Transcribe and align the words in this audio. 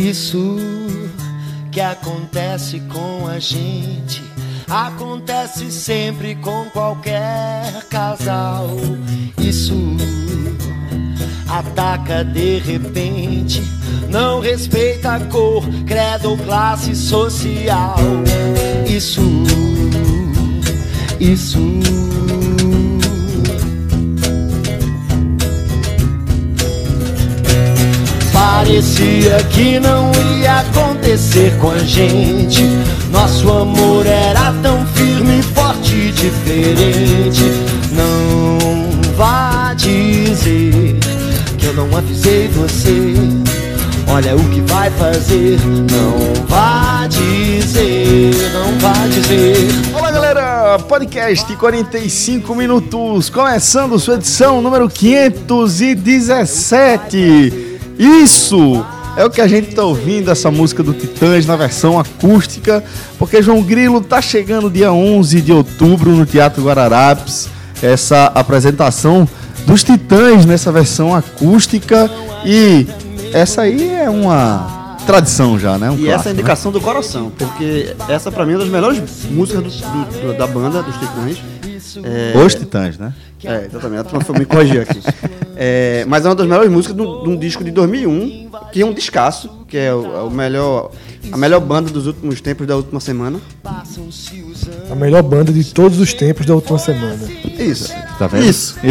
Isso 0.00 0.56
que 1.70 1.78
acontece 1.78 2.80
com 2.88 3.26
a 3.26 3.38
gente 3.38 4.22
acontece 4.66 5.70
sempre 5.70 6.36
com 6.36 6.64
qualquer 6.70 7.84
casal. 7.90 8.70
Isso 9.38 9.76
ataca 11.46 12.24
de 12.24 12.60
repente, 12.60 13.62
não 14.08 14.40
respeita 14.40 15.16
a 15.16 15.20
cor, 15.26 15.62
credo 15.86 16.30
ou 16.30 16.38
classe 16.38 16.96
social. 16.96 17.96
Isso, 18.88 19.20
isso. 21.20 22.09
Parecia 28.60 29.42
que 29.44 29.80
não 29.80 30.12
ia 30.38 30.60
acontecer 30.60 31.56
com 31.58 31.70
a 31.70 31.78
gente. 31.78 32.62
Nosso 33.10 33.50
amor 33.50 34.04
era 34.04 34.52
tão 34.62 34.84
firme, 34.88 35.42
forte 35.42 35.94
e 35.94 36.12
diferente. 36.12 37.42
Não 37.90 38.58
vá 39.16 39.72
dizer 39.72 40.98
que 41.56 41.66
eu 41.68 41.72
não 41.72 41.96
avisei 41.96 42.48
você. 42.48 43.14
Olha 44.06 44.36
o 44.36 44.44
que 44.50 44.60
vai 44.70 44.90
fazer. 44.90 45.58
Não 45.90 46.18
vá 46.46 47.06
dizer, 47.06 48.34
não 48.52 48.78
vá 48.78 49.06
dizer. 49.06 49.56
Olá, 49.94 50.10
galera! 50.10 50.78
Podcast 50.80 51.56
45 51.56 52.54
minutos, 52.54 53.30
começando 53.30 53.98
sua 53.98 54.16
edição 54.16 54.60
número 54.60 54.86
517. 54.86 57.69
Isso 58.00 58.82
é 59.14 59.24
o 59.26 59.30
que 59.30 59.42
a 59.42 59.46
gente 59.46 59.68
está 59.68 59.84
ouvindo, 59.84 60.30
essa 60.30 60.50
música 60.50 60.82
do 60.82 60.94
Titãs 60.94 61.44
na 61.44 61.54
versão 61.54 61.98
acústica, 61.98 62.82
porque 63.18 63.42
João 63.42 63.60
Grilo 63.62 64.00
tá 64.00 64.22
chegando 64.22 64.70
dia 64.70 64.90
11 64.90 65.40
de 65.42 65.52
outubro 65.52 66.10
no 66.12 66.24
Teatro 66.24 66.64
Guararapes, 66.64 67.48
essa 67.82 68.26
apresentação 68.34 69.28
dos 69.66 69.84
Titãs 69.84 70.46
nessa 70.46 70.72
versão 70.72 71.14
acústica 71.14 72.10
e 72.44 72.86
essa 73.34 73.62
aí 73.62 73.90
é 73.90 74.08
uma 74.08 74.96
tradição 75.06 75.58
já, 75.58 75.76
né? 75.76 75.90
Um 75.90 75.94
e 75.94 75.96
clássico, 75.98 76.14
essa 76.14 76.28
é 76.28 76.30
a 76.30 76.32
indicação 76.32 76.72
do 76.72 76.80
coração, 76.80 77.30
porque 77.36 77.94
essa 78.08 78.32
pra 78.32 78.46
mim 78.46 78.52
é 78.52 78.54
uma 78.54 78.60
das 78.60 78.72
melhores 78.72 79.02
músicas 79.30 79.62
do- 79.62 80.28
do- 80.32 80.38
da 80.38 80.46
banda, 80.46 80.82
dos 80.82 80.94
Titãs. 80.96 81.36
É, 82.04 82.34
né? 82.34 82.44
Os 82.44 82.54
Titãs, 82.54 82.96
né? 82.96 83.12
É, 83.44 83.66
exatamente, 83.66 84.00
a 84.00 84.04
turma 84.04 84.24
foi 84.24 84.38
me 84.38 84.44
corrigir 84.46 84.80
aqui. 84.82 85.00
É, 85.62 86.06
mas 86.08 86.24
é 86.24 86.28
uma 86.30 86.34
das 86.34 86.46
melhores 86.46 86.70
músicas 86.70 86.96
de 86.96 87.02
um 87.02 87.34
de 87.34 87.36
disco 87.36 87.62
de 87.62 87.70
2001, 87.70 88.48
que 88.72 88.80
é 88.80 88.86
um 88.86 88.94
descasso, 88.94 89.50
que 89.68 89.76
é 89.76 89.92
o, 89.94 90.16
é 90.16 90.22
o 90.22 90.30
melhor, 90.30 90.90
a 91.30 91.36
melhor 91.36 91.60
banda 91.60 91.90
dos 91.90 92.06
últimos 92.06 92.40
tempos 92.40 92.66
da 92.66 92.76
última 92.76 92.98
semana. 92.98 93.38
A 94.90 94.94
melhor 94.94 95.22
banda 95.22 95.52
de 95.52 95.62
todos 95.74 96.00
os 96.00 96.14
tempos 96.14 96.46
da 96.46 96.54
última 96.54 96.78
semana. 96.78 97.18
Isso. 97.58 97.92
Tá 98.18 98.26
vendo? 98.26 98.44
Isso. 98.46 98.76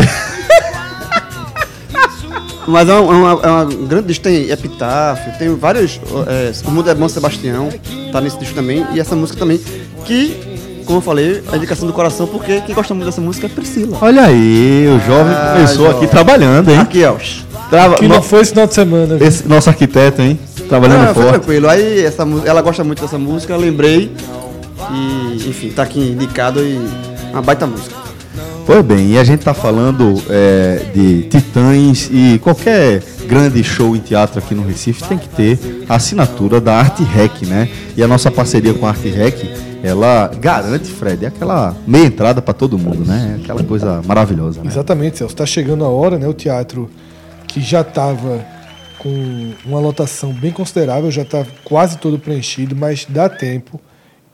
Mas 2.68 2.88
é 2.88 2.94
uma, 2.94 3.14
é 3.14 3.18
uma- 3.34 3.42
é 3.44 3.50
uma 3.50 3.66
grande 3.88 4.08
disco, 4.10 4.24
tem 4.26 4.48
Epitáfio, 4.52 5.34
tem 5.40 5.56
vários. 5.56 6.00
é, 6.28 6.52
o 6.68 6.72
Mundo 6.72 6.88
é 6.90 6.94
Bom 6.94 7.10
Sebastião, 7.10 7.70
tá 8.12 8.22
nesse 8.22 8.38
disco 8.38 8.54
também, 8.54 8.86
e 8.94 9.00
essa 9.00 9.16
música 9.16 9.40
também, 9.40 9.60
que, 10.06 10.38
como 10.90 10.98
eu 10.98 11.04
falei, 11.04 11.44
é 11.48 11.54
a 11.54 11.58
indicação 11.58 11.86
do 11.86 11.94
coração, 11.94 12.26
porque 12.26 12.62
quem 12.62 12.74
gosta 12.74 12.96
muito 12.96 13.06
dessa 13.06 13.22
música 13.22 13.46
é 13.46 13.50
Priscila. 13.50 13.96
Olha 14.02 14.24
aí, 14.24 14.88
o 14.88 15.00
jovem 15.06 15.32
Ah, 15.36 15.52
começou 15.54 15.86
jovem. 15.86 15.98
aqui 15.98 16.08
trabalhando, 16.08 16.72
hein? 16.72 16.80
Aqui, 16.80 17.06
ó. 17.06 17.14
Trava- 17.70 17.94
Que 17.98 18.08
no- 18.08 18.16
não 18.16 18.24
foi 18.24 18.42
esse 18.42 18.50
final 18.50 18.66
de 18.66 18.74
semana. 18.74 19.16
viu? 19.16 19.28
esse 19.28 19.48
nosso 19.48 19.70
arquiteto, 19.70 20.20
hein? 20.24 20.40
Trabalhando 20.68 21.12
Ah, 21.12 21.14
forte. 21.14 21.30
tranquilo. 21.30 21.70
Aí 21.70 22.04
essa, 22.04 22.24
ela 22.44 22.60
gosta 22.64 22.84
muito 22.84 23.04
dessa 23.04 23.20
música, 23.20 23.56
lembrei. 23.56 24.12
E, 24.92 25.48
enfim, 25.48 25.70
tá 25.70 25.84
aqui 25.84 26.00
indicado 26.00 26.60
e 26.62 26.80
uma 27.32 27.42
baita 27.44 27.68
música. 27.68 27.94
Pois 28.70 28.86
bem, 28.86 29.14
e 29.14 29.18
a 29.18 29.24
gente 29.24 29.44
tá 29.44 29.52
falando 29.52 30.22
é, 30.30 30.92
de 30.94 31.24
Titãs 31.24 32.08
e 32.14 32.38
qualquer 32.38 33.02
grande 33.26 33.64
show 33.64 33.96
em 33.96 34.00
teatro 34.00 34.38
aqui 34.38 34.54
no 34.54 34.62
Recife 34.62 35.04
tem 35.06 35.18
que 35.18 35.28
ter 35.28 35.86
a 35.90 35.96
assinatura 35.96 36.62
da 36.62 36.76
Arte 36.76 37.02
Rec, 37.02 37.48
né? 37.48 37.68
E 37.98 38.04
a 38.04 38.08
nossa 38.08 38.30
parceria 38.30 38.72
com 38.76 38.86
a 38.86 38.90
Arte 38.90 39.10
Rec, 39.10 39.38
ela 39.82 40.30
garante, 40.40 40.86
Fred, 40.86 41.26
aquela 41.26 41.76
meia 41.88 42.06
entrada 42.06 42.44
para 42.44 42.54
todo 42.54 42.78
mundo, 42.78 43.04
né? 43.04 43.40
Aquela 43.42 43.64
coisa 43.64 44.04
maravilhosa, 44.06 44.62
né? 44.62 44.68
Exatamente, 44.68 45.18
Celso. 45.18 45.34
Está 45.34 45.48
chegando 45.48 45.84
a 45.84 45.88
hora, 45.88 46.20
né? 46.20 46.28
O 46.28 46.34
teatro 46.36 46.92
que 47.48 47.62
já 47.62 47.82
estava 47.82 48.46
com 49.00 49.52
uma 49.66 49.80
lotação 49.80 50.32
bem 50.32 50.52
considerável, 50.52 51.10
já 51.10 51.24
está 51.24 51.44
quase 51.64 51.98
todo 51.98 52.20
preenchido, 52.20 52.76
mas 52.76 53.08
dá 53.10 53.28
tempo. 53.30 53.82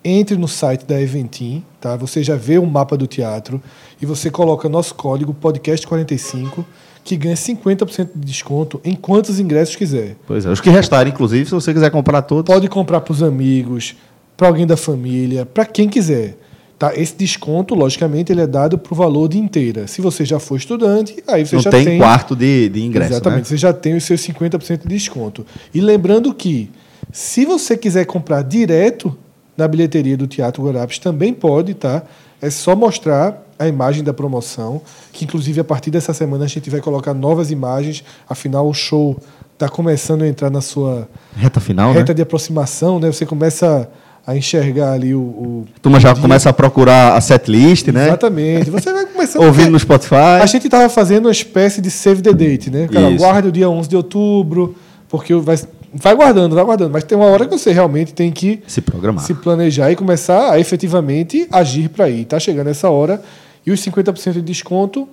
Entre 0.03 0.35
no 0.35 0.49
site 0.49 0.85
da 0.85 1.01
Eventim, 1.01 1.63
tá? 1.85 1.95
Você 1.97 2.23
já 2.23 2.35
vê 2.35 2.57
o 2.57 2.65
mapa 2.65 2.97
do 2.97 3.05
teatro 3.05 3.61
e 4.01 4.05
você 4.07 4.31
coloca 4.31 4.67
nosso 4.67 4.95
código 4.95 5.35
podcast45 5.39 6.65
que 7.03 7.15
ganha 7.15 7.35
50% 7.35 8.09
de 8.15 8.25
desconto 8.25 8.81
em 8.83 8.95
quantos 8.95 9.39
ingressos 9.39 9.75
quiser. 9.75 10.15
Pois 10.25 10.43
é, 10.43 10.49
os 10.49 10.59
que 10.59 10.71
restarem, 10.71 11.13
inclusive, 11.13 11.45
se 11.45 11.51
você 11.51 11.71
quiser 11.71 11.91
comprar 11.91 12.23
todos. 12.23 12.51
Pode 12.51 12.67
comprar 12.67 13.01
para 13.01 13.11
os 13.11 13.21
amigos, 13.21 13.95
para 14.35 14.47
alguém 14.47 14.65
da 14.65 14.75
família, 14.75 15.45
para 15.45 15.63
quem 15.63 15.87
quiser. 15.87 16.35
Tá? 16.79 16.91
Esse 16.95 17.15
desconto, 17.15 17.75
logicamente, 17.75 18.31
ele 18.31 18.41
é 18.41 18.47
dado 18.47 18.79
para 18.79 18.91
o 18.91 18.95
valor 18.95 19.29
de 19.29 19.37
inteira. 19.37 19.85
Se 19.85 20.01
você 20.01 20.25
já 20.25 20.39
for 20.39 20.57
estudante, 20.57 21.23
aí 21.27 21.45
você 21.45 21.55
Não 21.57 21.61
já 21.61 21.69
tem, 21.69 21.85
tem 21.85 21.97
quarto 21.99 22.35
de, 22.35 22.67
de 22.69 22.83
ingresso, 22.83 23.13
Exatamente, 23.13 23.41
né? 23.41 23.45
você 23.45 23.57
já 23.57 23.71
tem 23.71 23.95
os 23.95 24.03
seus 24.03 24.21
50% 24.21 24.81
de 24.81 24.87
desconto. 24.87 25.45
E 25.71 25.79
lembrando 25.79 26.33
que, 26.33 26.71
se 27.11 27.45
você 27.45 27.77
quiser 27.77 28.05
comprar 28.05 28.41
direto 28.41 29.15
na 29.57 29.67
bilheteria 29.67 30.17
do 30.17 30.27
Teatro 30.27 30.63
Guarapes, 30.63 30.99
também 30.99 31.33
pode, 31.33 31.73
tá? 31.73 32.03
É 32.41 32.49
só 32.49 32.75
mostrar 32.75 33.43
a 33.57 33.67
imagem 33.67 34.03
da 34.03 34.13
promoção, 34.13 34.81
que 35.13 35.23
inclusive 35.23 35.59
a 35.61 35.63
partir 35.63 35.89
dessa 35.89 36.13
semana 36.13 36.43
a 36.45 36.47
gente 36.47 36.69
vai 36.69 36.81
colocar 36.81 37.13
novas 37.13 37.51
imagens, 37.51 38.03
afinal 38.29 38.67
o 38.67 38.73
show 38.73 39.17
está 39.53 39.69
começando 39.69 40.23
a 40.23 40.27
entrar 40.27 40.49
na 40.49 40.59
sua 40.59 41.07
Reta 41.35 41.61
final, 41.61 41.93
reta 41.93 42.11
né? 42.11 42.15
de 42.15 42.21
aproximação, 42.21 42.99
né? 42.99 43.07
Você 43.07 43.25
começa 43.25 43.89
a 44.27 44.35
enxergar 44.35 44.91
ali 44.91 45.13
o... 45.13 45.19
o 45.19 45.65
A 45.77 45.79
turma 45.79 45.99
já 45.99 46.11
dia. 46.11 46.21
começa 46.21 46.49
a 46.49 46.53
procurar 46.53 47.15
a 47.15 47.21
setlist, 47.21 47.87
né? 47.89 48.07
Exatamente. 48.07 48.69
Você 48.69 48.91
vai 48.91 49.05
começando... 49.05 49.43
Ouvindo 49.45 49.69
no 49.69 49.79
Spotify. 49.79 50.41
A 50.41 50.45
gente 50.47 50.65
estava 50.65 50.89
fazendo 50.89 51.27
uma 51.27 51.31
espécie 51.31 51.79
de 51.79 51.91
save 51.91 52.21
the 52.21 52.33
date, 52.33 52.69
né? 52.69 52.87
Cara, 52.91 53.11
guarda 53.11 53.47
o 53.47 53.51
dia 53.51 53.69
11 53.69 53.87
de 53.87 53.95
outubro, 53.95 54.75
porque 55.07 55.33
vai, 55.35 55.57
vai 55.95 56.15
guardando, 56.15 56.55
vai 56.55 56.63
guardando. 56.65 56.91
Mas 56.91 57.03
tem 57.03 57.17
uma 57.17 57.27
hora 57.27 57.45
que 57.45 57.57
você 57.57 57.71
realmente 57.71 58.13
tem 58.13 58.31
que 58.31 58.61
Se 58.67 58.81
programar. 58.81 59.23
se 59.23 59.33
planejar 59.33 59.91
e 59.91 59.95
começar 59.95 60.51
a 60.51 60.59
efetivamente 60.59 61.47
agir 61.51 61.89
para 61.89 62.09
ir. 62.09 62.25
Tá 62.25 62.39
chegando 62.39 62.67
essa 62.69 62.89
hora 62.89 63.21
e 63.65 63.71
os 63.71 63.79
50% 63.79 64.33
de 64.33 64.41
desconto 64.41 65.07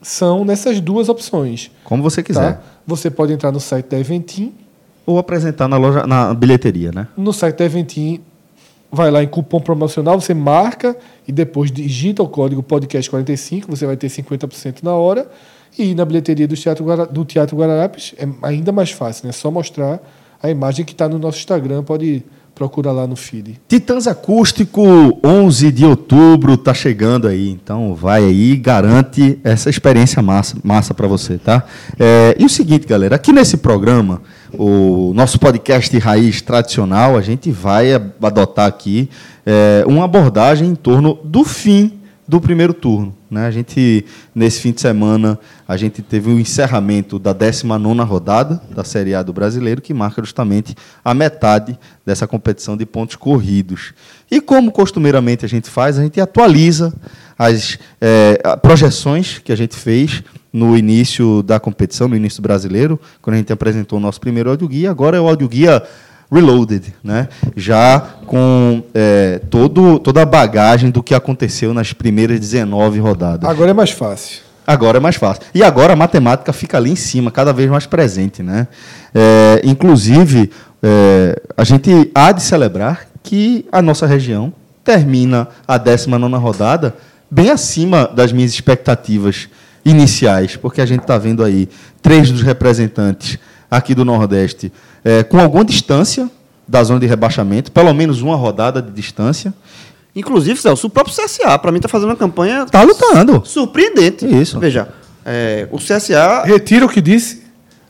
são 0.00 0.44
nessas 0.44 0.80
duas 0.80 1.08
opções. 1.08 1.70
Como 1.84 2.02
você 2.02 2.22
quiser. 2.22 2.54
Tá? 2.54 2.60
Você 2.86 3.10
pode 3.10 3.32
entrar 3.32 3.50
no 3.52 3.60
site 3.60 3.86
da 3.86 3.98
Eventim. 3.98 4.54
Ou 5.04 5.18
apresentar 5.18 5.66
na 5.68 5.76
loja, 5.76 6.06
na 6.06 6.32
bilheteria, 6.34 6.92
né? 6.92 7.08
No 7.16 7.32
site 7.32 7.56
da 7.56 7.64
Eventim, 7.64 8.20
vai 8.92 9.10
lá 9.10 9.22
em 9.22 9.26
cupom 9.26 9.58
promocional, 9.60 10.20
você 10.20 10.34
marca 10.34 10.96
e 11.26 11.32
depois 11.32 11.70
digita 11.72 12.22
o 12.22 12.28
código 12.28 12.62
podcast45, 12.62 13.64
você 13.68 13.86
vai 13.86 13.96
ter 13.96 14.08
50% 14.08 14.82
na 14.82 14.92
hora. 14.94 15.26
E 15.78 15.94
na 15.94 16.04
bilheteria 16.04 16.46
do 16.48 16.54
Teatro, 16.56 16.84
Guara- 16.84 17.06
do 17.06 17.24
Teatro 17.24 17.56
Guararapes 17.56 18.14
é 18.18 18.26
ainda 18.42 18.70
mais 18.72 18.90
fácil, 18.90 19.24
né? 19.26 19.30
É 19.30 19.32
só 19.32 19.50
mostrar 19.50 20.00
a 20.42 20.50
imagem 20.50 20.84
que 20.84 20.92
está 20.92 21.08
no 21.08 21.18
nosso 21.18 21.38
Instagram, 21.38 21.82
pode 21.82 22.24
procurar 22.58 22.90
lá 22.90 23.06
no 23.06 23.14
feed. 23.14 23.60
Titãs 23.68 24.08
Acústico, 24.08 24.82
11 25.24 25.70
de 25.70 25.84
outubro, 25.84 26.56
tá 26.56 26.74
chegando 26.74 27.28
aí. 27.28 27.48
Então 27.50 27.94
vai 27.94 28.24
aí, 28.24 28.56
garante 28.56 29.38
essa 29.44 29.70
experiência 29.70 30.20
massa, 30.20 30.56
massa 30.64 30.92
para 30.92 31.06
você, 31.06 31.38
tá? 31.38 31.62
É, 31.96 32.34
e 32.36 32.44
o 32.44 32.48
seguinte, 32.48 32.84
galera, 32.84 33.14
aqui 33.14 33.32
nesse 33.32 33.58
programa, 33.58 34.20
o 34.52 35.12
nosso 35.14 35.38
podcast 35.38 35.96
raiz 35.98 36.42
tradicional, 36.42 37.16
a 37.16 37.20
gente 37.20 37.48
vai 37.52 37.92
adotar 37.94 38.66
aqui 38.66 39.08
é, 39.46 39.84
uma 39.86 40.04
abordagem 40.04 40.68
em 40.68 40.74
torno 40.74 41.16
do 41.22 41.44
fim 41.44 41.97
do 42.28 42.38
primeiro 42.38 42.74
turno. 42.74 43.16
Né? 43.30 43.46
A 43.46 43.50
gente, 43.50 44.04
nesse 44.34 44.60
fim 44.60 44.70
de 44.70 44.82
semana, 44.82 45.38
a 45.66 45.78
gente 45.78 46.02
teve 46.02 46.30
o 46.30 46.38
encerramento 46.38 47.18
da 47.18 47.34
19ª 47.34 48.04
rodada 48.04 48.60
da 48.70 48.84
Série 48.84 49.14
A 49.14 49.22
do 49.22 49.32
Brasileiro, 49.32 49.80
que 49.80 49.94
marca 49.94 50.22
justamente 50.22 50.74
a 51.02 51.14
metade 51.14 51.78
dessa 52.04 52.26
competição 52.26 52.76
de 52.76 52.84
pontos 52.84 53.16
corridos. 53.16 53.94
E 54.30 54.42
como 54.42 54.70
costumeiramente 54.70 55.46
a 55.46 55.48
gente 55.48 55.70
faz, 55.70 55.98
a 55.98 56.02
gente 56.02 56.20
atualiza 56.20 56.92
as 57.38 57.78
eh, 57.98 58.38
projeções 58.60 59.38
que 59.38 59.50
a 59.50 59.56
gente 59.56 59.74
fez 59.74 60.22
no 60.52 60.76
início 60.76 61.42
da 61.42 61.58
competição, 61.58 62.08
no 62.08 62.16
início 62.16 62.42
brasileiro, 62.42 63.00
quando 63.22 63.34
a 63.34 63.38
gente 63.38 63.52
apresentou 63.52 63.98
o 63.98 64.02
nosso 64.02 64.20
primeiro 64.20 64.50
audioguia. 64.50 64.90
Agora 64.90 65.16
é 65.16 65.20
o 65.20 65.28
audioguia 65.28 65.82
Reloaded, 66.30 66.94
né? 67.02 67.28
já 67.56 68.00
com 68.26 68.82
eh, 68.94 69.40
todo, 69.48 69.98
toda 69.98 70.22
a 70.22 70.26
bagagem 70.26 70.90
do 70.90 71.02
que 71.02 71.14
aconteceu 71.14 71.72
nas 71.72 71.94
primeiras 71.94 72.38
19 72.38 72.98
rodadas. 73.00 73.48
Agora 73.48 73.70
é 73.70 73.74
mais 73.74 73.90
fácil. 73.90 74.42
Agora 74.66 74.98
é 74.98 75.00
mais 75.00 75.16
fácil. 75.16 75.42
E 75.54 75.62
agora 75.62 75.94
a 75.94 75.96
matemática 75.96 76.52
fica 76.52 76.76
ali 76.76 76.90
em 76.90 76.96
cima, 76.96 77.30
cada 77.30 77.54
vez 77.54 77.70
mais 77.70 77.86
presente. 77.86 78.42
Né? 78.42 78.68
É, 79.14 79.62
inclusive, 79.64 80.50
é, 80.82 81.40
a 81.56 81.64
gente 81.64 82.10
há 82.14 82.30
de 82.32 82.42
celebrar 82.42 83.08
que 83.22 83.64
a 83.72 83.80
nossa 83.80 84.06
região 84.06 84.52
termina 84.84 85.48
a 85.66 85.78
19 85.78 86.34
rodada 86.34 86.94
bem 87.30 87.50
acima 87.50 88.06
das 88.14 88.30
minhas 88.30 88.50
expectativas 88.50 89.48
iniciais, 89.84 90.56
porque 90.56 90.82
a 90.82 90.86
gente 90.86 91.00
está 91.00 91.16
vendo 91.16 91.42
aí 91.42 91.68
três 92.02 92.30
dos 92.30 92.42
representantes 92.42 93.38
aqui 93.70 93.94
do 93.94 94.04
Nordeste 94.04 94.72
é, 95.04 95.22
com 95.22 95.38
alguma 95.38 95.64
distância 95.64 96.30
da 96.66 96.82
zona 96.84 97.00
de 97.00 97.06
rebaixamento, 97.06 97.72
pelo 97.72 97.92
menos 97.94 98.20
uma 98.22 98.36
rodada 98.36 98.80
de 98.82 98.90
distância. 98.90 99.52
Inclusive, 100.14 100.60
Celso, 100.60 100.86
o 100.86 100.90
próprio 100.90 101.14
CSA, 101.14 101.58
para 101.58 101.70
mim, 101.70 101.78
está 101.78 101.88
fazendo 101.88 102.08
uma 102.10 102.16
campanha 102.16 102.64
Está 102.64 102.82
lutando. 102.82 103.42
surpreendente. 103.46 104.26
Isso. 104.26 104.58
Veja, 104.58 104.88
é, 105.24 105.68
o 105.70 105.78
CSA. 105.78 106.42
Retira 106.44 106.84
o 106.84 106.88
que 106.88 107.00
disse 107.00 107.44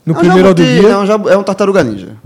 no 0.04 0.14
primeiro 0.14 0.48
botei- 0.48 0.80
dia. 0.80 0.88
Não, 0.88 1.06
já 1.06 1.14
é 1.14 1.36
um 1.36 1.42
tartaruga 1.42 1.82
ninja. 1.82 2.16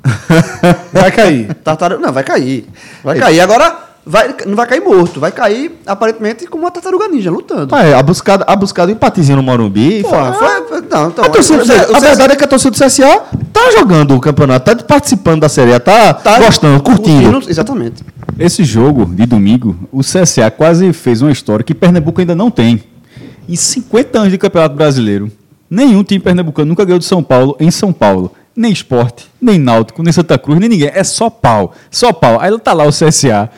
Vai 0.92 1.10
cair. 1.12 1.54
Tartaruga, 1.54 2.00
não, 2.04 2.12
vai 2.12 2.22
cair. 2.24 2.66
Vai 3.02 3.18
cair. 3.18 3.40
Agora, 3.40 3.90
vai, 4.04 4.34
não 4.46 4.54
vai 4.56 4.66
cair 4.66 4.80
morto. 4.80 5.20
Vai 5.20 5.32
cair, 5.32 5.78
aparentemente, 5.86 6.46
como 6.46 6.64
uma 6.64 6.70
tartaruga 6.70 7.08
ninja, 7.08 7.30
lutando. 7.30 7.74
Ah, 7.74 7.84
é, 7.84 7.94
a 7.94 8.02
buscada, 8.02 8.44
a 8.46 8.56
buscada 8.56 8.90
um 8.90 8.94
empatezinho 8.94 9.36
no 9.36 9.42
Morumbi. 9.42 9.98
e 9.98 10.02
Pô, 10.02 10.10
fala, 10.10 10.32
foi, 10.34 10.80
não, 10.80 11.08
então, 11.08 11.24
a, 11.24 11.28
torcida- 11.28 11.62
a 11.62 12.00
verdade 12.00 12.32
é 12.32 12.36
que 12.36 12.44
a 12.44 12.48
torcida 12.48 12.70
do 12.70 12.76
CSA 12.84 13.22
tá 13.52 13.70
jogando 13.72 14.14
o 14.14 14.20
campeonato, 14.20 14.74
tá 14.76 14.84
participando 14.84 15.40
da 15.40 15.48
Série 15.48 15.78
tá, 15.80 16.14
tá 16.14 16.38
gostando, 16.38 16.82
curtindo. 16.82 17.42
Exatamente. 17.48 18.02
Esse 18.38 18.64
jogo 18.64 19.04
de 19.06 19.26
domingo, 19.26 19.76
o 19.92 20.00
CSA 20.00 20.50
quase 20.50 20.92
fez 20.92 21.22
uma 21.22 21.30
história 21.30 21.64
que 21.64 21.74
Pernambuco 21.74 22.20
ainda 22.20 22.34
não 22.34 22.50
tem. 22.50 22.82
Em 23.48 23.56
50 23.56 24.18
anos 24.18 24.30
de 24.30 24.38
Campeonato 24.38 24.74
Brasileiro, 24.74 25.30
nenhum 25.68 26.02
time 26.04 26.20
pernambucano 26.20 26.68
nunca 26.68 26.84
ganhou 26.84 26.98
de 26.98 27.04
São 27.04 27.22
Paulo 27.22 27.56
em 27.58 27.70
São 27.70 27.92
Paulo. 27.92 28.32
Nem 28.54 28.70
esporte, 28.70 29.26
nem 29.40 29.58
náutico, 29.58 30.02
nem 30.02 30.12
Santa 30.12 30.38
Cruz, 30.38 30.60
nem 30.60 30.68
ninguém. 30.68 30.90
É 30.94 31.02
só 31.02 31.30
pau. 31.30 31.72
Só 31.90 32.12
pau. 32.12 32.38
Aí 32.40 32.56
tá 32.58 32.72
lá 32.72 32.84
o 32.84 32.90
CSA, 32.90 33.50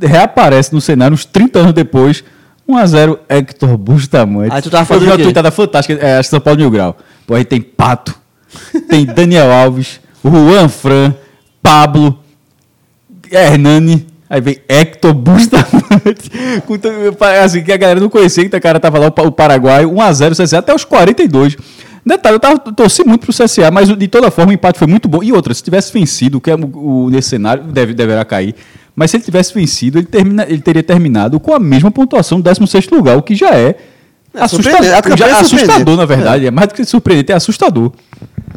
reaparece 0.00 0.72
no 0.72 0.80
cenário 0.80 1.14
uns 1.14 1.24
30 1.24 1.58
anos 1.58 1.72
depois, 1.72 2.24
1x0 2.68 3.18
Hector 3.28 3.76
Bustamante. 3.76 4.54
Aí 4.54 4.62
tu 4.62 4.70
tava 4.70 4.82
Eu 4.82 4.86
falando 4.86 5.02
vi 5.04 5.10
uma 5.10 5.16
quê? 5.16 5.22
tuitada 5.24 5.50
fantástica, 5.50 6.00
é, 6.04 6.18
acho 6.18 6.28
que 6.28 6.30
São 6.30 6.40
Paulo 6.40 6.60
Mil 6.60 6.70
Grau. 6.70 6.96
Pô, 7.26 7.34
aí 7.34 7.44
tem 7.44 7.60
Pato, 7.60 8.14
tem 8.88 9.04
Daniel 9.06 9.50
Alves, 9.52 10.00
Juan 10.24 10.68
Fran, 10.68 11.14
Pablo, 11.62 12.18
Hernani, 13.30 14.06
aí 14.28 14.40
vem 14.40 14.58
Hector 14.68 15.12
Bustamante, 15.14 16.30
assim, 17.44 17.62
que 17.62 17.72
a 17.72 17.76
galera 17.76 18.00
não 18.00 18.08
conhecia, 18.08 18.48
que 18.48 18.56
o 18.56 18.60
cara 18.60 18.80
tava 18.80 18.98
lá, 18.98 19.06
o 19.08 19.32
Paraguai, 19.32 19.84
1x0 19.84 20.42
CSA 20.42 20.58
até 20.58 20.74
os 20.74 20.84
42. 20.84 21.56
Detalhe, 22.04 22.36
eu 22.36 22.40
tava, 22.40 22.58
torci 22.58 23.04
muito 23.04 23.26
pro 23.26 23.32
CSA, 23.44 23.70
mas 23.70 23.88
de 23.94 24.08
toda 24.08 24.30
forma 24.30 24.50
o 24.50 24.54
empate 24.54 24.78
foi 24.78 24.88
muito 24.88 25.06
bom. 25.06 25.22
E 25.22 25.32
outra, 25.32 25.52
se 25.52 25.62
tivesse 25.62 25.92
vencido, 25.92 26.40
que 26.40 26.50
é 26.50 26.54
o, 26.54 27.04
o- 27.04 27.10
nesse 27.10 27.28
cenário, 27.28 27.62
deve, 27.64 27.92
deverá 27.92 28.24
cair, 28.24 28.54
mas 29.00 29.10
se 29.10 29.16
ele 29.16 29.24
tivesse 29.24 29.54
vencido, 29.54 29.98
ele, 29.98 30.06
termina, 30.06 30.44
ele 30.46 30.60
teria 30.60 30.82
terminado 30.82 31.40
com 31.40 31.54
a 31.54 31.58
mesma 31.58 31.90
pontuação 31.90 32.38
do 32.38 32.44
16 32.44 32.86
lugar, 32.90 33.16
o 33.16 33.22
que 33.22 33.34
já 33.34 33.48
é, 33.54 33.74
É, 34.34 34.42
assusta- 34.42 34.62
surpreendente. 34.70 34.94
A 34.98 35.02
campanha 35.02 35.16
já 35.16 35.26
é 35.26 35.30
é 35.30 35.40
assustador, 35.40 35.96
na 35.96 36.04
verdade. 36.04 36.46
É. 36.46 36.50
mais 36.50 36.68
do 36.68 36.74
que 36.74 36.84
surpreendente, 36.84 37.32
é 37.32 37.34
assustador. 37.34 37.92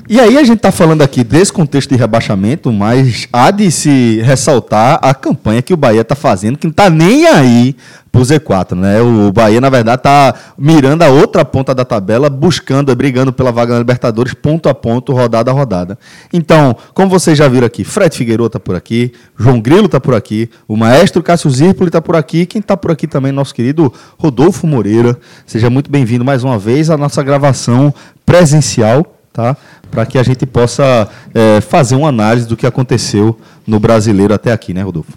E 0.09 0.19
aí 0.19 0.37
a 0.37 0.43
gente 0.43 0.57
está 0.57 0.71
falando 0.71 1.01
aqui 1.01 1.23
desse 1.23 1.53
contexto 1.53 1.89
de 1.91 1.95
rebaixamento, 1.95 2.73
mas 2.73 3.25
há 3.31 3.49
de 3.51 3.71
se 3.71 4.19
ressaltar 4.21 4.99
a 5.01 5.13
campanha 5.13 5.61
que 5.61 5.73
o 5.73 5.77
Bahia 5.77 6.01
está 6.01 6.13
fazendo, 6.15 6.57
que 6.57 6.67
não 6.67 6.71
está 6.71 6.89
nem 6.89 7.25
aí 7.25 7.73
pro 8.13 8.21
Z4, 8.21 8.75
né? 8.75 9.01
O 9.01 9.31
Bahia, 9.33 9.59
na 9.59 9.71
verdade, 9.71 9.97
está 9.97 10.35
mirando 10.55 11.01
a 11.01 11.09
outra 11.09 11.43
ponta 11.43 11.73
da 11.73 11.83
tabela, 11.83 12.29
buscando, 12.29 12.95
brigando 12.95 13.33
pela 13.33 13.51
vaga 13.51 13.73
na 13.73 13.79
Libertadores, 13.79 14.35
ponto 14.35 14.69
a 14.69 14.75
ponto, 14.75 15.11
rodada 15.11 15.49
a 15.49 15.53
rodada. 15.53 15.97
Então, 16.31 16.77
como 16.93 17.09
vocês 17.09 17.35
já 17.35 17.47
viram 17.47 17.65
aqui, 17.65 17.83
Fred 17.83 18.15
Figueiredo 18.15 18.45
está 18.45 18.59
por 18.59 18.75
aqui, 18.75 19.11
João 19.35 19.59
Grilo 19.59 19.87
está 19.87 19.99
por 19.99 20.13
aqui, 20.13 20.47
o 20.67 20.77
maestro 20.77 21.23
Cássio 21.23 21.49
Zirpoli 21.49 21.89
está 21.89 21.99
por 21.99 22.15
aqui, 22.15 22.45
quem 22.45 22.59
está 22.59 22.77
por 22.77 22.91
aqui 22.91 23.07
também, 23.07 23.31
nosso 23.31 23.53
querido 23.53 23.91
Rodolfo 24.15 24.67
Moreira. 24.67 25.17
Seja 25.47 25.71
muito 25.71 25.89
bem-vindo 25.89 26.23
mais 26.23 26.43
uma 26.43 26.59
vez 26.59 26.91
à 26.91 26.97
nossa 26.97 27.23
gravação 27.23 27.91
presencial 28.23 29.17
tá? 29.33 29.57
Para 29.89 30.05
que 30.05 30.19
a 30.19 30.23
gente 30.23 30.45
possa 30.45 31.09
é, 31.33 31.59
fazer 31.59 31.95
uma 31.95 32.09
análise 32.09 32.47
do 32.47 32.55
que 32.55 32.67
aconteceu 32.67 33.39
no 33.65 33.79
brasileiro 33.79 34.31
até 34.31 34.51
aqui, 34.51 34.71
né, 34.71 34.83
Rodolfo? 34.83 35.11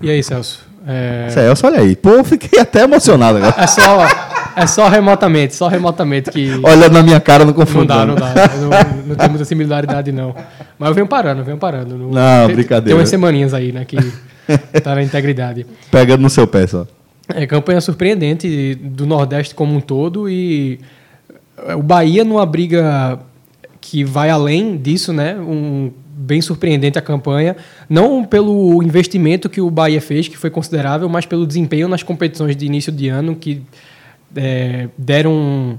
E 0.00 0.10
aí, 0.10 0.20
Celso? 0.20 0.71
É, 0.86 1.28
Celso, 1.30 1.66
olha 1.66 1.80
aí. 1.80 1.94
Pô, 1.94 2.10
eu 2.10 2.24
fiquei 2.24 2.60
até 2.60 2.82
emocionado 2.82 3.38
agora. 3.38 3.54
é 3.56 3.66
só, 3.66 4.06
é 4.56 4.66
só 4.66 4.88
remotamente, 4.88 5.54
só 5.54 5.68
remotamente 5.68 6.30
que. 6.30 6.60
Olha 6.62 6.88
na 6.88 7.02
minha 7.02 7.20
cara, 7.20 7.44
não 7.44 7.54
Não 7.54 7.86
dá, 7.86 8.06
não 8.06 8.14
dá. 8.14 8.34
Não, 8.60 9.02
não 9.06 9.16
tem 9.16 9.28
muita 9.28 9.44
similaridade, 9.44 10.10
não. 10.12 10.34
Mas 10.78 10.88
eu 10.88 10.94
venho 10.94 11.06
parando, 11.06 11.40
eu 11.40 11.44
venho 11.44 11.58
parando. 11.58 11.96
Não, 11.96 12.46
tem, 12.46 12.56
brincadeira. 12.56 12.86
Tem 12.86 12.94
umas 12.94 13.08
semaninhas 13.08 13.54
aí, 13.54 13.72
né, 13.72 13.84
que 13.84 13.96
tá 14.82 14.94
na 14.94 15.02
integridade. 15.02 15.66
Pegando 15.90 16.22
no 16.22 16.30
seu 16.30 16.46
pé 16.46 16.66
só. 16.66 16.86
É 17.32 17.46
campanha 17.46 17.80
surpreendente 17.80 18.74
do 18.74 19.06
Nordeste 19.06 19.54
como 19.54 19.74
um 19.74 19.80
todo 19.80 20.28
e 20.28 20.80
é, 21.66 21.74
o 21.74 21.82
Bahia 21.82 22.24
numa 22.24 22.44
briga 22.44 23.18
que 23.80 24.04
vai 24.04 24.30
além 24.30 24.76
disso, 24.76 25.12
né? 25.12 25.36
Um, 25.36 25.92
bem 26.14 26.40
surpreendente 26.42 26.98
a 26.98 27.02
campanha, 27.02 27.56
não 27.88 28.24
pelo 28.24 28.82
investimento 28.82 29.48
que 29.48 29.60
o 29.60 29.70
Bahia 29.70 30.00
fez, 30.00 30.28
que 30.28 30.36
foi 30.36 30.50
considerável, 30.50 31.08
mas 31.08 31.24
pelo 31.26 31.46
desempenho 31.46 31.88
nas 31.88 32.02
competições 32.02 32.54
de 32.54 32.66
início 32.66 32.92
de 32.92 33.08
ano 33.08 33.34
que 33.34 33.62
é, 34.36 34.88
deram 34.96 35.32
um- 35.32 35.76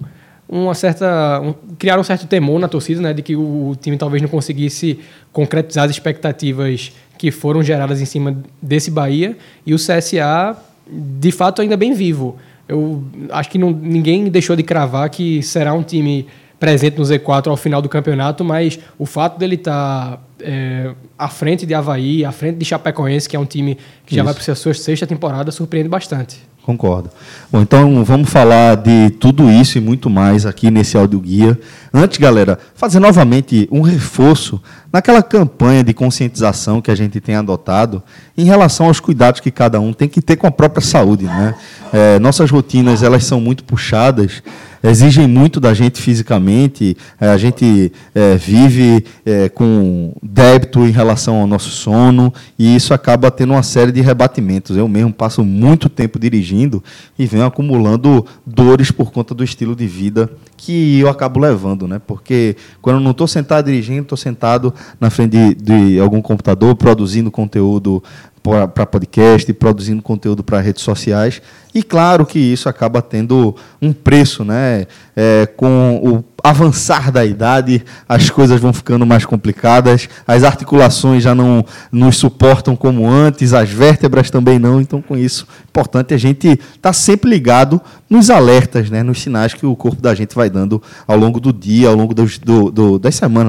uma 0.48 0.76
certa 0.76 1.40
um- 1.42 1.54
criaram 1.78 2.02
um 2.02 2.04
certo 2.04 2.28
temor 2.28 2.60
na 2.60 2.68
torcida, 2.68 3.02
né, 3.02 3.14
de 3.14 3.22
que 3.22 3.36
o 3.36 3.76
time 3.82 3.98
talvez 3.98 4.22
não 4.22 4.30
conseguisse 4.30 5.00
concretizar 5.32 5.86
as 5.86 5.92
expectativas 5.92 6.92
que 7.18 7.32
foram 7.32 7.64
geradas 7.64 8.02
em 8.02 8.06
cima 8.06 8.38
desse 8.62 8.92
Bahia 8.92 9.38
e 9.66 9.74
o 9.74 9.78
CSA 9.78 10.56
de 10.88 11.32
fato 11.32 11.62
ainda 11.62 11.78
bem 11.78 11.94
vivo. 11.94 12.36
Eu 12.68 13.04
acho 13.32 13.50
que 13.50 13.58
não, 13.58 13.72
ninguém 13.72 14.26
deixou 14.30 14.56
de 14.56 14.64
cravar 14.64 15.10
que 15.10 15.42
será 15.42 15.74
um 15.74 15.84
time 15.84 16.28
presente 16.64 16.98
no 16.98 17.04
Z4 17.04 17.48
ao 17.48 17.58
final 17.58 17.82
do 17.82 17.90
campeonato, 17.90 18.42
mas 18.42 18.80
o 18.98 19.06
fato 19.06 19.38
dele 19.38 19.56
estar 19.56 20.18
é, 20.40 20.92
à 21.20 21.28
frente 21.28 21.66
de 21.66 21.74
Havaí, 21.74 22.24
à 22.24 22.32
frente 22.32 22.56
de 22.56 22.64
Chapecoense, 22.64 23.28
que 23.28 23.36
é 23.36 23.40
um 23.40 23.46
time 23.46 23.78
que 24.06 24.16
já 24.16 24.22
Isso. 24.22 24.34
vai 24.34 24.34
para 24.34 24.54
a 24.54 24.56
sua 24.56 24.74
sexta 24.74 25.06
temporada, 25.06 25.52
surpreende 25.52 25.90
bastante. 25.90 26.42
Concordo. 26.62 27.10
Bom, 27.52 27.62
então 27.62 28.06
vamos 28.06 28.30
falar 28.30 28.76
de 28.78 29.10
tudo 29.20 29.52
isso 29.52 29.78
e 29.78 29.82
muito 29.82 30.10
mais 30.10 30.46
aqui 30.46 30.72
nesse 30.72 30.96
áudio 30.96 31.20
guia. 31.20 31.60
Antes, 31.94 32.18
galera, 32.18 32.58
fazer 32.74 33.02
novamente 33.02 33.68
um 33.70 33.82
reforço 33.82 34.62
naquela 34.92 35.22
campanha 35.22 35.84
de 35.84 35.94
conscientização 35.94 36.82
que 36.82 36.90
a 36.90 36.96
gente 36.96 37.20
tem 37.20 37.36
adotado 37.36 38.02
em 38.38 38.46
relação 38.46 38.86
aos 38.86 39.02
cuidados 39.02 39.42
que 39.42 39.52
cada 39.52 39.82
um 39.82 39.92
tem 39.92 40.08
que 40.08 40.22
ter 40.22 40.38
com 40.38 40.48
a 40.48 40.52
própria 40.52 40.82
saúde, 40.82 41.26
né? 41.26 41.54
É, 41.92 42.18
nossas 42.20 42.50
rotinas 42.50 43.04
elas 43.04 43.26
são 43.26 43.42
muito 43.42 43.66
puxadas, 43.66 44.42
exigem 44.84 45.28
muito 45.28 45.60
da 45.60 45.74
gente 45.74 46.02
fisicamente. 46.02 46.98
É, 47.20 47.30
a 47.30 47.38
gente 47.38 47.92
é, 48.14 48.36
vive 48.36 49.06
é, 49.26 49.48
com 49.50 50.14
débito 50.22 50.86
em 50.86 50.92
relação 50.92 51.38
ao 51.38 51.48
nosso 51.48 51.70
sono 51.70 52.34
e 52.60 52.76
isso 52.76 52.94
acaba 52.94 53.32
tendo 53.32 53.54
uma 53.54 53.64
série 53.64 53.92
de 53.92 54.02
rebatimentos. 54.02 54.76
Eu 54.76 54.88
mesmo 54.88 55.14
passo 55.14 55.44
muito 55.44 55.88
tempo 55.88 56.20
dirigindo 56.20 56.84
e 57.18 57.26
venho 57.26 57.46
acumulando 57.46 58.26
dores 58.46 58.92
por 58.92 59.12
conta 59.12 59.34
do 59.34 59.44
estilo 59.44 59.76
de 59.76 59.88
vida 59.88 60.30
que 60.58 61.00
eu 61.00 61.10
acabo 61.10 61.40
levando, 61.40 61.88
né? 61.88 62.02
Porque 62.06 62.56
quando 62.82 62.98
eu 62.98 63.02
não 63.02 63.12
estou 63.12 63.28
sentado 63.28 63.66
dirigindo, 63.66 64.04
estou 64.04 64.18
sentado 64.18 64.74
na 65.00 65.10
frente 65.10 65.32
de, 65.32 65.56
de 65.56 66.00
algum 66.00 66.22
computador 66.22 66.76
produzindo 66.76 67.30
conteúdo 67.30 68.04
para 68.42 68.86
podcast, 68.86 69.52
produzindo 69.54 70.02
conteúdo 70.02 70.44
para 70.44 70.60
redes 70.60 70.84
sociais. 70.84 71.42
E 71.74 71.82
claro 71.82 72.26
que 72.26 72.38
isso 72.38 72.70
acaba 72.70 73.02
tendo 73.02 73.56
um 73.82 73.92
preço, 73.92 74.44
né? 74.44 74.86
É, 75.16 75.46
com 75.46 76.02
o 76.04 76.24
avançar 76.44 77.10
da 77.10 77.24
idade, 77.24 77.86
as 78.08 78.30
coisas 78.30 78.60
vão 78.60 78.74
ficando 78.74 79.06
mais 79.06 79.26
complicadas, 79.26 80.10
as 80.28 80.44
articulações 80.44 81.24
já 81.24 81.34
não 81.34 81.66
nos 81.90 82.18
suportam 82.18 82.76
como 82.76 83.08
antes, 83.10 83.54
as 83.54 83.70
vértebras 83.70 84.30
também 84.30 84.60
não. 84.60 84.82
Então, 84.82 85.02
com 85.02 85.16
isso, 85.16 85.48
é 85.50 85.64
importante 85.70 86.14
a 86.14 86.18
gente 86.18 86.50
estar 86.50 86.78
tá 86.82 86.94
sempre 86.94 87.30
ligado 87.30 87.80
nos 88.10 88.30
alertas, 88.30 88.90
né? 88.90 89.02
nos 89.02 89.22
sinais 89.22 89.54
que 89.54 89.66
o 89.66 89.76
corpo 89.76 90.02
da 90.02 90.14
gente 90.14 90.36
vai 90.36 90.50
dando 90.50 90.84
ao 91.08 91.18
longo 91.18 91.40
do 91.40 91.54
dia, 91.54 91.88
ao 91.88 91.96
longo 91.96 92.14
dos, 92.14 92.38
do, 92.38 92.70
do, 92.70 93.02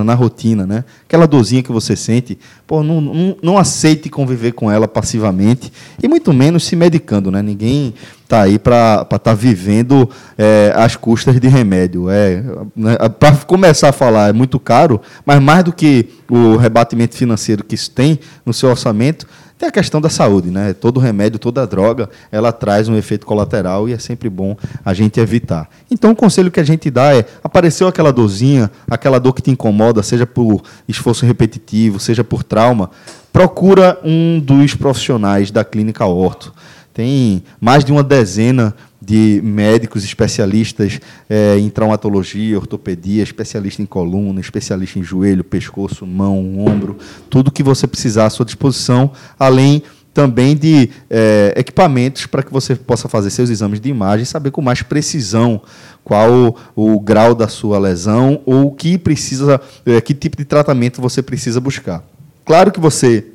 na 0.05 0.15
rotina. 0.15 0.65
Né? 0.65 0.85
Aquela 1.05 1.27
dorzinha 1.27 1.63
que 1.63 1.73
você 1.73 1.97
sente, 1.97 2.39
pô, 2.65 2.83
não, 2.83 3.01
não, 3.01 3.37
não 3.43 3.59
aceite 3.59 4.09
conviver 4.09 4.53
com 4.53 4.71
ela 4.71 4.87
passivamente 4.87 5.73
e 6.01 6.07
muito 6.07 6.33
menos 6.33 6.65
se 6.65 6.77
medicando. 6.77 7.31
Né? 7.31 7.43
Ninguém 7.43 7.93
está 8.25 8.43
aí 8.43 8.59
para 8.59 9.03
estar 9.03 9.19
tá 9.19 9.35
vivendo 9.35 10.09
é, 10.37 10.73
às 10.75 10.97
custas 10.97 11.39
de 11.39 11.47
remédio. 11.47 12.11
É, 12.11 12.43
né, 12.75 12.97
para 13.21 13.37
começar 13.37 13.91
a 13.91 13.93
falar, 13.93 14.31
é 14.31 14.33
muito 14.33 14.59
caro, 14.59 15.01
mas 15.25 15.41
mais 15.41 15.63
do 15.63 15.73
que 15.73 16.09
o 16.29 16.57
rebatimento 16.57 17.15
financeiro 17.15 17.63
que 17.63 17.75
isso 17.75 17.91
tem 17.91 18.19
no 18.45 18.53
seu 18.53 18.71
orçamento, 18.71 19.27
Tem 19.57 19.69
a 19.69 19.73
questão 19.73 20.01
da 20.01 20.11
saúde, 20.11 20.51
né? 20.51 20.75
Todo 20.75 20.99
remédio, 20.99 21.39
toda 21.39 21.65
droga, 21.65 22.11
ela 22.33 22.51
traz 22.53 22.89
um 22.89 22.97
efeito 22.97 23.25
colateral 23.25 23.89
e 23.89 23.93
é 23.93 23.99
sempre 23.99 24.29
bom 24.29 24.57
a 24.85 24.93
gente 24.93 25.21
evitar. 25.21 25.69
Então, 25.89 26.11
o 26.11 26.17
conselho 26.17 26.51
que 26.51 26.59
a 26.59 26.65
gente 26.65 26.91
dá 26.91 27.15
é: 27.15 27.25
apareceu 27.43 27.87
aquela 27.87 28.13
dorzinha, 28.13 28.69
aquela 28.91 29.21
dor 29.21 29.33
que 29.33 29.41
te 29.41 29.53
incomoda, 29.53 30.03
seja 30.03 30.27
por 30.27 30.61
esforço 30.89 31.25
repetitivo, 31.25 32.01
seja 32.01 32.25
por 32.25 32.43
trauma, 32.43 32.91
procura 33.33 33.97
um 34.03 34.41
dos 34.41 34.75
profissionais 34.75 35.53
da 35.53 35.65
clínica 35.65 36.05
Orto. 36.05 36.53
Tem 36.95 37.43
mais 37.61 37.85
de 37.85 37.91
uma 37.91 38.05
dezena 38.05 38.73
de 39.03 39.41
médicos 39.45 40.05
especialistas 40.05 41.01
eh, 41.29 41.59
em 41.59 41.69
traumatologia, 41.69 42.57
ortopedia, 42.57 43.23
especialista 43.23 43.83
em 43.83 43.87
coluna, 43.87 44.41
especialista 44.41 45.01
em 45.01 45.03
joelho, 45.03 45.43
pescoço, 45.43 46.07
mão, 46.07 46.61
ombro, 46.61 46.97
tudo 47.29 47.51
que 47.51 47.65
você 47.65 47.89
precisar 47.89 48.27
à 48.27 48.31
sua 48.31 48.47
disposição, 48.47 49.11
além 49.37 49.83
também 50.15 50.57
de 50.57 50.89
eh, 51.11 51.53
equipamentos 51.57 52.27
para 52.27 52.45
que 52.45 52.53
você 52.53 52.77
possa 52.77 53.09
fazer 53.09 53.31
seus 53.31 53.51
exames 53.51 53.81
de 53.81 53.89
imagem 53.89 54.23
e 54.23 54.27
saber 54.27 54.53
com 54.53 54.63
mais 54.63 54.81
precisão 54.81 55.61
qual 56.05 56.57
o, 56.77 56.95
o 56.95 57.01
grau 57.01 57.35
da 57.35 57.49
sua 57.49 57.77
lesão 57.77 58.41
ou 58.47 58.71
que 58.71 58.97
precisa, 58.97 59.61
eh, 59.85 60.01
que 60.01 60.15
tipo 60.15 60.37
de 60.37 60.45
tratamento 60.45 61.03
você 61.03 61.21
precisa 61.21 61.61
buscar. 61.61 62.05
Claro 62.45 62.71
que 62.71 62.79
você 62.79 63.34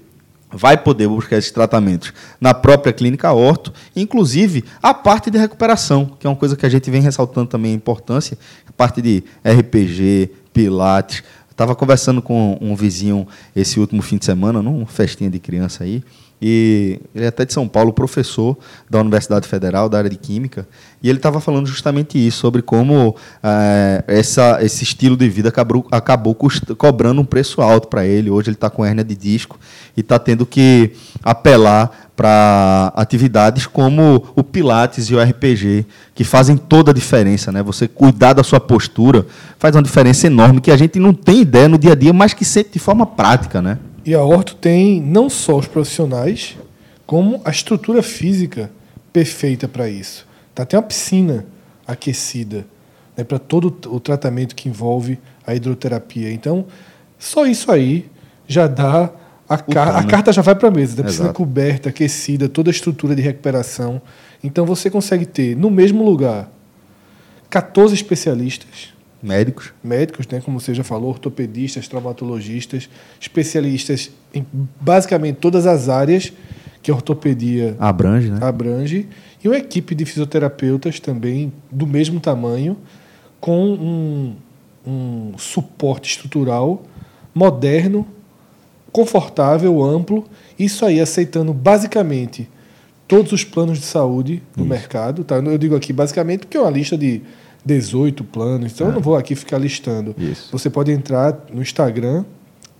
vai 0.51 0.77
poder 0.77 1.07
buscar 1.07 1.37
esses 1.37 1.51
tratamentos 1.51 2.13
na 2.39 2.53
própria 2.53 2.91
clínica 2.91 3.31
orto, 3.31 3.73
inclusive 3.95 4.63
a 4.81 4.93
parte 4.93 5.29
de 5.29 5.37
recuperação, 5.37 6.05
que 6.19 6.25
é 6.25 6.29
uma 6.29 6.35
coisa 6.35 6.55
que 6.55 6.65
a 6.65 6.69
gente 6.69 6.89
vem 6.89 7.01
ressaltando 7.01 7.47
também 7.47 7.73
a 7.73 7.75
importância, 7.75 8.37
a 8.67 8.71
parte 8.71 9.01
de 9.01 9.23
RPG, 9.43 10.31
pilates. 10.53 11.23
Estava 11.49 11.75
conversando 11.75 12.21
com 12.21 12.57
um 12.61 12.75
vizinho 12.75 13.27
esse 13.55 13.79
último 13.79 14.01
fim 14.01 14.17
de 14.17 14.25
semana, 14.25 14.61
numa 14.61 14.85
festinha 14.85 15.29
de 15.29 15.39
criança 15.39 15.83
aí, 15.83 16.03
e 16.41 16.99
ele 17.13 17.25
é 17.25 17.27
até 17.27 17.43
de 17.43 17.53
São 17.53 17.67
Paulo, 17.67 17.91
professor 17.91 18.57
da 18.89 18.99
Universidade 18.99 19.47
Federal, 19.47 19.89
da 19.89 19.97
área 19.97 20.09
de 20.09 20.17
Química, 20.17 20.67
e 21.01 21.09
ele 21.09 21.17
estava 21.17 21.39
falando 21.39 21.67
justamente 21.67 22.17
isso, 22.17 22.39
sobre 22.39 22.61
como 22.61 23.15
é, 23.43 24.03
essa, 24.07 24.59
esse 24.61 24.83
estilo 24.83 25.15
de 25.15 25.29
vida 25.29 25.49
acabou, 25.49 25.85
acabou 25.91 26.35
cobrando 26.77 27.21
um 27.21 27.25
preço 27.25 27.61
alto 27.61 27.87
para 27.87 28.05
ele. 28.05 28.29
Hoje 28.29 28.49
ele 28.49 28.55
está 28.55 28.69
com 28.69 28.83
hérnia 28.83 29.03
de 29.03 29.15
disco 29.15 29.57
e 29.95 30.01
está 30.01 30.19
tendo 30.19 30.45
que 30.45 30.91
apelar 31.23 32.09
para 32.17 32.91
atividades 32.97 33.65
como 33.65 34.25
o 34.35 34.43
Pilates 34.43 35.05
e 35.05 35.15
o 35.15 35.23
RPG, 35.23 35.85
que 36.13 36.25
fazem 36.25 36.57
toda 36.57 36.91
a 36.91 36.93
diferença. 36.93 37.49
Né? 37.49 37.63
Você 37.63 37.87
cuidar 37.87 38.33
da 38.33 38.43
sua 38.43 38.59
postura 38.59 39.25
faz 39.57 39.73
uma 39.73 39.81
diferença 39.81 40.27
enorme 40.27 40.59
que 40.59 40.69
a 40.69 40.75
gente 40.75 40.99
não 40.99 41.13
tem 41.13 41.39
ideia 41.39 41.69
no 41.69 41.77
dia 41.77 41.93
a 41.93 41.95
dia, 41.95 42.11
mas 42.11 42.33
que 42.33 42.43
sente 42.43 42.71
de 42.73 42.79
forma 42.79 43.05
prática. 43.05 43.61
Né? 43.61 43.77
E 44.05 44.13
a 44.13 44.23
Orto 44.23 44.55
tem 44.55 45.01
não 45.01 45.29
só 45.29 45.57
os 45.57 45.67
profissionais, 45.67 46.57
como 47.05 47.41
a 47.43 47.49
estrutura 47.49 48.01
física 48.01 48.71
perfeita 49.11 49.67
para 49.67 49.89
isso. 49.89 50.27
Tá? 50.53 50.65
Tem 50.65 50.77
uma 50.79 50.85
piscina 50.85 51.45
aquecida 51.85 52.65
né, 53.17 53.23
para 53.23 53.39
todo 53.39 53.75
o 53.87 53.99
tratamento 53.99 54.55
que 54.55 54.69
envolve 54.69 55.19
a 55.45 55.55
hidroterapia. 55.55 56.31
Então, 56.31 56.65
só 57.17 57.45
isso 57.45 57.71
aí 57.71 58.09
já 58.47 58.67
dá. 58.67 59.11
A, 59.47 59.57
car 59.57 59.95
a 59.95 60.03
carta 60.03 60.31
já 60.31 60.43
vai 60.43 60.53
para 60.53 60.67
a 60.67 60.71
mesa. 60.71 60.95
Da 60.95 61.03
piscina 61.03 61.25
Exato. 61.25 61.37
coberta, 61.37 61.89
aquecida, 61.89 62.47
toda 62.47 62.69
a 62.69 62.71
estrutura 62.71 63.15
de 63.15 63.21
recuperação. 63.21 64.01
Então, 64.43 64.65
você 64.65 64.89
consegue 64.89 65.25
ter 65.25 65.55
no 65.55 65.71
mesmo 65.71 66.03
lugar 66.05 66.49
14 67.49 67.95
especialistas 67.95 68.93
Médicos. 69.21 69.73
médicos, 69.83 70.25
né, 70.27 70.41
como 70.43 70.59
você 70.59 70.73
já 70.73 70.83
falou, 70.83 71.09
ortopedistas, 71.09 71.87
traumatologistas, 71.87 72.89
especialistas 73.19 74.11
em 74.33 74.45
basicamente 74.79 75.37
todas 75.37 75.65
as 75.65 75.89
áreas 75.89 76.31
que 76.81 76.89
a 76.89 76.93
ortopedia 76.93 77.75
Abrange, 77.79 78.29
né? 78.29 78.39
abrange, 78.41 79.07
e 79.43 79.47
uma 79.47 79.57
equipe 79.57 79.93
de 79.93 80.05
fisioterapeutas 80.05 80.99
também 80.99 81.51
do 81.69 81.85
mesmo 81.85 82.19
tamanho, 82.19 82.77
com 83.39 83.73
um, 83.73 84.35
um 84.85 85.37
suporte 85.37 86.09
estrutural 86.09 86.83
moderno, 87.33 88.07
confortável, 88.91 89.83
amplo, 89.83 90.25
isso 90.57 90.85
aí 90.85 90.99
aceitando 90.99 91.53
basicamente 91.53 92.49
todos 93.07 93.31
os 93.31 93.43
planos 93.43 93.79
de 93.79 93.85
saúde 93.85 94.41
do 94.55 94.65
mercado. 94.65 95.23
Tá? 95.23 95.37
Eu 95.37 95.57
digo 95.57 95.75
aqui 95.75 95.93
basicamente 95.93 96.41
porque 96.41 96.57
é 96.57 96.59
uma 96.59 96.69
lista 96.69 96.97
de 96.97 97.21
18 97.65 98.23
planos, 98.23 98.71
então 98.71 98.87
eu 98.87 98.93
não 98.93 99.01
vou 99.01 99.15
aqui 99.15 99.35
ficar 99.35 99.57
listando. 99.57 100.15
Isso. 100.17 100.49
Você 100.51 100.69
pode 100.69 100.91
entrar 100.91 101.45
no 101.53 101.61
Instagram 101.61 102.23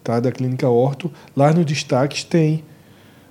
tá, 0.03 0.19
da 0.19 0.31
Clínica 0.31 0.67
Orto, 0.67 1.11
lá 1.35 1.53
nos 1.53 1.65
destaques 1.65 2.23
tem 2.23 2.63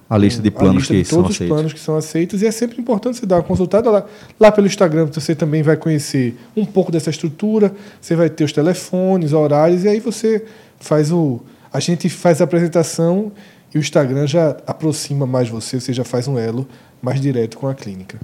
A 0.09 0.17
lista 0.17 0.43
de 0.43 0.51
planos 0.51 0.77
lista 0.77 0.95
que 0.95 1.03
de 1.03 1.09
são 1.09 1.19
todos 1.19 1.31
os 1.31 1.37
aceitos. 1.37 1.57
planos 1.57 1.73
que 1.73 1.81
são 1.81 1.97
aceitos 1.97 2.43
e 2.43 2.47
é 2.47 2.51
sempre 2.51 2.81
importante 2.81 3.19
você 3.19 3.27
dar 3.27 3.37
uma 3.37 3.43
consultada 3.43 3.91
lá. 3.91 4.05
Lá 4.39 4.53
pelo 4.53 4.67
Instagram 4.67 5.07
você 5.07 5.35
também 5.35 5.63
vai 5.63 5.77
conhecer 5.77 6.39
um 6.57 6.65
pouco 6.65 6.93
dessa 6.93 7.11
estrutura, 7.11 7.75
você 8.01 8.15
vai 8.15 8.29
ter 8.29 8.45
os 8.45 8.53
telefones, 8.53 9.33
horários 9.33 9.85
e 9.85 9.89
aí 9.89 10.01
você 10.01 10.45
faz 10.79 11.11
o 11.11 11.41
a 11.71 11.81
gente 11.81 12.09
faz 12.09 12.41
a 12.41 12.45
apresentação 12.45 13.31
e 13.75 13.79
o 13.79 13.81
Instagram 13.81 14.27
já 14.27 14.57
aproxima 14.67 15.27
mais 15.27 15.49
você, 15.49 15.79
você 15.79 15.93
já 15.93 16.05
faz 16.05 16.27
um 16.27 16.39
elo 16.39 16.67
mais 17.03 17.21
direto 17.21 17.59
com 17.59 17.69
a 17.69 17.75
clínica. 17.75 18.19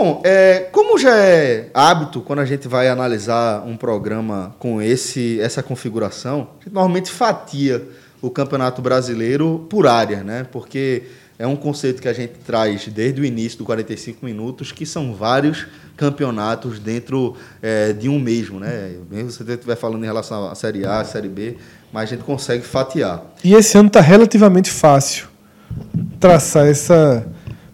Bom, 0.00 0.22
é, 0.24 0.68
como 0.70 0.96
já 0.96 1.16
é 1.16 1.70
hábito 1.74 2.20
quando 2.20 2.38
a 2.38 2.44
gente 2.44 2.68
vai 2.68 2.88
analisar 2.88 3.66
um 3.66 3.76
programa 3.76 4.54
com 4.56 4.80
esse, 4.80 5.40
essa 5.40 5.60
configuração, 5.60 6.50
a 6.60 6.62
gente 6.62 6.72
normalmente 6.72 7.10
fatia 7.10 7.84
o 8.22 8.30
Campeonato 8.30 8.80
Brasileiro 8.80 9.66
por 9.68 9.88
área, 9.88 10.22
né? 10.22 10.46
Porque 10.52 11.02
é 11.36 11.48
um 11.48 11.56
conceito 11.56 12.00
que 12.00 12.06
a 12.06 12.12
gente 12.12 12.34
traz 12.46 12.86
desde 12.86 13.20
o 13.20 13.24
início 13.24 13.58
do 13.58 13.64
45 13.64 14.24
minutos, 14.24 14.70
que 14.70 14.86
são 14.86 15.12
vários 15.16 15.66
campeonatos 15.96 16.78
dentro 16.78 17.34
é, 17.60 17.92
de 17.92 18.08
um 18.08 18.20
mesmo, 18.20 18.60
né? 18.60 18.92
Mesmo 19.10 19.32
você 19.32 19.42
estiver 19.42 19.74
falando 19.74 20.04
em 20.04 20.06
relação 20.06 20.48
à 20.48 20.54
Série 20.54 20.86
A, 20.86 21.00
à 21.00 21.04
Série 21.04 21.28
B, 21.28 21.56
mas 21.92 22.04
a 22.04 22.14
gente 22.14 22.22
consegue 22.22 22.64
fatiar. 22.64 23.24
E 23.42 23.52
esse 23.52 23.76
ano 23.76 23.88
está 23.88 24.00
relativamente 24.00 24.70
fácil 24.70 25.26
traçar 26.20 26.68
essa 26.68 27.26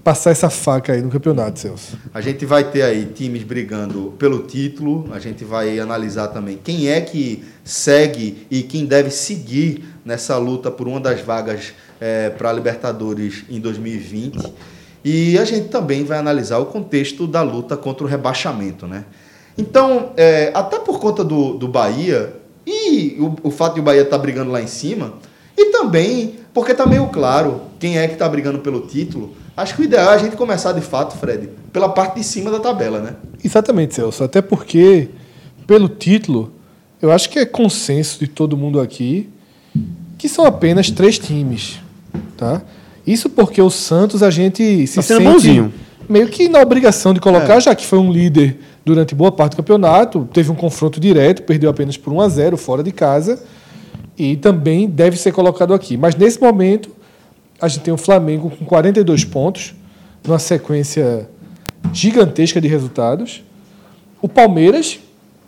passar 0.05 0.31
essa 0.31 0.51
faca 0.51 0.93
aí 0.93 1.01
no 1.01 1.09
campeonato, 1.11 1.59
Celso. 1.59 1.99
A 2.13 2.21
gente 2.21 2.45
vai 2.45 2.63
ter 2.63 2.83
aí 2.83 3.07
times 3.07 3.43
brigando 3.43 4.13
pelo 4.19 4.41
título, 4.41 5.09
a 5.13 5.19
gente 5.19 5.45
vai 5.45 5.81
analisar 5.81 6.29
também 6.29 6.61
quem 6.63 6.89
é 6.91 7.01
que 7.01 7.43
segue 7.65 8.47
e 8.51 8.63
quem 8.63 8.85
deve 8.85 9.11
seguir 9.11 9.83
nessa 10.05 10.37
luta 10.37 10.71
por 10.71 10.87
uma 10.87 11.01
das 11.01 11.23
vagas 11.23 11.73
para 12.37 12.51
a 12.51 12.53
Libertadores 12.53 13.45
em 13.49 13.59
2020. 13.59 14.53
E 15.05 15.39
a 15.39 15.45
gente 15.45 15.69
também 15.69 16.05
vai 16.05 16.19
analisar 16.19 16.59
o 16.59 16.67
contexto 16.67 17.27
da 17.27 17.43
luta 17.43 17.77
contra 17.77 18.05
o 18.05 18.09
rebaixamento. 18.09 18.87
Né? 18.87 19.05
Então, 19.57 20.13
é, 20.17 20.51
até 20.55 20.79
por 20.79 20.99
conta 20.99 21.25
do, 21.25 21.55
do 21.55 21.69
Bahia 21.69 22.35
e 22.67 23.17
o, 23.19 23.49
o 23.49 23.51
fato 23.51 23.75
de 23.75 23.81
o 23.81 23.83
Bahia 23.83 24.03
estar 24.03 24.19
brigando 24.19 24.51
lá 24.51 24.61
em 24.61 24.67
cima, 24.67 25.15
e 25.57 25.67
também 25.67 26.37
porque 26.53 26.73
está 26.73 26.87
meio 26.87 27.09
claro 27.09 27.63
quem 27.79 27.99
é 27.99 28.07
que 28.07 28.15
está 28.15 28.29
brigando 28.29 28.61
pelo 28.61 28.83
título. 28.83 29.37
Acho 29.57 29.75
que 29.77 29.83
o 29.83 29.85
ideal 29.85 30.13
é 30.13 30.15
a 30.17 30.19
gente 30.19 30.37
começar 30.37 30.73
de 30.73 30.81
fato, 30.81 31.17
Fred, 31.17 31.49
pela 31.73 31.89
parte 31.89 32.17
de 32.17 32.25
cima 32.25 32.51
da 32.51 32.59
tabela, 32.59 33.01
né? 33.01 33.15
Exatamente, 33.45 33.95
Celso. 33.95 34.25
Até 34.25 34.43
porque, 34.43 35.09
pelo 35.67 35.89
título, 35.89 36.53
eu 37.01 37.13
acho 37.13 37.31
que 37.31 37.39
é 37.39 37.47
consenso 37.47 38.19
de 38.19 38.27
todo 38.27 38.57
mundo 38.57 38.81
aqui 38.81 39.29
que 40.19 40.29
são 40.29 40.45
apenas 40.45 40.91
três 40.91 41.19
times. 41.19 41.79
Tá? 42.37 42.63
Isso 43.07 43.29
porque 43.29 43.61
o 43.61 43.71
Santos 43.71 44.23
a 44.23 44.31
gente 44.31 44.87
se 44.87 44.97
Tá 44.97 45.03
sente 45.03 45.23
bonzinho. 45.25 45.73
meio 46.09 46.27
que 46.29 46.49
na 46.49 46.61
obrigação 46.61 47.13
de 47.15 47.21
colocar, 47.21 47.61
já 47.61 47.75
que 47.75 47.85
foi 47.87 47.99
um 47.99 48.11
líder 48.11 48.59
durante 48.85 49.15
boa 49.15 49.31
parte 49.31 49.53
do 49.53 49.57
campeonato, 49.59 50.29
teve 50.33 50.51
um 50.51 50.55
confronto 50.55 50.99
direto, 50.99 51.43
perdeu 51.43 51.71
apenas 51.71 51.97
por 51.97 52.13
1 52.13 52.21
a 52.21 52.29
0 52.29 52.57
fora 52.57 52.83
de 52.83 52.91
casa 52.91 53.43
e 54.19 54.37
também 54.37 54.89
deve 54.89 55.17
ser 55.17 55.33
colocado 55.33 55.75
aqui. 55.75 55.97
Mas 55.97 56.15
nesse 56.17 56.41
momento 56.41 56.91
a 57.61 57.69
gente 57.69 57.83
tem 57.83 57.95
o 57.95 57.97
Flamengo 57.97 58.51
com 58.51 58.65
42 58.65 59.25
pontos, 59.25 59.75
numa 60.27 60.39
sequência 60.39 61.29
gigantesca 61.93 62.61
de 62.61 62.69
resultados. 62.69 63.43
O 64.21 64.29
Palmeiras 64.29 64.99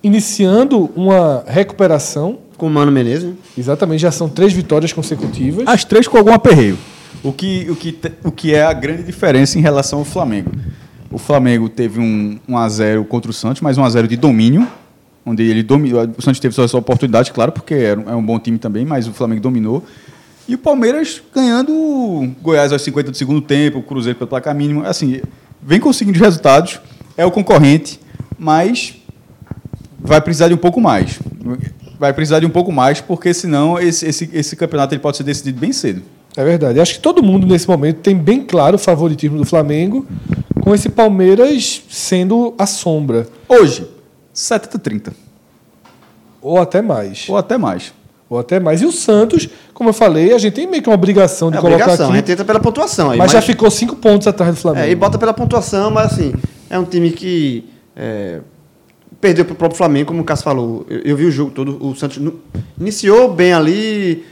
iniciando 0.03 0.91
uma 0.95 1.45
recuperação, 1.47 2.39
Com 2.57 2.69
o 2.69 2.71
Mano 2.71 2.93
Menezes. 2.93 3.25
né? 3.31 3.35
exatamente, 3.59 4.01
já 4.01 4.11
são 4.11 4.29
três 4.29 4.53
vitórias 4.53 4.93
consecutivas. 4.93 5.67
As 5.67 5.85
três 5.85 6.07
com 6.07 6.17
algum 6.17 6.33
aperreio. 6.33 6.79
O 7.25 7.33
que, 7.33 7.67
o, 7.69 7.75
que, 7.75 7.99
o 8.23 8.31
que 8.31 8.55
é 8.55 8.63
a 8.63 8.73
grande 8.73 9.03
diferença 9.03 9.59
em 9.59 9.63
relação 9.63 9.99
ao 9.99 10.05
Flamengo. 10.05 10.53
O 11.11 11.19
Flamengo 11.19 11.69
teve 11.69 11.99
um 12.01 12.39
1x0 12.49 13.05
contra 13.07 13.31
o 13.31 13.35
Santos, 13.35 13.63
mas 13.63 13.79
um 13.79 13.83
1x0 13.83 14.07
de 14.07 14.17
domínio, 14.17 14.67
onde 15.25 15.43
ele 15.43 15.63
dominou. 15.63 16.07
O 16.17 16.23
Santos 16.23 16.39
teve 16.39 16.55
sua, 16.55 16.69
sua 16.69 16.81
oportunidade, 16.81 17.33
claro, 17.33 17.51
porque 17.53 17.75
era 17.75 17.99
um, 17.99 18.11
é 18.11 18.15
um 18.15 18.25
bom 18.25 18.39
time 18.39 18.59
também, 18.59 18.85
mas 18.85 19.09
o 19.09 19.13
Flamengo 19.13 19.41
dominou. 19.41 19.83
E 20.49 20.55
o 20.55 20.59
Palmeiras 20.59 21.21
ganhando 21.35 21.73
o 21.73 22.35
Goiás 22.41 22.73
aos 22.73 22.83
50 22.83 23.11
do 23.11 23.17
segundo 23.17 23.41
tempo, 23.41 23.79
o 23.79 23.83
Cruzeiro 23.83 24.19
pelo 24.19 24.29
placar 24.29 24.55
mínimo. 24.55 24.85
Assim, 24.85 25.21
vem 25.61 25.81
conseguindo 25.81 26.17
os 26.17 26.25
resultados, 26.25 26.81
é 27.17 27.27
o 27.27 27.31
concorrente, 27.31 27.99
mas 28.39 28.95
vai 29.99 30.21
precisar 30.21 30.49
de 30.49 30.55
um 30.55 30.59
pouco 30.59 30.81
mais. 30.81 31.19
Vai 31.99 32.13
precisar 32.13 32.41
de 32.41 32.47
um 32.47 32.51
pouco 32.51 32.71
mais, 32.71 33.01
porque 33.01 33.35
senão 33.35 33.79
esse, 33.79 34.07
esse, 34.07 34.31
esse 34.33 34.55
campeonato 34.55 34.95
ele 34.95 35.01
pode 35.01 35.17
ser 35.17 35.25
decidido 35.25 35.59
bem 35.59 35.73
cedo. 35.73 36.03
É 36.37 36.45
verdade. 36.45 36.79
Acho 36.79 36.95
que 36.95 37.01
todo 37.01 37.23
mundo 37.23 37.47
nesse 37.47 37.67
momento 37.67 38.01
tem 38.01 38.15
bem 38.15 38.43
claro 38.45 38.77
o 38.77 38.79
favoritismo 38.79 39.39
do 39.39 39.45
Flamengo, 39.45 40.07
com 40.61 40.75
esse 40.75 40.91
Palmeiras 40.91 41.83
sendo 41.89 42.55
a 42.59 42.67
sombra. 42.67 43.27
Hoje, 43.49 43.89
70-30. 44.35 45.13
Ou 46.43 46.61
até 46.61 46.83
mais. 46.83 47.27
Ou 47.29 47.37
até 47.37 47.57
mais. 47.57 47.93
Ou 48.29 48.39
até 48.39 48.59
mais. 48.59 48.83
E 48.83 48.87
o 48.87 48.91
Santos, 48.93 49.49
como 49.73 49.91
eu 49.91 49.93
falei, 49.95 50.33
a 50.33 50.39
gente 50.39 50.55
tem 50.55 50.67
meio 50.67 50.83
que 50.83 50.89
uma 50.89 50.95
obrigação 50.97 51.51
de 51.51 51.59
É 51.59 51.61
colocar 51.61 51.85
obrigação, 51.85 52.07
a 52.07 52.09
aqui. 52.09 52.19
gente 52.19 52.33
entra 52.33 52.45
pela 52.45 52.59
pontuação 52.61 53.11
aí. 53.11 53.19
Mas, 53.19 53.31
já 53.31 53.41
ficou 53.41 53.71
cinco 53.71 53.95
pontos 53.97 54.27
atrás 54.27 54.55
do 54.55 54.61
Flamengo. 54.61 54.85
É, 54.87 54.91
e 54.91 54.95
bota 54.97 55.17
pela 55.17 55.33
pontuação, 55.33 55.91
mas 55.91 56.13
assim, 56.13 56.33
é 56.69 56.77
um 56.79 56.85
time 56.85 57.11
que 57.11 57.65
é, 57.95 58.41
perdeu 59.21 59.45
para 59.45 59.53
o 59.53 59.57
próprio 59.57 59.79
Flamengo, 59.79 60.09
como 60.09 60.23
o 60.23 60.25
Cássio 60.25 60.45
falou. 60.45 60.85
Eu, 60.91 60.99
eu 61.05 61.17
vi 61.17 61.25
o 61.25 61.31
jogo 61.31 61.53
todo, 61.53 61.79
o 61.81 61.95
Santos 61.95 62.19
nu- 62.19 62.35
iniciou 62.81 63.33
bem 63.33 63.53
ali, 63.53 64.25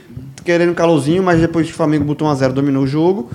querendo 0.43 0.73
calorzinho, 0.73 1.23
mas 1.23 1.39
depois 1.39 1.65
que 1.65 1.71
o 1.71 1.75
Flamengo 1.75 2.03
botou 2.03 2.27
1 2.27 2.31
a 2.31 2.35
0 2.35 2.53
dominou 2.53 2.83
o 2.83 2.87
jogo. 2.87 3.29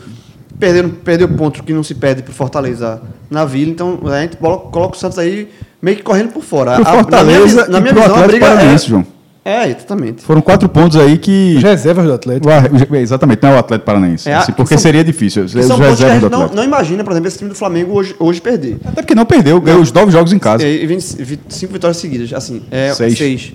Perdeu, 0.58 0.90
perdeu 1.02 1.26
ponto 1.26 1.62
que 1.62 1.72
não 1.72 1.82
se 1.82 1.94
perde 1.94 2.22
para 2.22 2.34
Fortaleza 2.34 3.00
na 3.30 3.46
Vila, 3.46 3.70
então 3.70 3.98
a 4.04 4.20
gente 4.20 4.36
coloca, 4.36 4.68
coloca 4.68 4.94
o 4.94 4.98
Santos 5.00 5.18
aí 5.18 5.48
meio 5.80 5.96
que 5.96 6.02
correndo 6.02 6.32
por 6.32 6.42
fora. 6.44 6.74
Pro 6.74 6.86
A- 6.86 6.90
a- 6.90 6.96
na 6.96 7.24
minha, 7.24 7.38
Fortaleza 7.38 7.68
na 7.68 7.80
minha 7.80 7.94
visão, 7.94 8.14
a 8.16 8.26
briga 8.26 8.46
é, 8.46 8.76
João. 8.78 9.06
É, 9.44 9.68
exatamente. 9.68 10.22
Foram 10.22 10.40
quatro 10.42 10.68
pontos 10.68 10.96
aí 10.98 11.16
que... 11.18 11.54
Os 11.56 11.62
reservas 11.62 12.04
do 12.06 12.12
Atlético. 12.12 12.48
O- 12.48 12.96
Exatamente, 12.96 13.42
não 13.42 13.50
é 13.50 13.54
o 13.54 13.58
Atlético 13.58 13.86
Paranaense. 13.86 14.28
É, 14.28 14.34
assim, 14.34 14.52
que 14.52 14.56
porque 14.56 14.74
são- 14.74 14.82
seria 14.82 15.02
difícil. 15.02 15.44
Os 15.44 15.52
são 15.52 15.60
pontos 15.62 15.76
que 15.76 15.82
a 15.82 15.86
reservas 15.88 16.08
do 16.08 16.20
gente 16.20 16.30
não, 16.30 16.38
Atlético. 16.38 16.56
não 16.56 16.64
imagina, 16.64 17.04
por 17.04 17.10
exemplo, 17.12 17.28
esse 17.28 17.38
time 17.38 17.48
do 17.50 17.56
Flamengo 17.56 17.92
hoje, 17.94 18.14
hoje 18.18 18.40
perder. 18.40 18.78
Até 18.84 19.00
porque 19.02 19.14
não 19.14 19.24
perdeu, 19.24 19.60
ganhou 19.60 19.80
os 19.80 19.90
nove 19.92 20.12
jogos 20.12 20.32
em 20.32 20.38
casa. 20.38 20.66
E, 20.66 20.82
e 20.82 20.86
vem 20.86 20.98
vi- 20.98 21.40
cinco 21.48 21.72
vitórias 21.72 21.96
seguidas. 21.96 22.32
Assim, 22.32 22.62
é, 22.70 22.92
Seis. 22.94 23.16
seis. 23.16 23.52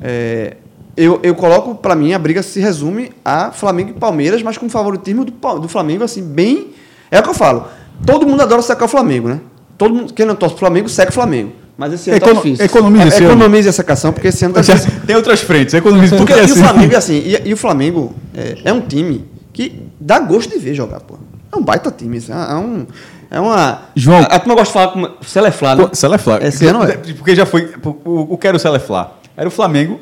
É, 0.00 0.56
eu, 0.96 1.20
eu 1.22 1.34
coloco, 1.34 1.74
pra 1.74 1.94
mim, 1.94 2.12
a 2.14 2.18
briga 2.18 2.42
se 2.42 2.58
resume 2.58 3.10
a 3.24 3.50
Flamengo 3.52 3.90
e 3.90 3.92
Palmeiras, 3.92 4.42
mas 4.42 4.56
com 4.56 4.66
o 4.66 4.70
favoritismo 4.70 5.24
do, 5.24 5.32
do 5.60 5.68
Flamengo, 5.68 6.02
assim, 6.04 6.22
bem. 6.22 6.68
É 7.10 7.18
o 7.20 7.22
que 7.22 7.28
eu 7.28 7.34
falo. 7.34 7.64
Todo 8.06 8.26
mundo 8.26 8.40
adora 8.40 8.62
secar 8.62 8.86
o 8.86 8.88
Flamengo, 8.88 9.28
né? 9.28 9.40
Todo 9.78 9.94
mundo, 9.94 10.12
quem 10.14 10.24
não 10.24 10.34
torce 10.34 10.54
pro 10.54 10.60
Flamengo, 10.60 10.88
seca 10.88 11.10
o 11.10 11.14
Flamengo. 11.14 11.52
Mas 11.78 11.92
esse 11.92 12.10
ano 12.10 12.18
tá 12.20 12.26
Econo- 12.26 12.42
difícil. 12.42 12.64
economiza 12.64 13.16
É. 13.22 13.26
Economize 13.26 13.68
essa 13.68 13.84
cação, 13.84 14.12
porque 14.12 14.28
esse 14.28 14.44
ano 14.44 14.54
tá 14.54 14.60
difícil. 14.62 14.90
Tem 15.06 15.14
outras 15.14 15.40
frentes, 15.40 15.74
economiza 15.74 16.16
Porque 16.16 16.32
porque 16.32 16.48
e 16.48 16.50
assim- 16.52 16.60
o 16.60 16.64
Flamengo 16.64 16.92
é 16.94 16.96
assim, 16.96 17.14
e, 17.24 17.48
e 17.48 17.52
o 17.52 17.56
Flamengo 17.56 18.14
é, 18.34 18.56
é 18.64 18.72
um 18.72 18.80
time 18.80 19.26
que 19.52 19.82
dá 20.00 20.18
gosto 20.18 20.50
de 20.50 20.58
ver 20.58 20.74
jogar, 20.74 21.00
pô. 21.00 21.16
É 21.52 21.56
um 21.56 21.62
baita 21.62 21.90
time, 21.90 22.16
assim, 22.18 22.32
é 22.32 22.54
um. 22.54 22.86
É 23.30 23.40
uma. 23.40 23.82
João- 23.94 24.20
a, 24.20 24.24
a 24.26 24.38
turma 24.38 24.54
gosta 24.54 24.66
de 24.68 24.72
falar 24.72 24.88
como. 24.92 25.10
Celeflá, 25.22 25.74
né? 25.76 25.88
Celeflá. 25.92 26.38
Esse 26.42 26.66
ano 26.66 26.82
é. 26.84 26.96
Porque 26.96 27.34
já 27.34 27.44
foi. 27.44 27.70
O, 28.04 28.34
o 28.34 28.38
que 28.38 28.46
era 28.46 28.56
o 28.56 28.60
Celeflá? 28.60 29.12
Era 29.36 29.48
o 29.48 29.50
Flamengo, 29.50 30.00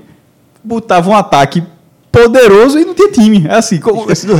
botava 0.62 1.10
um 1.10 1.16
ataque 1.16 1.62
poderoso 2.12 2.78
e 2.78 2.84
não 2.84 2.94
tinha 2.94 3.10
time. 3.10 3.46
É 3.48 3.54
assim. 3.56 3.80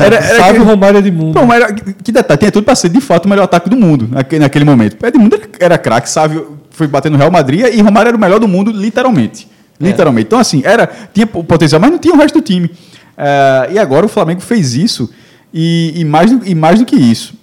era, 0.00 0.16
era 0.16 0.24
Fábio 0.36 0.44
aquele- 0.62 0.64
Romário 0.64 0.98
Edmundo. 0.98 1.44
Mas 1.46 1.62
era, 1.62 1.72
que 1.72 2.12
detalhe, 2.12 2.38
tinha 2.38 2.52
tudo 2.52 2.64
para 2.64 2.74
ser 2.74 2.88
de 2.88 3.00
fato 3.00 3.26
o 3.26 3.28
melhor 3.28 3.44
ataque 3.44 3.68
do 3.68 3.76
mundo 3.76 4.08
naquele, 4.10 4.40
naquele 4.40 4.64
momento. 4.64 4.96
O 5.02 5.06
Edmundo 5.06 5.34
era, 5.36 5.48
era 5.60 5.78
craque, 5.78 6.08
sabe? 6.08 6.40
Foi 6.74 6.86
bater 6.86 7.10
no 7.10 7.16
Real 7.16 7.30
Madrid 7.30 7.64
e 7.72 7.80
Romário 7.80 8.08
era 8.08 8.16
o 8.16 8.20
melhor 8.20 8.38
do 8.40 8.46
mundo, 8.48 8.70
literalmente. 8.70 9.48
Literalmente. 9.80 10.26
Então, 10.26 10.38
assim, 10.38 10.62
era, 10.64 10.88
tinha 11.12 11.26
potencial, 11.26 11.80
mas 11.80 11.90
não 11.90 11.98
tinha 11.98 12.14
o 12.14 12.18
resto 12.18 12.38
do 12.38 12.42
time. 12.42 12.70
Eh, 13.16 13.70
e 13.74 13.78
agora 13.78 14.04
o 14.06 14.08
Flamengo 14.08 14.40
fez 14.40 14.74
isso, 14.74 15.10
e, 15.52 15.92
e 15.96 16.04
mais 16.04 16.30
do, 16.30 16.46
e 16.46 16.54
mais 16.54 16.78
do 16.80 16.84
que 16.84 16.96
isso, 16.96 17.34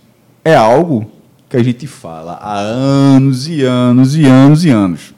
é 0.43 0.55
algo 0.55 1.09
que 1.49 1.57
a 1.57 1.63
gente 1.63 1.87
fala 1.87 2.33
há 2.41 2.57
anos 2.59 3.47
e 3.47 3.63
anos 3.63 4.15
e 4.15 4.25
anos 4.25 4.65
e 4.65 4.69
anos. 4.69 5.13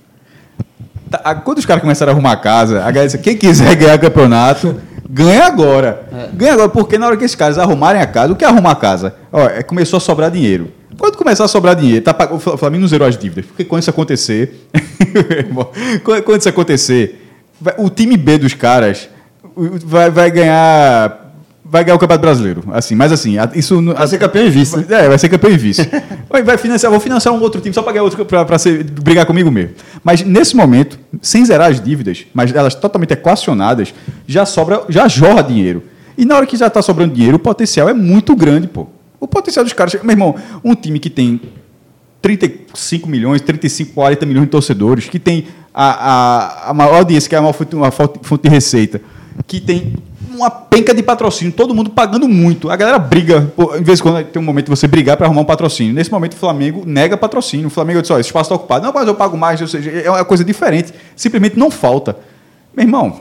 Tá, 1.09 1.21
a- 1.23 1.35
Quando 1.35 1.57
os 1.59 1.65
caras 1.65 1.81
começaram 1.81 2.11
a 2.11 2.15
arrumar 2.15 2.31
a 2.33 2.37
casa, 2.37 2.79
a 2.79 2.91
galera 2.91 3.05
disse, 3.05 3.17
quem 3.19 3.37
quiser 3.37 3.73
ganhar 3.77 3.97
campeonato, 3.99 4.75
ganha 5.13 5.45
agora. 5.45 6.07
Ganha 6.33 6.53
agora, 6.53 6.69
porque 6.69 6.97
na 6.97 7.07
hora 7.07 7.15
que 7.17 7.23
esses 7.23 7.35
caras 7.35 7.57
arrumarem 7.57 8.01
a 8.01 8.07
casa, 8.07 8.33
o 8.33 8.35
que 8.35 8.43
é 8.43 8.47
arrumar 8.47 8.71
a 8.71 8.75
casa? 8.75 9.15
Ó, 9.31 9.41
é, 9.45 9.61
começou 9.63 9.97
a 9.97 9.99
sobrar 9.99 10.31
dinheiro. 10.31 10.71
Quando 10.97 11.17
começar 11.17 11.43
a 11.45 11.47
sobrar 11.47 11.75
dinheiro, 11.75 12.03
tá, 12.03 12.15
o 12.31 12.39
Fla- 12.39 12.57
Flamengo 12.57 12.81
não 12.81 12.87
zerou 12.87 13.07
as 13.07 13.17
dívidas, 13.17 13.45
porque 13.45 13.63
quando 13.65 13.81
isso 13.81 13.89
acontecer, 13.89 14.67
quando, 16.03 16.37
isso 16.39 16.49
acontecer, 16.49 17.29
o 17.77 17.89
time 17.89 18.15
B 18.17 18.37
dos 18.37 18.53
caras 18.53 19.09
vai, 19.55 20.09
vai 20.09 20.29
ganhar 20.31 21.22
vai 21.65 21.83
ganhar 21.83 21.95
o 21.95 21.99
Campeonato 21.99 22.21
Brasileiro, 22.21 22.63
assim, 22.73 22.93
mas 22.93 23.11
assim, 23.11 23.35
isso 23.55 23.81
Vai 23.81 24.07
ser 24.07 24.17
campeão 24.17 24.45
e 24.45 24.49
vice, 24.49 24.77
né? 24.77 24.85
é, 24.89 25.07
vai 25.07 25.17
ser 25.17 25.29
campeão 25.29 25.51
e 25.51 25.57
vice. 25.57 25.89
vai, 26.29 26.57
financiar, 26.57 26.91
vou 26.91 26.99
financiar 26.99 27.33
um 27.33 27.41
outro 27.41 27.61
time 27.61 27.73
só 27.73 27.81
para 27.81 27.93
ganhar 27.93 28.03
outro 28.03 28.25
para 28.25 28.45
brigar 29.01 29.25
comigo 29.25 29.49
mesmo. 29.49 29.75
Mas 30.03 30.21
nesse 30.23 30.55
momento, 30.55 30.99
sem 31.21 31.45
zerar 31.45 31.71
as 31.71 31.81
dívidas, 31.81 32.25
mas 32.33 32.53
elas 32.53 32.75
totalmente 32.75 33.13
equacionadas, 33.13 33.93
já 34.27 34.45
sobra, 34.45 34.83
já 34.89 35.07
jorra 35.07 35.41
dinheiro. 35.41 35.83
E 36.17 36.25
na 36.25 36.35
hora 36.35 36.45
que 36.45 36.57
já 36.57 36.67
está 36.67 36.81
sobrando 36.81 37.13
dinheiro, 37.13 37.37
o 37.37 37.39
potencial 37.39 37.87
é 37.87 37.93
muito 37.93 38.35
grande, 38.35 38.67
pô. 38.67 38.87
O 39.19 39.27
potencial 39.27 39.63
dos 39.63 39.73
caras, 39.73 39.93
meu 40.03 40.11
irmão, 40.11 40.35
um 40.63 40.75
time 40.75 40.99
que 40.99 41.09
tem 41.09 41.41
35 42.21 43.07
milhões, 43.09 43.41
35, 43.41 43.93
40 43.93 44.25
milhões 44.25 44.45
de 44.45 44.51
torcedores, 44.51 45.07
que 45.07 45.17
tem 45.17 45.47
a, 45.73 46.67
a, 46.67 46.69
a 46.69 46.73
maior 46.73 46.95
audiência, 46.95 47.29
que 47.29 47.35
é 47.35 47.37
a 47.37 47.41
maior 47.41 47.53
fonte 47.91 48.19
fonte 48.21 48.43
de 48.43 48.49
receita, 48.49 49.01
que 49.47 49.59
tem 49.59 49.93
uma 50.35 50.49
penca 50.49 50.93
de 50.93 51.01
patrocínio, 51.03 51.53
todo 51.53 51.73
mundo 51.73 51.89
pagando 51.89 52.27
muito. 52.27 52.69
A 52.69 52.75
galera 52.75 52.99
briga, 52.99 53.51
pô, 53.55 53.75
em 53.75 53.83
vez 53.83 53.99
de 53.99 54.03
quando 54.03 54.23
tem 54.25 54.41
um 54.41 54.45
momento 54.45 54.65
de 54.65 54.71
você 54.71 54.87
brigar 54.87 55.17
para 55.17 55.25
arrumar 55.25 55.41
um 55.41 55.45
patrocínio. 55.45 55.93
Nesse 55.93 56.11
momento 56.11 56.33
o 56.33 56.37
Flamengo 56.37 56.83
nega 56.85 57.15
patrocínio. 57.15 57.67
O 57.67 57.69
Flamengo 57.69 58.01
diz, 58.01 58.11
ó, 58.11 58.19
esse 58.19 58.29
espaço 58.29 58.47
está 58.47 58.55
ocupado. 58.55 58.85
Não, 58.85 58.93
mas 58.93 59.07
eu 59.07 59.15
pago 59.15 59.37
mais, 59.37 59.61
ou 59.61 59.67
seja, 59.67 59.89
é 59.91 60.09
uma 60.09 60.25
coisa 60.25 60.43
diferente. 60.43 60.93
Simplesmente 61.15 61.57
não 61.57 61.71
falta. 61.71 62.17
Meu 62.75 62.85
irmão, 62.85 63.19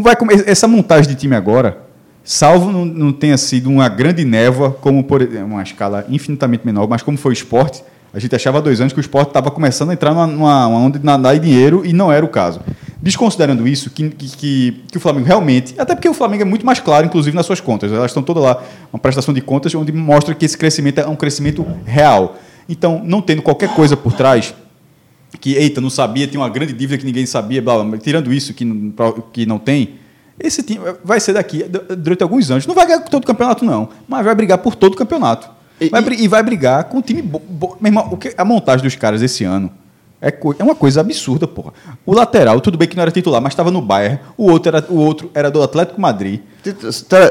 vai 0.00 0.16
essa 0.46 0.66
montagem 0.68 1.08
de 1.08 1.16
time 1.16 1.34
agora, 1.34 1.78
salvo 2.24 2.70
não, 2.70 2.84
não 2.84 3.12
tenha 3.12 3.36
sido 3.36 3.68
uma 3.68 3.88
grande 3.88 4.24
névoa, 4.24 4.70
como 4.70 5.04
por 5.04 5.22
uma 5.22 5.62
escala 5.62 6.06
infinitamente 6.08 6.64
menor, 6.64 6.88
mas 6.88 7.02
como 7.02 7.18
foi 7.18 7.32
o 7.32 7.34
esporte, 7.34 7.82
a 8.14 8.18
gente 8.18 8.34
achava 8.34 8.58
há 8.58 8.60
dois 8.60 8.80
anos 8.80 8.92
que 8.92 8.98
o 8.98 9.00
esporte 9.00 9.28
estava 9.28 9.50
começando 9.50 9.90
a 9.90 9.92
entrar 9.94 10.12
numa, 10.12 10.26
numa, 10.26 10.68
onda 10.68 10.98
de 10.98 11.04
nadar 11.04 11.34
em 11.34 11.40
dinheiro 11.40 11.82
e 11.84 11.92
não 11.92 12.12
era 12.12 12.24
o 12.24 12.28
caso. 12.28 12.60
Desconsiderando 13.00 13.66
isso, 13.66 13.90
que, 13.90 14.10
que, 14.10 14.72
que, 14.90 14.96
o 14.96 15.00
Flamengo 15.00 15.26
realmente, 15.26 15.74
até 15.78 15.94
porque 15.94 16.08
o 16.08 16.14
Flamengo 16.14 16.42
é 16.42 16.44
muito 16.44 16.64
mais 16.64 16.78
claro, 16.78 17.06
inclusive 17.06 17.34
nas 17.34 17.46
suas 17.46 17.60
contas, 17.60 17.90
elas 17.90 18.10
estão 18.10 18.22
todas 18.22 18.42
lá, 18.42 18.62
uma 18.92 18.98
prestação 18.98 19.32
de 19.32 19.40
contas 19.40 19.74
onde 19.74 19.90
mostra 19.92 20.34
que 20.34 20.44
esse 20.44 20.56
crescimento 20.56 21.00
é 21.00 21.06
um 21.06 21.16
crescimento 21.16 21.66
real. 21.84 22.36
Então, 22.68 23.02
não 23.04 23.20
tendo 23.20 23.42
qualquer 23.42 23.74
coisa 23.74 23.96
por 23.96 24.12
trás, 24.12 24.54
que, 25.40 25.54
eita, 25.54 25.80
não 25.80 25.90
sabia, 25.90 26.26
tinha 26.26 26.40
uma 26.40 26.50
grande 26.50 26.72
dívida 26.72 26.98
que 26.98 27.06
ninguém 27.06 27.24
sabia, 27.26 27.62
blá, 27.62 27.74
blá, 27.76 27.84
blá. 27.84 27.98
tirando 27.98 28.32
isso 28.32 28.52
que, 28.52 28.64
não- 28.64 28.92
que 29.32 29.46
não 29.46 29.58
tem, 29.58 29.94
esse 30.38 30.62
time 30.62 30.80
vai 31.02 31.18
ser 31.18 31.32
daqui 31.32 31.64
durante 31.96 32.22
alguns 32.22 32.50
anos. 32.50 32.66
Não 32.66 32.74
vai 32.74 32.86
ganhar 32.86 33.00
todo 33.00 33.22
o 33.22 33.26
campeonato, 33.26 33.64
não, 33.64 33.88
mas 34.06 34.24
vai 34.24 34.34
brigar 34.34 34.58
por 34.58 34.74
todo 34.74 34.94
o 34.94 34.96
campeonato. 34.96 35.61
E- 35.86 35.88
Vai 35.90 36.02
e- 36.02 36.22
e, 36.24 36.28
vai 36.28 36.42
brigar 36.42 36.84
com 36.84 36.98
o 36.98 37.02
time. 37.02 37.22
Bo, 37.22 37.38
bo- 37.38 37.76
meu 37.80 37.88
irmão, 37.90 38.08
o 38.10 38.16
que, 38.16 38.34
a 38.36 38.44
montagem 38.44 38.82
dos 38.84 38.94
caras 38.96 39.22
esse 39.22 39.44
ano 39.44 39.70
é, 40.20 40.30
co- 40.30 40.54
é 40.58 40.62
uma 40.62 40.74
coisa 40.74 41.00
absurda, 41.00 41.48
porra. 41.48 41.72
O 42.06 42.14
lateral, 42.14 42.60
tudo 42.60 42.78
bem 42.78 42.86
que 42.86 42.94
não 42.96 43.02
era 43.02 43.10
titular, 43.10 43.40
mas 43.42 43.52
estava 43.52 43.70
no 43.70 43.82
Bayern. 43.82 44.20
O 44.36 44.48
outro 44.50 44.68
era, 44.76 44.86
o 44.88 44.96
outro 44.96 45.30
era 45.34 45.50
do 45.50 45.62
Atlético 45.62 46.00
Madrid. 46.00 46.40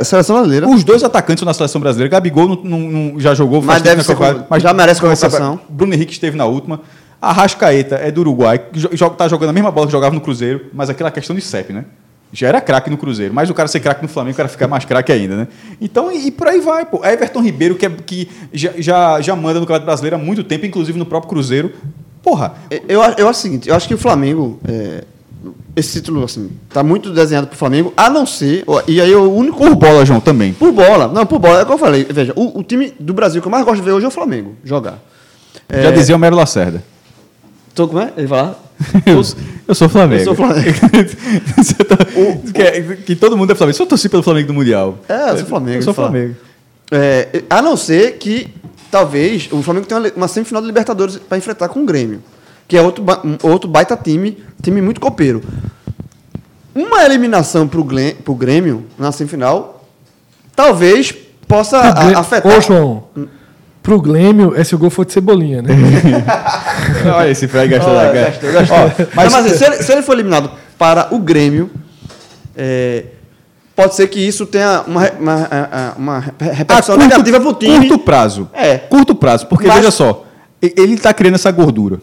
Seleção 0.04 0.36
brasileira. 0.36 0.68
Os 0.68 0.84
dois 0.84 1.04
atacantes 1.04 1.44
na 1.44 1.54
seleção 1.54 1.80
brasileira. 1.80 2.12
Gabigol 2.12 2.48
não, 2.50 2.56
não- 2.64 2.80
não- 2.80 3.20
já 3.20 3.34
jogou, 3.34 3.62
Mas 3.62 3.82
deve 3.82 4.04
ser 4.04 4.16
con- 4.16 4.60
já 4.60 4.74
merece 4.74 5.00
convocação. 5.02 5.60
Bruno 5.70 5.94
Henrique 5.94 6.12
esteve 6.12 6.36
na 6.38 6.46
última. 6.46 6.82
A 7.22 7.32
Rascaeta 7.32 7.96
é 7.96 8.10
do 8.12 8.22
Uruguai, 8.22 8.58
que 8.60 8.80
jo- 8.80 8.90
jo- 8.92 9.10
tá 9.12 9.28
jogando 9.28 9.50
a 9.52 9.54
mesma 9.54 9.70
bola 9.72 9.86
que 9.86 9.92
jogava 9.92 10.14
no 10.14 10.20
Cruzeiro, 10.22 10.66
mas 10.74 10.90
aquela 10.90 11.12
questão 11.12 11.36
de 11.36 11.42
CEP, 11.42 11.72
né? 11.72 11.86
Já 12.34 12.48
era 12.48 12.62
craque 12.62 12.90
no 12.90 12.98
Cruzeiro, 12.98 13.34
mas 13.34 13.50
o 13.50 13.54
cara 13.54 13.68
ser 13.68 13.80
craque 13.82 14.02
no 14.02 14.08
Flamengo, 14.08 14.34
o 14.34 14.38
cara 14.38 14.48
ficar 14.48 14.68
mais 14.68 14.86
craque 14.86 15.12
ainda, 15.12 15.36
né? 15.36 15.48
Então, 15.82 16.12
e, 16.12 16.28
e 16.28 16.32
por 16.32 16.48
aí 16.48 16.62
vai, 16.62 16.86
pô. 16.86 17.04
Everton 17.06 17.42
Ribeiro, 17.42 17.76
que, 17.76 17.86
é- 17.86 17.90
que 17.90 18.30
já, 18.54 18.72
já, 18.78 19.20
já 19.22 19.36
manda 19.36 19.56
no 19.60 19.66
Campeonato 19.66 19.86
Brasileiro 19.86 20.16
há 20.16 20.20
muito 20.20 20.44
tempo, 20.44 20.66
inclusive 20.66 20.98
no 20.98 21.06
próprio 21.06 21.30
Cruzeiro. 21.30 21.74
Porra, 22.24 22.54
Eu, 22.88 23.02
eu 23.18 23.28
acho 23.28 23.40
o 23.40 23.42
seguinte, 23.42 23.68
eu 23.70 23.76
acho 23.76 23.88
que 23.88 23.94
o 23.94 23.98
Flamengo, 23.98 24.60
é, 24.68 25.04
esse 25.76 25.94
título, 26.00 26.24
assim, 26.24 26.52
tá 26.70 26.84
muito 26.84 27.12
desenhado 27.12 27.48
pro 27.48 27.58
Flamengo, 27.58 27.92
a 27.98 28.10
não 28.10 28.26
ser, 28.26 28.64
e 28.88 29.02
aí 29.02 29.14
o 29.16 29.30
único... 29.34 29.58
por 29.58 29.76
bola, 29.76 30.06
João, 30.06 30.20
também. 30.22 30.54
Por 30.54 30.72
bola, 30.72 31.08
não, 31.08 31.26
por 31.26 31.40
bola, 31.40 31.60
é 31.60 31.64
o 31.64 31.66
que 31.66 31.72
eu 31.74 31.78
falei, 31.80 32.06
veja, 32.10 32.32
o, 32.36 32.60
o 32.60 32.64
time 32.64 32.94
do 33.00 33.14
Brasil 33.14 33.42
que 33.42 33.48
eu 33.48 33.52
mais 33.52 33.66
gosto 33.66 33.78
de 33.78 33.82
ver 33.86 33.92
hoje 33.92 34.06
é 34.06 34.08
o 34.08 34.12
Flamengo, 34.12 34.56
jogar. 34.64 35.00
É, 35.68 35.82
Já 35.84 35.92
dizia 35.92 36.16
o 36.16 36.20
Mero 36.20 36.36
Lacerda. 36.36 36.84
Tô, 37.74 37.88
como 37.88 38.00
é? 38.02 38.14
Ele 38.16 38.28
vai 38.28 38.42
lá? 38.44 38.56
Eu, 39.06 39.22
eu 39.68 39.76
sou 39.76 39.88
Flamengo. 39.90 40.22
Eu 40.22 40.26
sou 40.26 40.36
Flamengo. 40.36 40.78
Tá- 41.88 41.98
que, 42.06 42.96
que 43.04 43.16
todo 43.16 43.38
mundo 43.38 43.52
é 43.52 43.56
Flamengo. 43.56 43.78
Eu 43.82 43.86
torci 43.86 44.10
pelo 44.10 44.24
Flamengo 44.24 44.48
do 44.48 44.54
Mundial. 44.54 44.98
É, 45.08 45.32
eu 45.32 45.38
sou 45.38 45.46
Flamengo. 45.48 45.78
Eu 45.78 45.82
sou. 45.84 45.94
Flamengo. 45.94 46.36
É, 46.92 47.44
a 47.50 47.62
não 47.62 47.78
ser 47.78 48.18
que, 48.18 48.48
talvez, 48.90 49.48
o 49.52 49.62
Flamengo 49.62 49.86
tenha 49.88 50.00
uma, 50.00 50.12
uma 50.16 50.28
semifinal 50.28 50.62
de 50.62 50.68
Libertadores 50.68 51.18
para 51.18 51.38
enfrentar 51.38 51.70
com 51.70 51.82
o 51.82 51.86
Grêmio, 51.86 52.22
que 52.68 52.76
é 52.78 52.82
outro, 52.82 53.04
outro 53.44 53.70
baita 53.70 53.96
time, 53.96 54.38
time 54.62 54.82
muito 54.82 55.00
copeiro. 55.00 55.42
Uma 56.74 57.04
eliminação 57.04 57.68
para 57.68 57.80
o 57.82 58.36
Grêmio 58.36 58.86
na 58.98 59.12
semifinal, 59.12 59.86
talvez 60.56 61.14
possa 61.48 61.78
a- 61.80 62.20
afetar. 62.20 62.58
Ô, 62.58 62.62
João, 62.62 63.04
pro 63.84 64.00
Grêmio 64.02 64.54
é 64.56 64.64
se 64.64 64.76
o 64.76 64.78
gol 64.78 64.90
for 64.90 65.06
de 65.06 65.14
Cebolinha, 65.14 65.62
né? 65.62 65.70
Olha 67.16 67.30
esse 67.30 67.48
Fred 67.48 67.68
gastou 67.70 67.94
da 67.94 68.02
cara. 68.08 68.14
gastou, 68.26 68.52
gastou. 68.52 68.78
Ó, 68.78 68.90
Mas, 69.16 69.34
mas 69.34 69.46
assim, 69.46 69.58
se, 69.58 69.66
ele, 69.66 69.76
se 69.78 69.92
ele 69.92 70.02
for 70.02 70.14
eliminado 70.14 70.52
para 70.78 71.14
o 71.14 71.20
Grêmio, 71.20 71.70
é, 72.56 73.06
pode 73.76 73.96
ser 73.96 74.08
que 74.08 74.20
isso 74.20 74.46
tenha 74.46 74.84
uma, 74.86 75.10
uma, 75.12 75.36
uma, 75.36 75.94
uma 75.98 76.20
repercussão 76.20 76.96
curto- 76.96 77.10
negativa 77.10 77.40
pro 77.40 77.54
time. 77.54 77.88
Curto 77.88 78.00
prazo. 78.04 78.50
É. 78.54 78.78
Curto 78.78 79.16
prazo, 79.16 79.48
porque 79.48 79.68
Mas- 79.68 79.78
veja 79.78 79.92
só, 79.92 80.26
ele 80.62 80.94
está 80.94 81.14
criando 81.14 81.36
essa 81.36 81.52
gordura. 81.52 82.00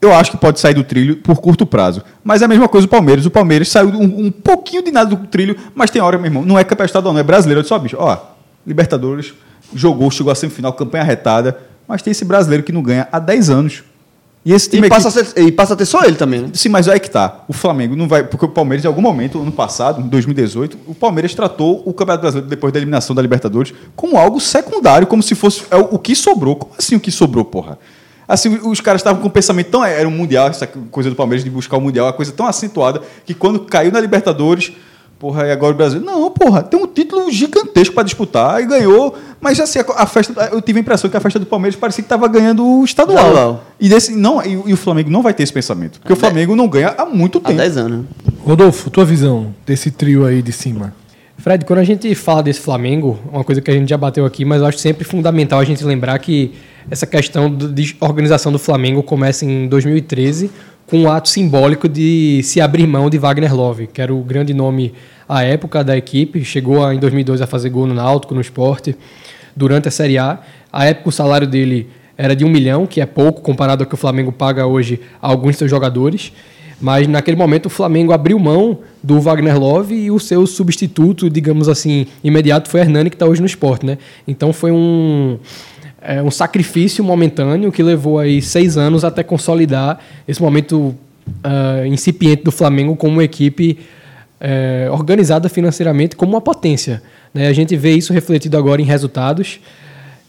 Eu 0.00 0.12
acho 0.14 0.32
que 0.32 0.36
pode 0.36 0.60
sair 0.60 0.74
do 0.74 0.84
trilho 0.84 1.16
por 1.16 1.40
curto 1.40 1.64
prazo. 1.64 2.02
Mas 2.22 2.42
é 2.42 2.44
a 2.44 2.48
mesma 2.48 2.68
coisa 2.68 2.86
o 2.86 2.90
Palmeiras. 2.90 3.24
O 3.24 3.30
Palmeiras 3.30 3.68
saiu 3.68 3.88
um, 3.88 4.26
um 4.26 4.30
pouquinho 4.30 4.82
de 4.84 4.90
nada 4.90 5.08
do 5.08 5.26
trilho, 5.26 5.56
mas 5.74 5.90
tem 5.90 6.02
hora, 6.02 6.18
meu 6.18 6.26
irmão. 6.26 6.44
Não 6.44 6.58
é 6.58 6.64
campeão 6.64 6.84
estadual, 6.84 7.14
não 7.14 7.20
é 7.20 7.22
brasileiro. 7.22 7.60
Eu 7.60 7.62
disse, 7.62 7.72
ó, 7.72 7.78
bicho, 7.78 7.96
ó, 7.98 8.18
Libertadores, 8.66 9.32
jogou, 9.74 10.10
chegou 10.10 10.32
à 10.32 10.34
semifinal, 10.34 10.72
campanha 10.72 11.04
retada, 11.04 11.58
mas 11.86 12.02
tem 12.02 12.10
esse 12.10 12.24
brasileiro 12.24 12.62
que 12.62 12.72
não 12.72 12.82
ganha 12.82 13.08
há 13.12 13.18
10 13.18 13.50
anos. 13.50 13.84
E 14.46 14.52
esse 14.52 14.68
time 14.68 14.82
E 14.82 14.86
aqui- 14.86 14.94
passa, 15.02 15.08
a 15.08 15.10
ser- 15.10 15.38
e 15.38 15.50
passa 15.50 15.72
a 15.72 15.76
ter 15.76 15.86
só 15.86 16.04
ele 16.04 16.16
também, 16.16 16.42
né? 16.42 16.48
Sim, 16.52 16.68
mas 16.68 16.86
aí 16.86 17.00
que 17.00 17.08
tá. 17.10 17.44
O 17.48 17.52
Flamengo 17.54 17.96
não 17.96 18.06
vai. 18.06 18.22
Porque 18.24 18.44
o 18.44 18.48
Palmeiras, 18.48 18.84
em 18.84 18.88
algum 18.88 19.00
momento, 19.00 19.40
ano 19.40 19.50
passado, 19.50 20.02
em 20.02 20.06
2018, 20.06 20.76
o 20.86 20.94
Palmeiras 20.94 21.34
tratou 21.34 21.82
o 21.86 21.94
Campeonato 21.94 22.20
Brasileiro, 22.20 22.50
depois 22.50 22.70
da 22.70 22.78
eliminação 22.78 23.16
da 23.16 23.22
Libertadores, 23.22 23.72
como 23.96 24.18
algo 24.18 24.38
secundário, 24.38 25.06
como 25.06 25.22
se 25.22 25.34
fosse 25.34 25.62
é, 25.70 25.76
o, 25.76 25.94
o 25.94 25.98
que 25.98 26.14
sobrou. 26.14 26.56
Como 26.56 26.72
assim 26.78 26.94
o 26.94 27.00
que 27.00 27.10
sobrou, 27.10 27.42
porra? 27.42 27.78
Assim, 28.28 28.58
os 28.64 28.82
caras 28.82 29.00
estavam 29.00 29.22
com 29.22 29.28
um 29.28 29.30
pensamento 29.30 29.70
tão. 29.70 29.82
Era 29.82 30.06
um 30.06 30.10
Mundial, 30.10 30.48
essa 30.48 30.66
coisa 30.66 31.08
do 31.08 31.16
Palmeiras 31.16 31.42
de 31.42 31.48
buscar 31.48 31.78
o 31.78 31.80
Mundial, 31.80 32.06
a 32.08 32.12
coisa 32.12 32.30
tão 32.32 32.46
acentuada, 32.46 33.00
que 33.24 33.32
quando 33.32 33.60
caiu 33.60 33.90
na 33.92 34.00
Libertadores. 34.00 34.72
Porra, 35.18 35.46
e 35.46 35.50
agora 35.50 35.72
o 35.72 35.76
Brasil. 35.76 36.00
Não, 36.00 36.30
porra, 36.30 36.62
tem 36.62 36.78
um 36.78 36.86
título 36.86 37.30
gigantesco 37.30 37.94
para 37.94 38.02
disputar 38.02 38.60
e 38.60 38.66
ganhou. 38.66 39.16
Mas 39.40 39.58
assim, 39.60 39.78
a, 39.78 39.84
a 39.96 40.06
festa. 40.06 40.50
Eu 40.52 40.60
tive 40.60 40.80
a 40.80 40.82
impressão 40.82 41.08
que 41.08 41.16
a 41.16 41.20
festa 41.20 41.38
do 41.38 41.46
Palmeiras 41.46 41.78
parecia 41.78 42.02
que 42.02 42.06
estava 42.06 42.26
ganhando 42.28 42.64
o 42.64 42.84
estadual. 42.84 43.18
Estadual. 43.18 43.64
E, 43.80 43.88
desse, 43.88 44.14
não, 44.14 44.42
e, 44.44 44.52
e 44.52 44.72
o 44.72 44.76
Flamengo 44.76 45.10
não 45.10 45.22
vai 45.22 45.32
ter 45.32 45.42
esse 45.42 45.52
pensamento. 45.52 46.00
Porque 46.00 46.12
o 46.12 46.16
Flamengo 46.16 46.54
não 46.54 46.68
ganha 46.68 46.94
há 46.98 47.06
muito 47.06 47.38
Há 47.38 47.48
tempo. 47.48 47.58
10 47.58 47.76
anos. 47.76 48.06
Rodolfo, 48.44 48.90
tua 48.90 49.04
visão 49.04 49.54
desse 49.64 49.90
trio 49.90 50.26
aí 50.26 50.42
de 50.42 50.52
cima? 50.52 50.92
Fred, 51.38 51.64
quando 51.64 51.80
a 51.80 51.84
gente 51.84 52.14
fala 52.14 52.42
desse 52.42 52.60
Flamengo, 52.60 53.18
uma 53.30 53.44
coisa 53.44 53.60
que 53.60 53.70
a 53.70 53.74
gente 53.74 53.88
já 53.88 53.96
bateu 53.96 54.24
aqui, 54.24 54.44
mas 54.44 54.60
eu 54.60 54.66
acho 54.66 54.78
sempre 54.78 55.04
fundamental 55.04 55.58
a 55.58 55.64
gente 55.64 55.84
lembrar 55.84 56.18
que 56.18 56.52
essa 56.90 57.06
questão 57.06 57.54
de 57.54 57.96
organização 58.00 58.52
do 58.52 58.58
Flamengo 58.58 59.02
começa 59.02 59.44
em 59.44 59.66
2013 59.68 60.50
com 60.86 60.98
um 60.98 61.10
ato 61.10 61.28
simbólico 61.28 61.88
de 61.88 62.42
se 62.42 62.60
abrir 62.60 62.86
mão 62.86 63.08
de 63.08 63.18
Wagner 63.18 63.54
Love, 63.54 63.86
que 63.86 64.00
era 64.00 64.14
o 64.14 64.20
grande 64.22 64.52
nome 64.52 64.92
à 65.28 65.42
época 65.42 65.82
da 65.82 65.96
equipe, 65.96 66.44
chegou 66.44 66.84
a, 66.84 66.94
em 66.94 66.98
2002 66.98 67.40
a 67.40 67.46
fazer 67.46 67.70
gol 67.70 67.86
no 67.86 67.94
Náutico, 67.94 68.34
no 68.34 68.40
esporte, 68.40 68.96
durante 69.56 69.88
a 69.88 69.90
Série 69.90 70.18
A. 70.18 70.38
À 70.72 70.84
época 70.84 71.08
o 71.08 71.12
salário 71.12 71.46
dele 71.46 71.88
era 72.16 72.36
de 72.36 72.44
um 72.44 72.48
milhão, 72.48 72.86
que 72.86 73.00
é 73.00 73.06
pouco 73.06 73.40
comparado 73.40 73.82
ao 73.82 73.88
que 73.88 73.94
o 73.94 73.98
Flamengo 73.98 74.30
paga 74.30 74.66
hoje 74.66 75.00
a 75.20 75.28
alguns 75.28 75.56
seus 75.56 75.70
jogadores. 75.70 76.32
Mas 76.80 77.08
naquele 77.08 77.36
momento 77.36 77.66
o 77.66 77.70
Flamengo 77.70 78.12
abriu 78.12 78.38
mão 78.38 78.80
do 79.02 79.20
Wagner 79.20 79.58
Love 79.58 79.94
e 79.94 80.10
o 80.10 80.18
seu 80.18 80.46
substituto, 80.46 81.30
digamos 81.30 81.68
assim, 81.68 82.06
imediato 82.22 82.68
foi 82.68 82.80
Hernani, 82.80 83.10
que 83.10 83.16
está 83.16 83.26
hoje 83.26 83.40
no 83.40 83.46
esporte, 83.46 83.86
né? 83.86 83.96
Então 84.26 84.52
foi 84.52 84.70
um, 84.70 85.38
é, 86.04 86.22
um 86.22 86.30
sacrifício 86.30 87.02
momentâneo 87.02 87.72
que 87.72 87.82
levou 87.82 88.18
aí 88.18 88.42
seis 88.42 88.76
anos 88.76 89.04
até 89.04 89.22
consolidar 89.22 89.98
esse 90.28 90.40
momento 90.40 90.94
ah, 91.42 91.86
incipiente 91.86 92.44
do 92.44 92.52
Flamengo 92.52 92.94
como 92.94 93.14
uma 93.14 93.24
equipe 93.24 93.78
é, 94.38 94.88
organizada 94.90 95.48
financeiramente 95.48 96.14
como 96.14 96.32
uma 96.32 96.40
potência. 96.40 97.02
Né? 97.32 97.46
A 97.46 97.52
gente 97.52 97.74
vê 97.76 97.92
isso 97.92 98.12
refletido 98.12 98.58
agora 98.58 98.82
em 98.82 98.84
resultados 98.84 99.58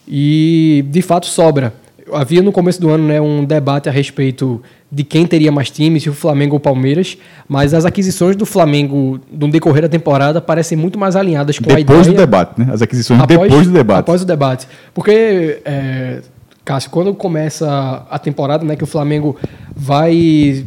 e 0.07 0.85
de 0.89 1.01
fato 1.01 1.25
sobra. 1.25 1.73
Havia 2.13 2.41
no 2.41 2.51
começo 2.51 2.79
do 2.79 2.89
ano 2.89 3.07
né, 3.07 3.19
um 3.19 3.43
debate 3.43 3.89
a 3.89 3.91
respeito 3.91 4.61
de 4.95 5.03
quem 5.03 5.27
teria 5.27 5.51
mais 5.51 5.69
times, 5.69 6.03
se 6.03 6.10
o 6.10 6.13
Flamengo 6.13 6.53
ou 6.53 6.58
o 6.58 6.60
Palmeiras, 6.62 7.17
mas 7.49 7.73
as 7.73 7.84
aquisições 7.84 8.34
do 8.34 8.45
Flamengo 8.45 9.19
no 9.29 9.49
decorrer 9.49 9.81
da 9.81 9.89
temporada 9.89 10.39
parecem 10.39 10.77
muito 10.77 10.97
mais 10.97 11.17
alinhadas 11.17 11.60
com 11.60 11.69
a 11.69 11.77
ideia... 11.77 11.86
Depois 11.86 12.08
do 12.08 12.13
debate, 12.13 12.58
né? 12.58 12.69
As 12.71 12.81
aquisições 12.81 13.21
depois 13.27 13.67
do 13.67 13.73
debate. 13.73 13.99
Após 13.99 14.21
o 14.21 14.25
debate. 14.25 14.65
Porque, 14.93 15.62
é, 15.65 16.21
Cássio, 16.63 16.89
quando 16.91 17.13
começa 17.13 18.05
a 18.10 18.17
temporada, 18.17 18.63
né, 18.63 18.77
que 18.77 18.86
o 18.86 18.88
Flamengo 18.88 19.36
vai 19.75 20.65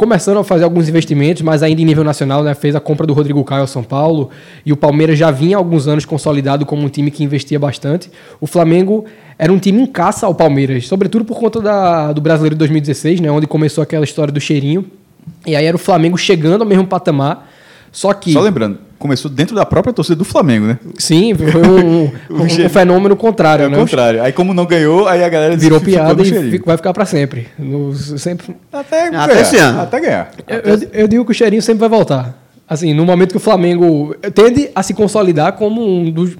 começando 0.00 0.38
a 0.38 0.44
fazer 0.44 0.64
alguns 0.64 0.88
investimentos, 0.88 1.42
mas 1.42 1.62
ainda 1.62 1.82
em 1.82 1.84
nível 1.84 2.02
nacional, 2.02 2.42
né, 2.42 2.54
fez 2.54 2.74
a 2.74 2.80
compra 2.80 3.06
do 3.06 3.12
Rodrigo 3.12 3.44
Caio 3.44 3.60
ao 3.60 3.66
São 3.66 3.82
Paulo, 3.82 4.30
e 4.64 4.72
o 4.72 4.76
Palmeiras 4.76 5.18
já 5.18 5.30
vinha 5.30 5.58
há 5.58 5.60
alguns 5.60 5.86
anos 5.86 6.06
consolidado 6.06 6.64
como 6.64 6.82
um 6.82 6.88
time 6.88 7.10
que 7.10 7.22
investia 7.22 7.58
bastante. 7.58 8.10
O 8.40 8.46
Flamengo 8.46 9.04
era 9.38 9.52
um 9.52 9.58
time 9.58 9.82
em 9.82 9.86
caça 9.86 10.24
ao 10.24 10.34
Palmeiras, 10.34 10.88
sobretudo 10.88 11.22
por 11.26 11.38
conta 11.38 11.60
da, 11.60 12.14
do 12.14 12.20
Brasileiro 12.22 12.54
de 12.54 12.60
2016, 12.60 13.20
né, 13.20 13.30
onde 13.30 13.46
começou 13.46 13.82
aquela 13.82 14.02
história 14.02 14.32
do 14.32 14.40
cheirinho. 14.40 14.86
E 15.46 15.54
aí 15.54 15.66
era 15.66 15.76
o 15.76 15.78
Flamengo 15.78 16.16
chegando 16.16 16.62
ao 16.62 16.66
mesmo 16.66 16.86
patamar, 16.86 17.50
só 17.92 18.14
que... 18.14 18.32
Só 18.32 18.40
lembrando, 18.40 18.78
começou 19.00 19.28
dentro 19.30 19.56
da 19.56 19.64
própria 19.66 19.92
torcida 19.92 20.14
do 20.14 20.24
Flamengo, 20.24 20.66
né? 20.66 20.78
Sim, 20.96 21.34
foi 21.34 21.60
um, 21.66 22.04
um- 22.04 22.12
um 22.44 22.68
fenômeno 22.68 23.16
contrário, 23.16 23.64
É 23.64 23.66
o 23.66 23.70
né? 23.70 23.78
contrário. 23.78 24.22
Aí 24.22 24.30
como 24.32 24.54
não 24.54 24.66
ganhou, 24.66 25.08
aí 25.08 25.24
a 25.24 25.28
galera 25.28 25.56
Virou 25.56 25.80
piada 25.80 26.22
e 26.22 26.58
vai 26.58 26.76
ficar 26.76 26.92
para 26.92 27.06
sempre. 27.06 27.48
No- 27.58 27.92
sempre 27.96 28.54
Até, 28.72 29.08
Até 29.08 29.10
ganhar, 29.10 29.40
esse 29.40 29.56
ano. 29.56 29.80
Até 29.80 30.00
ganhar. 30.00 30.30
eu, 30.46 30.58
eu- 30.58 30.88
eu 30.92 31.08
digo 31.08 31.24
que 31.24 31.30
o 31.32 31.34
cheirinho 31.34 31.62
sempre 31.62 31.80
vai 31.80 31.88
voltar. 31.88 32.38
Assim, 32.68 32.94
no 32.94 33.04
momento 33.04 33.30
que 33.32 33.36
o 33.38 33.40
Flamengo 33.40 34.14
tende 34.32 34.70
a 34.74 34.82
se 34.84 34.94
consolidar 34.94 35.54
como 35.54 35.82
um 35.84 36.08
dos. 36.10 36.36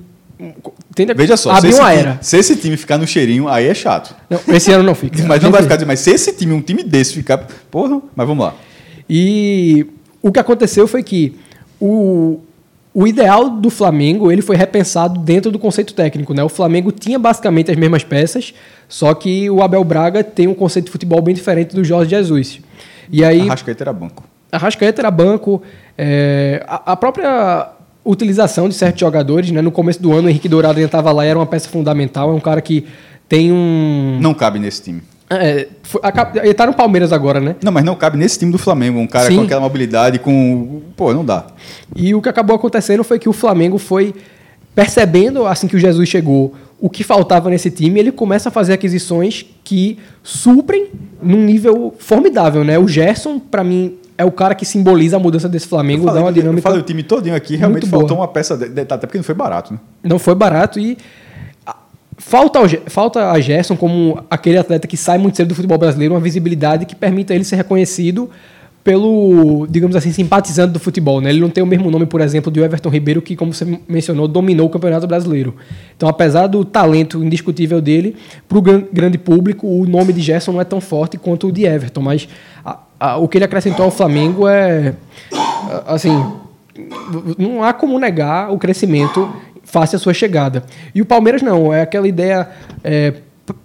Tende 0.94 1.12
a 1.12 1.14
Veja 1.14 1.37
só, 1.37 1.51
se 1.53 1.59
abrir 1.59 1.70
esse, 1.70 1.81
uma 1.81 1.88
time, 1.90 2.01
era. 2.03 2.18
se 2.23 2.37
esse 2.37 2.57
time 2.57 2.77
ficar 2.77 2.99
no 2.99 3.07
cheirinho, 3.07 3.49
aí 3.49 3.66
é 3.66 3.75
chato. 3.75 4.14
Não, 4.29 4.38
esse 4.55 4.70
ano 4.70 4.83
não 4.85 4.94
fica. 4.94 5.23
Mas 5.27 5.42
não 5.42 5.51
vai 5.51 5.62
ficar. 5.62 5.85
Mas 5.87 6.01
se 6.01 6.11
esse 6.11 6.33
time, 6.33 6.53
um 6.53 6.61
time 6.62 6.83
desse, 6.85 7.14
ficar. 7.14 7.38
Porra, 7.70 8.01
mas 8.14 8.27
vamos 8.27 8.44
lá. 8.44 8.55
E 9.09 9.87
o 10.23 10.31
que 10.31 10.38
aconteceu 10.38 10.87
foi 10.87 11.03
que 11.03 11.35
o, 11.81 12.40
o 12.92 13.07
ideal 13.07 13.48
do 13.48 13.70
Flamengo 13.70 14.33
ele 14.33 14.42
foi 14.42 14.57
repensado 14.57 15.20
dentro 15.20 15.50
do 15.50 15.59
conceito 15.59 15.94
técnico. 15.94 16.35
Né? 16.35 16.42
O 16.42 16.48
Flamengo 16.48 16.90
tinha 16.90 17.18
basicamente 17.18 17.70
as 17.70 17.76
mesmas 17.76 18.03
peças, 18.03 18.53
só 18.88 19.14
que 19.14 19.48
o 19.48 19.62
Abel 19.62 19.85
Braga 19.85 20.24
tem 20.24 20.48
um 20.48 20.55
conceito 20.55 20.87
de 20.87 20.92
futebol 20.92 21.22
bem 21.22 21.35
diferente 21.35 21.74
do 21.74 21.85
Jorge 21.85 22.11
Jesus. 22.11 22.61
E 23.11 23.24
aí, 23.24 23.42
A 23.42 23.50
Rascaeta 23.50 23.85
era 23.85 23.92
banco. 23.92 24.24
a 24.50 24.59
Rascaeta 24.59 25.00
era 25.00 25.11
banco, 25.11 25.62
é, 25.96 26.64
a, 26.66 26.92
a 26.92 26.96
própria 26.96 27.68
utilização 28.05 28.68
de 28.68 28.74
certos 28.74 29.00
jogadores, 29.00 29.50
né? 29.50 29.61
no 29.61 29.70
começo 29.70 30.03
do 30.03 30.12
ano 30.12 30.26
o 30.26 30.31
Henrique 30.31 30.48
Dourado 30.48 30.81
estava 30.81 31.12
lá, 31.12 31.24
era 31.24 31.38
uma 31.38 31.46
peça 31.46 31.68
fundamental, 31.68 32.31
é 32.31 32.35
um 32.35 32.40
cara 32.40 32.61
que 32.61 32.87
tem 33.29 33.53
um... 33.53 34.18
Não 34.20 34.35
cabe 34.35 34.59
nesse 34.59 34.83
time. 34.83 35.03
É, 35.33 35.69
foi- 35.85 36.01
acaba- 36.03 36.40
ele 36.45 36.53
tá 36.55 36.66
no 36.66 36.75
Palmeiras 36.75 37.12
agora, 37.12 37.40
né? 37.40 37.55
Não, 37.62 37.71
mas 37.71 37.85
não 37.85 37.95
cabe 37.95 38.19
nesse 38.19 38.38
time 38.38 38.51
do 38.51 38.59
Flamengo. 38.59 38.99
Um 38.99 39.07
cara 39.07 39.27
Sim. 39.29 39.37
com 39.37 39.43
aquela 39.45 39.61
mobilidade, 39.61 40.19
com. 40.19 40.83
Pô, 40.97 41.14
não 41.14 41.25
dá. 41.25 41.47
E 41.95 42.12
o 42.14 42.21
que 42.21 42.29
acabou 42.29 42.57
acontecendo 42.57 43.05
foi 43.05 43.19
que 43.19 43.29
o 43.29 43.33
Flamengo 43.33 43.79
foi 43.79 44.12
percebendo, 44.75 45.47
assim 45.47 45.66
que 45.66 45.77
o 45.77 45.79
Jesus 45.79 46.09
chegou, 46.09 46.55
o 46.81 46.88
que 46.88 47.05
faltava 47.05 47.51
nesse 47.51 47.71
time, 47.71 48.01
ele 48.01 48.12
começa 48.12 48.49
a 48.49 48.53
fazer 48.53 48.73
aquisições 48.73 49.45
que 49.64 49.99
suprem 50.23 50.88
num 51.23 51.45
nível 51.45 51.95
formidável, 51.99 52.64
né? 52.64 52.79
O 52.79 52.88
Gerson, 52.88 53.38
para 53.38 53.62
mim, 53.62 53.97
é 54.16 54.25
o 54.25 54.31
cara 54.33 54.55
que 54.55 54.64
simboliza 54.64 55.16
a 55.16 55.19
mudança 55.21 55.49
desse 55.49 55.66
Flamengo, 55.66 56.03
Eu 56.03 56.07
falei, 56.07 56.21
dá 56.23 56.25
uma 56.27 56.31
eu 56.31 56.35
dinâmica. 56.35 56.62
falei 56.62 56.81
o 56.81 56.83
time 56.83 57.03
todinho 57.03 57.35
aqui, 57.35 57.57
realmente 57.57 57.87
faltou 57.87 58.09
boa. 58.16 58.21
uma 58.21 58.29
peça. 58.29 58.57
De, 58.57 58.69
de- 58.69 58.81
até 58.81 58.99
porque 59.07 59.19
não 59.19 59.25
foi 59.25 59.35
barato, 59.35 59.73
né? 59.75 59.79
Não 60.03 60.19
foi 60.19 60.35
barato 60.35 60.79
e 60.79 60.97
a- 60.97 60.97
falta, 62.20 62.61
falta 62.87 63.30
a 63.33 63.40
Gerson 63.40 63.76
como 63.76 64.22
aquele 64.30 64.59
atleta 64.59 64.87
que 64.87 64.96
sai 64.96 65.18
muito 65.18 65.37
cedo 65.37 65.48
do 65.48 65.54
futebol 65.54 65.78
brasileiro, 65.78 66.14
uma 66.14 66.20
visibilidade 66.20 66.85
que 66.87 66.94
permita 66.94 67.35
ele 67.35 67.44
ser 67.44 67.56
reconhecido 67.56 68.30
pelo, 68.83 69.66
digamos 69.68 69.94
assim, 69.94 70.11
simpatizante 70.11 70.72
do 70.72 70.80
futebol. 70.80 71.20
Né? 71.20 71.28
Ele 71.30 71.40
não 71.40 71.50
tem 71.50 71.62
o 71.62 71.66
mesmo 71.66 71.90
nome, 71.90 72.06
por 72.06 72.20
exemplo, 72.22 72.50
de 72.50 72.61
Everton 72.61 72.88
Ribeiro, 72.88 73.20
que, 73.20 73.37
como 73.37 73.52
você 73.52 73.78
mencionou, 73.87 74.26
dominou 74.26 74.66
o 74.66 74.70
Campeonato 74.70 75.06
Brasileiro. 75.06 75.54
Então, 75.94 76.09
apesar 76.09 76.46
do 76.46 76.64
talento 76.64 77.22
indiscutível 77.22 77.80
dele, 77.80 78.16
para 78.48 78.56
o 78.59 78.62
grande 78.62 79.18
público, 79.18 79.66
o 79.66 79.87
nome 79.87 80.14
de 80.14 80.22
Gerson 80.22 80.52
não 80.52 80.61
é 80.62 80.64
tão 80.64 80.80
forte 80.80 81.18
quanto 81.18 81.48
o 81.48 81.52
de 81.52 81.64
Everton. 81.66 82.00
Mas 82.00 82.26
a- 82.64 82.78
a- 82.98 83.16
o 83.18 83.28
que 83.28 83.37
ele 83.37 83.44
acrescentou 83.44 83.85
ao 83.85 83.90
Flamengo 83.90 84.48
é, 84.48 84.94
assim, 85.87 86.24
não 87.37 87.62
há 87.62 87.74
como 87.74 87.98
negar 87.98 88.50
o 88.50 88.59
crescimento 88.59 89.28
face 89.70 89.96
à 89.96 89.98
sua 89.98 90.12
chegada. 90.12 90.64
E 90.94 91.00
o 91.00 91.06
Palmeiras 91.06 91.42
não, 91.42 91.72
é 91.72 91.83
aquela 91.83 92.06
ideia 92.09 92.48
é, 92.85 93.14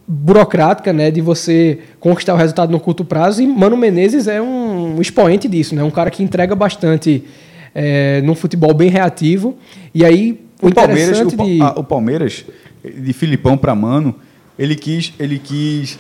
burocrática, 0.07 0.93
né, 0.93 1.11
de 1.11 1.21
você 1.21 1.79
conquistar 1.99 2.33
o 2.33 2.37
resultado 2.37 2.71
no 2.71 2.79
curto 2.79 3.03
prazo. 3.03 3.41
E 3.41 3.47
Mano 3.47 3.75
Menezes 3.77 4.27
é 4.27 4.41
um 4.41 4.99
expoente 5.01 5.47
disso, 5.47 5.75
né, 5.75 5.83
um 5.83 5.91
cara 5.91 6.09
que 6.09 6.23
entrega 6.23 6.55
bastante 6.55 7.23
é, 7.73 8.21
num 8.21 8.35
futebol 8.35 8.73
bem 8.73 8.89
reativo. 8.89 9.57
E 9.93 10.05
aí 10.05 10.41
o, 10.61 10.67
O 10.67 10.73
Palmeiras, 10.73 11.19
o, 11.19 11.25
de 11.25 11.61
a- 11.61 11.79
o 11.79 11.83
Palmeiras, 11.83 12.45
de 12.83 13.13
Filipão 13.13 13.57
para 13.57 13.75
Mano, 13.75 14.15
ele 14.57 14.75
quis, 14.75 15.11
ele 15.19 15.37
quis 15.37 15.99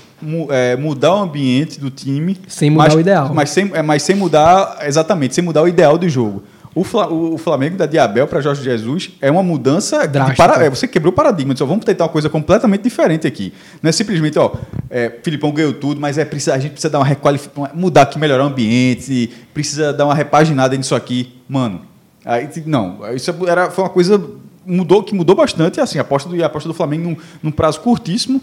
é, 0.49 0.75
mudar 0.77 1.13
o 1.15 1.23
ambiente 1.23 1.79
do 1.79 1.89
time. 1.89 2.37
Sem 2.47 2.69
mudar 2.69 2.85
mas- 2.85 2.95
o 2.95 2.99
ideal. 2.99 3.31
Mas 3.33 3.49
sem, 3.49 3.71
é, 3.73 3.81
mas 3.81 4.01
sem 4.03 4.15
mudar, 4.15 4.77
exatamente, 4.83 5.35
sem 5.35 5.43
mudar 5.43 5.61
o 5.63 5.67
ideal 5.67 5.97
do 5.97 6.07
jogo. 6.07 6.43
O, 6.75 6.83
Fla- 6.83 7.07
o- 7.07 7.35
o 7.35 7.37
Flamengo 7.37 7.77
da 7.77 7.85
Diabel 7.85 8.27
para 8.27 8.41
Jorge 8.41 8.61
Jesus 8.61 9.11
é 9.21 9.31
uma 9.31 9.41
mudança 9.41 9.99
de 10.01 10.09
Drástica. 10.09 10.35
para- 10.35 10.63
é, 10.65 10.69
você 10.69 10.85
quebrou 10.87 11.13
o 11.13 11.15
paradigma. 11.15 11.53
Disse, 11.53 11.63
ó, 11.63 11.65
vamos 11.65 11.85
tentar 11.85 12.03
uma 12.03 12.09
coisa 12.09 12.29
completamente 12.29 12.81
diferente 12.81 13.25
aqui. 13.25 13.53
Não 13.81 13.87
é 13.89 13.91
simplesmente, 13.93 14.37
ó, 14.37 14.51
é, 14.89 15.09
Filipão 15.23 15.51
ganhou 15.53 15.71
tudo, 15.71 16.01
mas 16.01 16.17
é 16.17 16.25
precisa, 16.25 16.53
a 16.53 16.59
gente 16.59 16.73
precisa 16.73 16.89
dar 16.91 16.99
uma 16.99 17.05
requalificação, 17.05 17.69
mudar 17.73 18.01
aqui, 18.01 18.19
melhorar 18.19 18.43
o 18.43 18.47
ambiente, 18.47 19.31
precisa 19.53 19.93
dar 19.93 20.03
uma 20.05 20.13
repaginada 20.13 20.75
nisso 20.75 20.93
aqui. 20.93 21.33
Mano, 21.47 21.81
Aí, 22.25 22.49
não, 22.65 22.99
isso 23.15 23.33
era, 23.47 23.69
foi 23.71 23.83
uma 23.83 23.89
coisa 23.89 24.21
mudou, 24.65 25.01
que 25.03 25.13
mudou 25.15 25.35
bastante. 25.35 25.79
Assim, 25.79 25.97
a 25.99 26.01
aposta 26.01 26.27
do, 26.27 26.43
a 26.43 26.47
aposta 26.47 26.67
do 26.67 26.73
Flamengo 26.73 27.09
num, 27.11 27.17
num 27.43 27.51
prazo 27.51 27.79
curtíssimo, 27.81 28.41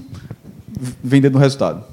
vendendo 1.02 1.34
o 1.36 1.38
resultado. 1.38 1.84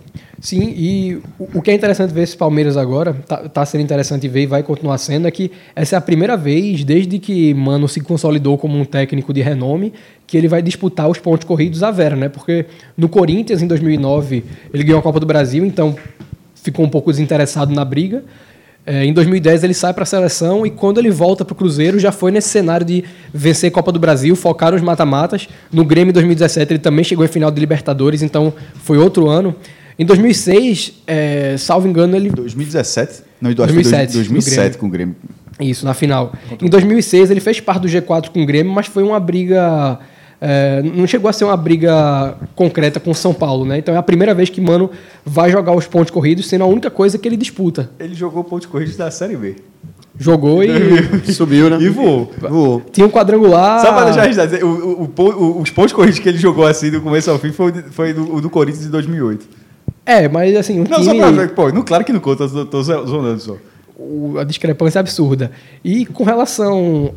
Sim, 0.42 0.74
e 0.76 1.22
o, 1.38 1.62
que 1.62 1.70
é 1.70 1.74
interessante 1.74 2.14
ver 2.14 2.24
esse 2.24 2.38
Palmeiras 2.38 2.78
agora, 2.78 3.14
tá, 3.28 3.50
tá 3.50 3.66
sendo 3.66 3.82
interessante 3.82 4.28
ver 4.28 4.44
e 4.44 4.46
vai 4.46 4.64
continuar 4.64 4.98
sendo, 4.98 5.28
é 5.28 5.32
que 5.32 5.52
essa 5.76 5.96
é 5.96 5.98
a 5.98 6.02
primeira 6.02 6.38
vez, 6.38 6.84
desde 6.86 7.20
que 7.20 7.54
Mano 7.54 7.90
se 7.90 8.00
consolidou 8.00 8.58
como 8.58 8.78
um 8.78 8.86
técnico 8.86 9.34
de 9.34 9.42
renome, 9.42 9.94
que 10.26 10.38
ele 10.38 10.48
vai 10.48 10.62
disputar 10.62 11.10
os 11.10 11.20
pontos 11.20 11.46
corridos 11.46 11.84
à 11.84 11.92
Vera, 11.92 12.16
né? 12.16 12.30
Porque 12.30 12.68
no 12.98 13.10
Corinthians, 13.10 13.62
em 13.62 13.68
2009, 13.68 14.46
ele 14.74 14.84
ganhou 14.84 15.00
a 15.00 15.04
Copa 15.04 15.20
do 15.20 15.26
Brasil, 15.26 15.66
então 15.66 15.96
ficou 16.56 16.86
um 16.86 16.90
pouco 16.90 17.12
desinteressado 17.12 17.74
na 17.74 17.84
briga. 17.84 18.24
É, 18.86 19.04
em 19.06 19.14
2010 19.14 19.64
ele 19.64 19.74
sai 19.74 19.94
para 19.94 20.04
a 20.04 20.06
seleção 20.06 20.66
e 20.66 20.72
quando 20.72 21.00
ele 21.00 21.12
volta 21.12 21.44
para 21.44 21.54
o 21.54 21.56
Cruzeiro 21.56 22.00
já 22.00 22.12
foi 22.12 22.32
nesse 22.32 22.50
cenário 22.50 22.86
de 22.86 23.04
vencer 23.34 23.70
Copa 23.72 23.92
do 23.92 24.00
Brasil, 24.00 24.36
focar 24.36 24.72
nos 24.72 24.82
mata-matas. 24.82 25.48
No 25.72 25.84
Grêmio 25.84 26.12
em 26.12 26.14
2017 26.14 26.74
ele 26.74 26.80
também 26.80 27.04
chegou 27.04 27.26
em 27.26 27.28
final 27.28 27.52
de 27.52 27.60
Libertadores, 27.60 28.22
então 28.22 28.54
foi 28.76 28.98
outro 28.98 29.28
ano. 29.28 29.54
Em 30.00 30.06
2006, 30.06 30.94
é, 31.06 31.56
salvo 31.58 31.86
engano, 31.86 32.16
ele 32.16 32.30
2017? 32.30 33.22
Não, 33.42 33.52
eu 33.52 33.64
acho 33.66 33.74
que 33.74 33.82
2007, 33.82 34.14
2007 34.14 34.78
com 34.78 34.86
o 34.86 34.90
Grêmio. 34.90 35.14
isso, 35.60 35.84
na 35.84 35.94
final. 35.94 36.32
Em 36.62 36.70
2006 36.70 37.30
ele 37.30 37.42
fez 37.42 37.60
parte 37.60 37.82
do 37.82 37.88
G4 37.90 38.30
com 38.30 38.42
o 38.42 38.46
Grêmio, 38.46 38.72
mas 38.72 38.88
foi 38.88 39.04
uma 39.04 39.20
briga. 39.20 40.00
é, 40.40 40.82
não 40.82 41.06
chegou 41.06 41.30
a 41.30 41.34
ser 41.34 41.44
uma 41.44 41.58
briga 41.58 42.38
concreta 42.56 42.98
com 42.98 43.12
o 43.12 43.16
São 43.16 43.34
Paulo, 43.34 43.66
né? 43.66 43.78
Então 43.78 43.94
é 43.94 43.98
a 43.98 44.04
primeira 44.04 44.34
vez 44.34 44.50
que 44.50 44.62
Mano 44.62 44.90
vai 45.26 45.52
jogar 45.52 45.76
os 45.76 45.86
pontos 45.86 46.12
corridos, 46.12 46.48
sendo 46.48 46.64
a 46.64 46.68
única 46.68 46.90
coisa 46.90 47.18
que 47.18 47.28
ele 47.28 47.36
disputa. 47.36 47.92
Ele 48.00 48.16
jogou 48.16 48.42
pontos 48.46 48.68
corridos 48.68 48.96
da 48.96 49.12
Série 49.12 49.36
B. 49.36 49.56
Jogou 50.18 50.64
e 50.64 50.70
Subiu, 51.34 51.70
né? 51.70 51.78
E 51.82 51.90
voou. 51.90 52.32
Voou. 52.40 52.82
tinha 52.92 53.06
um 53.06 53.10
quadrangular. 53.10 53.82
Só 53.82 53.92
para 53.92 54.12
deixar 54.12 54.64
o, 54.64 55.04
o, 55.04 55.22
o, 55.22 55.62
os 55.62 55.72
pontos 55.72 55.92
corridos 55.92 56.20
que 56.20 56.30
ele 56.30 56.38
jogou 56.38 56.66
assim 56.66 56.90
do 56.90 57.02
começo 57.02 57.30
ao 57.30 57.38
fim 57.38 57.52
foi, 57.52 57.74
foi 57.92 58.14
do, 58.14 58.36
o 58.36 58.40
do 58.40 58.50
Corinthians 58.50 58.84
de 58.86 58.90
2008. 58.90 59.59
É, 60.10 60.28
mas 60.28 60.56
assim, 60.56 60.80
um 60.80 60.86
Não, 60.86 61.02
time, 61.02 61.04
só 61.06 61.16
pra 61.16 61.30
ver, 61.30 61.54
pô, 61.54 61.72
não, 61.72 61.84
claro 61.84 62.04
que 62.04 62.12
não 62.12 62.20
conta, 62.20 62.50
tô, 62.50 62.66
tô 62.66 62.82
zonando 62.82 63.40
só. 63.40 63.58
a 64.40 64.44
discrepância 64.44 64.98
é 64.98 65.02
absurda. 65.02 65.52
E 65.84 66.04
com 66.04 66.24
relação 66.24 67.14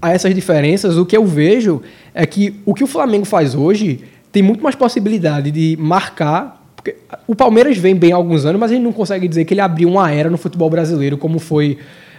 a 0.00 0.10
essas 0.10 0.34
diferenças, 0.34 0.96
o 0.96 1.04
que 1.04 1.14
eu 1.14 1.26
vejo 1.26 1.82
é 2.14 2.24
que 2.24 2.58
o 2.64 2.72
que 2.72 2.82
o 2.82 2.86
Flamengo 2.86 3.26
faz 3.26 3.54
hoje 3.54 4.00
tem 4.32 4.42
muito 4.42 4.64
mais 4.64 4.74
possibilidade 4.74 5.50
de 5.50 5.76
marcar. 5.78 6.64
Porque 6.74 6.96
o 7.26 7.34
Palmeiras 7.34 7.76
vem 7.76 7.94
bem 7.94 8.10
há 8.10 8.16
alguns 8.16 8.46
anos, 8.46 8.58
mas 8.58 8.70
a 8.70 8.74
gente 8.74 8.84
não 8.84 8.92
consegue 8.92 9.28
dizer 9.28 9.44
que 9.44 9.52
ele 9.52 9.60
abriu 9.60 9.90
uma 9.90 10.10
era 10.10 10.30
no 10.30 10.38
futebol 10.38 10.70
brasileiro, 10.70 11.18
como 11.18 11.38
foi 11.38 11.76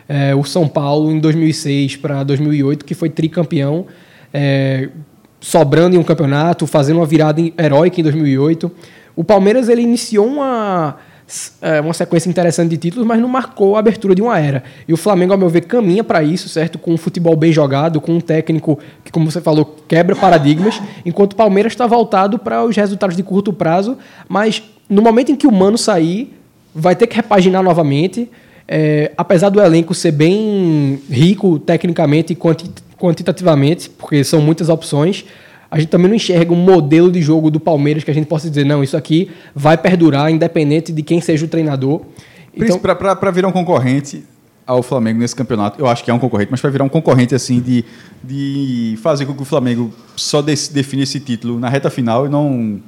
é, 0.07 0.35
o 0.35 0.43
São 0.43 0.67
Paulo 0.67 1.11
em 1.11 1.19
2006 1.19 1.95
para 1.95 2.21
2008, 2.21 2.85
que 2.85 2.93
foi 2.93 3.09
tricampeão, 3.09 3.87
é, 4.31 4.89
sobrando 5.39 5.95
em 5.95 5.99
um 5.99 6.03
campeonato, 6.03 6.67
fazendo 6.67 6.97
uma 6.97 7.07
virada 7.07 7.41
heróica 7.57 7.99
em 7.99 8.03
2008. 8.03 8.71
O 9.15 9.23
Palmeiras 9.23 9.69
ele 9.69 9.81
iniciou 9.81 10.25
uma 10.25 10.97
é, 11.61 11.79
uma 11.79 11.93
sequência 11.93 12.29
interessante 12.29 12.69
de 12.71 12.77
títulos, 12.77 13.07
mas 13.07 13.19
não 13.19 13.27
marcou 13.27 13.75
a 13.75 13.79
abertura 13.79 14.13
de 14.13 14.21
uma 14.21 14.37
era. 14.37 14.63
E 14.87 14.93
o 14.93 14.97
Flamengo, 14.97 15.31
ao 15.31 15.39
meu 15.39 15.47
ver, 15.47 15.61
caminha 15.61 16.03
para 16.03 16.21
isso, 16.21 16.49
certo? 16.49 16.77
Com 16.77 16.93
um 16.93 16.97
futebol 16.97 17.35
bem 17.35 17.53
jogado, 17.53 18.01
com 18.01 18.13
um 18.13 18.19
técnico 18.19 18.77
que, 19.03 19.11
como 19.11 19.31
você 19.31 19.39
falou, 19.39 19.77
quebra 19.87 20.15
paradigmas, 20.15 20.81
enquanto 21.05 21.33
o 21.33 21.35
Palmeiras 21.35 21.71
está 21.71 21.87
voltado 21.87 22.37
para 22.37 22.63
os 22.65 22.75
resultados 22.75 23.15
de 23.15 23.23
curto 23.23 23.53
prazo, 23.53 23.97
mas 24.27 24.61
no 24.89 25.01
momento 25.01 25.31
em 25.31 25.35
que 25.35 25.47
o 25.47 25.51
Mano 25.51 25.77
sair, 25.77 26.37
vai 26.75 26.95
ter 26.95 27.07
que 27.07 27.15
repaginar 27.15 27.63
novamente. 27.63 28.29
É, 28.67 29.11
apesar 29.17 29.49
do 29.49 29.59
elenco 29.59 29.93
ser 29.93 30.11
bem 30.11 31.01
rico 31.09 31.59
tecnicamente 31.59 32.31
e 32.31 32.35
quanti- 32.35 32.71
quantitativamente, 32.97 33.89
porque 33.89 34.23
são 34.23 34.39
muitas 34.41 34.69
opções, 34.69 35.25
a 35.71 35.79
gente 35.79 35.87
também 35.89 36.09
não 36.09 36.15
enxerga 36.15 36.51
um 36.51 36.57
modelo 36.57 37.09
de 37.09 37.21
jogo 37.21 37.49
do 37.49 37.59
Palmeiras 37.59 38.03
que 38.03 38.11
a 38.11 38.13
gente 38.13 38.25
possa 38.27 38.49
dizer, 38.49 38.65
não, 38.65 38.83
isso 38.83 38.97
aqui 38.97 39.31
vai 39.55 39.77
perdurar, 39.77 40.29
independente 40.29 40.91
de 40.91 41.01
quem 41.01 41.21
seja 41.21 41.45
o 41.45 41.47
treinador. 41.47 42.01
Então, 42.53 42.77
para 42.77 43.31
virar 43.31 43.47
um 43.47 43.51
concorrente 43.53 44.23
ao 44.67 44.83
Flamengo 44.83 45.19
nesse 45.19 45.35
campeonato, 45.35 45.79
eu 45.81 45.87
acho 45.87 46.03
que 46.03 46.11
é 46.11 46.13
um 46.13 46.19
concorrente, 46.19 46.51
mas 46.51 46.59
para 46.59 46.69
virar 46.69 46.83
um 46.83 46.89
concorrente 46.89 47.33
assim 47.33 47.61
de, 47.61 47.85
de 48.21 48.97
fazer 49.01 49.25
com 49.25 49.33
que 49.33 49.41
o 49.41 49.45
Flamengo 49.45 49.91
só 50.15 50.41
define 50.41 51.03
esse 51.03 51.19
título 51.19 51.57
na 51.59 51.69
reta 51.69 51.89
final 51.89 52.25
e 52.25 52.29
não 52.29 52.79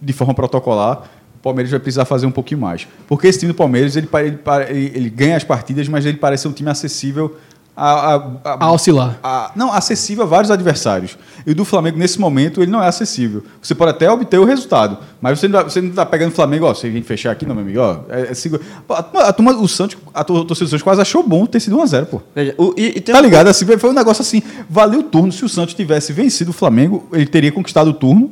de 0.00 0.12
forma 0.12 0.34
protocolar, 0.34 1.04
o 1.36 1.42
Palmeiras 1.42 1.70
vai 1.70 1.80
precisar 1.80 2.04
fazer 2.06 2.26
um 2.26 2.30
pouquinho 2.30 2.60
mais. 2.60 2.86
Porque 3.06 3.26
esse 3.26 3.38
time 3.40 3.52
do 3.52 3.56
Palmeiras, 3.56 3.96
ele, 3.96 4.08
ele, 4.14 4.38
ele- 4.70 4.92
ele 4.94 5.10
ganha 5.10 5.36
as 5.36 5.44
partidas, 5.44 5.86
mas 5.88 6.04
ele 6.06 6.16
parece 6.16 6.42
ser 6.42 6.48
um 6.48 6.52
time 6.52 6.70
acessível 6.70 7.36
a, 7.76 8.14
a- 8.14 8.16
a- 8.44 8.64
a 8.66 8.72
oscilar. 8.72 9.18
a- 9.22 9.50
não, 9.56 9.72
acessível 9.72 10.24
a 10.24 10.26
vários 10.26 10.50
adversários. 10.50 11.18
E 11.46 11.50
o 11.50 11.54
do 11.54 11.64
Flamengo, 11.64 11.98
nesse 11.98 12.20
momento, 12.20 12.62
ele 12.62 12.70
não 12.70 12.82
é 12.82 12.86
acessível. 12.86 13.42
Você 13.60 13.74
pode 13.74 13.90
até 13.90 14.10
obter 14.10 14.38
o 14.38 14.44
resultado, 14.44 14.98
mas 15.20 15.38
você 15.40 15.48
não, 15.48 15.60
tá- 15.62 15.66
está 15.68 16.06
pegando 16.06 16.30
o 16.30 16.34
Flamengo, 16.34 16.66
ó, 16.66 16.74
você 16.74 16.88
vem 16.88 17.02
fechar 17.02 17.32
aqui, 17.32 17.44
não, 17.44 17.54
meu 17.54 17.64
amigo, 17.64 17.80
ó. 17.80 17.98
É, 18.08 18.30
é 18.30 18.34
seguro. 18.34 18.62
A, 18.88 19.32
turma- 19.32 19.52
a 19.52 19.60
o 19.60 19.68
Santos, 19.68 19.96
a 20.14 20.22
tor- 20.22 20.44
torcida 20.44 20.66
do 20.66 20.70
Santos 20.70 20.82
quase 20.82 21.00
achou 21.00 21.22
bom 21.22 21.44
ter 21.46 21.58
sido 21.60 21.76
1x0, 21.76 22.06
pô. 22.06 22.22
Veja, 22.34 22.54
o- 22.56 22.74
e, 22.76 22.86
e 22.96 23.00
tem 23.00 23.14
Tá 23.14 23.20
ligado? 23.20 23.48
Assim, 23.48 23.64
foi 23.78 23.90
um 23.90 23.94
negócio 23.94 24.22
assim, 24.22 24.42
valeu 24.70 25.00
o 25.00 25.04
turno. 25.04 25.32
Se 25.32 25.44
o 25.44 25.48
Santos 25.48 25.74
tivesse 25.74 26.12
vencido 26.12 26.50
o 26.50 26.54
Flamengo, 26.54 27.06
ele 27.12 27.26
teria 27.26 27.50
conquistado 27.52 27.88
o 27.90 27.94
turno. 27.94 28.30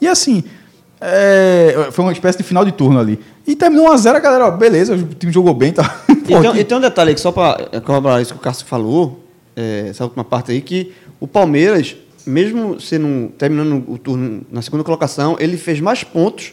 E 0.00 0.08
assim, 0.08 0.42
é, 1.00 1.88
foi 1.92 2.04
uma 2.04 2.12
espécie 2.12 2.38
de 2.38 2.44
final 2.44 2.64
de 2.64 2.72
turno 2.72 2.98
ali. 2.98 3.18
E 3.46 3.56
terminou 3.56 3.88
1x0, 3.88 4.14
a 4.14 4.18
galera, 4.20 4.46
ó, 4.46 4.50
beleza, 4.50 4.94
o 4.94 5.02
time 5.14 5.32
jogou 5.32 5.54
bem, 5.54 5.72
tá. 5.72 6.02
E 6.08 6.14
Pô, 6.14 6.40
tem, 6.40 6.52
que- 6.52 6.58
e 6.58 6.64
tem 6.64 6.76
um 6.78 6.80
detalhe 6.80 7.10
aqui, 7.12 7.20
só 7.20 7.32
para 7.32 7.80
corroborar 7.80 8.20
isso 8.22 8.32
que 8.34 8.38
o 8.38 8.42
Cássio 8.42 8.66
falou, 8.66 9.24
é, 9.56 9.86
essa 9.88 10.04
última 10.04 10.22
parte 10.24 10.52
aí, 10.52 10.60
que 10.60 10.92
o 11.18 11.26
Palmeiras, 11.26 11.96
mesmo 12.26 12.78
sendo, 12.80 13.30
terminando 13.36 13.82
o 13.88 13.98
turno 13.98 14.42
na 14.50 14.62
segunda 14.62 14.84
colocação, 14.84 15.36
ele 15.40 15.56
fez 15.56 15.80
mais 15.80 16.04
pontos 16.04 16.52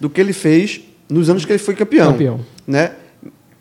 do 0.00 0.10
que 0.10 0.20
ele 0.20 0.32
fez 0.32 0.80
nos 1.08 1.30
anos 1.30 1.44
que 1.44 1.52
ele 1.52 1.58
foi 1.58 1.74
campeão. 1.74 2.12
Campeão. 2.12 2.40
Né? 2.66 2.92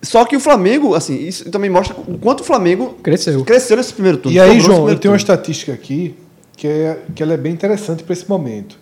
Só 0.01 0.25
que 0.25 0.35
o 0.35 0.39
Flamengo, 0.39 0.95
assim, 0.95 1.15
isso 1.15 1.49
também 1.49 1.69
mostra 1.69 1.95
o 1.95 2.17
quanto 2.17 2.41
o 2.41 2.43
Flamengo 2.43 2.97
Cresceu. 3.01 3.45
cresceu 3.45 3.77
nesse 3.77 3.93
primeiro 3.93 4.17
turno. 4.17 4.35
E 4.35 4.39
aí, 4.41 4.59
João, 4.59 4.79
eu 4.79 4.85
tenho 4.85 4.91
uma 4.91 4.99
turno. 4.99 5.15
estatística 5.15 5.71
aqui 5.71 6.13
que, 6.57 6.67
é, 6.67 6.97
que 7.15 7.23
ela 7.23 7.33
é 7.33 7.37
bem 7.37 7.53
interessante 7.53 8.03
para 8.03 8.11
esse 8.11 8.27
momento. 8.27 8.77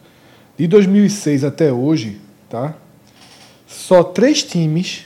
De 0.58 0.68
2006 0.68 1.44
até 1.44 1.72
hoje, 1.72 2.20
tá? 2.50 2.76
Só 3.68 4.04
três 4.04 4.44
times 4.44 5.06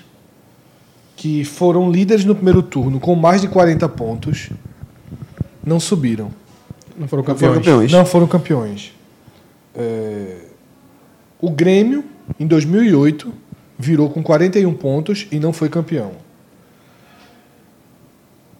que 1.15 1.43
foram 1.45 1.89
líderes 1.91 2.25
no 2.25 2.35
primeiro 2.35 2.61
turno 2.61 2.99
com 2.99 3.15
mais 3.15 3.41
de 3.41 3.47
40 3.47 3.87
pontos 3.89 4.49
não 5.65 5.79
subiram. 5.79 6.31
Não 6.97 7.07
foram 7.07 7.23
Não 7.23 7.35
foram 7.35 7.53
campeões. 7.53 7.55
campeões. 7.57 7.91
Não 7.91 8.05
foram 8.05 8.27
campeões. 8.27 8.93
É, 9.75 10.37
O 11.41 11.49
Grêmio, 11.49 12.03
em 12.39 12.47
2008, 12.47 13.31
virou 13.77 14.09
com 14.09 14.23
41 14.23 14.73
pontos 14.73 15.27
e 15.31 15.39
não 15.39 15.51
foi 15.53 15.69
campeão. 15.69 16.11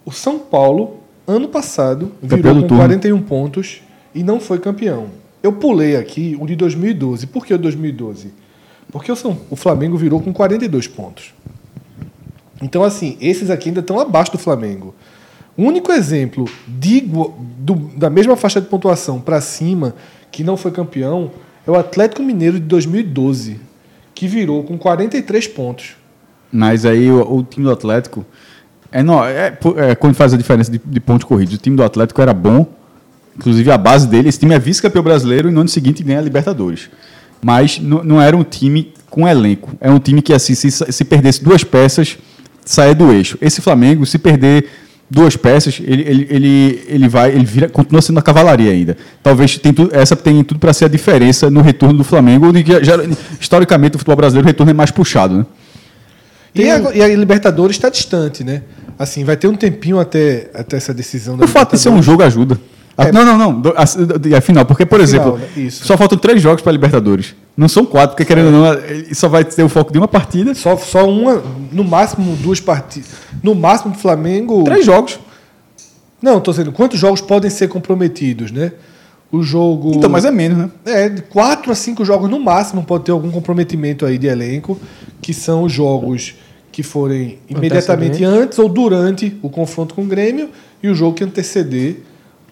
O 0.04 0.12
São 0.12 0.38
Paulo, 0.40 1.00
ano 1.26 1.48
passado, 1.48 2.12
virou 2.22 2.54
com 2.56 2.62
turno. 2.62 2.78
41 2.78 3.22
pontos 3.22 3.82
e 4.14 4.24
não 4.24 4.40
foi 4.40 4.60
campeão. 4.60 5.08
Eu 5.46 5.54
pulei 5.54 5.96
aqui 5.96 6.36
o 6.42 6.46
de 6.48 6.56
2012. 6.56 7.28
Por 7.28 7.46
que 7.46 7.54
o 7.54 7.58
2012? 7.58 8.34
Porque 8.92 9.12
o, 9.12 9.16
São, 9.16 9.38
o 9.52 9.56
Flamengo 9.56 9.96
virou 9.96 10.20
com 10.20 10.34
42 10.34 10.88
pontos. 10.88 11.34
Então, 12.62 12.84
assim, 12.84 13.16
esses 13.22 13.50
aqui 13.52 13.70
ainda 13.70 13.82
estão 13.82 14.00
abaixo 14.00 14.32
do 14.32 14.38
Flamengo. 14.40 14.96
O 15.56 15.64
único 15.64 15.92
exemplo 15.92 16.46
de 16.68 17.00
do- 17.02 17.92
da 17.96 18.10
mesma 18.10 18.36
faixa 18.36 18.60
de 18.60 18.68
pontuação 18.68 19.22
para 19.22 19.40
cima 19.40 19.94
que 20.32 20.44
não 20.44 20.58
foi 20.58 20.72
campeão 20.72 21.30
é 21.68 21.70
o 21.72 21.76
Atlético 21.76 22.24
Mineiro 22.24 22.60
de 22.60 22.66
2012, 22.66 23.60
que 24.16 24.28
virou 24.28 24.64
com 24.64 24.78
43 24.80 25.48
pontos. 25.48 25.96
Mas 26.52 26.86
aí 26.86 27.12
o, 27.12 27.22
o 27.38 27.44
time 27.44 27.66
do 27.66 27.72
Atlético. 27.72 28.26
É, 28.92 29.04
não, 29.04 29.24
é, 29.24 29.56
é 29.78 29.94
quando 29.96 30.16
faz 30.16 30.34
a 30.34 30.38
diferença 30.38 30.72
de, 30.72 30.82
de 30.84 31.00
pontos 31.00 31.26
corridos. 31.26 31.54
O 31.54 31.58
time 31.60 31.76
do 31.78 31.84
Atlético 31.84 32.20
era 32.22 32.34
bom, 32.34 32.66
inclusive 33.38 33.70
a 33.72 33.78
base 33.78 34.08
dele. 34.08 34.30
Esse 34.30 34.40
time 34.40 34.54
é 34.56 34.60
vice-campeão 34.60 35.04
brasileiro 35.04 35.50
e 35.50 35.52
no 35.52 35.62
ano 35.62 35.70
seguinte 35.70 36.04
ganha 36.04 36.20
a 36.20 36.22
Libertadores. 36.22 36.90
Mas 37.44 37.80
não, 37.80 38.22
era 38.22 38.36
um 38.36 38.44
time 38.44 38.94
com 39.10 39.28
elenco. 39.28 39.72
É 39.80 39.90
um 39.92 40.00
time 40.00 40.22
que, 40.22 40.34
assim, 40.34 40.56
se, 40.56 40.72
se 40.72 41.06
perdesse 41.06 41.44
duas 41.44 41.64
peças, 41.64 42.18
saia 42.66 42.96
do 42.96 43.12
eixo. 43.12 43.38
Esse 43.42 43.62
Flamengo, 43.62 44.06
se 44.06 44.18
perder 44.18 44.68
duas 45.10 45.38
peças, 45.38 45.80
ele, 45.84 46.02
ele, 46.02 46.28
ele, 46.30 46.84
ele 46.88 47.08
vai, 47.08 47.32
ele 47.32 47.46
vira, 47.46 47.70
continua 47.70 48.02
sendo 48.02 48.18
a 48.18 48.22
cavalaria 48.22 48.72
ainda. 48.72 48.98
Talvez 49.22 49.58
tem 49.60 49.72
tudo, 49.72 49.96
essa 49.96 50.16
tenha 50.16 50.44
tudo 50.44 50.60
para 50.60 50.74
ser 50.74 50.86
a 50.86 50.88
diferença 50.88 51.50
no 51.50 51.62
retorno 51.62 51.98
do 52.00 52.04
Flamengo, 52.04 52.48
onde 52.48 52.66
já, 52.66 52.82
já- 52.82 53.00
historicamente 53.40 53.96
o 53.96 54.00
futebol 54.00 54.16
brasileiro 54.16 54.48
o 54.48 54.50
retorno 54.50 54.72
é 54.72 54.74
mais 54.74 54.90
puxado, 54.92 55.38
né? 55.38 55.46
E 56.56 56.70
a, 56.70 56.80
e 56.96 57.02
a 57.02 57.08
Libertadores 57.16 57.76
está 57.76 57.90
distante, 57.90 58.44
né? 58.44 58.64
Assim, 58.98 59.24
vai 59.26 59.36
ter 59.36 59.48
um 59.48 59.56
tempinho 59.56 60.00
até, 60.00 60.50
até 60.54 60.78
essa 60.78 60.94
decisão 60.94 61.38
O 61.40 61.48
fato 61.48 61.76
de 61.76 61.82
ser 61.82 61.90
um 61.90 62.02
jogo 62.02 62.24
ajuda. 62.24 62.58
Ah, 62.98 63.08
É. 63.08 63.12
Não, 63.12 63.26
não, 63.26 63.38
não. 63.38 63.74
A- 63.76 63.84
do- 64.18 64.36
A 64.36 64.42
final, 64.42 64.66
porque, 64.66 64.86
por 64.86 65.06
Final, 65.06 65.38
exemplo? 65.38 65.40
Isso. 65.58 65.86
só 65.86 65.98
faltam 65.98 66.18
três 66.18 66.42
jogos 66.42 66.62
para 66.62 66.72
Libertadores. 66.72 67.36
Não 67.58 67.68
são 67.68 67.86
quatro, 67.86 68.10
porque 68.16 68.26
querendo 68.26 68.46
ou 68.48 68.52
não, 68.52 68.74
ele 68.74 69.14
só 69.14 69.28
vai 69.28 69.44
ter 69.44 69.64
o 69.64 69.70
foco 69.70 69.92
de 69.92 69.98
uma 69.98 70.08
partida. 70.08 70.54
Só, 70.56 70.78
só 70.78 71.08
uma, 71.10 71.42
no 71.72 71.84
máximo 71.84 72.36
duas 72.38 72.60
partidas. 72.60 73.10
No 73.44 73.54
máximo 73.56 73.92
do 73.94 73.98
Flamengo. 74.00 74.64
Três 74.64 74.86
jogos. 74.86 75.20
Não, 76.22 76.40
tô 76.40 76.52
dizendo, 76.52 76.72
quantos 76.72 77.00
jogos 77.00 77.22
podem 77.22 77.50
ser 77.52 77.68
comprometidos, 77.68 78.52
né? 78.52 78.72
O 79.32 79.44
jogo. 79.44 79.92
Então, 79.96 80.10
mas 80.10 80.24
é 80.24 80.32
menos, 80.32 80.58
né? 80.58 80.70
É, 80.86 81.10
de 81.10 81.22
quatro 81.24 81.72
a 81.72 81.76
cinco 81.76 82.06
jogos 82.06 82.30
no 82.30 82.40
máximo 82.40 82.84
pode 82.84 83.04
ter 83.04 83.12
algum 83.12 83.30
comprometimento 83.32 84.06
aí 84.06 84.18
de 84.18 84.28
elenco, 84.28 84.80
que 85.22 85.34
são 85.34 85.64
os 85.64 85.72
jogos 85.74 86.36
que 86.72 86.82
forem 86.84 87.40
imediatamente 87.50 88.24
antes 88.24 88.58
ou 88.60 88.70
durante 88.70 89.38
o 89.42 89.50
confronto 89.50 89.94
com 89.96 90.04
o 90.04 90.06
Grêmio 90.06 90.50
e 90.82 90.88
o 90.90 90.96
jogo 90.96 91.16
que 91.16 91.24
anteceder 91.24 92.02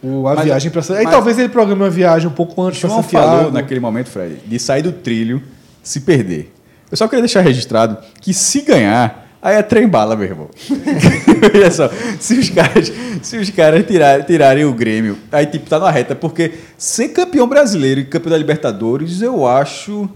o, 0.03 0.27
a 0.27 0.35
Mas- 0.35 0.45
viagem 0.45 0.69
para 0.71 0.81
Aí 0.95 1.03
mas- 1.05 1.13
talvez 1.13 1.39
ele 1.39 1.49
programe 1.49 1.81
uma 1.81 1.89
viagem 1.89 2.27
um 2.27 2.33
pouco 2.33 2.61
antes 2.61 2.79
para 2.79 2.89
Santiago. 2.89 3.27
falou 3.37 3.51
naquele 3.51 3.79
momento, 3.79 4.09
Fred, 4.09 4.37
de 4.45 4.59
sair 4.59 4.81
do 4.81 4.91
trilho, 4.91 5.41
se 5.81 6.01
perder. 6.01 6.51
Eu 6.91 6.97
só 6.97 7.07
queria 7.07 7.21
deixar 7.23 7.41
registrado 7.41 7.97
que 8.21 8.33
se 8.33 8.61
ganhar, 8.61 9.27
aí 9.41 9.55
é 9.55 9.63
trem 9.63 9.87
bala, 9.87 10.15
meu 10.15 10.25
irmão. 10.27 10.49
Olha 11.55 11.71
só, 11.71 11.89
se 12.19 12.35
os 12.37 12.49
caras, 12.49 12.91
se 13.21 13.37
os 13.37 13.49
caras 13.49 13.85
tirarem, 13.85 14.25
tirarem 14.25 14.65
o 14.65 14.73
Grêmio, 14.73 15.17
aí 15.31 15.45
tipo 15.45 15.69
tá 15.69 15.79
na 15.79 15.89
reta, 15.89 16.13
porque 16.15 16.51
ser 16.77 17.09
campeão 17.09 17.47
brasileiro 17.47 17.99
e 18.01 18.05
campeão 18.05 18.31
da 18.31 18.37
Libertadores, 18.37 19.21
eu 19.21 19.47
acho. 19.47 20.07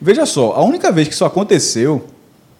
Veja 0.00 0.24
só, 0.26 0.52
a 0.52 0.62
única 0.64 0.90
vez 0.90 1.06
que 1.08 1.14
isso 1.14 1.24
aconteceu 1.26 2.06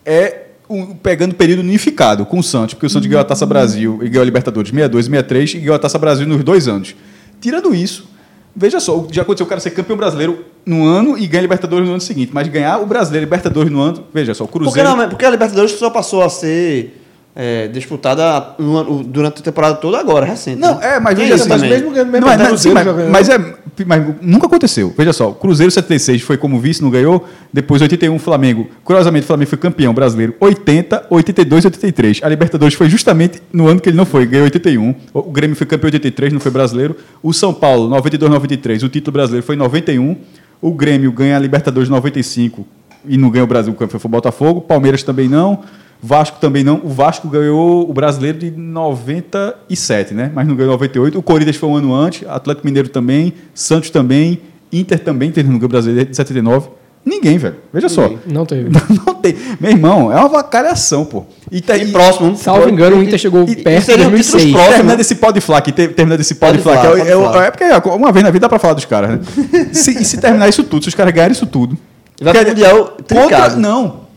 é 0.05 0.43
um- 0.71 0.95
pegando 0.95 1.33
o 1.33 1.35
período 1.35 1.61
unificado 1.61 2.25
com 2.25 2.39
o 2.39 2.43
Santos, 2.43 2.75
porque 2.75 2.87
o 2.87 2.91
Santos 2.91 3.07
ganhou 3.09 3.21
a 3.21 3.25
Taça 3.25 3.45
Brasil 3.45 3.99
e 4.03 4.09
ganhou 4.09 4.23
a 4.23 4.25
Libertadores 4.25 4.71
62 4.71 5.07
e 5.07 5.09
63 5.11 5.55
e 5.55 5.59
ganhou 5.59 5.75
a 5.75 5.79
Taça 5.79 5.99
Brasil 5.99 6.27
nos 6.27 6.43
dois 6.45 6.69
anos. 6.69 6.95
Tirando 7.41 7.75
isso, 7.75 8.09
veja 8.55 8.79
só, 8.81 9.07
já 9.11 9.23
aconteceu 9.23 9.47
o 9.47 9.49
cara 9.49 9.61
ser 9.61 9.71
campeão 9.71 9.97
brasileiro 9.97 10.45
no 10.65 10.85
ano 10.87 11.19
e 11.19 11.27
ganhar 11.27 11.41
a 11.41 11.43
Libertadores 11.43 11.87
no 11.87 11.93
ano 11.95 12.01
seguinte, 12.01 12.31
mas 12.33 12.47
ganhar 12.49 12.79
o 12.79 12.87
brasileiro 12.87 13.25
Libertadores 13.27 13.71
no 13.73 13.81
ano, 13.81 14.05
veja 14.15 14.33
só, 14.35 14.45
o 14.45 14.47
Porque, 14.49 14.65
Cruzeiro. 14.65 14.97
não, 14.97 15.09
porque 15.09 15.25
a 15.25 15.31
Libertadores 15.31 15.73
só 15.73 15.91
passou 15.91 16.23
a 16.23 16.29
ser 16.29 17.00
é, 17.35 17.69
disputada 17.69 18.55
no 18.59 19.03
durante 19.03 19.41
a 19.41 19.45
temporada 19.45 19.77
toda 19.77 19.99
agora, 19.99 20.27
recente. 20.27 20.61
Não, 20.61 20.79
né? 20.79 20.97
é, 20.97 21.01
mas 21.01 21.17
veja 21.17 21.35
assim, 21.37 21.49
mas 21.49 21.61
também. 21.63 21.71
mesmo 21.71 21.91
ganhando 21.91 22.11
mesmo 22.11 22.27
Não, 22.27 22.37
sim, 22.37 22.47
Cruzeiro 22.47 22.75
mas, 22.75 22.85
ganhou. 22.85 23.11
mas 23.11 23.29
é, 23.29 23.55
mas 23.87 24.05
nunca 24.21 24.47
aconteceu. 24.47 24.93
Veja 24.97 25.13
só, 25.13 25.31
o 25.31 25.35
Cruzeiro 25.35 25.71
76 25.71 26.23
foi 26.23 26.37
como 26.37 26.59
vice, 26.59 26.83
não 26.83 26.91
ganhou. 26.91 27.27
Depois 27.53 27.81
81 27.81 28.19
Flamengo. 28.19 28.69
Curiosamente, 28.85 29.25
o 29.25 29.27
Flamengo 29.27 29.49
foi 29.49 29.59
campeão 29.59 29.95
brasileiro 29.95 30.35
80, 30.41 31.07
82 31.09 31.65
e 31.65 31.67
83. 31.69 32.21
A 32.23 32.29
Libertadores 32.29 32.75
foi 32.75 32.91
justamente 32.91 33.41
no 33.53 33.69
ano 33.69 33.81
que 33.81 33.89
ele 33.89 33.97
não 33.97 34.05
foi, 34.05 34.27
ganhou 34.27 34.45
81. 34.45 34.95
O 35.15 35.31
o 35.31 35.33
Grêmio 35.33 35.55
foi 35.55 35.67
campeão 35.67 35.89
em 35.89 35.95
83, 35.95 36.33
não 36.33 36.41
foi 36.41 36.51
brasileiro. 36.51 36.97
O 37.23 37.33
São 37.33 37.55
Paulo 37.55 37.89
92, 37.89 38.33
93, 38.33 38.83
o 38.83 38.89
título 38.89 39.13
brasileiro 39.13 39.47
foi 39.47 39.55
em 39.55 39.59
91. 39.59 40.17
O 40.61 40.73
Grêmio 40.73 41.13
ganha 41.13 41.37
a 41.37 41.39
Libertadores 41.39 41.89
95 41.89 42.67
e 43.07 43.17
não 43.17 43.31
ganha 43.31 43.45
o 43.45 43.47
Brasil, 43.47 43.73
o 43.73 43.77
campeão 43.77 44.01
foi 44.01 44.09
o 44.09 44.13
Botafogo. 44.13 44.61
Palmeiras 44.61 45.05
também 45.05 45.29
não. 45.29 45.61
Vasco 46.03 46.39
também 46.41 46.65
não. 46.65 46.81
O 46.83 46.89
Vasco 46.89 47.29
ganhou 47.29 47.89
o 47.89 47.93
brasileiro 47.93 48.39
de 48.39 48.51
97, 48.51 50.15
né? 50.15 50.31
Mas 50.35 50.47
não 50.47 50.55
ganhou 50.57 50.73
98. 50.73 51.19
O 51.19 51.23
Corinthians 51.23 51.57
foi 51.57 51.69
um 51.69 51.77
ano 51.77 51.95
antes. 51.95 52.27
Atlético 52.29 52.67
Mineiro 52.67 52.89
também. 52.89 53.33
Santos 53.55 53.91
também. 53.91 54.41
Inter 54.73 54.99
também 55.01 55.31
teve 55.31 55.49
no 55.51 55.59
ganho 55.59 55.69
brasileiro 55.69 56.09
de 56.11 56.17
79. 56.17 56.69
Ninguém, 57.05 57.39
velho. 57.39 57.57
Veja 57.73 57.89
só. 57.89 58.13
Não 58.27 58.45
teve. 58.45 58.69
Não 59.07 59.15
tem. 59.15 59.35
Meu 59.59 59.71
irmão, 59.71 60.13
é 60.13 60.17
uma 60.17 60.29
vacalhação, 60.29 61.05
pô. 61.05 61.25
E, 61.51 61.61
tá, 61.61 61.77
E 61.77 61.91
próximo. 61.91 62.37
Salvo 62.37 62.69
engano, 62.69 62.97
o 62.99 63.03
Inter 63.03 63.19
chegou 63.19 63.43
e- 63.49 63.57
perto 63.57 63.87
títulos 63.87 64.11
2006. 64.11 64.53
próximos. 64.53 64.75
Terminando 64.77 65.01
esse 65.01 65.15
pode 65.15 65.41
falar 65.41 65.59
aqui, 65.59 65.73
ter- 65.73 65.95
terminando 65.95 66.21
esse 66.21 66.35
falar, 66.35 66.59
falar, 66.59 66.81
que 66.93 67.01
é, 67.01 67.13
é, 67.13 67.47
é 67.47 67.51
porque 67.81 67.89
uma 67.89 68.13
vez 68.13 68.23
na 68.23 68.31
vida 68.31 68.43
dá 68.43 68.49
pra 68.51 68.59
falar 68.59 68.75
dos 68.75 68.85
caras, 68.85 69.11
né? 69.13 69.21
se, 69.73 69.93
e 69.99 70.05
se 70.05 70.19
terminar 70.19 70.49
isso 70.49 70.63
tudo, 70.63 70.83
se 70.83 70.89
os 70.91 70.95
caras 70.95 71.13
ganharem 71.15 71.33
isso 71.33 71.47
tudo. 71.47 71.77
Vai 72.21 72.35
pro 72.35 72.49
Mundial 72.49 72.85
contra, 72.85 73.05
trincado. 73.05 73.57
não. 73.59 74.10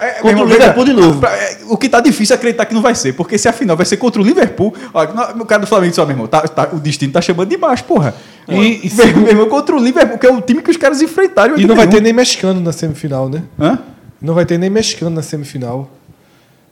É, 0.00 0.10
Contra 0.14 0.30
irmão, 0.30 0.44
o 0.44 0.48
Liverpool 0.48 0.84
veja, 0.84 0.96
de 0.96 1.02
novo. 1.06 1.26
é, 1.26 1.58
o 1.68 1.76
que 1.76 1.88
tá 1.88 2.00
difícil 2.00 2.34
é 2.34 2.36
acreditar 2.38 2.64
que 2.66 2.74
não 2.74 2.82
vai 2.82 2.94
ser, 2.94 3.12
porque 3.14 3.36
se 3.38 3.48
a 3.48 3.52
final 3.52 3.76
vai 3.76 3.84
ser 3.86 3.96
contra 3.96 4.20
o 4.22 4.24
Liverpool, 4.24 4.72
no- 5.34 5.42
o 5.42 5.46
cara 5.46 5.60
do 5.62 5.66
Flamengo 5.66 5.90
disse, 5.90 6.00
ó, 6.00 6.04
meu 6.04 6.12
irmão, 6.14 6.26
tá- 6.26 6.42
tá- 6.42 6.68
o 6.72 6.78
destino 6.78 7.12
tá 7.12 7.20
chamando 7.20 7.48
de 7.48 7.56
baixo, 7.56 7.84
porra. 7.84 8.14
E- 8.48 8.54
E, 8.54 8.86
e 8.88 8.94
meu, 8.94 9.16
meu 9.16 9.28
irmão, 9.28 9.48
contra 9.48 9.74
o 9.74 9.78
Liverpool, 9.82 10.18
que 10.18 10.26
é 10.26 10.32
o 10.32 10.40
time 10.40 10.62
que 10.62 10.70
os 10.70 10.76
caras 10.76 11.02
enfrentaram. 11.02 11.58
E 11.58 11.66
não 11.66 11.74
vai 11.74 11.86
ter 11.86 11.96
81. 11.96 12.02
nem 12.04 12.12
mexicano 12.12 12.60
na 12.60 12.72
semifinal, 12.72 13.28
né? 13.28 13.42
Hã? 13.58 13.78
Não 14.22 14.34
vai 14.34 14.44
ter 14.46 14.58
nem 14.58 14.70
mexicano 14.70 15.10
na 15.14 15.22
semifinal. 15.22 15.90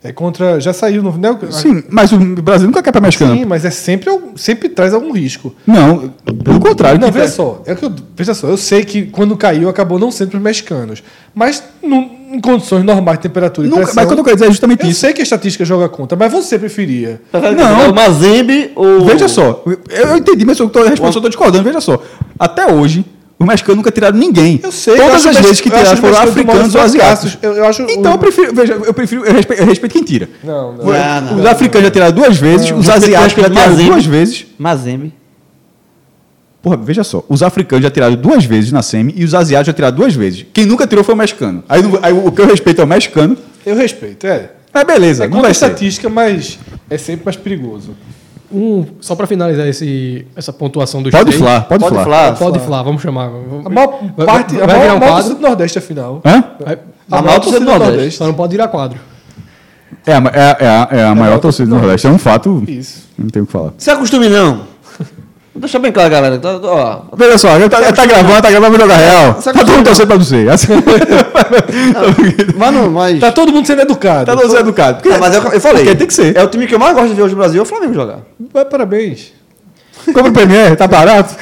É 0.03 0.13
contra. 0.13 0.61
Já 0.61 0.73
saiu 0.73 1.03
no. 1.03 1.11
Né? 1.17 1.37
Sim, 1.51 1.83
mas 1.91 2.13
o 2.13 2.19
Brasil 2.19 2.69
nunca 2.69 2.81
quer 2.83 2.93
pra 2.93 3.01
mexicano. 3.01 3.35
Sim, 3.35 3.45
mas 3.45 3.65
é 3.65 3.71
sempre, 3.71 4.09
sempre 4.37 4.69
traz 4.69 4.95
algum 4.95 5.11
risco. 5.13 5.53
Não, 5.67 6.13
pelo 6.45 6.61
contrário. 6.61 7.01
Não, 7.01 7.09
que 7.09 7.15
veja 7.15 7.27
tá- 7.27 7.33
só, 7.33 7.63
é 7.67 7.75
que 7.75 7.85
eu, 7.85 7.93
veja 8.17 8.33
só, 8.33 8.47
eu 8.47 8.57
sei 8.57 8.85
que 8.85 9.07
quando 9.07 9.37
caiu 9.37 9.69
acabou 9.69 9.99
não 9.99 10.13
sendo 10.13 10.31
para 10.31 10.37
os 10.39 10.43
mexicanos. 10.43 11.03
Mas 11.35 11.63
num- 11.83 12.17
em 12.31 12.41
condições 12.41 12.85
normais 12.85 13.19
de 13.19 13.23
temperatura 13.23 13.67
e 13.67 13.71
Nunca- 13.71 13.83
pressão, 13.83 14.03
mas 14.03 14.07
quando 14.09 14.19
eu 14.19 14.25
quero 14.25 14.37
dizer 14.37 14.47
é 14.47 14.51
justamente 14.51 14.85
eu 14.85 14.91
isso. 14.91 15.01
sei 15.01 15.13
que 15.13 15.21
a 15.21 15.25
estatística 15.25 15.65
joga 15.65 15.89
contra, 15.89 16.17
mas 16.17 16.31
você 16.31 16.59
preferia. 16.59 17.21
Não. 17.33 17.91
O 17.91 17.95
Mazembe 17.95 18.71
ou... 18.77 19.05
Veja 19.05 19.27
só, 19.27 19.65
eu, 19.67 19.79
eu 20.11 20.17
entendi, 20.17 20.45
mas 20.45 20.59
eu 20.61 20.69
tô 20.69 20.85
respondendo, 20.85 21.17
eu 21.17 21.23
tô 21.23 21.29
discordando. 21.29 21.65
Veja 21.65 21.81
só, 21.81 22.01
até 22.39 22.73
hoje, 22.73 23.05
os 23.39 23.47
mexicanos 23.47 23.77
nunca 23.77 23.91
tiraram 23.91 24.19
ninguém. 24.19 24.59
Eu 24.63 24.73
sei, 24.73 24.95
eu 24.95 24.99
Todas 24.99 25.15
acho 25.15 25.29
as 25.29 25.37
vezes 25.39 25.61
que 25.61 25.69
eu 25.69 25.77
tiraram 25.77 25.97
foram 25.99 26.19
africanos 26.19 26.75
ou 26.75 26.81
asiáticos. 26.81 27.39
Eu- 27.41 27.53
eu 27.55 27.65
acho 27.67 27.83
então 27.83 28.13
o- 28.13 28.15
eu 28.15 28.19
prefiro, 28.19 28.55
veja, 28.55 28.73
eu 28.73 28.93
prefiro, 28.95 29.25
eu 29.25 29.33
respeito, 29.33 29.61
eu 29.63 29.67
respeito 29.67 29.93
quem 29.93 30.03
tira. 30.03 30.29
Não, 30.43 30.73
não. 30.73 30.79
Os- 30.87 30.93
Não, 30.93 31.21
não, 31.23 31.37
os 31.39 31.45
não, 31.45 31.51
africanos 31.51 31.85
já 31.87 31.91
tiraram 31.91 32.13
duas 32.13 32.37
vezes, 32.37 32.71
os 32.73 32.89
asiáticos 32.89 33.43
já 33.45 33.49
tiraram 33.49 33.71
Mazembe. 33.71 33.91
duas 33.91 34.05
vezes. 34.07 34.47
Mazembe. 34.59 35.15
Porra, 36.61 36.77
veja 36.77 37.05
só, 37.05 37.25
os 37.29 37.43
africanos 37.43 37.85
já 37.85 37.91
tiraram 37.91 38.17
duas 38.17 38.45
vezes 38.45 38.73
na 38.73 38.83
SEMI 38.83 39.15
e 39.17 39.25
os 39.25 39.33
asiáticos 39.35 39.67
já 39.69 39.73
tiraram 39.73 39.97
duas 39.97 40.15
vezes. 40.15 40.45
Quem 40.53 40.67
nunca 40.67 40.87
tirou 40.87 41.05
foi 41.05 41.15
o 41.15 41.19
mexicano. 41.19 41.63
Aí, 41.69 41.81
não- 41.83 41.99
aí 42.03 42.13
o 42.13 42.33
que 42.33 42.41
eu 42.41 42.47
respeito 42.47 42.81
é 42.81 42.85
o 42.85 42.87
mexicano. 42.89 43.37
Eu 43.65 43.77
respeito, 43.77 44.27
é. 44.27 44.51
Mas 44.75 44.85
beleza, 44.85 45.25
É 45.25 45.29
não 45.29 45.41
vai 45.41 45.55
ser. 45.55 45.67
estatística, 45.67 46.09
mas 46.09 46.59
é 46.91 46.99
sempre 46.99 47.25
mais 47.25 47.37
perigoso. 47.37 47.95
Um, 48.51 48.85
só 49.01 49.15
para 49.15 49.27
finalizar 49.27 49.67
esse, 49.67 50.27
essa 50.35 50.53
pontuação 50.53 51.03
dos 51.03 51.11
Pode 51.13 51.25
três. 51.27 51.39
falar, 51.39 51.61
pode, 51.63 51.81
Pode 51.85 51.95
falar. 51.97 52.05
falar. 52.05 52.33
Pode 52.37 52.59
falar, 52.61 52.83
vamos 52.83 53.03
chamar. 53.03 53.31
A 53.65 53.69
maior 53.69 54.01
Vai- 54.17 54.27
parte, 54.27 54.55
vai, 54.55 54.63
a 54.63 54.67
vai 54.67 54.77
maior, 54.77 54.81
virar 54.83 54.95
um 54.95 54.97
a 54.97 55.01
maior 55.01 55.01
quadro. 55.01 55.15
torcida 55.17 55.35
do 55.35 55.41
Nordeste, 55.43 55.79
afinal. 55.79 56.23
Hã? 56.25 56.45
Vai- 56.65 56.79
A 57.11 57.23
maior 57.23 57.41
torcida 57.41 57.61
do 57.61 57.67
Nordeste. 57.79 58.19
Só 58.19 58.27
não 58.27 58.35
pode 58.35 58.53
virar 58.53 58.69
quadro. 58.69 58.99
É, 60.07 60.13
a- 60.15 60.23
é, 60.33 60.65
é 60.65 60.69
a- 60.69 60.89
é 60.93 61.05
a 61.05 61.15
maior 61.15 61.39
torcida 61.41 61.69
do 61.69 61.75
Nordeste. 61.77 62.07
É 62.07 62.11
um 62.11 62.19
fato. 62.19 62.65
Isso. 62.67 63.07
Não 63.19 63.29
tem 63.29 63.43
o 63.43 63.47
que 63.47 63.53
falar. 63.53 63.73
Se 63.77 63.91
acostume 63.91 64.29
não. 64.31 64.63
Deixa 65.59 65.79
bem 65.79 65.93
claro, 65.93 66.11
galera. 66.11 66.39
Tá, 66.39 66.59
ó, 66.63 67.01
Veja 67.17 67.39
só, 67.39 67.57
ele 67.57 67.69
tá, 67.69 67.93
tá 67.93 68.07
gravando, 68.07 68.43
tá 68.43 68.51
gravando, 68.51 68.79
vamos 68.79 68.81
jogar 68.81 68.97
real. 68.97 69.35
Tá 69.35 69.53
todo 69.53 69.73
mundo 69.73 69.85
torcendo 69.85 70.07
pra 70.07 70.17
você. 70.17 70.49
Assim, 70.49 70.73
mas 72.57 72.75
não, 72.75 72.91
mas... 72.91 73.21
Tá 73.21 73.33
todo 73.33 73.53
mundo 73.53 73.67
sendo 73.67 73.83
educado. 73.83 74.27
tá 74.27 74.37
todo 74.37 74.49
mundo 74.49 74.61
educado. 74.61 75.03
Porque, 75.03 75.17
mas 75.19 75.35
eu, 75.35 75.43
eu 75.43 75.61
falei. 75.61 75.85
Porque 75.85 75.97
tem 75.97 76.07
que 76.07 76.15
ser. 76.15 76.37
É 76.37 76.43
o 76.43 76.49
time 76.49 76.67
que 76.67 76.75
eu 76.75 76.79
mais 76.79 76.95
gosto 76.95 77.09
de 77.09 77.15
ver 77.15 77.23
hoje 77.23 77.35
no 77.35 77.41
Brasil, 77.41 77.61
é 77.61 77.63
o 77.63 77.67
Flamengo 77.67 77.95
jogar. 77.95 78.19
Vai, 78.53 78.65
parabéns. 78.65 79.38
Compra 80.07 80.29
o 80.29 80.33
Premier, 80.33 80.77
tá 80.77 80.87
barato. 80.87 81.35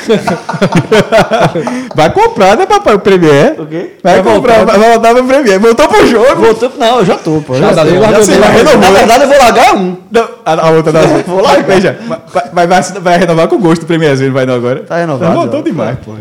vai 1.94 2.10
comprar, 2.12 2.56
né, 2.56 2.66
papai? 2.66 2.94
O 2.94 2.98
Premier. 2.98 3.60
O 3.60 3.66
quê? 3.66 3.92
Vai, 4.02 4.20
Vai 4.22 4.34
comprar, 4.34 4.56
voltar. 4.58 4.78
vai 4.78 4.90
voltar 4.90 5.14
pro 5.14 5.24
Premier. 5.24 5.60
Voltou 5.60 5.88
pro 5.88 6.06
jogo. 6.06 6.36
Voltou, 6.36 6.72
não, 6.78 6.98
eu 6.98 7.04
já 7.04 7.16
tô, 7.16 7.40
pô. 7.42 7.54
Já 7.54 7.72
Já, 7.72 7.84
sei, 7.84 7.94
já 8.00 8.12
já 8.12 8.22
sei, 8.22 8.38
já 8.38 8.46
renovou, 8.46 8.80
Na 8.80 8.90
verdade, 8.90 9.22
eu 9.22 9.28
vou 9.28 9.38
largar 9.38 9.74
um. 9.76 9.96
Não, 10.10 10.28
a, 10.44 10.66
a 10.66 10.70
outra 10.70 10.92
da 10.92 11.00
Vou 11.26 11.40
lá, 11.42 11.54
Veja, 11.58 11.98
vai, 12.06 12.18
vai, 12.52 12.66
vai, 12.66 12.82
vai 13.00 13.18
renovar 13.18 13.48
com 13.48 13.58
gosto 13.58 13.82
o 13.82 13.86
Premierzinho, 13.86 14.28
não 14.28 14.34
vai 14.34 14.46
não 14.46 14.54
agora? 14.54 14.80
Tá 14.80 14.98
renovado, 14.98 15.34
Voltou 15.34 15.58
já. 15.60 15.64
demais, 15.64 15.98
pô. 16.04 16.12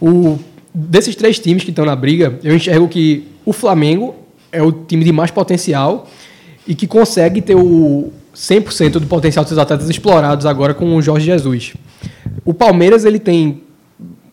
O, 0.00 0.38
desses 0.74 1.14
três 1.14 1.38
times 1.38 1.62
que 1.64 1.70
estão 1.70 1.84
na 1.84 1.94
briga, 1.96 2.38
eu 2.42 2.54
enxergo 2.54 2.88
que 2.88 3.28
o 3.44 3.52
Flamengo 3.52 4.14
é 4.50 4.62
o 4.62 4.72
time 4.72 5.04
de 5.04 5.12
mais 5.12 5.30
potencial 5.30 6.06
e 6.66 6.74
que 6.74 6.86
consegue 6.86 7.40
ter 7.40 7.54
o 7.54 8.12
100% 8.34 8.92
do 8.92 9.06
potencial 9.06 9.44
dos 9.44 9.58
atletas 9.58 9.88
explorados 9.90 10.46
agora 10.46 10.72
com 10.74 10.94
o 10.96 11.02
Jorge 11.02 11.26
Jesus. 11.26 11.74
O 12.44 12.54
Palmeiras 12.54 13.04
ele 13.04 13.18
tem 13.18 13.62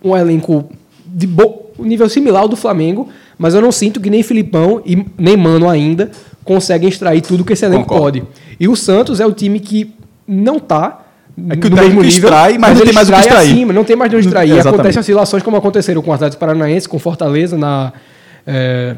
um 0.04 0.16
elenco 0.16 0.70
de 1.06 1.28
bo- 1.28 1.72
um 1.78 1.84
nível 1.86 2.08
similar 2.10 2.42
ao 2.44 2.48
do 2.48 2.56
Flamengo, 2.56 3.10
mas 3.38 3.54
eu 3.54 3.62
não 3.62 3.72
sinto 3.72 4.00
que 4.00 4.10
nem 4.10 4.24
Filipão 4.24 4.82
e 4.86 5.06
nem 5.18 5.36
Mano 5.38 5.70
ainda 5.70 6.12
conseguem 6.44 6.90
extrair 6.90 7.22
tudo 7.22 7.44
que 7.46 7.54
esse 7.54 7.66
elenco 7.66 7.86
Concordo. 7.88 8.20
pode. 8.22 8.24
E 8.60 8.68
o 8.68 8.76
Santos 8.76 9.20
é 9.20 9.26
o 9.26 9.32
time 9.34 9.60
que 9.60 9.94
não 10.28 10.58
está 10.58 11.02
É 11.50 11.56
que 11.56 11.68
o 11.68 11.72
mesmo 11.74 12.02
nível, 12.02 12.04
extrai, 12.08 12.58
mas 12.58 12.72
não 12.72 12.78
ele 12.82 12.86
tem 12.86 12.94
mais 12.94 13.08
o 13.10 13.12
que 13.14 13.18
extrai 13.20 13.38
extrair. 13.40 13.52
acima, 13.56 13.74
não 13.74 13.84
tem 13.84 13.96
mais 13.96 14.10
de 14.10 14.18
onde 14.18 14.28
extrair. 14.28 14.52
Exatamente. 14.52 14.74
Acontecem 14.76 15.00
oscilações 15.02 15.44
como 15.44 15.58
aconteceram 15.58 16.02
com 16.02 16.12
o 16.12 16.14
Atlético 16.14 16.40
Paranaense, 16.40 16.88
com 16.90 16.98
Fortaleza 17.00 17.58
na 17.58 17.94
é, 18.48 18.96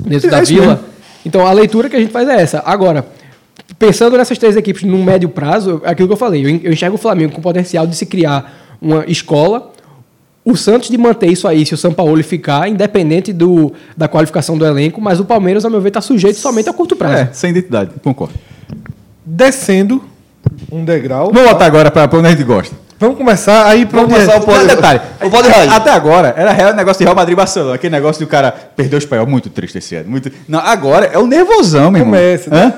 dentro 0.00 0.28
É 0.28 0.30
da 0.30 0.40
Vila. 0.42 0.66
mesmo. 0.66 0.80
Então 1.24 1.46
a 1.46 1.52
leitura 1.52 1.88
que 1.90 1.96
a 1.96 2.00
gente 2.00 2.12
faz 2.12 2.28
é 2.28 2.40
essa. 2.40 2.62
Agora, 2.64 3.06
pensando 3.78 4.16
nessas 4.16 4.38
três 4.38 4.56
equipes 4.56 4.82
num 4.82 5.02
médio 5.02 5.28
prazo, 5.28 5.80
é 5.84 5.90
aquilo 5.90 6.08
que 6.08 6.12
eu 6.14 6.18
falei, 6.18 6.44
eu 6.44 6.48
en- 6.50 6.60
eu 6.64 6.72
enxergo 6.72 6.94
o 6.96 6.98
Flamengo 6.98 7.32
com 7.34 7.40
potencial 7.42 7.86
de 7.86 7.96
se 7.96 8.06
criar 8.06 8.76
uma 8.80 9.04
escola. 9.06 9.72
O 10.44 10.54
Santos 10.56 10.88
de 10.88 10.96
manter 10.96 11.26
isso 11.26 11.48
aí, 11.48 11.66
se 11.66 11.74
o 11.74 11.76
São 11.76 11.92
Paulo 11.92 12.22
ficar, 12.22 12.68
independente 12.68 13.32
do, 13.32 13.72
da 13.96 14.06
qualificação 14.06 14.56
do 14.56 14.64
elenco, 14.64 15.00
mas 15.00 15.18
o 15.18 15.24
Palmeiras, 15.24 15.64
ao 15.64 15.70
meu 15.72 15.80
ver, 15.80 15.88
está 15.88 16.00
sujeito 16.00 16.36
somente 16.38 16.68
a 16.68 16.72
curto 16.72 16.94
prazo. 16.94 17.16
É, 17.16 17.28
sem 17.32 17.50
identidade, 17.50 17.90
concordo. 18.02 18.34
Descendo 19.24 20.04
um 20.70 20.84
degrau. 20.84 21.32
Vamos 21.32 21.50
botar 21.50 21.66
agora 21.66 21.90
pra, 21.90 22.06
pra 22.06 22.18
onde 22.18 22.28
a 22.28 22.30
gente 22.30 22.44
gosta. 22.44 22.76
Vamos 22.98 23.18
começar 23.18 23.66
aí 23.66 23.84
para 23.84 24.00
Vamos 24.02 24.14
onde 24.14 24.24
começar 24.24 24.38
é. 24.38 24.40
o 24.40 24.46
pódio. 24.46 24.68
detalhe, 24.68 25.00
O 25.22 25.30
pódio 25.30 25.50
até 25.70 25.90
agora 25.90 26.32
era 26.36 26.52
real 26.52 26.72
negócio 26.74 26.98
de 27.00 27.04
Real 27.04 27.16
Madrid 27.16 27.36
Barcelona, 27.36 27.74
aquele 27.74 27.92
negócio 27.94 28.24
do 28.24 28.28
cara 28.30 28.52
perder 28.52 28.96
o 28.96 28.98
espanhol, 28.98 29.26
muito 29.26 29.50
triste 29.50 29.78
esse 29.78 29.96
ano. 29.96 30.08
Muito... 30.08 30.30
Não, 30.48 30.60
agora 30.60 31.06
é 31.12 31.18
o 31.18 31.26
nervosão, 31.26 31.90
meu 31.90 32.02
irmão. 32.02 32.14
Começa. 32.14 32.54
Hã? 32.54 32.72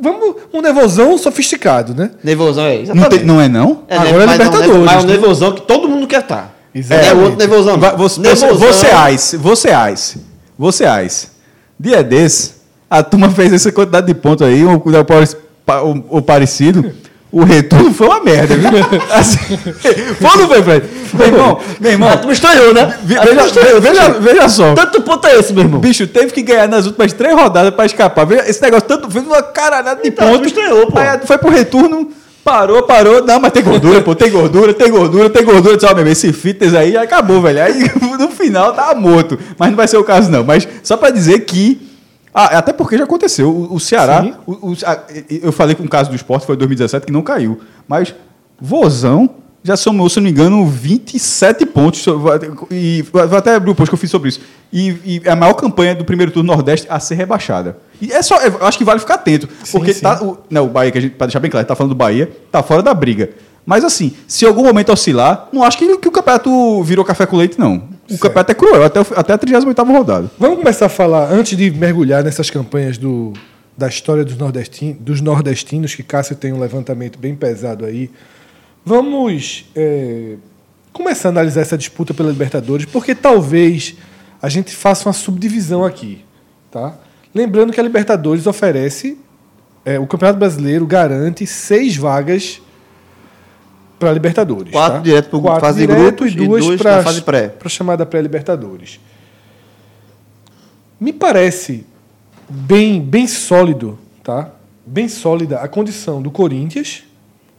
Vamos, 0.00 0.36
um 0.52 0.60
nervosão 0.62 1.16
sofisticado, 1.18 1.94
né? 1.94 2.10
Nervosão 2.24 2.64
é 2.64 2.74
Não, 2.76 2.82
exatamente. 2.82 3.08
tem- 3.18 3.24
não 3.24 3.40
é 3.40 3.48
não? 3.48 3.82
É, 3.88 3.96
Agora 3.96 4.22
é 4.22 4.26
mas 4.26 4.38
não, 4.38 4.46
Libertadores, 4.46 4.84
Mas 4.86 4.94
é 4.94 4.98
um 4.98 5.02
né? 5.06 5.12
nervosão 5.12 5.52
que 5.52 5.60
todo 5.62 5.88
mundo 5.88 6.06
quer 6.06 6.20
estar. 6.22 6.54
Exatamente. 6.74 7.08
É 7.10 7.14
outro 7.14 7.36
nervosão. 7.38 7.78
Va- 7.78 7.92
Você, 7.96 8.20
você, 8.20 8.46
Nervosão. 8.46 8.72
vocês, 8.72 9.34
vocês, 9.38 10.16
vocês. 10.58 11.30
Dia 11.78 12.02
desse, 12.02 12.52
a 12.88 13.02
turma 13.02 13.28
fez 13.30 13.52
essa 13.52 13.70
quantidade 13.72 14.06
de 14.06 14.14
pontos 14.14 14.46
aí, 14.46 14.64
o, 14.64 14.76
o, 14.76 16.18
o 16.18 16.22
parecido. 16.22 16.92
O 17.32 17.44
retorno 17.44 17.94
foi 17.94 18.08
uma 18.08 18.20
merda, 18.24 18.56
viu? 18.56 18.68
Assim, 19.14 19.38
foi 19.56 20.30
ou 20.30 20.36
não 20.38 20.48
foi, 20.48 20.62
Fred? 20.64 20.86
Meu 21.14 21.26
irmão, 21.28 21.60
meu 21.78 21.92
irmão. 21.92 22.08
Ah, 22.12 22.16
tu 22.16 22.26
me 22.26 22.32
estranhou, 22.32 22.74
né? 22.74 22.82
Ah, 22.82 22.98
tu 22.98 23.06
veja, 23.28 23.46
estranhou, 23.46 23.80
veja, 23.80 24.08
veja 24.18 24.48
só. 24.48 24.74
Tanto 24.74 25.00
ponto 25.02 25.26
é 25.28 25.38
esse, 25.38 25.52
meu 25.52 25.62
irmão? 25.62 25.80
Bicho, 25.80 26.08
teve 26.08 26.32
que 26.32 26.42
ganhar 26.42 26.66
nas 26.66 26.86
últimas 26.86 27.12
três 27.12 27.32
rodadas 27.34 27.72
pra 27.72 27.86
escapar. 27.86 28.26
Veja, 28.26 28.48
Esse 28.50 28.60
negócio 28.60 28.88
tanto 28.88 29.08
fez 29.08 29.24
uma 29.24 29.42
caralhada 29.42 30.02
de 30.02 30.08
Então, 30.08 30.26
pontos. 30.26 30.40
me 30.40 30.46
estranhou, 30.48 30.86
pô. 30.88 30.98
Aí 30.98 31.20
foi 31.24 31.38
pro 31.38 31.50
retorno, 31.50 32.10
parou, 32.44 32.82
parou. 32.82 33.24
Não, 33.24 33.38
mas 33.38 33.52
tem 33.52 33.62
gordura, 33.62 34.00
pô. 34.00 34.12
Tem 34.16 34.28
gordura, 34.28 34.74
tem 34.74 34.90
gordura, 34.90 35.30
tem 35.30 35.44
gordura. 35.44 35.76
Disse, 35.76 35.86
ó, 35.86 35.94
meu, 35.94 36.08
esse 36.08 36.32
fitness 36.32 36.74
aí 36.74 36.96
acabou, 36.96 37.40
velho. 37.40 37.62
Aí 37.62 37.90
no 38.18 38.28
final 38.30 38.72
tava 38.72 38.94
morto. 38.98 39.38
Mas 39.56 39.68
não 39.70 39.76
vai 39.76 39.86
ser 39.86 39.98
o 39.98 40.04
caso, 40.04 40.28
não. 40.32 40.42
Mas 40.42 40.66
só 40.82 40.96
pra 40.96 41.10
dizer 41.10 41.38
que. 41.40 41.89
Ah, 42.32 42.58
até 42.58 42.72
porque 42.72 42.96
já 42.96 43.04
aconteceu. 43.04 43.50
O, 43.50 43.74
o 43.74 43.80
Ceará. 43.80 44.22
Sim. 44.22 44.34
o- 44.46 44.70
o- 44.72 44.76
a- 44.86 45.00
eu 45.28 45.50
falei 45.52 45.74
com 45.74 45.82
o 45.84 45.88
caso 45.88 46.10
do 46.10 46.16
esporte, 46.16 46.46
foi 46.46 46.56
2017, 46.56 47.06
que 47.06 47.12
não 47.12 47.22
caiu. 47.22 47.60
Mas 47.88 48.14
Vozão 48.60 49.28
já 49.62 49.76
somou, 49.76 50.08
se 50.08 50.16
não 50.16 50.24
me 50.24 50.30
engano, 50.30 50.64
27 50.66 51.66
pontos. 51.66 52.04
E 52.70 53.02
vou 53.12 53.20
até 53.36 53.54
abrir 53.54 53.70
o 53.70 53.74
post 53.74 53.90
que 53.90 53.94
eu 53.94 53.98
fiz 53.98 54.10
sobre 54.10 54.28
isso. 54.30 54.40
E, 54.72 54.88
e 55.04 55.22
é 55.24 55.30
a 55.32 55.36
maior 55.36 55.54
campanha 55.54 55.94
do 55.94 56.04
primeiro 56.04 56.32
turno 56.32 56.52
Nordeste 56.54 56.86
a 56.88 56.98
ser 57.00 57.16
rebaixada. 57.16 57.76
E 58.00 58.10
é 58.12 58.22
só, 58.22 58.40
eu 58.40 58.64
acho 58.66 58.78
que 58.78 58.84
vale 58.84 59.00
ficar 59.00 59.14
atento. 59.14 59.48
porque 59.72 59.92
sim. 59.92 60.00
tá. 60.00 60.22
O, 60.22 60.38
não, 60.48 60.64
o 60.66 60.68
Bahia, 60.68 60.90
que 60.90 60.98
a 60.98 61.00
gente, 61.00 61.14
pra 61.16 61.26
deixar 61.26 61.40
bem 61.40 61.50
claro, 61.50 61.66
tá 61.66 61.74
falando 61.74 61.90
do 61.92 61.96
Bahia, 61.96 62.30
tá 62.50 62.62
fora 62.62 62.82
da 62.82 62.94
briga. 62.94 63.30
Mas 63.66 63.84
assim, 63.84 64.12
se 64.26 64.44
em 64.44 64.48
algum 64.48 64.62
momento 64.64 64.90
oscilar, 64.92 65.48
não 65.52 65.62
acho 65.62 65.76
que, 65.76 65.96
que 65.98 66.08
o 66.08 66.10
campeonato 66.10 66.82
virou 66.82 67.04
café 67.04 67.26
com 67.26 67.36
leite, 67.36 67.58
não. 67.58 67.82
O 68.10 68.14
Certo. 68.14 68.22
campeonato 68.22 68.50
é 68.50 68.54
cruel, 68.54 68.84
até, 68.84 69.00
até 69.14 69.32
a 69.34 69.38
38 69.38 69.82
rodada. 69.84 70.30
Vamos 70.36 70.58
começar 70.58 70.86
a 70.86 70.88
falar, 70.88 71.30
antes 71.30 71.56
de 71.56 71.70
mergulhar 71.70 72.24
nessas 72.24 72.50
campanhas 72.50 72.98
do, 72.98 73.32
da 73.78 73.86
história 73.86 74.24
dos, 74.24 74.36
nordestin, 74.36 74.96
dos 74.98 75.20
nordestinos, 75.20 75.94
que 75.94 76.02
Cássio 76.02 76.34
tem 76.34 76.52
um 76.52 76.58
levantamento 76.58 77.20
bem 77.20 77.36
pesado 77.36 77.84
aí. 77.84 78.10
Vamos 78.84 79.64
é, 79.76 80.34
começar 80.92 81.28
a 81.28 81.30
analisar 81.30 81.60
essa 81.60 81.78
disputa 81.78 82.12
pela 82.12 82.30
Libertadores, 82.30 82.84
porque 82.84 83.14
talvez 83.14 83.94
a 84.42 84.48
gente 84.48 84.74
faça 84.74 85.08
uma 85.08 85.12
subdivisão 85.12 85.84
aqui. 85.84 86.24
Tá? 86.68 86.98
Lembrando 87.32 87.72
que 87.72 87.78
a 87.78 87.82
Libertadores 87.82 88.44
oferece, 88.48 89.16
é, 89.84 90.00
o 90.00 90.06
Campeonato 90.06 90.38
Brasileiro 90.40 90.84
garante 90.84 91.46
seis 91.46 91.96
vagas 91.96 92.60
para 94.00 94.10
a 94.10 94.12
Libertadores. 94.12 94.72
Quatro 94.72 94.98
tá? 94.98 95.04
direto 95.04 95.40
Quatro 95.40 95.60
fase 95.60 95.80
de 95.80 95.86
direto 95.86 96.24
grupos 96.24 96.26
e 96.26 96.32
e 96.32 96.46
duas 96.48 96.64
duas 96.64 96.80
para 96.80 97.02
fase 97.04 97.22
pré. 97.22 97.48
para 97.48 97.68
chamada 97.68 98.04
pré-Libertadores. 98.04 98.98
Me 100.98 101.12
parece 101.12 101.86
bem, 102.48 103.00
bem 103.00 103.26
sólido, 103.26 103.98
tá? 104.24 104.50
Bem 104.84 105.08
sólida 105.08 105.60
a 105.60 105.68
condição 105.68 106.20
do 106.20 106.30
Corinthians 106.30 107.04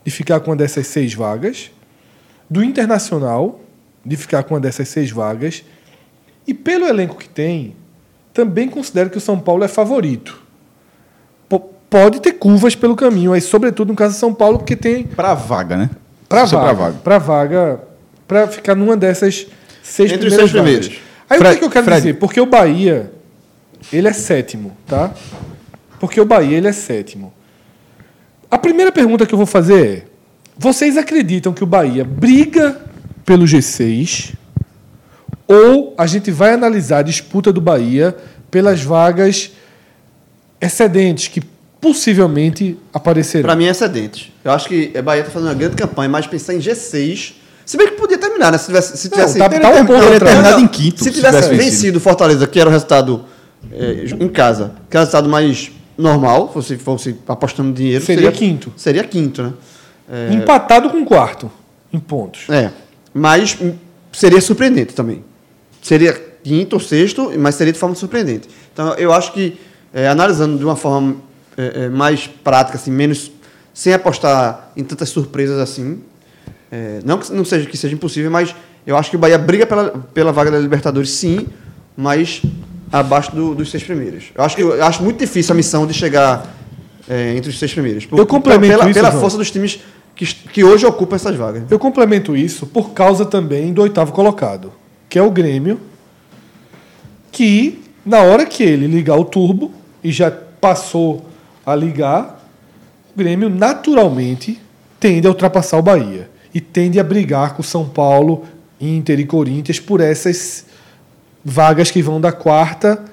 de 0.04 0.10
ficar 0.10 0.40
com 0.40 0.50
uma 0.50 0.56
dessas 0.56 0.86
seis 0.88 1.14
vagas, 1.14 1.70
do 2.50 2.62
Internacional 2.62 3.60
de 4.04 4.16
ficar 4.16 4.42
com 4.42 4.54
uma 4.54 4.60
dessas 4.60 4.88
seis 4.88 5.12
vagas, 5.12 5.62
e 6.44 6.52
pelo 6.52 6.86
elenco 6.86 7.14
que 7.16 7.28
tem, 7.28 7.76
também 8.34 8.68
considero 8.68 9.08
que 9.10 9.16
o 9.16 9.20
São 9.20 9.38
Paulo 9.38 9.62
é 9.62 9.68
favorito. 9.68 10.42
Po- 11.48 11.70
Pode 11.88 12.20
ter 12.20 12.32
curvas 12.32 12.74
pelo 12.74 12.96
caminho, 12.96 13.32
aí, 13.32 13.40
sobretudo 13.40 13.90
no 13.90 13.94
caso 13.94 14.16
do 14.16 14.18
São 14.18 14.34
Paulo, 14.34 14.58
porque 14.58 14.74
tem 14.74 15.04
Pra 15.04 15.34
vaga, 15.34 15.76
né? 15.76 15.90
Para 16.36 16.46
Só 16.46 16.60
vaga, 16.60 16.74
vaga. 16.74 16.96
para 17.04 17.18
vaga, 17.18 17.80
para 18.26 18.48
ficar 18.48 18.74
numa 18.74 18.96
dessas 18.96 19.46
seis 19.82 20.10
Entre 20.12 20.28
os 20.28 20.34
primeiras 20.34 20.50
seis 20.50 20.52
vagas. 20.52 20.86
primeiros. 20.88 21.02
Aí 21.28 21.36
o 21.36 21.40
Fred- 21.40 21.54
que, 21.54 21.58
que 21.60 21.64
eu 21.66 21.70
quero 21.70 21.84
Fred. 21.84 22.00
dizer? 22.00 22.14
Porque 22.14 22.40
o 22.40 22.46
Bahia, 22.46 23.12
ele 23.92 24.08
é 24.08 24.12
sétimo, 24.12 24.76
tá? 24.86 25.10
Porque 26.00 26.20
o 26.20 26.24
Bahia, 26.24 26.56
ele 26.58 26.68
é 26.68 26.72
sétimo. 26.72 27.32
A 28.50 28.58
primeira 28.58 28.90
pergunta 28.92 29.24
que 29.26 29.32
eu 29.32 29.38
vou 29.38 29.46
fazer 29.46 29.86
é: 29.86 30.04
vocês 30.58 30.96
acreditam 30.96 31.52
que 31.52 31.62
o 31.62 31.66
Bahia 31.66 32.04
briga 32.04 32.80
pelo 33.24 33.44
G6 33.44 34.34
ou 35.46 35.94
a 35.98 36.06
gente 36.06 36.30
vai 36.30 36.52
analisar 36.52 36.98
a 36.98 37.02
disputa 37.02 37.52
do 37.52 37.60
Bahia 37.60 38.16
pelas 38.50 38.82
vagas 38.82 39.52
excedentes 40.60 41.28
que 41.28 41.42
possivelmente 41.82 42.78
aparecerão? 42.94 43.42
Pra 43.42 43.56
mim 43.56 43.66
é 43.66 43.70
excedente. 43.70 44.32
Eu 44.44 44.52
acho 44.52 44.68
que 44.68 44.92
a 44.96 45.02
Bahia 45.02 45.24
tá 45.24 45.30
fazendo 45.30 45.48
uma 45.48 45.54
grande 45.54 45.74
campanha, 45.76 46.08
mas 46.08 46.26
pensar 46.28 46.54
em 46.54 46.58
G6. 46.60 47.34
Se 47.66 47.76
bem 47.76 47.88
que 47.88 47.94
podia 47.94 48.16
terminar, 48.16 48.52
né? 48.52 48.56
Se 48.58 48.66
tivesse. 48.66 48.96
Se 48.96 49.08
Não, 49.10 49.16
tivesse 49.18 49.38
tá- 49.38 49.48
teria 49.48 49.62
tá 49.62 49.68
um 49.70 49.84
terminado- 49.84 50.06
ponto 50.08 50.24
terminado 50.24 50.60
em 50.60 50.68
quinto, 50.68 50.98
Se 50.98 51.04
se 51.04 51.10
tivesse 51.12 51.42
tivesse 51.42 51.54
vencido 51.70 52.00
Fortaleza, 52.00 52.46
que 52.46 52.58
era 52.58 52.68
o 52.70 52.72
resultado 52.72 53.24
é, 53.72 54.04
em 54.18 54.28
casa, 54.28 54.72
que 54.88 54.96
era 54.96 55.02
o 55.02 55.06
resultado 55.06 55.28
mais 55.28 55.70
normal, 55.98 56.50
fosse, 56.52 56.76
fosse 56.76 57.16
apostando 57.28 57.72
dinheiro. 57.72 58.04
Seria 58.04 58.30
quinto. 58.32 58.72
Seria 58.76 59.04
quinto, 59.04 59.42
né? 59.42 59.52
Empatado 60.32 60.88
com 60.90 60.98
o 60.98 61.04
quarto 61.04 61.50
em 61.92 61.98
pontos. 61.98 62.48
É. 62.48 62.70
Mas 63.12 63.58
seria 64.12 64.40
surpreendente 64.40 64.94
também. 64.94 65.24
Seria 65.80 66.12
quinto 66.42 66.76
ou 66.76 66.80
sexto, 66.80 67.32
mas 67.38 67.54
seria 67.54 67.72
de 67.72 67.78
forma 67.78 67.94
surpreendente. 67.94 68.48
Então, 68.72 68.94
eu 68.94 69.12
acho 69.12 69.32
que, 69.32 69.58
é, 69.92 70.08
analisando 70.08 70.58
de 70.58 70.64
uma 70.64 70.76
forma 70.76 71.16
é, 71.56 71.84
é, 71.84 71.88
mais 71.88 72.26
prática, 72.26 72.76
assim, 72.78 72.90
menos. 72.90 73.30
sem 73.74 73.92
apostar 73.94 74.70
em 74.76 74.84
tantas 74.84 75.08
surpresas 75.08 75.58
assim. 75.58 76.00
é, 76.70 77.00
não 77.04 77.18
que 77.18 77.32
não 77.32 77.44
seja 77.44 77.66
que 77.66 77.76
seja 77.76 77.94
impossível, 77.94 78.30
mas 78.30 78.54
eu 78.86 78.96
acho 78.96 79.10
que 79.10 79.16
o 79.16 79.18
Bahia 79.18 79.38
briga 79.38 79.66
pela, 79.66 79.90
pela 80.14 80.32
vaga 80.32 80.50
da 80.50 80.58
Libertadores, 80.58 81.10
sim, 81.10 81.46
mas 81.96 82.42
abaixo 82.90 83.34
do- 83.34 83.54
dos 83.54 83.70
seis 83.70 83.82
primeiros. 83.82 84.24
Eu 84.34 84.42
acho, 84.44 84.56
que, 84.56 84.62
eu 84.62 84.84
acho 84.84 85.02
muito 85.02 85.18
difícil 85.18 85.52
a 85.52 85.56
missão 85.56 85.86
de 85.86 85.94
chegar 85.94 86.46
é, 87.08 87.34
entre 87.36 87.50
os 87.50 87.58
seis 87.58 87.72
primeiros. 87.72 88.04
Por- 88.06 88.18
Eu 88.18 88.26
complemento 88.26 88.72
pela, 88.78 88.90
isso, 88.90 88.94
pela 88.98 89.10
João. 89.10 89.20
força 89.20 89.36
dos 89.38 89.50
times 89.50 89.80
que, 90.16 90.26
que 90.26 90.62
hoje 90.64 90.84
ocupam 90.84 91.16
essas 91.16 91.36
vagas. 91.36 91.62
Eu 91.70 91.78
complemento 91.78 92.36
isso 92.36 92.66
por 92.66 92.90
causa 92.90 93.24
também 93.24 93.72
do 93.72 93.80
oitavo 93.82 94.12
colocado, 94.12 94.72
que 95.08 95.18
é 95.18 95.22
o 95.22 95.30
Grêmio, 95.30 95.80
que 97.30 97.82
na 98.04 98.20
hora 98.20 98.44
que 98.44 98.62
ele 98.62 98.86
ligar 98.86 99.16
o 99.16 99.24
turbo 99.24 99.72
e 100.02 100.10
já 100.12 100.30
passou 100.30 101.24
a 101.64 101.74
ligar, 101.74 102.42
o 103.14 103.18
Grêmio 103.18 103.48
naturalmente 103.48 104.60
tende 104.98 105.26
a 105.26 105.30
ultrapassar 105.30 105.78
o 105.78 105.82
Bahia 105.82 106.30
e 106.54 106.60
tende 106.60 106.98
a 106.98 107.04
brigar 107.04 107.54
com 107.54 107.62
São 107.62 107.88
Paulo, 107.88 108.44
Inter 108.80 109.20
e 109.20 109.26
Corinthians 109.26 109.80
por 109.80 110.00
essas 110.00 110.66
vagas 111.44 111.90
que 111.90 112.02
vão 112.02 112.20
da 112.20 112.32
quarta 112.32 113.04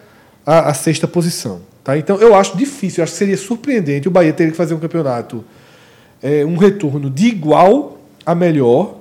à, 0.46 0.70
à 0.70 0.74
sexta 0.74 1.08
posição. 1.08 1.62
Tá? 1.84 1.98
Então 1.98 2.18
eu 2.18 2.36
acho 2.36 2.58
difícil, 2.58 3.02
eu 3.02 3.04
acho 3.04 3.14
que 3.14 3.20
seria 3.20 3.38
surpreendente 3.38 4.08
o 4.08 4.12
Bahia 4.12 4.34
ter 4.34 4.52
que 4.52 4.58
fazer 4.58 4.74
um 4.74 4.80
campeonato, 4.80 5.44
é, 6.22 6.46
um 6.46 6.58
retorno 6.58 7.10
de 7.10 7.28
igual 7.28 8.00
a 8.26 8.36
melhor, 8.36 8.98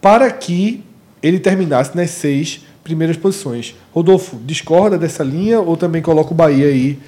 para 0.00 0.30
que 0.30 0.82
ele 1.22 1.38
terminasse 1.38 1.94
nas 1.94 2.10
seis 2.10 2.64
primeiras 2.82 3.16
posições. 3.16 3.76
Rodolfo, 3.92 4.38
discorda 4.44 4.96
dessa 4.96 5.22
linha 5.22 5.60
ou 5.60 5.76
também 5.76 6.00
coloca 6.00 6.32
o 6.32 6.34
Bahia 6.34 6.66
aí 6.66 6.98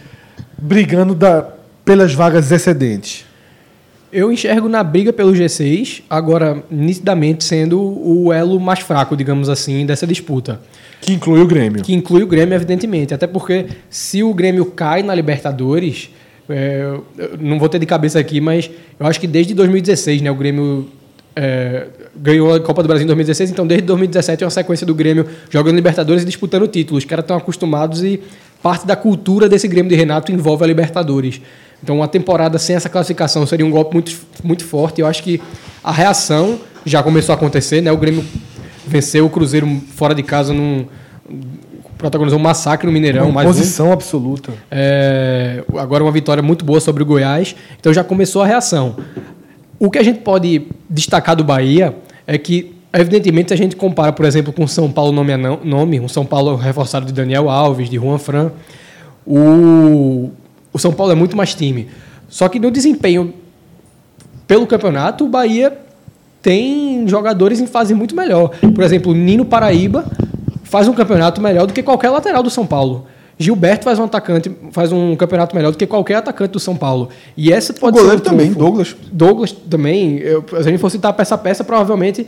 brigando 0.58 1.14
da, 1.14 1.46
pelas 1.84 2.14
vagas 2.14 2.50
excedentes? 2.50 3.24
Eu 4.12 4.30
enxergo 4.30 4.68
na 4.68 4.82
briga 4.84 5.12
pelo 5.12 5.32
G6, 5.32 6.02
agora 6.08 6.62
nitidamente 6.70 7.44
sendo 7.44 7.80
o 7.80 8.30
elo 8.30 8.60
mais 8.60 8.80
fraco, 8.80 9.16
digamos 9.16 9.48
assim, 9.48 9.86
dessa 9.86 10.06
disputa. 10.06 10.60
Que 11.00 11.14
inclui 11.14 11.40
o 11.40 11.46
Grêmio. 11.46 11.82
Que 11.82 11.94
inclui 11.94 12.22
o 12.22 12.26
Grêmio, 12.26 12.54
evidentemente. 12.54 13.14
Até 13.14 13.26
porque 13.26 13.66
se 13.88 14.22
o 14.22 14.34
Grêmio 14.34 14.66
cai 14.66 15.02
na 15.02 15.14
Libertadores, 15.14 16.10
é, 16.48 16.94
não 17.40 17.58
vou 17.58 17.68
ter 17.68 17.78
de 17.78 17.86
cabeça 17.86 18.18
aqui, 18.18 18.40
mas 18.40 18.70
eu 19.00 19.06
acho 19.06 19.18
que 19.18 19.26
desde 19.26 19.54
2016, 19.54 20.20
né, 20.20 20.30
o 20.30 20.34
Grêmio 20.34 20.88
é, 21.34 21.86
ganhou 22.14 22.54
a 22.54 22.60
Copa 22.60 22.82
do 22.82 22.86
Brasil 22.88 23.04
em 23.04 23.06
2016, 23.06 23.50
então 23.50 23.66
desde 23.66 23.86
2017 23.86 24.42
é 24.42 24.46
uma 24.46 24.50
sequência 24.50 24.86
do 24.86 24.94
Grêmio 24.94 25.26
jogando 25.50 25.74
Libertadores 25.74 26.22
e 26.22 26.26
disputando 26.26 26.66
títulos. 26.68 27.04
Os 27.04 27.08
caras 27.08 27.22
estão 27.24 27.36
acostumados 27.36 28.04
e 28.04 28.20
parte 28.62 28.86
da 28.86 28.94
cultura 28.96 29.48
desse 29.48 29.66
Grêmio 29.66 29.90
de 29.90 29.96
Renato 29.96 30.30
envolve 30.32 30.62
a 30.64 30.66
Libertadores. 30.66 31.40
Então, 31.82 31.96
uma 31.96 32.08
temporada 32.08 32.58
sem 32.58 32.76
essa 32.76 32.88
classificação 32.88 33.44
seria 33.44 33.66
um 33.66 33.70
golpe 33.70 33.92
muito, 33.94 34.12
muito 34.44 34.64
forte. 34.64 35.00
Eu 35.00 35.06
acho 35.06 35.22
que 35.22 35.40
a 35.82 35.90
reação 35.90 36.60
já 36.86 37.02
começou 37.02 37.32
a 37.32 37.36
acontecer, 37.36 37.80
né? 37.80 37.90
O 37.90 37.96
Grêmio 37.96 38.24
venceu 38.86 39.26
o 39.26 39.30
Cruzeiro 39.30 39.68
fora 39.94 40.14
de 40.14 40.22
casa 40.22 40.52
num 40.52 40.86
protagonizou 41.98 42.36
um 42.38 42.42
massacre 42.42 42.84
no 42.84 42.92
Mineirão, 42.92 43.26
Uma 43.26 43.34
mais 43.34 43.48
um. 43.48 43.52
posição 43.52 43.92
absoluta. 43.92 44.52
É, 44.68 45.62
agora 45.78 46.02
uma 46.02 46.10
vitória 46.10 46.42
muito 46.42 46.64
boa 46.64 46.80
sobre 46.80 47.00
o 47.02 47.06
Goiás. 47.06 47.54
Então 47.78 47.92
já 47.92 48.02
começou 48.02 48.42
a 48.42 48.46
reação. 48.46 48.96
O 49.78 49.88
que 49.88 49.98
a 49.98 50.02
gente 50.02 50.18
pode 50.18 50.66
destacar 50.90 51.36
do 51.36 51.44
Bahia 51.44 51.94
é 52.26 52.36
que, 52.38 52.71
evidentemente, 52.92 53.48
se 53.48 53.54
a 53.54 53.56
gente 53.56 53.76
compara, 53.76 54.12
por 54.12 54.24
exemplo, 54.24 54.52
com 54.52 54.64
o 54.64 54.68
São 54.68 54.90
Paulo 54.90 55.12
nome 55.12 55.32
a 55.32 55.38
nome, 55.38 56.00
um 56.00 56.08
São 56.08 56.24
Paulo 56.24 56.56
reforçado 56.56 57.06
de 57.06 57.12
Daniel 57.12 57.48
Alves, 57.48 57.88
de 57.88 57.96
Juan 57.96 58.18
Fran, 58.18 58.50
o, 59.26 60.30
o 60.72 60.78
São 60.78 60.92
Paulo 60.92 61.12
é 61.12 61.14
muito 61.14 61.36
mais 61.36 61.54
time. 61.54 61.88
Só 62.28 62.48
que 62.48 62.58
no 62.58 62.70
desempenho 62.70 63.34
pelo 64.46 64.66
campeonato, 64.66 65.24
o 65.24 65.28
Bahia 65.28 65.72
tem 66.42 67.06
jogadores 67.08 67.60
em 67.60 67.66
fase 67.66 67.94
muito 67.94 68.14
melhor. 68.14 68.50
Por 68.74 68.84
exemplo, 68.84 69.14
Nino 69.14 69.44
Paraíba 69.44 70.04
faz 70.64 70.88
um 70.88 70.92
campeonato 70.92 71.40
melhor 71.40 71.66
do 71.66 71.72
que 71.72 71.82
qualquer 71.82 72.10
lateral 72.10 72.42
do 72.42 72.50
São 72.50 72.66
Paulo. 72.66 73.06
Gilberto 73.38 73.84
faz 73.84 73.98
um 73.98 74.04
atacante, 74.04 74.52
faz 74.70 74.92
um 74.92 75.16
campeonato 75.16 75.56
melhor 75.56 75.70
do 75.72 75.78
que 75.78 75.86
qualquer 75.86 76.16
atacante 76.16 76.52
do 76.52 76.60
São 76.60 76.76
Paulo. 76.76 77.08
E 77.36 77.52
essa 77.52 77.72
pode 77.72 77.96
goleiro 77.96 78.22
ser 78.22 78.28
um 78.28 78.30
também. 78.30 78.52
Douglas. 78.52 78.96
Douglas 79.10 79.52
também. 79.52 80.18
Eu, 80.18 80.44
se 80.46 80.56
a 80.56 80.62
gente 80.62 80.78
for 80.78 80.90
citar 80.90 81.12
peça 81.12 81.34
a 81.34 81.38
peça, 81.38 81.64
provavelmente 81.64 82.26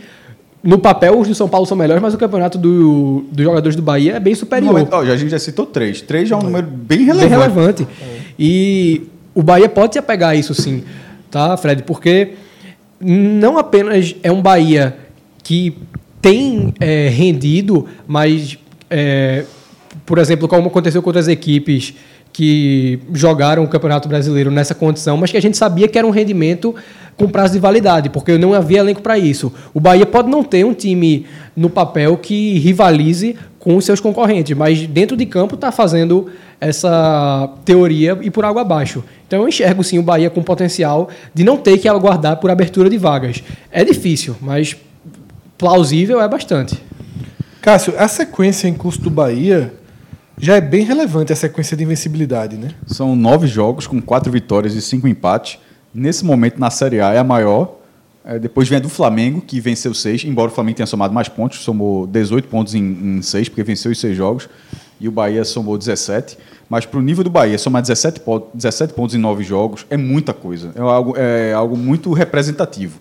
no 0.65 0.79
papel 0.79 1.19
os 1.21 1.29
do 1.29 1.35
São 1.35 1.49
Paulo 1.49 1.67
são 1.67 1.77
melhores, 1.77 2.03
mas 2.03 2.15
o 2.15 2.19
campeonato 2.19 2.57
do- 2.57 3.25
dos 3.31 3.45
jogadores 3.45 3.77
do 3.77 3.83
Bahia 3.83 4.15
é 4.15 4.21
bem 4.21 4.35
superior. 4.35 4.73
momento- 4.73 4.93
ó, 4.95 5.05
já- 5.05 5.13
a 5.13 5.17
gente 5.17 5.31
já 5.31 5.39
citou 5.39 5.67
três. 5.67 6.01
Três 6.01 6.29
já 6.29 6.37
é 6.37 6.39
um 6.39 6.43
número 6.43 6.67
bem 6.67 6.99
Bem 6.99 7.07
relevante. 7.07 7.31
relevante. 7.31 7.87
E 8.39 9.03
o 9.35 9.43
Bahia 9.43 9.69
pode 9.69 9.93
se 9.93 9.99
apegar 9.99 10.31
a 10.31 10.35
isso 10.35 10.55
sim, 10.55 10.83
tá, 11.31 11.55
Fred? 11.57 11.83
Porque 11.83 12.31
não 13.01 13.59
apenas 13.59 14.15
é 14.23 14.33
um 14.33 14.41
Bahia 14.41 14.97
que 15.43 15.77
tem 16.23 16.73
é, 16.81 17.09
rendido, 17.09 17.87
mas, 18.07 18.57
é, 18.89 19.45
por 20.07 20.17
exemplo, 20.19 20.49
como 20.49 20.69
aconteceu 20.69 21.03
com 21.03 21.11
outras 21.11 21.29
equipes 21.29 21.95
que 22.35 22.99
jogaram 23.13 23.63
o 23.63 23.69
Campeonato 23.69 24.09
Brasileiro 24.09 24.51
nessa 24.51 24.75
condição, 24.75 25.17
mas 25.17 25.31
que 25.31 25.37
a 25.37 25.41
gente 25.41 25.57
sabia 25.57 25.87
que 25.87 25.97
era 25.97 26.05
um 26.05 26.11
rendimento 26.11 26.75
com 27.17 27.29
prazo 27.29 27.53
de 27.53 27.61
validade, 27.61 28.11
porque 28.11 28.37
não 28.37 28.53
havia 28.53 28.81
elenco 28.81 29.01
para 29.01 29.17
isso. 29.17 29.53
O 29.73 29.79
Bahia 29.79 30.05
pode 30.05 30.29
não 30.29 30.43
ter 30.43 30.65
um 30.65 30.75
time 30.75 31.27
no 31.57 31.71
papel 31.71 32.17
que 32.17 32.59
rivalize 32.59 33.37
com 33.61 33.77
os 33.77 33.85
seus 33.85 34.01
concorrentes, 34.01 34.57
mas 34.57 34.85
dentro 34.85 35.17
de 35.17 35.25
campo 35.25 35.55
está 35.55 35.71
fazendo 35.71 36.29
essa 36.61 37.49
teoria 37.65 38.19
e 38.21 38.33
por 38.33 38.45
água 38.45 38.63
abaixo. 38.63 39.05
Então 39.29 39.43
eu 39.43 39.49
enxergo 39.49 39.85
sim 39.85 40.01
o 40.01 40.03
Bahia 40.03 40.29
com 40.29 40.43
potencial 40.43 41.09
de 41.33 41.45
não 41.45 41.57
ter 41.57 41.79
que 41.79 41.89
aguardar 41.89 42.39
por 42.39 42.51
abertura 42.51 42.91
de 42.91 42.99
vagas. 42.99 43.45
É 43.71 43.85
difícil, 43.85 44.35
mas 44.41 44.77
plausível 45.57 46.21
é 46.21 46.27
bastante. 46.27 46.77
Cássio, 47.63 47.95
a 47.97 48.09
sequência 48.09 48.67
em 48.67 48.75
curso 48.75 49.01
do 49.01 49.09
Bahia 49.09 49.73
já 50.39 50.57
é 50.57 50.61
bem 50.61 50.85
relevante, 50.85 51.33
a 51.33 51.37
sequência 51.37 51.77
de 51.77 51.85
invencibilidade, 51.85 52.57
né? 52.57 52.71
São 52.87 53.15
nove 53.15 53.47
jogos 53.47 53.87
com 53.87 54.01
quatro 54.01 54.31
vitórias 54.31 54.75
e 54.75 54.83
cinco 54.83 55.07
empates. 55.07 55.59
Nesse 55.95 56.25
momento, 56.25 56.59
na 56.59 56.71
Série 56.71 57.01
A, 57.01 57.13
é 57.13 57.19
a 57.19 57.25
maior. 57.25 57.79
É, 58.25 58.39
depois 58.39 58.69
vem 58.69 58.79
a 58.79 58.81
do 58.81 58.89
Flamengo, 58.89 59.41
que 59.41 59.61
venceu 59.61 59.93
seis, 59.93 60.25
embora 60.25 60.51
o 60.51 60.55
Flamengo 60.55 60.77
tenha 60.77 60.87
somado 60.87 61.13
mais 61.13 61.29
pontos, 61.29 61.59
somou 61.59 62.07
18 62.07 62.49
pontos 62.49 62.75
em, 62.75 62.83
em 62.83 63.23
seis, 63.23 63.51
porque 63.51 63.63
venceu 63.63 63.93
os 63.93 64.01
seis 64.01 64.17
jogos, 64.17 64.49
e 64.99 65.07
o 65.07 65.13
Bahia 65.13 65.45
somou 65.45 65.77
17. 65.77 66.39
Mas 66.69 66.87
para 66.87 66.99
o 66.99 67.03
nível 67.03 67.23
do 67.23 67.29
Bahia, 67.29 67.59
somar 67.59 67.83
17 67.83 68.21
pontos, 68.21 68.49
17 68.55 68.95
pontos 68.95 69.15
em 69.15 69.19
nove 69.19 69.45
jogos 69.45 69.85
é 69.91 69.97
muita 69.97 70.33
coisa. 70.33 70.73
É 70.75 70.81
algo, 70.81 71.15
é 71.17 71.53
algo 71.53 71.77
muito 71.77 72.13
representativo. 72.13 72.99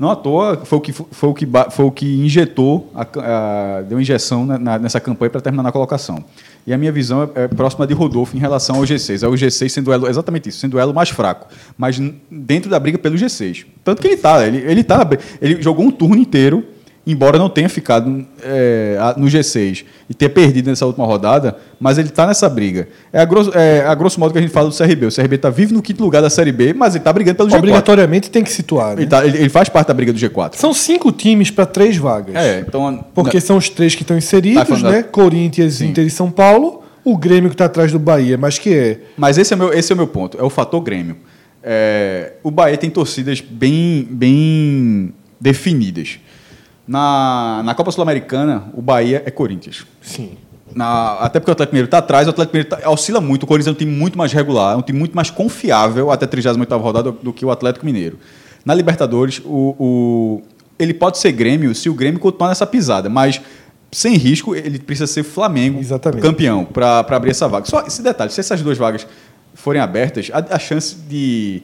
Não 0.00 0.10
à 0.10 0.16
toa, 0.16 0.56
foi 0.64 0.78
o 0.78 0.80
que, 0.80 0.92
foi 0.92 1.28
o 1.28 1.34
que, 1.34 1.46
foi 1.72 1.84
o 1.84 1.90
que 1.90 2.24
injetou, 2.24 2.90
a 2.94 3.02
a- 3.02 3.82
deu 3.82 4.00
injeção 4.00 4.46
na- 4.46 4.58
na- 4.58 4.78
nessa 4.78 4.98
campanha 4.98 5.28
para 5.28 5.42
terminar 5.42 5.62
na 5.62 5.70
colocação. 5.70 6.24
E 6.66 6.72
a 6.72 6.78
minha 6.78 6.90
visão 6.90 7.30
é, 7.34 7.42
é 7.44 7.48
próxima 7.48 7.86
de 7.86 7.92
Rodolfo 7.92 8.34
em 8.34 8.40
relação 8.40 8.76
ao 8.76 8.82
G6. 8.82 9.22
É 9.22 9.28
o 9.28 9.32
G6 9.32 9.68
sendo 9.68 9.92
elo, 9.92 10.08
exatamente 10.08 10.48
isso, 10.48 10.58
sendo 10.58 10.78
elo 10.78 10.94
mais 10.94 11.10
fraco, 11.10 11.48
mas 11.76 12.00
dentro 12.30 12.70
da 12.70 12.80
briga 12.80 12.96
pelo 12.96 13.14
G6. 13.16 13.66
Tanto 13.84 14.00
que 14.00 14.08
ele 14.08 14.14
está, 14.14 14.46
ele, 14.46 14.56
ele 14.58 14.82
tá, 14.82 15.06
ele 15.38 15.60
jogou 15.60 15.84
um 15.84 15.90
turno 15.90 16.16
inteiro, 16.16 16.64
embora 17.06 17.38
não 17.38 17.48
tenha 17.48 17.68
ficado 17.68 18.24
é, 18.42 18.96
no 19.16 19.26
G6 19.26 19.84
e 20.08 20.14
ter 20.14 20.28
perdido 20.28 20.68
nessa 20.68 20.84
última 20.86 21.06
rodada, 21.06 21.56
mas 21.80 21.98
ele 21.98 22.08
está 22.08 22.26
nessa 22.26 22.48
briga. 22.48 22.88
É 23.12 23.20
a, 23.20 23.24
grosso, 23.24 23.50
é 23.54 23.86
a 23.86 23.94
grosso 23.94 24.20
modo 24.20 24.32
que 24.32 24.38
a 24.38 24.40
gente 24.42 24.52
fala 24.52 24.68
do 24.68 24.76
CRB. 24.76 25.06
O 25.06 25.10
CRB 25.14 25.36
está 25.36 25.50
vivo 25.50 25.72
no 25.74 25.80
quinto 25.82 26.02
lugar 26.04 26.20
da 26.22 26.28
Série 26.30 26.52
B, 26.52 26.72
mas 26.74 26.94
ele 26.94 27.00
está 27.00 27.12
brigando 27.12 27.38
pelo 27.38 27.48
G4. 27.48 27.58
Obrigatoriamente 27.58 28.30
tem 28.30 28.44
que 28.44 28.50
situar, 28.52 28.94
né? 28.96 29.02
Ele, 29.02 29.06
tá- 29.10 29.26
ele- 29.26 29.38
ele 29.38 29.48
faz 29.48 29.68
parte 29.68 29.88
da 29.88 29.94
briga 29.94 30.12
do 30.12 30.18
G4. 30.18 30.56
São 30.56 30.74
cinco 30.74 31.10
times 31.10 31.50
para 31.50 31.64
três 31.66 31.96
vagas. 31.96 32.34
É, 32.36 32.60
então. 32.60 33.04
Porque 33.14 33.40
são 33.40 33.56
os 33.56 33.68
três 33.68 33.94
que 33.94 34.02
estão 34.02 34.14
Tá 34.16 34.18
inseridos, 34.18 34.82
da- 34.82 34.90
né? 34.90 35.02
Corinthians, 35.02 35.80
Inter 35.80 36.04
e 36.06 36.10
São 36.10 36.30
Paulo. 36.30 36.82
O 37.02 37.16
Grêmio 37.16 37.48
que 37.48 37.54
está 37.54 37.64
atrás 37.64 37.90
do 37.90 37.98
Bahia, 37.98 38.36
mas 38.36 38.58
que 38.58 38.74
é. 38.74 38.98
Mas 39.16 39.38
esse 39.38 39.54
é, 39.54 39.56
meu, 39.56 39.72
esse 39.72 39.90
é 39.90 39.94
o 39.94 39.96
meu 39.96 40.06
ponto, 40.06 40.38
é 40.38 40.42
o 40.42 40.50
fator 40.50 40.80
Grêmio. 40.82 41.16
É, 41.62 42.32
o 42.42 42.50
Bahia 42.50 42.76
tem 42.76 42.90
torcidas 42.90 43.40
bem, 43.40 44.06
bem 44.10 45.12
definidas. 45.40 46.18
Na, 46.94 47.62
na 47.64 47.72
Copa 47.72 47.92
Sul-Americana, 47.92 48.64
o 48.74 48.82
Bahia 48.82 49.22
é 49.24 49.30
Corinthians. 49.30 49.86
Sim. 50.02 50.32
Na- 50.74 51.14
até 51.20 51.38
porque 51.38 51.50
o 51.50 51.52
Atlético 51.52 51.74
Mineiro 51.74 51.86
está 51.86 51.98
atrás, 51.98 52.26
o 52.26 52.30
Atlético 52.30 52.56
Mineiro 52.56 52.76
tá- 52.82 52.90
oscila 52.90 53.20
muito. 53.20 53.44
O 53.44 53.46
Corinthians 53.46 53.68
é 53.72 53.76
um 53.76 53.78
time 53.78 53.92
muito 53.92 54.18
mais 54.18 54.32
regular, 54.32 54.74
é 54.74 54.76
um 54.76 54.82
time 54.82 54.98
muito 54.98 55.14
mais 55.14 55.30
confiável 55.30 56.10
até 56.10 56.24
a 56.24 56.28
38 56.28 56.76
rodada 56.78 57.12
do, 57.12 57.18
do 57.22 57.32
que 57.32 57.44
o 57.44 57.50
Atlético 57.52 57.86
Mineiro. 57.86 58.18
Na 58.64 58.74
Libertadores, 58.74 59.40
o, 59.44 59.76
o- 59.78 60.42
ele 60.80 60.92
pode 60.92 61.18
ser 61.18 61.30
Grêmio 61.30 61.72
se 61.76 61.88
o 61.88 61.94
Grêmio 61.94 62.18
continuar 62.18 62.48
nessa 62.48 62.66
pisada, 62.66 63.08
mas 63.08 63.40
sem 63.92 64.16
risco, 64.16 64.54
ele 64.56 64.80
precisa 64.80 65.06
ser 65.06 65.22
Flamengo 65.22 65.78
Exatamente. 65.78 66.22
campeão 66.22 66.64
para 66.64 67.00
abrir 67.08 67.30
essa 67.30 67.46
vaga. 67.46 67.66
Só 67.66 67.82
esse 67.86 68.02
detalhe: 68.02 68.32
se 68.32 68.40
essas 68.40 68.60
duas 68.62 68.76
vagas 68.78 69.06
forem 69.54 69.80
abertas, 69.80 70.28
a, 70.32 70.56
a 70.56 70.58
chance 70.58 70.96
de 71.08 71.62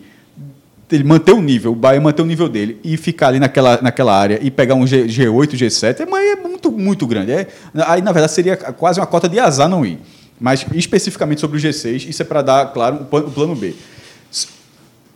ele 0.90 1.02
manter 1.04 1.32
o 1.32 1.42
nível, 1.42 1.72
o 1.72 1.74
Bahia 1.74 2.00
manter 2.00 2.22
o 2.22 2.26
nível 2.26 2.48
dele 2.48 2.78
e 2.84 2.96
ficar 2.96 3.28
ali 3.28 3.40
naquela, 3.40 3.80
naquela 3.82 4.16
área 4.16 4.38
e 4.40 4.50
pegar 4.50 4.74
um 4.74 4.86
G, 4.86 5.04
G8, 5.06 5.54
G7, 5.56 6.00
é, 6.00 6.06
mas 6.06 6.24
é 6.24 6.36
muito, 6.36 6.70
muito 6.70 7.06
grande. 7.06 7.32
É, 7.32 7.46
aí, 7.86 8.00
na 8.02 8.12
verdade, 8.12 8.32
seria 8.32 8.56
quase 8.56 9.00
uma 9.00 9.06
cota 9.06 9.28
de 9.28 9.38
azar 9.40 9.68
não 9.68 9.84
ir. 9.84 9.98
Mas, 10.38 10.64
especificamente 10.74 11.40
sobre 11.40 11.56
o 11.56 11.60
G6, 11.60 12.08
isso 12.08 12.22
é 12.22 12.24
para 12.24 12.42
dar, 12.42 12.66
claro, 12.72 12.96
o 12.96 13.04
plano, 13.06 13.26
o 13.28 13.30
plano 13.30 13.54
B. 13.56 13.74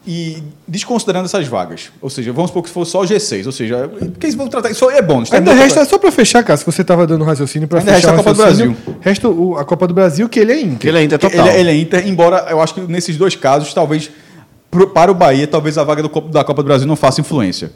E 0.07 0.43
desconsiderando 0.67 1.27
essas 1.27 1.47
vagas, 1.47 1.91
ou 2.01 2.09
seja, 2.09 2.33
vamos 2.33 2.49
supor 2.51 2.63
que 2.63 2.71
for 2.71 2.87
só 2.87 3.03
o 3.03 3.05
G6, 3.05 3.45
ou 3.45 3.53
seja, 3.53 3.87
porque 3.87 4.25
eles 4.27 4.35
vão 4.35 4.49
tratar. 4.49 4.71
Isso 4.71 4.91
é 4.91 5.03
bônus. 5.03 5.31
Ainda 5.31 5.53
resta, 5.53 5.85
só 5.85 5.99
para 5.99 6.11
fechar, 6.11 6.43
Cássio, 6.43 6.65
você 6.73 6.81
estava 6.81 7.07
dando 7.07 7.23
raciocínio 7.23 7.69
para 7.69 7.83
fechar 7.83 7.93
resta 7.97 8.11
a 8.11 8.15
o 8.15 8.17
Copa 8.17 8.33
do 8.33 8.43
raciocínio. 8.43 8.77
Resta 9.03 9.29
o- 9.29 9.57
a 9.59 9.65
Copa 9.65 9.87
do 9.87 9.93
Brasil, 9.93 10.27
que 10.27 10.41
ele 10.41 10.53
é 10.53 10.61
Inter. 10.63 10.89
Ele 10.89 10.99
ainda 11.01 11.17
é 11.17 11.19
Ele, 11.23 11.31
total. 11.37 11.49
ele 11.55 11.71
é 11.71 11.77
Inter, 11.77 12.09
embora 12.09 12.47
eu 12.49 12.63
acho 12.63 12.73
que 12.75 12.81
nesses 12.81 13.19
dois 13.19 13.37
casos, 13.37 13.75
talvez 13.75 14.11
para 14.71 15.11
o 15.11 15.15
Bahia, 15.15 15.47
talvez 15.47 15.77
a 15.79 15.85
vaga 15.85 16.03
do 16.03 16.09
da 16.29 16.45
Copa 16.45 16.63
do 16.63 16.67
Brasil 16.67 16.87
não 16.87 16.97
faça 16.97 17.21
influência. 17.21 17.73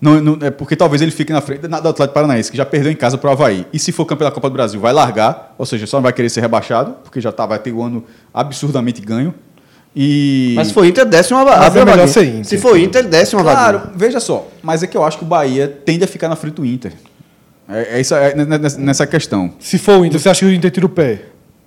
Não, 0.00 0.20
não- 0.20 0.38
é 0.46 0.50
porque 0.50 0.76
talvez 0.76 1.02
ele 1.02 1.10
fique 1.10 1.32
na 1.32 1.40
frente 1.40 1.66
da- 1.66 1.80
do 1.80 1.88
Atlético 1.88 2.14
Paranaense, 2.14 2.50
que 2.50 2.56
já 2.56 2.64
perdeu 2.64 2.90
em 2.92 2.94
casa 2.94 3.18
para 3.18 3.28
o 3.30 3.32
Havaí. 3.32 3.66
E 3.72 3.78
se 3.80 3.90
for 3.90 4.04
campeão 4.06 4.28
da 4.28 4.34
Copa 4.34 4.48
do 4.48 4.52
Brasil, 4.52 4.80
vai 4.80 4.92
largar, 4.92 5.54
ou 5.58 5.66
seja, 5.66 5.86
só 5.86 5.96
não 5.96 6.04
vai 6.04 6.12
querer 6.12 6.28
ser 6.30 6.40
rebaixado, 6.40 6.94
porque 7.02 7.20
já 7.20 7.32
tá, 7.32 7.44
vai 7.44 7.58
ter 7.58 7.72
o 7.72 7.82
ano 7.82 8.04
absurdamente 8.32 9.00
ganho. 9.02 9.34
E... 9.96 10.52
Mas 10.54 10.68
se 10.68 10.74
for 10.74 10.84
Inter, 10.86 11.04
desce 11.04 11.32
uma 11.34 11.44
vaga. 11.44 11.80
É 11.80 11.84
melhor 11.84 12.06
ser 12.06 12.24
Inter. 12.24 12.44
Se 12.44 12.58
for 12.58 12.78
Inter, 12.78 13.08
desce 13.08 13.34
uma 13.34 13.42
Claro, 13.42 13.78
vaga. 13.80 13.92
veja 13.96 14.20
só, 14.20 14.46
mas 14.62 14.82
é 14.82 14.86
que 14.86 14.96
eu 14.96 15.02
acho 15.02 15.18
que 15.18 15.24
o 15.24 15.26
Bahia 15.26 15.66
tende 15.84 16.04
a 16.04 16.06
ficar 16.06 16.28
na 16.28 16.36
frente 16.36 16.54
do 16.54 16.64
Inter. 16.64 16.92
É, 17.68 17.96
é 17.96 18.00
isso 18.00 18.14
é, 18.14 18.34
nessa- 18.34 18.78
nessa 18.78 19.06
questão. 19.06 19.52
Se 19.58 19.78
for 19.78 19.98
o 20.00 20.04
Inter, 20.04 20.20
você 20.20 20.28
acha 20.28 20.40
que 20.40 20.46
o 20.46 20.52
Inter 20.54 20.70
tira 20.70 20.86
o 20.86 20.88
pé? 20.88 21.22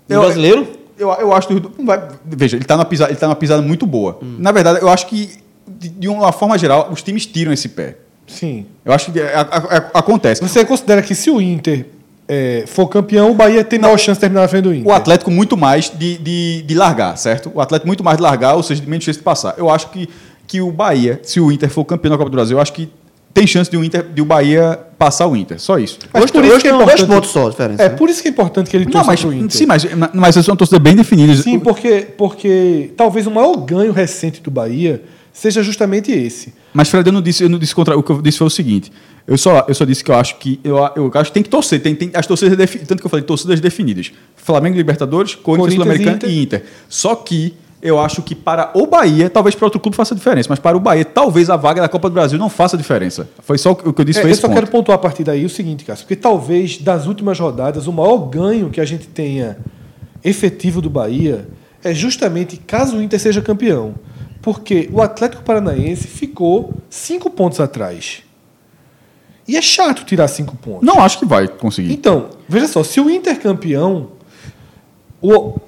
E 0.10 0.16
o 0.16 0.20
brasileiro? 0.22 0.66
Eu, 1.02 1.10
eu 1.14 1.34
acho 1.34 1.48
que 1.48 1.54
o- 1.56 1.72
não 1.78 1.86
vai- 1.86 2.02
veja, 2.26 2.56
ele 2.58 2.64
está 2.64 2.76
numa 2.78 2.86
pisada, 2.86 3.12
ele 3.12 3.20
tá 3.20 3.28
numa 3.28 3.36
pisada 3.36 3.62
muito 3.62 3.86
boa. 3.88 4.20
Na 4.22 4.52
verdade, 4.52 4.80
eu 4.82 4.90
acho 4.90 5.08
que 5.08 5.30
de, 5.68 5.90
de 5.90 6.08
uma 6.08 6.32
forma 6.32 6.58
geral, 6.58 6.90
os 6.92 7.02
times 7.02 7.26
tiram 7.26 7.52
esse 7.52 7.70
pé. 7.70 7.98
Sim. 8.28 8.66
Eu 8.86 8.94
acho 8.94 9.12
que 9.12 9.20
é, 9.20 9.34
a- 9.36 9.90
acontece. 9.96 10.42
Você 10.42 10.64
considera 10.64 11.02
que 11.02 11.16
se 11.16 11.30
o 11.32 11.42
Inter 11.42 11.88
é, 12.28 12.64
for 12.68 12.88
campeão, 12.88 13.32
o 13.32 13.34
Bahia 13.34 13.64
tem 13.64 13.80
maior 13.80 13.98
chance 13.98 14.18
de 14.18 14.22
terminar 14.22 14.42
na 14.42 14.48
frente 14.48 14.64
do 14.64 14.74
Inter? 14.74 14.88
O 14.90 14.94
Atlético 14.96 15.30
muito 15.32 15.58
mais 15.58 15.90
de, 15.94 16.18
de, 16.20 16.62
de 16.62 16.74
largar, 16.76 17.18
certo? 17.18 17.52
O 17.54 17.60
Atlético 17.60 17.88
muito 17.88 18.04
mais 18.04 18.18
de 18.18 18.24
largar, 18.24 18.56
ou 18.56 18.64
seja, 18.64 18.80
de 18.82 18.88
menos 18.90 19.04
chance 19.04 19.18
de 19.18 19.24
passar. 19.24 19.56
Eu 19.58 19.70
acho 19.70 19.90
que, 19.90 20.08
que 20.48 20.62
o 20.62 20.72
Bahia, 20.72 21.20
se 21.24 21.40
o 21.42 21.52
Inter 21.52 21.70
for 21.70 21.84
campeão 21.84 22.12
da 22.12 22.18
Copa 22.18 22.30
do 22.30 22.34
Brasil, 22.36 22.58
eu 22.58 22.62
acho 22.62 22.72
que 22.74 22.90
tem 23.34 23.48
chance 23.48 23.70
de 23.70 23.78
o 23.78 23.84
Inter, 23.84 24.04
de 24.04 24.22
o 24.22 24.26
Bahia 24.26 24.80
passar 24.98 25.28
o 25.28 25.36
Inter. 25.36 25.60
Só 25.60 25.78
isso. 25.80 25.98
Mas 26.14 26.24
Hoje, 26.24 26.34
por 26.34 26.44
isso 26.44 26.54
hoje 26.56 26.62
que 26.62 26.68
é 26.68 26.72
tem 26.72 26.80
dois 26.80 26.92
importante- 26.94 27.16
pontos 27.16 27.30
só 27.32 27.48
a 27.48 27.50
diferença. 27.50 27.84
É 27.84 27.90
né? 27.90 27.96
por 27.96 28.10
isso 28.10 28.22
que 28.22 28.28
é 28.28 28.32
importante 28.32 28.70
que 28.70 28.76
ele 28.78 28.86
Não, 28.86 28.92
torça 28.92 29.08
mas, 29.08 29.22
pro 29.22 29.34
Inter. 29.34 29.52
sim, 29.58 29.66
mas, 29.66 29.86
mas 30.14 30.36
são 30.46 30.56
torcidas 30.56 30.82
bem 30.82 30.96
definidas. 30.96 31.40
Sim, 31.40 31.60
porque, 31.60 32.08
porque 32.18 32.92
talvez 32.98 33.26
o 33.28 33.32
maior 33.32 33.56
ganho 33.58 33.92
recente 33.92 34.42
do 34.42 34.52
Bahia 34.52 35.02
seja 35.34 35.64
justamente 35.64 36.12
esse. 36.12 36.54
Mas, 36.74 36.90
Fred, 36.90 37.08
eu 37.08 37.14
não 37.14 37.22
disse, 37.22 37.44
eu 37.44 37.50
não 37.50 37.58
disse 37.60 37.74
contra. 37.74 37.98
O 37.98 38.04
que 38.04 38.12
eu 38.12 38.22
disse 38.22 38.38
foi 38.38 38.48
o 38.48 38.50
seguinte. 38.50 38.92
Eu 39.28 39.38
só, 39.38 39.66
eu 39.68 39.74
só 39.76 39.86
disse 39.86 40.04
que 40.04 40.12
eu 40.12 40.16
acho 40.16 40.36
que. 40.38 40.60
Eu, 40.64 40.78
eu 40.96 41.12
acho 41.14 41.30
que 41.30 41.34
tem 41.34 41.44
que 41.44 41.50
torcer. 41.50 41.82
Tem, 41.82 41.94
tem 41.96 42.12
as 42.14 42.26
torcidas 42.28 42.58
Tanto 42.88 43.00
que 43.00 43.06
eu 43.06 43.10
falei, 43.10 43.24
torcidas 43.26 43.60
definidas. 43.60 44.12
Flamengo 44.36 44.76
Libertadores, 44.78 45.36
Corinthians, 45.36 45.76
Corinthians 45.76 46.00
e 46.00 46.04
Sul-Americano 46.04 46.34
e 46.34 46.44
Inter. 46.44 46.64
Só 46.90 47.16
que 47.16 47.54
eu 47.82 48.00
acho 48.00 48.22
que 48.22 48.36
para 48.36 48.72
o 48.76 48.86
Bahia, 48.86 49.30
talvez 49.30 49.56
para 49.56 49.66
outro 49.66 49.80
clube 49.80 49.98
faça 49.98 50.14
diferença, 50.14 50.48
mas 50.50 50.60
para 50.60 50.78
o 50.78 50.80
Bahia, 50.80 51.04
talvez 51.04 51.50
a 51.50 51.56
vaga 51.56 51.82
da 51.82 51.90
Copa 51.90 52.10
do 52.10 52.14
Brasil 52.14 52.38
não 52.38 52.50
faça 52.50 52.78
diferença. 52.78 53.28
Foi 53.42 53.58
só 53.58 53.72
o 53.72 53.76
que 53.94 54.02
eu 54.02 54.06
disse, 54.06 54.20
É, 54.20 54.30
eu 54.30 54.36
só 54.36 54.48
ponto. 54.48 54.54
quero 54.54 54.68
pontuar 54.68 54.96
a 54.96 55.00
partir 55.00 55.24
daí 55.24 55.44
o 55.46 55.50
seguinte, 55.50 55.84
Cássio, 55.84 56.06
porque 56.06 56.16
talvez 56.16 56.78
das 56.78 57.08
últimas 57.08 57.40
rodadas 57.40 57.88
o 57.88 57.94
maior 57.94 58.18
ganho 58.18 58.70
que 58.70 58.80
a 58.80 58.86
gente 58.86 59.08
tenha 59.08 59.58
efetivo 60.24 60.82
do 60.82 60.90
Bahia 60.90 61.48
é 61.84 61.94
justamente 61.94 62.58
caso 62.58 62.98
o 62.98 63.02
Inter 63.02 63.20
seja 63.20 63.42
campeão. 63.42 63.96
Porque 64.42 64.90
o 64.92 65.02
Atlético 65.02 65.44
Paranaense 65.44 66.08
ficou 66.08 66.74
cinco 66.90 67.30
pontos 67.30 67.60
atrás. 67.60 68.24
E 69.48 69.58
é 69.58 69.62
chato 69.62 70.04
tirar 70.06 70.28
cinco 70.28 70.56
pontos. 70.56 70.84
Não 70.84 71.02
acho 71.02 71.20
que 71.20 71.26
vai 71.26 71.48
conseguir. 71.48 71.92
Então, 71.92 72.30
veja 72.48 72.68
só, 72.68 72.84
se 72.84 73.00
o 73.00 73.10
Inter 73.10 73.40
campeão, 73.40 74.10
o, 75.22 75.60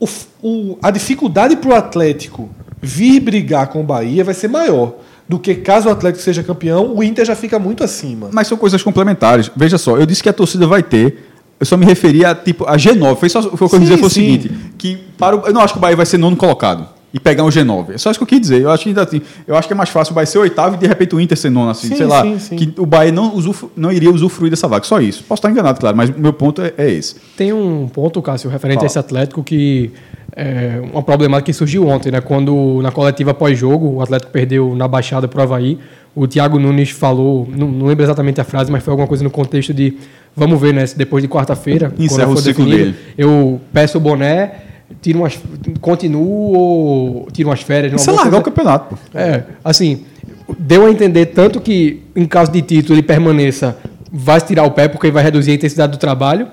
o- 0.00 0.08
o- 0.42 0.78
a 0.82 0.90
dificuldade 0.90 1.54
para 1.56 1.70
o 1.70 1.74
Atlético 1.74 2.48
vir 2.82 3.20
brigar 3.20 3.66
com 3.68 3.80
o 3.80 3.84
Bahia 3.84 4.24
vai 4.24 4.32
ser 4.34 4.48
maior 4.48 4.94
do 5.28 5.38
que 5.38 5.54
caso 5.54 5.88
o 5.88 5.92
Atlético 5.92 6.24
seja 6.24 6.42
campeão, 6.42 6.94
o 6.96 7.04
Inter 7.04 7.24
já 7.24 7.36
fica 7.36 7.58
muito 7.58 7.84
acima. 7.84 8.28
Mas 8.32 8.48
são 8.48 8.56
coisas 8.58 8.82
complementares. 8.82 9.50
Veja 9.54 9.78
só, 9.78 9.96
eu 9.96 10.06
disse 10.06 10.22
que 10.22 10.28
a 10.28 10.32
torcida 10.32 10.66
vai 10.66 10.82
ter. 10.82 11.28
Eu 11.60 11.66
só 11.66 11.76
me 11.76 11.84
referia 11.84 12.30
a, 12.30 12.34
tipo, 12.34 12.64
a 12.64 12.76
G9. 12.76 13.16
Foi, 13.16 13.28
só, 13.28 13.42
foi 13.42 13.50
o 13.52 13.56
que 13.56 13.62
eu 13.64 13.68
Sim, 13.68 13.78
dizer 13.80 13.98
foi 13.98 14.06
o 14.06 14.10
seguinte: 14.10 14.50
que 14.78 14.96
para 15.18 15.36
o- 15.36 15.46
eu 15.46 15.52
não 15.52 15.60
acho 15.60 15.74
que 15.74 15.78
o 15.78 15.80
Bahia 15.82 15.96
vai 15.96 16.06
ser 16.06 16.16
nono 16.18 16.34
colocado 16.36 16.88
e 17.12 17.18
pegar 17.18 17.42
um 17.44 17.48
G9. 17.48 17.94
É 17.94 17.98
só 17.98 18.10
isso 18.10 18.20
que 18.20 18.22
eu 18.22 18.26
quis 18.26 18.40
dizer. 18.40 18.62
Eu 18.62 18.70
acho 18.70 18.84
que, 18.84 18.98
assim, 19.00 19.20
eu 19.46 19.56
acho 19.56 19.66
que 19.66 19.74
é 19.74 19.76
mais 19.76 19.88
fácil 19.88 20.12
o 20.12 20.14
Bahia 20.14 20.26
ser 20.26 20.38
oitavo 20.38 20.76
e 20.76 20.78
de 20.78 20.86
repente 20.86 21.14
o 21.14 21.20
Inter 21.20 21.36
ser 21.36 21.50
nono, 21.50 21.70
assim, 21.70 21.88
Sim, 21.88 21.96
sei 21.96 22.06
lá. 22.06 22.22
sim, 22.22 22.38
sim. 22.38 22.56
Que 22.56 22.80
o 22.80 22.86
Bahia 22.86 23.10
não, 23.10 23.34
usufru- 23.34 23.70
não 23.76 23.90
iria 23.90 24.10
usufruir 24.10 24.50
dessa 24.50 24.68
vaga. 24.68 24.84
Só 24.84 25.00
isso. 25.00 25.24
Posso 25.24 25.40
estar 25.40 25.50
enganado, 25.50 25.80
claro, 25.80 25.96
mas 25.96 26.10
o 26.10 26.14
meu 26.18 26.32
ponto 26.32 26.62
é, 26.62 26.72
é 26.78 26.88
esse. 26.90 27.16
Tem 27.36 27.52
um 27.52 27.88
ponto, 27.88 28.22
Cássio, 28.22 28.48
referente 28.48 28.76
Fala. 28.76 28.86
a 28.86 28.88
esse 28.88 28.98
Atlético 28.98 29.42
que 29.42 29.90
é 30.36 30.80
uma 30.92 31.02
problemática 31.02 31.46
que 31.46 31.52
surgiu 31.52 31.88
ontem, 31.88 32.12
né? 32.12 32.20
Quando 32.20 32.80
na 32.82 32.92
coletiva 32.92 33.34
pós-jogo 33.34 33.94
o 33.96 34.00
Atlético 34.02 34.30
perdeu 34.30 34.74
na 34.76 34.86
Baixada 34.86 35.26
pro 35.26 35.42
Havaí, 35.42 35.78
o 36.14 36.26
Thiago 36.28 36.58
Nunes 36.58 36.90
falou, 36.90 37.48
não, 37.52 37.66
não 37.68 37.86
lembro 37.86 38.04
exatamente 38.04 38.40
a 38.40 38.44
frase, 38.44 38.70
mas 38.70 38.82
foi 38.84 38.92
alguma 38.92 39.08
coisa 39.08 39.24
no 39.24 39.30
contexto 39.30 39.74
de 39.74 39.96
vamos 40.36 40.60
ver, 40.60 40.72
né? 40.72 40.86
Se 40.86 40.96
depois 40.96 41.22
de 41.22 41.28
quarta-feira, 41.28 41.90
quando 41.90 42.30
o 42.30 42.34
for 42.36 42.42
definido, 42.42 42.76
dele. 42.76 42.96
eu 43.18 43.60
peço 43.72 43.98
o 43.98 44.00
boné, 44.00 44.52
tiro 45.00 45.20
umas, 45.20 45.38
continuo 45.80 46.52
ou 46.56 47.28
tiro 47.32 47.48
umas 47.48 47.62
férias. 47.62 47.92
Isso 48.00 48.10
é 48.10 48.12
largar 48.12 48.28
o 48.28 48.42
coisa- 48.42 48.44
campeonato, 48.44 48.94
pô. 48.96 49.18
é, 49.18 49.44
assim, 49.64 50.04
deu 50.58 50.86
a 50.86 50.90
entender 50.90 51.26
tanto 51.26 51.60
que, 51.60 52.02
em 52.14 52.26
caso 52.26 52.50
de 52.52 52.62
título, 52.62 52.94
ele 52.94 53.02
permaneça, 53.02 53.76
vai 54.12 54.40
tirar 54.40 54.64
o 54.64 54.70
pé 54.72 54.88
porque 54.88 55.10
vai 55.10 55.22
reduzir 55.22 55.52
a 55.52 55.54
intensidade 55.54 55.92
do 55.92 55.98
trabalho, 55.98 56.48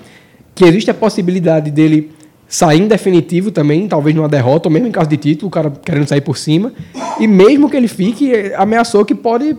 que 0.54 0.64
existe 0.64 0.90
a 0.90 0.94
possibilidade 0.94 1.70
dele 1.70 2.10
sair 2.48 2.80
em 2.80 2.88
definitivo 2.88 3.50
também, 3.50 3.86
talvez 3.86 4.16
numa 4.16 4.28
derrota, 4.28 4.68
ou 4.68 4.72
mesmo 4.72 4.88
em 4.88 4.90
caso 4.90 5.08
de 5.10 5.16
título, 5.18 5.48
o 5.48 5.50
cara 5.50 5.70
querendo 5.84 6.06
sair 6.08 6.22
por 6.22 6.36
cima, 6.38 6.72
e 7.20 7.26
mesmo 7.26 7.68
que 7.68 7.76
ele 7.76 7.88
fique, 7.88 8.32
ameaçou 8.56 9.04
que 9.04 9.14
pode 9.14 9.54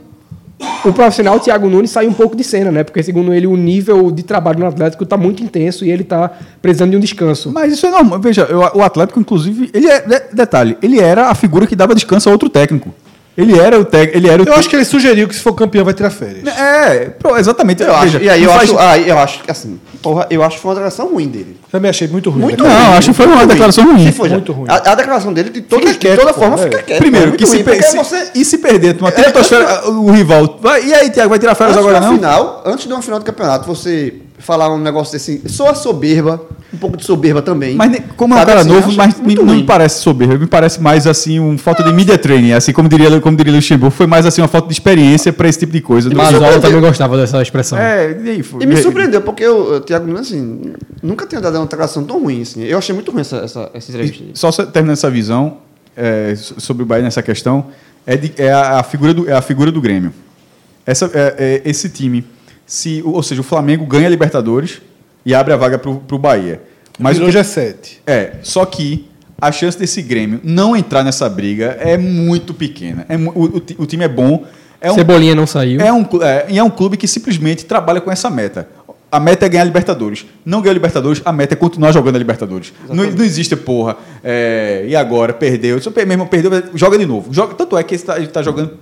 o 0.85 0.91
profissional 0.93 1.39
Thiago 1.39 1.69
Nunes 1.69 1.91
sair 1.91 2.07
um 2.07 2.13
pouco 2.13 2.35
de 2.35 2.43
cena, 2.43 2.71
né? 2.71 2.83
Porque, 2.83 3.01
segundo 3.03 3.33
ele, 3.33 3.47
o 3.47 3.55
nível 3.55 4.11
de 4.11 4.23
trabalho 4.23 4.59
no 4.59 4.65
Atlético 4.67 5.03
está 5.03 5.15
muito 5.17 5.43
intenso 5.43 5.85
e 5.85 5.91
ele 5.91 6.03
está 6.03 6.31
precisando 6.61 6.91
de 6.91 6.97
um 6.97 6.99
descanso. 6.99 7.51
Mas 7.51 7.73
isso 7.73 7.85
é 7.85 7.91
normal. 7.91 8.19
Veja, 8.19 8.47
o 8.73 8.81
Atlético, 8.81 9.19
inclusive, 9.19 9.69
ele 9.73 9.87
é. 9.87 10.01
de- 10.01 10.19
Detalhe, 10.33 10.77
ele 10.81 10.99
era 10.99 11.27
a 11.29 11.35
figura 11.35 11.65
que 11.67 11.75
dava 11.75 11.95
descanso 11.95 12.29
a 12.29 12.31
outro 12.31 12.49
técnico. 12.49 12.93
Ele 13.41 13.57
era 13.57 13.79
o 13.79 13.85
técnico. 13.85 14.17
Ele 14.17 14.27
era 14.29 14.41
o 14.43 14.45
Eu 14.45 14.53
acho 14.55 14.69
que 14.69 14.75
ele 14.75 14.85
sugeriu 14.85 15.27
que 15.27 15.35
se 15.35 15.41
for 15.41 15.53
campeão 15.53 15.85
vai 15.85 15.93
tirar 15.93 16.09
férias. 16.09 16.45
É, 16.47 17.11
exatamente. 17.39 17.81
Eu 17.81 17.93
acho, 17.95 18.03
Veja, 18.19 18.21
e 18.23 18.29
aí 18.29 18.43
eu 18.43 18.49
não 18.49 18.57
acho, 18.59 18.75
faz- 18.75 18.87
aí 18.91 19.09
eu 19.09 19.17
acho 19.17 19.43
que 19.43 19.51
assim, 19.51 19.79
porra, 20.01 20.27
eu 20.29 20.43
acho 20.43 20.57
que 20.57 20.61
foi 20.61 20.69
uma 20.69 20.75
declaração 20.75 21.07
ruim 21.13 21.27
dele. 21.27 21.57
Também 21.71 21.89
achei 21.89 22.07
muito 22.07 22.29
ruim. 22.29 22.41
Muito 22.41 22.63
né? 22.63 22.69
Não, 22.69 22.85
ruim, 22.87 22.97
acho 22.97 23.09
que 23.11 23.15
foi 23.15 23.25
uma 23.27 23.45
declaração 23.47 23.83
ruim. 23.85 24.11
For 24.11 24.27
já- 24.27 24.35
Muito 24.35 24.51
ruim. 24.51 24.65
A, 24.69 24.91
a 24.91 24.95
declaração 24.95 25.31
dele, 25.33 25.49
de 25.49 25.61
toda, 25.61 25.81
Fica 25.81 25.93
de 25.93 25.99
quieto, 25.99 26.19
toda 26.19 26.33
pô, 26.33 26.39
forma, 26.41 26.55
é. 26.59 26.63
fica 26.63 26.83
quieto. 26.83 26.99
Primeiro, 26.99 27.31
que 27.33 27.45
se, 27.45 27.55
ruim, 27.55 27.63
per- 27.63 27.83
se- 27.83 27.97
você, 27.97 28.27
e 28.35 28.43
se 28.45 28.57
perder, 28.57 28.95
tu 28.95 29.05
É, 29.07 29.87
o 29.87 30.11
rival. 30.11 30.57
Vai, 30.61 30.83
e 30.85 30.93
aí, 30.93 31.09
Thiago, 31.09 31.29
vai 31.29 31.39
tirar 31.39 31.55
férias 31.55 31.77
antes 31.77 31.87
agora 31.89 32.05
não? 32.05 32.15
final, 32.15 32.63
antes 32.65 32.85
de 32.87 32.93
uma 32.93 33.01
final 33.01 33.19
do 33.19 33.25
campeonato, 33.25 33.67
você 33.67 34.13
falar 34.39 34.73
um 34.73 34.79
negócio 34.79 35.13
desse, 35.13 35.41
só 35.47 35.69
a 35.69 35.75
soberba, 35.75 36.41
um 36.73 36.77
pouco 36.77 36.95
de 36.97 37.03
soberba 37.05 37.41
também. 37.41 37.75
Mas 37.75 38.01
como 38.15 38.33
é 38.33 38.37
um 38.37 38.45
cara 38.45 38.61
assim, 38.61 38.69
novo, 38.69 38.91
mas 38.93 39.19
me- 39.19 39.35
não 39.35 39.45
me 39.45 39.63
parece 39.63 40.01
soberbo, 40.01 40.39
me 40.39 40.47
parece 40.47 40.81
mais 40.81 41.05
assim 41.05 41.39
um 41.39 41.57
falta 41.57 41.83
de 41.83 41.91
media 41.93 42.17
training, 42.17 42.53
assim 42.53 42.71
como 42.71 42.87
diria, 42.89 43.19
como 43.21 43.35
diria 43.35 43.53
Luxemburgo, 43.53 43.93
foi 43.95 44.07
mais 44.07 44.25
assim 44.25 44.41
uma 44.41 44.47
falta 44.47 44.67
de 44.67 44.73
experiência 44.73 45.31
para 45.33 45.47
esse 45.47 45.59
tipo 45.59 45.71
de 45.73 45.81
coisa. 45.81 46.09
que- 46.09 46.15
Mazola 46.15 46.59
também 46.59 46.79
gostava 46.81 47.17
dessa 47.17 47.41
expressão. 47.41 47.77
É, 47.77 48.17
e 48.23 48.29
aí, 48.29 48.43
foi- 48.43 48.63
E 48.63 48.65
me 48.65 48.77
surpreendeu, 48.77 49.21
porque 49.21 49.45
o, 49.47 49.75
o 49.75 49.79
Thiago 49.81 50.07
Nunes, 50.07 50.21
assim, 50.27 50.73
nunca 51.03 51.25
tinha 51.27 51.41
dado 51.41 51.55
uma 51.57 51.65
declaração 51.65 52.03
tão 52.03 52.21
ruim, 52.21 52.41
assim. 52.41 52.63
Eu 52.63 52.77
achei 52.77 52.93
muito 52.95 53.11
ruim 53.11 53.21
essa, 53.21 53.37
essa, 53.37 53.69
essa 53.73 53.91
entrevista. 53.91 54.23
E 54.23 54.37
Só 54.37 54.51
terminando 54.51 54.93
essa 54.93 55.09
visão 55.09 55.57
é, 55.97 56.33
so- 56.35 56.59
sobre 56.59 56.83
o 56.83 56.85
Bahia 56.85 57.03
nessa 57.03 57.21
questão, 57.21 57.65
é, 58.07 58.15
de- 58.15 58.31
é 58.37 58.51
a, 58.51 58.79
a 58.79 58.83
figura 58.83 59.13
do, 59.13 59.29
é 59.29 59.33
a 59.33 59.41
figura 59.41 59.71
do 59.71 59.81
Grêmio. 59.81 60.13
Essa, 60.85 61.09
é- 61.13 61.61
é 61.65 61.69
esse 61.69 61.89
time, 61.89 62.23
se, 62.69 63.01
ou 63.03 63.23
seja, 63.23 63.41
o 63.41 63.43
Flamengo 63.43 63.83
ganha 63.83 64.05
a 64.05 64.09
Libertadores 64.09 64.79
e 65.25 65.33
abre 65.33 65.51
a 65.51 65.57
vaga 65.57 65.79
para 65.79 65.89
o 65.89 66.19
Bahia. 66.19 66.61
Mas 66.99 67.17
o 67.17 67.25
Virou 67.25 67.31
que- 67.43 67.49
G7. 67.49 67.97
É, 68.05 68.33
só 68.43 68.63
que 68.63 69.09
a 69.41 69.51
chance 69.51 69.77
desse 69.77 70.03
Grêmio 70.03 70.39
não 70.43 70.75
entrar 70.77 71.03
nessa 71.03 71.27
briga 71.27 71.75
é 71.79 71.97
muito 71.97 72.53
pequena. 72.53 73.07
É 73.09 73.17
o, 73.17 73.29
o 73.29 73.61
o 73.79 73.85
time 73.87 74.03
é 74.05 74.07
bom. 74.07 74.45
É 74.79 74.91
um, 74.91 74.95
Cebolinha 74.95 75.33
não 75.33 75.47
saiu. 75.47 75.81
é, 75.81 75.91
um, 75.91 76.05
é, 76.21 76.45
e 76.49 76.59
é 76.59 76.63
um 76.63 76.69
clube 76.69 76.95
que 76.95 77.07
simplesmente 77.07 77.65
trabalha 77.65 77.99
com 77.99 78.11
essa 78.11 78.29
meta. 78.29 78.67
A 79.11 79.19
meta 79.19 79.47
é 79.47 79.49
ganhar 79.49 79.63
a 79.63 79.65
Libertadores. 79.65 80.25
Não 80.45 80.61
ganhar 80.61 80.71
a 80.71 80.73
Libertadores, 80.75 81.21
a 81.25 81.33
meta 81.33 81.55
é 81.55 81.57
continuar 81.57 81.91
jogando 81.91 82.15
a 82.17 82.19
Libertadores. 82.19 82.71
Não, 82.87 83.03
não 83.03 83.23
existe, 83.25 83.55
porra, 83.55 83.97
é, 84.23 84.85
e 84.87 84.95
agora? 84.95 85.33
Perdeu. 85.33 85.81
Se 85.81 85.89
mesmo 86.05 86.27
perdeu, 86.27 86.51
joga 86.75 86.97
de 86.99 87.07
novo. 87.07 87.33
Joga, 87.33 87.55
tanto 87.55 87.75
é 87.75 87.83
que 87.83 87.95
ele 87.95 88.03
está 88.25 88.43
jogando 88.43 88.77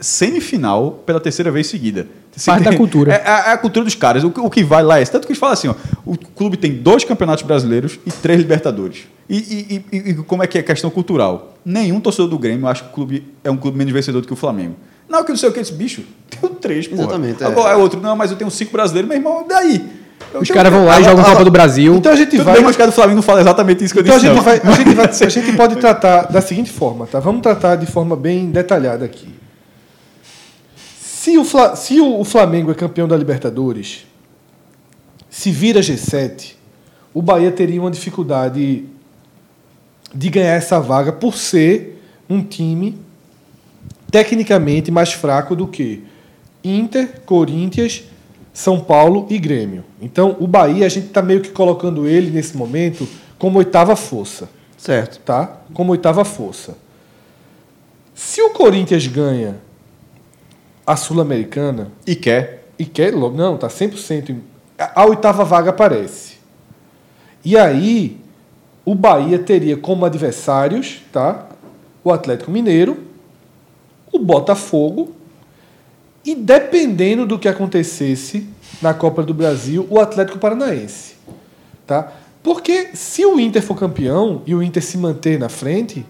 semifinal 0.00 1.02
pela 1.06 1.20
terceira 1.20 1.50
vez 1.50 1.66
seguida. 1.66 2.06
Parte 2.46 2.64
da 2.64 2.76
cultura. 2.76 3.12
É, 3.12 3.16
é 3.50 3.52
a 3.52 3.58
cultura 3.58 3.84
dos 3.84 3.94
caras. 3.94 4.22
O, 4.24 4.30
que- 4.30 4.40
o 4.40 4.48
que 4.50 4.62
vai 4.62 4.82
lá 4.82 5.00
é. 5.00 5.04
Tanto 5.04 5.26
que 5.26 5.32
eles 5.32 5.40
falam 5.40 5.54
assim: 5.54 5.68
ó, 5.68 5.74
o 6.06 6.16
clube 6.16 6.56
tem 6.56 6.72
dois 6.72 7.04
campeonatos 7.04 7.42
brasileiros 7.44 7.98
e 8.06 8.10
três 8.12 8.38
Libertadores. 8.40 9.08
E, 9.28 9.36
e- 9.36 9.96
e- 9.96 10.10
e 10.10 10.14
como 10.14 10.42
é 10.42 10.46
que 10.46 10.56
é 10.56 10.60
a 10.60 10.64
questão 10.64 10.88
cultural? 10.90 11.54
Nenhum 11.64 12.00
torcedor 12.00 12.28
do 12.28 12.38
Grêmio 12.38 12.66
acha 12.66 12.84
que 12.84 12.90
o 12.90 12.92
clube 12.92 13.26
é 13.44 13.50
um 13.50 13.56
clube 13.56 13.76
menos 13.76 13.92
vencedor 13.92 14.20
do 14.20 14.26
que 14.26 14.32
o 14.32 14.36
Flamengo. 14.36 14.74
Não, 15.08 15.24
que 15.24 15.30
não 15.30 15.36
sei 15.38 15.48
o 15.48 15.52
que, 15.52 15.60
esse 15.60 15.72
bicho. 15.72 16.02
Tenho 16.30 16.54
três, 16.54 16.86
pô. 16.86 16.94
Exatamente, 16.94 17.42
é. 17.42 17.46
Agora 17.46 17.72
é 17.72 17.76
outro. 17.76 18.00
Não, 18.00 18.14
mas 18.14 18.30
eu 18.30 18.36
tenho 18.36 18.50
cinco 18.50 18.72
brasileiros, 18.72 19.08
meu 19.08 19.18
irmão, 19.18 19.44
daí? 19.48 19.84
Eu 20.34 20.40
Os 20.42 20.50
caras 20.50 20.70
vão 20.72 20.84
lá 20.84 21.00
e 21.00 21.04
jogam 21.04 21.24
Copa 21.24 21.44
do 21.44 21.50
Brasil. 21.50 21.94
Então 21.94 22.12
a 22.12 22.16
gente 22.16 22.32
Tudo 22.32 22.44
vai. 22.44 22.54
bem, 22.54 22.62
mas 22.62 22.72
os 22.72 22.76
caras 22.76 22.92
do 22.92 22.96
Flamengo 22.96 23.16
não 23.16 23.22
falam 23.22 23.40
exatamente 23.40 23.84
isso 23.84 23.94
que 23.94 24.00
eu 24.00 24.02
Então 24.02 24.16
a 24.16 24.18
disse. 24.18 24.26
gente, 24.28 24.36
não. 24.36 24.42
vai, 24.44 24.60
a, 24.62 24.70
gente 24.72 24.94
vai- 24.94 25.06
a 25.26 25.28
gente 25.28 25.52
pode 25.56 25.76
tratar 25.76 26.22
da 26.24 26.40
seguinte 26.42 26.70
forma, 26.70 27.06
tá? 27.06 27.20
Vamos 27.20 27.40
tratar 27.40 27.76
de 27.76 27.86
forma 27.86 28.14
bem 28.16 28.50
detalhada 28.50 29.04
aqui. 29.04 29.28
Se 31.20 31.36
o, 31.36 31.44
Fla- 31.44 31.74
se 31.74 32.00
o 32.00 32.22
Flamengo 32.22 32.70
é 32.70 32.74
campeão 32.76 33.08
da 33.08 33.16
Libertadores, 33.16 34.06
se 35.28 35.50
vira 35.50 35.80
G7, 35.80 36.54
o 37.12 37.20
Bahia 37.20 37.50
teria 37.50 37.80
uma 37.80 37.90
dificuldade 37.90 38.84
de 40.14 40.30
ganhar 40.30 40.52
essa 40.54 40.78
vaga 40.78 41.10
por 41.12 41.34
ser 41.36 42.00
um 42.30 42.40
time 42.40 42.96
tecnicamente 44.12 44.92
mais 44.92 45.12
fraco 45.12 45.56
do 45.56 45.66
que 45.66 46.04
Inter, 46.62 47.20
Corinthians, 47.26 48.04
São 48.54 48.78
Paulo 48.78 49.26
e 49.28 49.40
Grêmio. 49.40 49.84
Então, 50.00 50.36
o 50.38 50.46
Bahia, 50.46 50.86
a 50.86 50.88
gente 50.88 51.08
está 51.08 51.20
meio 51.20 51.40
que 51.40 51.50
colocando 51.50 52.06
ele 52.06 52.30
nesse 52.30 52.56
momento 52.56 53.08
como 53.36 53.58
oitava 53.58 53.96
força, 53.96 54.48
Certo. 54.76 55.18
tá? 55.24 55.62
Como 55.74 55.90
oitava 55.90 56.24
força. 56.24 56.78
Se 58.14 58.40
o 58.40 58.50
Corinthians 58.50 59.04
ganha 59.08 59.66
a 60.88 60.96
Sul-Americana 60.96 61.92
E 62.06 62.14
quer. 62.16 62.64
e 62.78 62.84
quer 62.84 63.14
logo, 63.14 63.36
não, 63.36 63.56
tá 63.58 63.68
100%. 63.68 64.30
em- 64.30 64.42
A, 64.78 65.02
a 65.02 65.06
oitava 65.06 65.44
vaga 65.44 65.70
aparece. 65.70 66.38
E 67.44 67.56
aí, 67.58 68.16
o 68.84 68.94
Bahia 68.94 69.38
teria 69.38 69.76
como 69.76 70.04
adversários, 70.04 71.02
tá? 71.12 71.46
O 72.02 72.10
Atlético 72.12 72.50
Mineiro, 72.50 72.96
o 74.10 74.18
Botafogo 74.18 75.12
e 76.24 76.34
dependendo 76.34 77.26
do 77.26 77.38
que 77.38 77.48
acontecesse 77.48 78.46
na 78.80 78.94
Copa 78.94 79.22
do 79.22 79.34
Brasil, 79.34 79.86
o 79.90 80.00
Atlético 80.00 80.38
Paranaense, 80.38 81.14
tá? 81.86 82.12
Porque 82.42 82.90
se 82.94 83.26
o 83.26 83.38
Inter 83.38 83.62
for 83.62 83.76
campeão 83.76 84.42
e 84.46 84.54
o 84.54 84.62
Inter 84.62 84.82
se 84.82 84.96
manter 84.96 85.38
na 85.38 85.48
frente, 85.50 86.04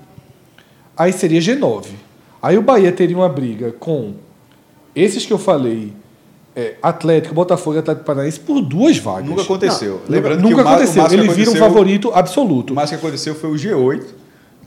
aí 0.96 1.12
seria 1.12 1.40
G9. 1.40 1.86
Aí 2.40 2.56
o 2.56 2.62
Bahia 2.62 2.92
teria 2.92 3.16
uma 3.16 3.28
briga 3.28 3.72
com 3.72 4.14
esses 5.00 5.24
que 5.26 5.32
eu 5.32 5.38
falei, 5.38 5.92
é, 6.56 6.74
Atlético, 6.82 7.34
Botafogo 7.34 7.76
e 7.76 7.78
Atlético 7.78 8.04
Paranaense 8.06 8.40
por 8.40 8.60
duas 8.60 8.98
vagas. 8.98 9.28
Nunca 9.28 9.42
aconteceu. 9.42 10.00
Não, 10.06 10.14
Lembrando 10.16 10.40
nunca 10.42 10.54
que 10.56 10.60
o 10.60 10.64
o 10.64 10.68
aconteceu. 10.68 11.02
Ele 11.06 11.10
que 11.10 11.16
vira 11.16 11.28
um 11.28 11.32
aconteceu- 11.54 11.56
favorito 11.60 12.10
absoluto. 12.14 12.72
O 12.72 12.76
mais 12.76 12.90
que 12.90 12.96
aconteceu 12.96 13.34
foi 13.34 13.50
o 13.50 13.54
G8, 13.54 14.04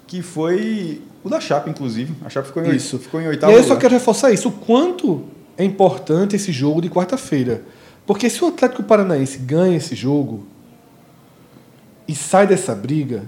que 0.08 0.22
foi 0.22 1.02
o 1.24 1.30
da 1.30 1.40
Chape, 1.40 1.70
inclusive. 1.70 2.14
A 2.26 2.30
Chape 2.30 2.48
ficou 2.48 2.64
em, 2.64 2.76
Isso. 2.76 2.98
ficou 3.00 3.20
em 3.22 3.26
E 3.26 3.28
oitavo 3.28 3.52
aí 3.54 3.58
eu 3.60 3.64
só 3.64 3.76
quero 3.76 3.94
reforçar 3.94 4.32
isso. 4.32 4.50
O 4.50 4.52
quanto 4.52 5.24
é 5.58 5.64
importante 5.64 6.36
esse 6.36 6.52
jogo 6.52 6.82
de 6.82 6.90
quarta-feira. 6.90 7.62
Porque 8.06 8.30
se 8.30 8.44
o 8.44 8.48
Atlético 8.48 8.84
Paranaense 8.84 9.38
ganha 9.40 9.78
esse 9.78 9.96
jogo 9.96 10.44
e 12.08 12.16
sai 12.16 12.48
dessa 12.48 12.74
briga, 12.74 13.24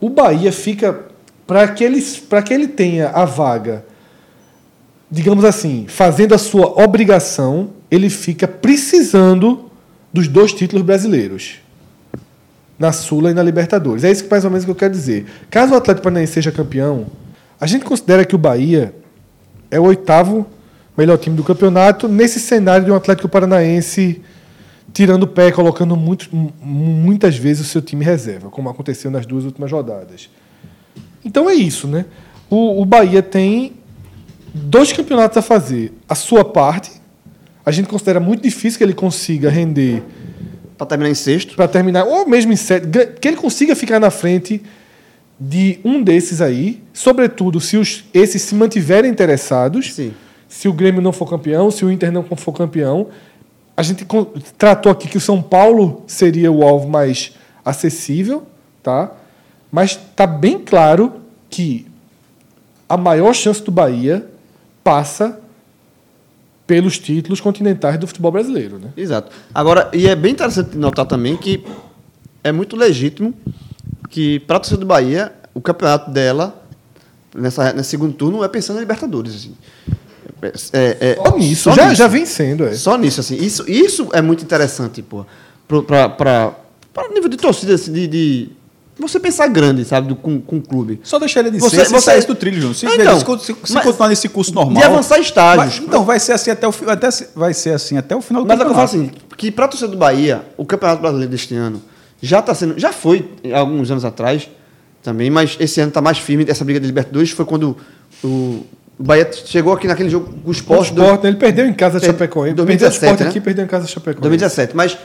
o 0.00 0.08
Bahia 0.08 0.52
fica. 0.52 1.06
Para 1.46 1.66
que, 1.68 1.82
ele- 1.82 2.02
que 2.44 2.52
ele 2.52 2.68
tenha 2.68 3.08
a 3.08 3.24
vaga, 3.24 3.86
digamos 5.10 5.44
assim, 5.44 5.86
fazendo 5.88 6.34
a 6.34 6.38
sua 6.38 6.82
obrigação, 6.82 7.70
ele 7.90 8.10
fica 8.10 8.46
precisando 8.46 9.70
dos 10.12 10.28
dois 10.28 10.52
títulos 10.52 10.84
brasileiros. 10.84 11.56
Na 12.78 12.92
Sula 12.92 13.30
e 13.30 13.34
na 13.34 13.42
Libertadores. 13.42 14.04
É 14.04 14.10
isso 14.10 14.24
que 14.24 14.30
mais 14.30 14.44
ou 14.44 14.50
menos 14.50 14.64
que 14.64 14.70
eu 14.70 14.74
quero 14.74 14.92
dizer. 14.92 15.26
Caso 15.50 15.72
o 15.74 15.76
Atlético 15.76 16.04
Paranaense 16.04 16.32
seja 16.34 16.52
campeão, 16.52 17.06
a 17.60 17.66
gente 17.66 17.84
considera 17.84 18.24
que 18.24 18.34
o 18.36 18.38
Bahia 18.38 18.94
é 19.70 19.80
o 19.80 19.84
oitavo 19.84 20.46
melhor 20.96 21.18
time 21.18 21.36
do 21.36 21.42
campeonato 21.44 22.06
nesse 22.08 22.38
cenário 22.38 22.84
de 22.84 22.90
um 22.90 22.94
Atlético 22.94 23.28
Paranaense 23.28 24.20
tirando 24.92 25.24
o 25.24 25.26
pé, 25.26 25.50
colocando 25.52 25.96
muito, 25.96 26.28
mu- 26.34 26.52
muitas 26.60 27.36
vezes 27.36 27.66
o 27.66 27.68
seu 27.68 27.82
time 27.82 28.04
reserva, 28.04 28.48
como 28.48 28.68
aconteceu 28.68 29.10
nas 29.10 29.26
duas 29.26 29.44
últimas 29.44 29.70
rodadas. 29.70 30.30
Então 31.24 31.48
é 31.48 31.54
isso, 31.54 31.86
né? 31.86 32.04
o, 32.48 32.80
o 32.80 32.84
Bahia 32.84 33.22
tem 33.22 33.74
dois 34.54 34.92
campeonatos 34.92 35.36
a 35.38 35.42
fazer. 35.42 35.92
A 36.08 36.14
sua 36.14 36.44
parte, 36.44 36.90
a 37.64 37.70
gente 37.70 37.88
considera 37.88 38.18
muito 38.20 38.42
difícil 38.42 38.78
que 38.78 38.84
ele 38.84 38.94
consiga 38.94 39.50
render 39.50 40.02
Pra 40.76 40.86
terminar 40.86 41.10
em 41.10 41.14
sexto. 41.14 41.56
para 41.56 41.66
terminar, 41.66 42.04
ou 42.04 42.26
mesmo 42.28 42.52
em 42.52 42.56
sete, 42.56 42.86
gra- 42.86 43.06
que 43.06 43.26
ele 43.26 43.36
consiga 43.36 43.74
ficar 43.74 43.98
na 43.98 44.10
frente 44.10 44.62
de 45.40 45.80
um 45.84 46.02
desses 46.02 46.40
aí, 46.40 46.82
sobretudo 46.92 47.60
se 47.60 47.76
os, 47.76 48.04
esses 48.14 48.42
se 48.42 48.54
mantiverem 48.54 49.10
interessados, 49.10 49.92
Sim. 49.94 50.12
se 50.48 50.68
o 50.68 50.72
Grêmio 50.72 51.02
não 51.02 51.12
for 51.12 51.28
campeão, 51.28 51.70
se 51.70 51.84
o 51.84 51.90
Inter 51.90 52.12
não 52.12 52.22
for 52.24 52.52
campeão. 52.52 53.08
A 53.76 53.82
gente 53.82 54.04
tratou 54.56 54.90
aqui 54.90 55.08
que 55.08 55.16
o 55.16 55.20
São 55.20 55.40
Paulo 55.42 56.02
seria 56.06 56.50
o 56.50 56.62
alvo 56.64 56.88
mais 56.88 57.32
acessível, 57.64 58.44
tá? 58.82 59.12
Mas 59.70 59.96
tá 60.16 60.26
bem 60.26 60.58
claro 60.58 61.20
que 61.50 61.86
a 62.88 62.96
maior 62.96 63.32
chance 63.34 63.62
do 63.62 63.70
Bahia 63.70 64.26
passa 64.88 65.38
pelos 66.66 66.98
títulos 66.98 67.40
continentais 67.42 67.98
do 67.98 68.06
futebol 68.06 68.32
brasileiro, 68.32 68.78
né? 68.78 68.90
Exato. 68.96 69.30
Agora, 69.54 69.90
e 69.92 70.06
é 70.08 70.16
bem 70.16 70.32
interessante 70.32 70.78
notar 70.78 71.04
também 71.04 71.36
que 71.36 71.62
é 72.42 72.50
muito 72.50 72.74
legítimo 72.74 73.34
que, 74.08 74.40
para 74.40 74.56
a 74.56 74.60
torcida 74.60 74.80
do 74.80 74.86
Bahia, 74.86 75.30
o 75.52 75.60
campeonato 75.60 76.10
dela, 76.10 76.62
nessa, 77.34 77.70
nesse 77.74 77.90
segundo 77.90 78.14
turno, 78.14 78.42
é 78.42 78.48
pensando 78.48 78.78
em 78.78 78.80
Libertadores. 78.80 79.34
Assim. 79.34 79.54
É, 80.72 80.96
é- 81.00 81.14
Só 81.16 81.36
nisso, 81.36 81.62
só 81.64 81.72
já, 81.72 81.84
nisso. 81.84 81.96
já 81.96 82.06
vem 82.08 82.24
sendo, 82.24 82.64
é. 82.64 82.72
Só 82.74 82.96
nisso, 82.96 83.20
assim. 83.20 83.36
Isso, 83.36 83.70
isso 83.70 84.08
é 84.14 84.22
muito 84.22 84.42
interessante, 84.42 85.02
pô. 85.02 85.26
Para 85.66 86.54
o 87.10 87.12
nível 87.12 87.28
de 87.28 87.36
torcida, 87.36 87.74
assim, 87.74 87.92
de, 87.92 88.06
de 88.06 88.50
você 89.00 89.20
pensar 89.20 89.46
grande, 89.48 89.84
sabe, 89.84 90.08
do, 90.08 90.16
com, 90.16 90.40
com 90.40 90.56
o 90.56 90.60
clube. 90.62 91.00
Só 91.04 91.18
deixar 91.18 91.40
ele 91.40 91.50
de 91.52 91.58
Você- 91.60 91.76
ser, 91.76 91.86
se 91.86 91.92
você- 91.92 92.04
saísse 92.06 92.26
do 92.26 92.34
trilho, 92.34 92.60
João. 92.60 92.74
Se, 92.74 92.84
então, 92.86 93.38
se, 93.38 93.44
se, 93.46 93.54
se 93.64 93.74
mas- 93.74 93.84
continuar 93.84 94.08
nesse 94.08 94.28
curso 94.28 94.52
normal... 94.54 94.82
de 94.82 94.82
avançar 94.88 95.18
estágios. 95.18 95.76
Vai- 95.78 95.86
então, 95.86 96.04
vai 96.04 96.18
ser 96.18 96.32
assim 96.32 96.50
até 96.50 96.66
o, 96.66 96.74
até, 96.86 97.08
vai 97.34 97.54
ser 97.54 97.70
assim 97.74 97.96
até 97.96 98.16
o 98.16 98.20
final 98.20 98.42
do 98.42 98.48
Mas 98.48 98.58
é 98.58 98.62
o 98.62 98.64
que 98.66 98.70
eu 98.70 98.74
falo 98.74 98.84
assim, 98.84 99.10
que 99.36 99.50
para 99.50 99.66
a 99.66 99.68
torcida 99.68 99.90
do 99.90 99.96
Bahia, 99.96 100.42
o 100.56 100.64
Campeonato 100.64 101.00
Brasileiro 101.00 101.30
deste 101.30 101.54
ano 101.54 101.80
já 102.20 102.40
está 102.40 102.54
sendo, 102.54 102.78
já 102.78 102.92
foi 102.92 103.30
há 103.52 103.58
alguns 103.58 103.90
anos 103.90 104.04
atrás 104.04 104.48
também, 105.02 105.30
mas 105.30 105.56
esse 105.60 105.80
ano 105.80 105.88
está 105.90 106.00
mais 106.00 106.18
firme. 106.18 106.44
Essa 106.48 106.64
briga 106.64 106.80
de 106.80 106.86
Libertadores 106.86 107.30
foi 107.30 107.44
quando 107.44 107.76
o, 108.24 108.26
o 108.26 108.66
Bahia 108.98 109.30
chegou 109.32 109.72
aqui 109.72 109.86
naquele 109.86 110.10
jogo 110.10 110.26
com 110.26 110.48
o 110.48 110.48
O 110.48 110.52
Sport 110.52 110.90
do 110.92 111.02
Sport, 111.02 111.22
né? 111.22 111.28
ele 111.30 111.36
perdeu 111.38 111.66
em 111.66 111.72
casa 111.72 111.98
a 111.98 112.00
Chapecoense. 112.00 112.54
2017, 112.56 112.56
Perdeu 112.56 112.90
o 112.90 113.14
Sport 113.14 113.20
né? 113.20 113.28
aqui, 113.30 113.40
perdeu 113.40 113.64
em 113.64 113.68
casa 113.68 113.84
a 113.84 113.88
Chapecoense. 113.88 114.20
2017. 114.22 114.76
Mas, 114.76 114.98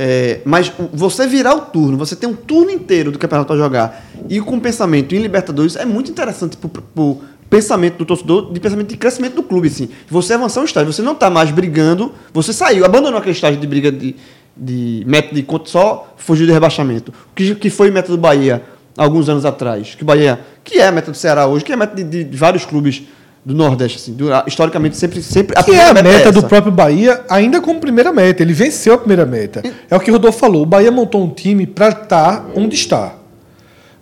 é, 0.00 0.42
mas 0.44 0.72
você 0.92 1.26
virar 1.26 1.56
o 1.56 1.60
turno, 1.62 1.98
você 1.98 2.14
tem 2.14 2.28
um 2.28 2.32
turno 2.32 2.70
inteiro 2.70 3.10
do 3.10 3.18
campeonato 3.18 3.48
para 3.48 3.56
jogar 3.56 4.06
e 4.28 4.40
com 4.40 4.60
pensamento 4.60 5.12
em 5.12 5.18
Libertadores 5.18 5.74
é 5.74 5.84
muito 5.84 6.08
interessante 6.08 6.56
para 6.56 6.70
o 7.02 7.20
pensamento 7.50 7.96
do 7.96 8.04
torcedor, 8.04 8.52
de 8.52 8.60
pensamento 8.60 8.90
de 8.90 8.96
crescimento 8.96 9.34
do 9.34 9.42
clube. 9.42 9.66
Assim. 9.66 9.88
Você 10.08 10.34
avançar 10.34 10.60
um 10.60 10.64
estágio, 10.64 10.92
você 10.92 11.02
não 11.02 11.14
está 11.14 11.28
mais 11.28 11.50
brigando, 11.50 12.12
você 12.32 12.52
saiu, 12.52 12.84
abandonou 12.84 13.18
aquele 13.18 13.34
estágio 13.34 13.60
de 13.60 13.66
briga 13.66 13.90
de, 13.90 14.14
de 14.56 15.02
método 15.04 15.34
de 15.34 15.42
conta, 15.42 15.68
só 15.68 16.14
fugiu 16.16 16.46
do 16.46 16.52
rebaixamento. 16.52 17.12
Que, 17.34 17.56
que 17.56 17.68
foi 17.68 17.90
método 17.90 18.16
do 18.16 18.20
Bahia 18.20 18.62
alguns 18.96 19.28
anos 19.28 19.44
atrás? 19.44 19.96
Que 19.96 20.04
Bahia, 20.04 20.38
que 20.62 20.78
é 20.78 20.86
a 20.86 20.92
meta 20.92 21.10
do 21.10 21.16
Ceará 21.16 21.48
hoje, 21.48 21.64
que 21.64 21.72
é 21.72 21.74
a 21.74 21.78
meta 21.78 21.96
de, 21.96 22.22
de 22.22 22.36
vários 22.36 22.64
clubes 22.64 23.02
do 23.48 23.54
Nordeste, 23.54 23.96
assim, 23.96 24.12
do- 24.12 24.28
historicamente 24.46 24.94
sempre, 24.98 25.22
sempre 25.22 25.54
Que 25.64 25.70
é 25.72 25.80
a 25.88 25.94
primeira 25.94 26.02
meta 26.18 26.30
do 26.30 26.40
essa. 26.40 26.48
próprio 26.48 26.70
Bahia, 26.70 27.22
ainda 27.30 27.62
como 27.62 27.80
primeira 27.80 28.12
meta. 28.12 28.42
Ele 28.42 28.52
venceu 28.52 28.92
a 28.92 28.98
primeira 28.98 29.24
meta. 29.24 29.62
É 29.88 29.96
o 29.96 30.00
que 30.00 30.10
o 30.10 30.12
Rodolfo 30.14 30.38
falou. 30.38 30.64
O 30.64 30.66
Bahia 30.66 30.90
montou 30.92 31.24
um 31.24 31.30
time 31.30 31.66
para 31.66 31.88
estar 31.88 32.46
onde 32.54 32.74
está. 32.76 33.14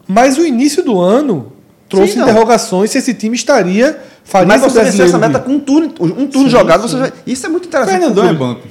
Mas 0.09 0.36
o 0.36 0.44
início 0.44 0.82
do 0.84 1.01
ano 1.01 1.53
trouxe 1.88 2.14
Sim, 2.14 2.22
interrogações 2.22 2.90
se 2.90 2.99
esse 2.99 3.14
time 3.14 3.36
estaria 3.36 3.97
faria 4.24 4.49
Mas 4.49 4.61
você 4.62 4.82
venceu 4.82 5.05
essa 5.07 5.16
meta 5.18 5.38
com 5.38 5.53
um 5.53 5.61
turno, 5.61 5.94
um 6.01 6.26
turno 6.26 6.49
jogado, 6.51 6.82
você 6.82 6.97
vai- 6.97 7.12
isso 7.24 7.47
é 7.47 7.49
muito 7.49 7.68
interessante. 7.68 7.99
Fernandão 8.01 8.28
é 8.28 8.32
banco. 8.32 8.62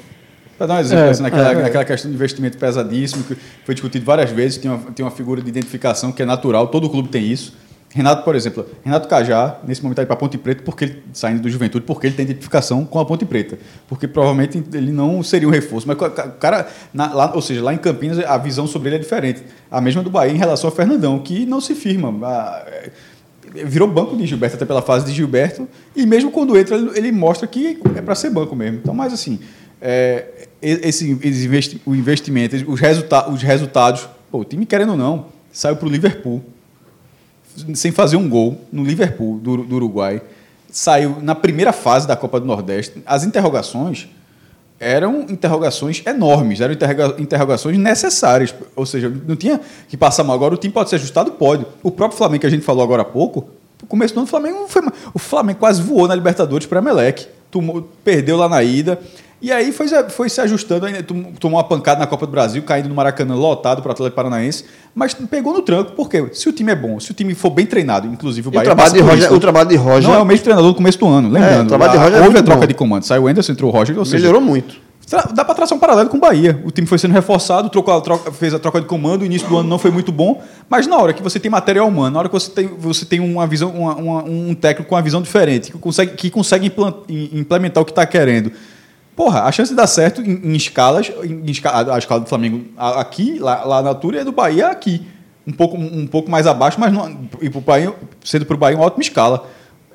Para 0.58 0.68
dar 0.68 0.74
um 0.76 0.80
exemplo, 0.80 1.06
É, 1.06 1.10
assim, 1.10 1.24
naquela, 1.24 1.52
é. 1.52 1.62
naquela 1.64 1.86
questão 1.86 2.12
de 2.12 2.16
investimento 2.18 2.58
pesadíssimo, 2.58 3.24
que 3.24 3.38
foi 3.66 3.74
discutido 3.76 4.04
várias 4.06 4.30
vezes, 4.30 4.58
tem 4.58 4.70
uma, 4.70 4.80
tem 4.94 5.06
uma 5.06 5.12
figura 5.12 5.42
de 5.42 5.48
identificação 5.48 6.12
que 6.12 6.22
é 6.22 6.26
natural, 6.26 6.68
todo 6.68 6.90
clube 6.90 7.08
tem 7.08 7.24
isso. 7.26 7.54
Renato, 7.94 8.24
por 8.26 8.36
exemplo, 8.36 8.66
Renato 8.84 9.08
Cajá, 9.08 9.58
nesse 9.66 9.82
momento 9.82 10.00
está 10.02 10.06
para 10.06 10.18
Ponte 10.18 10.38
Preta, 10.38 10.62
porque 10.64 10.84
ele, 10.84 11.04
saindo 11.14 11.42
do 11.42 11.50
Juventude, 11.50 11.86
porque 11.86 12.08
ele 12.08 12.16
tem 12.16 12.26
identificação 12.26 12.84
com 12.84 13.00
a 13.00 13.06
Ponte 13.06 13.24
Preta. 13.26 13.58
Porque 13.88 14.06
provavelmente 14.06 14.62
ele 14.74 14.92
não 14.92 15.24
seria 15.24 15.48
um 15.48 15.52
reforço. 15.52 15.88
Mas 15.88 15.96
o 15.96 16.00
ca- 16.12 16.26
o 16.26 16.32
cara, 16.34 16.68
na- 16.94 17.14
lá, 17.14 17.32
ou 17.34 17.42
seja, 17.42 17.64
lá 17.64 17.74
em 17.74 17.78
Campinas, 17.78 18.20
a 18.20 18.38
visão 18.38 18.68
sobre 18.68 18.90
ele 18.90 18.96
é 18.98 19.00
diferente. 19.00 19.44
A 19.72 19.80
mesma 19.80 20.04
do 20.04 20.10
Bahia 20.10 20.34
em 20.34 20.38
relação 20.38 20.70
ao 20.70 20.76
Fernandão, 20.76 21.20
que 21.20 21.46
não 21.46 21.62
se 21.62 21.74
firma. 21.74 22.14
Ah, 22.28 22.66
é, 22.68 22.92
virou 23.64 23.88
banco 23.88 24.18
de 24.18 24.26
Gilberto, 24.26 24.58
até 24.58 24.66
pela 24.66 24.82
fase 24.82 25.06
de 25.06 25.14
Gilberto, 25.14 25.66
e 25.96 26.06
mesmo 26.06 26.32
quando 26.32 26.58
entra, 26.58 26.76
ele, 26.76 26.90
ele 26.98 27.12
mostra 27.14 27.48
que 27.48 27.80
é 27.96 28.02
para 28.02 28.16
ser 28.16 28.30
banco 28.30 28.54
mesmo. 28.58 28.80
Então, 28.80 28.94
mas 28.94 29.14
assim, 29.14 29.40
é, 29.82 30.48
esse, 30.62 31.18
esse 31.24 31.46
investi- 31.46 31.82
o 31.86 31.96
investimento, 31.96 32.58
os, 32.70 32.80
resulta 32.82 33.30
os 33.30 33.42
resultados, 33.42 34.10
pô, 34.30 34.40
o 34.40 34.44
time 34.44 34.66
querendo 34.66 34.90
ou 34.92 34.98
não, 34.98 35.28
saiu 35.54 35.78
para 35.78 35.88
o 35.88 35.90
Liverpool, 35.92 36.44
sem 37.74 37.92
fazer 37.92 38.18
um 38.18 38.28
gol 38.30 38.62
no 38.72 38.84
Liverpool 38.84 39.38
do, 39.40 39.58
do 39.58 39.76
Uruguai, 39.76 40.22
saiu 40.70 41.18
na 41.22 41.34
primeira 41.36 41.72
fase 41.72 42.08
da 42.08 42.16
Copa 42.16 42.40
do 42.40 42.46
Nordeste. 42.46 43.02
As 43.06 43.24
interrogações 43.24 44.08
eram 44.80 45.22
interrogações 45.30 46.04
enormes, 46.06 46.60
eram 46.60 46.74
interroga- 46.74 47.16
interrogações 47.22 47.78
necessárias. 47.78 48.54
Ou 48.76 48.86
seja, 48.86 49.10
não 49.26 49.36
tinha 49.36 49.60
que 49.88 49.96
passar 49.96 50.24
mal. 50.24 50.36
Agora 50.36 50.54
o 50.54 50.58
time 50.58 50.74
pode 50.74 50.90
ser 50.90 50.98
ajustado? 50.98 51.32
Pode. 51.32 51.66
O 51.82 51.90
próprio 51.92 52.18
Flamengo 52.18 52.42
que 52.42 52.48
a 52.48 52.50
gente 52.50 52.64
falou 52.66 52.84
agora 52.84 53.04
há 53.04 53.06
pouco, 53.06 53.50
no 53.82 53.88
começo 53.88 54.14
do 54.14 54.18
ano 54.20 54.28
o 54.28 54.30
Flamengo 54.30 54.66
foi. 54.68 54.82
O 55.14 55.20
Flamengo 55.20 55.60
quase 55.60 55.82
voou 55.82 56.08
na 56.08 56.16
Libertadores 56.16 56.68
para 56.68 56.80
Emelec. 56.80 57.26
Tomou- 57.50 57.88
Perdeu 58.04 58.36
lá 58.36 58.50
na 58.50 58.62
ida. 58.64 59.00
E 59.42 59.52
aí 59.52 59.72
foi, 59.72 59.88
se- 59.88 60.10
foi 60.10 60.30
se 60.30 60.40
ajustando, 60.42 60.86
ainda 60.86 61.04
tom- 61.04 61.34
tomou 61.40 61.58
uma 61.60 61.64
pancada 61.64 62.00
na 62.00 62.08
Copa 62.08 62.26
do 62.26 62.32
Brasil, 62.32 62.64
caindo 62.64 62.88
no 62.90 62.96
Maracanã 62.96 63.36
lotado 63.36 63.82
para 63.82 63.90
o 63.90 63.92
Atlético 63.92 64.16
Paranaense, 64.16 64.64
mas 64.96 65.14
pegou 65.14 65.54
no 65.54 65.62
tranco, 65.62 65.92
porque 65.92 66.30
se 66.34 66.48
o 66.50 66.54
time 66.54 66.72
é 66.72 66.76
bom, 66.76 67.00
se 67.00 67.12
o 67.12 67.14
time 67.14 67.36
for 67.36 67.50
bem 67.50 67.66
treinado, 67.66 68.08
inclusive 68.08 68.48
o 68.48 68.50
E 68.50 68.52
o 68.52 68.54
Bahia 68.54 68.66
trabalho, 68.66 69.04
Roger, 69.06 69.34
o 69.34 69.40
trabalho 69.40 69.70
de 69.70 69.76
Roger 69.76 70.10
Não 70.10 70.16
é 70.16 70.22
o 70.22 70.26
mesmo 70.26 70.44
treinador 70.46 70.72
do 70.72 70.76
começo 70.76 70.98
do 70.98 71.08
ano, 71.08 71.30
lembrando. 71.30 71.66
o 71.66 71.70
trabalho 71.70 71.92
de 71.92 71.98
a- 71.98 72.02
Roger 72.02 72.16
é 72.18 72.22
houve 72.22 72.30
a 72.30 72.34
muito 72.34 72.46
troca 72.46 72.62
bom. 72.62 72.68
de 72.68 72.74
comando. 72.74 73.04
Saiu 73.04 73.24
o 73.24 73.28
Anderson, 73.28 73.52
entrou 73.52 73.70
o 73.72 73.74
Roger, 73.74 73.98
ou 74.00 74.06
seja, 74.06 74.18
melhorou 74.26 74.42
muito. 74.42 74.84
Dá 75.36 75.46
para 75.46 75.54
traçar 75.54 75.78
um 75.78 75.80
paralelo 75.80 76.10
com 76.10 76.18
o 76.18 76.20
Bahia. 76.20 76.60
O 76.66 76.72
time 76.72 76.88
foi 76.88 76.98
sendo 76.98 77.12
reforçado, 77.12 77.70
trocou 77.70 77.94
a 77.96 78.02
troca- 78.02 78.32
fez 78.32 78.56
a 78.56 78.58
troca 78.60 78.82
de 78.82 78.88
comando, 78.88 79.22
o 79.22 79.26
início 79.26 79.48
do 79.48 79.58
ano 79.58 79.70
não 79.70 79.78
foi 79.78 79.92
muito 79.92 80.12
bom, 80.12 80.42
mas 80.68 80.88
na 80.88 80.98
hora 80.98 81.14
que 81.14 81.22
você 81.22 81.40
tem 81.40 81.52
material 81.52 81.88
humano, 81.88 82.10
na 82.12 82.20
hora 82.20 82.28
que 82.30 82.34
você 82.34 82.50
tem, 82.50 82.66
você 82.68 83.06
tem 83.06 83.20
uma 83.20 83.46
visão, 83.46 83.70
uma- 83.70 83.96
uma- 83.96 84.24
um 84.24 84.56
técnico 84.56 84.90
com 84.90 84.96
uma 84.96 85.04
visão 85.04 85.22
diferente, 85.22 85.72
que 85.72 85.78
consegue, 85.78 86.14
que 86.16 86.32
consegue 86.32 86.72
implementar 87.32 87.84
o 87.84 87.86
que 87.86 87.92
está 87.92 88.04
querendo. 88.06 88.52
Porra, 89.16 89.44
a 89.44 89.52
chance 89.52 89.72
de 89.72 89.78
dar 89.78 89.88
certo 89.88 90.22
em, 90.22 90.42
em 90.44 90.56
escalas, 90.56 91.12
em 91.24 91.50
esca- 91.50 91.94
a, 91.94 91.98
escala 91.98 92.22
do 92.22 92.28
Flamengo 92.28 92.66
aqui, 92.78 93.40
lá, 93.40 93.64
lá 93.64 93.82
na 93.82 93.90
altura, 93.90 94.22
e 94.22 94.24
do 94.24 94.32
Bahia 94.32 94.68
aqui. 94.68 95.06
Um 95.48 95.54
pouco, 95.54 95.78
um 95.78 96.08
pouco 96.08 96.30
mais 96.30 96.48
abaixo, 96.48 96.80
mas 96.80 96.92
não, 96.92 97.18
e 97.40 97.50
pro 97.50 97.62
Bahia, 97.62 97.94
sendo 98.24 98.46
para 98.46 98.56
o 98.56 98.58
Bahia 98.58 98.76
uma 98.76 98.86
ótima 98.86 99.04
escala. 99.04 99.48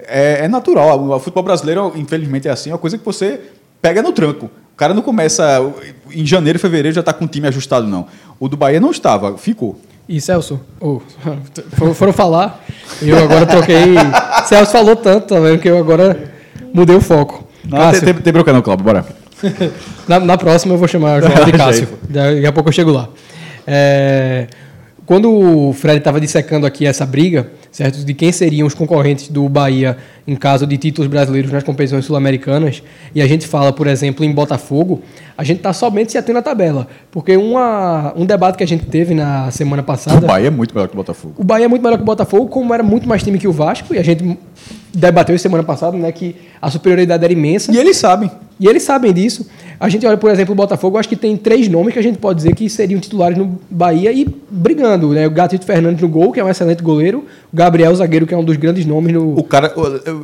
É, 0.07 0.45
é 0.45 0.49
natural. 0.49 0.99
O, 1.03 1.19
futebol 1.19 1.43
brasileiro, 1.43 1.93
infelizmente, 1.97 2.49
é 2.49 2.51
assim, 2.51 2.71
é 2.71 2.73
uma 2.73 2.79
coisa 2.79 2.97
que 2.97 3.05
você 3.05 3.41
pega 3.83 4.01
no 4.01 4.13
tranco. 4.13 4.47
O 4.47 4.77
cara 4.77 4.95
não 4.95 5.03
começa 5.03 5.61
em 6.11 6.25
janeiro, 6.25 6.59
fevereiro 6.59 6.95
já 6.95 7.01
está 7.01 7.13
com 7.13 7.27
o 7.27 7.29
time 7.29 7.47
ajustado, 7.49 7.87
não. 7.87 8.07
O 8.39 8.49
do 8.49 8.57
Bahia 8.57 8.81
não 8.81 8.91
estava, 8.91 9.37
ficou. 9.37 9.79
E 10.09 10.21
Celso, 10.21 10.61
oh, 10.81 11.01
foram, 11.95 12.13
falar, 12.13 12.65
eu 13.03 13.19
agora 13.19 13.45
troquei. 13.47 13.95
Celso 14.47 14.73
falou 14.73 14.97
tanto, 14.97 15.35
vendo, 15.41 15.61
que 15.61 15.69
eu 15.69 15.79
agora 15.79 16.33
mudei 16.73 16.97
o 16.97 17.01
foco. 17.01 17.50
Cássio, 17.69 18.05
tem, 18.05 18.15
tem, 18.15 18.23
tem 18.23 18.33
bronca 18.33 18.53
não, 18.53 18.63
Cláudio, 18.63 18.85
bora. 18.85 19.05
na, 20.07 20.21
na 20.21 20.39
próxima 20.39 20.75
eu 20.75 20.79
vou 20.79 20.89
chamar 20.89 21.23
o 21.23 21.27
João 21.27 21.45
de 21.45 21.53
Cássio. 21.57 21.89
Daqui 22.09 22.47
a 22.47 22.53
pouco 22.53 22.69
eu 22.69 22.73
chego 22.73 22.91
lá. 22.91 23.09
É, 23.67 24.47
quando 25.11 25.33
o 25.33 25.73
Fred 25.73 25.99
estava 25.99 26.21
dissecando 26.21 26.65
aqui 26.65 26.87
essa 26.87 27.05
briga, 27.05 27.51
certo, 27.73 28.05
de 28.05 28.15
quem 28.15 28.31
seriam 28.31 28.65
os 28.65 28.75
concorrentes 28.75 29.29
do 29.29 29.49
Bahia 29.49 29.97
em 30.25 30.37
caso 30.37 30.65
de 30.65 30.77
títulos 30.77 31.11
brasileiros 31.11 31.51
nas 31.51 31.65
competições 31.65 32.05
sul-americanas, 32.05 32.81
e 33.13 33.21
a 33.21 33.27
gente 33.27 33.45
fala, 33.45 33.73
por 33.73 33.89
exemplo, 33.89 34.25
em 34.25 34.31
Botafogo, 34.31 35.03
a 35.37 35.43
gente 35.43 35.57
está 35.57 35.73
somente 35.73 36.13
se 36.13 36.19
atendo 36.19 36.39
à 36.39 36.43
tabela. 36.43 36.87
Porque 37.11 37.37
uma, 37.37 38.13
um 38.17 38.25
debate 38.25 38.57
que 38.57 38.63
a 38.63 38.67
gente 38.67 38.87
teve 38.87 39.13
na 39.13 39.51
semana 39.51 39.83
O 39.83 39.85
passada. 39.85 40.25
Bahia 40.25 40.47
é 40.47 40.51
muito 40.51 40.73
melhor 40.73 40.87
que 40.87 40.95
o 40.95 40.97
Botafogo. 40.97 41.35
O 41.37 41.43
Bahia 41.43 41.65
é 41.65 41.69
muito 41.69 41.83
melhor 41.83 41.97
que 41.97 42.03
o 42.03 42.07
Botafogo, 42.07 42.47
como 42.47 42.73
era 42.73 42.85
muito 42.85 43.09
mais 43.09 43.21
time 43.25 43.37
que 43.37 43.49
o 43.49 43.53
Vasco, 43.53 43.93
e 43.93 43.99
a 43.99 44.05
gente 44.05 44.39
debateu 44.93 45.39
semana 45.39 45.63
passada, 45.63 45.97
né, 45.97 46.11
que 46.13 46.37
a 46.61 46.71
superioridade 46.71 47.25
era 47.25 47.33
imensa. 47.33 47.73
E 47.73 47.79
eles 47.79 47.97
sabem. 47.97 48.31
E 48.59 48.67
eles 48.67 48.83
sabem 48.83 49.13
disso. 49.13 49.49
A 49.79 49.89
gente 49.89 50.07
olha, 50.07 50.19
por 50.19 50.31
exemplo, 50.31 50.53
o 50.53 50.55
Botafogo, 50.55 50.99
acho 50.99 51.09
que 51.09 51.17
tem 51.17 51.35
três 51.37 51.67
nomes 51.67 51.95
que 51.95 51.99
a 51.99 52.03
gente 52.03 52.19
pode 52.19 52.37
dizer 52.37 52.55
que 52.55 52.69
seriam 52.69 53.01
titulares 53.01 53.39
no 53.39 53.59
Bahia 53.71 54.13
e 54.13 54.27
brigando. 54.51 55.09
Né? 55.09 55.27
O 55.27 55.31
Gatito 55.31 55.65
Fernandes 55.65 56.03
no 56.03 56.09
gol, 56.09 56.31
que 56.31 56.39
é 56.39 56.45
um 56.45 56.49
excelente 56.49 56.83
goleiro. 56.83 57.25
O 57.53 57.57
Gabriel, 57.57 57.93
zagueiro, 57.97 58.27
que 58.27 58.33
é 58.35 58.37
um 58.37 58.45
dos 58.45 58.57
grandes 58.57 58.87
nomes 58.87 59.13
no. 59.13 59.37
O 59.37 59.43
cara, 59.43 59.73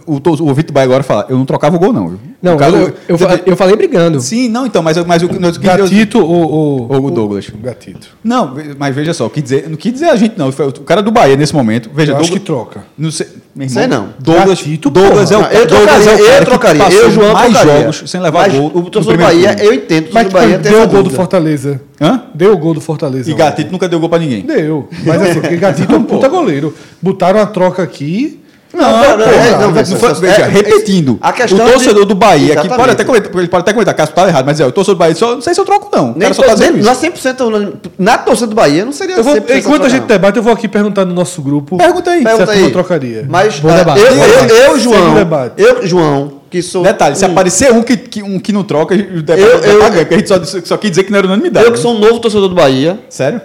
o, 0.07 0.13
o, 0.13 0.15
o, 0.17 0.51
o 0.51 0.55
do 0.55 0.73
Bahia 0.73 0.85
agora 0.87 1.03
fala, 1.03 1.27
eu 1.29 1.37
não 1.37 1.45
trocava 1.45 1.75
o 1.75 1.79
gol 1.79 1.93
não, 1.93 2.09
viu? 2.09 2.19
Não, 2.41 2.55
O 2.55 2.59
cara- 2.59 2.77
eu, 2.77 2.93
eu, 3.09 3.19
fa- 3.19 3.41
eu 3.45 3.57
falei 3.57 3.75
brigando. 3.75 4.21
Sim, 4.21 4.49
não, 4.49 4.65
então, 4.67 4.81
mas, 4.83 4.97
eu- 4.97 5.05
mas 5.05 5.23
o 5.23 5.29
que 5.29 5.39
nós- 5.39 5.57
Gatito 5.57 6.19
ou, 6.25 6.89
Ou 6.89 7.07
o 7.07 7.11
Douglas. 7.11 7.49
O 7.49 7.57
Gatito. 7.59 8.09
Não, 8.23 8.55
mas 8.79 8.95
veja 8.95 9.13
só, 9.13 9.29
que 9.29 9.43
dizer, 9.43 9.69
não 9.69 9.77
quis 9.77 9.93
dizer 9.93 10.07
a 10.11 10.17
gente, 10.17 10.39
não. 10.39 10.49
O 10.51 10.81
cara 10.85 11.03
do 11.03 11.11
Bahia 11.11 11.37
nesse 11.37 11.55
momento. 11.55 11.91
Veja, 11.93 12.13
Eu 12.13 12.19
acho 12.19 12.31
que 12.31 12.39
Douglas, 12.39 12.67
troca. 12.73 12.87
não 12.97 13.11
sei, 13.11 13.27
meu 13.57 13.69
Sei 13.69 13.87
não. 13.89 14.11
Douglas, 14.21 14.59
Gatito, 14.61 14.91
Douglas 14.91 15.33
é 15.33 15.37
o 15.37 15.41
eu 15.43 15.67
Douglas 15.67 16.05
trocaria, 16.05 16.11
é 16.11 16.15
o 16.15 16.19
cara 16.19 16.35
eu 16.35 16.39
que 16.39 16.45
trocaria. 16.47 16.85
passou 16.85 17.01
Eu, 17.01 17.11
João, 17.11 17.33
mais 17.33 17.53
trocaria. 17.53 17.81
jogos 17.81 18.03
sem 18.11 18.21
levar 18.21 18.39
Mas 18.49 18.55
gol. 18.55 18.67
O 18.67 18.83
torcedor 18.91 19.03
do 19.03 19.25
primeiro 19.25 19.49
Bahia, 19.55 19.65
eu 19.65 19.75
entendo 19.75 20.11
o 20.11 20.15
Mas 20.15 20.23
torcedor 20.29 20.29
do 20.29 20.33
Bahia 20.33 20.59
deu 20.59 20.83
o 20.83 20.87
gol 20.89 21.03
do. 21.03 21.11
Fortaleza. 21.11 21.81
Hã? 22.01 22.23
Deu 22.35 22.53
o 22.53 22.59
gol 22.59 22.75
do 22.75 22.81
Fortaleza. 22.81 23.31
E. 23.31 23.35
Gatito 23.35 23.73
nunca 23.73 23.89
deu 23.89 23.99
gol 24.01 24.09
pra 24.09 24.19
ninguém. 24.19 24.43
Deu. 24.43 24.89
Mas 25.05 25.23
assim, 25.23 25.41
porque 25.41 25.57
Gatito 25.57 25.95
é 25.95 25.97
um 25.99 26.03
puta 26.05 26.29
goleiro. 26.29 26.75
Botaram 27.01 27.41
a 27.41 27.47
troca 27.47 27.83
aqui. 27.83 28.41
Não, 28.75 28.83
Não, 28.83 29.17
não, 29.19 29.25
é, 29.27 29.59
não, 29.59 29.73
veja, 29.73 29.97
veja, 30.15 30.43
é- 30.43 30.49
repetindo, 30.49 31.17
a 31.23 31.33
questão 31.33 31.65
o 31.67 31.71
torcedor 31.71 32.03
de- 32.03 32.09
do 32.09 32.15
Bahia, 32.15 32.57
que 32.57 32.69
pode 32.69 32.91
até 32.91 33.05
comentar, 33.05 33.31
ele 33.35 33.49
pode 33.49 33.61
até 33.63 33.73
comentar, 33.73 33.95
caso 33.95 34.13
tá 34.13 34.29
errado, 34.29 34.45
mas 34.45 34.61
é, 34.61 34.67
o 34.67 34.73
torcedor 34.73 34.97
do 34.97 34.99
Bahia, 34.99 35.15
só, 35.15 35.35
não 35.35 35.41
sei 35.41 35.55
se 35.55 35.61
eu 35.61 35.65
troco 35.65 35.89
não, 35.97 36.13
Nem 36.15 36.31
só 36.35 36.43
tá 36.43 36.53
dizendo 36.53 36.83
não 36.85 36.93
é 36.93 36.95
100% 36.95 37.41
unânime. 37.47 37.75
Na 37.99 38.19
torcida 38.19 38.49
do 38.49 38.55
Bahia, 38.55 38.85
não 38.85 38.93
seria 38.93 39.17
Eu 39.17 39.25
vou, 39.25 39.35
100% 39.35 39.57
enquanto 39.57 39.87
a 39.87 39.89
gente 39.89 40.01
não. 40.01 40.09
debate, 40.09 40.37
eu 40.37 40.43
vou 40.43 40.53
aqui 40.53 40.69
perguntar 40.69 41.07
no 41.07 41.15
nosso 41.15 41.41
grupo. 41.41 41.79
Pergunta 41.79 42.11
aí. 42.11 42.21
Se 42.21 42.29
a 42.29 42.31
Pergunta 42.37 42.53
aí. 42.53 42.71
trocaria. 42.71 43.25
Mas 43.31 43.63
ah, 43.65 43.99
eu, 43.99 44.07
eu, 44.15 44.57
eu, 44.73 44.79
João, 44.79 45.17
eu, 45.57 45.87
João, 45.87 46.33
que 46.51 46.63
sou. 46.63 46.83
Detalhe, 46.83 47.17
se 47.17 47.25
um- 47.27 47.31
aparecer 47.33 47.73
um 47.73 47.83
que, 47.83 47.97
que, 47.97 48.23
um 48.23 48.39
que 48.39 48.53
não 48.53 48.63
troca, 48.65 48.95
o 48.95 49.23
debate 49.23 49.41
Eu- 49.41 49.59
eu- 49.61 49.79
pagando, 49.81 49.99
porque 50.01 50.15
a 50.15 50.19
gente 50.19 50.29
só, 50.29 50.61
só 50.65 50.77
quis 50.77 50.91
dizer 50.91 51.05
que 51.05 51.11
não 51.11 51.19
era 51.19 51.27
unanimidade. 51.27 51.67
Eu 51.67 51.73
que 51.73 51.79
sou 51.79 51.95
um 51.95 51.99
novo 51.99 52.19
torcedor 52.21 52.49
do 52.49 52.55
Bahia, 52.55 52.99
Sério? 53.09 53.41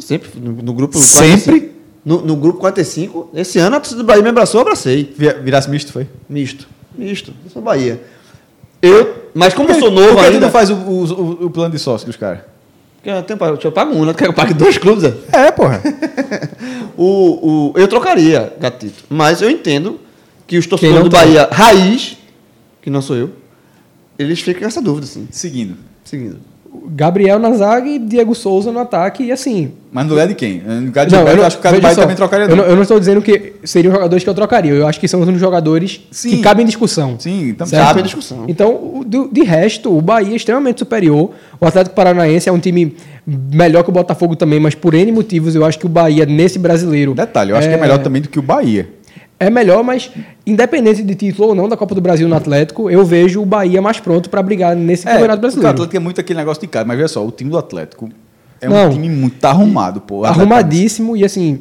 sempre, 0.00 0.30
no, 0.40 0.52
no 0.52 0.72
grupo 0.72 0.96
Sempre? 0.98 1.28
45, 1.42 1.78
No, 2.04 2.22
no 2.22 2.36
grupo 2.36 2.58
45, 2.60 3.30
esse 3.34 3.58
ano 3.58 3.76
a 3.76 3.80
torcida 3.80 4.00
do 4.02 4.06
Bahia 4.06 4.22
me 4.22 4.28
abraçou, 4.30 4.60
eu 4.60 4.62
abracei. 4.62 5.12
Vira- 5.16 5.40
Virasse 5.42 5.68
misto, 5.68 5.92
foi? 5.92 6.06
Misto. 6.28 6.66
Misto. 6.96 7.32
Eu 7.44 7.50
sou 7.50 7.60
Bahia. 7.60 8.00
Eu, 8.80 9.30
mas 9.34 9.52
como 9.52 9.68
eu 9.68 9.74
sou 9.78 9.90
Por 9.92 10.00
novo 10.00 10.08
que 10.16 10.22
tu 10.22 10.26
ainda. 10.26 10.40
não 10.40 10.50
faz 10.50 10.70
o, 10.70 10.74
o, 10.74 11.46
o 11.46 11.50
plano 11.50 11.72
de 11.72 11.78
sócio 11.78 12.06
dos 12.06 12.16
caras? 12.16 12.40
Porque 12.96 13.10
eu, 13.10 13.22
tenho, 13.22 13.38
eu 13.64 13.72
pago 13.72 13.92
um, 13.94 14.04
né? 14.04 14.14
Quero 14.14 14.32
que 14.32 14.40
eu 14.40 14.44
pague 14.44 14.54
dois 14.54 14.78
clubes. 14.78 15.04
é. 15.04 15.14
É, 15.32 15.50
porra. 15.50 15.82
O, 16.96 17.72
o, 17.74 17.78
eu 17.78 17.86
trocaria, 17.86 18.52
Gatito. 18.60 19.04
Mas 19.08 19.40
eu 19.40 19.48
entendo 19.48 20.00
que 20.48 20.58
os 20.58 20.66
torcedores 20.66 20.98
não 21.02 21.08
do? 21.08 21.16
Bahia 21.16 21.48
raiz, 21.50 22.17
que 22.88 22.92
não 22.92 23.02
sou 23.02 23.14
eu, 23.16 23.30
eles 24.18 24.40
ficam 24.40 24.62
com 24.62 24.66
essa 24.66 24.80
dúvida, 24.80 25.04
assim. 25.04 25.28
Seguindo. 25.30 25.74
Seguindo. 26.04 26.38
Gabriel 26.90 27.38
na 27.38 27.52
zaga 27.52 27.88
e 27.88 27.98
Diego 27.98 28.34
Souza 28.34 28.70
no 28.72 28.78
ataque. 28.78 29.24
E 29.24 29.32
assim, 29.32 29.72
Mas 29.90 30.04
no 30.04 30.10
lugar 30.10 30.28
de 30.28 30.34
quem? 30.34 30.60
No 30.60 30.86
lugar 30.86 31.06
de 31.06 31.12
Não, 31.12 31.18
Gilberto, 31.18 31.30
eu 31.30 31.36
não- 31.40 31.46
acho 31.46 31.56
que 31.56 31.60
o 31.60 31.62
cara 31.62 31.76
do 31.76 31.80
veja 31.80 31.82
Bahia 31.88 31.94
só, 31.94 32.00
também 32.02 32.16
trocaria 32.16 32.46
eu 32.46 32.56
não. 32.56 32.64
eu 32.64 32.74
não 32.76 32.82
estou 32.82 32.98
dizendo 33.00 33.22
que 33.22 33.54
seriam 33.64 33.92
jogadores 33.92 34.22
que 34.22 34.28
eu 34.30 34.34
trocaria. 34.34 34.72
Eu 34.72 34.86
acho 34.86 35.00
que 35.00 35.08
são 35.08 35.20
os 35.22 35.40
jogadores 35.40 36.00
Sim. 36.10 36.30
que 36.30 36.38
cabem 36.42 36.64
em 36.64 36.66
discussão. 36.66 37.16
Sim, 37.18 37.48
então? 37.50 37.66
Cabe 37.68 38.00
a 38.00 38.02
discussão. 38.02 38.44
Então, 38.48 39.02
do- 39.06 39.28
de 39.32 39.42
resto, 39.42 39.96
o 39.96 40.00
Bahia 40.02 40.32
é 40.32 40.36
extremamente 40.36 40.78
superior. 40.80 41.30
O 41.60 41.64
Atlético 41.66 41.94
Paranaense 41.96 42.48
é 42.48 42.52
um 42.52 42.58
time 42.60 42.94
melhor 43.26 43.82
que 43.82 43.90
o 43.90 43.92
Botafogo 43.92 44.36
também, 44.36 44.60
mas 44.60 44.74
por 44.74 44.92
N 44.94 45.10
motivos 45.12 45.54
eu 45.54 45.64
acho 45.64 45.78
que 45.78 45.86
o 45.86 45.88
Bahia, 45.88 46.26
nesse 46.26 46.58
brasileiro. 46.58 47.14
Detalhe, 47.14 47.50
eu 47.52 47.56
acho 47.56 47.68
que 47.68 47.74
é 47.74 47.80
melhor 47.80 47.98
também 47.98 48.20
do 48.22 48.28
que 48.28 48.38
o 48.38 48.42
Bahia. 48.42 48.88
É 49.40 49.48
melhor, 49.50 49.84
mas 49.84 50.10
independente 50.44 51.02
de 51.02 51.14
título 51.14 51.48
ou 51.50 51.54
não 51.54 51.68
da 51.68 51.76
Copa 51.76 51.94
do 51.94 52.00
Brasil 52.00 52.26
no 52.28 52.34
Atlético, 52.34 52.90
eu 52.90 53.04
vejo 53.04 53.40
o 53.40 53.46
Bahia 53.46 53.80
mais 53.80 54.00
pronto 54.00 54.28
para 54.28 54.42
brigar 54.42 54.74
nesse 54.74 55.06
É, 55.06 55.12
Campeonato 55.12 55.38
o 55.38 55.40
Brasileiro. 55.42 55.70
Atlético 55.70 55.96
é 55.96 56.00
muito 56.00 56.20
aquele 56.20 56.38
negócio 56.40 56.60
de 56.60 56.66
cara, 56.66 56.84
mas 56.84 56.96
veja 56.96 57.08
só, 57.08 57.24
o 57.24 57.30
time 57.30 57.48
do 57.50 57.56
Atlético 57.56 58.08
é 58.60 58.68
Não. 58.68 58.88
um 58.88 58.90
time 58.90 59.08
muito 59.08 59.36
tá 59.38 59.50
arrumado, 59.50 60.00
pô. 60.00 60.16
O 60.16 60.24
Atlético- 60.24 60.40
Arrumadíssimo 60.42 61.16
e 61.16 61.24
assim. 61.24 61.60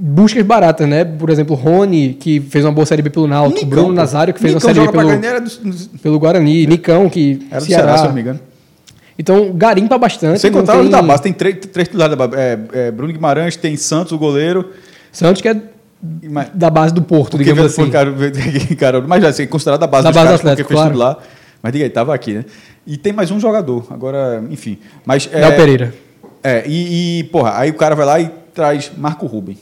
Buscas 0.00 0.44
baratas, 0.44 0.86
né? 0.88 1.04
Por 1.04 1.28
exemplo, 1.28 1.56
Rony, 1.56 2.14
que 2.20 2.38
fez 2.38 2.64
uma 2.64 2.70
boa 2.70 2.86
série 2.86 3.02
B 3.02 3.10
pelo 3.10 3.26
Náutico, 3.26 3.54
Nicão, 3.64 3.68
Bruno 3.70 3.86
pô. 3.88 3.94
Nazário, 3.94 4.32
que 4.32 4.38
fez 4.38 4.54
Nicão 4.54 4.68
uma 4.68 4.74
série 4.74 4.86
B 4.86 4.92
pelo, 4.92 5.40
do- 5.74 5.98
pelo 5.98 6.18
Guarani, 6.20 6.66
Nicão, 6.68 7.08
que 7.08 7.44
Era 7.50 7.60
do 7.60 7.66
Ceará. 7.66 7.82
Ceará, 7.82 7.98
se 7.98 8.04
eu 8.04 8.08
não 8.08 8.14
me 8.14 8.20
engano. 8.20 8.40
Então, 9.18 9.50
garimpa 9.54 9.98
bastante. 9.98 10.38
Sem 10.38 10.52
contar 10.52 10.74
tem- 10.78 10.88
da 10.90 11.02
base, 11.02 11.22
tem 11.22 11.32
três, 11.32 11.56
três 11.72 11.88
titulares. 11.88 12.16
É, 12.36 12.58
é, 12.74 12.90
Bruno 12.92 13.12
Guimarães, 13.12 13.56
tem 13.56 13.74
Santos, 13.76 14.12
o 14.12 14.18
goleiro. 14.18 14.70
Santos, 15.10 15.42
que 15.42 15.48
é 15.48 15.56
mais- 16.30 16.50
da 16.54 16.70
base 16.70 16.92
do 16.94 17.02
Porto, 17.02 17.36
digamos 17.38 17.64
assim. 17.64 17.90
cara, 18.78 19.00
mas 19.06 19.22
já 19.22 19.28
assim, 19.28 19.46
considerado 19.46 19.80
da 19.80 19.86
base 19.86 20.04
Da 20.04 20.10
base 20.12 20.20
do 20.20 20.26
caras, 20.26 20.40
Atlético, 20.40 20.70
claro. 20.72 20.96
lá. 20.96 21.18
Mas 21.62 21.72
diga 21.72 21.84
aí, 21.84 21.90
tava 21.90 22.14
aqui, 22.14 22.34
né? 22.34 22.44
E 22.86 22.96
tem 22.96 23.12
mais 23.12 23.30
um 23.30 23.40
jogador, 23.40 23.86
agora, 23.90 24.42
enfim. 24.50 24.78
Mas, 25.04 25.28
é, 25.32 25.40
Léo 25.40 25.56
Pereira. 25.56 25.94
É, 26.42 26.64
e, 26.66 27.18
e, 27.20 27.24
porra, 27.24 27.58
aí 27.58 27.70
o 27.70 27.74
cara 27.74 27.94
vai 27.94 28.06
lá 28.06 28.20
e 28.20 28.30
traz 28.54 28.92
Marco 28.96 29.26
Ruben. 29.26 29.58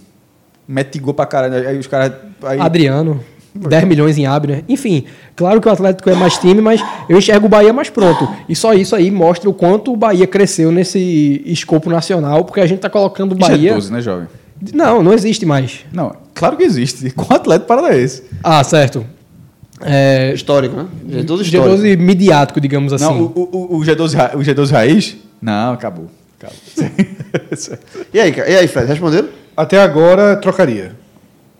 Mete 0.68 0.98
gol 0.98 1.14
pra 1.14 1.26
caralho. 1.26 1.66
Aí 1.68 1.78
os 1.78 1.86
caras. 1.86 2.12
Aí, 2.42 2.60
Adriano. 2.60 3.20
10 3.54 3.84
milhões 3.84 4.18
em 4.18 4.26
Abner. 4.26 4.62
Enfim, 4.68 5.04
claro 5.34 5.60
que 5.62 5.68
o 5.68 5.70
Atlético 5.72 6.10
é 6.10 6.14
mais 6.14 6.36
time, 6.36 6.60
mas 6.60 6.82
eu 7.08 7.16
enxergo 7.16 7.46
o 7.46 7.48
Bahia 7.48 7.72
mais 7.72 7.88
pronto. 7.88 8.28
E 8.46 8.54
só 8.54 8.74
isso 8.74 8.94
aí 8.94 9.10
mostra 9.10 9.48
o 9.48 9.54
quanto 9.54 9.92
o 9.92 9.96
Bahia 9.96 10.26
cresceu 10.26 10.70
nesse 10.70 11.42
escopo 11.46 11.88
nacional, 11.88 12.44
porque 12.44 12.60
a 12.60 12.66
gente 12.66 12.80
tá 12.80 12.90
colocando 12.90 13.32
o 13.32 13.34
Bahia. 13.34 13.74
G12, 13.74 13.90
né, 13.90 14.00
jovem? 14.02 14.28
Não, 14.74 15.02
não 15.02 15.14
existe 15.14 15.46
mais. 15.46 15.86
Não, 15.92 16.14
claro 16.36 16.56
que 16.56 16.62
existe. 16.62 17.10
Com 17.16 17.32
o 17.32 17.36
Atlético 17.36 17.66
Paranaense. 17.66 18.22
Ah, 18.44 18.62
certo. 18.62 19.04
É, 19.82 20.32
Histórico, 20.34 20.74
né? 20.76 20.86
G12 21.08 21.40
histórico. 21.42 21.76
G12 21.76 21.98
midiático, 21.98 22.60
digamos 22.60 22.92
assim. 22.92 23.04
Não, 23.04 23.22
o, 23.22 23.48
o, 23.52 23.76
o, 23.76 23.80
G12, 23.80 24.14
ra- 24.14 24.30
o 24.34 24.38
G12 24.38 24.70
Raiz? 24.70 25.16
Não, 25.42 25.72
acabou. 25.74 26.06
acabou. 26.38 26.56
E 28.14 28.20
aí, 28.20 28.34
e 28.48 28.56
aí, 28.56 28.68
Fred, 28.68 28.86
responderam? 28.86 29.28
Até 29.56 29.80
agora, 29.82 30.36
trocaria. 30.36 30.92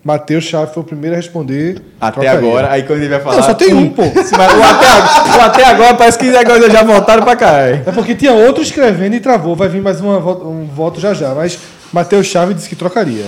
Matheus 0.03 0.45
Chaves 0.45 0.73
foi 0.73 0.83
o 0.83 0.87
primeiro 0.87 1.15
a 1.15 1.19
responder. 1.19 1.83
até 2.01 2.21
trocaria. 2.21 2.39
agora, 2.49 2.71
aí 2.73 2.83
quando 2.85 3.01
ele 3.01 3.09
vai 3.09 3.21
falar. 3.21 3.37
Não, 3.37 3.43
só 3.43 3.55
tem 3.55 3.75
um, 3.75 3.91
pô. 3.91 4.03
Mas 4.15 4.33
o 4.33 4.63
até, 4.63 5.37
o 5.37 5.41
até 5.43 5.65
agora 5.65 5.95
parece 5.95 6.19
que 6.19 6.35
agora 6.35 6.71
já 6.71 6.83
voltaram 6.85 7.23
pra 7.25 7.35
cá. 7.37 7.59
é. 7.63 7.83
É 7.85 7.93
porque 7.93 8.15
tinha 8.15 8.33
outro 8.33 8.63
escrevendo 8.63 9.15
e 9.17 9.21
travou. 9.21 9.55
Vai 9.57 9.69
vir 9.69 9.83
mais 9.83 10.01
uma, 10.01 10.19
um 10.19 10.65
voto 10.67 11.01
já 11.01 11.13
já. 11.13 11.35
Mas 11.35 11.59
Matheus 11.93 12.27
Chaves 12.29 12.55
disse 12.57 12.69
que 12.69 12.77
trocaria. 12.77 13.27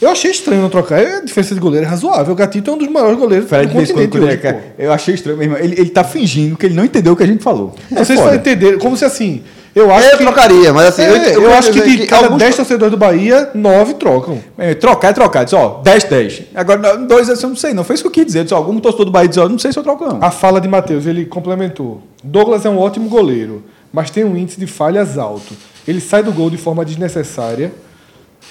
Eu 0.00 0.10
achei 0.10 0.30
estranho 0.30 0.60
não 0.62 0.68
trocar. 0.68 0.98
A 1.00 1.20
diferença 1.20 1.54
de 1.54 1.60
goleiro 1.60 1.86
é 1.86 1.88
razoável. 1.88 2.32
O 2.32 2.36
Gatito 2.36 2.70
é 2.70 2.74
um 2.74 2.78
dos 2.78 2.88
maiores 2.88 3.18
goleiros 3.18 3.48
Fred, 3.48 3.66
do 3.66 3.72
continente 3.74 4.18
hoje, 4.18 4.36
pô. 4.38 4.48
eu 4.78 4.92
achei 4.92 5.14
estranho, 5.14 5.38
meu 5.38 5.46
irmão. 5.46 5.58
Ele, 5.58 5.74
ele 5.80 5.90
tá 5.90 6.04
fingindo 6.04 6.56
que 6.56 6.66
ele 6.66 6.74
não 6.74 6.84
entendeu 6.84 7.12
o 7.12 7.16
que 7.16 7.22
a 7.22 7.26
gente 7.26 7.42
falou. 7.42 7.74
É 7.90 7.94
Não 7.96 8.04
sei 8.04 8.16
se 8.16 8.22
foda. 8.22 8.30
vai 8.36 8.36
entender. 8.38 8.78
Como 8.78 8.96
se 8.96 9.04
assim. 9.04 9.42
Eu 9.74 9.92
acho 9.92 10.06
Eu 10.06 10.18
que. 10.18 10.22
trocaria, 10.24 10.72
mas 10.72 10.86
assim, 10.88 11.02
É, 11.02 11.08
eu, 11.10 11.16
eu, 11.16 11.42
eu 11.42 11.54
acho 11.54 11.72
que 11.72 11.80
de 11.82 12.06
cada 12.06 12.26
alguns- 12.26 12.38
10 12.38 12.54
torcedores 12.56 12.90
do 12.92 12.96
Bahia, 12.96 13.50
9 13.54 13.94
trocam. 13.94 14.38
É, 14.56 14.72
trocar 14.74 15.08
é 15.08 15.12
trocar. 15.12 15.42
Diz, 15.44 15.52
ó, 15.52 15.80
10, 15.82 16.04
10. 16.04 16.42
Agora, 16.54 16.96
não, 16.96 17.06
dois, 17.08 17.28
eu 17.28 17.48
não 17.48 17.56
sei, 17.56 17.74
não. 17.74 17.82
Foi 17.82 17.94
isso 17.94 18.04
que 18.04 18.08
eu 18.08 18.12
quis 18.12 18.24
dizer. 18.26 18.44
Diz, 18.44 18.52
ó, 18.52 18.56
algum 18.56 18.78
torcedor 18.78 19.06
do 19.06 19.10
Bahia 19.10 19.28
diz, 19.28 19.38
ó, 19.38 19.48
não 19.48 19.58
sei 19.58 19.72
se 19.72 19.78
eu 19.78 19.82
troco, 19.82 20.04
não. 20.06 20.18
A 20.22 20.30
fala 20.30 20.60
de 20.60 20.68
Matheus, 20.68 21.06
ele 21.06 21.24
complementou. 21.24 22.00
Douglas 22.22 22.64
é 22.64 22.70
um 22.70 22.78
ótimo 22.78 23.08
goleiro, 23.08 23.64
mas 23.92 24.10
tem 24.10 24.22
um 24.22 24.36
índice 24.36 24.60
de 24.60 24.66
falhas 24.68 25.18
alto. 25.18 25.54
Ele 25.88 26.00
sai 26.00 26.22
do 26.22 26.30
gol 26.32 26.50
de 26.50 26.56
forma 26.56 26.84
desnecessária. 26.84 27.72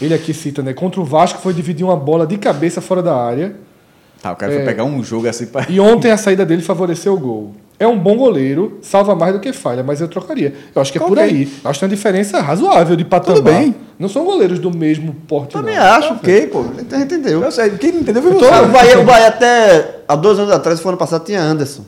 Ele 0.02 0.14
aqui 0.14 0.34
cita, 0.34 0.62
né? 0.62 0.74
Contra 0.74 1.00
o 1.00 1.04
Vasco 1.06 1.40
foi 1.40 1.54
dividir 1.54 1.86
uma 1.86 1.96
bola 1.96 2.26
de 2.28 2.38
cabeça 2.38 2.82
fora 2.82 3.02
da 3.02 3.16
área. 3.16 3.56
Tá, 4.22 4.32
o 4.32 4.36
cara 4.36 4.52
foi 4.52 4.62
É. 4.62 4.66
pegar 4.66 4.84
um 4.86 5.04
jogo 5.04 5.28
assim 5.28 5.46
pra. 5.46 5.66
E 5.70 5.80
ontem 5.80 6.12
a 6.12 6.18
saída 6.18 6.46
dele 6.46 6.62
favoreceu 6.62 7.14
o 7.14 7.20
gol. 7.20 7.52
É 7.80 7.88
um 7.88 7.98
bom 8.00 8.16
goleiro, 8.16 8.78
salva 8.82 9.14
mais 9.16 9.34
do 9.34 9.40
que 9.40 9.52
falha, 9.52 9.84
mas 9.84 10.00
eu 10.00 10.08
trocaria. 10.08 10.54
Eu 10.74 10.82
acho 10.82 10.92
que 10.92 10.98
é 10.98 11.02
por 11.02 11.12
Ok. 11.18 11.24
aí. 11.24 11.52
Acho 11.66 11.74
que 11.74 11.80
tem 11.80 11.90
uma 11.90 11.96
diferença 11.96 12.40
razoável 12.40 12.96
de 12.96 13.04
patamar. 13.04 13.38
Tudo 13.38 13.52
bem. 13.52 13.76
Não 14.00 14.08
são 14.08 14.24
goleiros 14.24 14.60
do 14.60 14.72
mesmo 14.76 15.14
porte, 15.28 15.54
Também 15.54 15.76
não. 15.76 15.84
acho, 15.84 16.14
ok, 16.14 16.48
pô. 16.48 16.64
Então, 16.80 17.00
Entendeu? 17.02 17.42
Eu 17.44 17.52
sei, 17.52 17.72
quem 17.72 17.92
não 17.92 18.02
entendeu 18.02 18.22
foi 18.22 18.32
você. 18.34 18.46
o, 18.46 18.68
Bahia, 18.70 19.00
o 19.00 19.04
Bahia 19.04 19.28
até 19.28 20.00
há 20.08 20.16
dois 20.16 20.40
anos 20.40 20.52
atrás, 20.54 20.80
foi 20.80 20.90
ano 20.92 20.98
passado, 20.98 21.26
tinha 21.26 21.42
Anderson. 21.42 21.84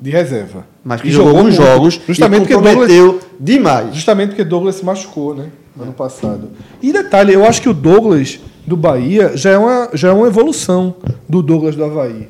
De 0.00 0.10
reserva. 0.10 0.66
Mas 0.84 1.00
que 1.00 1.08
E 1.08 1.10
jogou, 1.10 1.36
alguns 1.38 1.54
jogos 1.54 2.00
Justamente 2.06 2.38
e 2.38 2.40
porque 2.42 2.54
comprometeu 2.54 3.20
demais. 3.40 3.94
Justamente 3.94 4.30
porque 4.30 4.44
Douglas 4.44 4.76
se 4.76 4.84
machucou, 4.84 5.34
né? 5.34 5.46
Ano 5.78 5.92
passado. 5.92 6.50
E 6.82 6.92
detalhe, 6.92 7.32
eu 7.32 7.46
acho 7.46 7.62
que 7.62 7.68
o 7.68 7.74
Douglas 7.74 8.38
do 8.66 8.76
Bahia 8.76 9.36
já 9.36 9.50
é 9.50 9.58
uma, 9.58 9.90
já 9.94 10.08
é 10.08 10.12
uma 10.12 10.26
evolução 10.26 10.94
do 11.28 11.42
Douglas 11.42 11.74
do 11.74 11.84
Havaí. 11.84 12.28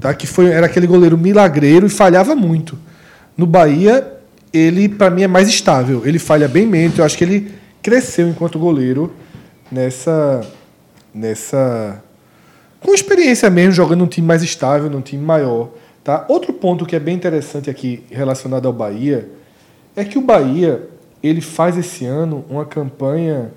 Tá? 0.00 0.14
Que 0.14 0.26
foi, 0.26 0.46
era 0.46 0.66
aquele 0.66 0.86
goleiro 0.86 1.18
milagreiro 1.18 1.86
e 1.86 1.90
falhava 1.90 2.34
muito. 2.34 2.78
No 3.36 3.46
Bahia, 3.46 4.16
ele, 4.52 4.88
para 4.88 5.10
mim, 5.10 5.22
é 5.22 5.28
mais 5.28 5.48
estável. 5.48 6.02
Ele 6.06 6.18
falha 6.18 6.48
bem 6.48 6.66
menos. 6.66 6.98
Eu 6.98 7.04
acho 7.04 7.16
que 7.16 7.24
ele 7.24 7.52
cresceu 7.82 8.28
enquanto 8.28 8.58
goleiro 8.58 9.12
nessa. 9.70 10.40
nessa 11.14 12.02
com 12.80 12.94
experiência 12.94 13.50
mesmo, 13.50 13.72
jogando 13.72 14.00
num 14.00 14.06
time 14.06 14.26
mais 14.26 14.42
estável, 14.42 14.88
num 14.88 15.02
time 15.02 15.22
maior. 15.22 15.68
Tá? 16.02 16.24
Outro 16.28 16.52
ponto 16.52 16.86
que 16.86 16.96
é 16.96 16.98
bem 16.98 17.14
interessante 17.14 17.68
aqui 17.68 18.02
relacionado 18.10 18.66
ao 18.66 18.72
Bahia 18.72 19.28
é 19.94 20.02
que 20.02 20.16
o 20.16 20.22
Bahia 20.22 20.88
ele 21.22 21.40
faz 21.40 21.76
esse 21.76 22.04
ano 22.04 22.44
uma 22.48 22.64
campanha 22.64 23.52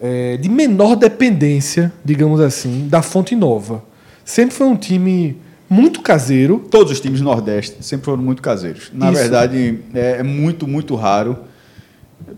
é, 0.00 0.36
de 0.36 0.48
menor 0.48 0.96
dependência, 0.96 1.92
digamos 2.04 2.40
assim, 2.40 2.86
da 2.88 3.02
Fonte 3.02 3.34
Nova. 3.34 3.82
Sempre 4.24 4.54
foi 4.54 4.66
um 4.66 4.76
time 4.76 5.36
muito 5.68 6.00
caseiro. 6.02 6.64
Todos 6.70 6.92
os 6.92 7.00
times 7.00 7.20
do 7.20 7.24
Nordeste 7.24 7.76
sempre 7.84 8.04
foram 8.06 8.22
muito 8.22 8.42
caseiros. 8.42 8.90
Na 8.92 9.10
Isso. 9.10 9.20
verdade, 9.20 9.80
é, 9.94 10.18
é 10.18 10.22
muito, 10.22 10.66
muito 10.66 10.94
raro 10.94 11.36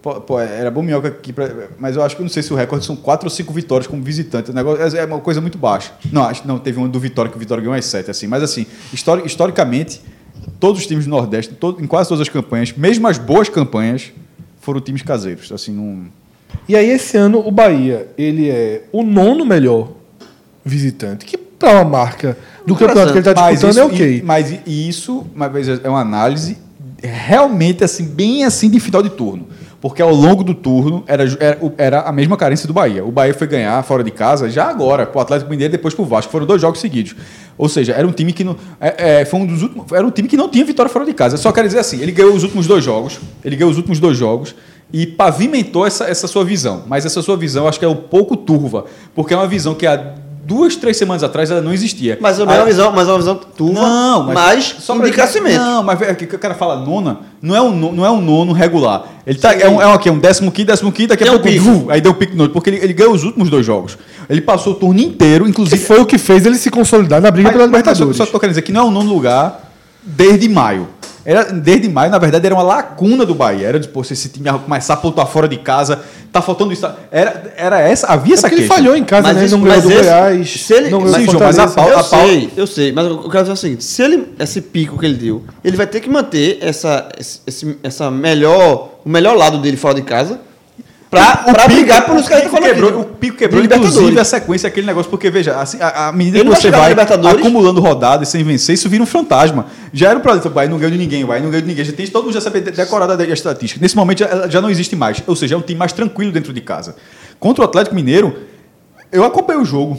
Pô, 0.02 0.20
pô, 0.20 0.38
era 0.40 0.70
bom 0.70 0.82
minhoca 0.82 1.08
aqui, 1.08 1.32
pra- 1.32 1.68
mas 1.78 1.94
eu 1.96 2.02
acho 2.02 2.14
que 2.16 2.20
não 2.22 2.28
sei 2.28 2.42
se 2.42 2.52
o 2.52 2.56
recorde 2.56 2.84
são 2.84 2.94
quatro 2.96 3.26
ou 3.26 3.30
cinco 3.30 3.52
vitórias 3.52 3.86
como 3.86 4.02
visitante. 4.02 4.50
O 4.50 4.54
negócio 4.54 4.96
é 4.98 5.00
é 5.00 5.04
uma 5.04 5.20
coisa 5.20 5.40
muito 5.40 5.56
baixa. 5.56 5.92
Não, 6.12 6.24
acho 6.24 6.46
não, 6.46 6.58
teve 6.58 6.78
uma 6.78 6.88
do 6.88 6.98
Vitória 7.00 7.30
que 7.30 7.36
o 7.36 7.40
Vitória 7.40 7.62
ganhou 7.62 7.76
as 7.76 7.84
sete, 7.86 8.10
assim. 8.10 8.26
Mas 8.26 8.42
assim, 8.42 8.66
histori- 8.92 9.22
historicamente, 9.24 10.02
todos 10.60 10.80
os 10.80 10.86
times 10.86 11.04
do 11.04 11.10
Nordeste, 11.10 11.54
todo- 11.54 11.82
em 11.82 11.86
quase 11.86 12.08
todas 12.08 12.20
as 12.22 12.28
campanhas, 12.28 12.72
mesmo 12.72 13.06
as 13.06 13.18
boas 13.18 13.48
campanhas, 13.48 14.12
foram 14.68 14.82
times 14.82 15.00
caseiros. 15.00 15.50
Assim, 15.50 15.72
não. 15.72 16.02
E 16.68 16.76
aí, 16.76 16.90
esse 16.90 17.16
ano, 17.16 17.38
o 17.46 17.50
Bahia, 17.50 18.06
ele 18.18 18.50
é 18.50 18.82
o 18.92 19.02
nono 19.02 19.46
melhor 19.46 19.92
visitante, 20.62 21.24
que 21.24 21.38
para 21.38 21.72
uma 21.80 21.84
marca 21.84 22.36
do 22.66 22.74
campeonato 22.76 23.12
que 23.12 23.18
ele 23.18 23.28
está 23.30 23.40
Mas 23.40 23.60
disputando 23.60 23.78
é 23.78 23.86
isso- 23.86 23.94
ok. 23.94 24.18
e- 24.18 24.22
Mas 24.22 24.54
isso, 24.66 25.26
uma 25.34 25.48
vez 25.48 25.68
é 25.68 25.88
uma 25.88 26.00
análise 26.02 26.58
realmente 27.02 27.82
assim, 27.82 28.04
bem 28.04 28.44
assim 28.44 28.68
de 28.68 28.78
final 28.78 29.02
de 29.02 29.08
turno. 29.08 29.46
Porque 29.80 30.02
ao 30.02 30.12
longo 30.12 30.42
do 30.42 30.54
turno 30.54 31.04
era, 31.06 31.22
era, 31.38 31.58
o- 31.60 31.72
era 31.78 32.00
a 32.00 32.10
mesma 32.10 32.36
carência 32.36 32.66
do 32.66 32.72
Bahia. 32.72 33.04
O 33.04 33.12
Bahia 33.12 33.32
foi 33.32 33.46
ganhar 33.46 33.80
fora 33.84 34.02
de 34.02 34.10
casa 34.10 34.50
já 34.50 34.68
agora, 34.68 35.06
pro 35.06 35.20
Atlético 35.20 35.48
Mineiro 35.50 35.70
depois 35.70 35.94
pro 35.94 36.04
Vasco. 36.04 36.32
Foram 36.32 36.46
dois 36.46 36.60
jogos 36.60 36.80
seguidos. 36.80 37.14
Ou 37.56 37.68
seja, 37.68 37.92
era 37.92 38.04
um 38.06 38.10
time 38.10 38.32
que 38.32 38.42
não. 38.42 38.56
é- 38.80 39.20
é, 39.20 39.24
foi 39.24 39.38
um 39.38 39.46
dos 39.46 39.62
últimos, 39.62 39.92
era 39.92 40.04
um 40.04 40.10
time 40.10 40.26
que 40.26 40.36
não 40.36 40.48
tinha 40.48 40.64
vitória 40.64 40.90
fora 40.90 41.04
de 41.04 41.12
casa. 41.14 41.36
Só 41.36 41.52
quero 41.52 41.68
dizer 41.68 41.78
assim, 41.78 42.00
ele 42.00 42.10
ganhou 42.10 42.34
os 42.34 42.42
últimos 42.42 42.66
dois 42.66 42.82
jogos. 42.82 43.20
Ele 43.44 43.54
ganhou 43.54 43.70
os 43.70 43.76
últimos 43.76 44.00
dois 44.00 44.16
jogos 44.16 44.52
e 44.92 45.06
pavimentou 45.06 45.86
essa, 45.86 46.06
essa 46.06 46.26
sua 46.26 46.44
visão. 46.44 46.82
Mas 46.88 47.06
essa 47.06 47.22
sua 47.22 47.36
visão 47.36 47.68
acho 47.68 47.78
que 47.78 47.84
é 47.84 47.88
um 47.88 47.94
pouco 47.94 48.36
turva. 48.36 48.84
Porque 49.14 49.32
é 49.32 49.36
uma 49.36 49.46
visão 49.46 49.74
que 49.76 49.86
há 49.86 50.14
duas, 50.48 50.74
três 50.76 50.96
semanas 50.96 51.22
atrás 51.22 51.50
ela 51.50 51.60
não 51.60 51.72
existia. 51.74 52.16
Mas 52.20 52.40
é 52.40 52.42
uma 52.42 52.64
visão, 52.64 52.90
mas 52.90 53.06
é 53.06 53.10
uma 53.12 53.18
visão 53.18 53.34
turva, 53.34 53.82
não, 53.82 54.24
mas, 54.24 54.34
mas 54.34 54.76
só 54.80 54.96
pra 54.96 55.04
de 55.06 55.12
crescimento. 55.12 55.58
Não, 55.58 55.82
mas 55.82 56.00
é 56.00 56.14
que 56.14 56.24
o 56.34 56.38
cara 56.38 56.54
fala 56.54 56.76
nona, 56.80 57.18
não 57.42 57.54
é 57.54 57.60
um, 57.60 57.70
no- 57.76 57.92
não 57.92 58.06
é 58.06 58.10
um 58.10 58.20
nono 58.22 58.52
regular. 58.52 59.04
Ele 59.26 59.38
tá, 59.38 59.52
é 59.54 59.68
um, 59.68 59.80
é 59.82 59.86
um, 59.86 59.92
aqui, 59.92 60.08
um 60.08 60.18
décimo 60.18 60.50
quinto, 60.50 60.68
décimo 60.68 60.90
quinto, 60.90 61.10
daqui 61.10 61.28
a 61.28 61.32
um 61.32 61.38
pouco, 61.38 61.60
vu, 61.60 61.90
aí 61.90 62.00
deu 62.00 62.12
um 62.12 62.14
pico 62.14 62.34
no 62.34 62.44
outro, 62.44 62.54
porque 62.54 62.70
ele, 62.70 62.78
ele 62.82 62.94
ganhou 62.94 63.12
os 63.12 63.24
últimos 63.24 63.50
dois 63.50 63.66
jogos. 63.66 63.98
Ele 64.28 64.40
passou 64.40 64.72
o 64.72 64.76
turno 64.76 65.00
inteiro, 65.00 65.44
Que 65.44 65.50
inclusive. 65.50 65.84
foi 65.84 66.00
o 66.00 66.06
que 66.06 66.16
fez 66.16 66.46
ele 66.46 66.56
se 66.56 66.70
consolidar 66.70 67.20
na 67.20 67.30
briga 67.30 67.48
Mas- 67.50 67.56
pela 67.56 67.66
mas 67.68 67.72
só- 67.84 67.90
Libertadores. 67.90 68.16
Só, 68.16 68.24
tô 68.26 68.40
querendo 68.40 68.52
dizer 68.54 68.62
que 68.62 68.72
não 68.72 68.80
é 68.80 68.84
o 68.84 68.90
nono 68.90 69.12
lugar 69.12 69.70
desde 70.02 70.48
maio. 70.48 70.88
Era, 71.30 71.44
desde 71.52 71.90
maio, 71.90 72.10
na 72.10 72.16
verdade, 72.18 72.46
era 72.46 72.54
uma 72.54 72.62
lacuna 72.62 73.26
do 73.26 73.34
Bahia. 73.34 73.66
Era 73.68 73.78
de, 73.78 73.86
pô, 73.86 74.02
se 74.02 74.14
esse 74.14 74.30
time 74.30 74.46
ia 74.48 74.54
começar 74.54 74.94
a 74.94 74.96
pontuar 74.96 75.26
fora 75.26 75.46
de 75.46 75.58
casa, 75.58 76.00
tá 76.32 76.40
faltando 76.40 76.72
isso. 76.72 76.86
Era, 77.12 77.52
era 77.54 77.80
essa, 77.80 78.06
havia 78.06 78.32
É 78.32 78.34
essa 78.34 78.48
porque 78.48 78.62
ele 78.62 78.66
queixa. 78.66 78.74
falhou 78.82 78.96
em 78.96 79.04
casa, 79.04 79.28
Mas 79.28 79.36
né? 79.36 79.44
isso- 79.44 79.54
não 79.58 79.62
ganhou 79.62 79.76
mas 79.76 79.84
do 79.84 79.90
esse- 79.92 80.00
Goiás. 80.04 80.50
se 80.62 80.72
ele- 80.72 80.88
não 80.88 81.00
do 81.00 81.08
João, 81.24 81.38
mas 81.40 81.58
a 81.58 81.66
pau- 81.68 81.88
eu 81.90 81.94
pau- 81.96 82.04
sei, 82.04 82.50
eu 82.56 82.66
sei, 82.66 82.92
mas 82.92 83.06
eu 83.06 83.18
quero 83.28 83.42
dizer 83.42 83.52
o 83.52 83.56
seguinte: 83.56 83.84
se 83.84 84.00
ele 84.02 84.28
esse 84.38 84.62
pico 84.62 84.96
que 84.98 85.04
ele 85.04 85.16
deu, 85.16 85.44
ele 85.62 85.76
vai 85.76 85.86
ter 85.86 86.00
que 86.00 86.08
manter 86.08 86.60
essa, 86.62 87.06
esse- 87.20 87.76
essa 87.82 88.10
melhor, 88.10 88.92
o 89.04 89.08
melhor 89.10 89.36
lado 89.36 89.58
dele 89.58 89.76
fora 89.76 89.96
de 89.96 90.02
casa 90.02 90.40
pra, 91.10 91.44
O 91.46 91.52
pra 91.52 91.62
pico- 91.64 91.68
brigar 91.74 92.04
pelos 92.06 92.28
caras 92.28 92.44
que 92.44 92.50
falam 92.50 92.68
quebrou, 92.68 92.90
aqui. 92.90 92.98
O 93.00 93.04
pico 93.04 93.36
quebrou, 93.36 93.64
inclusive, 93.64 94.18
a 94.20 94.24
sequência 94.24 94.66
aquele 94.68 94.86
negócio, 94.86 95.10
porque 95.10 95.30
veja, 95.30 95.56
assim, 95.60 95.78
a, 95.80 96.08
a 96.08 96.12
medida 96.12 96.38
Ele 96.38 96.44
que 96.44 96.50
vai 96.50 96.60
você 96.60 96.70
vai 96.70 96.94
acumulando 97.32 97.80
rodadas 97.80 98.28
sem 98.28 98.42
vencer, 98.44 98.74
isso 98.74 98.88
vira 98.88 99.02
um 99.02 99.06
fantasma. 99.06 99.66
Já 99.92 100.10
era 100.10 100.18
o 100.18 100.22
problema, 100.22 100.48
Bahia 100.50 100.68
não 100.70 100.78
ganhou 100.78 100.90
de 100.92 100.98
ninguém, 100.98 101.24
Bahia 101.24 101.42
não 101.42 101.50
ganhou 101.50 101.62
de 101.62 101.68
ninguém, 101.68 101.84
já 101.84 101.92
tem 101.92 102.06
todo 102.06 102.24
mundo 102.24 102.34
já 102.34 102.40
sabe 102.40 102.60
de- 102.60 102.70
decorada 102.72 103.14
a 103.22 103.26
estatística. 103.26 103.80
Nesse 103.80 103.96
momento 103.96 104.18
já, 104.18 104.48
já 104.48 104.60
não 104.60 104.68
existe 104.70 104.94
mais, 104.96 105.22
ou 105.26 105.34
seja, 105.34 105.54
é 105.54 105.58
um 105.58 105.62
time 105.62 105.78
mais 105.78 105.92
tranquilo 105.92 106.30
dentro 106.32 106.52
de 106.52 106.60
casa. 106.60 106.94
Contra 107.40 107.62
o 107.62 107.64
Atlético 107.64 107.94
Mineiro, 107.94 108.36
eu 109.10 109.24
acompanhei 109.24 109.62
o 109.62 109.64
jogo. 109.64 109.98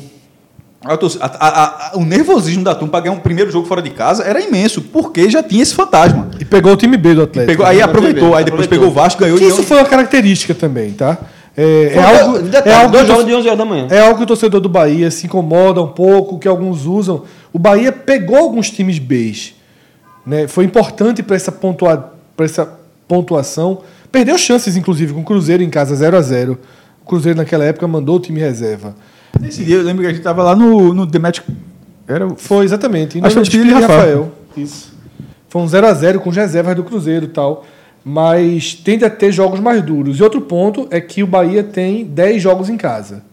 A 0.85 0.95
torcida- 0.95 1.25
a- 1.25 1.47
a- 1.47 1.89
a- 1.93 1.97
o 1.97 2.05
nervosismo 2.05 2.63
da 2.63 2.73
turma 2.73 2.89
para 2.91 3.01
ganhar 3.01 3.13
um 3.15 3.19
primeiro 3.19 3.51
jogo 3.51 3.67
fora 3.67 3.81
de 3.81 3.89
casa 3.89 4.23
era 4.23 4.39
imenso, 4.39 4.81
porque 4.81 5.29
já 5.29 5.43
tinha 5.43 5.61
esse 5.61 5.73
fantasma. 5.75 6.29
E 6.39 6.45
pegou 6.45 6.71
o 6.71 6.77
time 6.77 6.95
B 6.95 7.13
do 7.15 7.23
Atlético. 7.23 7.51
Pegou, 7.51 7.65
aí 7.65 7.81
aproveitou, 7.81 8.33
aí 8.35 8.45
depois 8.45 8.65
aproveitou. 8.65 8.69
pegou 8.69 8.87
o 8.87 8.91
Vasco, 8.91 9.19
ganhou 9.21 9.37
Que 9.37 9.43
e 9.43 9.47
isso 9.49 9.63
foi 9.63 9.77
uma 9.77 9.85
característica 9.85 10.53
também, 10.55 10.91
tá? 10.91 11.17
É, 11.57 11.93
é 11.95 12.01
algo, 12.21 12.39
detalhe, 12.39 12.69
é, 12.69 12.73
algo 12.75 12.91
dois 12.93 13.03
que 13.03 13.11
o 13.11 13.13
jogos 13.13 13.27
de 13.27 13.35
11 13.35 13.47
horas 13.47 13.57
da 13.57 13.65
manhã. 13.65 13.87
é 13.89 13.99
algo 13.99 14.17
que 14.17 14.23
o 14.23 14.25
torcedor 14.27 14.61
do 14.61 14.69
Bahia 14.69 15.11
se 15.11 15.25
incomoda 15.25 15.81
um 15.81 15.87
pouco, 15.89 16.39
que 16.39 16.47
alguns 16.47 16.85
usam. 16.85 17.23
O 17.51 17.59
Bahia 17.59 17.91
pegou 17.91 18.37
alguns 18.37 18.69
times 18.69 18.97
Bs. 18.99 19.55
Né? 20.25 20.47
Foi 20.47 20.63
importante 20.63 21.21
para 21.21 21.35
essa, 21.35 21.51
pontua, 21.51 22.13
pra 22.37 22.45
essa 22.45 22.65
pontuação. 23.05 23.79
Perdeu 24.09 24.37
chances, 24.37 24.77
inclusive, 24.77 25.11
com 25.13 25.19
o 25.19 25.23
Cruzeiro 25.25 25.61
em 25.61 25.69
casa 25.69 25.93
0 25.95 26.15
a 26.15 26.21
0 26.21 26.57
O 27.03 27.05
Cruzeiro, 27.05 27.37
naquela 27.37 27.65
época, 27.65 27.85
mandou 27.87 28.15
o 28.15 28.19
time 28.19 28.39
reserva. 28.39 28.95
Nesse 29.39 29.63
dia 29.63 29.77
eu 29.77 29.83
lembro 29.83 30.01
que 30.03 30.07
a 30.07 30.13
gente 30.13 30.21
tava 30.23 30.43
lá 30.43 30.55
no, 30.55 30.93
no 30.93 31.07
The 31.07 31.19
Match. 31.19 31.39
Era 32.07 32.27
Foi, 32.35 32.65
exatamente. 32.65 33.17
Acho 33.19 33.27
que 33.27 33.33
foi 33.33 33.43
time 33.43 33.65
de 33.65 33.73
Rafael. 33.73 34.31
Isso. 34.57 34.93
Foi 35.47 35.61
um 35.61 35.65
0x0 35.65 36.19
com 36.19 36.29
as 36.29 36.35
reservas 36.35 36.75
do 36.75 36.83
Cruzeiro 36.83 37.25
e 37.25 37.29
tal. 37.29 37.65
Mas 38.03 38.73
tende 38.73 39.03
a 39.05 39.09
ter 39.09 39.31
jogos 39.31 39.59
mais 39.59 39.81
duros. 39.83 40.19
E 40.19 40.23
outro 40.23 40.41
ponto 40.41 40.87
é 40.89 40.99
que 41.01 41.21
o 41.21 41.27
Bahia 41.27 41.63
tem 41.63 42.05
10 42.05 42.41
jogos 42.41 42.69
em 42.69 42.77
casa. 42.77 43.23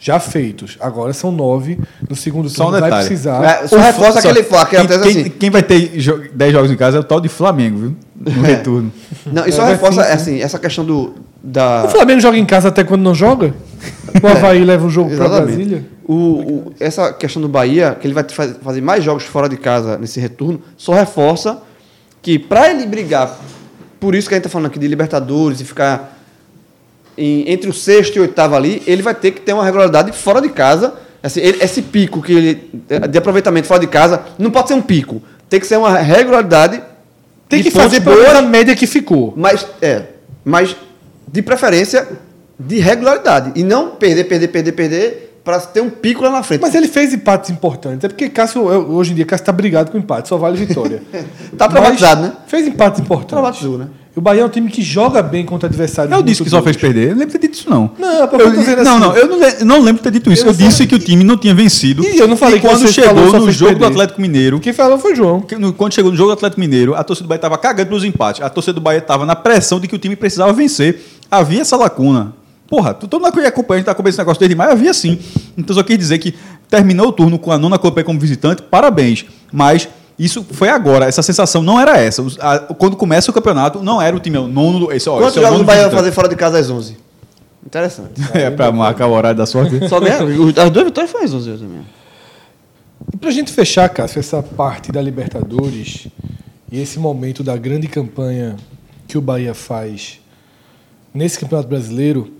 Já 0.00 0.20
feitos. 0.20 0.76
Agora 0.80 1.12
são 1.12 1.32
9. 1.32 1.78
No 2.08 2.14
segundo 2.14 2.48
Só 2.48 2.62
um 2.62 2.66
turno 2.66 2.80
vai 2.80 2.90
detalhe. 2.90 3.08
precisar. 3.08 3.44
É, 3.44 3.66
só 3.66 3.76
O- 3.76 3.80
reforça 3.80 4.18
aquele 4.20 4.40
é 4.40 4.98
quem, 5.00 5.10
assim. 5.22 5.30
quem 5.30 5.50
vai 5.50 5.62
ter 5.62 5.98
jo- 5.98 6.22
10 6.32 6.52
jogos 6.52 6.70
em 6.70 6.76
casa 6.76 6.96
é 6.98 7.00
o 7.00 7.04
tal 7.04 7.20
de 7.20 7.28
Flamengo, 7.28 7.78
viu? 7.78 7.96
No 8.36 8.42
retorno. 8.42 8.92
Não, 9.26 9.44
e 9.46 9.50
só 9.52 9.62
É, 9.62 9.64
vai 9.64 9.72
reforça 9.74 10.02
sim, 10.04 10.08
sim. 10.08 10.14
assim, 10.14 10.40
essa 10.40 10.58
questão 10.58 10.84
do. 10.84 11.14
Da, 11.42 11.84
O 11.84 11.88
Flamengo 11.88 12.20
joga 12.20 12.38
em 12.38 12.46
casa 12.46 12.68
até 12.68 12.84
quando 12.84 13.02
não 13.02 13.14
joga? 13.14 13.52
O 14.22 14.26
Havaí 14.26 14.64
leva 14.64 14.86
o 14.86 14.90
jogo 14.90 15.10
para. 15.16 15.28
Brasília? 15.42 15.84
O, 16.04 16.14
o- 16.14 16.72
essa 16.80 17.12
questão 17.12 17.40
do 17.42 17.48
Bahia, 17.48 17.96
que 18.00 18.06
ele 18.06 18.14
vai 18.14 18.24
faz- 18.28 18.56
fazer 18.62 18.80
mais 18.80 19.04
jogos 19.04 19.24
fora 19.24 19.48
de 19.48 19.56
casa 19.56 19.98
nesse 19.98 20.18
retorno, 20.18 20.60
só 20.76 20.92
reforça 20.94 21.60
que 22.22 22.38
para 22.38 22.70
ele 22.70 22.86
brigar, 22.86 23.38
por 24.00 24.14
isso 24.14 24.26
que 24.28 24.34
a 24.34 24.36
gente 24.36 24.46
está 24.46 24.52
falando 24.52 24.66
aqui 24.68 24.78
de 24.78 24.88
Libertadores 24.88 25.60
e 25.60 25.64
ficar 25.64 26.16
em- 27.16 27.50
entre 27.50 27.68
o 27.68 27.72
sexto 27.72 28.16
e 28.16 28.18
o 28.20 28.22
oitavo 28.22 28.54
ali, 28.54 28.82
ele 28.86 29.02
vai 29.02 29.14
ter 29.14 29.32
que 29.32 29.40
ter 29.40 29.52
uma 29.52 29.64
regularidade 29.64 30.10
fora 30.12 30.40
de 30.40 30.48
casa. 30.48 30.94
Assim, 31.22 31.40
ele- 31.40 31.58
esse 31.62 31.82
pico 31.82 32.22
que 32.22 32.32
ele, 32.32 32.70
de 33.10 33.18
aproveitamento 33.18 33.66
fora 33.66 33.80
de 33.80 33.86
casa 33.88 34.22
não 34.38 34.50
pode 34.50 34.68
ser 34.68 34.74
um 34.74 34.82
pico, 34.82 35.20
tem 35.48 35.58
que 35.60 35.66
ser 35.66 35.76
uma 35.76 35.98
regularidade. 35.98 36.80
Tem 37.48 37.62
que 37.62 37.70
fazer 37.70 38.00
pontos 38.00 38.04
pelo 38.04 38.16
menos 38.16 38.32
boas, 38.32 38.44
a 38.44 38.48
média 38.48 38.76
que 38.76 38.86
ficou. 38.86 39.32
mas 39.36 39.66
é, 39.80 40.02
mas 40.44 40.76
de 41.30 41.42
preferência 41.42 42.06
de 42.58 42.78
regularidade 42.78 43.52
e 43.54 43.62
não 43.62 43.90
perder, 43.90 44.24
perder, 44.24 44.48
perder, 44.48 44.72
perder 44.72 45.24
para 45.44 45.60
ter 45.60 45.80
um 45.80 45.88
pico 45.88 46.22
lá 46.22 46.30
na 46.30 46.42
frente. 46.42 46.60
Mas 46.60 46.74
ele 46.74 46.88
fez 46.88 47.14
empates 47.14 47.48
importantes. 47.50 48.04
É 48.04 48.08
porque 48.08 48.28
Cássio, 48.28 48.70
eu- 48.70 48.90
hoje 48.90 49.12
em 49.12 49.14
dia, 49.14 49.24
Cássio 49.24 49.42
está 49.44 49.52
brigado 49.52 49.90
com 49.90 49.96
empate, 49.96 50.28
só 50.28 50.36
vale 50.36 50.56
vitória. 50.58 51.02
Tá 51.56 51.66
traumatizado, 51.68 52.22
né? 52.22 52.32
Fez 52.46 52.66
empates 52.66 53.00
importantes. 53.00 53.30
Traumatizou, 53.30 53.78
né? 53.78 53.86
E 54.14 54.18
o 54.18 54.22
Bahia 54.22 54.42
é 54.42 54.44
um 54.44 54.48
time 54.48 54.68
que 54.68 54.82
joga 54.82 55.22
bem 55.22 55.44
contra 55.46 55.66
adversários. 55.68 56.12
Eu 56.14 56.22
disse 56.22 56.42
que 56.42 56.50
só 56.50 56.60
fez 56.62 56.76
perder. 56.76 57.04
Eu 57.04 57.10
não 57.12 57.18
lembro 57.20 57.32
de 57.32 57.38
ter 57.38 57.46
dito 57.46 57.54
isso, 57.60 57.70
não. 57.70 57.90
Não, 57.98 58.24
é 58.24 58.26
porque 58.26 58.42
eu 58.44 58.52
tô 58.52 58.58
dizendo 58.58 58.82
não, 58.84 58.92
assim. 58.92 59.00
não, 59.00 59.16
eu 59.16 59.26
não, 59.28 59.38
le- 59.38 59.64
não 59.64 59.76
lembro 59.80 59.94
de 59.94 60.02
ter 60.02 60.10
dito 60.10 60.30
isso. 60.32 60.42
Eu, 60.42 60.48
Eu 60.48 60.54
disse 60.54 60.86
que 60.86 60.94
o 60.94 60.98
time 60.98 61.24
não 61.24 61.36
tinha 61.38 61.54
vencido. 61.54 62.04
E 62.04 62.18
eu 62.18 62.28
não 62.28 62.36
falei 62.36 62.60
que 62.60 62.66
quando 62.66 62.80
você 62.80 62.88
chegou 62.92 63.30
falou 63.30 63.46
no 63.46 63.52
jogo 63.52 63.72
do 63.74 63.78
perder. 63.78 63.92
Atlético 63.92 64.20
Mineiro, 64.20 64.60
Quem 64.60 64.72
falou 64.72 64.98
foi 64.98 65.12
o 65.12 65.16
João. 65.16 65.40
que 65.40 65.56
no- 65.56 65.72
quando 65.72 65.94
chegou 65.94 66.10
no 66.10 66.16
jogo 66.16 66.30
do 66.30 66.34
Atlético 66.34 66.60
Mineiro, 66.60 66.94
a 66.94 67.02
torcida 67.04 67.24
do 67.26 67.28
Bahia 67.28 67.38
estava 67.38 67.56
cagando 67.56 67.88
pelos 67.88 68.04
empates. 68.04 68.42
A 68.42 68.50
torcida 68.50 68.74
do 68.74 68.80
Bahia 68.80 68.98
estava 68.98 69.24
na 69.24 69.34
pressão 69.36 69.80
de 69.80 69.88
que 69.88 69.94
o 69.94 69.98
time 69.98 70.14
precisava 70.16 70.52
vencer. 70.52 71.00
Havia 71.30 71.60
essa 71.62 71.76
lacuna. 71.76 72.34
Porra, 72.68 72.92
tu- 72.94 73.08
todo 73.08 73.22
mundo 73.22 73.32
que 73.32 73.40
acompanha, 73.40 73.76
a 73.76 73.78
gente 73.78 73.86
tá 73.86 73.92
acompanhando 73.92 74.10
esse 74.14 74.18
negócio 74.18 74.38
desde 74.40 74.54
maio, 74.54 74.72
havia 74.72 74.92
sim. 74.92 75.18
Então 75.56 75.74
só 75.74 75.82
quis 75.82 75.96
dizer 75.98 76.18
que 76.18 76.34
terminou 76.68 77.08
o 77.08 77.12
turno 77.12 77.38
com 77.38 77.50
a 77.50 77.56
nona 77.58 77.78
campanha 77.78 78.04
como 78.04 78.20
visitante, 78.20 78.62
parabéns. 78.62 79.24
Mas 79.50 79.88
isso 80.18 80.44
foi 80.50 80.68
agora, 80.68 81.06
essa 81.06 81.22
sensação 81.22 81.62
não 81.62 81.80
era 81.80 81.96
essa. 81.98 82.22
A- 82.40 82.58
quando 82.74 82.94
começa 82.96 83.30
o 83.30 83.34
campeonato, 83.34 83.82
não 83.82 84.02
era 84.02 84.14
o 84.14 84.20
time, 84.20 84.36
é 84.36 84.40
o 84.40 84.46
nono. 84.48 84.80
do- 84.80 84.92
Esse, 84.92 85.08
ó, 85.08 85.14
Quantos 85.16 85.30
esse 85.30 85.38
é 85.38 85.40
o 85.40 85.44
jogos 85.44 85.60
o 85.62 85.64
Bahia 85.64 85.82
vai 85.88 85.96
fazer 85.96 86.12
fora 86.12 86.28
de 86.28 86.36
casa 86.36 86.58
às 86.58 86.68
11? 86.68 86.96
Interessante. 87.66 88.20
É, 88.34 88.50
pra 88.50 88.70
marcar 88.70 89.06
o 89.06 89.12
horário 89.12 89.38
da 89.38 89.46
sorte. 89.46 89.88
Só 89.88 89.98
ganha, 89.98 90.22
os- 90.24 90.58
as 90.58 90.70
duas 90.70 90.84
vitórias 90.84 91.10
foram 91.10 91.24
às 91.24 91.32
11 91.34 91.48
horas 91.48 91.60
também. 91.62 91.80
E 93.14 93.16
pra 93.16 93.30
gente 93.30 93.50
fechar, 93.50 93.88
Cássio, 93.88 94.18
essa 94.20 94.42
parte 94.42 94.92
da 94.92 95.00
Libertadores 95.00 96.08
e 96.70 96.78
esse 96.80 96.98
momento 96.98 97.42
da 97.42 97.56
grande 97.56 97.86
campanha 97.88 98.56
que 99.06 99.16
o 99.16 99.20
Bahia 99.22 99.54
faz 99.54 100.20
nesse 101.14 101.38
Campeonato 101.38 101.68
Brasileiro, 101.68 102.30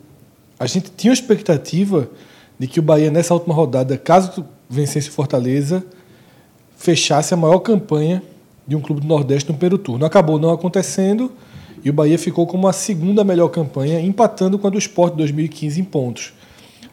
a 0.59 0.67
gente 0.67 0.91
tinha 0.97 1.13
a 1.13 1.15
expectativa 1.15 2.09
de 2.59 2.67
que 2.67 2.81
o 2.81 2.83
Bahia, 2.83 3.11
nessa 3.11 3.33
última 3.35 3.55
rodada, 3.55 3.97
caso 3.97 4.45
vencesse 4.69 5.09
Fortaleza, 5.11 5.85
fechasse 6.77 7.35
a 7.35 7.37
maior 7.37 7.59
campanha 7.61 8.23
de 8.67 8.77
um 8.77 8.81
clube 8.81 9.01
do 9.01 9.07
Nordeste 9.07 9.49
no 9.51 9.57
primeiro 9.57 9.79
turno. 9.79 10.05
Acabou 10.05 10.39
não 10.39 10.51
acontecendo 10.51 11.33
e 11.85 11.91
o 11.91 11.93
Bahia 11.93 12.19
ficou 12.19 12.47
como 12.47 12.67
a 12.69 12.73
segunda 12.73 13.25
melhor 13.25 13.49
campanha, 13.49 14.01
empatando 14.01 14.59
com 14.59 14.67
a 14.67 14.71
do 14.71 14.79
Sport 14.79 15.15
2015 15.15 15.81
em 15.81 15.85
pontos. 15.85 16.33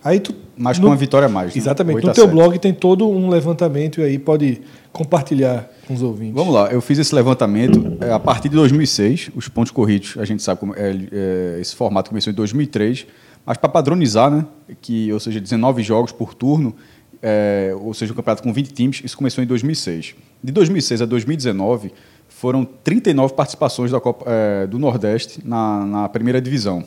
Aí 0.04 0.20
tu, 0.20 0.36
Mas 0.56 0.78
no- 0.78 0.84
com 0.84 0.90
uma 0.92 0.96
vitória 0.96 1.26
a 1.26 1.30
mais. 1.30 1.54
né? 1.54 1.60
Exatamente. 1.60 1.96
No 2.06 2.14
teu 2.14 2.26
sete. 2.26 2.32
blog 2.34 2.60
tem 2.60 2.72
todo 2.74 3.10
um 3.10 3.28
levantamento 3.28 4.00
e 4.00 4.04
aí 4.04 4.20
pode 4.20 4.62
compartilhar 4.94 5.68
com 5.88 5.96
os 5.96 6.04
ouvintes. 6.04 6.36
Vamos 6.36 6.54
lá, 6.54 6.72
eu 6.72 6.80
fiz 6.80 7.00
esse 7.00 7.14
levantamento 7.14 7.98
é, 8.00 8.12
a 8.14 8.20
partir 8.20 8.48
de 8.50 8.56
2006. 8.56 9.32
Os 9.36 9.48
pontos 9.50 9.72
corridos, 9.72 10.16
a 10.20 10.24
gente 10.24 10.44
sabe 10.44 10.60
como 10.60 10.76
é, 10.76 10.96
é, 11.12 11.58
esse 11.60 11.76
formato 11.76 12.10
começou 12.12 12.32
em 12.32 12.36
2003, 12.36 13.08
mas 13.46 13.58
para 13.58 13.70
padronizar, 13.70 14.32
né, 14.32 14.46
que, 14.82 15.12
ou 15.14 15.20
seja, 15.20 15.40
19 15.40 15.84
jogos 15.84 16.12
por 16.12 16.34
turno, 16.34 16.76
é, 17.22 17.74
ou 17.80 17.94
seja, 17.94 18.14
um 18.14 18.16
campeonato 18.16 18.44
com 18.44 18.52
20 18.52 18.74
times, 18.74 19.02
isso 19.04 19.16
começou 19.16 19.44
em 19.44 19.48
2006. 19.48 20.16
De 20.44 20.52
2006 20.52 21.02
a 21.02 21.06
2019 21.06 21.92
foram 22.28 22.66
39 22.66 23.34
participações 23.34 23.92
da 23.92 24.00
Copa, 24.00 24.26
eh, 24.28 24.68
do 24.68 24.78
Nordeste 24.78 25.40
na, 25.44 25.86
na 25.86 26.10
primeira 26.10 26.42
divisão, 26.42 26.84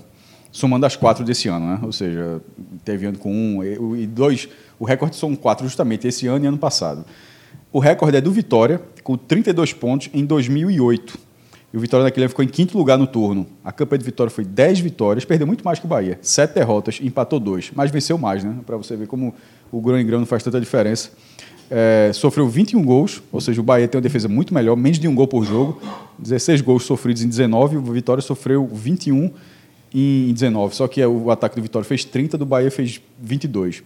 somando 0.52 0.84
as 0.84 0.94
quatro 0.94 1.24
desse 1.24 1.48
ano, 1.48 1.66
né? 1.66 1.80
Ou 1.82 1.90
seja, 1.90 2.40
teve 2.84 3.06
ano 3.06 3.18
com 3.18 3.32
um 3.32 3.64
e, 3.64 4.02
e 4.02 4.06
dois. 4.06 4.48
O 4.78 4.84
recorde 4.84 5.16
são 5.16 5.34
quatro 5.34 5.66
justamente 5.66 6.06
esse 6.06 6.26
ano 6.26 6.44
e 6.44 6.48
ano 6.48 6.58
passado. 6.58 7.04
O 7.72 7.78
recorde 7.78 8.18
é 8.18 8.20
do 8.20 8.30
Vitória, 8.30 8.80
com 9.02 9.16
32 9.16 9.72
pontos 9.72 10.10
em 10.12 10.24
2008. 10.24 11.18
E 11.72 11.76
o 11.76 11.80
Vitória 11.80 12.04
naquele 12.04 12.24
ano 12.24 12.30
ficou 12.30 12.44
em 12.44 12.48
quinto 12.48 12.78
lugar 12.78 12.96
no 12.96 13.06
turno. 13.06 13.46
A 13.62 13.70
campanha 13.70 13.98
de 13.98 14.04
Vitória 14.04 14.30
foi 14.30 14.44
10 14.44 14.80
vitórias, 14.80 15.24
perdeu 15.24 15.46
muito 15.46 15.62
mais 15.64 15.78
que 15.78 15.84
o 15.84 15.88
Bahia. 15.88 16.18
7 16.22 16.54
derrotas, 16.54 16.98
empatou 17.02 17.38
2, 17.38 17.72
mas 17.74 17.90
venceu 17.90 18.16
mais, 18.16 18.42
né? 18.42 18.56
Para 18.64 18.76
você 18.76 18.96
ver 18.96 19.06
como 19.06 19.34
o 19.70 19.80
grão 19.80 20.00
em 20.00 20.06
grão 20.06 20.18
não 20.18 20.26
faz 20.26 20.42
tanta 20.42 20.58
diferença. 20.58 21.10
É, 21.70 22.10
sofreu 22.14 22.48
21 22.48 22.82
gols, 22.82 23.22
ou 23.30 23.40
seja, 23.42 23.60
o 23.60 23.64
Bahia 23.64 23.86
tem 23.86 23.98
uma 23.98 24.02
defesa 24.02 24.26
muito 24.26 24.54
melhor, 24.54 24.74
menos 24.76 24.98
de 24.98 25.06
um 25.06 25.14
gol 25.14 25.28
por 25.28 25.44
jogo. 25.44 25.80
16 26.18 26.62
gols 26.62 26.84
sofridos 26.84 27.22
em 27.22 27.28
19, 27.28 27.76
o 27.76 27.82
Vitória 27.82 28.22
sofreu 28.22 28.66
21 28.66 29.30
em 29.94 30.32
19. 30.32 30.74
Só 30.74 30.88
que 30.88 31.02
é, 31.02 31.06
o 31.06 31.30
ataque 31.30 31.56
do 31.56 31.62
Vitória 31.62 31.86
fez 31.86 32.02
30, 32.04 32.38
do 32.38 32.46
Bahia 32.46 32.70
fez 32.70 33.00
22. 33.20 33.82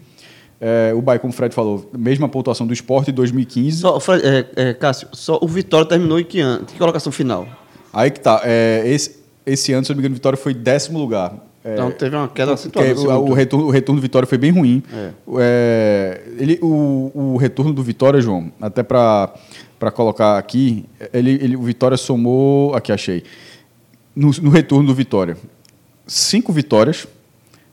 É, 0.60 0.92
o 0.94 1.02
Bahia, 1.02 1.18
como 1.18 1.32
o 1.32 1.36
Fred 1.36 1.52
falou, 1.52 1.90
mesma 1.92 2.28
pontuação 2.28 2.64
do 2.64 2.72
Sport 2.72 3.08
em 3.08 3.12
2015. 3.12 3.78
Só, 3.78 3.98
Fred, 3.98 4.22
é, 4.24 4.46
é, 4.54 4.74
Cássio, 4.74 5.08
só 5.10 5.36
o 5.42 5.48
Vitória 5.48 5.84
terminou 5.84 6.20
em 6.20 6.24
que 6.24 6.38
ano? 6.38 6.64
Que 6.64 6.78
colocação 6.78 7.10
final? 7.10 7.48
Aí 7.92 8.10
que 8.10 8.20
tá. 8.20 8.40
é, 8.44 8.82
esse, 8.86 9.16
esse 9.44 9.72
ano, 9.72 9.84
se 9.84 9.92
eu 9.92 9.94
não 9.94 9.98
me 9.98 10.02
engano, 10.06 10.14
Vitória 10.14 10.36
foi 10.36 10.54
décimo 10.54 10.98
lugar. 10.98 11.34
É, 11.64 11.74
Então 11.74 11.90
teve 11.92 12.16
uma 12.16 12.28
queda 12.28 12.54
acentuada. 12.54 12.92
no 12.94 13.30
o, 13.30 13.32
retorno, 13.32 13.66
o 13.66 13.70
retorno 13.70 14.00
do 14.00 14.02
Vitória 14.02 14.26
foi 14.26 14.38
bem 14.38 14.50
ruim. 14.50 14.82
É. 14.92 15.10
É, 15.38 16.22
ele, 16.38 16.58
o, 16.62 17.10
o 17.14 17.36
retorno 17.36 17.72
do 17.72 17.82
Vitória, 17.82 18.20
João, 18.20 18.50
até 18.60 18.82
para 18.82 19.30
colocar 19.94 20.38
aqui, 20.38 20.84
ele, 21.12 21.30
ele, 21.42 21.56
o 21.56 21.62
Vitória 21.62 21.96
somou. 21.96 22.74
Aqui, 22.74 22.90
achei. 22.92 23.22
No, 24.14 24.30
no 24.42 24.50
retorno 24.50 24.86
do 24.88 24.94
Vitória, 24.94 25.36
cinco 26.06 26.52
vitórias, 26.52 27.06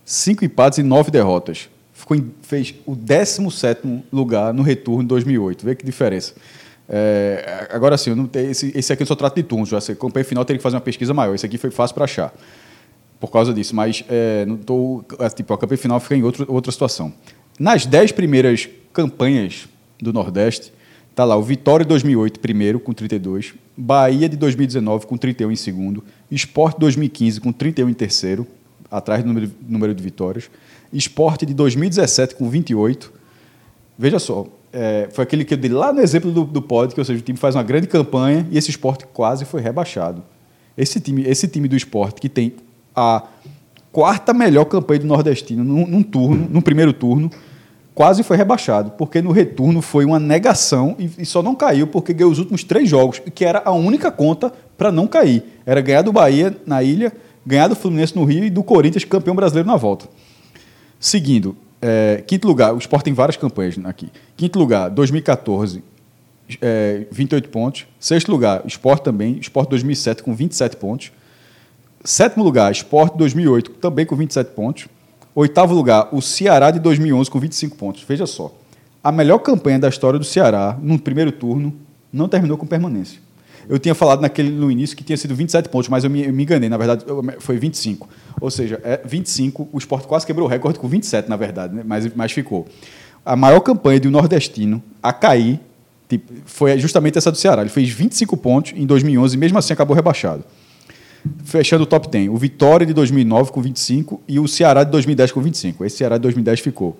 cinco 0.05 0.45
empates 0.45 0.79
e 0.79 0.83
nove 0.83 1.11
derrotas. 1.11 1.67
Ficou 1.93 2.15
em- 2.15 2.31
fez 2.41 2.73
o 2.85 2.95
17 2.95 3.81
lugar 4.13 4.53
no 4.53 4.61
retorno 4.63 5.03
em 5.03 5.05
2008. 5.05 5.65
Vê 5.65 5.75
que 5.75 5.85
diferença. 5.85 6.33
É, 6.89 7.67
agora 7.71 7.95
sim, 7.97 8.29
esse, 8.33 8.71
esse 8.75 8.91
aqui 8.91 9.03
eu 9.03 9.07
só 9.07 9.15
trato 9.15 9.35
de 9.35 9.43
turnos. 9.43 9.69
Sei, 9.83 9.95
campanha 9.95 10.25
final 10.25 10.43
teria 10.43 10.57
que 10.57 10.63
fazer 10.63 10.75
uma 10.75 10.81
pesquisa 10.81 11.13
maior. 11.13 11.35
Esse 11.35 11.45
aqui 11.45 11.57
foi 11.57 11.69
fácil 11.69 11.93
para 11.93 12.05
achar 12.05 12.33
por 13.19 13.29
causa 13.29 13.53
disso, 13.53 13.75
mas 13.75 14.03
é, 14.07 14.45
não 14.45 14.57
tô, 14.57 15.03
é, 15.19 15.29
tipo, 15.29 15.53
a 15.53 15.57
campanha 15.57 15.77
final 15.77 15.99
fica 15.99 16.15
em 16.15 16.23
outro, 16.23 16.45
outra 16.47 16.71
situação. 16.71 17.13
Nas 17.59 17.85
dez 17.85 18.11
primeiras 18.11 18.69
campanhas 18.93 19.67
do 20.01 20.13
Nordeste, 20.13 20.71
tá 21.13 21.25
lá 21.25 21.35
o 21.35 21.43
Vitória 21.43 21.83
de 21.83 21.89
2008 21.89 22.39
primeiro 22.39 22.79
com 22.79 22.93
32, 22.93 23.53
Bahia 23.75 24.29
de 24.29 24.37
2019 24.37 25.05
com 25.05 25.17
31 25.17 25.51
em 25.51 25.55
segundo, 25.55 26.03
Sport 26.31 26.77
2015 26.79 27.41
com 27.41 27.51
31 27.51 27.89
em 27.89 27.93
terceiro, 27.93 28.47
atrás 28.89 29.21
do 29.21 29.27
número, 29.27 29.51
número 29.67 29.93
de 29.93 30.01
vitórias, 30.01 30.49
Sport 30.93 31.43
de 31.43 31.53
2017 31.53 32.35
com 32.35 32.49
28. 32.49 33.11
Veja 33.97 34.17
só, 34.17 34.47
é, 34.71 35.09
foi 35.11 35.23
aquele 35.23 35.43
que 35.43 35.53
eu 35.53 35.57
dei 35.57 35.71
lá 35.71 35.91
no 35.91 36.01
exemplo 36.01 36.31
do, 36.31 36.43
do 36.43 36.61
pod, 36.61 36.93
que 36.93 36.99
ou 36.99 37.05
seja, 37.05 37.19
o 37.19 37.21
time 37.21 37.37
faz 37.37 37.55
uma 37.55 37.63
grande 37.63 37.87
campanha 37.87 38.47
e 38.51 38.57
esse 38.57 38.69
esporte 38.69 39.05
quase 39.07 39.45
foi 39.45 39.61
rebaixado. 39.61 40.23
Esse 40.77 40.99
time, 40.99 41.23
esse 41.23 41.47
time 41.47 41.67
do 41.67 41.75
esporte 41.75 42.21
que 42.21 42.29
tem 42.29 42.53
a 42.95 43.23
quarta 43.91 44.33
melhor 44.33 44.65
campanha 44.65 44.99
do 44.99 45.07
Nordestino 45.07 45.63
num, 45.63 45.87
num 45.87 46.03
turno, 46.03 46.47
num 46.49 46.61
primeiro 46.61 46.93
turno, 46.93 47.29
quase 47.95 48.23
foi 48.23 48.37
rebaixado, 48.37 48.91
porque 48.91 49.21
no 49.21 49.31
retorno 49.31 49.81
foi 49.81 50.05
uma 50.05 50.19
negação 50.19 50.95
e, 50.97 51.09
e 51.17 51.25
só 51.25 51.41
não 51.41 51.53
caiu 51.55 51.87
porque 51.87 52.13
ganhou 52.13 52.31
os 52.31 52.39
últimos 52.39 52.63
três 52.63 52.87
jogos, 52.87 53.21
que 53.33 53.43
era 53.43 53.61
a 53.65 53.71
única 53.71 54.11
conta 54.11 54.53
para 54.77 54.91
não 54.91 55.07
cair. 55.07 55.43
Era 55.65 55.81
ganhar 55.81 56.01
do 56.01 56.13
Bahia 56.13 56.55
na 56.65 56.81
ilha, 56.81 57.11
ganhar 57.45 57.67
do 57.67 57.75
Fluminense 57.75 58.15
no 58.15 58.23
Rio 58.23 58.45
e 58.45 58.49
do 58.49 58.63
Corinthians 58.63 59.03
campeão 59.03 59.35
brasileiro 59.35 59.67
na 59.67 59.75
volta. 59.75 60.07
Seguindo, 60.99 61.57
é, 61.81 62.23
quinto 62.27 62.47
lugar, 62.47 62.73
o 62.73 62.77
Sport 62.77 63.03
tem 63.03 63.13
várias 63.13 63.37
campanhas 63.37 63.75
aqui. 63.85 64.09
Quinto 64.35 64.59
lugar, 64.59 64.89
2014, 64.89 65.83
é, 66.61 67.05
28 67.11 67.49
pontos. 67.49 67.85
Sexto 67.99 68.31
lugar, 68.31 68.63
Sport 68.65 69.03
também, 69.03 69.37
Sport 69.39 69.69
2007 69.69 70.23
com 70.23 70.33
27 70.33 70.77
pontos. 70.77 71.11
Sétimo 72.03 72.43
lugar, 72.43 72.71
Sport 72.71 73.15
2008 73.15 73.71
também 73.71 74.05
com 74.05 74.15
27 74.15 74.51
pontos. 74.51 74.87
Oitavo 75.35 75.73
lugar, 75.73 76.09
o 76.11 76.21
Ceará 76.21 76.71
de 76.71 76.79
2011 76.79 77.29
com 77.29 77.39
25 77.39 77.77
pontos. 77.77 78.03
Veja 78.07 78.25
só, 78.25 78.53
a 79.03 79.11
melhor 79.11 79.39
campanha 79.39 79.79
da 79.79 79.87
história 79.87 80.19
do 80.19 80.25
Ceará 80.25 80.77
no 80.81 80.99
primeiro 80.99 81.31
turno 81.31 81.73
não 82.11 82.27
terminou 82.27 82.57
com 82.57 82.65
permanência. 82.65 83.21
Eu 83.69 83.77
tinha 83.77 83.93
falado 83.93 84.19
naquele, 84.19 84.49
no 84.49 84.71
início 84.71 84.97
que 84.97 85.03
tinha 85.03 85.15
sido 85.15 85.35
27 85.35 85.69
pontos, 85.69 85.87
mas 85.89 86.03
eu 86.03 86.09
me, 86.09 86.25
eu 86.25 86.33
me 86.33 86.41
enganei. 86.41 86.67
Na 86.67 86.75
verdade, 86.77 87.05
eu- 87.07 87.23
foi 87.39 87.57
25. 87.59 88.09
Ou 88.41 88.49
seja, 88.49 88.81
é 88.83 88.99
25. 89.05 89.69
O 89.71 89.77
Sport 89.77 90.05
quase 90.07 90.25
quebrou 90.25 90.47
o 90.47 90.49
recorde 90.49 90.79
com 90.79 90.87
27, 90.87 91.29
na 91.29 91.35
verdade, 91.35 91.75
né? 91.75 91.83
mas, 91.85 92.11
mas 92.15 92.31
ficou. 92.31 92.67
A 93.23 93.35
maior 93.35 93.59
campanha 93.59 93.99
de 93.99 94.07
um 94.07 94.11
nordestino 94.11 94.81
a 95.03 95.13
cair 95.13 95.59
tipo, 96.07 96.33
foi 96.45 96.79
justamente 96.79 97.17
essa 97.19 97.31
do 97.31 97.37
Ceará. 97.37 97.61
Ele 97.61 97.69
fez 97.69 97.87
25 97.89 98.35
pontos 98.35 98.73
em 98.75 98.87
2011 98.87 99.35
e 99.35 99.37
mesmo 99.39 99.59
assim 99.59 99.71
acabou 99.71 99.95
rebaixado. 99.95 100.43
Fechando 101.43 101.83
o 101.83 101.85
top 101.85 102.09
10, 102.09 102.29
o 102.29 102.37
Vitória 102.37 102.87
de 102.87 102.93
2009 102.93 103.51
com 103.51 103.61
25 103.61 104.21
e 104.27 104.39
o 104.39 104.47
Ceará 104.47 104.83
de 104.83 104.89
2010 104.91 105.31
com 105.31 105.41
25. 105.41 105.85
Esse 105.85 105.97
Ceará 105.97 106.17
de 106.17 106.23
2010 106.23 106.61
ficou. 106.61 106.97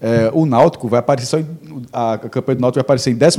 É, 0.00 0.30
o 0.32 0.46
Náutico 0.46 0.88
vai 0.88 1.00
aparecer 1.00 1.26
só 1.26 1.38
em, 1.38 1.46
a, 1.92 2.14
a 2.14 2.18
campanha 2.18 2.56
do 2.56 2.60
Náutico 2.62 2.76
vai 2.76 2.82
aparecer 2.82 3.10
em 3.10 3.16
12 3.16 3.36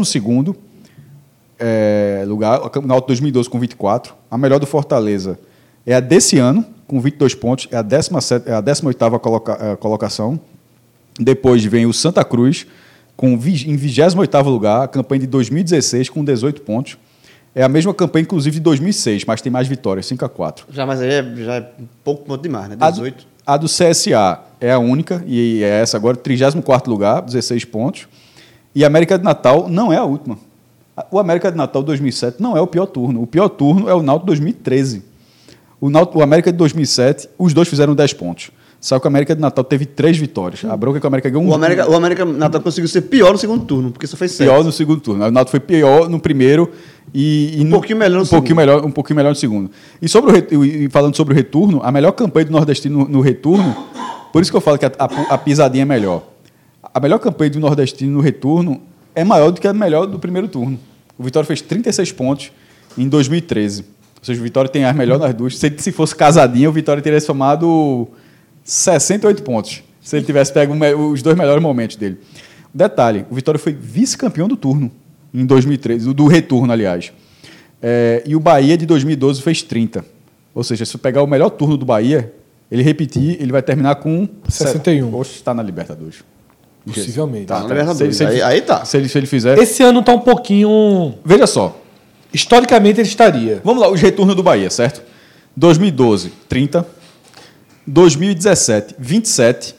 é, 1.59 2.23
lugar, 2.25 2.59
o 2.61 2.81
Náutico 2.81 3.07
2012 3.07 3.49
com 3.49 3.59
24. 3.59 4.13
A 4.31 4.37
melhor 4.37 4.59
do 4.59 4.65
Fortaleza 4.65 5.37
é 5.85 5.93
a 5.93 5.99
desse 5.99 6.37
ano, 6.37 6.65
com 6.87 6.99
22 6.99 7.35
pontos, 7.35 7.67
é 7.71 7.77
a, 7.77 7.81
17, 7.81 8.49
é 8.49 8.53
a 8.53 8.63
18ª 8.63 9.19
coloca, 9.19 9.57
é, 9.59 9.75
colocação. 9.75 10.39
Depois 11.19 11.63
vem 11.65 11.85
o 11.85 11.93
Santa 11.93 12.23
Cruz, 12.23 12.65
com, 13.15 13.33
em 13.33 13.77
28º 13.77 14.45
lugar, 14.45 14.83
a 14.83 14.87
campanha 14.87 15.21
de 15.21 15.27
2016 15.27 16.09
com 16.09 16.23
18 16.23 16.61
pontos. 16.61 16.97
É 17.53 17.63
a 17.63 17.69
mesma 17.69 17.93
campanha, 17.93 18.23
inclusive, 18.23 18.55
de 18.55 18.61
2006, 18.61 19.25
mas 19.25 19.41
tem 19.41 19.51
mais 19.51 19.67
vitórias, 19.67 20.05
5 20.05 20.23
a 20.23 20.29
4. 20.29 20.67
Já, 20.71 20.85
mas 20.85 21.01
aí 21.01 21.09
é, 21.09 21.35
já 21.35 21.55
é 21.55 21.71
pouco 22.03 22.23
ponto 22.23 22.41
demais, 22.41 22.69
né? 22.69 22.77
A 22.79 22.89
do, 22.89 23.01
18. 23.01 23.27
a 23.45 23.57
do 23.57 23.65
CSA 23.65 24.39
é 24.61 24.71
a 24.71 24.79
única, 24.79 25.23
e 25.27 25.61
é 25.63 25.81
essa 25.81 25.97
agora, 25.97 26.15
34 26.15 26.89
lugar, 26.89 27.21
16 27.21 27.65
pontos. 27.65 28.07
E 28.73 28.83
a 28.83 28.87
América 28.87 29.17
de 29.17 29.23
Natal 29.23 29.67
não 29.67 29.91
é 29.91 29.97
a 29.97 30.03
última. 30.03 30.37
O 31.11 31.19
América 31.19 31.51
de 31.51 31.57
Natal 31.57 31.81
2007 31.83 32.41
não 32.41 32.55
é 32.57 32.61
o 32.61 32.67
pior 32.67 32.85
turno. 32.85 33.21
O 33.21 33.27
pior 33.27 33.49
turno 33.49 33.89
é 33.89 33.93
o 33.93 34.01
Náutico 34.01 34.27
2013. 34.27 35.03
O, 35.81 35.89
Náutico, 35.89 36.19
o 36.19 36.21
América 36.21 36.51
de 36.51 36.57
2007, 36.57 37.29
os 37.37 37.53
dois 37.53 37.67
fizeram 37.67 37.95
10 37.95 38.13
pontos. 38.13 38.51
Só 38.81 38.97
que 38.97 39.05
o 39.05 39.09
América 39.09 39.35
de 39.35 39.41
Natal 39.41 39.63
teve 39.63 39.85
três 39.85 40.17
vitórias. 40.17 40.63
A 40.63 40.75
bronca 40.77 40.97
é 40.97 41.01
que 41.01 41.05
o 41.05 41.09
América 41.09 41.29
ganhou 41.29 41.45
um 41.45 41.49
O 41.49 41.53
América, 41.53 41.89
o 41.89 41.95
América 41.95 42.23
Natal 42.25 42.61
conseguiu 42.61 42.87
ser 42.87 43.01
pior 43.01 43.33
no 43.33 43.37
segundo 43.37 43.65
turno, 43.65 43.91
porque 43.91 44.07
só 44.07 44.15
fez 44.15 44.31
sete. 44.31 44.47
pior 44.47 44.63
no 44.63 44.71
segundo 44.71 45.01
turno. 45.01 45.25
O 45.25 45.31
Náutico 45.31 45.51
foi 45.51 45.59
pior 45.59 46.07
no 46.09 46.17
primeiro 46.19 46.71
e, 47.13 47.59
e 47.59 47.65
Um 47.65 47.69
pouquinho 47.71 47.97
melhor 47.99 48.17
no 48.19 48.23
um 48.23 48.27
pouquinho 48.27 48.55
segundo. 48.55 48.57
melhor, 48.57 48.85
um 48.85 48.91
pouquinho 48.91 49.17
melhor 49.17 49.29
no 49.29 49.35
segundo. 49.35 49.71
E 50.01 50.07
sobre 50.07 50.31
o 50.55 50.63
e 50.65 50.89
falando 50.89 51.13
sobre 51.15 51.33
o 51.33 51.35
retorno, 51.35 51.81
a 51.83 51.91
melhor 51.91 52.11
campanha 52.13 52.45
do 52.45 52.51
nordestino 52.53 52.99
no, 52.99 53.07
no 53.09 53.21
retorno, 53.21 53.75
por 54.31 54.41
isso 54.41 54.49
que 54.51 54.55
eu 54.55 54.61
falo 54.61 54.77
que 54.77 54.85
a, 54.85 54.91
a- 54.97 55.33
a 55.33 55.37
pisadinha 55.37 55.81
é 55.81 55.85
melhor. 55.85 56.23
A 56.93 56.99
melhor 57.01 57.19
campanha 57.19 57.49
do 57.51 57.59
nordestino 57.59 58.13
no 58.13 58.21
retorno 58.21 58.81
é 59.15 59.23
maior 59.23 59.51
do 59.51 59.59
que 59.59 59.67
a 59.67 59.73
melhor 59.73 60.05
do 60.05 60.19
primeiro 60.19 60.47
turno. 60.47 60.79
O 61.17 61.23
Vitória 61.23 61.45
fez 61.47 61.61
36 61.61 62.11
pontos 62.13 62.51
em 62.97 63.07
2013. 63.07 63.81
Ou 63.81 63.87
seja, 64.25 64.39
o 64.39 64.43
Vitória 64.43 64.69
tem 64.69 64.85
as 64.85 64.95
melhores 64.95 65.21
das 65.21 65.33
duas. 65.33 65.57
Se, 65.57 65.73
se 65.77 65.91
fosse 65.91 66.15
casadinha, 66.15 66.69
o 66.69 66.73
Vitória 66.73 67.01
teria 67.01 67.19
somado 67.21 68.07
68 68.63 69.43
pontos. 69.43 69.83
Se 70.01 70.15
ele 70.17 70.25
tivesse 70.25 70.51
pego 70.53 70.73
os 71.11 71.21
dois 71.21 71.37
melhores 71.37 71.61
momentos 71.61 71.95
dele. 71.95 72.17
Detalhe, 72.73 73.25
o 73.29 73.35
Vitória 73.35 73.59
foi 73.59 73.73
vice-campeão 73.73 74.47
do 74.47 74.55
turno 74.55 74.91
em 75.33 75.45
2013, 75.45 76.05
do- 76.05 76.13
do 76.13 76.27
retorno, 76.27 76.71
aliás. 76.71 77.11
É, 77.81 78.23
e 78.25 78.35
o 78.35 78.39
Bahia 78.39 78.77
de 78.77 78.85
2012 78.85 79.41
fez 79.41 79.61
30. 79.61 80.03
Ou 80.53 80.63
seja, 80.63 80.85
se 80.85 80.95
eu 80.95 80.99
pegar 80.99 81.21
o 81.23 81.27
melhor 81.27 81.49
turno 81.49 81.77
do 81.77 81.85
Bahia, 81.85 82.33
ele 82.71 82.83
repetir, 82.83 83.37
ele 83.41 83.51
vai 83.51 83.61
terminar 83.61 83.95
com 83.95 84.27
61. 84.47 85.15
Oxe, 85.15 85.33
está 85.35 85.53
na 85.53 85.63
Libertadores. 85.63 86.23
Possivelmente. 86.85 87.45
Tá, 87.45 87.59
na 87.59 87.67
Libertadores. 87.67 88.21
Aí- 88.21 88.27
ele- 88.35 88.41
aí 88.41 88.61
tá. 88.61 88.83
Se 88.85 88.97
ele, 88.97 89.07
se 89.09 89.17
ele 89.17 89.27
fizer. 89.27 89.57
Esse 89.57 89.83
ano 89.83 90.01
tá 90.03 90.13
um 90.13 90.19
pouquinho. 90.19 91.15
Veja 91.23 91.45
só. 91.47 91.79
Historicamente 92.33 92.99
ele 92.99 93.07
estaria. 93.07 93.61
Vamos 93.63 93.81
lá, 93.81 93.89
os 93.91 93.99
retornos 94.01 94.35
do 94.35 94.41
Bahia, 94.43 94.69
certo? 94.69 95.01
2012, 95.55 96.31
30. 96.47 96.85
2017, 97.85 98.95
27. 98.99 99.75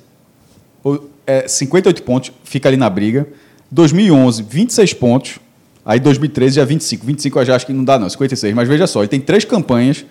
Ou, 0.82 1.10
é, 1.26 1.46
58 1.46 2.02
pontos, 2.02 2.32
fica 2.44 2.68
ali 2.68 2.76
na 2.76 2.90
briga. 2.90 3.26
2011, 3.70 4.42
26 4.42 4.92
pontos. 4.94 5.38
Aí 5.84 6.00
2013 6.00 6.56
já 6.56 6.64
25. 6.64 7.06
25 7.06 7.38
eu 7.38 7.44
já 7.44 7.56
acho 7.56 7.66
que 7.66 7.72
não 7.72 7.84
dá, 7.84 7.98
não, 7.98 8.08
56. 8.08 8.54
Mas 8.54 8.68
veja 8.68 8.86
só, 8.86 9.00
ele 9.00 9.08
tem 9.08 9.20
três 9.20 9.44
campanhas, 9.44 10.04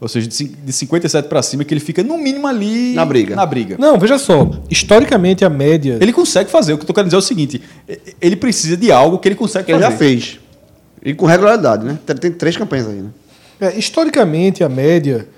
ou 0.00 0.06
seja, 0.08 0.28
de 0.28 0.34
cin- 0.34 0.54
de 0.64 0.72
57 0.72 1.28
para 1.28 1.42
cima, 1.42 1.64
que 1.64 1.72
ele 1.74 1.80
fica 1.80 2.02
no 2.02 2.16
mínimo 2.18 2.46
ali. 2.46 2.94
Na 2.94 3.04
briga. 3.04 3.34
Na 3.36 3.44
briga. 3.46 3.76
Não, 3.78 3.98
veja 3.98 4.18
só. 4.18 4.48
Historicamente 4.70 5.44
a 5.44 5.50
média. 5.50 5.98
Ele 6.00 6.12
consegue 6.12 6.50
fazer. 6.50 6.72
O 6.72 6.76
que 6.76 6.82
eu 6.82 6.84
estou 6.84 6.94
querendo 6.94 7.08
dizer 7.08 7.16
é 7.16 7.18
o 7.18 7.22
seguinte: 7.22 7.62
ele 8.20 8.36
precisa 8.36 8.76
de 8.76 8.92
algo 8.92 9.18
que 9.18 9.28
ele 9.28 9.34
consegue 9.34 9.64
Que 9.66 9.72
ele 9.72 9.80
fazer. 9.82 9.92
já 9.92 9.98
fez. 9.98 10.38
E 11.04 11.14
com 11.14 11.26
regularidade, 11.26 11.84
né? 11.84 11.98
Tem, 12.06 12.16
tem 12.16 12.32
três 12.32 12.56
campanhas 12.56 12.86
aí, 12.88 12.96
né? 13.02 13.10
É, 13.60 13.76
historicamente, 13.78 14.62
a 14.62 14.68
média 14.68 15.28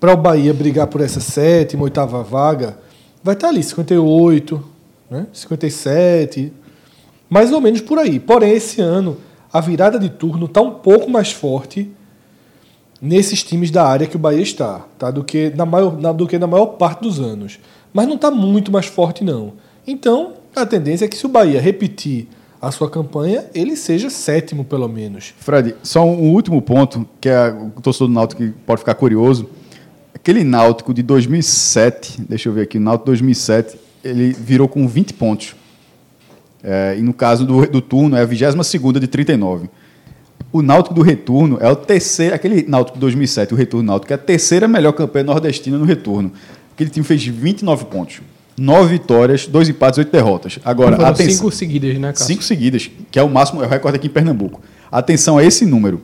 para 0.00 0.12
o 0.12 0.16
Bahia 0.16 0.52
brigar 0.54 0.86
por 0.88 1.00
essa 1.00 1.20
sétima, 1.20 1.82
oitava 1.84 2.22
vaga 2.22 2.78
vai 3.22 3.34
estar 3.34 3.48
ali, 3.48 3.62
58, 3.62 4.64
né? 5.10 5.26
57, 5.32 6.52
mais 7.28 7.52
ou 7.52 7.60
menos 7.60 7.80
por 7.80 7.98
aí. 7.98 8.18
Porém, 8.18 8.52
esse 8.54 8.80
ano, 8.80 9.16
a 9.52 9.60
virada 9.60 9.98
de 9.98 10.08
turno 10.08 10.46
está 10.46 10.60
um 10.62 10.70
pouco 10.72 11.10
mais 11.10 11.30
forte 11.32 11.90
nesses 13.00 13.42
times 13.42 13.70
da 13.70 13.86
área 13.86 14.06
que 14.06 14.16
o 14.16 14.18
Bahia 14.18 14.42
está, 14.42 14.84
tá? 14.98 15.10
do, 15.10 15.22
que 15.22 15.50
na 15.50 15.64
maior, 15.64 15.98
na, 15.98 16.12
do 16.12 16.26
que 16.26 16.38
na 16.38 16.46
maior 16.46 16.66
parte 16.66 17.02
dos 17.02 17.20
anos. 17.20 17.58
Mas 17.92 18.06
não 18.06 18.16
está 18.16 18.30
muito 18.30 18.70
mais 18.70 18.86
forte, 18.86 19.24
não. 19.24 19.54
Então, 19.86 20.34
a 20.54 20.66
tendência 20.66 21.04
é 21.04 21.08
que 21.08 21.16
se 21.16 21.24
o 21.24 21.28
Bahia 21.28 21.60
repetir 21.60 22.28
a 22.60 22.70
sua 22.70 22.90
campanha, 22.90 23.44
ele 23.54 23.76
seja 23.76 24.10
sétimo, 24.10 24.64
pelo 24.64 24.88
menos. 24.88 25.32
Fred, 25.38 25.76
só 25.82 26.04
um 26.04 26.32
último 26.32 26.60
ponto, 26.60 27.06
que 27.20 27.28
é 27.28 27.50
o 27.50 27.80
torcedor 27.80 28.08
do 28.08 28.14
Náutico 28.14 28.42
pode 28.66 28.80
ficar 28.80 28.94
curioso. 28.94 29.48
Aquele 30.14 30.42
Náutico 30.42 30.92
de 30.92 31.02
2007, 31.02 32.20
deixa 32.22 32.48
eu 32.48 32.52
ver 32.52 32.62
aqui, 32.62 32.78
o 32.78 32.80
Náutico 32.80 33.06
2007, 33.06 33.78
ele 34.02 34.32
virou 34.32 34.68
com 34.68 34.86
20 34.88 35.14
pontos. 35.14 35.54
É, 36.62 36.96
e 36.98 37.02
no 37.02 37.14
caso 37.14 37.46
do, 37.46 37.64
do 37.66 37.80
turno, 37.80 38.16
é 38.16 38.22
a 38.22 38.24
22 38.24 39.00
de 39.00 39.06
39. 39.06 39.70
O 40.50 40.62
Náutico 40.62 40.94
do 40.94 41.02
retorno 41.02 41.58
é 41.60 41.68
o 41.70 41.76
terceiro, 41.76 42.34
aquele 42.34 42.64
Náutico 42.66 42.96
de 42.96 43.00
2007, 43.02 43.52
o 43.52 43.56
retorno 43.56 43.86
Náutico, 43.86 44.12
é 44.12 44.16
a 44.16 44.18
terceira 44.18 44.66
melhor 44.66 44.92
campanha 44.92 45.24
nordestina 45.24 45.76
no 45.76 45.84
retorno. 45.84 46.32
Aquele 46.74 46.90
time 46.90 47.04
fez 47.04 47.24
29 47.24 47.84
pontos. 47.86 48.20
Nove 48.56 48.94
vitórias, 48.94 49.46
dois 49.46 49.68
empates, 49.68 49.98
oito 49.98 50.10
derrotas. 50.10 50.58
Agora, 50.64 50.96
Foram 50.96 51.10
atenção. 51.10 51.36
cinco 51.36 51.50
seguidas, 51.52 51.96
né, 51.98 52.12
Cássio? 52.12 52.26
Cinco 52.26 52.42
seguidas, 52.42 52.90
que 53.10 53.18
é 53.18 53.22
o 53.22 53.28
máximo, 53.28 53.62
é 53.62 53.66
o 53.66 53.68
recorde 53.68 53.96
aqui 53.96 54.08
em 54.08 54.10
Pernambuco. 54.10 54.60
Atenção 54.90 55.38
a 55.38 55.44
esse 55.44 55.64
número. 55.64 56.00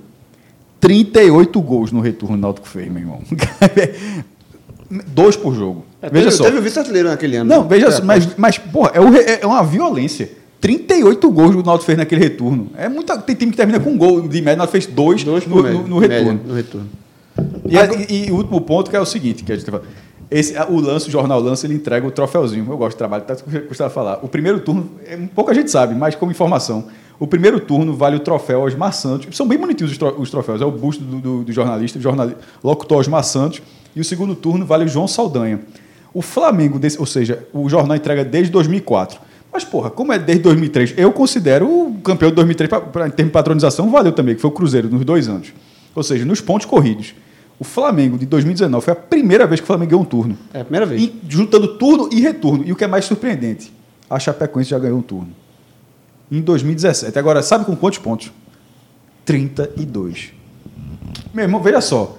38 0.79 1.61
gols 1.63 1.91
no 1.91 2.01
retorno 2.01 2.37
do 2.37 2.41
Náutico 2.41 2.69
fez, 2.69 2.89
meu 2.93 3.01
irmão. 3.03 3.21
Dois 5.09 5.35
por 5.35 5.55
jogo. 5.55 5.85
veja 6.03 6.27
teve, 6.27 6.31
só. 6.31 6.45
Teve 6.45 6.59
o 6.59 6.63
vice-artilheiro 6.63 7.09
naquele 7.09 7.39
ano. 7.39 7.49
Não, 7.49 7.63
né? 7.63 7.69
veja 7.69 7.87
É, 7.87 7.91
só, 7.91 8.05
mas, 8.05 8.29
mas 8.37 8.59
porra, 8.59 8.93
é, 8.95 9.01
o 9.01 9.17
é 9.17 9.47
uma 9.47 9.65
violência. 9.65 10.31
38 10.65 11.31
gols 11.31 11.55
o 11.55 11.63
Náutico 11.63 11.85
fez 11.85 11.99
naquele 11.99 12.23
retorno. 12.23 12.71
É 12.75 12.89
muita, 12.89 13.19
tem 13.19 13.37
time 13.37 13.51
que 13.51 13.57
termina 13.59 13.79
com 13.79 13.91
um 13.91 13.99
gol 13.99 14.27
de 14.27 14.41
média, 14.41 14.65
o 14.65 14.67
fez 14.67 14.87
dois, 14.87 15.23
Dois 15.23 15.47
no, 15.47 15.63
média, 15.63 15.79
no- 15.79 15.87
no 15.89 15.99
retorno. 15.99 16.25
média, 16.33 16.41
no 16.49 16.55
retorno. 16.55 16.89
E, 17.69 17.79
a- 17.79 17.85
e- 18.09 18.29
e 18.29 18.31
o 18.33 18.37
último 18.37 18.59
ponto 18.63 18.89
que 18.91 18.97
é 18.97 19.01
o 19.01 19.05
seguinte, 19.05 19.45
que 19.45 19.53
a 19.53 19.57
gente 19.57 19.71
fala. 19.71 19.83
Esse, 20.31 20.55
o 20.71 20.81
lance, 20.81 21.07
o 21.09 21.11
jornal 21.11 21.39
Lance, 21.39 21.67
ele 21.67 21.75
entrega 21.75 22.07
o 22.07 22.11
troféuzinho. 22.11 22.67
Eu 22.67 22.79
gosto 22.79 22.97
do 22.97 22.99
trabalho, 22.99 23.25
tá 23.25 23.37
custava 23.69 23.91
falar. 23.91 24.21
O 24.23 24.29
primeiro 24.29 24.59
turno, 24.59 24.89
é, 25.07 25.19
pouca 25.35 25.53
gente 25.53 25.71
sabe, 25.71 25.95
mas 25.95 26.15
como 26.15 26.33
informação. 26.33 26.87
O 27.21 27.27
primeiro 27.27 27.61
turno 27.61 27.93
vale 27.95 28.17
o 28.17 28.21
troféu 28.21 28.63
Osmar 28.63 28.95
Santos. 28.95 29.37
São 29.37 29.47
bem 29.47 29.59
bonitinhos 29.59 29.93
os, 29.93 29.99
tro- 29.99 30.15
os 30.19 30.31
troféus. 30.31 30.63
É 30.63 30.65
o 30.65 30.71
busto 30.71 31.05
do, 31.05 31.19
do- 31.21 31.45
do 31.45 31.53
jornalista, 31.53 32.01
jornali, 32.01 32.35
locutor 32.65 33.01
Osmar 33.01 33.23
Santos. 33.23 33.61
E 33.95 34.01
o 34.01 34.05
segundo 34.05 34.35
turno 34.35 34.65
vale 34.65 34.85
o 34.87 34.89
João 34.89 35.07
Saldanha. 35.07 35.61
O 36.15 36.23
Flamengo, 36.23 36.81
ou 36.99 37.07
seja, 37.07 37.47
o 37.53 37.69
jornal 37.69 37.95
entrega 37.99 38.25
desde 38.25 38.51
2004. 38.51 39.21
Mas, 39.55 39.63
porra, 39.63 39.89
como 39.89 40.13
é 40.13 40.19
desde 40.19 40.43
2003, 40.43 40.95
eu 40.97 41.13
considero 41.13 41.69
o 41.69 41.95
campeão 42.03 42.29
de 42.29 42.35
2003, 42.35 42.69
pra, 42.69 42.81
pra, 42.81 43.07
em 43.07 43.11
termos 43.11 43.31
de 43.31 43.35
patronização, 43.35 43.89
valeu 43.89 44.11
também, 44.11 44.35
que 44.35 44.41
foi 44.41 44.51
o 44.51 44.53
Cruzeiro, 44.53 44.91
nos 44.91 45.05
dois 45.05 45.29
anos. 45.29 45.53
Ou 45.95 46.03
seja, 46.03 46.25
nos 46.25 46.41
pontos 46.41 46.67
corridos. 46.67 47.15
O 47.57 47.63
Flamengo 47.63 48.19
de 48.19 48.27
2019 48.27 48.85
foi 48.85 48.93
a 48.93 48.97
primeira 48.97 49.47
vez 49.47 49.61
que 49.61 49.65
o 49.65 49.67
Flamengo 49.69 49.91
ganhou 49.91 50.03
um 50.03 50.05
turno. 50.05 50.37
É 50.53 50.63
a 50.63 50.65
primeira 50.65 50.85
vez. 50.85 51.03
E 51.03 51.15
juntando 51.29 51.79
turno 51.79 52.09
e 52.11 52.21
retorno. 52.21 52.65
E 52.67 52.73
o 52.73 52.77
que 52.77 52.83
é 52.83 52.89
mais 52.89 53.05
surpreendente, 53.05 53.73
a 54.11 54.19
Chapecoense 54.19 54.71
já 54.71 54.79
ganhou 54.81 54.99
um 54.99 55.03
turno. 55.03 55.29
Em 56.33 56.41
2017. 56.41 57.17
Agora, 57.17 57.41
sabe 57.41 57.65
com 57.65 57.77
quantos 57.77 58.01
pontos? 58.01 58.33
32. 59.25 60.33
Meu 61.33 61.45
irmão, 61.45 61.63
veja 61.63 61.81
só. 61.81 62.19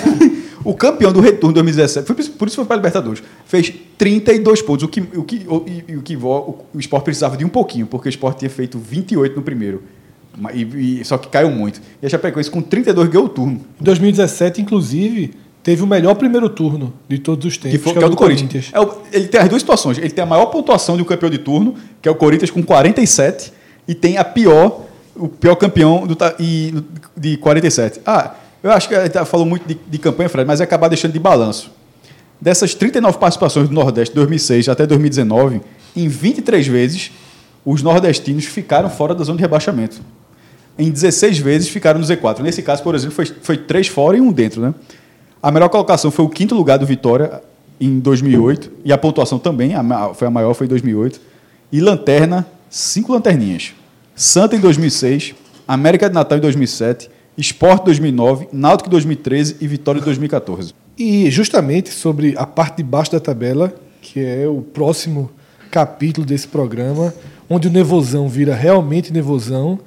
o 0.64 0.74
campeão 0.74 1.12
do 1.12 1.20
retorno 1.20 1.48
de 1.54 1.54
2017, 1.62 2.06
foi 2.06 2.14
por 2.14 2.46
isso- 2.48 2.56
foi 2.56 2.64
para 2.64 2.74
a 2.74 2.78
Libertadores, 2.78 3.22
fez 3.46 3.72
32 3.98 4.62
pontos. 4.62 4.84
O 4.84 4.88
que, 4.88 5.00
o 5.00 5.24
que, 5.24 5.42
o, 5.48 5.56
o, 5.98 6.02
que 6.02 6.16
o, 6.16 6.56
o 6.74 6.78
Sport 6.80 7.04
precisava 7.04 7.36
de 7.36 7.44
um 7.44 7.48
pouquinho, 7.48 7.86
porque 7.86 8.08
o 8.08 8.10
Sport 8.10 8.38
tinha 8.38 8.50
feito 8.50 8.78
28 8.78 9.34
no 9.36 9.42
primeiro. 9.42 9.82
E, 10.54 11.00
e- 11.00 11.04
só 11.04 11.18
que 11.18 11.28
caiu 11.28 11.50
muito. 11.50 11.80
E 12.02 12.06
a 12.06 12.08
Chapecoense 12.08 12.50
com 12.50 12.62
32 12.62 13.08
ganhou 13.08 13.26
o 13.26 13.28
turno. 13.28 13.60
Em 13.80 13.84
2017, 13.84 14.62
inclusive, 14.62 15.34
teve 15.62 15.82
o 15.82 15.86
melhor 15.86 16.14
primeiro 16.14 16.48
turno 16.48 16.92
de 17.08 17.18
todos 17.18 17.44
os 17.44 17.56
tempos, 17.58 17.78
Que, 17.78 17.84
foi, 17.84 17.92
que 17.92 17.98
é 18.02 18.06
o 18.06 18.10
do 18.10 18.16
Corinthians. 18.16 18.70
É 18.72 18.80
o- 18.80 18.94
ele 19.12 19.28
tem 19.28 19.40
as 19.40 19.48
duas 19.48 19.60
situações. 19.62 19.98
Ele 19.98 20.10
tem 20.10 20.22
a 20.22 20.26
maior 20.26 20.46
pontuação 20.46 20.96
de 20.96 21.02
um 21.02 21.04
campeão 21.04 21.28
de 21.30 21.38
turno, 21.38 21.74
que 22.00 22.08
é 22.08 22.12
o 22.12 22.14
Corinthians 22.14 22.50
com 22.50 22.62
47, 22.62 23.52
e 23.86 23.94
tem 23.94 24.16
a 24.16 24.24
pior, 24.24 24.86
o 25.14 25.28
pior 25.28 25.54
campeão 25.56 26.06
do, 26.06 26.16
e, 26.40 26.74
de 27.16 27.36
47. 27.36 28.00
Ah, 28.06 28.34
eu 28.62 28.70
acho 28.70 28.88
que 28.88 28.94
gente 28.94 29.24
falou 29.24 29.46
muito 29.46 29.66
de, 29.66 29.74
de 29.74 29.98
campanha, 29.98 30.28
Fred, 30.28 30.46
mas 30.46 30.60
é 30.60 30.64
acabar 30.64 30.88
deixando 30.88 31.12
de 31.12 31.18
balanço. 31.18 31.70
Dessas 32.40 32.74
39 32.74 33.18
participações 33.18 33.68
do 33.68 33.74
Nordeste 33.74 34.12
de 34.12 34.16
2006 34.16 34.68
até 34.68 34.86
2019, 34.86 35.60
em 35.94 36.08
23 36.08 36.66
vezes, 36.66 37.12
os 37.64 37.82
nordestinos 37.82 38.44
ficaram 38.44 38.90
fora 38.90 39.14
da 39.14 39.24
zona 39.24 39.36
de 39.36 39.42
rebaixamento. 39.42 40.00
Em 40.78 40.90
16 40.90 41.38
vezes 41.38 41.68
ficaram 41.68 42.00
no 42.00 42.06
Z4. 42.06 42.40
Nesse 42.40 42.62
caso, 42.62 42.82
por 42.82 42.94
exemplo, 42.94 43.14
foi, 43.14 43.26
foi 43.26 43.56
três 43.56 43.88
fora 43.88 44.16
e 44.16 44.20
um 44.20 44.32
dentro. 44.32 44.60
Né? 44.60 44.74
A 45.42 45.50
melhor 45.50 45.68
colocação 45.68 46.10
foi 46.10 46.24
o 46.24 46.28
quinto 46.28 46.54
lugar 46.54 46.78
do 46.78 46.86
Vitória 46.86 47.42
em 47.80 47.98
2008, 47.98 48.70
e 48.84 48.92
a 48.92 48.98
pontuação 48.98 49.38
também 49.38 49.74
a 49.74 50.14
foi 50.14 50.28
a 50.28 50.30
maior, 50.30 50.54
foi 50.54 50.66
em 50.66 50.70
2008. 50.70 51.20
E 51.70 51.80
Lanterna, 51.80 52.46
cinco 52.70 53.12
lanterninhas. 53.12 53.72
Santa 54.14 54.56
em 54.56 54.60
2006, 54.60 55.34
América 55.66 56.08
de 56.08 56.14
Natal 56.14 56.38
em 56.38 56.40
2007, 56.40 57.10
Sport 57.38 57.84
2009, 57.84 58.48
Náutico 58.52 58.88
em 58.88 58.92
2013 58.92 59.56
e 59.60 59.66
Vitória 59.66 60.00
em 60.00 60.04
2014. 60.04 60.74
E 60.98 61.30
justamente 61.30 61.90
sobre 61.90 62.34
a 62.36 62.46
parte 62.46 62.76
de 62.78 62.82
baixo 62.82 63.12
da 63.12 63.20
tabela, 63.20 63.72
que 64.00 64.20
é 64.20 64.46
o 64.46 64.60
próximo 64.60 65.30
capítulo 65.70 66.26
desse 66.26 66.46
programa, 66.46 67.14
onde 67.48 67.68
o 67.68 67.70
Nevozão 67.70 68.28
vira 68.28 68.54
realmente 68.54 69.12
Nevozão 69.12 69.78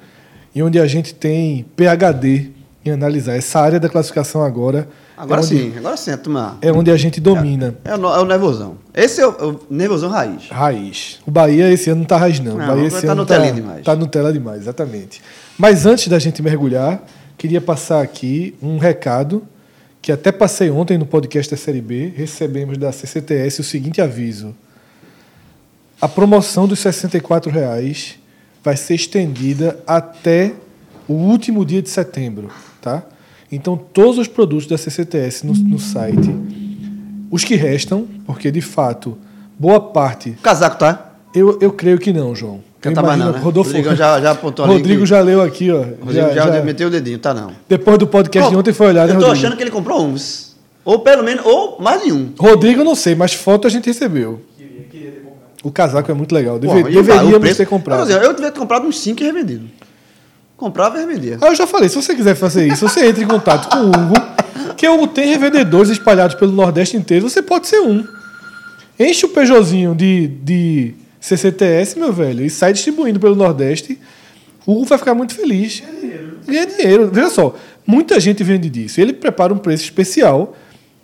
e 0.54 0.62
onde 0.62 0.80
a 0.80 0.86
gente 0.86 1.14
tem 1.14 1.64
PHD 1.76 2.50
em 2.84 2.90
analisar 2.90 3.36
essa 3.36 3.60
área 3.60 3.78
da 3.80 3.88
classificação 3.88 4.42
agora. 4.42 4.88
Agora 5.16 5.40
é 5.40 5.44
onde, 5.44 5.56
sim, 5.56 5.72
agora 5.76 5.96
sim, 5.96 6.16
turma. 6.16 6.58
É 6.60 6.70
onde 6.72 6.90
a 6.90 6.96
gente 6.96 7.20
domina. 7.20 7.74
É 7.84 7.94
o, 7.94 7.98
no- 7.98 8.08
é 8.12 8.18
o 8.20 8.24
nervosão. 8.24 8.76
Esse 8.94 9.20
é 9.20 9.26
o, 9.26 9.30
é 9.30 9.44
o 9.44 9.60
nervosão 9.70 10.10
raiz. 10.10 10.48
Raiz. 10.50 11.18
O 11.26 11.30
Bahia 11.30 11.70
esse 11.72 11.88
ano 11.90 12.00
não 12.00 12.06
tá 12.06 12.16
raiz, 12.16 12.38
não. 12.40 12.54
O 12.54 12.58
Não, 12.58 12.66
Bahia 12.66 12.76
vai 12.76 12.86
esse 12.98 13.06
tá 13.06 13.12
ano 13.12 13.22
Nutelinha 13.22 13.52
demais. 13.52 13.84
Tá 13.84 13.96
Nutella 13.96 14.32
demais, 14.32 14.60
exatamente. 14.62 15.22
Mas 15.58 15.86
antes 15.86 16.08
da 16.08 16.18
gente 16.18 16.42
mergulhar, 16.42 17.02
queria 17.36 17.60
passar 17.60 18.02
aqui 18.02 18.54
um 18.62 18.78
recado 18.78 19.46
que 20.00 20.12
até 20.12 20.30
passei 20.30 20.70
ontem 20.70 20.96
no 20.96 21.04
podcast 21.04 21.50
da 21.50 21.56
Série 21.56 21.80
B. 21.80 22.12
Recebemos 22.14 22.78
da 22.78 22.92
CCTS 22.92 23.60
o 23.60 23.64
seguinte 23.64 24.00
aviso. 24.00 24.54
A 26.00 26.08
promoção 26.08 26.68
dos 26.68 26.78
64 26.78 27.50
reais 27.50 28.18
vai 28.62 28.76
ser 28.76 28.94
estendida 28.94 29.78
até 29.86 30.52
o 31.08 31.14
último 31.14 31.64
dia 31.64 31.82
de 31.82 31.88
setembro, 31.88 32.50
tá? 32.80 33.04
Então, 33.50 33.76
todos 33.76 34.18
os 34.18 34.28
produtos 34.28 34.66
da 34.66 34.76
CCTS 34.76 35.46
no, 35.46 35.52
no 35.54 35.78
site, 35.78 36.34
os 37.30 37.44
que 37.44 37.54
restam, 37.54 38.06
porque 38.26 38.50
de 38.50 38.60
fato, 38.60 39.16
boa 39.58 39.80
parte 39.80 40.30
O 40.30 40.42
casaco, 40.42 40.78
tá? 40.78 41.14
eu, 41.34 41.58
eu 41.60 41.72
creio 41.72 41.98
que 41.98 42.12
não, 42.12 42.34
João. 42.34 42.60
Mais 42.94 43.16
imagino- 43.16 43.32
né? 43.32 43.38
Rodolfo, 43.38 43.70
Rodrigão 43.70 43.96
já- 43.96 44.20
já 44.20 44.30
apontou 44.30 44.64
ali 44.64 44.74
Rodrigo 44.74 45.06
já 45.06 45.20
leu 45.20 45.40
aqui, 45.42 45.70
ó. 45.70 45.78
Rodrigo 45.78 46.12
Já- 46.12 46.30
já, 46.32 46.52
já- 46.52 46.62
meteu 46.62 46.88
o 46.88 46.90
dedinho, 46.90 47.18
tá 47.18 47.32
não. 47.34 47.52
Depois 47.68 47.98
do 47.98 48.06
podcast 48.06 48.50
de 48.50 48.56
ontem 48.56 48.72
foi 48.72 48.88
olhar, 48.88 49.06
né, 49.06 49.14
Eu 49.14 49.18
tô 49.20 49.26
Rodrigo? 49.26 49.46
achando 49.46 49.56
que 49.56 49.62
ele 49.62 49.70
comprou 49.70 50.04
uns. 50.06 50.54
Ou 50.84 51.00
pelo 51.00 51.22
menos, 51.24 51.44
ou 51.44 51.78
mais 51.80 52.02
de 52.04 52.12
um. 52.12 52.32
Rodrigo 52.38 52.80
eu 52.80 52.84
não 52.84 52.94
sei, 52.94 53.14
mas 53.14 53.34
foto 53.34 53.66
a 53.66 53.70
gente 53.70 53.86
recebeu. 53.86 54.40
O 55.64 55.70
casaco 55.72 56.08
é 56.10 56.14
muito 56.14 56.32
legal. 56.32 56.58
Deve- 56.60 56.82
Pô, 56.84 56.88
deveríamos 56.88 57.38
preço- 57.38 57.56
ter 57.56 57.66
comprado. 57.66 58.08
Eu, 58.08 58.18
eu 58.18 58.32
devia 58.34 58.52
ter 58.52 58.58
comprado 58.60 58.86
uns 58.86 59.00
5 59.00 59.20
e 59.20 59.26
revendido. 59.26 59.64
Comprava 60.56 60.96
e 60.96 61.00
revendia. 61.00 61.38
Ah, 61.40 61.48
eu 61.48 61.54
já 61.56 61.66
falei, 61.66 61.88
se 61.88 61.96
você 61.96 62.14
quiser 62.14 62.34
fazer 62.36 62.66
isso, 62.68 62.88
você 62.88 63.06
entra 63.08 63.22
em 63.22 63.26
contato 63.26 63.68
com 63.68 63.78
o 63.78 63.88
Hugo, 63.88 64.14
que 64.76 64.88
o 64.88 64.94
Hugo 64.94 65.08
tem 65.08 65.28
revendedores 65.28 65.90
espalhados 65.90 66.36
pelo 66.36 66.52
Nordeste 66.52 66.96
inteiro, 66.96 67.28
você 67.28 67.42
pode 67.42 67.66
ser 67.66 67.80
um. 67.80 68.04
Enche 68.98 69.26
o 69.26 69.28
Peugeotzinho 69.28 69.94
de, 69.94 70.28
de 70.28 70.94
CCTS, 71.26 71.98
meu 71.98 72.12
velho, 72.12 72.44
e 72.44 72.48
sai 72.50 72.72
distribuindo 72.72 73.18
pelo 73.18 73.34
Nordeste. 73.34 73.98
O 74.64 74.72
Hugo 74.72 74.84
vai 74.84 74.98
ficar 74.98 75.14
muito 75.14 75.34
feliz. 75.34 75.80
Ganha 75.80 76.00
dinheiro. 76.00 76.38
Ganha 76.46 76.66
dinheiro. 76.66 77.10
Veja 77.12 77.30
só, 77.30 77.54
muita 77.86 78.18
gente 78.20 78.42
vende 78.44 78.68
disso. 78.70 79.00
Ele 79.00 79.12
prepara 79.12 79.52
um 79.52 79.58
preço 79.58 79.82
especial 79.84 80.54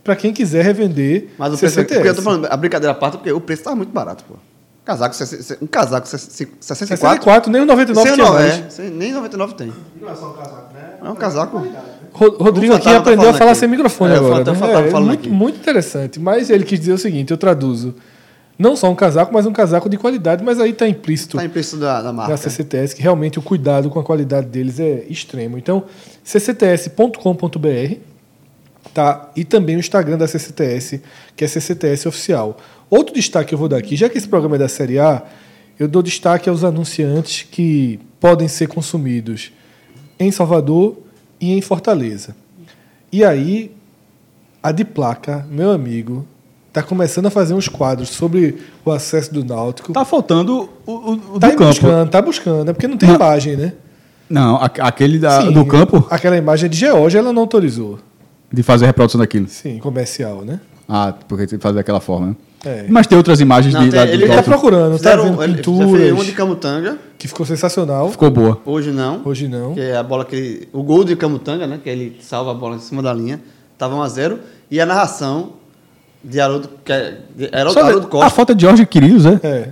para 0.05 0.15
quem 0.17 0.33
quiser 0.33 0.65
revender 0.65 1.29
Mas 1.39 1.55
o 1.55 1.59
preço. 1.59 1.75
CCTS. 1.75 1.95
Porque 1.99 2.09
eu 2.11 2.15
tô 2.15 2.23
falando, 2.23 2.47
a 2.51 2.57
brincadeira 2.57 2.93
à 2.93 2.95
parte, 2.95 3.17
porque 3.19 3.33
o 3.33 3.41
preço 3.41 3.63
tava 3.65 3.77
muito 3.77 3.91
barato, 3.93 4.25
pô. 4.29 4.35
Casaco, 4.85 5.15
um 5.63 5.67
casaco 5.69 6.09
64. 6.09 6.87
64, 6.97 7.53
nem 7.53 7.63
o 7.63 7.65
99 7.67 8.03
Sem 8.09 8.13
o 8.13 8.15
tinha 8.17 8.27
nove, 8.27 8.43
mais. 8.49 8.79
é, 8.81 8.91
nem 8.91 9.13
99 9.13 9.55
tem. 9.55 9.73
Não 10.01 10.11
é 10.11 10.15
só 10.17 10.31
um 10.31 10.33
casaco, 10.33 10.75
né? 10.75 10.81
É 11.05 11.09
um 11.09 11.15
casaco. 11.15 11.67
Ro- 12.13 12.37
Rodrigo 12.41 12.75
aqui 12.75 12.85
tá 12.85 12.97
aprendeu 12.97 13.29
a 13.31 13.33
falar 13.33 13.53
aqui. 13.53 13.61
sem 13.61 13.69
microfone 13.69 14.13
É, 14.13 14.17
agora. 14.17 14.39
Né? 14.39 14.59
tá 14.59 14.81
É, 14.81 14.91
muito, 15.01 15.31
muito 15.31 15.59
interessante. 15.61 16.19
Mas 16.19 16.51
ele 16.51 16.65
quis 16.65 16.81
dizer 16.81 16.93
o 16.95 16.99
seguinte: 16.99 17.31
eu 17.31 17.37
traduzo. 17.37 17.95
Não 18.63 18.77
só 18.77 18.89
um 18.89 18.95
casaco, 18.95 19.35
mas 19.35 19.45
um 19.45 19.53
casaco 19.53 19.89
de 19.89 19.97
qualidade, 19.97 20.45
mas 20.45 20.61
aí 20.61 20.71
está 20.71 20.87
implícito 20.89 21.37
Tá 21.37 21.45
em 21.45 21.49
preço 21.49 21.77
da, 21.77 22.01
da 22.01 22.13
marca. 22.13 22.31
da 22.31 22.37
CCTS, 22.37 22.95
que 22.95 23.03
realmente 23.03 23.37
o 23.37 23.43
cuidado 23.43 23.91
com 23.91 23.99
a 23.99 24.05
qualidade 24.05 24.47
deles 24.47 24.79
é 24.79 25.05
extremo. 25.11 25.59
Então, 25.59 25.83
ccts.com.br 26.23 27.97
tá? 28.95 29.33
e 29.35 29.45
também 29.45 29.75
o 29.75 29.81
Instagram 29.81 30.17
da 30.17 30.29
CCTS, 30.29 31.03
que 31.35 31.45
é 31.45 31.49
CCTS 31.49 32.07
Oficial. 32.07 32.57
Outro 32.89 33.13
destaque 33.13 33.49
que 33.49 33.55
eu 33.55 33.59
vou 33.59 33.69
dar 33.69 33.79
aqui, 33.79 33.97
já 33.97 34.09
que 34.09 34.17
esse 34.17 34.29
programa 34.29 34.55
é 34.55 34.61
da 34.61 34.69
Série 34.69 35.01
A, 35.01 35.25
eu 35.77 35.89
dou 35.89 36.01
destaque 36.01 36.49
aos 36.49 36.63
anunciantes 36.63 37.45
que 37.51 37.99
podem 38.21 38.47
ser 38.47 38.69
consumidos 38.69 39.51
em 40.21 40.31
Salvador 40.31 40.99
e 41.41 41.53
em 41.53 41.61
Fortaleza. 41.61 42.37
E 43.11 43.25
aí, 43.25 43.73
a 44.63 44.71
de 44.71 44.85
placa, 44.85 45.45
meu 45.51 45.73
amigo, 45.73 46.25
está 46.73 46.83
começando 46.83 47.27
a 47.27 47.31
fazer 47.31 47.53
uns 47.53 47.69
quadros 47.69 48.09
sobre 48.09 48.57
o 48.85 48.91
acesso 48.91 49.33
do 49.33 49.45
Náutico. 49.45 49.93
Tá 49.93 50.05
faltando 50.05 50.71
o, 50.87 50.93
o, 50.93 51.13
o 51.35 51.39
Tá 51.41 51.49
do 51.51 51.57
campo. 51.57 51.65
buscando, 51.67 52.11
tá 52.11 52.23
buscando. 52.23 52.71
É 52.71 52.73
porque 52.73 52.89
não 52.89 52.97
tem 52.97 53.09
Não. 53.11 53.17
imagem, 53.17 53.57
né? 53.57 53.73
Não, 54.29 54.57
a- 54.57 54.71
aquele 54.81 55.19
da- 55.19 55.43
Sim, 55.43 55.53
do 55.53 55.67
campo, 55.67 56.07
Aquela 56.11 56.37
imagem 56.37 56.67
é 56.67 56.69
de 56.69 56.77
Geórgia, 56.79 57.19
ela 57.19 57.33
não 57.33 57.43
autorizou. 57.43 57.99
de 58.51 58.63
fazer 58.63 58.85
a 58.85 58.89
reprodução 58.89 59.19
daquilo. 59.21 59.47
Sim, 59.49 59.79
comercial, 59.79 60.43
né? 60.45 60.61
Ah, 60.89 61.15
porque 61.29 61.47
tem 61.47 61.59
que 61.59 61.63
fazer 61.63 61.77
daquela 61.77 62.01
forma, 62.01 62.29
né? 62.29 62.37
É. 62.65 62.87
Mas 62.89 63.07
tem 63.07 63.17
outras 63.19 63.41
imagens 63.41 63.75
Não, 63.75 63.83
de, 63.85 63.91
tem- 63.91 63.99
da, 63.99 64.07
ele 64.07 64.19
do 64.25 64.29
tá 64.29 64.35
Náutico. 64.35 64.51
procurando, 64.51 64.93
tá 64.93 64.99
Fizeram- 64.99 65.37
vendo 65.37 65.55
pinturas. 65.57 66.13
Uma 66.13 66.25
de 66.25 66.33
Camutanga, 66.33 66.99
Que 67.19 67.29
ficou 67.29 67.45
sensacional. 67.45 68.11
Ficou 68.11 68.31
boa. 68.31 68.59
hoje 68.65 68.91
não. 68.93 69.21
Hoje 69.25 69.49
não. 69.49 69.75
Que 69.75 69.81
é 69.81 69.97
a 69.97 70.03
bola 70.03 70.25
que 70.25 70.37
ele, 70.37 70.69
O 70.73 70.83
gol 70.83 71.03
de 71.05 71.17
Camutanga, 71.17 71.67
né? 71.67 71.79
Que 71.83 71.91
ele 71.91 72.17
salva 72.23 72.51
a 72.53 72.55
bola 72.55 72.77
em 72.77 72.81
cima 72.81 73.03
da 73.03 73.13
linha. 73.13 73.41
Tava 73.77 73.95
1x0. 73.97 74.39
E 74.71 74.81
a 74.81 74.87
narração 74.87 75.55
de 76.25 76.41
Haroldo, 76.41 76.69
que 76.85 76.93
é, 76.93 77.19
de 77.37 77.49
Haroldo, 77.53 77.79
Haroldo 77.81 78.07
a 78.07 78.11
Costa. 78.11 78.31
foto 78.31 78.53
é 78.53 78.55
de 78.55 78.63
Jorge 78.63 78.87
Quirios, 78.87 79.27
é? 79.27 79.41
É. 79.43 79.69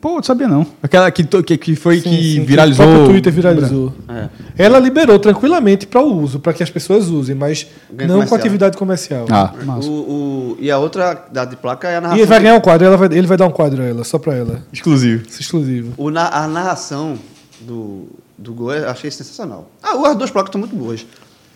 Pô, 0.00 0.14
não 0.16 0.22
sabia 0.22 0.48
não. 0.48 0.66
Aquela 0.82 1.10
que, 1.10 1.22
que, 1.24 1.58
que 1.58 1.76
foi 1.76 1.96
Sim, 2.00 2.02
que 2.10 2.32
sim, 2.36 2.44
viralizou. 2.44 2.86
O 2.86 2.88
próprio 2.88 3.08
Twitter 3.10 3.32
viralizou. 3.32 3.92
É. 4.08 4.28
Ela 4.56 4.78
liberou 4.78 5.18
tranquilamente 5.18 5.86
para 5.86 6.00
o 6.00 6.16
uso, 6.22 6.40
para 6.40 6.52
que 6.54 6.62
as 6.62 6.70
pessoas 6.70 7.08
usem, 7.08 7.34
mas 7.34 7.66
Ganho 7.92 8.08
não 8.08 8.14
com 8.16 8.20
comercial. 8.24 8.38
atividade 8.40 8.76
comercial. 8.76 9.26
Ah, 9.30 9.52
O, 9.60 9.66
massa. 9.66 9.88
o- 9.90 10.56
e 10.58 10.70
a 10.70 10.78
outra 10.78 11.26
da 11.30 11.44
de 11.44 11.56
placa 11.56 11.88
é 11.88 11.96
a 11.96 11.98
E 11.98 12.00
narração. 12.00 12.18
ele 12.18 12.26
vai 12.26 12.40
ganhar 12.40 12.54
um 12.56 12.60
quadro, 12.60 12.86
ela 12.86 12.96
vai- 12.96 13.08
ele 13.12 13.26
vai 13.26 13.36
dar 13.36 13.46
um 13.46 13.50
quadro 13.50 13.82
a 13.82 13.84
ela, 13.84 14.02
só 14.04 14.18
para 14.18 14.34
ela. 14.34 14.62
Exclusivo. 14.72 15.24
Exclusivo. 15.28 15.92
o 15.98 16.10
na- 16.10 16.28
a 16.30 16.48
narração 16.48 17.18
do, 17.60 18.08
do 18.38 18.54
gol 18.54 18.72
eu 18.72 18.88
achei 18.88 19.10
sensacional. 19.10 19.70
Ah, 19.82 19.92
as 20.08 20.16
duas 20.16 20.30
placas 20.30 20.48
estão 20.48 20.58
muito 20.60 20.74
boas. 20.74 21.04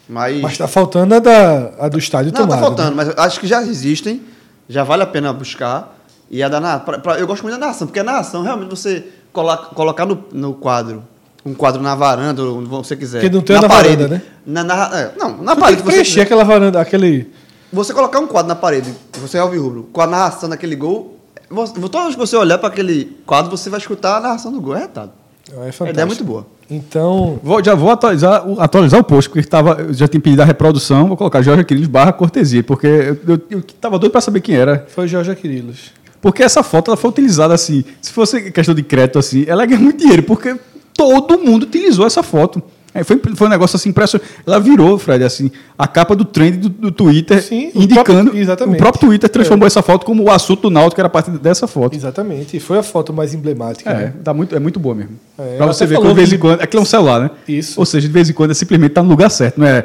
Mas. 0.09 0.41
Mas 0.41 0.59
tá 0.59 0.69
faltando 0.69 1.15
a, 1.15 1.19
da, 1.19 1.71
a 1.81 1.89
do 1.89 1.99
estádio 1.99 2.33
não, 2.33 2.41
tomado. 2.43 2.59
tá 2.61 2.65
faltando, 2.67 2.97
mas 2.97 3.09
eu 3.09 3.15
acho 3.17 3.41
que 3.41 3.47
já 3.47 3.63
existem, 3.63 4.23
já 4.69 4.85
vale 4.85 5.03
a 5.03 5.07
pena 5.07 5.33
buscar. 5.33 5.95
E 6.31 6.43
a 6.43 6.49
da 6.49 6.79
pra- 6.81 6.99
pra- 6.99 7.19
Eu 7.19 7.27
gosto 7.27 7.43
muito 7.43 7.55
da 7.55 7.61
narração, 7.61 7.87
porque 7.87 8.01
a 8.01 8.05
narração 8.05 8.43
realmente 8.43 8.69
você 8.71 9.05
coloca, 9.33 9.75
colocar 9.75 10.05
no, 10.07 10.25
no 10.33 10.55
quadro, 10.55 11.03
um 11.45 11.55
quadro 11.55 11.81
na 11.83 11.95
varanda, 11.95 12.43
onde 12.43 12.69
você 12.69 12.97
quiser. 12.97 13.21
Porque 13.21 13.35
não 13.35 13.43
tem 13.43 13.57
na 13.57 13.63
na 13.63 13.69
parede. 13.69 13.97
varanda, 13.97 14.15
né? 14.17 14.23
Na, 14.45 14.65
narra- 14.65 14.91
é, 15.01 15.13
não, 15.19 15.31
na 15.43 15.53
Tu 15.53 15.55
tem 15.57 15.61
parede. 15.61 15.83
que 15.83 15.87
você 15.89 15.93
preencher 15.93 16.21
aquela 16.23 16.45
varanda, 16.45 16.81
aquele. 16.81 17.33
Você 17.73 17.93
colocar 17.93 18.19
um 18.21 18.27
quadro 18.27 18.49
na 18.49 18.55
parede, 18.57 18.93
você 19.21 19.39
é 19.39 19.43
o 19.45 19.49
rubro, 19.63 19.89
com 19.93 20.01
a 20.01 20.07
narração 20.07 20.49
daquele 20.49 20.75
gol, 20.77 21.17
você, 21.51 21.73
toda 21.75 22.03
vez 22.03 22.15
que 22.15 22.21
você 22.21 22.37
olhar 22.37 22.59
para 22.59 22.69
aquele 22.69 23.17
quadro, 23.27 23.51
você 23.51 23.69
vai 23.71 23.79
escutar 23.79 24.17
a 24.17 24.21
narração 24.21 24.51
do 24.53 24.61
gol. 24.61 24.77
É 24.77 24.81
retado. 24.81 25.13
É 25.49 25.53
A 25.69 25.73
fantástico. 25.73 25.89
ideia 25.91 26.03
é 26.03 26.07
muito 26.07 26.25
boa. 26.25 26.47
Então, 26.69 27.39
Vou, 27.43 27.63
já 27.63 27.75
vou 27.75 27.91
atualizar, 27.91 28.47
o- 28.49 28.61
atualizar 28.61 28.99
o 29.01 29.05
post, 29.05 29.31
porque 29.31 29.47
tava, 29.49 29.81
eu 29.81 29.95
já 29.95 30.09
tinha 30.09 30.21
pedido 30.21 30.43
a 30.43 30.45
reprodução, 30.45 31.07
vou 31.07 31.17
colocar 31.17 31.41
Jorge 31.43 31.63
Quirios 31.65 31.87
barra 31.87 32.13
cortesia, 32.13 32.63
porque 32.65 32.87
eu, 32.87 33.17
eu, 33.29 33.41
eu 33.51 33.63
tava 33.81 33.99
doido 33.99 34.11
para 34.13 34.21
saber 34.21 34.41
quem 34.41 34.57
era. 34.57 34.85
foi 34.89 35.07
Jorge 35.07 35.31
Aquiles. 35.31 35.93
Porque 36.21 36.43
essa 36.43 36.63
foto 36.65 36.89
ela 36.91 36.97
foi 36.97 37.11
utilizada 37.11 37.55
assim. 37.55 37.85
Se 38.03 38.11
fosse 38.11 38.51
questão 38.51 38.75
de 38.75 38.83
crédito 38.83 39.19
assim, 39.19 39.45
ela 39.47 39.65
ganha 39.65 39.79
muito 39.81 39.99
dinheiro, 40.01 40.25
porque 40.25 40.57
todo 40.93 41.39
mundo 41.39 41.63
utilizou 41.65 42.05
essa 42.07 42.23
foto. 42.23 42.61
Aí 42.97 43.05
foi, 43.05 43.21
foi 43.35 43.47
um 43.47 43.51
negócio 43.51 43.77
assim 43.77 43.91
impressionante. 43.91 44.31
Ela 44.47 44.59
virou, 44.59 44.99
Fred, 44.99 45.23
assim, 45.23 45.51
a 45.79 45.87
capa 45.87 46.17
do 46.17 46.25
trend 46.25 46.57
do, 46.57 46.69
do 46.71 46.91
Twitter, 46.91 47.43
Sim, 47.43 47.71
o 47.75 47.83
indicando. 47.83 48.05
próprio- 48.31 48.41
exatamente. 48.41 48.75
O 48.75 48.79
próprio 48.79 49.09
Twitter 49.09 49.29
transformou 49.29 49.67
essa 49.67 49.83
foto 49.83 50.07
como 50.07 50.23
o 50.23 50.31
assunto 50.31 50.63
do 50.63 50.71
Náutico, 50.71 50.95
que 50.95 51.01
era 51.03 51.09
parte 51.11 51.31
dessa 51.31 51.67
foto. 51.67 51.95
Exatamente. 51.95 52.57
E 52.57 52.61
foi 52.61 52.79
a 52.79 52.83
foto 52.83 53.13
mais 53.13 53.35
emblemática. 53.35 53.91
É, 53.91 53.95
né? 53.95 54.13
dá 54.23 54.33
muito, 54.33 54.57
é 54.57 54.59
muito 54.59 54.81
boa 54.81 54.95
mesmo. 54.95 55.13
É, 55.39 55.57
pra 55.57 55.65
ela 55.67 55.73
você 55.75 55.85
ver 55.85 55.99
que 55.99 56.07
de 56.07 56.15
vez 56.15 56.33
em 56.33 56.39
quando. 56.39 56.61
Aquilo 56.63 56.81
é 56.81 56.83
um 56.83 56.87
celular, 56.87 57.21
né? 57.21 57.31
Isso. 57.47 57.79
Ou 57.79 57.85
seja, 57.85 58.07
de 58.09 58.13
vez 58.13 58.31
em 58.31 58.33
quando 58.33 58.53
é 58.53 58.55
simplesmente 58.55 58.93
tá 58.93 59.03
no 59.03 59.11
lugar 59.11 59.31
certo, 59.31 59.59
não 59.61 59.67
é. 59.67 59.85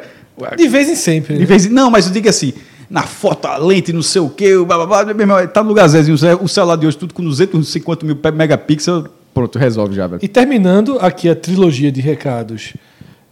De 0.56 0.66
vez 0.68 0.88
em 0.88 0.96
sempre. 0.96 1.34
De 1.34 1.40
né? 1.40 1.46
vez 1.46 1.66
em, 1.66 1.68
não, 1.68 1.90
mas 1.90 2.06
eu 2.06 2.12
digo 2.12 2.28
assim, 2.28 2.54
na 2.88 3.02
foto, 3.02 3.46
a 3.46 3.56
lente, 3.56 3.92
não 3.92 4.02
sei 4.02 4.20
o 4.20 4.28
quê, 4.28 4.54
o 4.54 4.64
blá, 4.64 4.76
blá, 4.78 4.86
blá, 5.04 5.14
meu 5.14 5.20
irmão, 5.20 5.46
tá 5.46 5.62
no 5.62 5.68
lugarzinho. 5.68 6.14
O 6.40 6.48
celular 6.48 6.76
de 6.76 6.86
hoje, 6.86 6.96
tudo 6.96 7.14
com 7.14 7.22
250 7.22 8.06
mil 8.06 8.18
megapixels, 8.34 9.04
pronto, 9.32 9.58
resolve 9.58 9.94
já, 9.94 10.06
velho. 10.06 10.20
E 10.22 10.28
terminando 10.28 10.98
aqui 11.00 11.28
a 11.28 11.34
trilogia 11.34 11.90
de 11.92 12.00
recados 12.00 12.74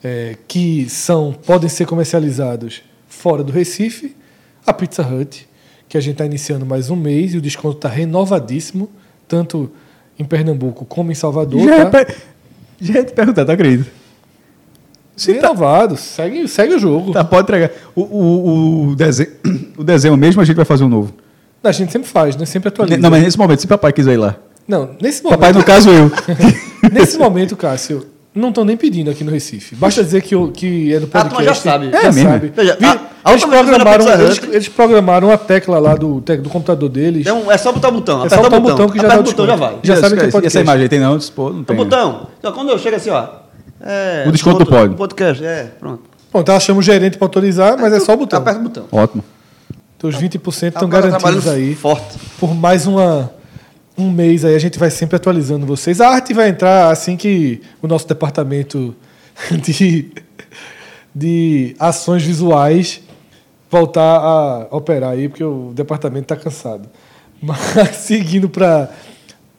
é, 0.03 0.37
que 0.49 0.89
são 0.89 1.33
podem 1.33 1.69
ser 1.69 1.87
comercializados 1.87 2.83
fora 3.09 3.43
do 3.43 3.53
Recife, 3.53 4.17
a 4.67 4.73
Pizza 4.73 5.03
Hut, 5.03 5.49
que 5.89 5.97
a 5.97 6.01
gente 6.01 6.13
está 6.13 6.27
iniciando 6.27 6.65
mais 6.65 6.91
um 6.91 6.97
mês 6.97 7.35
e 7.35 7.39
o 7.39 7.41
desconto 7.41 7.77
está 7.77 7.89
renovadíssimo, 7.89 8.89
tanto 9.27 9.71
em 10.19 10.25
Pernambuco 10.25 10.85
como 10.85 11.11
em 11.11 11.15
Salvador. 11.15 11.63
Já, 11.63 11.91
tá? 11.91 12.01
é 12.01 12.15
já 12.81 12.95
ia 12.95 13.05
te 13.05 13.13
perguntar, 13.13 13.45
tá 13.45 13.53
acredito? 13.53 13.91
Sim, 15.17 15.33
renovado. 15.33 15.97
Segue, 15.97 16.49
segue 16.49 16.75
o 16.75 16.79
jogo. 16.79 17.13
Tá, 17.13 17.23
pode 17.23 17.43
entregar. 17.43 17.71
O, 17.95 18.01
o, 18.03 18.89
o, 18.89 18.97
desenho, 18.97 19.31
o 19.77 19.85
desenho 19.85 20.17
mesmo 20.17 20.41
a 20.41 20.45
gente 20.45 20.57
vai 20.57 20.65
fazer 20.65 20.85
um 20.85 20.89
novo. 20.89 21.13
A 21.63 21.73
gente 21.73 21.93
sempre 21.93 22.09
faz, 22.09 22.37
né? 22.37 22.47
Sempre 22.47 22.69
atualiza. 22.69 22.99
Não, 22.99 23.11
mas 23.11 23.23
nesse 23.23 23.37
momento, 23.37 23.61
se 23.61 23.67
papai 23.67 23.93
quiser 23.93 24.15
ir 24.15 24.17
lá. 24.17 24.37
Não, 24.67 24.91
nesse 25.01 25.23
momento, 25.23 25.41
Papai, 25.41 25.53
no 25.53 25.65
caso, 25.65 25.91
eu. 25.91 26.11
nesse 26.91 27.19
momento, 27.19 27.57
Cássio, 27.57 28.07
não 28.41 28.49
estão 28.49 28.65
nem 28.65 28.77
pedindo 28.77 29.11
aqui 29.11 29.23
no 29.23 29.31
Recife. 29.31 29.75
Basta 29.77 30.03
dizer 30.03 30.23
que, 30.23 30.35
o- 30.35 30.49
que 30.51 30.93
é 30.95 30.99
do 31.01 31.07
A 31.07 31.21
turma 31.21 31.31
podcast. 31.37 31.65
já 31.65 31.73
sabe. 31.73 31.91
Já 31.91 31.99
É 32.01 32.03
mesmo? 32.12 32.31
sabe. 32.31 32.53
Veja, 32.57 32.79
a- 32.83 32.99
a 33.23 33.31
eles, 33.33 33.43
eu 33.43 33.49
programaram, 33.49 34.09
eles, 34.09 34.41
eles 34.51 34.69
programaram 34.69 35.31
a 35.31 35.37
tecla 35.39 35.79
lá 35.79 35.95
do, 35.95 36.21
do 36.21 36.49
computador 36.49 36.89
deles. 36.89 37.21
Então, 37.23 37.51
é 37.53 37.59
só 37.59 37.71
botar 37.71 37.89
o 37.89 37.93
botão. 37.93 38.25
É 38.25 38.29
só 38.29 38.37
aperta 38.37 38.51
botar 38.51 38.57
o 38.57 38.61
botão 38.77 38.89
que 38.89 38.99
já 39.01 39.09
dá 39.09 39.21
o 39.21 39.23
botão, 39.23 39.47
já 39.47 39.57
vai. 39.57 39.77
Já 39.83 39.97
sabe 39.97 40.15
que 40.17 40.21
é 40.23 40.25
essa, 40.25 40.33
podcast. 40.33 40.47
essa 40.47 40.61
imagem 40.65 40.83
aí 40.83 40.89
tem 40.89 41.01
não? 41.01 41.19
Pô, 41.35 41.51
não 41.51 41.61
O 41.61 41.65
tem. 41.65 41.77
botão. 41.77 42.27
Então, 42.39 42.53
quando 42.53 42.71
eu 42.71 42.79
chego 42.79 42.97
assim, 42.97 43.11
ó. 43.11 43.27
É, 43.83 44.25
O 44.27 44.33
desconto 44.33 44.59
do 44.59 44.67
pod. 44.67 44.95
podcast, 44.95 45.45
é, 45.45 45.65
pronto. 45.79 46.03
Pronto, 46.31 46.49
ela 46.51 46.61
chama 46.61 46.79
o 46.81 46.83
gerente 46.83 47.17
para 47.19 47.25
autorizar, 47.27 47.77
mas 47.79 47.93
é 47.93 48.01
só 48.01 48.15
o 48.15 48.17
botão. 48.17 48.39
Aperta 48.39 48.61
o 48.61 48.62
botão. 48.62 48.85
Ótimo. 48.93 49.25
Então 49.97 50.09
os 50.09 50.17
20% 50.17 50.69
estão 50.69 50.83
Ah, 50.83 50.87
o 50.87 50.89
cara 50.89 51.09
garantidos 51.09 51.47
aí. 51.49 51.75
Forte. 51.75 52.17
Por 52.39 52.55
mais 52.55 52.87
uma, 52.87 53.31
um 54.01 54.11
mês 54.11 54.45
aí, 54.45 54.55
a 54.55 54.59
gente 54.59 54.79
vai 54.79 54.91
sempre 54.91 55.17
atualizando 55.17 55.67
vocês. 55.67 56.01
A 56.01 56.09
arte 56.09 56.33
vai 56.33 56.49
entrar 56.49 56.91
assim 56.91 57.17
que 57.17 57.61
o 57.83 57.87
nosso 57.87 58.09
departamento 58.09 58.95
de, 59.63 60.11
de 61.15 61.77
ações 61.79 62.23
visuais 62.23 63.01
voltar 63.71 64.19
a 64.19 64.69
operar 64.71 65.11
aí, 65.11 65.29
porque 65.29 65.45
o 65.45 65.73
departamento 65.75 66.33
está 66.33 66.37
cansado. 66.37 66.89
Mas 67.41 67.97
seguindo 67.97 68.49
para 68.49 68.91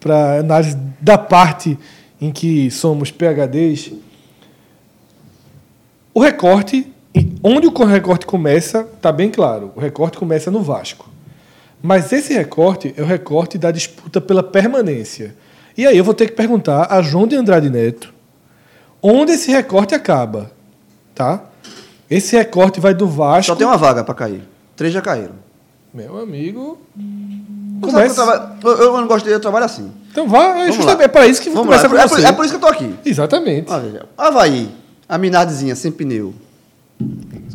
a 0.06 0.40
análise 0.40 0.78
da 1.00 1.18
parte 1.18 1.78
em 2.20 2.32
que 2.32 2.70
somos 2.70 3.12
PHDs, 3.12 3.94
o 6.14 6.20
recorte, 6.20 6.92
onde 7.42 7.68
o 7.68 7.86
recorte 7.86 8.26
começa, 8.26 8.88
está 8.96 9.12
bem 9.12 9.30
claro. 9.30 9.72
O 9.76 9.80
recorte 9.80 10.18
começa 10.18 10.52
no 10.52 10.62
Vasco. 10.62 11.11
Mas 11.82 12.12
esse 12.14 12.34
recorte 12.34 12.94
é 12.98 13.02
o 13.02 13.06
recorte 13.06 13.58
da 13.58 13.72
disputa 13.72 14.22
pela 14.22 14.44
permanência. 14.44 15.36
E 15.78 15.88
aí 15.88 15.98
eu 15.98 16.04
vou 16.04 16.14
ter 16.14 16.28
que 16.28 16.34
perguntar 16.34 16.88
a 16.92 17.02
João 17.02 17.26
de 17.28 17.36
Andrade 17.36 17.70
Neto 17.70 18.14
onde 19.04 19.32
esse 19.32 19.50
recorte 19.52 19.96
acaba. 19.96 20.52
Tá? 21.16 21.44
Esse 22.10 22.36
recorte 22.36 22.80
vai 22.80 22.94
do 22.94 23.08
Vasco. 23.08 23.48
Só 23.52 23.56
tem 23.56 23.66
uma 23.66 23.78
vaga 23.78 24.04
pra 24.04 24.14
cair. 24.14 24.44
Três 24.76 24.94
já 24.94 25.02
caíram. 25.02 25.34
Meu 25.94 26.20
amigo. 26.20 26.78
Começa... 27.82 28.22
eu, 28.22 28.26
traba- 28.28 28.58
eu- 28.64 28.78
eu 28.78 28.98
não 28.98 29.08
gosto 29.08 29.26
de 29.26 29.32
eu 29.32 29.40
trabalho 29.40 29.66
assim. 29.66 29.92
Então 30.12 30.28
vá, 30.28 30.60
é, 30.60 30.72
justamente- 30.72 31.04
é 31.06 31.08
para 31.08 31.26
isso 31.26 31.42
que 31.42 31.50
Vamos 31.50 31.66
começa 31.66 31.88
lá. 31.88 32.04
É 32.04 32.08
por, 32.08 32.20
é 32.24 32.32
por 32.32 32.46
isso 32.46 32.54
que 32.60 32.64
eu 32.64 32.68
tô 32.70 32.74
aqui. 32.74 32.94
Exatamente. 33.04 33.72
Olha. 33.72 34.06
Havaí, 34.18 34.70
a 35.10 35.18
Minardezinha 35.18 35.76
sem 35.76 35.92
pneu. 35.92 36.34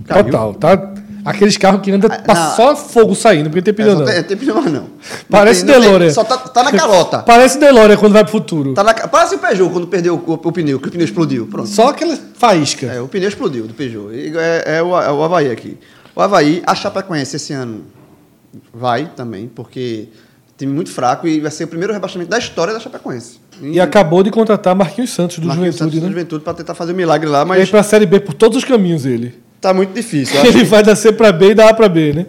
Caiu. 0.06 0.24
Total, 0.24 0.54
tá? 0.54 0.94
Aqueles 1.26 1.56
carros 1.56 1.80
que 1.82 1.90
andam 1.90 2.08
Ah, 2.12 2.18
pra 2.18 2.34
não. 2.34 2.54
só 2.56 2.76
fogo 2.76 3.14
saindo, 3.14 3.50
porque 3.50 3.60
tem 3.60 3.72
É, 3.72 3.74
pneu 3.76 3.98
não. 3.98 4.04
tem, 4.06 4.22
tem 4.22 4.36
pneu 4.36 4.62
não. 4.62 4.86
Parece 5.28 5.64
Não 5.66 5.74
tem- 5.80 5.98
tem-. 5.98 6.10
Só 6.10 6.24
tá, 6.24 6.36
tá 6.38 6.62
na 6.62 6.72
calota. 6.72 7.18
Parece 7.18 7.58
DeLorean 7.58 7.96
quando 7.96 8.12
vai 8.12 8.22
pro 8.22 8.32
futuro. 8.32 8.72
Tá 8.74 8.84
na, 8.84 8.94
parece 8.94 9.34
o 9.34 9.38
Peugeot 9.38 9.70
quando 9.70 9.86
perdeu 9.88 10.14
o, 10.14 10.32
o 10.34 10.52
pneu, 10.52 10.78
que 10.78 10.88
o 10.88 10.90
pneu 10.90 11.04
explodiu. 11.04 11.46
Pronto. 11.46 11.68
Só 11.68 11.88
aquela 11.88 12.16
faísca. 12.38 12.86
É, 12.86 13.00
o 13.00 13.08
pneu 13.08 13.28
explodiu 13.28 13.66
do 13.66 13.74
Peugeot. 13.74 14.14
E 14.14 14.32
É, 14.36 14.76
é 14.78 14.82
o, 14.82 14.98
é 15.00 15.10
o 15.12 15.22
Havaí 15.22 15.50
aqui. 15.50 15.76
O 16.14 16.20
Havaí, 16.22 16.62
a 16.66 16.74
Chapecoense 16.74 17.36
esse 17.36 17.52
ano 17.52 17.84
vai 18.72 19.10
também, 19.14 19.48
porque 19.48 20.08
time 20.56 20.72
muito 20.72 20.90
fraco 20.90 21.26
e 21.26 21.40
vai 21.40 21.50
ser 21.50 21.64
o 21.64 21.68
primeiro 21.68 21.92
rebaixamento 21.92 22.30
da 22.30 22.38
história 22.38 22.72
da 22.72 22.80
Chapecoense. 22.80 23.38
E 23.60 23.80
acabou 23.80 24.22
de 24.22 24.30
contratar 24.30 24.74
Marquinhos 24.74 25.10
Santos 25.10 25.38
do 25.38 25.46
Marquinhos 25.46 25.74
Juventude, 25.76 25.78
Santos 25.96 26.00
do 26.00 26.02
né? 26.06 26.08
Juventude 26.12 26.44
para 26.44 26.54
tentar 26.54 26.74
fazer 26.74 26.92
um 26.92 26.96
milagre 26.96 27.28
lá, 27.28 27.44
Mas... 27.44 27.58
mas 27.58 27.70
pra 27.70 27.82
Série 27.82 28.06
B 28.06 28.20
por 28.20 28.34
todos 28.34 28.58
os 28.58 28.64
caminhos 28.64 29.04
ele. 29.06 29.34
Tá 29.60 29.72
muito 29.72 29.92
difícil. 29.94 30.36
eu 30.38 30.44
Ele 30.46 30.64
vai 30.64 30.82
da 30.82 30.94
C 30.94 31.10
pra 31.10 31.32
B 31.32 31.50
e 31.50 31.54
da 31.54 31.70
A 31.70 31.74
pra 31.74 31.88
B, 31.88 32.12
né? 32.12 32.26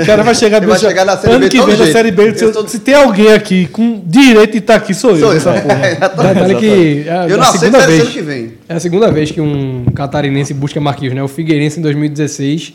O 0.00 0.06
cara 0.06 0.22
vai 0.22 0.34
chegar, 0.34 0.64
vai 0.64 0.78
chegar 0.78 1.04
na 1.04 1.16
Série 1.16 1.32
ano 1.34 1.40
B 1.44 1.48
que 1.50 1.60
vem 1.60 1.76
jeito. 1.76 1.92
Série 1.92 2.10
B. 2.10 2.28
Eu 2.30 2.34
Se, 2.38 2.52
tô- 2.52 2.66
se 2.68 2.78
tem 2.78 2.94
alguém 2.94 3.32
aqui 3.32 3.66
com 3.66 4.00
direito 4.06 4.52
de 4.52 4.58
estar 4.58 4.76
aqui, 4.76 4.94
sou 4.94 5.10
eu. 5.10 5.18
Sou 5.18 5.30
eu. 5.32 5.36
essa 5.36 5.52
porra. 5.52 5.90
Exatamente. 5.90 6.34
Detalhe 6.34 6.54
que 6.56 7.04
é 7.08 7.26
Eu 7.28 7.34
a 7.34 7.36
não 7.38 7.42
aceito 7.42 7.58
segunda 7.60 7.86
vez. 7.86 8.00
ano 8.00 8.10
que 8.10 8.22
vem. 8.22 8.52
É 8.68 8.74
a 8.74 8.80
segunda 8.80 9.10
vez 9.10 9.30
que 9.30 9.40
um 9.40 9.84
catarinense 9.94 10.54
busca 10.54 10.80
Marquinhos, 10.80 11.14
né? 11.14 11.22
O 11.22 11.28
Figueirense 11.28 11.80
em 11.80 11.82
2016, 11.82 12.72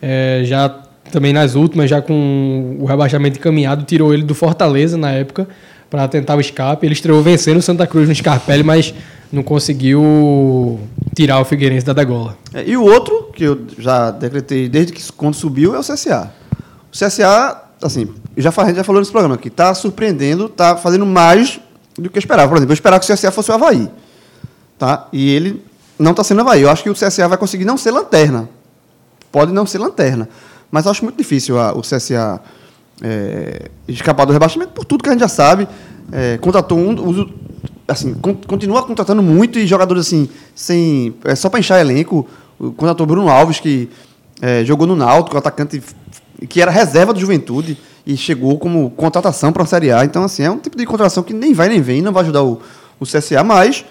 é, 0.00 0.42
já 0.44 0.74
também 1.10 1.32
nas 1.32 1.54
últimas, 1.56 1.90
já 1.90 2.00
com 2.00 2.76
o 2.80 2.84
rebaixamento 2.86 3.38
encaminhado, 3.38 3.84
tirou 3.84 4.14
ele 4.14 4.22
do 4.22 4.34
Fortaleza 4.34 4.96
na 4.96 5.10
época 5.10 5.46
para 5.90 6.06
tentar 6.08 6.36
o 6.36 6.40
escape. 6.40 6.86
Ele 6.86 6.94
estreou 6.94 7.20
vencendo 7.22 7.58
o 7.58 7.62
Santa 7.62 7.86
Cruz 7.86 8.08
no 8.08 8.14
Scarpelli, 8.14 8.62
mas 8.62 8.94
não 9.32 9.42
conseguiu 9.42 10.80
tirar 11.14 11.40
o 11.40 11.44
Figueirense 11.44 11.84
da 11.86 11.92
degola. 11.92 12.36
É, 12.54 12.64
E 12.68 12.76
o 12.76 12.82
outro, 12.82 13.30
que 13.34 13.44
eu 13.44 13.60
já 13.78 14.10
decretei 14.10 14.68
desde 14.68 14.92
que 14.92 15.12
quando 15.12 15.34
subiu, 15.34 15.74
é 15.74 15.78
o 15.78 15.82
CSA. 15.82 16.32
O 16.88 16.96
CSA, 16.96 17.62
assim, 17.82 18.08
já, 18.36 18.50
a 18.56 18.64
gente 18.66 18.76
já 18.76 18.84
falou 18.84 19.00
nesse 19.00 19.10
programa 19.12 19.34
aqui, 19.34 19.48
está 19.48 19.74
surpreendendo, 19.74 20.46
está 20.46 20.76
fazendo 20.76 21.04
mais 21.06 21.60
do 21.98 22.08
que 22.10 22.18
eu 22.18 22.20
esperava. 22.20 22.48
Por 22.48 22.56
exemplo, 22.58 22.72
eu 22.72 22.74
esperava 22.74 23.00
que 23.02 23.10
o 23.10 23.14
CSA 23.14 23.30
fosse 23.30 23.50
o 23.50 23.54
Havaí. 23.54 23.88
Tá? 24.78 25.08
E 25.12 25.30
ele 25.34 25.62
não 25.98 26.10
está 26.12 26.22
sendo 26.22 26.40
Havaí. 26.42 26.62
Eu 26.62 26.70
acho 26.70 26.82
que 26.82 26.90
o 26.90 26.94
CSA 26.94 27.26
vai 27.28 27.38
conseguir 27.38 27.64
não 27.64 27.76
ser 27.76 27.90
lanterna. 27.90 28.48
Pode 29.32 29.52
não 29.52 29.66
ser 29.66 29.78
lanterna. 29.78 30.28
Mas 30.70 30.86
acho 30.86 31.02
muito 31.04 31.16
difícil 31.16 31.58
a- 31.58 31.72
o 31.72 31.80
CSA 31.82 32.40
é, 33.02 33.70
escapar 33.88 34.24
do 34.26 34.32
rebaixamento 34.32 34.72
por 34.72 34.84
tudo 34.84 35.02
que 35.02 35.08
a 35.08 35.12
gente 35.12 35.20
já 35.20 35.28
sabe. 35.28 35.66
É, 36.12 36.38
contratou 36.38 36.78
um. 36.78 36.94
Assim, 37.88 38.14
con- 38.14 38.36
continua 38.46 38.82
contratando 38.82 39.22
muito 39.22 39.58
e 39.58 39.66
jogadores 39.66 40.06
assim, 40.06 40.28
sem. 40.54 41.14
É 41.24 41.34
só 41.34 41.48
para 41.48 41.60
encher 41.60 41.78
elenco. 41.80 42.26
O- 42.58 42.72
Contratou 42.72 43.04
o 43.04 43.06
Bruno 43.08 43.28
Alves, 43.28 43.60
que 43.60 43.88
é, 44.40 44.64
jogou 44.64 44.86
no 44.86 44.96
Náutico, 44.96 45.36
atacante 45.36 45.82
que 46.48 46.60
era 46.60 46.70
reserva 46.70 47.12
do 47.14 47.20
Juventude 47.20 47.78
e 48.06 48.16
chegou 48.16 48.58
como 48.58 48.90
contratação 48.90 49.52
para 49.52 49.62
a 49.62 49.66
Série 49.66 49.90
A. 49.90 50.04
Então, 50.04 50.22
assim, 50.24 50.42
é 50.42 50.50
um 50.50 50.58
tipo 50.58 50.76
de 50.76 50.84
contratação 50.86 51.22
que 51.22 51.32
nem 51.32 51.52
vai 51.54 51.68
nem 51.68 51.80
vem, 51.80 52.02
não 52.02 52.12
vai 52.12 52.22
ajudar 52.22 52.42
o, 52.42 52.60
o 53.00 53.04
CSA, 53.06 53.42
mas 53.42 53.84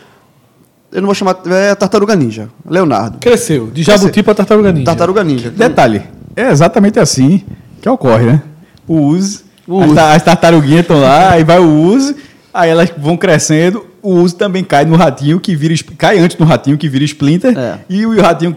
eu 0.91 1.01
não 1.01 1.07
vou 1.07 1.15
chamar. 1.15 1.37
É 1.47 1.73
Tartaruga 1.75 2.15
Ninja. 2.15 2.49
Leonardo. 2.67 3.17
Cresceu. 3.19 3.67
De 3.67 3.81
Jabuti 3.83 4.21
pra 4.23 4.33
Tartaruga 4.35 4.71
Ninja. 4.71 4.85
Tartaruga 4.85 5.23
Ninja. 5.23 5.49
Detalhe, 5.49 6.03
é 6.35 6.49
exatamente 6.51 6.99
assim 6.99 7.43
que 7.81 7.89
ocorre, 7.89 8.25
né? 8.25 8.41
O 8.87 8.99
uso, 8.99 9.43
as, 9.83 9.93
ta- 9.95 10.13
as 10.15 10.23
tartaruguinhas 10.23 10.81
estão 10.81 11.01
lá, 11.01 11.31
aí 11.31 11.43
vai 11.43 11.57
o 11.59 11.67
uso, 11.67 12.15
aí 12.55 12.69
elas 12.69 12.91
vão 12.97 13.17
crescendo, 13.17 13.85
o 14.01 14.13
uso 14.15 14.35
também 14.35 14.63
cai 14.63 14.85
no 14.85 14.95
ratinho, 14.95 15.39
que 15.39 15.55
vira, 15.55 15.75
cai 15.97 16.17
antes 16.17 16.37
no 16.37 16.45
ratinho, 16.45 16.77
que 16.77 16.87
vira 16.87 17.03
Splinter, 17.03 17.57
É. 17.57 17.79
e 17.89 18.05
o 18.05 18.21
ratinho 18.21 18.55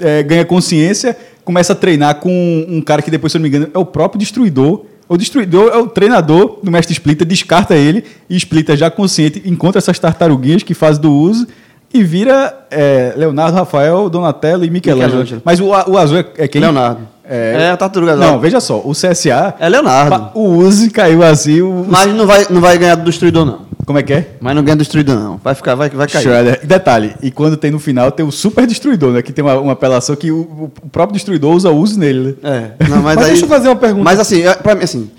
é, 0.00 0.22
ganha 0.22 0.44
consciência, 0.44 1.16
começa 1.44 1.72
a 1.72 1.76
treinar 1.76 2.16
com 2.16 2.66
um 2.68 2.80
cara 2.82 3.00
que 3.02 3.10
depois, 3.10 3.32
se 3.32 3.38
eu 3.38 3.40
não 3.40 3.44
me 3.44 3.48
engano, 3.48 3.70
é 3.72 3.78
o 3.78 3.84
próprio 3.84 4.18
destruidor. 4.18 4.84
O 5.08 5.16
destruidor 5.16 5.70
é 5.72 5.78
o 5.78 5.86
treinador 5.86 6.58
do 6.62 6.70
mestre 6.70 6.92
Splinter, 6.92 7.26
descarta 7.26 7.74
ele, 7.74 8.04
e 8.28 8.36
Splinter 8.36 8.76
já 8.76 8.90
consciente 8.90 9.42
encontra 9.46 9.78
essas 9.78 9.98
tartaruguinhas 9.98 10.62
que 10.62 10.74
faz 10.74 10.98
do 10.98 11.10
uso 11.10 11.46
e 11.92 12.04
vira 12.04 12.66
é, 12.70 13.14
Leonardo, 13.16 13.56
Rafael, 13.56 14.10
Donatello 14.10 14.62
e 14.64 14.70
Michelangelo. 14.70 15.22
Michelangelo. 15.22 15.42
Mas 15.42 15.58
o, 15.60 15.68
o 15.90 15.96
azul 15.96 16.18
é, 16.18 16.26
é 16.36 16.46
quem? 16.48 16.60
Leonardo. 16.60 17.08
É, 17.28 17.62
É 17.62 17.70
a 17.70 17.76
Tartaruga 17.76 18.16
Não, 18.16 18.32
Não, 18.32 18.40
veja 18.40 18.60
só, 18.60 18.78
o 18.78 18.92
CSA. 18.92 19.54
É 19.58 19.68
Leonardo. 19.68 20.30
O 20.34 20.56
Uzi 20.56 20.90
caiu 20.90 21.22
assim. 21.22 21.60
O, 21.60 21.84
Mas 21.86 22.12
não 22.14 22.26
vai, 22.26 22.46
não 22.48 22.60
vai 22.60 22.78
ganhar 22.78 22.94
do 22.94 23.04
destruidor, 23.04 23.44
não. 23.44 23.68
Como 23.84 23.98
é 23.98 24.02
que 24.02 24.12
é? 24.12 24.36
Mas 24.38 24.54
não 24.54 24.62
ganha 24.62 24.76
do 24.76 24.80
destruidor, 24.80 25.18
não. 25.18 25.38
Vai 25.38 25.54
ficar, 25.54 25.74
vai, 25.74 25.88
vai 25.88 26.06
cair. 26.06 26.22
Shredder. 26.22 26.66
Detalhe, 26.66 27.14
e 27.22 27.30
quando 27.30 27.56
tem 27.56 27.70
no 27.70 27.78
final, 27.78 28.12
tem 28.12 28.24
o 28.24 28.30
Super 28.30 28.66
Destruidor, 28.66 29.12
né? 29.12 29.22
Que 29.22 29.32
tem 29.32 29.42
uma, 29.42 29.58
uma 29.58 29.72
apelação 29.72 30.14
que 30.14 30.30
o, 30.30 30.70
o 30.82 30.88
próprio 30.90 31.14
Destruidor 31.14 31.54
usa 31.54 31.70
o 31.70 31.76
Uzi 31.76 31.98
nele, 31.98 32.36
né? 32.42 32.72
É. 32.78 32.88
Não, 32.88 33.02
mas, 33.02 33.16
Mas 33.16 33.24
aí, 33.24 33.30
deixa 33.30 33.44
eu 33.44 33.48
fazer 33.48 33.68
uma 33.68 33.76
pergunta. 33.76 34.04
Mas 34.04 34.20
assim, 34.20 34.42
é, 34.42 34.54
pra 34.54 34.74
mim, 34.74 34.84
assim, 34.84 35.10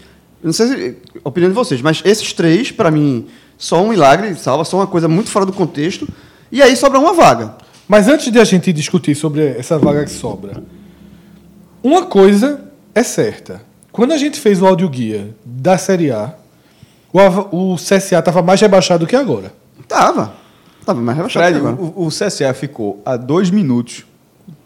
não 0.44 0.53
sei 0.53 0.68
se. 0.68 0.98
Opinião 1.23 1.49
de 1.49 1.56
vocês, 1.56 1.81
mas 1.81 2.02
esses 2.06 2.31
três, 2.31 2.72
pra 2.72 2.91
mim, 2.91 3.26
só 3.57 3.84
um 3.84 3.90
milagre, 3.90 4.36
salva, 4.36 4.64
só 4.64 4.77
uma 4.77 4.88
coisa 4.88 5.07
muito 5.07 5.30
fora 5.30 5.45
do 5.45 5.52
contexto. 5.52 6.07
E 6.52 6.61
aí 6.61 6.76
sobra 6.76 6.99
uma 6.99 7.14
vaga. 7.14 7.56
Mas 7.88 8.07
antes 8.07 8.31
de 8.31 8.40
a 8.40 8.44
gente 8.44 8.72
discutir 8.72 9.15
sobre 9.15 9.48
essa 9.57 9.80
vaga 9.80 10.03
que 10.06 10.11
sobra, 10.11 10.64
uma 11.84 12.06
coisa 12.06 12.61
é 12.93 13.03
certa. 13.03 13.61
Quando 13.91 14.11
a 14.11 14.18
gente 14.18 14.39
fez 14.39 14.61
o 14.61 14.68
audioguia 14.68 15.35
da 15.43 15.77
Série 15.77 16.11
A, 16.11 16.34
o, 17.11 17.73
o 17.73 17.76
CSA 17.76 18.19
estava 18.19 18.41
mais 18.41 18.61
rebaixado 18.61 19.06
do 19.06 19.10
que 19.10 19.15
agora. 19.15 19.53
Tava. 19.88 20.34
Tava 20.85 21.01
mais 21.01 21.18
rebaixado 21.18 21.45
Fred, 21.45 21.60
que 21.60 21.68
agora. 21.68 21.91
o, 21.95 22.06
o 22.06 22.10
CSA 22.10 22.53
ficou 22.53 23.01
a 23.06 23.18
dois 23.18 23.49
minutos, 23.49 24.06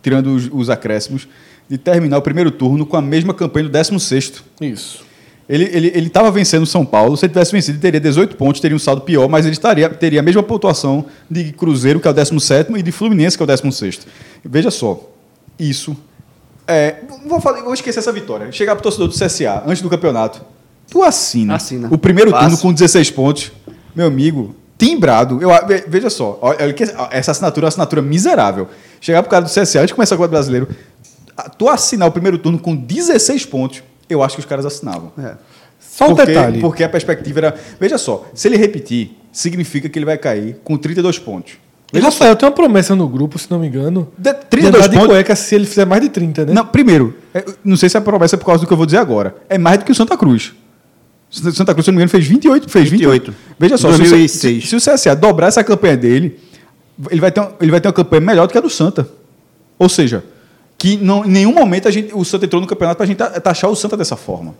tirando 0.01 0.35
os, 0.35 0.49
os 0.51 0.69
acréscimos, 0.69 1.27
de 1.69 1.77
terminar 1.77 2.17
o 2.17 2.21
primeiro 2.21 2.51
turno 2.51 2.85
com 2.85 2.97
a 2.97 3.01
mesma 3.01 3.33
campanha 3.33 3.65
do 3.65 3.71
16. 3.71 4.43
Isso. 4.61 5.03
Ele 5.47 5.65
estava 5.65 5.77
ele, 5.77 5.91
ele 5.95 6.09
tava 6.09 6.31
vencendo 6.31 6.63
o 6.63 6.67
São 6.67 6.85
Paulo. 6.85 7.17
Se 7.17 7.25
ele 7.25 7.33
tivesse 7.33 7.51
vencido, 7.51 7.75
ele 7.75 7.81
teria 7.81 7.99
18 7.99 8.35
pontos, 8.37 8.61
teria 8.61 8.75
um 8.75 8.79
saldo 8.79 9.01
pior, 9.01 9.27
mas 9.27 9.45
ele 9.45 9.53
estaria, 9.53 9.89
teria 9.89 10.19
a 10.19 10.23
mesma 10.23 10.41
pontuação 10.41 11.05
de 11.29 11.51
Cruzeiro, 11.51 11.99
que 11.99 12.07
é 12.07 12.11
o 12.11 12.13
17, 12.13 12.73
e 12.77 12.81
de 12.81 12.91
Fluminense, 12.91 13.37
que 13.37 13.43
é 13.43 13.45
o 13.45 13.47
16. 13.47 14.01
Veja 14.43 14.71
só, 14.71 15.09
isso. 15.59 15.95
É, 16.67 16.95
vou, 17.25 17.41
falar, 17.41 17.61
vou 17.61 17.73
esquecer 17.73 17.99
essa 17.99 18.11
vitória. 18.11 18.51
Chegar 18.51 18.75
para 18.75 18.81
o 18.81 18.83
torcedor 18.83 19.07
do 19.07 19.13
CSA 19.13 19.63
antes 19.65 19.81
do 19.81 19.89
campeonato. 19.89 20.41
Tu 20.89 21.01
assina, 21.03 21.55
Assina. 21.55 21.87
o 21.91 21.97
primeiro 21.97 22.31
Fácil. 22.31 22.49
turno 22.49 22.61
com 22.61 22.73
16 22.73 23.09
pontos. 23.11 23.51
Meu 23.95 24.07
amigo, 24.07 24.55
timbrado. 24.77 25.41
Eu, 25.41 25.49
ve- 25.67 25.83
veja 25.87 26.09
só, 26.09 26.39
que 26.75 26.83
essa 27.11 27.31
assinatura 27.31 27.65
é 27.65 27.67
uma 27.67 27.69
assinatura 27.69 28.01
miserável. 28.01 28.67
Chegar 29.01 29.21
pro 29.23 29.29
cara 29.31 29.43
do 29.45 29.49
CSA 29.49 29.79
antes 29.79 29.87
de 29.87 29.93
começar 29.93 30.15
o 30.15 30.17
Campeonato 30.17 30.31
Brasileiro, 30.31 30.67
tu 31.57 31.67
assinar 31.69 32.07
o 32.07 32.11
primeiro 32.11 32.37
turno 32.37 32.59
com 32.59 32.75
16 32.75 33.45
pontos, 33.45 33.83
eu 34.09 34.21
acho 34.23 34.35
que 34.35 34.39
os 34.41 34.45
caras 34.45 34.65
assinavam. 34.65 35.11
É. 35.17 35.35
Só 35.79 36.05
um 36.05 36.15
porque, 36.15 36.25
detalhe. 36.25 36.59
Porque 36.61 36.83
a 36.83 36.89
perspectiva 36.89 37.39
era. 37.39 37.55
Veja 37.79 37.97
só, 37.97 38.25
se 38.33 38.47
ele 38.47 38.57
repetir, 38.57 39.17
significa 39.31 39.87
que 39.89 39.97
ele 39.99 40.05
vai 40.05 40.17
cair 40.17 40.57
com 40.63 40.77
32 40.77 41.19
pontos. 41.19 41.53
E 41.93 41.99
Rafael 41.99 42.35
tem 42.35 42.47
uma 42.47 42.55
promessa 42.55 42.95
no 42.95 43.07
grupo, 43.07 43.37
se 43.37 43.49
não 43.51 43.59
me 43.59 43.67
engano. 43.67 44.07
De- 44.17 44.33
De 44.33 44.39
32 44.49 44.75
andar 44.85 44.87
de 44.89 44.95
pontos. 44.97 45.09
cueca 45.13 45.35
se 45.35 45.53
ele 45.55 45.65
fizer 45.65 45.85
mais 45.85 46.01
de 46.01 46.09
30, 46.09 46.45
né? 46.45 46.53
Não, 46.53 46.65
primeiro, 46.65 47.15
é, 47.33 47.45
não 47.63 47.77
sei 47.77 47.87
se 47.89 47.97
a 47.97 48.01
promessa 48.01 48.35
é 48.35 48.37
por 48.37 48.45
causa 48.45 48.61
do 48.61 48.67
que 48.67 48.73
eu 48.73 48.77
vou 48.77 48.85
dizer 48.85 48.97
agora. 48.97 49.35
É 49.47 49.57
mais 49.57 49.77
do 49.77 49.85
que 49.85 49.91
o 49.91 49.95
Santa 49.95 50.17
Cruz. 50.17 50.53
O 51.31 51.51
Santa 51.51 51.73
Cruz, 51.73 51.85
se 51.85 51.91
não 51.91 51.95
me 51.95 51.99
engano, 51.99 52.09
fez 52.09 52.25
28. 52.25 52.69
Fez 52.69 52.89
28. 52.89 53.31
28. 53.31 53.55
Veja 53.59 53.77
só, 53.77 53.89
se 53.89 53.95
o, 53.95 53.97
2006. 53.99 54.31
se, 54.31 54.61
se 54.61 54.75
o 54.75 54.79
CSA 54.79 55.15
dobrar 55.15 55.47
essa 55.47 55.63
campanha 55.63 55.95
dele, 55.97 56.39
ele 57.11 57.21
vai, 57.21 57.31
ter, 57.31 57.41
um- 57.41 57.49
ele 57.61 57.71
vai 57.71 57.79
ter 57.81 57.87
uma 57.87 57.93
campanha 57.93 58.21
melhor 58.21 58.47
do 58.47 58.51
que 58.51 58.57
a 58.57 58.61
do 58.61 58.69
Santa. 58.69 59.07
Ou 59.77 59.89
seja, 59.89 60.23
que 60.77 60.97
não, 60.97 61.23
em 61.25 61.29
nenhum 61.29 61.53
momento 61.53 61.87
a 61.87 61.91
gente, 61.91 62.11
o 62.13 62.23
Santa 62.25 62.45
entrou 62.45 62.61
no 62.61 62.67
campeonato 62.67 62.97
para 62.97 63.03
a 63.03 63.07
gente 63.07 63.17
ta- 63.17 63.39
taxar 63.39 63.69
o 63.69 63.75
Santa 63.75 63.95
dessa 63.97 64.15
forma. 64.15 64.53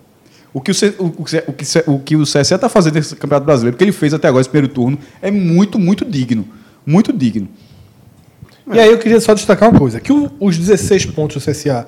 O 0.53 0.61
que 0.61 0.69
o, 0.69 0.73
C- 0.73 0.93
o, 0.99 1.05
o, 1.05 1.23
que- 1.25 1.43
o, 1.47 1.53
que, 1.53 1.65
o 1.87 1.99
que 1.99 2.15
o 2.15 2.23
CSA 2.23 2.55
está 2.55 2.69
fazendo 2.69 2.93
nesse 2.95 3.15
Campeonato 3.15 3.45
Brasileiro, 3.45 3.75
o 3.75 3.77
que 3.77 3.83
ele 3.83 3.91
fez 3.91 4.13
até 4.13 4.27
agora, 4.27 4.41
esse 4.41 4.49
primeiro 4.49 4.71
turno, 4.71 4.97
é 5.21 5.31
muito, 5.31 5.79
muito 5.79 6.05
digno. 6.05 6.47
Muito 6.85 7.11
digno. 7.13 7.47
E 8.71 8.79
aí 8.79 8.89
eu 8.89 8.97
queria 8.97 9.19
só 9.19 9.33
destacar 9.33 9.69
uma 9.69 9.79
coisa: 9.79 9.99
que 9.99 10.11
o- 10.11 10.31
os 10.39 10.57
16 10.57 11.05
pontos 11.05 11.35
do 11.37 11.41
CSA, 11.51 11.85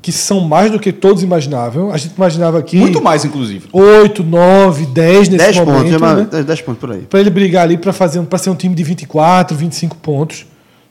que 0.00 0.10
são 0.12 0.40
mais 0.40 0.70
do 0.70 0.78
que 0.78 0.92
todos 0.92 1.22
imaginavam, 1.22 1.90
a 1.90 1.96
gente 1.96 2.14
imaginava 2.14 2.58
aqui 2.58 2.76
Muito 2.78 3.02
mais, 3.02 3.24
inclusive. 3.24 3.66
8, 3.72 4.22
9, 4.22 4.86
10 4.86 5.28
nesse 5.28 5.44
10 5.44 5.56
momento. 5.58 5.98
pontos, 5.98 6.00
né? 6.00 6.28
né? 6.38 6.42
10 6.42 6.60
pontos 6.62 6.80
por 6.80 6.92
aí. 6.92 7.00
Para 7.02 7.20
ele 7.20 7.30
brigar 7.30 7.64
ali 7.64 7.76
para 7.76 7.92
fazer 7.92 8.22
para 8.22 8.38
ser 8.38 8.50
um 8.50 8.54
time 8.54 8.74
de 8.74 8.82
24, 8.82 9.56
25 9.56 9.96
pontos. 9.96 10.46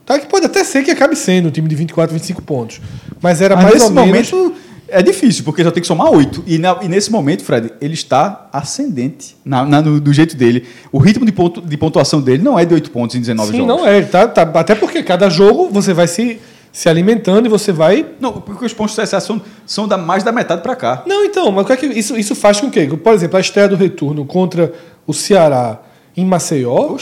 Tá 0.05 0.19
que 0.19 0.27
pode 0.27 0.45
até 0.45 0.63
ser 0.63 0.83
que 0.83 0.91
acabe 0.91 1.15
sendo 1.15 1.47
um 1.47 1.51
time 1.51 1.67
de 1.67 1.75
24, 1.75 2.13
25 2.13 2.41
pontos. 2.43 2.79
Mas 3.19 3.41
era 3.41 3.55
Mas 3.55 3.63
mais 3.63 3.75
nesse 3.75 3.85
ou 3.87 3.91
menos 3.91 4.31
momento 4.31 4.53
é 4.87 5.01
difícil, 5.01 5.43
porque 5.43 5.63
já 5.63 5.71
tem 5.71 5.81
que 5.81 5.87
somar 5.87 6.11
oito. 6.11 6.43
E, 6.45 6.55
e 6.81 6.87
nesse 6.87 7.11
momento, 7.11 7.43
Fred, 7.43 7.71
ele 7.81 7.93
está 7.93 8.47
ascendente 8.53 9.35
na- 9.43 9.65
na- 9.65 9.81
no- 9.81 9.99
do 9.99 10.13
jeito 10.13 10.35
dele. 10.35 10.65
O 10.91 10.97
ritmo 10.99 11.25
de, 11.25 11.31
pontu- 11.31 11.61
de 11.61 11.77
pontuação 11.77 12.21
dele 12.21 12.43
não 12.43 12.57
é 12.57 12.65
de 12.65 12.73
8 12.73 12.91
pontos 12.91 13.15
em 13.15 13.19
19 13.19 13.51
Sim, 13.51 13.57
jogos. 13.57 13.75
não 13.75 13.87
é, 13.87 14.01
tá, 14.03 14.27
tá, 14.27 14.41
até 14.43 14.75
porque 14.75 15.01
cada 15.03 15.29
jogo 15.29 15.69
você 15.71 15.93
vai 15.93 16.07
se, 16.07 16.39
se 16.71 16.87
alimentando 16.89 17.45
e 17.45 17.49
você 17.49 17.71
vai 17.71 18.05
Não, 18.19 18.33
porque 18.33 18.65
os 18.65 18.73
pontos 18.73 18.95
do 18.95 19.01
CSA 19.01 19.19
são, 19.19 19.41
são 19.65 19.87
da, 19.87 19.97
mais 19.97 20.23
da 20.23 20.31
metade 20.31 20.61
para 20.61 20.75
cá. 20.75 21.03
Não, 21.07 21.23
então, 21.25 21.51
mas 21.51 21.63
o 21.63 21.67
que 21.67 21.73
é 21.73 21.77
que 21.77 21.85
isso, 21.87 22.17
isso 22.17 22.35
faz 22.35 22.59
com 22.61 22.69
que, 22.69 22.85
por 22.97 23.13
exemplo, 23.13 23.37
a 23.37 23.39
estreia 23.41 23.67
do 23.67 23.75
retorno 23.75 24.25
contra 24.25 24.71
o 25.07 25.13
Ceará 25.13 25.79
em 26.15 26.25
Maceió, 26.25 26.95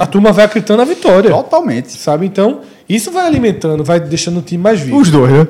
a 0.00 0.06
turma 0.06 0.32
vai 0.32 0.44
acreditando 0.44 0.78
na 0.78 0.84
vitória. 0.84 1.30
Totalmente. 1.30 1.92
Sabe? 1.92 2.26
Então, 2.26 2.60
isso 2.88 3.10
vai 3.10 3.26
alimentando, 3.26 3.82
vai 3.82 3.98
deixando 4.00 4.38
o 4.40 4.42
time 4.42 4.62
mais 4.62 4.80
vivo. 4.80 4.98
Os 4.98 5.10
dois, 5.10 5.32
né? 5.32 5.46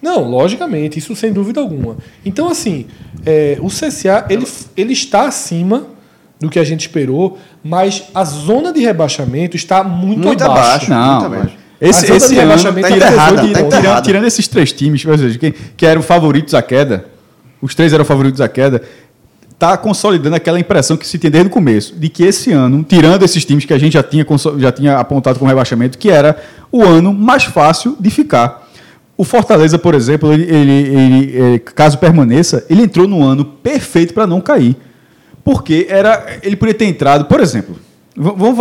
Não, 0.00 0.22
logicamente, 0.30 0.98
isso 0.98 1.14
sem 1.16 1.32
dúvida 1.32 1.60
alguma. 1.60 1.96
Então, 2.24 2.48
assim, 2.48 2.86
é, 3.26 3.58
o 3.60 3.66
CSA 3.68 4.26
ele, 4.30 4.46
ele 4.76 4.92
está 4.92 5.26
acima 5.26 5.86
do 6.40 6.48
que 6.48 6.58
a 6.58 6.64
gente 6.64 6.82
esperou, 6.82 7.36
mas 7.64 8.04
a 8.14 8.24
zona 8.24 8.72
de 8.72 8.80
rebaixamento 8.80 9.56
está 9.56 9.82
muito, 9.82 10.24
Muito 10.26 10.42
abaixo. 10.44 10.60
abaixo. 10.60 10.90
Não, 10.90 11.20
Muito 11.20 11.26
abaixo. 11.26 11.56
esse, 11.80 12.04
A 12.04 12.06
zona 12.06 12.16
esse 12.16 12.28
de 12.28 12.34
ano, 12.38 12.42
rebaixamento 12.48 12.88
tá 12.88 12.96
tá 12.96 13.12
errada, 13.12 13.42
tirando, 13.42 13.68
tá 13.70 13.80
tirando- 13.80 14.02
tirando 14.04 14.24
esses 14.26 14.46
três 14.46 14.72
times, 14.72 15.04
ou 15.04 15.18
seja, 15.18 15.36
que, 15.38 15.50
que 15.76 15.84
eram 15.84 16.00
favoritos 16.02 16.54
à 16.54 16.62
queda, 16.62 17.06
os 17.60 17.74
três 17.74 17.92
eram 17.92 18.04
favoritos 18.04 18.40
à 18.40 18.48
queda, 18.48 18.80
está 19.50 19.76
consolidando 19.76 20.36
aquela 20.36 20.60
impressão 20.60 20.96
que 20.96 21.04
se 21.04 21.18
tem 21.18 21.28
desde 21.28 21.48
o 21.48 21.50
começo, 21.50 21.96
de 21.96 22.08
que 22.08 22.22
esse 22.22 22.52
ano, 22.52 22.84
tirando 22.88 23.24
esses 23.24 23.44
times 23.44 23.64
que 23.64 23.74
a 23.74 23.78
gente 23.78 23.94
já 23.94 24.02
tinha, 24.04 24.24
já 24.58 24.70
tinha 24.70 24.96
apontado 24.96 25.40
como 25.40 25.48
rebaixamento, 25.48 25.98
que 25.98 26.08
era 26.08 26.40
o 26.70 26.84
ano 26.84 27.12
mais 27.12 27.42
fácil 27.42 27.96
de 27.98 28.08
ficar. 28.10 28.67
O 29.18 29.24
Fortaleza, 29.24 29.76
por 29.78 29.94
exemplo, 29.94 30.32
ele, 30.32 30.44
ele- 30.44 31.36
ele- 31.36 31.58
caso 31.58 31.98
permaneça, 31.98 32.64
ele 32.70 32.82
entrou 32.82 33.06
no 33.08 33.22
ano 33.22 33.44
perfeito 33.44 34.14
para 34.14 34.26
não 34.28 34.40
cair. 34.40 34.76
Porque 35.44 35.86
era, 35.90 36.38
ele 36.42 36.54
poderia 36.56 36.78
ter 36.78 36.84
entrado, 36.86 37.24
por 37.24 37.40
exemplo, 37.40 37.76
vamos 38.16 38.56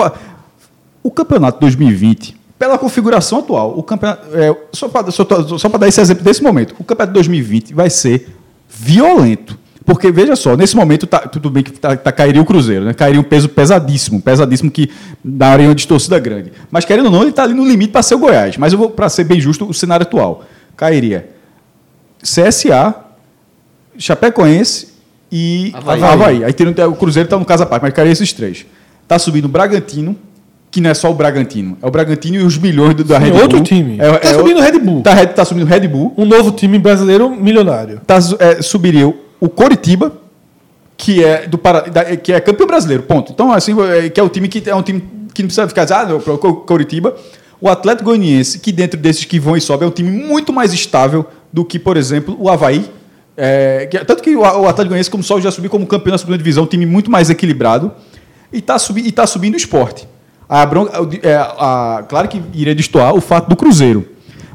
o 1.04 1.12
campeonato 1.12 1.60
2020, 1.60 2.36
pela 2.58 2.78
configuração 2.78 3.40
atual, 3.40 3.78
o 3.78 3.84
campeonato, 3.84 4.28
é, 4.36 4.56
só 4.74 4.88
para 4.90 5.12
só, 5.12 5.24
só 5.60 5.70
dar 5.70 5.88
esse 5.88 6.02
exemplo 6.02 6.24
desse 6.24 6.42
momento, 6.42 6.74
o 6.80 6.84
campeonato 6.84 7.14
2020 7.14 7.74
vai 7.74 7.90
ser 7.90 8.28
violento. 8.68 9.58
Porque, 9.88 10.12
veja 10.12 10.36
só, 10.36 10.58
nesse 10.58 10.76
momento, 10.76 11.08
tá, 11.08 11.20
tudo 11.20 11.50
bem 11.50 11.64
que 11.64 11.72
tá, 11.72 11.96
tá- 11.96 12.12
cairia 12.12 12.42
o 12.42 12.46
Cruzeiro, 12.46 12.84
né? 12.84 12.94
cairia 12.94 13.22
um 13.22 13.24
peso 13.24 13.48
pesadíssimo, 13.48 14.22
pesadíssimo 14.22 14.70
que 14.70 14.92
daria 15.24 15.66
uma 15.66 15.74
distorcida 15.74 16.20
grande. 16.20 16.52
Mas, 16.70 16.84
querendo 16.84 17.06
ou 17.06 17.12
não, 17.12 17.22
ele 17.22 17.30
está 17.30 17.44
ali 17.44 17.54
no 17.54 17.66
limite 17.66 17.94
para 17.94 18.04
ser 18.04 18.16
o 18.16 18.20
Goiás. 18.20 18.58
Mas, 18.58 18.74
eu 18.74 18.80
vou 18.80 18.90
para 18.90 19.08
ser 19.08 19.24
bem 19.24 19.40
justo, 19.40 19.66
o 19.66 19.74
cenário 19.74 20.04
atual. 20.06 20.44
Cairia 20.76 21.30
CSA, 22.22 22.96
Chapecoense 23.98 24.90
e 25.32 25.72
Havaí. 25.74 26.04
Havaí. 26.04 26.44
Aí 26.44 26.52
tem, 26.52 26.68
o 26.68 26.96
Cruzeiro 26.96 27.28
está 27.28 27.40
no 27.40 27.46
caso 27.46 27.64
à 27.64 27.66
parte, 27.66 27.84
mas 27.84 27.94
cairia 27.94 28.12
esses 28.12 28.34
três. 28.34 28.66
Está 29.04 29.18
subindo 29.18 29.46
o 29.46 29.48
Bragantino, 29.48 30.18
que 30.70 30.82
não 30.82 30.90
é 30.90 30.94
só 30.94 31.10
o 31.10 31.14
Bragantino, 31.14 31.78
é 31.82 31.88
o 31.88 31.90
Bragantino 31.92 32.36
e 32.36 32.44
os 32.44 32.58
bilhões 32.58 32.94
do, 32.94 33.06
da 33.06 33.20
Sim, 33.20 33.24
Red 33.28 33.32
Bull. 33.32 33.42
outro 33.42 33.62
time. 33.62 33.98
É, 34.00 34.18
Tá 34.18 34.30
é 34.30 34.34
subindo 34.34 34.58
o 34.58 34.62
Red 34.62 34.80
Bull. 34.80 35.02
Tá, 35.02 35.26
tá 35.28 35.46
subindo 35.46 35.64
o 35.64 35.66
Red 35.66 35.88
Bull. 35.88 36.14
Um 36.18 36.26
novo 36.26 36.52
time 36.52 36.78
brasileiro 36.78 37.30
milionário. 37.30 38.02
Tá, 38.06 38.18
é, 38.40 38.62
subiria 38.62 39.08
o 39.40 39.50
Coritiba, 39.50 40.12
que 40.98 41.24
é 41.24 41.48
do 41.48 41.60
que 42.24 42.34
é 42.34 42.40
campeão 42.40 42.68
brasileiro, 42.68 43.04
ponto. 43.04 43.32
Então, 43.32 43.52
assim, 43.52 43.76
é, 43.82 44.10
que 44.10 44.20
é 44.20 44.24
o 44.24 44.30
time 44.30 44.48
que 44.48 44.68
é 44.70 44.76
um 44.76 44.82
time 44.82 45.02
que 45.34 45.44
não 45.44 45.48
precisa 45.48 45.68
ficar 45.68 45.86
ah, 45.94 46.06
não, 46.06 46.20
Co- 46.20 46.56
Coritiba. 46.56 47.16
O 47.62 47.70
Atlético 47.70 48.06
Goianiense, 48.06 48.60
que 48.60 48.72
dentro 48.72 49.00
desses 49.00 49.26
que 49.26 49.40
vão 49.40 49.56
e 49.58 49.62
sobem, 49.62 49.86
é 49.86 49.90
um 49.90 49.94
time 49.94 50.10
muito 50.12 50.52
mais 50.54 50.74
estável 50.74 51.26
do 51.52 51.64
que, 51.66 51.78
por 51.80 51.98
exemplo, 51.98 52.36
o 52.40 52.50
Havaí. 52.50 52.86
É, 53.36 53.88
que- 53.90 54.04
tanto 54.06 54.22
que 54.24 54.36
o, 54.36 54.42
o 54.42 54.44
Atlético 54.46 54.86
Goianiense, 54.90 55.10
como 55.12 55.24
só 55.24 55.40
já 55.40 55.52
subiu 55.52 55.70
como 55.70 55.86
campeão 55.86 56.12
na 56.12 56.18
segunda 56.18 56.38
divisão, 56.38 56.64
um 56.64 56.68
time 56.68 56.86
muito 56.86 57.10
mais 57.12 57.30
equilibrado. 57.30 57.92
E 58.52 58.58
está 58.60 58.80
subi, 58.80 59.12
tá 59.12 59.28
subindo 59.28 59.54
o 59.54 59.58
esporte. 59.58 60.08
A 60.50 60.64
o- 60.66 61.10
é, 61.28 61.36
a- 61.36 62.06
claro 62.08 62.28
que 62.28 62.42
iria 62.54 62.74
destoar 62.74 63.14
o 63.16 63.22
fato 63.22 63.48
do 63.50 63.56
Cruzeiro. 63.56 64.08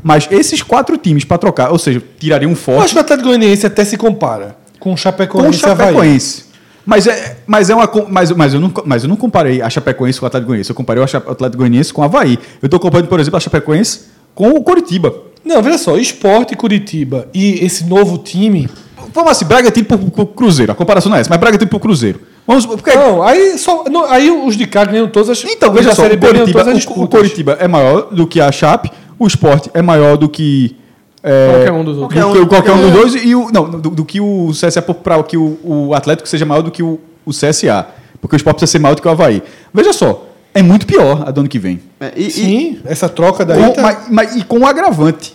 Mas 0.02 0.26
esses 0.32 0.62
quatro 0.62 0.96
times 0.96 1.24
para 1.24 1.38
trocar, 1.38 1.70
ou 1.70 1.78
seja, 1.78 2.02
tirariam 2.18 2.48
um 2.50 2.52
Eu 2.52 2.56
forte 2.56 2.84
acho 2.86 2.94
que 2.94 2.98
o 2.98 3.00
Atlético 3.02 3.28
Goianiense 3.28 3.66
até 3.66 3.84
se 3.84 3.96
compara 3.96 4.56
com 4.82 4.90
o 4.90 4.94
com 4.94 4.94
o 4.94 4.96
Chapecoense 4.96 5.64
Havaí. 5.64 5.86
Chapecoense. 5.86 6.44
Mas 6.84 7.06
é, 7.06 7.36
mas 7.46 7.70
é 7.70 7.74
uma 7.76 7.88
mas, 8.08 8.32
mas 8.32 8.52
eu 8.52 8.60
não 8.60 8.72
mas 8.84 9.04
eu 9.04 9.08
não 9.08 9.14
comparei 9.14 9.62
a 9.62 9.70
Chapecoense 9.70 10.18
com 10.18 10.26
o 10.26 10.26
Atlético 10.26 10.48
Goianiense, 10.48 10.70
eu 10.70 10.74
comparei 10.74 11.00
o 11.00 11.04
Atlético 11.04 11.58
Goianiense 11.58 11.92
com 11.92 12.02
o 12.02 12.04
Havaí. 12.04 12.36
Eu 12.60 12.66
estou 12.66 12.80
comparando, 12.80 13.08
por 13.08 13.20
exemplo, 13.20 13.36
a 13.36 13.40
Chapecoense 13.40 14.00
com 14.34 14.50
o 14.50 14.62
Coritiba. 14.64 15.14
Não, 15.44 15.62
veja 15.62 15.78
só, 15.78 15.96
Esporte, 15.96 16.56
Curitiba 16.56 17.28
e 17.32 17.64
esse 17.64 17.84
novo 17.84 18.18
time. 18.18 18.68
Vamos 19.14 19.30
assim, 19.30 19.44
Bragantino 19.44 19.86
pro, 19.86 19.98
pro 19.98 20.26
Cruzeiro. 20.26 20.72
A 20.72 20.74
comparação 20.74 21.10
não 21.10 21.16
é 21.16 21.20
essa, 21.20 21.30
mas 21.30 21.38
Bragantino 21.38 21.70
pro 21.70 21.78
Cruzeiro. 21.78 22.20
Vamos 22.44 22.66
porque 22.66 22.92
Não, 22.92 23.22
aí, 23.22 23.56
só, 23.58 23.84
não, 23.88 24.04
aí 24.10 24.28
os 24.32 24.56
de 24.56 24.66
cá 24.66 24.84
ganham 24.84 25.06
todas 25.06 25.30
as 25.30 25.44
Então, 25.44 25.72
veja 25.72 25.94
só, 25.94 26.02
o 26.02 26.06
as 26.06 26.86
o, 26.86 27.02
o. 27.04 27.08
Coritiba 27.08 27.56
é 27.60 27.68
maior 27.68 28.08
do 28.12 28.26
que 28.26 28.40
a 28.40 28.50
Chape, 28.50 28.90
o 29.16 29.28
Sport 29.28 29.68
é 29.74 29.80
maior 29.80 30.16
do 30.16 30.28
que 30.28 30.76
é, 31.22 31.50
Qualquer 31.52 31.72
um 31.72 31.84
dos 31.84 31.98
outros. 31.98 32.20
do 32.20 32.32
que- 32.40 32.46
qualquer 32.46 32.72
um 32.72 32.80
dos 32.80 32.90
dois 32.92 33.14
e 33.24 33.34
o 33.34 33.50
não 33.52 33.70
do, 33.70 33.90
do 33.90 34.04
que 34.04 34.20
o 34.20 34.50
CSA 34.52 34.82
para 34.82 35.22
que 35.22 35.36
o, 35.36 35.58
o 35.62 35.94
Atlético 35.94 36.28
seja 36.28 36.44
maior 36.44 36.62
do 36.62 36.70
que 36.70 36.82
o, 36.82 36.98
o 37.24 37.30
CSA, 37.30 37.86
porque 38.20 38.34
o 38.34 38.38
Sport 38.38 38.56
precisa 38.56 38.72
ser 38.72 38.78
maior 38.78 38.94
do 38.94 39.02
que 39.02 39.08
o 39.08 39.10
Havaí. 39.10 39.42
Veja 39.72 39.92
só, 39.92 40.26
é 40.54 40.62
muito 40.62 40.86
pior 40.86 41.22
a 41.26 41.30
do 41.30 41.40
ano 41.40 41.48
que 41.48 41.58
vem. 41.58 41.80
É, 42.00 42.12
e, 42.16 42.26
e- 42.26 42.30
Sim, 42.30 42.78
essa 42.84 43.08
troca 43.08 43.44
daí 43.44 43.62
Com- 43.62 43.72
tá... 43.72 43.82
mas, 43.82 43.98
mas- 44.10 44.36
e 44.36 44.42
com 44.44 44.58
um 44.60 44.66
agravante. 44.66 45.34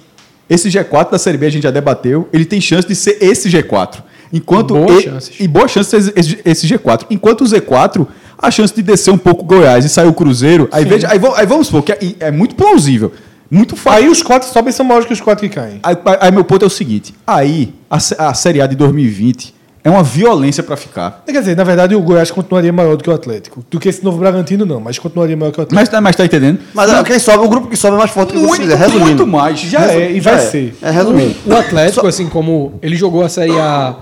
Esse 0.49 0.69
G4 0.69 1.11
da 1.11 1.17
Série 1.17 1.37
B 1.37 1.45
a 1.45 1.49
gente 1.49 1.63
já 1.63 1.71
debateu, 1.71 2.29
ele 2.31 2.45
tem 2.45 2.61
chance 2.61 2.87
de 2.87 2.95
ser 2.95 3.17
esse 3.21 3.49
G4. 3.49 4.01
Enquanto 4.31 4.73
Boas 4.73 4.99
e, 4.99 5.03
chances. 5.03 5.39
E 5.39 5.47
boa 5.47 5.67
chance 5.67 5.89
de 5.89 6.03
ser 6.03 6.13
esse, 6.19 6.39
esse 6.45 6.67
G4. 6.67 7.05
Enquanto 7.09 7.41
o 7.41 7.43
Z4, 7.45 8.05
a 8.37 8.51
chance 8.51 8.73
de 8.73 8.81
descer 8.81 9.11
um 9.11 9.17
pouco 9.17 9.41
o 9.43 9.45
Goiás 9.45 9.83
e 9.85 9.89
sair 9.89 10.07
o 10.07 10.13
Cruzeiro. 10.13 10.67
Aí, 10.71 10.83
veja, 10.85 11.07
aí, 11.09 11.19
aí 11.35 11.45
vamos 11.45 11.67
supor 11.67 11.81
que 11.83 11.91
é, 11.93 11.97
é 12.19 12.31
muito 12.31 12.55
plausível. 12.55 13.11
Muito 13.49 13.75
fácil. 13.75 13.99
Aí 14.05 14.09
os 14.09 14.21
quatro 14.21 14.47
sobem 14.49 14.71
são 14.71 14.85
maiores 14.85 15.07
que 15.07 15.13
os 15.13 15.21
quatro 15.21 15.47
que 15.47 15.53
caem. 15.55 15.79
Aí, 15.83 15.95
aí- 16.05 16.17
aí 16.21 16.31
meu 16.31 16.43
ponto 16.43 16.63
é 16.63 16.67
o 16.67 16.69
seguinte: 16.69 17.13
aí 17.25 17.73
a, 17.89 17.97
a 18.29 18.33
Série 18.33 18.61
A 18.61 18.67
de 18.67 18.75
2020 18.75 19.55
é 19.83 19.89
uma 19.89 20.03
violência 20.03 20.61
para 20.61 20.75
ficar. 20.75 21.23
Quer 21.25 21.39
dizer, 21.39 21.55
na 21.55 21.63
verdade 21.63 21.95
o 21.95 22.01
Goiás 22.01 22.29
continuaria 22.29 22.73
maior 22.73 22.97
do 22.97 23.03
que 23.03 23.09
o 23.09 23.13
Atlético. 23.13 23.63
Do 23.71 23.79
que 23.79 23.87
esse 23.87 24.03
novo 24.03 24.17
Bragantino, 24.17 24.65
não, 24.65 24.81
mas 24.81 24.99
continuaria 24.99 25.37
maior 25.37 25.51
que 25.51 25.59
o 25.59 25.63
Atlético. 25.63 25.75
Mas, 25.79 25.87
tá- 25.89 26.01
mas 26.01 26.15
tá 26.15 26.25
entendendo? 26.25 26.59
mas 26.73 26.91
é, 26.91 27.03
quem 27.03 27.19
sobe, 27.19 27.45
o 27.45 27.47
grupo 27.47 27.67
que 27.67 27.77
sobe 27.77 27.95
é 27.95 27.99
mais 27.99 28.11
forte 28.11 28.33
que 28.33 28.37
o 28.37 28.41
muito. 28.41 28.65
Resumindo. 28.65 29.05
muito 29.05 29.27
mais. 29.27 29.59
Já 29.61 29.85
é, 29.93 30.11
e 30.11 30.19
vai 30.19 30.35
é. 30.35 30.39
ser. 30.39 30.75
É, 30.81 30.89
resumindo. 30.91 31.35
O 31.45 31.55
Atlético, 31.55 32.05
assim 32.07 32.27
como 32.27 32.77
ele 32.81 32.95
jogou 32.97 33.23
a 33.23 33.29
Série 33.29 33.57
A 33.57 33.95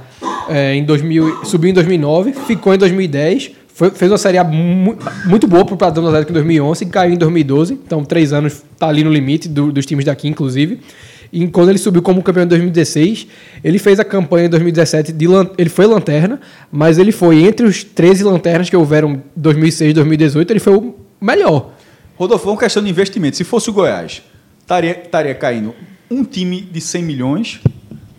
é, 0.50 0.74
em 0.76 0.84
2000, 0.84 1.46
subiu 1.46 1.70
em 1.70 1.74
2009, 1.74 2.34
ficou 2.48 2.74
em 2.74 2.78
2010, 2.80 3.52
foi- 3.76 3.92
fez 3.92 4.10
uma 4.10 4.18
Série 4.18 4.42
mu- 4.44 4.98
muito 5.26 5.46
boa 5.48 5.66
pro 5.66 5.76
padrão 5.76 6.02
do 6.04 6.08
Atlético 6.10 6.32
em 6.32 6.36
2011 6.36 6.84
e 6.86 6.88
caiu 6.88 7.14
em 7.14 7.18
2012. 7.18 7.74
Então, 7.74 8.04
três 8.06 8.32
anos 8.32 8.64
tá 8.80 8.88
ali 8.88 9.04
no 9.04 9.12
limite 9.12 9.50
do- 9.50 9.70
dos 9.72 9.86
times 9.86 10.06
daqui, 10.06 10.28
inclusive. 10.30 10.80
E 11.34 11.46
quando 11.50 11.70
ele 11.70 11.78
subiu 11.78 12.02
como 12.02 12.24
campeão 12.24 12.46
em 12.46 12.48
2016, 12.48 13.28
ele 13.62 13.78
fez 13.78 14.00
a 14.00 14.06
campanha 14.06 14.46
em 14.46 14.50
2017 14.50 15.12
de 15.12 15.26
ele 15.58 15.70
foi 15.70 15.86
lanterna, 15.86 16.40
mas 16.72 16.98
ele 16.98 17.12
foi 17.12 17.44
entre 17.44 17.66
os 17.66 17.84
13 17.84 18.24
lanternas 18.24 18.70
que 18.70 18.78
houveram 18.78 19.12
em 19.12 19.22
2006 19.36 19.92
e 19.92 19.94
2018, 19.94 20.52
ele 20.52 20.60
foi 20.62 20.74
o 20.78 20.96
melhor. 21.20 21.72
Rodolfo, 22.16 22.50
uma 22.50 22.58
questão 22.58 22.82
de 22.82 22.90
investimento. 22.90 23.36
Se 23.36 23.44
fosse 23.44 23.70
o 23.70 23.74
Goiás, 23.74 24.22
estaria 24.62 25.36
caindo 25.36 25.76
um 26.10 26.24
time 26.24 26.62
de 26.62 26.80
100 26.80 27.04
milhões, 27.04 27.60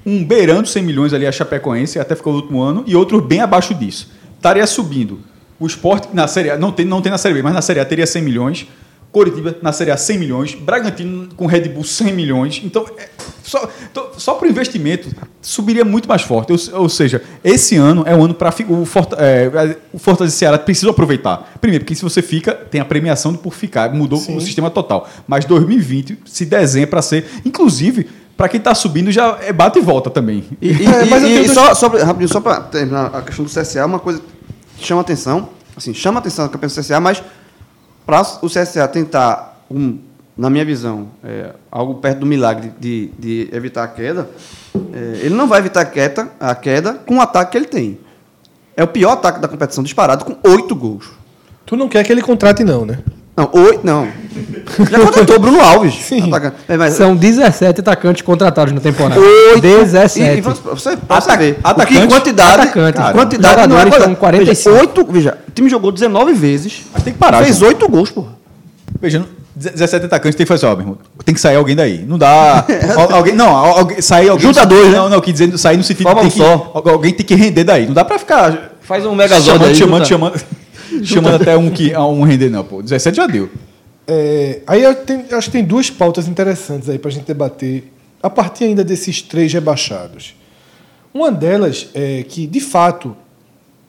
um 0.05 0.23
beirando 0.23 0.69
100 0.69 0.83
milhões 0.83 1.15
ali, 1.15 1.27
a 1.27 1.33
Chapecoense, 1.33 1.99
até 1.99 2.15
ficou 2.15 2.35
no 2.35 2.41
último 2.41 2.61
ano, 2.61 2.85
e 2.87 2.95
outro 2.95 3.23
bem 3.23 3.41
abaixo 3.41 3.73
disso. 3.73 4.11
Estaria 4.37 4.67
subindo. 4.67 5.21
O 5.59 5.67
esporte 5.67 6.09
na 6.13 6.27
Série 6.29 6.51
A, 6.51 6.59
não 6.59 6.71
tem, 6.73 6.85
não 6.85 7.01
tem 7.01 7.11
na 7.11 7.19
Série 7.19 7.35
B, 7.35 7.43
mas 7.43 7.55
na 7.55 7.63
Série 7.63 7.81
A 7.81 7.85
teria 7.85 8.07
100 8.07 8.23
milhões. 8.23 8.67
Coritiba 9.13 9.57
na 9.63 9.73
Série 9.73 9.91
A 9.91 9.97
100 9.97 10.19
milhões. 10.19 10.55
Bragantino 10.55 11.29
com 11.37 11.47
Red 11.47 11.69
Bull 11.71 11.85
100 11.85 12.13
milhões. 12.13 12.61
Então, 12.63 12.85
é, 12.99 13.09
só, 13.43 13.71
só 14.19 14.35
para 14.35 14.47
o 14.47 14.51
investimento, 14.51 15.09
subiria 15.41 15.87
muito 15.87 16.07
mais 16.07 16.21
forte. 16.21 16.53
Ou, 16.53 16.83
ou 16.83 16.89
seja, 16.91 17.23
esse 17.43 17.77
ano 17.77 18.03
é 18.07 18.15
o 18.15 18.23
ano 18.25 18.35
para 18.35 18.53
o, 18.69 18.85
Forta, 18.85 19.17
é, 19.19 19.77
o 19.91 19.99
Fortaleza 19.99 20.35
e 20.35 20.39
Ceará 20.39 20.59
precisa 20.59 20.91
aproveitar. 20.91 21.55
Primeiro, 21.63 21.85
porque 21.85 21.95
se 21.95 22.03
você 22.03 22.21
fica, 22.21 22.53
tem 22.53 22.79
a 22.81 22.85
premiação 22.85 23.35
por 23.35 23.55
ficar. 23.55 23.91
Mudou 23.95 24.19
o 24.19 24.41
sistema 24.41 24.69
total. 24.71 25.09
Mas 25.27 25.47
2020 25.47 26.19
se 26.27 26.45
desenha 26.45 26.87
para 26.87 27.01
ser. 27.01 27.25
Inclusive, 27.43 28.07
para 28.37 28.51
quem 28.51 28.59
está 28.59 28.75
subindo, 28.75 29.11
já 29.11 29.39
é 29.41 29.51
bate 29.51 29.79
e 29.79 29.83
volta 29.83 30.11
também. 30.11 30.45
E, 30.61 30.69
e- 30.73 30.85
É, 30.85 31.05
mas 31.07 31.23
eu 31.23 31.29
e- 31.31 31.33
tenho 31.33 31.45
e 31.45 31.47
dois- 31.47 31.55
só, 31.55 31.75
só, 31.75 31.89
rapidinho, 31.89 32.29
só 32.29 32.41
para 32.43 32.61
terminar 32.61 33.07
a 33.15 33.23
questão 33.23 33.47
do 33.47 33.51
CSA, 33.51 33.87
uma 33.87 33.99
coisa 33.99 34.21
chama 34.79 35.01
atenção, 35.01 35.49
assim, 35.77 35.93
chama 35.93 36.19
atenção 36.19 36.45
a 36.45 36.49
campeão 36.49 36.69
do 36.69 36.75
CSA, 36.75 37.01
mas 37.01 37.23
para 38.05 38.23
o 38.43 38.47
CSA 38.49 38.87
tentar, 38.89 39.65
um, 39.71 39.99
na 40.37 40.49
minha 40.49 40.65
visão, 40.65 41.09
é, 41.25 41.55
algo 41.71 41.97
perto 41.97 42.21
do 42.21 42.27
milagre 42.27 42.73
de, 42.79 43.11
de 43.19 43.49
evitar 43.53 43.85
a 43.85 43.89
queda, 43.89 44.29
é, 44.93 45.21
ele 45.23 45.35
não 45.35 45.49
vai 45.49 45.59
evitar 45.59 45.81
a 45.81 45.85
queda, 45.85 46.29
a 46.39 46.55
queda 46.55 46.95
com 46.95 47.17
o 47.17 47.21
ataque 47.21 47.53
que 47.53 47.59
ele 47.59 47.67
tem. 47.67 47.99
É 48.77 48.85
o 48.85 48.89
pior 48.89 49.13
ataque 49.13 49.41
da 49.41 49.49
competição 49.49 49.83
disparado, 49.83 50.25
com 50.25 50.37
oito 50.49 50.75
gols. 50.75 51.11
Tu 51.65 51.77
não 51.77 51.89
quer 51.89 52.05
que 52.05 52.13
ele 52.13 52.23
contrate, 52.23 52.63
não, 52.63 52.85
né? 52.85 52.99
Não, 53.37 53.51
oito, 53.53 53.81
não. 53.85 54.09
Já 54.91 54.99
contratou 55.01 55.37
o 55.37 55.39
Bruno 55.39 55.61
Alves. 55.61 55.95
Sim. 56.07 56.29
atacante. 56.29 56.57
É, 56.69 56.77
mas- 56.77 56.95
São 56.95 57.15
17 57.15 57.81
atacantes 57.81 58.23
contratados 58.23 58.73
na 58.73 58.81
temporada. 58.81 59.21
Oito. 59.21 59.61
17. 59.61 60.21
E, 60.23 60.39
e 60.39 60.41
você, 60.41 60.61
você 60.63 60.97
Ata- 61.09 61.37
ver. 61.37 61.59
atacante, 61.63 61.99
Porque 61.99 62.07
quantidade, 62.15 62.53
atacante. 62.63 62.97
cara, 62.97 63.13
quantidade 63.13 63.67
não 63.69 63.77
é 63.77 63.81
jogadores 63.85 64.05
são 64.05 64.15
45. 64.15 64.71
Veja, 64.71 64.81
oito, 64.81 65.13
veja, 65.13 65.39
o 65.49 65.51
time 65.53 65.69
jogou 65.69 65.93
19 65.93 66.33
vezes. 66.33 66.83
Mas 66.93 67.03
tem 67.03 67.13
que 67.13 67.19
parar, 67.19 67.43
Fez 67.45 67.59
João. 67.59 67.69
oito 67.69 67.89
gols, 67.89 68.11
porra. 68.11 68.29
Veja, 69.01 69.19
não- 69.19 69.27
17 69.55 70.05
atacantes 70.07 70.37
tem 70.37 70.45
que 70.45 70.49
fazer, 70.53 70.67
ó, 70.67 70.71
meu 70.73 70.81
irmão, 70.81 70.99
tem 71.25 71.35
que 71.35 71.41
sair 71.41 71.57
alguém 71.57 71.75
daí. 71.77 72.05
Não 72.07 72.19
dá. 72.19 72.65
al- 72.97 73.15
alguém, 73.17 73.35
não, 73.35 73.49
al- 73.55 73.79
alguém, 73.79 74.01
sair 74.03 74.29
alguém. 74.29 74.47
Junta 74.47 74.67
dois, 74.67 74.91
né? 74.91 74.99
Não, 74.99 75.09
não, 75.09 75.21
que 75.21 75.33
dizendo 75.33 75.57
sair 75.57 75.77
no 75.79 75.83
sentido 75.83 76.03
Forma 76.05 76.21
tem 76.23 76.29
um 76.29 76.33
que, 76.33 76.39
só. 76.39 76.73
al- 76.75 76.89
alguém 76.91 77.13
tem 77.13 77.25
que 77.25 77.35
render 77.35 77.65
daí. 77.65 77.87
Não 77.87 77.95
dá 77.95 78.05
pra 78.05 78.19
ficar 78.19 78.73
Faz 78.83 79.05
um 79.07 79.11
chamando, 79.17 79.29
chamando, 79.29 79.45
junta. 79.65 79.75
chamando, 79.75 80.07
chamando 80.07 80.41
até 81.35 81.57
um 81.57 81.71
que 81.71 81.97
um 81.97 82.23
render, 82.23 82.51
não, 82.51 82.65
pô. 82.65 82.83
17 82.83 83.17
já 83.17 83.27
deu. 83.27 83.51
É, 84.07 84.61
aí 84.67 84.83
eu, 84.83 84.95
tenho- 84.95 85.25
acho 85.33 85.49
que 85.49 85.53
tem 85.53 85.65
duas 85.65 85.91
pautas 85.91 86.29
interessantes 86.29 86.89
aí 86.89 86.99
para 86.99 87.11
a 87.11 87.13
gente 87.13 87.27
debater, 87.27 87.93
a 88.23 88.31
partir 88.31 88.65
ainda 88.65 88.85
desses 88.85 89.21
três 89.23 89.53
rebaixados. 89.53 90.35
Uma 91.13 91.33
delas 91.33 91.89
é 91.95 92.23
que, 92.23 92.47
de 92.47 92.61
fato, 92.61 93.17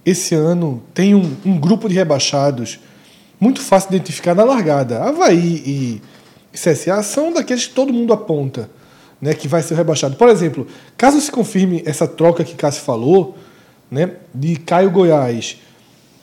esse 0.06 0.34
ano 0.34 0.82
tem 0.94 1.14
um, 1.14 1.32
um 1.46 1.60
grupo 1.60 1.88
de 1.90 1.96
rebaixados 1.96 2.80
muito 3.40 3.62
fácil 3.62 3.90
de 3.92 3.98
identificar 3.98 4.34
na 4.34 4.44
largada. 4.44 5.04
Havaí 5.04 5.62
e 5.66 6.02
CSA 6.54 7.04
são 7.04 7.32
daqueles 7.32 7.68
que 7.68 7.74
todo 7.74 7.94
mundo 7.94 8.14
aponta 8.14 8.70
né, 9.22 9.34
que 9.34 9.48
vai 9.48 9.62
ser 9.62 9.76
rebaixado. 9.76 10.16
Por 10.16 10.30
exemplo, 10.30 10.68
caso 10.96 11.20
se 11.20 11.32
confirme 11.32 11.84
essa 11.86 12.08
troca 12.08 12.44
que 12.44 12.56
Cássio 12.56 12.84
falou, 12.84 13.38
né? 13.90 14.12
De 14.34 14.56
Caio 14.58 14.92
Goiás 14.92 15.58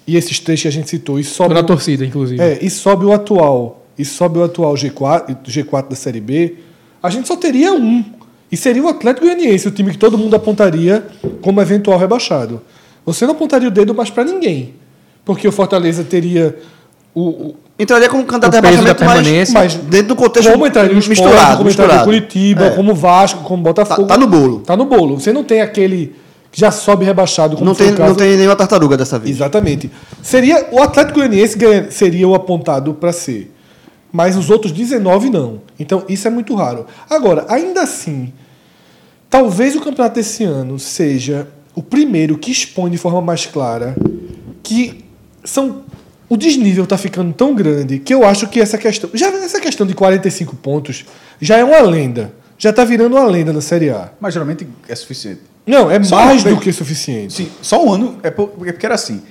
e 0.06 0.16
esses 0.16 0.39
três 0.39 0.60
que 0.62 0.68
a 0.68 0.70
gente 0.72 0.89
citou, 0.90 1.18
e 1.18 1.24
sobe, 1.24 1.55
na 1.55 1.60
o- 1.60 1.64
torcida, 1.64 2.05
inclusive. 2.05 2.40
é, 2.43 2.59
e 2.60 2.68
sobe 2.70 3.05
o 3.06 3.12
atual, 3.12 3.82
e 3.98 4.05
sobe 4.05 4.39
o 4.39 4.44
atual 4.44 4.74
G4, 4.74 5.36
G4 5.47 5.89
da 5.90 5.97
Série 5.97 6.20
B, 6.20 6.55
a 7.02 7.10
gente 7.10 7.26
só 7.28 7.36
teria 7.36 7.72
um. 7.72 8.05
E 8.52 8.56
seria 8.56 8.82
o 8.82 8.89
Atlético 8.89 9.26
Goianiense, 9.26 9.66
o 9.66 9.70
time 9.70 9.90
que 9.90 9.98
todo 9.98 10.16
mundo 10.16 10.35
apontaria 10.36 11.05
como 11.40 11.60
eventual 11.60 11.98
rebaixado. 11.98 12.60
Você 13.05 13.24
não 13.26 13.32
apontaria 13.32 13.66
o 13.68 13.70
dedo 13.70 13.94
mais 13.94 14.10
para 14.10 14.24
ninguém. 14.24 14.74
Porque 15.24 15.48
o 15.48 15.52
Fortaleza 15.52 16.05
teria 16.05 16.56
o, 17.14 17.20
o- 17.28 17.55
Entraria 17.78 18.09
como 18.09 18.24
candidato 18.24 18.52
a 18.55 18.56
rebaixamento, 18.56 19.05
mas, 19.05 19.14
permanência. 19.14 19.55
mas 19.55 19.74
dentro 19.74 20.09
do 20.09 20.16
contexto 20.16 20.52
como 20.52 20.64
entraria 20.66 20.94
o 20.94 20.98
Sport, 20.98 21.09
misturado. 21.18 21.56
como 21.56 21.70
entraria 21.70 21.94
o 21.94 21.98
misturado. 21.98 22.05
Curitiba, 22.05 22.64
É. 22.66 22.70
como 22.70 22.93
o 22.93 22.94
Vasco, 22.94 23.43
como 23.43 23.60
o 23.62 23.64
Botafogo. 23.64 24.02
Tá- 24.02 24.14
tá 24.14 24.20
no 24.20 24.26
bolo. 24.28 24.60
Tá 24.60 24.76
no 24.76 24.85
bolo. 24.85 25.18
Você 25.18 25.32
não 25.32 25.43
tem 25.43 25.60
aquele 25.60 26.14
que 26.55 26.60
já 26.60 26.70
sobe 26.70 27.05
rebaixado, 27.05 27.56
como 27.56 27.66
Não 27.66 27.74
tem, 27.74 27.90
não 27.90 28.14
tem 28.14 28.36
nenhuma 28.36 28.55
tartaruga 28.55 28.97
dessa 28.97 29.18
vez. 29.18 29.35
Exatamente. 29.35 29.90
Seria 30.22 30.68
o 30.70 30.81
Atlético 30.81 31.18
Goianiense 31.18 31.59
seria 31.90 32.28
o 32.28 32.32
apontado 32.32 32.94
para 32.94 33.12
ser, 33.12 33.52
mas 34.12 34.36
os 34.36 34.51
outros 34.51 34.70
19 34.70 35.31
não. 35.31 35.62
Então 35.81 36.05
isso 36.09 36.28
é 36.28 36.31
muito 36.31 36.55
raro. 36.55 36.86
Agora, 37.10 37.44
ainda 37.48 37.82
assim, 37.82 38.32
talvez 39.28 39.74
o 39.74 39.81
campeonato 39.81 40.14
desse 40.14 40.44
ano 40.44 40.78
seja 40.78 41.48
o 41.74 41.82
primeiro 41.82 42.39
que 42.39 42.52
expõe 42.52 42.89
de 42.89 42.98
forma 42.98 43.20
mais 43.20 43.47
clara 43.47 43.97
que 44.62 45.05
são 45.43 45.82
o 46.28 46.36
desnível 46.36 46.85
está 46.85 46.97
ficando 46.97 47.32
tão 47.32 47.52
grande 47.52 47.98
que 47.98 48.14
eu 48.14 48.24
acho 48.24 48.47
que 48.47 48.60
essa 48.60 48.78
questão, 48.78 49.10
já 49.12 49.26
essa 49.26 49.60
questão 49.60 49.85
de 49.85 49.93
45 49.93 50.55
pontos 50.55 51.05
já 51.40 51.59
é 51.59 51.64
uma 51.64 51.81
lenda. 51.81 52.32
Já 52.56 52.70
está 52.70 52.85
virando 52.85 53.16
uma 53.16 53.26
lenda 53.26 53.52
na 53.52 53.60
Série 53.60 53.90
A. 53.90 54.12
Mas 54.20 54.35
geralmente 54.35 54.64
é 54.89 54.94
suficiente. 54.94 55.53
Não, 55.66 55.90
é 55.90 56.02
Só 56.02 56.16
mais 56.16 56.44
uma 56.44 56.54
do 56.54 56.60
que 56.60 56.72
suficiente. 56.72 57.32
Sim, 57.32 57.48
só 57.62 57.82
um 57.84 57.92
ano. 57.92 58.18
É 58.22 58.28
é 58.28 58.30
porque 58.30 58.84
era 58.86 58.94
assim. 58.94 59.22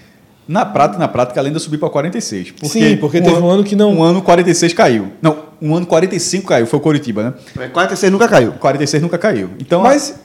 Na 0.47 0.65
prática, 0.65 0.99
na 0.99 1.07
prática, 1.07 1.39
a 1.39 1.43
lenda 1.43 1.57
subiu 1.59 1.79
para 1.79 1.89
46. 1.89 2.51
Porque 2.51 2.67
Sim, 2.67 2.97
porque 2.97 3.21
teve 3.21 3.35
um 3.37 3.49
ano 3.49 3.63
que 3.63 3.75
não- 3.75 3.93
Um 3.93 4.03
ano 4.03 4.21
46 4.21 4.73
caiu. 4.73 5.07
Não, 5.21 5.37
um 5.61 5.73
ano 5.75 5.85
45 5.85 6.47
caiu, 6.47 6.65
foi 6.67 6.79
o 6.79 6.81
Coritiba, 6.81 7.23
né? 7.23 7.33
É, 7.65 7.67
46 7.69 8.11
nunca 8.11 8.27
caiu. 8.27 8.51
46 8.53 9.01
nunca 9.01 9.17
caiu. 9.17 9.51
Então, 9.59 9.81
Mas, 9.81 10.15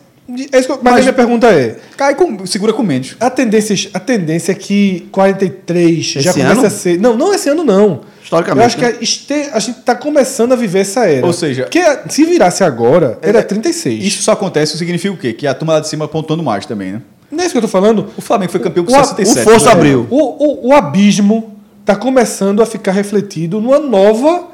é 0.53 0.59
isso 0.59 0.67
que 0.67 0.73
eu- 0.73 0.81
mas, 0.83 0.93
Mas- 0.95 0.95
a 0.95 1.03
minha 1.03 1.13
pergunta 1.13 1.47
é: 1.49 1.77
cai 1.97 2.17
com, 2.17 2.45
segura 2.47 2.73
com 2.73 2.83
menos. 2.83 3.15
a 3.21 3.31
tendência, 3.31 3.91
a 3.95 4.01
tendência 4.01 4.51
é 4.51 4.55
que 4.57 5.07
43 5.13 6.05
já 6.05 6.31
Esse 6.31 6.33
começa 6.41 6.53
ano? 6.59 6.67
a 6.67 6.71
ser. 6.71 6.99
Não, 6.99 7.17
não 7.17 7.33
esse 7.33 7.49
ano 7.49 7.63
não. 7.63 8.01
Historicamente, 8.29 8.61
Eu 8.63 8.67
acho 8.67 8.77
que 8.77 8.83
né? 8.85 8.89
a, 8.99 9.03
este- 9.03 9.51
a 9.55 9.59
gente 9.59 9.79
está 9.79 9.95
começando 9.95 10.53
a 10.53 10.57
viver 10.57 10.81
essa 10.81 11.07
era. 11.07 11.27
Ou 11.27 11.33
seja- 11.33 11.65
que 11.65 11.81
se 12.11 12.25
virasse 12.27 12.63
agora, 12.63 13.19
era 13.23 13.43
36. 13.43 14.05
Isso 14.05 14.23
só 14.23 14.33
acontece, 14.33 14.77
significa 14.77 15.15
o 15.15 15.17
quê? 15.17 15.33
Que 15.33 15.47
a 15.47 15.55
turma 15.55 15.73
lá 15.75 15.81
de 15.81 15.89
cima 15.89 16.07
pontuando 16.07 16.43
mais 16.43 16.67
também, 16.67 16.93
né? 16.93 17.03
Não 17.31 17.41
é 17.41 17.47
isso 17.47 17.53
que 17.53 17.59
eu 17.59 17.63
tô 17.63 17.69
falando. 17.69 18.07
O 18.19 18.21
Flamengo 18.21 18.53
foi 18.53 18.61
campeão 18.61 18.85
com 18.85 18.93
O 18.93 18.97
a- 18.97 19.05
67. 19.05 19.47
o 19.47 19.51
Força 19.51 19.67
né? 19.67 19.73
abriu. 19.73 20.07
O, 20.11 20.67
o, 20.67 20.69
o 20.69 20.73
abismo 20.75 21.57
está 21.81 21.97
começando 21.97 22.63
a 22.63 22.67
ficar 22.67 22.93
refletido 22.93 23.61
numa 23.63 23.79
nova 23.79 24.49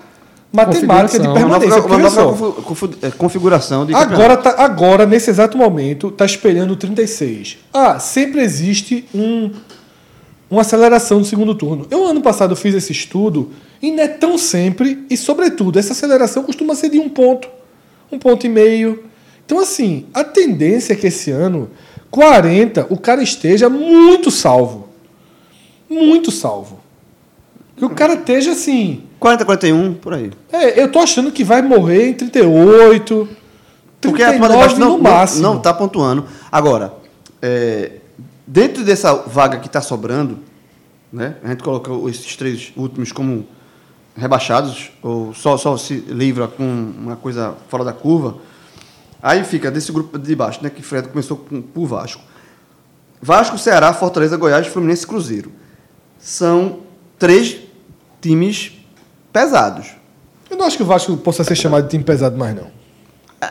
matemática 0.53 1.19
de 1.19 1.27
Configuração. 1.27 1.49
Uma 1.49 1.59
permanência. 1.59 1.69
nova, 1.69 1.83
Porque 1.83 2.01
uma 2.01 2.11
nova 2.11 2.97
é, 3.03 3.11
configuração 3.11 3.87
de 3.87 3.93
Agora, 3.95 4.37
tá, 4.37 4.55
agora, 4.59 5.05
nesse 5.05 5.31
exato 5.31 5.59
momento, 5.59 6.09
está 6.09 6.25
espelhando 6.25 6.77
36. 6.77 7.59
Ah, 7.73 7.99
sempre 7.99 8.41
existe 8.41 9.05
um, 9.13 9.51
uma 10.55 10.63
aceleração 10.63 11.21
do 11.21 11.27
segundo 11.27 11.55
turno. 11.55 11.87
Eu, 11.91 12.07
ano 12.07 12.21
passado, 12.21 12.57
fiz 12.57 12.75
esse 12.75 12.93
estudo 12.93 13.51
e 13.83 13.91
não 13.91 14.03
é 14.03 14.09
tão 14.09 14.39
sempre, 14.39 15.05
e, 15.11 15.17
sobretudo, 15.17 15.79
essa 15.79 15.93
aceleração 15.93 16.43
costuma 16.43 16.75
ser 16.75 16.89
de 16.91 16.99
um 16.99 17.09
ponto, 17.09 17.49
um 18.11 18.19
ponto 18.19 18.47
e 18.47 18.49
meio. 18.49 19.05
Então, 19.45 19.59
assim, 19.59 20.07
a 20.15 20.25
tendência 20.25 20.93
é 20.93 20.97
que 20.97 21.07
esse 21.07 21.31
ano, 21.31 21.71
40, 22.11 22.87
o 22.91 22.97
cara 22.97 23.23
esteja 23.23 23.69
muito 23.69 24.31
salvo. 24.31 24.89
Muito 25.89 26.31
salvo. 26.31 26.81
Que 27.77 27.85
o 27.85 27.91
cara 27.91 28.15
esteja 28.15 28.53
assim. 28.53 29.03
40, 29.19 29.45
41, 29.45 29.95
por 29.95 30.15
aí. 30.15 30.31
É, 30.53 30.81
eu 30.81 30.91
tô 30.91 31.01
achando 31.01 31.33
que 31.33 31.43
vai 31.43 31.61
morrer 31.63 32.11
em 32.11 32.15
38, 32.15 33.29
Porque 34.01 34.23
a 34.23 34.29
39 34.29 34.39
turma 34.39 34.49
de 34.49 34.55
baixo 34.57 34.81
não, 34.81 34.97
no 34.97 35.03
máximo. 35.03 35.43
não, 35.43 35.55
não 35.55 35.61
tá 35.61 35.75
pontuando. 35.75 36.25
Agora, 36.51 36.95
é, 37.43 37.93
dentro 38.47 38.85
dessa 38.85 39.15
vaga 39.15 39.59
que 39.59 39.67
está 39.67 39.81
sobrando, 39.81 40.39
né, 41.13 41.37
a 41.43 41.49
gente 41.49 41.63
coloca 41.63 41.91
esses 42.09 42.37
três 42.37 42.73
últimos 42.77 43.13
como 43.13 43.47
rebaixados, 44.17 44.91
ou 45.03 45.35
só, 45.35 45.57
só 45.57 45.77
se 45.77 45.97
livra 45.97 46.47
com 46.49 46.65
uma 46.65 47.17
coisa 47.17 47.55
fora 47.69 47.85
da 47.85 47.93
curva. 47.93 48.39
Aí 49.23 49.43
fica 49.45 49.71
desse 49.71 49.91
grupo 49.91 50.19
de 50.19 50.35
baixo, 50.35 50.63
né, 50.63 50.71
que 50.71 50.83
Fred 50.83 51.09
começou 51.09 51.37
com, 51.37 51.63
por 51.63 51.87
Vasco. 51.87 52.23
Vasco, 53.21 53.57
Ceará, 53.57 53.93
Fortaleza, 53.93 54.37
Goiás, 54.37 54.67
Fluminense 54.67 55.05
e 55.05 55.07
Cruzeiro. 55.07 55.51
São 56.19 56.81
três 57.19 57.59
times 58.21 58.73
pesados. 59.33 59.89
Eu 60.51 60.57
não 60.57 60.67
acho 60.67 60.77
que 60.77 60.83
o 60.83 60.87
Vasco 60.87 61.17
possa 61.17 61.43
ser 61.43 61.57
chamado 61.57 61.85
de 61.85 61.91
time 61.91 62.05
pesado 62.05 62.37
mais, 62.37 62.55
não. 62.55 62.74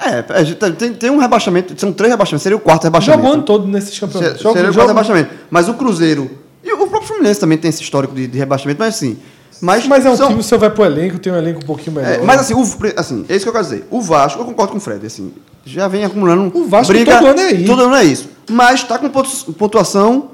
É, 0.01 0.45
gente 0.45 0.57
tem, 0.75 0.93
tem 0.93 1.09
um 1.09 1.17
rebaixamento, 1.17 1.73
são 1.79 1.91
três 1.93 2.11
rebaixamentos, 2.11 2.43
seria 2.43 2.57
o 2.57 2.61
quarto 2.61 2.83
rebaixamento. 2.83 3.23
Jogou 3.27 3.41
todo 3.43 3.67
nesses 3.67 3.97
campeonatos. 3.99 4.41
Seria 4.41 4.69
o 4.69 4.73
quarto 4.73 4.87
rebaixamento. 4.89 5.29
Mas 5.49 5.67
o 5.69 5.73
Cruzeiro. 5.73 6.29
E 6.63 6.71
o 6.73 6.77
próprio 6.87 7.03
Fluminense 7.03 7.39
também 7.39 7.57
tem 7.57 7.69
esse 7.69 7.81
histórico 7.83 8.13
de, 8.15 8.27
de 8.27 8.37
rebaixamento, 8.37 8.79
mas 8.79 8.95
assim. 8.95 9.17
Mas, 9.61 9.87
Mas 9.87 10.05
é 10.05 10.09
um 10.09 10.15
são- 10.17 10.27
time, 10.27 10.43
se 10.43 10.49
você 10.49 10.57
vai 10.57 10.69
pro 10.69 10.83
elenco, 10.83 11.17
tem 11.19 11.31
um 11.31 11.37
elenco 11.37 11.59
um 11.61 11.65
pouquinho 11.65 11.95
melhor. 11.95 12.11
é, 12.11 12.17
mas 12.21 12.41
assim, 12.41 12.53
o, 12.53 12.61
assim, 12.97 13.25
é 13.29 13.35
isso 13.35 13.45
que 13.45 13.49
eu 13.49 13.53
quero 13.53 13.63
dizer. 13.63 13.87
O 13.89 14.01
Vasco, 14.01 14.41
eu 14.41 14.45
concordo 14.45 14.71
com 14.73 14.77
o 14.77 14.81
Fred, 14.81 15.05
assim, 15.05 15.31
já 15.65 15.87
vem 15.87 16.03
acumulando. 16.03 16.51
O 16.57 16.65
Vasco 16.67 16.93
todo 16.93 17.27
ano 17.27 17.39
é 17.39 17.51
isso. 17.53 17.65
Todo 17.65 17.81
ano 17.83 17.95
é 17.95 18.03
isso. 18.03 18.29
Mas 18.49 18.81
está 18.81 18.97
com 18.97 19.07
pontu- 19.09 19.53
pontuação. 19.53 20.31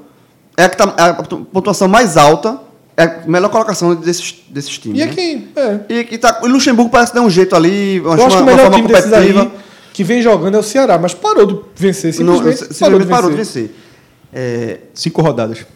É 0.56 0.64
a, 0.64 0.68
que 0.68 0.76
tá, 0.76 0.94
é 0.98 1.02
a 1.02 1.14
pontuação 1.14 1.86
mais 1.86 2.16
alta, 2.16 2.58
é 2.96 3.02
a 3.04 3.22
melhor 3.26 3.48
colocação 3.50 3.94
desses, 3.94 4.36
desses 4.48 4.78
times. 4.78 4.98
E 4.98 5.02
é 5.02 5.06
né? 5.06 5.12
quem. 5.14 5.48
É. 5.56 5.80
E, 5.88 6.14
e 6.14 6.18
tá, 6.18 6.40
o 6.42 6.46
Luxemburgo 6.46 6.90
parece 6.90 7.14
dar 7.14 7.22
um 7.22 7.30
jeito 7.30 7.54
ali, 7.56 8.00
uma, 8.00 8.14
Eu 8.16 8.26
acho 8.26 8.36
que 8.36 8.42
o 8.42 8.44
uma 8.44 8.50
melhor 8.52 8.62
forma 8.70 8.76
time 8.76 8.88
desses 8.88 9.12
aí 9.12 9.50
que 9.92 10.04
vem 10.04 10.22
jogando 10.22 10.54
é 10.56 10.58
o 10.58 10.62
Ceará, 10.62 10.98
mas 10.98 11.14
parou 11.14 11.46
de 11.46 11.58
vencer, 11.74 12.14
Não, 12.20 12.36
simplesmente, 12.36 12.74
simplesmente 12.74 13.08
parou 13.08 13.30
de 13.30 13.36
vencer. 13.36 13.74
É, 14.32 14.78
Cinco 14.94 15.20
rodadas. 15.22 15.66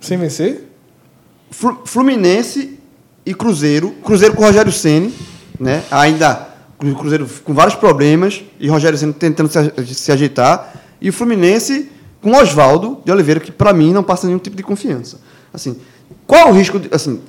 Sem 0.00 0.18
vencer? 0.18 0.68
Flu- 1.50 1.82
Fluminense 1.84 2.78
e 3.24 3.32
Cruzeiro. 3.34 3.90
Cruzeiro 4.04 4.34
com 4.34 4.42
o 4.42 4.46
Rogério 4.46 4.72
Ceni, 4.72 5.14
né? 5.60 5.82
Ainda 5.90 6.48
o 6.82 6.94
Cruzeiro 6.96 7.28
com 7.44 7.54
vários 7.54 7.76
problemas 7.76 8.42
e 8.58 8.68
Rogério 8.68 8.98
Ceni 8.98 9.12
tentando 9.12 9.48
se, 9.50 9.94
se 9.94 10.10
ajeitar. 10.10 10.74
E 11.00 11.08
o 11.08 11.12
Fluminense 11.12 11.88
com 12.20 12.30
o 12.32 12.36
Oswaldo 12.36 13.00
de 13.04 13.12
Oliveira, 13.12 13.38
que 13.40 13.52
para 13.52 13.72
mim 13.72 13.92
não 13.92 14.02
passa 14.02 14.26
nenhum 14.26 14.38
tipo 14.38 14.56
de 14.56 14.62
confiança. 14.62 15.20
Assim, 15.52 15.76
qual 16.26 16.50
o 16.50 16.52
risco 16.52 16.78
de, 16.78 16.88
assim, 16.92 17.20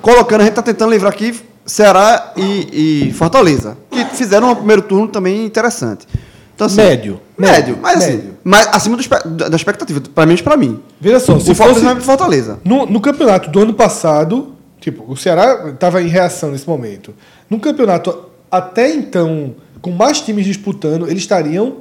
colocando 0.00 0.40
a 0.40 0.44
gente 0.44 0.54
tá 0.54 0.62
tentando 0.62 0.90
livrar 0.90 1.12
aqui 1.12 1.34
Ceará 1.64 2.32
e, 2.36 3.08
e 3.08 3.12
Fortaleza, 3.12 3.76
que 3.90 4.04
fizeram 4.16 4.50
um 4.50 4.54
primeiro 4.54 4.82
turno 4.82 5.08
também 5.08 5.44
interessante. 5.44 6.06
Então, 6.54 6.66
assim, 6.66 6.76
Médio. 6.76 7.20
Médio, 7.38 7.56
Médio, 7.56 7.78
mas 7.80 7.96
assim, 7.96 8.16
médio. 8.16 8.34
mas 8.44 8.66
acima 8.68 8.96
do 8.96 9.48
da 9.48 9.56
expectativa, 9.56 10.00
para 10.00 10.26
mim, 10.26 10.36
para 10.36 10.56
mim. 10.56 10.80
Veja 11.00 11.20
só, 11.20 11.38
se 11.38 11.50
o 11.50 11.54
Fortaleza 11.54 11.94
fosse 11.94 12.06
Fortaleza. 12.06 12.58
no, 12.64 12.86
no 12.86 13.00
campeonato 13.00 13.50
do 13.50 13.60
ano 13.60 13.74
passado, 13.74 14.54
tipo, 14.80 15.04
o 15.10 15.16
Ceará 15.16 15.70
estava 15.70 16.02
em 16.02 16.08
reação 16.08 16.50
nesse 16.50 16.68
momento. 16.68 17.14
No 17.48 17.58
campeonato 17.58 18.26
até 18.50 18.92
então, 18.94 19.54
com 19.80 19.90
mais 19.90 20.20
times 20.20 20.44
disputando, 20.44 21.08
eles 21.08 21.22
estariam 21.22 21.78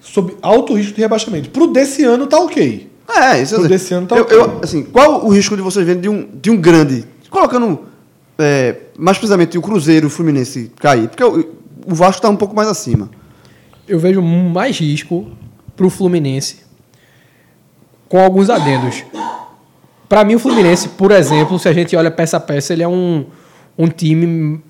sob 0.00 0.36
alto 0.42 0.74
risco 0.74 0.94
de 0.94 1.00
rebaixamento. 1.00 1.50
Pro 1.50 1.66
desse 1.66 2.04
ano 2.04 2.26
tá 2.26 2.38
ok. 2.38 2.90
É, 3.08 3.42
isso 3.42 3.54
Pro 3.54 3.64
eu- 3.64 3.68
desse 3.68 3.92
ano 3.94 4.06
tá 4.06 4.16
eu, 4.16 4.24
eu- 4.26 4.60
assim, 4.62 4.82
Qual 4.82 5.24
o 5.26 5.28
risco 5.28 5.56
de 5.56 5.62
vocês 5.62 5.84
verem 5.86 6.00
de 6.00 6.08
um, 6.08 6.28
de 6.40 6.50
um 6.50 6.56
grande, 6.56 7.04
colocando 7.30 7.80
é, 8.38 8.76
mais 8.98 9.18
precisamente 9.18 9.56
o 9.58 9.62
Cruzeiro 9.62 10.06
e 10.06 10.08
o 10.08 10.10
Fluminense 10.10 10.72
cair? 10.80 11.08
Porque 11.08 11.22
o, 11.22 11.54
o 11.86 11.94
Vasco 11.94 12.16
está 12.18 12.28
um 12.28 12.36
pouco 12.36 12.54
mais 12.56 12.68
acima. 12.68 13.10
Eu 13.86 13.98
vejo 13.98 14.22
mais 14.22 14.78
risco 14.78 15.28
pro 15.76 15.90
Fluminense 15.90 16.58
com 18.08 18.18
alguns 18.18 18.48
adendos. 18.48 19.04
Para 20.08 20.24
mim, 20.24 20.34
o 20.36 20.38
Fluminense, 20.38 20.88
por 20.90 21.10
exemplo, 21.10 21.58
se 21.58 21.68
a 21.68 21.72
gente 21.72 21.94
olha 21.96 22.10
peça 22.10 22.36
a 22.36 22.40
peça, 22.40 22.72
ele 22.72 22.82
é 22.82 22.88
um, 22.88 23.24
um 23.76 23.88
time. 23.88 24.60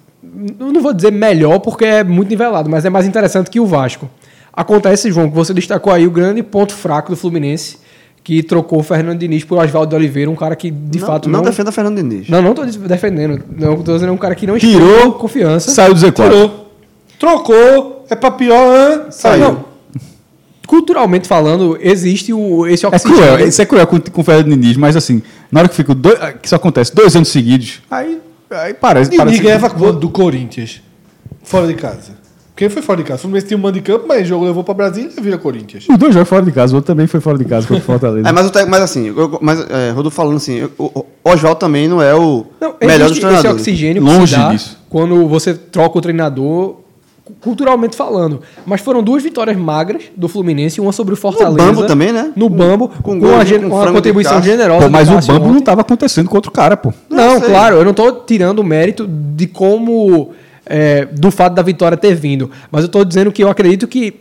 Não 0.58 0.80
vou 0.80 0.92
dizer 0.92 1.12
melhor 1.12 1.58
porque 1.60 1.84
é 1.84 2.02
muito 2.04 2.28
nivelado, 2.30 2.68
mas 2.70 2.84
é 2.84 2.90
mais 2.90 3.06
interessante 3.06 3.50
que 3.50 3.60
o 3.60 3.66
Vasco. 3.66 4.08
Acontece, 4.52 5.10
João, 5.10 5.28
que 5.28 5.34
você 5.34 5.52
destacou 5.52 5.92
aí 5.92 6.06
o 6.06 6.10
grande 6.10 6.42
ponto 6.42 6.72
fraco 6.72 7.10
do 7.10 7.16
Fluminense, 7.16 7.76
que 8.24 8.42
trocou 8.42 8.80
o 8.80 8.82
Fernando 8.82 9.18
Diniz 9.18 9.44
por 9.44 9.62
Oswaldo 9.62 9.90
de 9.90 9.96
Oliveira, 9.96 10.30
um 10.30 10.34
cara 10.34 10.56
que 10.56 10.70
de 10.70 10.98
não, 10.98 11.06
fato 11.06 11.28
não, 11.28 11.40
não. 11.40 11.44
defenda 11.44 11.70
Fernando 11.70 11.96
Diniz. 11.96 12.26
Não, 12.26 12.40
não 12.40 12.54
tô 12.54 12.64
defendendo. 12.64 13.42
Não, 13.54 13.76
tô 13.82 13.92
dizendo 13.92 14.08
é 14.08 14.12
um 14.12 14.16
cara 14.16 14.34
que 14.34 14.46
não 14.46 14.58
Tirou, 14.58 15.12
confiança. 15.12 15.70
Saiu 15.70 15.92
do 15.92 16.00
Z4. 16.00 16.14
Tirou. 16.14 16.70
Trocou, 17.18 18.06
é 18.08 18.14
pra 18.16 18.30
pior, 18.30 18.74
hã? 18.74 19.10
Saiu. 19.10 19.40
Não, 19.40 19.74
Culturalmente 20.66 21.28
falando, 21.28 21.76
existe 21.78 22.32
o, 22.32 22.66
esse 22.66 22.86
É 22.86 22.88
oxigênio. 22.88 23.22
cruel, 23.22 23.46
isso 23.46 23.60
é 23.60 23.66
cruel 23.66 23.86
com, 23.86 24.00
com 24.00 24.20
o 24.22 24.24
Fernando 24.24 24.48
Diniz, 24.48 24.78
mas 24.78 24.96
assim, 24.96 25.22
na 25.52 25.60
hora 25.60 25.68
que 25.68 25.74
fica 25.74 25.94
dois, 25.94 26.18
que 26.40 26.46
isso 26.46 26.54
acontece 26.54 26.94
dois 26.94 27.14
anos 27.14 27.28
seguidos, 27.28 27.82
aí, 27.90 28.18
aí 28.50 28.72
parece. 28.72 29.12
E 29.12 29.16
parece 29.18 29.36
Ninguém 29.36 29.42
ganhava 29.42 29.68
quanto 29.68 30.00
do 30.00 30.08
Corinthians? 30.08 30.80
Fora 31.42 31.66
de 31.66 31.74
casa. 31.74 32.23
Porque 32.54 32.68
foi 32.68 32.82
fora 32.82 32.98
de 32.98 33.04
casa. 33.08 33.16
O 33.18 33.22
Fluminense 33.22 33.48
tinha 33.48 33.58
um 33.58 33.60
mando 33.60 33.74
de 33.74 33.80
campo, 33.80 34.04
mas 34.06 34.22
o 34.22 34.24
jogo 34.26 34.44
levou 34.44 34.62
pra 34.62 34.72
Brasília 34.74 35.10
e 35.18 35.20
vira 35.20 35.36
Corinthians. 35.36 35.86
Os 35.90 35.98
dois 35.98 36.14
jogos 36.14 36.28
fora 36.28 36.44
de 36.44 36.52
casa, 36.52 36.72
o 36.72 36.76
outro 36.76 36.86
também 36.86 37.06
foi 37.08 37.18
fora 37.20 37.36
de 37.36 37.44
casa 37.44 37.66
contra 37.66 37.82
o 37.82 37.84
Fortaleza. 37.84 38.28
É, 38.28 38.32
mas, 38.32 38.46
o 38.46 38.50
te- 38.50 38.64
mas 38.64 38.80
assim, 38.80 39.08
eu- 39.08 39.38
mas, 39.42 39.58
é, 39.68 39.90
Rodolfo 39.90 40.14
falando 40.16 40.36
assim, 40.36 40.68
o, 40.78 40.84
o 40.84 41.04
Oswaldo 41.24 41.58
também 41.58 41.88
não 41.88 42.00
é 42.00 42.14
o 42.14 42.46
Não, 42.60 42.74
melhor 42.80 43.08
dos 43.08 43.10
existe 43.10 43.10
esse 43.12 43.20
treinadores. 43.20 43.56
oxigênio 43.56 44.02
Longe 44.04 44.36
dá 44.36 44.48
disso. 44.52 44.78
quando 44.88 45.26
você 45.26 45.52
troca 45.52 45.98
o 45.98 46.00
treinador, 46.00 46.76
cu- 47.24 47.32
culturalmente 47.40 47.96
falando. 47.96 48.40
Mas 48.64 48.80
foram 48.80 49.02
duas 49.02 49.20
vitórias 49.20 49.56
magras 49.56 50.04
do 50.16 50.28
Fluminense, 50.28 50.80
uma 50.80 50.92
sobre 50.92 51.14
o 51.14 51.16
Fortaleza. 51.16 51.56
Bambo 51.56 51.82
também, 51.86 52.12
né? 52.12 52.30
No 52.36 52.48
Bambo, 52.48 52.86
Com 52.88 53.02
com, 53.02 53.18
gol 53.18 53.30
com 53.32 53.66
uma 53.66 53.90
contribuição 53.92 54.40
generosa. 54.40 54.84
Pô, 54.84 54.90
mas 54.92 55.08
o 55.08 55.14
Bambo 55.32 55.46
ontem. 55.46 55.54
não 55.54 55.60
tava 55.60 55.80
acontecendo 55.80 56.28
contra 56.28 56.48
o 56.50 56.52
cara, 56.52 56.76
pô. 56.76 56.92
Não, 57.10 57.40
sei. 57.40 57.48
claro, 57.48 57.74
eu 57.78 57.84
não 57.84 57.92
tô 57.92 58.12
tirando 58.12 58.60
o 58.60 58.64
mérito 58.64 59.08
de 59.08 59.48
como. 59.48 60.30
É, 60.66 61.04
do 61.06 61.30
fato 61.30 61.54
da 61.54 61.62
vitória 61.62 61.96
ter 61.96 62.14
vindo. 62.14 62.50
Mas 62.70 62.82
eu 62.84 62.88
tô 62.88 63.04
dizendo 63.04 63.30
que 63.32 63.42
eu 63.42 63.48
acredito 63.48 63.86
que 63.86 64.14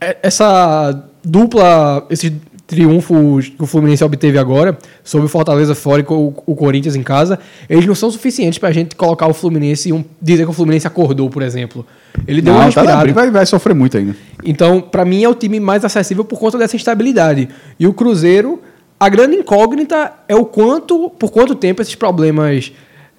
é- 0.00 0.16
essa 0.22 1.04
dupla, 1.24 2.06
esses 2.10 2.32
triunfos 2.66 3.48
que 3.50 3.62
o 3.62 3.66
Fluminense 3.66 4.02
obteve 4.02 4.38
agora, 4.38 4.78
sobre 5.04 5.26
o 5.26 5.28
Fortaleza 5.28 5.74
fora 5.74 6.00
e 6.00 6.04
co- 6.04 6.32
o 6.46 6.54
Corinthians 6.56 6.96
em 6.96 7.02
casa, 7.02 7.38
eles 7.68 7.84
não 7.84 7.94
são 7.94 8.10
suficientes 8.10 8.58
pra 8.58 8.72
gente 8.72 8.96
colocar 8.96 9.26
o 9.26 9.34
Fluminense 9.34 9.90
e 9.90 9.92
um, 9.92 10.02
dizer 10.20 10.44
que 10.44 10.50
o 10.50 10.54
Fluminense 10.54 10.86
acordou, 10.86 11.28
por 11.28 11.42
exemplo. 11.42 11.84
Ele 12.26 12.40
deu 12.40 12.54
uma 12.54 12.64
Não, 12.64 12.72
tá 12.72 12.82
na 12.82 12.82
respirada. 12.82 13.02
briga, 13.04 13.20
vai, 13.20 13.30
vai 13.30 13.46
sofrer 13.46 13.74
muito 13.74 13.96
ainda. 13.98 14.16
Então, 14.44 14.80
pra 14.80 15.04
mim, 15.04 15.22
é 15.22 15.28
o 15.28 15.34
time 15.34 15.60
mais 15.60 15.84
acessível 15.84 16.24
por 16.24 16.38
conta 16.38 16.56
dessa 16.56 16.74
instabilidade. 16.76 17.48
E 17.78 17.86
o 17.86 17.92
Cruzeiro, 17.92 18.62
a 18.98 19.08
grande 19.08 19.36
incógnita 19.36 20.12
é 20.26 20.34
o 20.34 20.44
quanto, 20.46 21.10
por 21.10 21.30
quanto 21.30 21.54
tempo 21.54 21.82
esses 21.82 21.94
problemas 21.94 22.72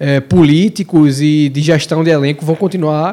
eh, 0.06 0.20
políticos 0.20 1.20
e 1.20 1.48
de 1.48 1.60
gestão 1.62 2.04
de 2.04 2.10
elenco 2.10 2.44
vão 2.44 2.54
continuar 2.54 3.10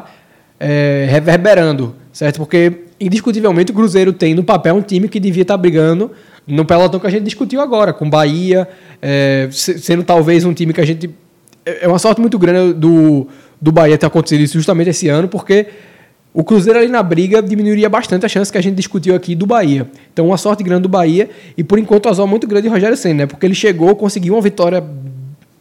eh, 0.60 1.06
reverberando, 1.08 1.94
certo? 2.12 2.36
Porque, 2.36 2.60
indiscutivelmente, 3.00 3.72
o 3.72 3.74
Cruzeiro 3.74 4.12
tem 4.12 4.34
no 4.34 4.44
papel 4.44 4.74
um 4.74 4.82
time 4.82 5.08
que 5.08 5.18
devia 5.18 5.42
estar 5.42 5.56
brigando 5.56 6.10
no 6.46 6.64
pelotão 6.64 6.98
que 7.00 7.06
a 7.06 7.10
gente 7.10 7.24
discutiu 7.24 7.60
agora, 7.60 7.92
com 7.92 8.10
Bahia, 8.10 8.68
se- 9.50 9.78
sendo 9.78 10.02
talvez 10.02 10.44
um 10.44 10.52
time 10.52 10.72
que 10.72 10.80
a 10.80 10.84
gente 10.84 11.08
é 11.64 11.84
é 11.84 11.88
uma 11.88 11.98
sorte 11.98 12.20
muito 12.20 12.36
grande 12.38 12.74
do, 12.74 13.28
do 13.60 13.70
Bahia 13.70 13.96
ter 13.96 14.06
acontecido 14.06 14.40
isso 14.42 14.54
justamente 14.54 14.90
esse 14.90 15.08
ano, 15.08 15.28
porque 15.28 15.66
o 16.34 16.42
Cruzeiro 16.42 16.78
ali 16.80 16.88
na 16.88 17.02
briga 17.02 17.40
diminuiria 17.40 17.88
bastante 17.88 18.26
a 18.26 18.28
chance 18.28 18.50
que 18.50 18.58
a 18.58 18.60
gente 18.60 18.74
discutiu 18.74 19.14
aqui 19.14 19.34
do 19.36 19.46
Bahia. 19.46 19.86
Então, 20.12 20.26
uma 20.26 20.36
sorte 20.36 20.64
grande 20.64 20.82
do 20.82 20.88
Bahia 20.88 21.30
e, 21.56 21.62
por 21.62 21.78
enquanto, 21.78 22.06
o 22.06 22.08
azul 22.08 22.26
muito 22.26 22.46
grande 22.48 22.64
de 22.64 22.68
Rogério 22.74 22.96
Senna, 22.96 23.14
né? 23.22 23.26
Porque 23.26 23.46
ele 23.46 23.54
chegou, 23.54 23.94
conseguiu 23.94 24.34
uma 24.34 24.42
vitória 24.42 24.82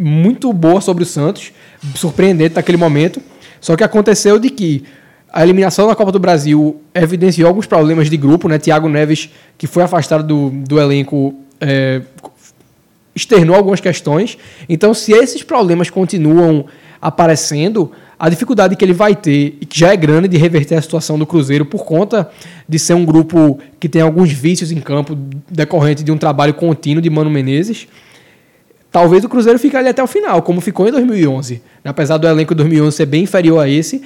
muito 0.02 0.52
boa 0.52 0.82
sobre 0.82 1.04
o 1.04 1.06
Santos, 1.06 1.52
surpreendente 1.96 2.56
naquele 2.56 2.78
momento. 2.78 3.22
Só 3.60 3.76
que 3.76 3.84
aconteceu 3.84 4.40
de 4.40 4.50
que 4.50 4.84
a 5.32 5.44
eliminação 5.44 5.88
da 5.88 5.96
Copa 5.96 6.12
do 6.12 6.20
Brasil 6.20 6.82
evidenciou 6.94 7.48
alguns 7.48 7.68
problemas 7.68 8.10
de 8.10 8.18
grupo, 8.18 8.50
né? 8.50 8.58
Thiago 8.58 8.90
Neves, 8.90 9.30
que 9.58 9.68
foi 9.68 9.84
afastado 9.84 10.24
do, 10.24 10.50
do 10.50 10.80
elenco, 10.80 11.36
é, 11.60 12.02
externou 13.16 13.56
algumas 13.56 13.80
questões. 13.80 14.38
Então, 14.68 14.94
se 14.94 15.14
esses 15.14 15.44
problemas 15.44 15.90
continuam 15.90 16.66
aparecendo, 17.00 17.92
a 18.20 18.28
dificuldade 18.30 18.76
que 18.76 18.84
ele 18.84 18.94
vai 18.94 19.16
ter, 19.16 19.58
e 19.62 19.66
que 19.66 19.80
já 19.80 19.94
é 19.94 19.96
grande, 19.96 20.28
de 20.28 20.38
reverter 20.38 20.76
a 20.76 20.82
situação 20.82 21.18
do 21.18 21.26
Cruzeiro 21.26 21.66
por 21.66 21.86
conta 21.86 22.30
de 22.68 22.78
ser 22.78 22.94
um 22.94 23.06
grupo 23.06 23.60
que 23.80 23.88
tem 23.88 24.02
alguns 24.02 24.32
vícios 24.32 24.72
em 24.72 24.80
campo 24.80 25.18
decorrente 25.50 26.04
de 26.04 26.12
um 26.12 26.18
trabalho 26.18 26.54
contínuo 26.54 27.02
de 27.02 27.10
Mano 27.10 27.30
Menezes, 27.30 27.88
talvez 28.92 29.24
o 29.24 29.30
Cruzeiro 29.30 29.58
fique 29.58 29.76
ali 29.76 29.90
até 29.90 30.04
o 30.04 30.08
final, 30.08 30.42
como 30.42 30.60
ficou 30.62 30.88
em 30.88 30.92
2011. 30.92 31.62
Apesar 31.84 32.18
do 32.18 32.28
elenco 32.28 32.54
de 32.54 32.58
2011 32.64 32.96
ser 32.96 33.06
bem 33.06 33.24
inferior 33.24 33.60
a 33.60 33.68
esse, 33.70 34.02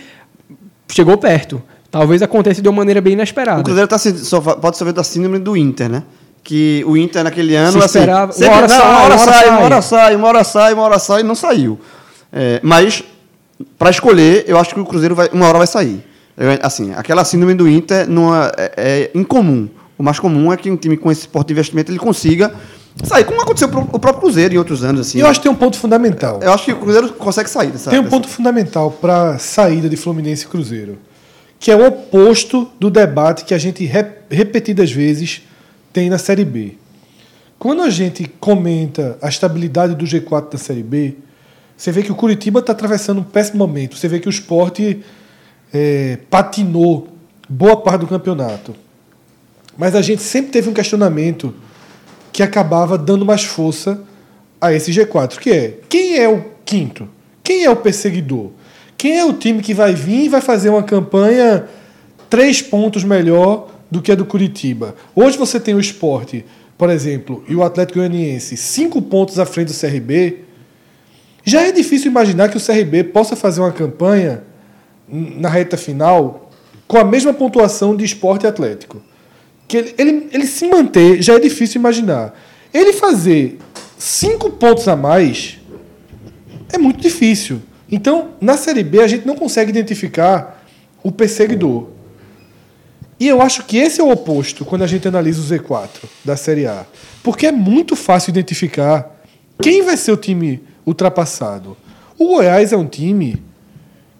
chegou 0.90 1.18
perto. 1.18 1.62
Talvez 1.92 2.22
aconteça 2.22 2.62
de 2.62 2.68
uma 2.68 2.78
maneira 2.78 3.00
bem 3.02 3.14
inesperada. 3.14 3.62
O 3.62 3.64
Cruzeiro 3.64 3.88
tá, 3.88 3.98
pode 4.62 4.78
sofrer 4.78 4.94
da 4.94 5.04
síndrome 5.04 5.40
do 5.40 5.56
Inter, 5.56 5.90
né? 5.90 6.04
Que 6.44 6.84
o 6.86 6.96
Inter 6.98 7.24
naquele 7.24 7.56
ano, 7.56 7.72
Se 7.72 7.78
assim, 7.78 8.00
esperava- 8.00 8.32
sempre- 8.32 8.50
uma 8.54 8.58
hora 8.58 8.68
sai, 8.68 8.80
uma 8.90 9.02
hora 9.02 9.18
sai, 9.18 9.50
uma 9.50 9.62
hora 9.64 9.82
sai, 9.82 10.16
uma 10.16 10.28
hora 10.28 10.44
sai, 10.44 10.74
uma 10.74 10.84
hora 10.84 11.00
sai, 11.00 11.22
e 11.22 11.24
não 11.24 11.36
saiu. 11.36 11.80
É, 12.32 12.60
mas, 12.62 13.04
para 13.80 13.90
escolher, 13.90 14.44
eu 14.48 14.60
acho 14.60 14.74
que 14.74 14.80
o 14.80 14.86
Cruzeiro 14.86 15.16
vai, 15.16 15.30
uma 15.32 15.48
hora 15.48 15.58
vai 15.60 15.68
sair. 15.68 16.04
Eu, 16.38 16.50
assim, 16.62 16.94
aquela 16.94 17.24
síndrome 17.24 17.54
do 17.54 17.68
Inter 17.68 18.08
não 18.10 18.36
é, 18.36 18.52
é 18.78 19.12
incomum. 19.16 19.70
O 19.98 20.04
mais 20.04 20.20
comum 20.20 20.52
é 20.52 20.58
que 20.58 20.70
um 20.70 20.76
time 20.76 20.98
com 20.98 21.10
esse 21.10 21.26
porte 21.28 21.48
de 21.48 21.54
investimento 21.54 21.90
ele 21.92 21.98
consiga 22.00 22.54
sair, 23.04 23.24
como 23.26 23.42
aconteceu 23.42 23.68
o 23.68 24.00
próprio 24.00 24.22
Cruzeiro 24.22 24.54
em 24.54 24.58
outros 24.58 24.84
anos. 24.84 25.02
Assim, 25.08 25.20
eu 25.20 25.28
acho 25.28 25.40
que 25.40 25.44
tem 25.44 25.52
um 25.52 25.56
ponto 25.56 25.78
fundamental. 25.78 26.40
eu 26.42 26.52
acho 26.54 26.66
que 26.66 26.72
o 26.74 26.78
Cruzeiro 26.78 27.14
consegue 27.14 27.50
sair 27.50 27.72
dessa. 27.72 27.90
Tem 27.90 28.00
um 28.00 28.04
dessa- 28.04 28.16
ponto 28.16 28.28
fundamental 28.28 28.92
para 28.92 29.32
a 29.32 29.38
saída 29.40 29.90
de 29.90 29.98
Fluminense 29.98 30.46
e 30.46 30.48
Cruzeiro, 30.48 30.98
que 31.60 31.72
é 31.72 31.76
o 31.76 31.86
oposto 31.88 32.70
do 32.80 32.90
debate 32.90 33.44
que 33.46 33.54
a 33.54 33.58
gente 33.58 33.84
re- 33.86 34.06
repetidas 34.30 34.92
vezes 34.92 35.42
tem 35.92 36.10
na 36.10 36.18
Série 36.18 36.46
B. 36.46 36.74
Quando 37.58 37.82
a 37.82 37.90
gente 37.90 38.26
comenta 38.40 39.18
a 39.22 39.30
estabilidade 39.30 39.96
do 39.96 40.06
G4 40.06 40.52
da 40.52 40.58
Série 40.58 40.84
B, 40.84 41.16
você 41.78 41.92
vê 41.92 42.04
que 42.04 42.12
o 42.12 42.16
Curitiba 42.16 42.60
está 42.60 42.72
atravessando 42.74 43.20
um 43.20 43.24
péssimo 43.24 43.58
momento. 43.58 43.98
Você 43.98 44.08
vê 44.08 44.20
que 44.20 44.28
o 44.28 44.30
esporte 44.30 45.02
é, 45.74 46.20
patinou 46.30 47.08
boa 47.50 47.78
parte 47.78 48.02
do 48.02 48.08
campeonato. 48.08 48.76
Mas 49.78 49.96
a 49.96 50.02
gente 50.02 50.22
sempre 50.22 50.52
teve 50.52 50.70
um 50.70 50.74
questionamento 50.74 51.54
que 52.36 52.44
acabava 52.44 52.98
dando 52.98 53.26
mais 53.26 53.46
força 53.46 54.02
a 54.60 54.74
esse 54.74 54.92
G4, 54.92 55.40
que 55.40 55.50
é 55.50 55.80
quem 55.88 56.18
é 56.18 56.28
o 56.28 56.44
quinto? 56.66 57.08
Quem 57.42 57.64
é 57.64 57.70
o 57.70 57.78
perseguidor? 57.78 58.52
Quem 58.98 59.18
é 59.18 59.24
o 59.24 59.32
time 59.32 59.62
que 59.62 59.74
vai 59.74 59.94
vir 59.94 60.26
e 60.26 60.28
vai 60.28 60.42
fazer 60.42 60.68
uma 60.68 60.84
campanha 60.84 61.66
três 62.30 62.62
pontos 62.62 63.06
melhor 63.06 63.70
do 63.90 64.02
que 64.02 64.12
a 64.12 64.16
do 64.16 64.26
Curitiba? 64.26 64.96
Hoje 65.16 65.38
você 65.38 65.62
tem 65.62 65.76
o 65.76 65.80
esporte, 65.80 66.44
por 66.78 66.90
exemplo, 66.90 67.42
e 67.48 67.56
o 67.56 67.64
Atlético 67.64 68.00
Goianiense, 68.00 68.58
cinco 68.58 69.02
pontos 69.02 69.40
à 69.40 69.46
frente 69.46 69.72
do 69.72 69.80
CRB. 69.80 70.40
Já 71.46 71.62
é 71.62 71.72
difícil 71.72 72.12
imaginar 72.12 72.50
que 72.50 72.58
o 72.58 72.62
CRB 72.62 73.06
possa 73.06 73.38
fazer 73.38 73.62
uma 73.62 73.72
campanha 73.72 74.44
na 75.08 75.48
reta 75.48 75.78
final 75.78 76.52
com 76.86 76.98
a 76.98 77.06
mesma 77.06 77.34
pontuação 77.34 77.96
de 77.96 78.04
esporte 78.04 78.46
Atlético 78.46 79.02
que 79.68 79.78
ele, 79.78 79.96
ele, 79.98 80.28
ele 80.32 80.48
se 80.48 80.68
manter 80.68 81.22
já 81.22 81.36
é 81.36 81.40
difícil 81.40 81.80
imaginar. 81.80 82.38
Ele 82.74 82.94
fazer 82.94 83.58
cinco 83.98 84.50
pontos 84.52 84.88
a 84.88 84.96
mais 84.96 85.60
é 86.72 86.78
muito 86.78 87.02
difícil. 87.02 87.62
Então, 87.90 88.32
na 88.42 88.58
Série 88.58 88.84
B, 88.84 89.02
a 89.02 89.08
gente 89.08 89.26
não 89.26 89.36
consegue 89.36 89.70
identificar 89.70 90.66
o 91.04 91.12
perseguidor. 91.12 91.90
E 93.20 93.28
eu 93.28 93.42
acho 93.42 93.64
que 93.64 93.78
esse 93.78 94.02
é 94.02 94.04
o 94.04 94.12
oposto 94.12 94.66
quando 94.66 94.84
a 94.84 94.88
gente 94.88 95.08
analisa 95.08 95.40
o 95.40 95.46
Z4 95.46 95.90
da 96.24 96.36
Série 96.36 96.68
A. 96.68 96.86
Porque 97.24 97.48
é 97.48 97.52
muito 97.52 97.96
fácil 97.96 98.32
identificar 98.32 99.16
quem 99.62 99.84
vai 99.84 99.96
ser 99.96 100.12
o 100.12 100.18
time 100.18 100.62
ultrapassado. 100.86 101.78
O 102.18 102.36
Goiás 102.36 102.74
é 102.74 102.78
um 102.78 102.88
time 102.88 103.42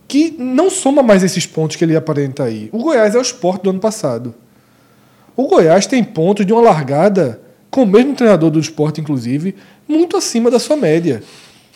que 0.08 0.36
não 0.38 0.70
soma 0.70 1.04
mais 1.04 1.24
esses 1.24 1.46
pontos 1.46 1.76
que 1.76 1.84
ele 1.84 1.96
aparenta 1.96 2.44
aí. 2.44 2.70
O 2.72 2.78
Goiás 2.78 3.16
é 3.16 3.18
o 3.18 3.22
esporte 3.22 3.64
do 3.64 3.72
ano 3.72 3.80
passado. 3.80 4.34
O 5.36 5.48
Goiás 5.48 5.86
tem 5.86 6.04
pontos 6.04 6.46
de 6.46 6.54
uma 6.54 6.62
largada, 6.62 7.42
com 7.70 7.84
o 7.84 7.86
mesmo 7.86 8.16
treinador 8.16 8.50
do 8.50 8.60
esporte, 8.60 9.02
inclusive, 9.02 9.56
muito 9.88 10.16
acima 10.16 10.50
da 10.50 10.60
sua 10.60 10.78
média. 10.78 11.22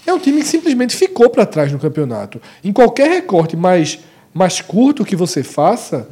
É 0.06 0.14
um 0.14 0.20
time 0.20 0.42
que 0.42 0.48
simplesmente 0.48 0.96
ficou 0.96 1.30
para 1.30 1.46
trás 1.46 1.72
no 1.72 1.78
campeonato. 1.80 2.42
Em 2.64 2.72
qualquer 2.72 3.10
recorte 3.10 3.58
mais, 3.58 4.00
mais 4.34 4.62
curto 4.62 5.04
que 5.04 5.16
você 5.16 5.44
faça, 5.44 6.08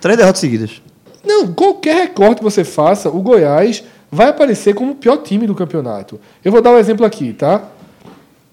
Três 0.00 0.18
derrotas 0.18 0.40
seguidas. 0.40 0.82
não, 1.26 1.52
qualquer 1.52 1.96
recorte 1.96 2.36
que 2.36 2.44
você 2.44 2.62
faça, 2.62 3.08
o 3.08 3.22
Goiás 3.22 3.82
vai 4.10 4.28
aparecer 4.28 4.74
como 4.74 4.92
o 4.92 4.94
pior 4.94 5.16
time 5.16 5.46
do 5.46 5.54
campeonato. 5.54 6.20
Eu 6.44 6.52
vou 6.52 6.60
dar 6.60 6.70
um 6.70 6.78
exemplo 6.78 7.04
aqui, 7.04 7.32
tá? 7.32 7.70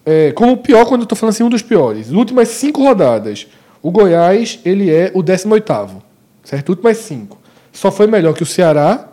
É, 0.06 0.32
como 0.32 0.54
o 0.54 0.58
pior, 0.58 0.86
quando 0.86 1.02
eu 1.02 1.04
estou 1.04 1.18
falando 1.18 1.36
assim, 1.36 1.44
um 1.44 1.50
dos 1.50 1.62
piores. 1.62 2.08
Nas 2.08 2.18
últimas 2.18 2.48
cinco 2.48 2.82
rodadas, 2.82 3.48
o 3.84 3.92
Goiás 3.92 4.60
ele 4.66 4.90
é 4.90 5.12
o 5.14 5.22
18º, 5.22 6.02
certo? 6.44 6.70
Últimas 6.70 6.98
cinco. 6.98 7.38
Só 7.72 7.92
foi 7.92 8.08
melhor 8.08 8.34
que 8.34 8.44
o 8.44 8.46
Ceará 8.46 9.08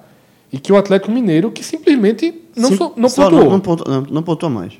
e 0.53 0.59
que 0.59 0.73
o 0.73 0.77
Atlético 0.77 1.11
Mineiro, 1.13 1.51
que 1.51 1.63
simplesmente 1.65 2.35
não, 2.57 2.71
Sim, 2.71 2.77
so- 2.77 2.93
não 2.97 3.09
pontuou. 3.11 3.45
Não, 3.45 3.51
não, 3.51 3.61
pontu- 3.61 3.91
não, 3.91 4.01
não 4.03 4.23
pontuou 4.23 4.51
mais. 4.51 4.73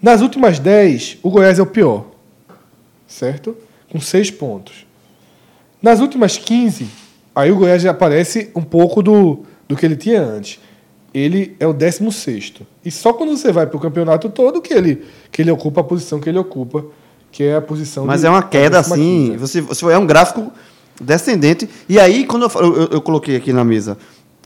Nas 0.00 0.20
últimas 0.20 0.58
10, 0.58 1.18
o 1.22 1.30
Goiás 1.30 1.58
é 1.58 1.62
o 1.62 1.66
pior. 1.66 2.06
Certo? 3.06 3.56
Com 3.90 4.00
6 4.00 4.30
pontos. 4.30 4.86
Nas 5.80 6.00
últimas 6.00 6.36
15, 6.38 6.86
aí 7.34 7.50
o 7.50 7.56
Goiás 7.56 7.82
já 7.82 7.90
aparece 7.90 8.50
um 8.54 8.62
pouco 8.62 9.02
do, 9.02 9.40
do 9.68 9.76
que 9.76 9.84
ele 9.84 9.96
tinha 9.96 10.22
antes. 10.22 10.58
Ele 11.14 11.54
é 11.60 11.66
o 11.66 11.72
16. 11.72 12.54
E 12.84 12.90
só 12.90 13.12
quando 13.12 13.36
você 13.36 13.52
vai 13.52 13.66
para 13.66 13.76
o 13.76 13.80
campeonato 13.80 14.30
todo 14.30 14.62
que 14.62 14.72
ele, 14.72 15.04
que 15.30 15.42
ele 15.42 15.50
ocupa 15.50 15.82
a 15.82 15.84
posição 15.84 16.18
que 16.20 16.28
ele 16.28 16.38
ocupa, 16.38 16.84
que 17.30 17.42
é 17.44 17.56
a 17.56 17.60
posição 17.60 18.06
Mas 18.06 18.22
de- 18.22 18.26
é 18.26 18.30
uma 18.30 18.40
da 18.40 18.46
queda 18.48 18.78
15ª. 18.80 18.80
assim, 18.80 19.36
você, 19.36 19.60
você 19.60 19.84
é 19.86 19.98
um 19.98 20.06
gráfico 20.06 20.50
descendente. 21.00 21.68
E 21.88 21.98
aí, 21.98 22.24
quando 22.26 22.50
eu, 22.54 22.60
eu, 22.60 22.88
eu 22.92 23.00
coloquei 23.00 23.36
aqui 23.36 23.52
na 23.52 23.64
mesa 23.64 23.96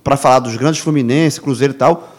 para 0.02 0.16
falar 0.16 0.38
dos 0.38 0.56
grandes 0.56 0.80
Fluminense, 0.80 1.40
Cruzeiro 1.40 1.74
e 1.74 1.76
tal, 1.76 2.14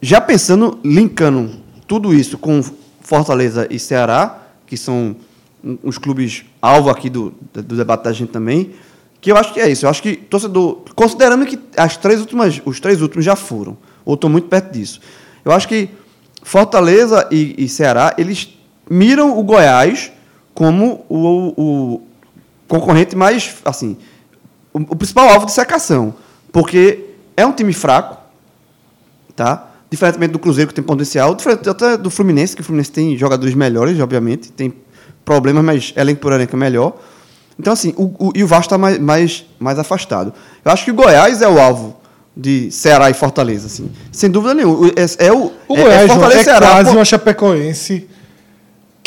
já 0.00 0.20
pensando, 0.20 0.78
linkando 0.84 1.60
tudo 1.86 2.14
isso 2.14 2.38
com 2.38 2.62
Fortaleza 3.00 3.66
e 3.70 3.78
Ceará, 3.78 4.42
que 4.66 4.76
são 4.76 5.16
os 5.82 5.98
clubes 5.98 6.44
alvo 6.60 6.90
aqui 6.90 7.10
do, 7.10 7.34
do 7.52 7.76
debate 7.76 8.04
da 8.04 8.12
gente 8.12 8.30
também, 8.30 8.72
que 9.20 9.30
eu 9.30 9.36
acho 9.36 9.52
que 9.52 9.60
é 9.60 9.68
isso. 9.68 9.84
Eu 9.84 9.90
acho 9.90 10.02
que 10.02 10.16
torcedor, 10.16 10.82
considerando 10.94 11.44
que 11.44 11.58
as 11.76 11.96
três 11.96 12.20
últimas, 12.20 12.60
os 12.64 12.80
três 12.80 13.02
últimos 13.02 13.24
já 13.24 13.36
foram, 13.36 13.76
ou 14.04 14.14
estão 14.14 14.30
muito 14.30 14.48
perto 14.48 14.72
disso. 14.72 15.00
Eu 15.44 15.52
acho 15.52 15.68
que 15.68 15.90
Fortaleza 16.42 17.28
e, 17.30 17.54
e 17.58 17.68
Ceará, 17.68 18.14
eles 18.16 18.48
miram 18.88 19.38
o 19.38 19.42
Goiás 19.42 20.10
como 20.54 21.04
o, 21.08 21.54
o 21.56 22.02
concorrente 22.70 23.14
mais, 23.16 23.56
assim, 23.64 23.96
o, 24.72 24.78
o 24.78 24.96
principal 24.96 25.28
alvo 25.28 25.44
de 25.46 25.52
secação, 25.52 26.14
porque 26.52 27.04
é 27.36 27.44
um 27.44 27.52
time 27.52 27.72
fraco, 27.74 28.16
tá? 29.36 29.66
Diferentemente 29.90 30.32
do 30.32 30.38
Cruzeiro, 30.38 30.68
que 30.68 30.74
tem 30.74 30.84
potencial, 30.84 31.34
diferente 31.34 31.68
até 31.68 31.96
do 31.96 32.08
Fluminense, 32.10 32.54
que 32.54 32.62
o 32.62 32.64
Fluminense 32.64 32.92
tem 32.92 33.16
jogadores 33.18 33.54
melhores, 33.54 33.98
obviamente, 34.00 34.52
tem 34.52 34.72
problemas, 35.24 35.64
mas 35.64 35.92
elenco 35.96 36.20
por 36.20 36.32
elenco 36.32 36.54
é 36.54 36.58
melhor. 36.58 36.94
Então, 37.58 37.72
assim, 37.72 37.92
o, 37.96 38.04
o- 38.28 38.32
e 38.34 38.44
o 38.44 38.46
Vasco 38.46 38.66
está 38.66 38.78
mais, 38.78 38.98
mais, 38.98 39.44
mais 39.58 39.78
afastado. 39.78 40.32
Eu 40.64 40.70
acho 40.72 40.84
que 40.84 40.90
o 40.92 40.94
Goiás 40.94 41.42
é 41.42 41.48
o 41.48 41.58
alvo 41.60 41.96
de 42.36 42.70
Ceará 42.70 43.10
e 43.10 43.14
Fortaleza, 43.14 43.66
assim. 43.66 43.90
Sem 44.12 44.30
dúvida 44.30 44.54
nenhuma. 44.54 44.88
É, 44.88 45.26
é 45.26 45.32
o, 45.32 45.52
O 45.68 45.76
é- 45.76 45.80
é 45.80 45.82
Goiás 45.82 46.06
João, 46.06 46.20
Fortaleza 46.20 46.38
é 46.38 46.40
e 46.40 46.44
Ceará. 46.44 46.66
quase 46.70 46.90
pô. 46.90 46.96
uma 46.96 47.04
Chapecoense 47.04 48.08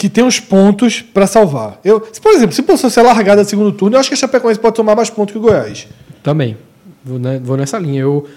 que 0.03 0.09
tem 0.09 0.21
os 0.25 0.37
pontos 0.37 1.01
para 1.01 1.25
salvar. 1.25 1.79
Eu, 1.81 2.05
se, 2.11 2.19
por 2.19 2.33
exemplo, 2.33 2.53
se 2.53 2.61
fosse 2.61 2.91
ser 2.91 3.01
largada 3.03 3.41
no 3.41 3.47
segundo 3.47 3.71
turno, 3.71 3.95
eu 3.95 3.99
acho 4.01 4.09
que 4.09 4.13
a 4.15 4.17
Chapecoense 4.17 4.59
pode 4.59 4.75
tomar 4.75 4.97
mais 4.97 5.09
pontos 5.09 5.31
que 5.31 5.37
o 5.37 5.41
Goiás. 5.41 5.87
Também. 6.21 6.57
Vou, 7.05 7.17
ne- 7.17 7.39
vou 7.39 7.55
nessa 7.55 7.79
linha. 7.79 8.01
Eu, 8.01 8.27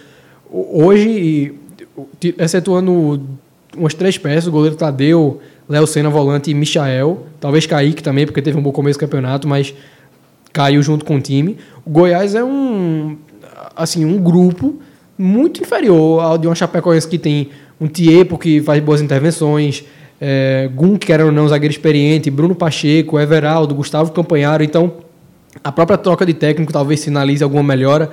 ho- 0.48 0.84
hoje, 0.84 1.54
excetuando 2.38 3.20
umas 3.76 3.94
três 3.94 4.16
peças, 4.16 4.46
o 4.46 4.52
goleiro 4.52 4.76
Tadeu, 4.76 5.40
Léo 5.68 5.88
Senna, 5.88 6.08
volante 6.08 6.52
e 6.52 6.54
Michael. 6.54 7.26
Talvez 7.40 7.66
Kaique 7.66 8.00
também, 8.00 8.26
porque 8.26 8.40
teve 8.40 8.56
um 8.56 8.62
bom 8.62 8.70
começo 8.70 8.96
do 8.96 9.00
campeonato, 9.00 9.48
mas 9.48 9.74
caiu 10.52 10.80
junto 10.84 11.04
com 11.04 11.16
o 11.16 11.20
time. 11.20 11.56
O 11.84 11.90
Goiás 11.90 12.36
é 12.36 12.44
um, 12.44 13.16
assim, 13.74 14.04
um 14.04 14.18
grupo 14.22 14.76
muito 15.18 15.60
inferior 15.62 16.20
ao 16.22 16.38
de 16.38 16.46
uma 16.46 16.54
Chapecoense 16.54 17.08
que 17.08 17.18
tem 17.18 17.48
um 17.80 17.88
Tiepo 17.88 18.38
que 18.38 18.60
faz 18.62 18.80
boas 18.82 19.00
intervenções, 19.02 19.84
é, 20.20 20.68
Gun, 20.74 20.96
que 20.96 21.12
era 21.12 21.24
ou 21.24 21.32
não 21.32 21.48
zagueiro 21.48 21.72
experiente, 21.72 22.30
Bruno 22.30 22.54
Pacheco, 22.54 23.18
Everaldo, 23.18 23.74
Gustavo 23.74 24.12
Campanharo. 24.12 24.62
Então, 24.62 24.92
a 25.62 25.72
própria 25.72 25.96
troca 25.98 26.24
de 26.24 26.34
técnico 26.34 26.72
talvez 26.72 27.00
sinalize 27.00 27.42
alguma 27.42 27.62
melhora. 27.62 28.10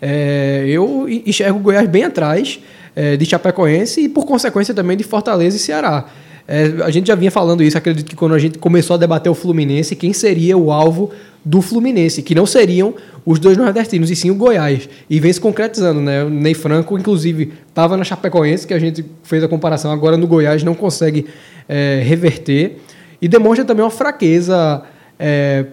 É, 0.00 0.64
eu 0.66 1.08
en- 1.08 1.22
enxergo 1.26 1.58
o 1.58 1.62
Goiás 1.62 1.88
bem 1.88 2.04
atrás 2.04 2.60
é, 2.94 3.16
de 3.16 3.24
Chapecoense 3.24 4.02
e, 4.02 4.08
por 4.08 4.26
consequência, 4.26 4.74
também 4.74 4.96
de 4.96 5.04
Fortaleza 5.04 5.56
e 5.56 5.60
Ceará. 5.60 6.06
É, 6.46 6.72
a 6.84 6.90
gente 6.90 7.06
já 7.06 7.14
vinha 7.14 7.30
falando 7.30 7.62
isso, 7.62 7.78
acredito 7.78 8.06
que 8.08 8.14
quando 8.16 8.34
a 8.34 8.38
gente 8.38 8.58
começou 8.58 8.94
a 8.94 8.96
debater 8.98 9.30
o 9.32 9.34
Fluminense, 9.34 9.96
quem 9.96 10.12
seria 10.12 10.58
o 10.58 10.70
alvo 10.70 11.10
do 11.44 11.60
Fluminense, 11.60 12.22
que 12.22 12.34
não 12.34 12.46
seriam 12.46 12.94
os 13.26 13.38
dois 13.38 13.56
nordestinos, 13.56 14.10
e 14.10 14.16
sim 14.16 14.30
o 14.30 14.34
Goiás. 14.34 14.88
E 15.08 15.20
vem 15.20 15.32
se 15.32 15.40
concretizando, 15.40 16.00
né? 16.00 16.24
O 16.24 16.30
Ney 16.30 16.54
Franco, 16.54 16.98
inclusive, 16.98 17.52
estava 17.68 17.96
na 17.96 18.04
Chapecoense, 18.04 18.66
que 18.66 18.72
a 18.72 18.78
gente 18.78 19.04
fez 19.22 19.44
a 19.44 19.48
comparação, 19.48 19.92
agora 19.92 20.16
no 20.16 20.26
Goiás 20.26 20.62
não 20.62 20.74
consegue 20.74 21.26
é, 21.68 22.02
reverter. 22.04 22.78
E 23.20 23.28
demonstra 23.28 23.64
também 23.64 23.84
uma 23.84 23.90
fraqueza 23.90 24.82
é, 25.18 25.66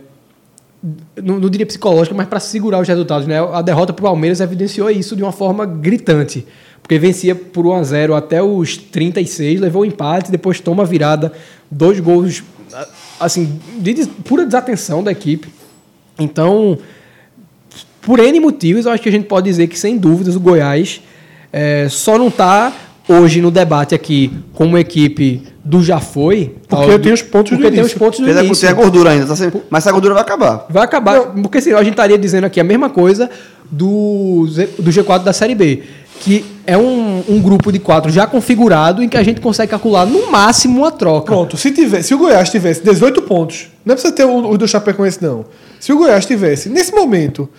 não, 1.21 1.39
não 1.39 1.49
diria 1.49 1.65
psicológica, 1.65 2.15
mas 2.15 2.27
para 2.27 2.39
segurar 2.39 2.79
os 2.79 2.87
resultados. 2.87 3.27
Né? 3.27 3.37
A 3.39 3.61
derrota 3.61 3.93
para 3.93 4.03
o 4.03 4.07
Palmeiras 4.07 4.39
evidenciou 4.39 4.89
isso 4.89 5.15
de 5.15 5.23
uma 5.23 5.31
forma 5.31 5.65
gritante. 5.65 6.45
Porque 6.81 6.97
vencia 6.97 7.35
por 7.35 7.65
1 7.67 7.73
a 7.73 7.83
0 7.83 8.15
até 8.15 8.41
os 8.41 8.75
36, 8.75 9.59
levou 9.59 9.83
o 9.83 9.85
empate, 9.85 10.31
depois 10.31 10.59
toma 10.59 10.83
a 10.83 10.85
virada, 10.85 11.31
dois 11.69 11.99
gols 11.99 12.43
assim, 13.19 13.59
de 13.79 13.93
pura 14.23 14.45
desatenção 14.45 15.03
da 15.03 15.11
equipe. 15.11 15.47
Então, 16.21 16.77
por 18.01 18.19
N 18.19 18.39
motivos, 18.39 18.85
eu 18.85 18.91
acho 18.91 19.01
que 19.03 19.09
a 19.09 19.11
gente 19.11 19.25
pode 19.25 19.45
dizer 19.49 19.67
que, 19.67 19.77
sem 19.77 19.97
dúvidas, 19.97 20.35
o 20.35 20.39
Goiás 20.39 21.01
eh, 21.53 21.87
só 21.89 22.17
não 22.17 22.27
está 22.27 22.71
hoje 23.07 23.41
no 23.41 23.51
debate 23.51 23.93
aqui 23.93 24.31
como 24.53 24.77
equipe 24.77 25.43
do 25.63 25.83
já 25.83 25.99
foi. 25.99 26.55
Porque 26.67 26.87
tal, 26.87 26.99
tem 26.99 27.11
os 27.13 27.21
pontos 27.21 27.51
do 27.51 27.57
porque 27.57 27.69
tem 27.71 27.79
início. 27.79 27.95
os 27.95 27.99
pontos 27.99 28.19
do 28.19 28.25
Tem 28.25 28.35
a, 28.37 28.43
início. 28.43 28.61
tem 28.67 28.69
a 28.69 28.73
gordura 28.73 29.09
ainda, 29.11 29.25
tá 29.27 29.35
sendo- 29.35 29.61
mas 29.69 29.83
essa 29.83 29.91
gordura 29.91 30.13
vai 30.13 30.23
acabar. 30.23 30.65
Vai 30.69 30.83
acabar. 30.83 31.19
Porque 31.41 31.61
senão 31.61 31.77
a 31.79 31.83
gente 31.83 31.93
estaria 31.93 32.17
dizendo 32.17 32.45
aqui 32.45 32.59
a 32.59 32.63
mesma 32.63 32.89
coisa 32.89 33.29
do, 33.69 34.47
do 34.79 34.91
G4 34.91 35.23
da 35.23 35.33
Série 35.33 35.55
B. 35.55 35.83
Que 36.21 36.45
é 36.67 36.77
um, 36.77 37.23
um 37.27 37.41
grupo 37.41 37.71
de 37.71 37.79
quatro 37.79 38.11
já 38.11 38.27
configurado 38.27 39.01
em 39.03 39.09
que 39.09 39.17
a 39.17 39.23
gente 39.23 39.41
consegue 39.41 39.71
calcular 39.71 40.05
no 40.05 40.31
máximo 40.31 40.79
uma 40.79 40.91
troca. 40.91 41.25
Pronto, 41.25 41.57
se, 41.57 41.71
tivesse, 41.71 42.09
se 42.09 42.13
o 42.13 42.17
Goiás 42.19 42.49
tivesse 42.49 42.83
18 42.83 43.21
pontos, 43.23 43.69
não 43.83 43.95
precisa 43.95 44.13
ter 44.13 44.23
o- 44.25 44.49
os 44.49 44.57
do 44.57 44.67
Chapecoense, 44.67 45.17
não. 45.21 45.45
Se 45.79 45.91
o 45.91 45.97
Goiás 45.97 46.25
tivesse, 46.25 46.69
nesse 46.69 46.91
momento, 46.93 47.49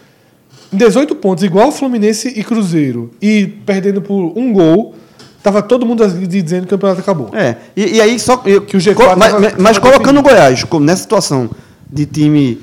18 0.73 1.15
pontos, 1.17 1.43
igual 1.45 1.69
o 1.69 1.73
Fluminense 1.73 2.29
e 2.29 2.43
Cruzeiro, 2.45 3.11
e 3.21 3.47
perdendo 3.67 4.01
por 4.01 4.33
um 4.39 4.53
gol, 4.53 4.95
tava 5.43 5.61
todo 5.61 5.85
mundo 5.85 6.07
dizendo 6.27 6.61
que 6.67 6.75
o 6.75 6.79
campeonato 6.79 7.01
acabou. 7.01 7.31
É, 7.35 7.57
e, 7.77 7.97
e 7.97 8.01
aí 8.01 8.19
só. 8.19 8.41
eu- 8.47 8.63
Que 8.63 8.77
o 8.77 8.81
G4 8.81 8.95
co- 8.95 9.17
mas, 9.17 9.33
tava- 9.33 9.41
mas- 9.59 9.77
tava 9.77 9.81
colocando 9.81 10.21
o. 10.21 10.23
Goiás 10.23 10.63
como 10.65 10.85
nessa 10.87 11.03
situação 11.03 11.51
de 11.91 12.07
time. 12.07 12.61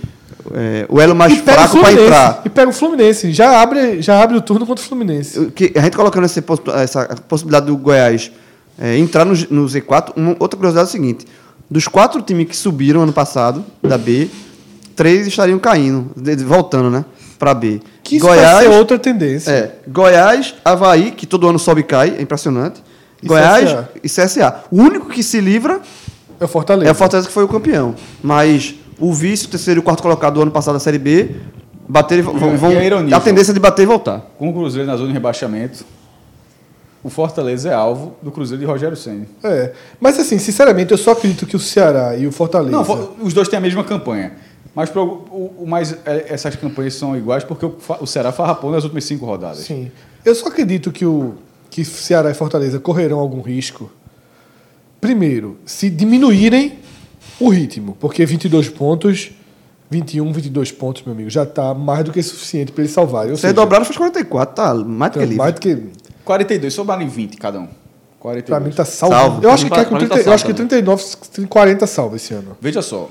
É, 0.53 0.85
o 0.89 0.99
elo 1.01 1.15
mais 1.15 1.37
fraco 1.39 1.79
para 1.79 1.91
entrar. 1.93 2.41
E 2.45 2.49
pega 2.49 2.69
o 2.69 2.73
Fluminense. 2.73 3.31
Já 3.31 3.61
abre, 3.61 4.01
já 4.01 4.21
abre 4.21 4.37
o 4.37 4.41
turno 4.41 4.65
contra 4.65 4.83
o 4.83 4.87
Fluminense. 4.87 5.51
que- 5.55 5.73
a 5.75 5.81
gente 5.81 5.95
colocando 5.97 6.25
essa, 6.25 6.43
essa 6.81 7.05
possibilidade 7.27 7.65
do 7.67 7.75
Goiás 7.77 8.31
é, 8.79 8.97
entrar 8.97 9.25
no, 9.25 9.33
no 9.49 9.65
Z4, 9.67 10.13
uma 10.15 10.35
outra 10.39 10.57
curiosidade 10.57 10.87
é 10.87 10.89
o 10.89 10.91
seguinte: 10.91 11.25
dos 11.69 11.87
quatro 11.87 12.21
times 12.21 12.47
que 12.47 12.55
subiram 12.55 13.01
ano 13.01 13.11
passado, 13.13 13.63
da 13.83 13.97
B, 13.97 14.29
três 14.95 15.27
estariam 15.27 15.59
caindo, 15.59 16.11
voltando, 16.45 16.89
né? 16.89 17.03
Para 17.37 17.53
B. 17.53 17.81
Que 18.03 18.17
isso 18.17 18.25
vai 18.25 18.39
ser 18.63 18.69
outra 18.69 18.97
tendência. 18.99 19.51
É, 19.51 19.75
Goiás, 19.87 20.55
Havaí, 20.65 21.11
que 21.11 21.25
todo 21.25 21.47
ano 21.47 21.59
sobe 21.59 21.81
e 21.81 21.83
cai, 21.83 22.15
é 22.17 22.21
impressionante. 22.21 22.81
E 23.21 23.27
Goiás 23.27 23.65
CSA. 23.69 23.89
e 24.03 24.09
CSA. 24.09 24.55
O 24.71 24.77
único 24.81 25.07
que 25.09 25.21
se 25.21 25.39
livra 25.39 25.79
É 26.39 26.45
o 26.45 26.47
Fortaleza. 26.47 26.89
é 26.89 26.91
o 26.91 26.95
Fortaleza 26.95 27.27
que 27.27 27.33
foi 27.33 27.43
o 27.43 27.47
campeão. 27.47 27.95
Mas 28.23 28.75
o 28.99 29.13
vice, 29.13 29.45
o 29.45 29.49
terceiro 29.49 29.79
e 29.79 29.81
o 29.81 29.83
quarto 29.83 30.01
colocado 30.01 30.35
do 30.35 30.41
ano 30.41 30.51
passado 30.51 30.73
da 30.73 30.79
Série 30.79 30.99
B, 30.99 31.35
bater 31.87 32.19
e 32.19 32.21
vão, 32.21 32.35
E 32.53 32.57
vão 32.57 32.69
a 32.69 32.83
ironia, 32.83 33.15
a 33.15 33.19
tendência 33.19 33.53
de 33.53 33.59
bater 33.59 33.83
e 33.83 33.85
voltar. 33.85 34.19
Com 34.37 34.49
o 34.49 34.53
Cruzeiro 34.53 34.87
na 34.87 34.95
zona 34.95 35.07
de 35.07 35.13
rebaixamento, 35.13 35.85
o 37.03 37.09
Fortaleza 37.09 37.69
é 37.69 37.73
alvo 37.73 38.15
do 38.21 38.29
Cruzeiro 38.29 38.59
de 38.59 38.65
Rogério 38.65 38.97
Senna. 38.97 39.25
É. 39.43 39.71
Mas 39.99 40.19
assim, 40.19 40.37
sinceramente, 40.37 40.91
eu 40.91 40.97
só 40.97 41.11
acredito 41.11 41.45
que 41.45 41.55
o 41.55 41.59
Ceará 41.59 42.15
e 42.17 42.27
o 42.27 42.31
Fortaleza. 42.31 42.71
Não, 42.71 43.15
os 43.21 43.33
dois 43.33 43.47
têm 43.47 43.57
a 43.57 43.61
mesma 43.61 43.83
campanha. 43.83 44.33
Mas, 44.75 44.89
pro, 44.89 45.03
o, 45.03 45.63
o 45.63 45.67
mais, 45.67 45.93
é, 46.05 46.25
essas 46.29 46.55
campanhas 46.55 46.93
são 46.93 47.17
iguais 47.17 47.43
porque 47.43 47.65
o, 47.65 47.75
o 48.01 48.05
Ceará 48.05 48.31
farrapou 48.31 48.71
nas 48.71 48.83
últimas 48.83 49.05
cinco 49.05 49.25
rodadas. 49.25 49.59
Sim. 49.59 49.91
Eu 50.23 50.35
só 50.35 50.47
acredito 50.47 50.91
que 50.91 51.05
o 51.05 51.35
que 51.69 51.85
Ceará 51.85 52.31
e 52.31 52.33
Fortaleza 52.33 52.79
correrão 52.79 53.19
algum 53.19 53.41
risco. 53.41 53.89
Primeiro, 54.99 55.57
se 55.65 55.89
diminuírem 55.89 56.79
o 57.39 57.49
ritmo, 57.49 57.95
porque 57.99 58.25
22 58.25 58.69
pontos, 58.69 59.31
21, 59.89 60.31
22 60.31 60.71
pontos, 60.71 61.03
meu 61.03 61.13
amigo, 61.13 61.29
já 61.29 61.43
está 61.43 61.73
mais 61.73 62.03
do 62.03 62.11
que 62.11 62.21
suficiente 62.21 62.71
para 62.71 62.83
eles 62.83 62.91
salvarem. 62.93 63.31
Ou 63.31 63.37
Você 63.37 63.41
seja, 63.41 63.53
dobraram 63.53 63.85
fez 63.85 63.97
44, 63.97 64.55
tá 64.55 64.73
mais 64.75 65.11
do 65.11 65.19
que 65.19 65.19
então, 65.19 65.21
livre. 65.21 65.37
mais 65.37 65.53
do 65.53 65.59
que 65.61 65.77
42, 66.23 66.73
sobraram 66.73 67.01
em 67.01 67.07
20 67.07 67.37
cada 67.37 67.59
um. 67.59 67.67
42. 68.19 68.45
para 68.59 68.59
mim 68.69 68.75
tá 68.75 68.83
salvo. 68.85 69.15
Salvo. 69.15 69.43
Eu 69.43 69.49
acho 69.49 69.63
que 69.63 69.69
Pra- 69.69 69.85
pra 69.85 69.99
mim 69.99 70.07
tá 70.07 70.15
30, 70.15 70.29
eu 70.29 70.33
acho 70.33 70.43
que 70.45 70.51
salvo 70.53 70.67
39, 70.69 71.03
40 71.47 71.87
salva 71.87 72.15
esse 72.17 72.33
ano. 72.33 72.57
Veja 72.59 72.81
só. 72.81 73.09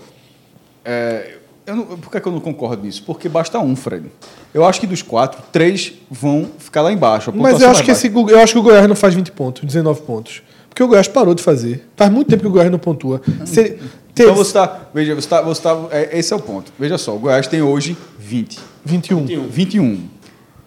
é, 0.84 1.34
eu 1.66 1.76
não- 1.76 1.84
por 1.98 2.10
que, 2.10 2.20
que 2.20 2.28
eu 2.28 2.32
não 2.32 2.40
concordo 2.40 2.82
nisso? 2.84 3.02
Porque 3.06 3.28
basta 3.28 3.58
um, 3.58 3.74
Fred. 3.76 4.06
Eu 4.54 4.64
acho 4.64 4.80
que 4.80 4.86
dos 4.86 5.02
quatro, 5.02 5.40
três 5.52 5.92
vão 6.10 6.46
ficar 6.58 6.82
lá 6.82 6.92
embaixo. 6.92 7.32
Mas 7.34 7.60
eu 7.60 7.68
acho 7.70 7.82
que 7.84 7.90
esse 7.90 8.06
eu 8.08 8.38
acho 8.40 8.52
que 8.54 8.58
o 8.58 8.62
Goiás 8.62 8.86
não 8.88 8.96
faz 8.96 9.14
20 9.14 9.32
pontos, 9.32 9.64
19 9.64 10.02
pontos. 10.02 10.42
Porque 10.68 10.82
o 10.82 10.88
Goiás 10.88 11.08
parou 11.08 11.34
de 11.34 11.42
fazer. 11.42 11.86
Faz 11.96 12.10
muito 12.10 12.28
tempo 12.28 12.42
que 12.42 12.48
o 12.48 12.50
Goiás 12.52 12.70
não 12.70 12.78
pontua. 12.78 13.20
Se 13.44 13.60
ele- 13.60 13.80
Então 14.22 14.34
você 14.34 14.50
está. 14.50 14.80
Veja, 14.92 15.14
você 15.14 15.28
tá, 15.28 15.42
você 15.42 15.62
tá, 15.62 15.76
é, 15.90 16.18
esse 16.18 16.32
é 16.32 16.36
o 16.36 16.40
ponto. 16.40 16.72
Veja 16.78 16.98
só, 16.98 17.14
o 17.14 17.18
Goiás 17.18 17.46
tem 17.46 17.62
hoje 17.62 17.96
20. 18.18 18.58
21. 18.84 19.48
21. 19.48 20.08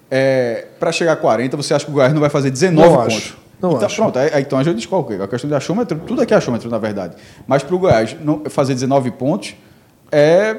É, 0.10 0.68
para 0.80 0.92
chegar 0.92 1.14
a 1.14 1.16
40, 1.16 1.56
você 1.58 1.74
acha 1.74 1.86
que 1.86 1.92
o 1.92 1.94
Goiás 1.94 2.14
não 2.14 2.20
vai 2.20 2.30
fazer 2.30 2.52
19 2.52 2.88
Não 2.88 2.98
pontos? 2.98 3.16
acho. 3.16 3.38
Não 3.62 3.72
então, 3.74 3.86
acho. 3.86 3.96
Pronto, 3.96 4.20
aí, 4.20 4.42
então 4.42 4.60
a 4.60 4.64
gente 4.64 4.76
desqualquer. 4.76 5.22
A 5.22 5.28
questão 5.28 5.50
de 5.50 5.56
achômetro, 5.56 6.00
tudo 6.06 6.22
aqui 6.22 6.34
é 6.34 6.38
achômetro, 6.38 6.70
na 6.70 6.78
verdade. 6.78 7.16
Mas 7.48 7.64
para 7.64 7.76
o 7.76 7.80
Goiás 7.80 8.16
não, 8.24 8.44
fazer 8.50 8.74
19 8.74 9.12
pontos 9.12 9.56
é, 10.12 10.58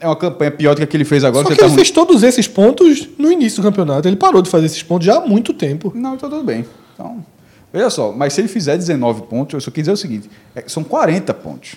é 0.00 0.06
uma 0.06 0.16
campanha 0.16 0.50
pior 0.50 0.74
do 0.74 0.78
que 0.78 0.84
a 0.84 0.86
que 0.86 0.96
ele 0.96 1.04
fez 1.04 1.24
agora. 1.24 1.44
Só 1.44 1.50
você 1.50 1.54
que 1.54 1.60
tá 1.60 1.66
ele 1.66 1.70
ruim. 1.70 1.84
fez 1.84 1.90
todos 1.90 2.22
esses 2.22 2.46
pontos 2.46 3.08
no 3.16 3.30
início 3.32 3.62
do 3.62 3.68
campeonato. 3.68 4.06
Ele 4.06 4.16
parou 4.16 4.42
de 4.42 4.50
fazer 4.50 4.66
esses 4.66 4.82
pontos 4.82 5.06
já 5.06 5.16
há 5.16 5.20
muito 5.20 5.54
tempo. 5.54 5.92
Não, 5.94 6.14
então 6.14 6.28
tudo 6.28 6.44
bem. 6.44 6.66
Então, 6.94 7.24
veja 7.72 7.88
só, 7.88 8.12
mas 8.12 8.32
se 8.32 8.40
ele 8.40 8.48
fizer 8.48 8.76
19 8.76 9.22
pontos, 9.22 9.54
eu 9.54 9.60
só 9.60 9.70
quis 9.70 9.82
dizer 9.82 9.92
o 9.92 9.96
seguinte: 9.96 10.28
é, 10.54 10.64
são 10.66 10.84
40 10.84 11.32
pontos. 11.34 11.76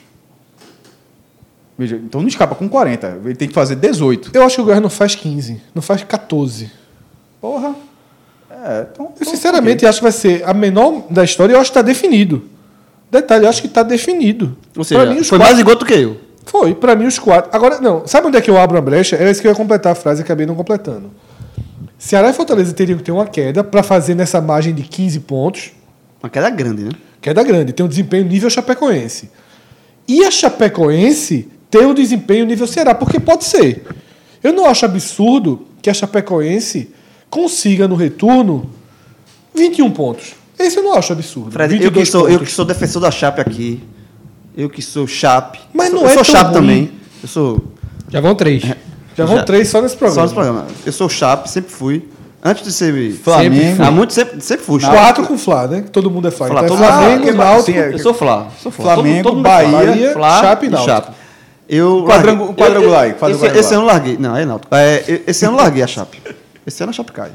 Veja, 1.81 1.95
então 1.95 2.21
não 2.21 2.27
escapa 2.27 2.53
com 2.53 2.69
40. 2.69 3.21
Ele 3.25 3.33
tem 3.33 3.47
que 3.47 3.53
fazer 3.55 3.75
18. 3.75 4.29
Eu 4.35 4.43
acho 4.43 4.57
que 4.57 4.61
o 4.61 4.65
Goiás 4.65 4.79
não 4.79 4.89
faz 4.89 5.15
15, 5.15 5.59
não 5.73 5.81
faz 5.81 6.03
14. 6.03 6.69
Porra. 7.41 7.73
É, 8.51 8.85
então. 8.91 9.05
Eu 9.05 9.11
então, 9.19 9.33
sinceramente 9.33 9.83
acho 9.87 9.97
que 9.97 10.03
vai 10.03 10.11
ser 10.11 10.43
a 10.47 10.53
menor 10.53 11.05
da 11.09 11.23
história. 11.23 11.53
Eu 11.53 11.59
acho 11.59 11.71
que 11.71 11.79
está 11.79 11.81
definido. 11.81 12.43
Detalhe, 13.09 13.45
eu 13.45 13.49
acho 13.49 13.61
que 13.61 13.67
está 13.67 13.81
definido. 13.81 14.55
Ou 14.77 14.83
seja, 14.83 15.07
mim, 15.07 15.23
foi 15.23 15.39
quatro- 15.39 15.39
mais 15.39 15.59
igual 15.59 15.75
do 15.75 15.83
que 15.83 15.93
eu. 15.95 16.17
Foi, 16.45 16.75
pra 16.75 16.95
mim 16.95 17.07
os 17.07 17.17
quatro. 17.17 17.49
Agora, 17.51 17.81
não, 17.81 18.05
sabe 18.05 18.27
onde 18.27 18.37
é 18.37 18.41
que 18.41 18.51
eu 18.51 18.59
abro 18.59 18.77
a 18.77 18.81
brecha? 18.81 19.15
Era 19.15 19.31
isso 19.31 19.41
que 19.41 19.47
eu 19.47 19.51
ia 19.51 19.55
completar 19.57 19.93
a 19.93 19.95
frase 19.95 20.21
e 20.21 20.23
acabei 20.23 20.45
não 20.45 20.53
completando. 20.53 21.09
Ceará 21.97 22.29
e 22.29 22.33
Fortaleza 22.33 22.71
teriam 22.73 22.99
que 22.99 23.03
ter 23.03 23.11
uma 23.11 23.25
queda 23.25 23.63
pra 23.63 23.81
fazer 23.81 24.13
nessa 24.13 24.39
margem 24.39 24.71
de 24.71 24.83
15 24.83 25.19
pontos. 25.21 25.71
Uma 26.21 26.29
queda 26.29 26.47
grande, 26.51 26.83
né? 26.83 26.91
Queda 27.19 27.41
grande, 27.43 27.73
tem 27.73 27.83
um 27.83 27.89
desempenho 27.89 28.23
nível 28.25 28.51
Chapecoense. 28.51 29.31
E 30.07 30.23
a 30.23 30.29
Chapecoense 30.29 31.49
tem 31.71 31.85
um 31.85 31.93
desempenho 31.93 32.45
nível 32.45 32.67
Ceará, 32.67 32.93
porque 32.93 33.19
pode 33.19 33.45
ser. 33.45 33.83
Eu 34.43 34.53
não 34.53 34.65
acho 34.65 34.85
absurdo 34.85 35.65
que 35.81 35.89
a 35.89 35.93
Chapecoense 35.93 36.91
consiga 37.29 37.87
no 37.87 37.95
retorno 37.95 38.69
21 39.55 39.89
pontos. 39.91 40.33
Esse 40.59 40.77
eu 40.77 40.83
não 40.83 40.93
acho 40.93 41.13
absurdo. 41.13 41.51
Fred, 41.51 41.73
eu 41.73 41.79
que, 41.79 41.85
22 41.85 42.09
sou, 42.09 42.29
eu 42.29 42.39
que 42.39 42.51
sou 42.51 42.65
defensor 42.65 43.01
da 43.01 43.09
Chape 43.09 43.41
aqui. 43.41 43.81
Eu 44.55 44.69
que 44.69 44.81
sou 44.81 45.07
Chape. 45.07 45.59
Mas 45.73 45.91
não 45.91 46.01
eu 46.01 46.07
é 46.07 46.13
sou 46.13 46.23
tão 46.23 46.33
Chape 46.35 46.43
ruim. 46.51 46.53
também. 46.53 46.91
Eu 47.23 47.27
sou. 47.29 47.63
Já 48.09 48.19
vão 48.21 48.35
três. 48.35 48.61
Já 49.15 49.25
vão 49.25 49.37
Já- 49.37 49.43
três 49.43 49.69
só 49.69 49.81
nesse 49.81 49.93
Só 49.95 49.99
programa. 49.99 50.21
nesse 50.23 50.33
programa. 50.35 50.67
Eu 50.85 50.91
sou 50.91 51.09
Chape, 51.09 51.49
sempre 51.49 51.71
fui. 51.71 52.07
Antes 52.43 52.63
de 52.63 52.71
ser. 52.71 53.11
Flamengo. 53.13 53.83
Há 53.83 53.91
muito 53.91 54.13
sempre, 54.13 54.41
sempre 54.41 54.65
fui. 54.65 54.79
Chape. 54.79 54.95
Quatro 54.95 55.25
com 55.25 55.37
Flá, 55.37 55.67
né? 55.67 55.83
Todo 55.91 56.09
mundo 56.09 56.27
é 56.27 56.31
Flá. 56.31 56.47
Flá, 56.47 56.63
Então 56.63 56.75
é 56.75 56.79
todo 56.79 56.87
Flamengo, 56.87 57.29
Ah, 57.29 57.33
Náutico, 57.33 57.77
é- 57.79 57.93
Eu 57.93 57.99
sou 57.99 58.13
Flá. 58.13 58.47
Sou 58.61 58.71
Flá. 58.71 58.93
Flamengo, 58.95 59.29
Todo 59.29 59.39
é 59.39 59.43
Flá. 59.43 59.71
Bahia, 59.71 60.13
Flá 60.13 60.41
Chape 60.41 60.65
e 60.65 60.69
e 60.69 60.71
Náutico. 60.71 61.13
Chape. 61.71 61.75
Eu 61.75 62.03
Quadrangu- 62.05 62.53
quadrangular 62.53 63.05
eu- 63.05 63.11
eu- 63.11 63.15
quadrangular. 63.17 63.51
Esse, 63.51 63.59
esse 63.59 63.73
ano 63.73 63.83
eu 63.83 63.87
larguei. 63.87 64.17
Não, 64.17 64.35
é 64.35 64.45
Náutico. 64.45 64.75
É, 64.75 65.21
esse 65.27 65.45
ano 65.45 65.57
larguei 65.57 65.81
a 65.83 65.87
Chape. 65.87 66.21
Esse 66.65 66.83
ano 66.83 66.89
a 66.89 66.93
Chape 66.93 67.11
cai. 67.11 67.31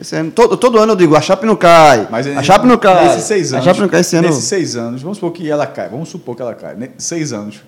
Esse 0.00 0.14
ano, 0.14 0.30
todo, 0.30 0.56
todo 0.56 0.78
ano 0.78 0.92
eu 0.92 0.96
digo, 0.96 1.16
a 1.16 1.20
Chape 1.20 1.44
não 1.44 1.56
cai. 1.56 2.06
Mas 2.10 2.26
a 2.26 2.42
Chape 2.42 2.66
não 2.66 2.78
cai. 2.78 3.08
Nesses 3.08 3.24
seis 3.24 3.52
anos. 3.52 3.66
A 3.66 3.68
Chape 3.70 3.80
não 3.80 3.88
cai 3.88 4.00
esse 4.00 4.14
ano. 4.16 4.28
Nesses 4.28 4.44
seis 4.44 4.76
anos, 4.76 5.02
vamos 5.02 5.18
supor 5.18 5.32
que 5.32 5.50
ela 5.50 5.66
cai. 5.66 5.88
Vamos 5.88 6.08
supor 6.08 6.36
que 6.36 6.42
ela 6.42 6.54
cai. 6.54 6.76
Seis 6.98 7.32
anos 7.32 7.60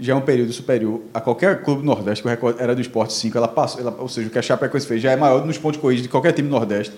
já 0.00 0.12
é 0.12 0.16
um 0.16 0.20
período 0.22 0.52
superior 0.52 1.02
a 1.12 1.20
qualquer 1.20 1.62
clube 1.62 1.82
do 1.82 1.86
Nordeste, 1.86 2.22
que 2.22 2.28
o 2.28 2.30
recorde 2.30 2.60
era 2.62 2.74
do 2.74 2.80
Esporte 2.80 3.12
5. 3.12 3.36
Ela 3.36 3.46
passou, 3.46 3.80
ela- 3.80 3.94
ou 3.98 4.08
seja, 4.08 4.26
o 4.28 4.30
que 4.30 4.38
a 4.38 4.42
Chapecoense 4.42 4.86
fez 4.86 5.02
já 5.02 5.10
é 5.12 5.16
maior 5.16 5.44
nos 5.44 5.58
pontos 5.58 5.78
corridos 5.80 6.02
de 6.02 6.08
qualquer 6.08 6.32
time 6.32 6.48
do 6.48 6.52
Nordeste. 6.52 6.94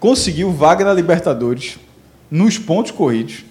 Conseguiu 0.00 0.50
vaga 0.50 0.84
na 0.84 0.92
Libertadores 0.92 1.78
nos 2.30 2.58
pontos 2.58 2.90
corridos. 2.90 3.44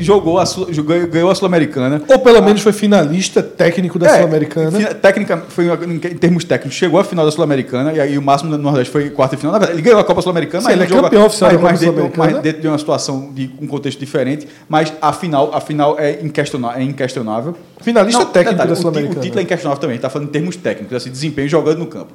Jogou 0.00 0.38
a, 0.38 0.46
Sul- 0.46 0.66
ganhou, 1.10 1.30
a 1.30 1.34
Sul-Americana. 1.34 2.02
Ou 2.08 2.18
pelo 2.18 2.42
menos 2.42 2.62
foi 2.62 2.72
finalista 2.72 3.42
técnico 3.42 3.98
da 3.98 4.06
É, 4.06 4.16
Sul-Americana. 4.16 4.94
Técnica, 4.94 5.36
foi, 5.48 5.66
em 5.66 5.98
termos 5.98 6.44
técnicos, 6.44 6.76
chegou 6.76 6.98
à 6.98 7.04
final 7.04 7.24
da 7.24 7.30
Sul-Americana 7.30 7.92
e 7.92 8.00
aí 8.00 8.16
o 8.16 8.22
máximo 8.22 8.50
do 8.50 8.58
Nordeste 8.58 8.90
foi 8.92 9.10
quarta 9.10 9.34
e 9.34 9.38
final. 9.38 9.52
Na 9.52 9.58
verdade, 9.58 9.78
ele 9.78 9.82
ganhou 9.84 10.00
a 10.00 10.04
Copa 10.04 10.22
Sul-Americana, 10.22 10.64
mas 10.64 10.72
ele 10.72 10.84
é 10.84 10.86
jogou- 10.88 11.04
campeão 11.04 11.26
oficial 11.26 11.50
mas, 11.52 11.60
da 11.60 11.68
mas 11.70 11.80
dentro, 11.80 12.12
mas 12.16 12.38
dentro 12.42 12.60
de 12.62 12.68
uma 12.68 12.78
situação, 12.78 13.30
de 13.34 13.50
um 13.60 13.66
contexto 13.66 13.98
diferente. 13.98 14.48
Mas 14.68 14.92
a 15.02 15.12
final, 15.12 15.54
a 15.54 15.60
final 15.60 15.96
é, 15.98 16.18
inquestiona- 16.22 16.74
é 16.76 16.82
inquestionável. 16.82 17.54
Finalista 17.80 18.24
técnico 18.26 18.58
da 18.58 18.64
o 18.72 18.74
ti- 18.74 18.80
Sul-Americana. 18.80 19.18
O 19.18 19.22
título 19.22 19.40
é 19.40 19.42
inquestionável 19.42 19.80
também, 19.80 19.96
está 19.96 20.08
falando 20.08 20.28
em 20.28 20.32
termos 20.32 20.56
técnicos, 20.56 20.96
assim, 20.96 21.10
desempenho 21.10 21.48
jogando 21.48 21.78
no 21.78 21.86
campo. 21.86 22.12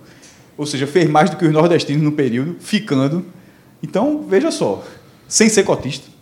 Ou 0.58 0.66
seja, 0.66 0.86
fez 0.88 1.10
mais 1.10 1.30
do 1.30 1.38
que 1.38 1.46
os 1.46 1.52
nordestinos 1.52 2.02
no 2.04 2.12
período, 2.12 2.56
ficando. 2.60 3.26
Então, 3.82 4.24
veja 4.30 4.52
só, 4.52 4.84
sem 5.28 5.50
ser 5.50 5.64
cotista. 5.64 6.13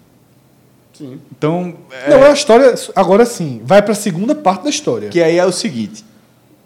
Então, 1.37 1.73
é- 2.05 2.09
Não, 2.09 2.17
é 2.23 2.29
a 2.29 2.33
história. 2.33 2.73
Agora 2.95 3.25
sim, 3.25 3.61
vai 3.63 3.81
pra 3.81 3.93
segunda 3.95 4.33
parte 4.35 4.63
da 4.63 4.69
história. 4.69 5.09
que 5.09 5.21
aí 5.21 5.37
é 5.37 5.45
o 5.45 5.51
seguinte: 5.51 6.03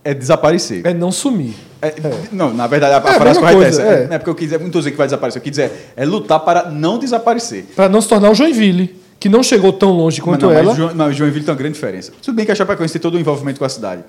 é 0.03 0.13
desaparecer. 0.13 0.85
É 0.85 0.93
não 0.93 1.11
sumir. 1.11 1.53
É, 1.81 1.93
Não, 2.31 2.53
na 2.53 2.65
verdade, 2.67 2.93
a, 2.93 2.97
a 2.97 3.13
É 3.13 3.15
a 3.15 3.19
frase 3.19 3.39
correta 3.39 3.57
coisa, 3.61 3.81
é 3.81 3.85
essa. 3.85 3.93
é. 4.03 4.07
Não 4.07 4.15
é 4.15 4.17
porque 4.17 4.29
eu 4.29 4.35
quis 4.35 4.45
dizer, 4.47 4.59
não 4.59 4.67
estou 4.67 4.81
dizendo 4.81 4.91
que 4.93 4.97
vai 4.97 5.07
desaparecer, 5.07 5.39
eu 5.39 5.43
quis 5.43 5.51
dizer, 5.51 5.71
é 5.95 6.05
lutar 6.05 6.39
para 6.39 6.69
não 6.69 6.97
desaparecer. 6.97 7.65
Pra 7.75 7.87
não 7.89 8.01
se 8.01 8.07
tornar 8.07 8.31
o 8.31 8.35
Joinville, 8.35 8.95
que 9.19 9.29
não 9.29 9.43
chegou 9.43 9.71
tão 9.71 9.91
longe 9.91 10.19
Mas, 10.19 10.25
quanto 10.25 10.45
não, 10.47 10.51
ela. 10.51 10.73
mas, 10.73 10.93
mas 10.95 11.15
Joinville 11.15 11.45
tem 11.45 11.51
uma 11.53 11.57
grande 11.57 11.75
diferença. 11.75 12.11
Tudo 12.21 12.35
bem 12.35 12.45
que 12.45 12.51
a 12.51 12.55
Chapecoense 12.55 12.93
tem 12.93 13.01
todo 13.01 13.15
o 13.15 13.19
envolvimento 13.19 13.59
com 13.59 13.65
a 13.65 13.69
cidade. 13.69 14.03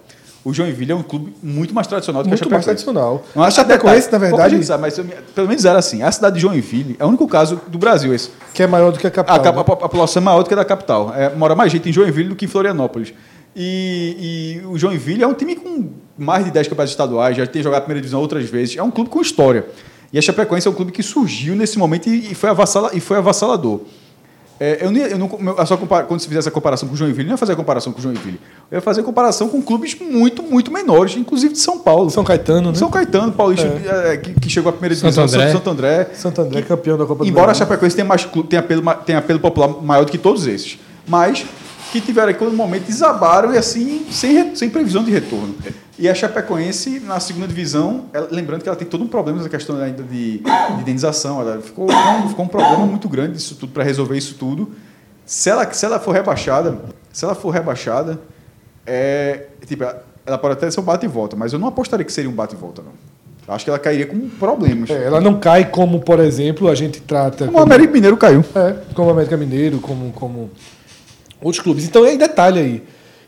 O 0.49 0.55
Joinville 0.55 0.93
é 0.93 0.95
um 0.95 1.03
clube 1.03 1.35
muito 1.43 1.75
mais 1.75 1.89
tradicional 1.89 2.23
do 2.23 2.29
Muito 2.29 2.41
que 2.41 2.47
a 2.47 2.51
mais 2.53 2.65
Chapecoense. 2.65 2.85
tradicional. 2.85 3.25
Não, 3.35 3.43
A 3.43 3.51
Chapecoense, 3.51 4.07
na 4.07 4.11
pouca 4.13 4.27
verdade, 4.29 4.55
gente 4.55 4.65
sabe, 4.67 4.81
mas 4.83 4.97
eu 4.97 5.05
pelo 5.35 5.49
menos 5.49 5.65
era 5.65 5.77
assim. 5.79 6.03
A 6.03 6.13
cidade 6.13 6.37
de 6.37 6.43
Joinville 6.43 6.95
é 7.01 7.05
o 7.05 7.09
único 7.09 7.27
caso 7.27 7.61
do 7.67 7.77
Brasil 7.79 8.15
esse. 8.15 8.31
que 8.55 8.63
é 8.63 8.67
maior 8.69 8.93
do 8.93 8.99
que 9.01 9.07
a 9.07 9.09
A, 9.09 9.13
capital. 9.13 9.43
cap- 9.43 9.55
né? 9.57 9.61
a 9.61 9.65
po- 9.65 9.73
a 9.73 9.77
população 9.77 10.21
é 10.23 10.25
maior 10.25 10.43
do 10.45 10.49
que 10.49 10.55
a 10.55 10.57
da 10.59 10.65
capital. 10.65 11.13
É, 11.17 11.35
mora 11.35 11.57
mais 11.57 11.73
gente 11.73 11.89
em 11.89 11.93
Joinville 11.93 12.29
do 12.29 12.37
que 12.37 12.45
em 12.45 12.49
Florianópolis. 12.49 13.13
E, 13.57 14.61
e 14.63 14.67
o 14.69 14.79
Joinville 14.79 15.23
é 15.25 15.27
um 15.27 15.35
time 15.35 15.57
com 15.57 15.91
mais 16.17 16.45
de 16.45 16.53
10 16.53 16.69
campeonatos 16.69 16.93
estaduais, 16.93 17.37
já 17.37 17.45
tem 17.47 17.61
jogado 17.63 17.79
a 17.79 17.83
primeira 17.83 18.01
divisão 18.01 18.21
outras 18.21 18.45
vezes. 18.49 18.77
É 18.77 18.83
um 18.85 18.91
clube 18.91 19.11
com 19.11 19.21
história. 19.21 19.67
E 20.13 20.19
a 20.19 20.23
Chapecoense 20.23 20.69
é 20.69 20.71
um 20.71 20.75
clube 20.75 20.93
que 20.93 21.03
surgiu 21.03 21.57
nesse 21.57 21.77
momento 21.77 22.09
e, 22.09 22.31
e 22.31 22.35
foi, 22.37 22.51
avassala, 22.51 22.91
e 22.95 23.01
foi 23.01 23.17
avassalador. 23.17 23.81
É, 24.59 24.79
eu 24.85 24.91
não, 24.91 24.99
ia- 24.99 25.09
eu 25.09 25.19
não, 25.19 25.31
eu 25.59 25.67
só 25.67 25.77
compara- 25.77 26.05
quando 26.07 26.21
se 26.21 26.29
fizesse 26.29 26.49
a 26.49 26.51
comparação 26.51 26.89
com 26.89 26.95
o 26.95 26.97
Joinville, 26.97 27.25
eu 27.25 27.27
não 27.27 27.33
ia 27.35 27.37
fazer 27.37 27.53
a 27.53 27.57
comparação 27.57 27.93
com 27.93 27.99
o 27.99 28.03
Joinville. 28.03 28.41
Eu 28.71 28.77
ia 28.77 28.81
fazer 28.81 29.03
a 29.03 29.05
comparação 29.05 29.49
com 29.49 29.61
clubes 29.61 29.95
muito, 30.01 30.43
muito 30.43 30.73
menores, 30.73 31.15
inclusive 31.17 31.53
de 31.53 31.59
São 31.59 31.79
Paulo. 31.79 32.09
São 32.11 32.25
Caetano, 32.25 32.71
né? 32.73 32.79
São 32.79 32.89
Caetano, 32.91 33.33
Paulista, 33.33 33.67
é, 33.67 34.17
que, 34.17 34.33
que 34.41 34.49
chegou 34.49 34.71
à 34.71 34.73
primeira 34.73 34.95
Santo 34.97 35.13
divisão, 35.15 35.41
André. 35.41 35.53
Santo 35.53 35.71
André. 35.71 36.11
Santo 36.15 36.41
André, 36.41 36.63
campeão 36.63 36.97
da 36.97 37.05
Copa 37.05 37.23
do 37.25 37.29
Embora 37.29 37.53
a. 37.53 37.55
Chapecoense 37.55 37.95
tenha, 37.97 38.07
mais, 38.09 38.27
tenha, 38.49 38.61
apelo, 38.61 38.83
tenha 39.05 39.19
apelo 39.19 39.41
popular 39.41 39.69
maior 39.83 40.05
do 40.07 40.11
que 40.11 40.19
todos 40.19 40.47
esses. 40.47 40.79
Mas 41.07 41.45
que 41.93 42.01
tiveram 42.01 42.31
aquele 42.31 42.51
momento 42.51 42.85
desabaram 42.87 43.55
e 43.55 43.59
assim, 43.59 44.07
sem, 44.11 44.33
re- 44.33 44.57
sem 44.57 44.69
previsão 44.71 45.05
de 45.05 45.11
retorno. 45.11 45.55
E 45.99 46.09
a 46.09 46.15
Chapecoense, 46.15 47.01
na 47.01 47.19
segunda 47.21 47.47
divisão, 47.47 48.05
ela- 48.13 48.29
lembrando 48.31 48.63
que 48.63 48.69
ela 48.69 48.77
tem 48.77 48.87
todo 48.87 49.03
um 49.03 49.07
problema 49.09 49.39
nessa 49.39 49.49
questão 49.49 49.79
ainda 49.81 50.03
de, 50.03 50.39
de 50.39 50.81
indenização. 50.81 51.41
Ela 51.41 51.61
ficou, 51.63 51.89
ficou, 52.29 52.45
um 52.45 52.49
problema 52.49 52.85
muito 52.87 53.09
grande 53.09 53.39
isso 53.39 53.55
tudo 53.55 53.73
para 53.73 53.83
resolver 53.83 54.17
isso 54.17 54.35
tudo. 54.35 54.73
Se 55.25 55.49
ela, 55.49 55.71
se 55.73 55.85
ela 55.87 55.99
for 55.99 56.13
rebaixada, 56.13 56.79
se 57.13 57.25
ela 57.25 57.35
for 57.35 57.51
rebaixada, 57.51 58.21
é, 58.87 59.47
tipo, 59.67 59.83
ela- 59.85 60.05
ela 60.27 60.39
pode 60.39 60.53
até 60.55 60.71
ser 60.71 60.81
um 60.81 60.83
bate 60.83 61.07
e 61.07 61.09
volta, 61.09 61.35
mas 61.35 61.53
eu 61.53 61.59
não 61.59 61.69
apostaria 61.69 62.05
que 62.05 62.13
seria 62.13 62.29
um 62.29 62.35
bate 62.35 62.55
e 62.55 62.59
volta, 62.59 62.83
não. 62.83 62.93
Acho 63.55 63.65
que 63.65 63.71
ela 63.71 63.79
cairia 63.79 64.07
com 64.07 64.29
problemas. 64.29 64.91
É, 64.91 65.05
ela 65.05 65.21
não 65.21 65.39
cai 65.39 65.65
como, 65.71 66.01
por 66.01 66.19
exemplo, 66.19 66.69
a 66.69 66.75
gente 66.75 67.01
trata. 67.01 67.47
Como 67.47 67.59
o 67.59 67.63
América 67.63 67.93
Mineiro 67.93 68.17
caiu. 68.17 68.45
É, 68.55 68.75
como 68.93 69.09
o 69.09 69.11
América 69.13 69.37
Mineiro, 69.37 69.79
como, 69.79 70.11
como 70.13 70.51
outros 71.41 71.63
clubes. 71.63 71.85
Então 71.85 72.05
é 72.05 72.17
detalhe 72.17 72.59
aí. 72.59 72.83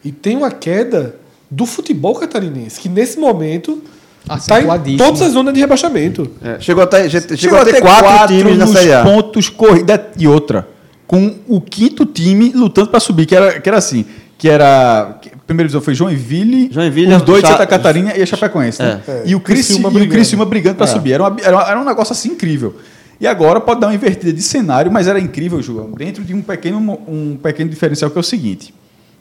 E 0.04 0.10
tem 0.10 0.36
uma 0.36 0.50
queda 0.50 1.14
do 1.50 1.64
futebol 1.66 2.14
catarinense, 2.14 2.78
que 2.80 2.88
nesse 2.88 3.18
momento 3.18 3.82
está 4.24 4.56
em 4.56 4.58
Acentuadíssimo. 4.58 4.98
todas 5.04 5.22
as 5.22 5.32
zonas 5.32 5.54
de 5.54 5.60
rebaixamento. 5.60 6.30
É, 6.42 6.60
chegou 6.60 6.82
até, 6.84 7.08
já- 7.08 7.20
chegou, 7.36 7.58
a 7.58 7.64
ter 7.64 7.80
quatro, 7.80 8.36
times 8.36 8.58
na 8.58 8.66
nos 8.66 8.74
Série 8.76 8.92
A. 8.92 9.02
pontos 9.02 9.48
corridos. 9.48 9.96
E 10.18 10.28
outra, 10.28 10.68
com 11.06 11.36
o 11.48 11.60
quinto 11.60 12.04
time 12.04 12.52
lutando 12.54 12.88
para 12.90 13.00
subir, 13.00 13.24
que 13.26 13.34
era, 13.34 13.58
que 13.60 13.68
era 13.68 13.78
assim, 13.78 14.04
que 14.36 14.48
era... 14.48 15.18
primeira 15.46 15.66
divisão 15.66 15.80
foi 15.80 15.94
Joinville, 15.94 16.68
Joinville, 16.70 17.14
os 17.14 17.22
dois 17.22 17.42
de 17.42 17.48
Cha- 17.48 17.54
Santa 17.54 17.66
Catarina 17.66 18.14
e 18.16 18.22
a 18.22 18.26
Chapecoense. 18.26 18.82
Né? 18.82 19.00
É. 19.08 19.22
E 19.24 19.34
o 19.34 19.40
Criciúma, 19.40 19.44
Criciúma 19.44 19.88
e 19.88 19.90
o 19.90 19.92
brigando. 19.94 20.12
Criciúma 20.14 20.44
brigando 20.44 20.76
para 20.76 20.86
É. 20.86 20.88
subir. 20.92 21.12
Era, 21.12 21.22
uma- 21.24 21.36
era, 21.42 21.56
uma- 21.56 21.70
era 21.70 21.80
um 21.80 21.84
negócio 21.84 22.12
assim 22.12 22.28
incrível. 22.32 22.76
E 23.20 23.26
agora 23.26 23.58
pode 23.60 23.80
dar 23.80 23.88
uma 23.88 23.94
invertida 23.94 24.32
de 24.32 24.42
cenário, 24.42 24.92
mas 24.92 25.08
era 25.08 25.18
incrível, 25.18 25.60
João, 25.62 25.90
dentro 25.92 26.22
de 26.22 26.34
um 26.34 26.42
pequeno, 26.42 26.78
um 27.08 27.36
pequeno 27.42 27.68
diferencial 27.70 28.10
que 28.10 28.18
é 28.18 28.20
o 28.20 28.22
seguinte. 28.22 28.72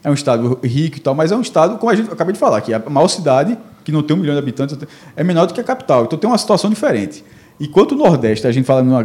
É 0.02 0.10
um 0.10 0.14
estado 0.14 0.58
rico 0.62 0.96
e 0.96 1.00
tal, 1.00 1.14
mas 1.14 1.32
é 1.32 1.36
um 1.36 1.40
estado, 1.40 1.76
como 1.78 1.90
a 1.90 1.94
gente 1.94 2.10
acabei 2.12 2.32
de 2.32 2.38
falar, 2.38 2.60
que 2.60 2.72
é 2.72 2.76
a 2.84 2.90
maior 2.90 3.08
cidade, 3.08 3.58
que 3.84 3.90
não 3.90 4.02
tem 4.02 4.16
um 4.16 4.20
milhão 4.20 4.34
de 4.34 4.38
habitantes, 4.40 4.76
é 5.16 5.24
menor 5.24 5.46
do 5.46 5.54
que 5.54 5.60
a 5.60 5.64
capital. 5.64 6.04
Então 6.04 6.18
tem 6.18 6.28
uma 6.30 6.38
situação 6.38 6.70
diferente. 6.70 7.24
Enquanto 7.60 7.92
o 7.92 7.96
Nordeste, 7.96 8.46
a 8.46 8.52
gente 8.52 8.64
fala 8.64 8.82
numa, 8.82 9.00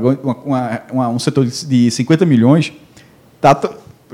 uma- 0.46 0.82
uma- 0.92 1.10
um 1.10 1.18
setor 1.20 1.46
de 1.46 1.66
de 1.66 1.90
50 1.92 2.26
milhões, 2.26 2.72
tá, 3.42 3.60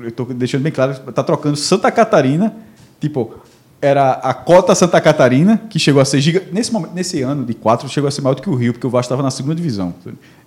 estou 0.07 0.25
deixando 0.27 0.61
bem 0.61 0.71
claro, 0.71 0.93
está 0.93 1.21
trocando 1.21 1.57
Santa 1.57 1.91
Catarina, 1.91 2.55
tipo, 3.01 3.33
era 3.81 4.11
a 4.11 4.33
cota 4.33 4.73
Santa 4.75 4.99
Catarina, 5.01 5.61
que 5.69 5.77
chegou 5.79 6.01
a 6.01 6.05
ser 6.05 6.19
giga, 6.21 6.43
nesse, 6.51 6.71
momento, 6.71 6.93
nesse 6.93 7.21
ano 7.21 7.45
de 7.45 7.53
quatro, 7.53 7.87
chegou 7.89 8.07
a 8.07 8.11
ser 8.11 8.21
maior 8.21 8.35
do 8.35 8.41
que 8.41 8.49
o 8.49 8.55
Rio, 8.55 8.71
porque 8.73 8.87
o 8.87 8.89
Vasco 8.89 9.07
estava 9.07 9.23
na 9.23 9.31
segunda 9.31 9.55
divisão. 9.55 9.93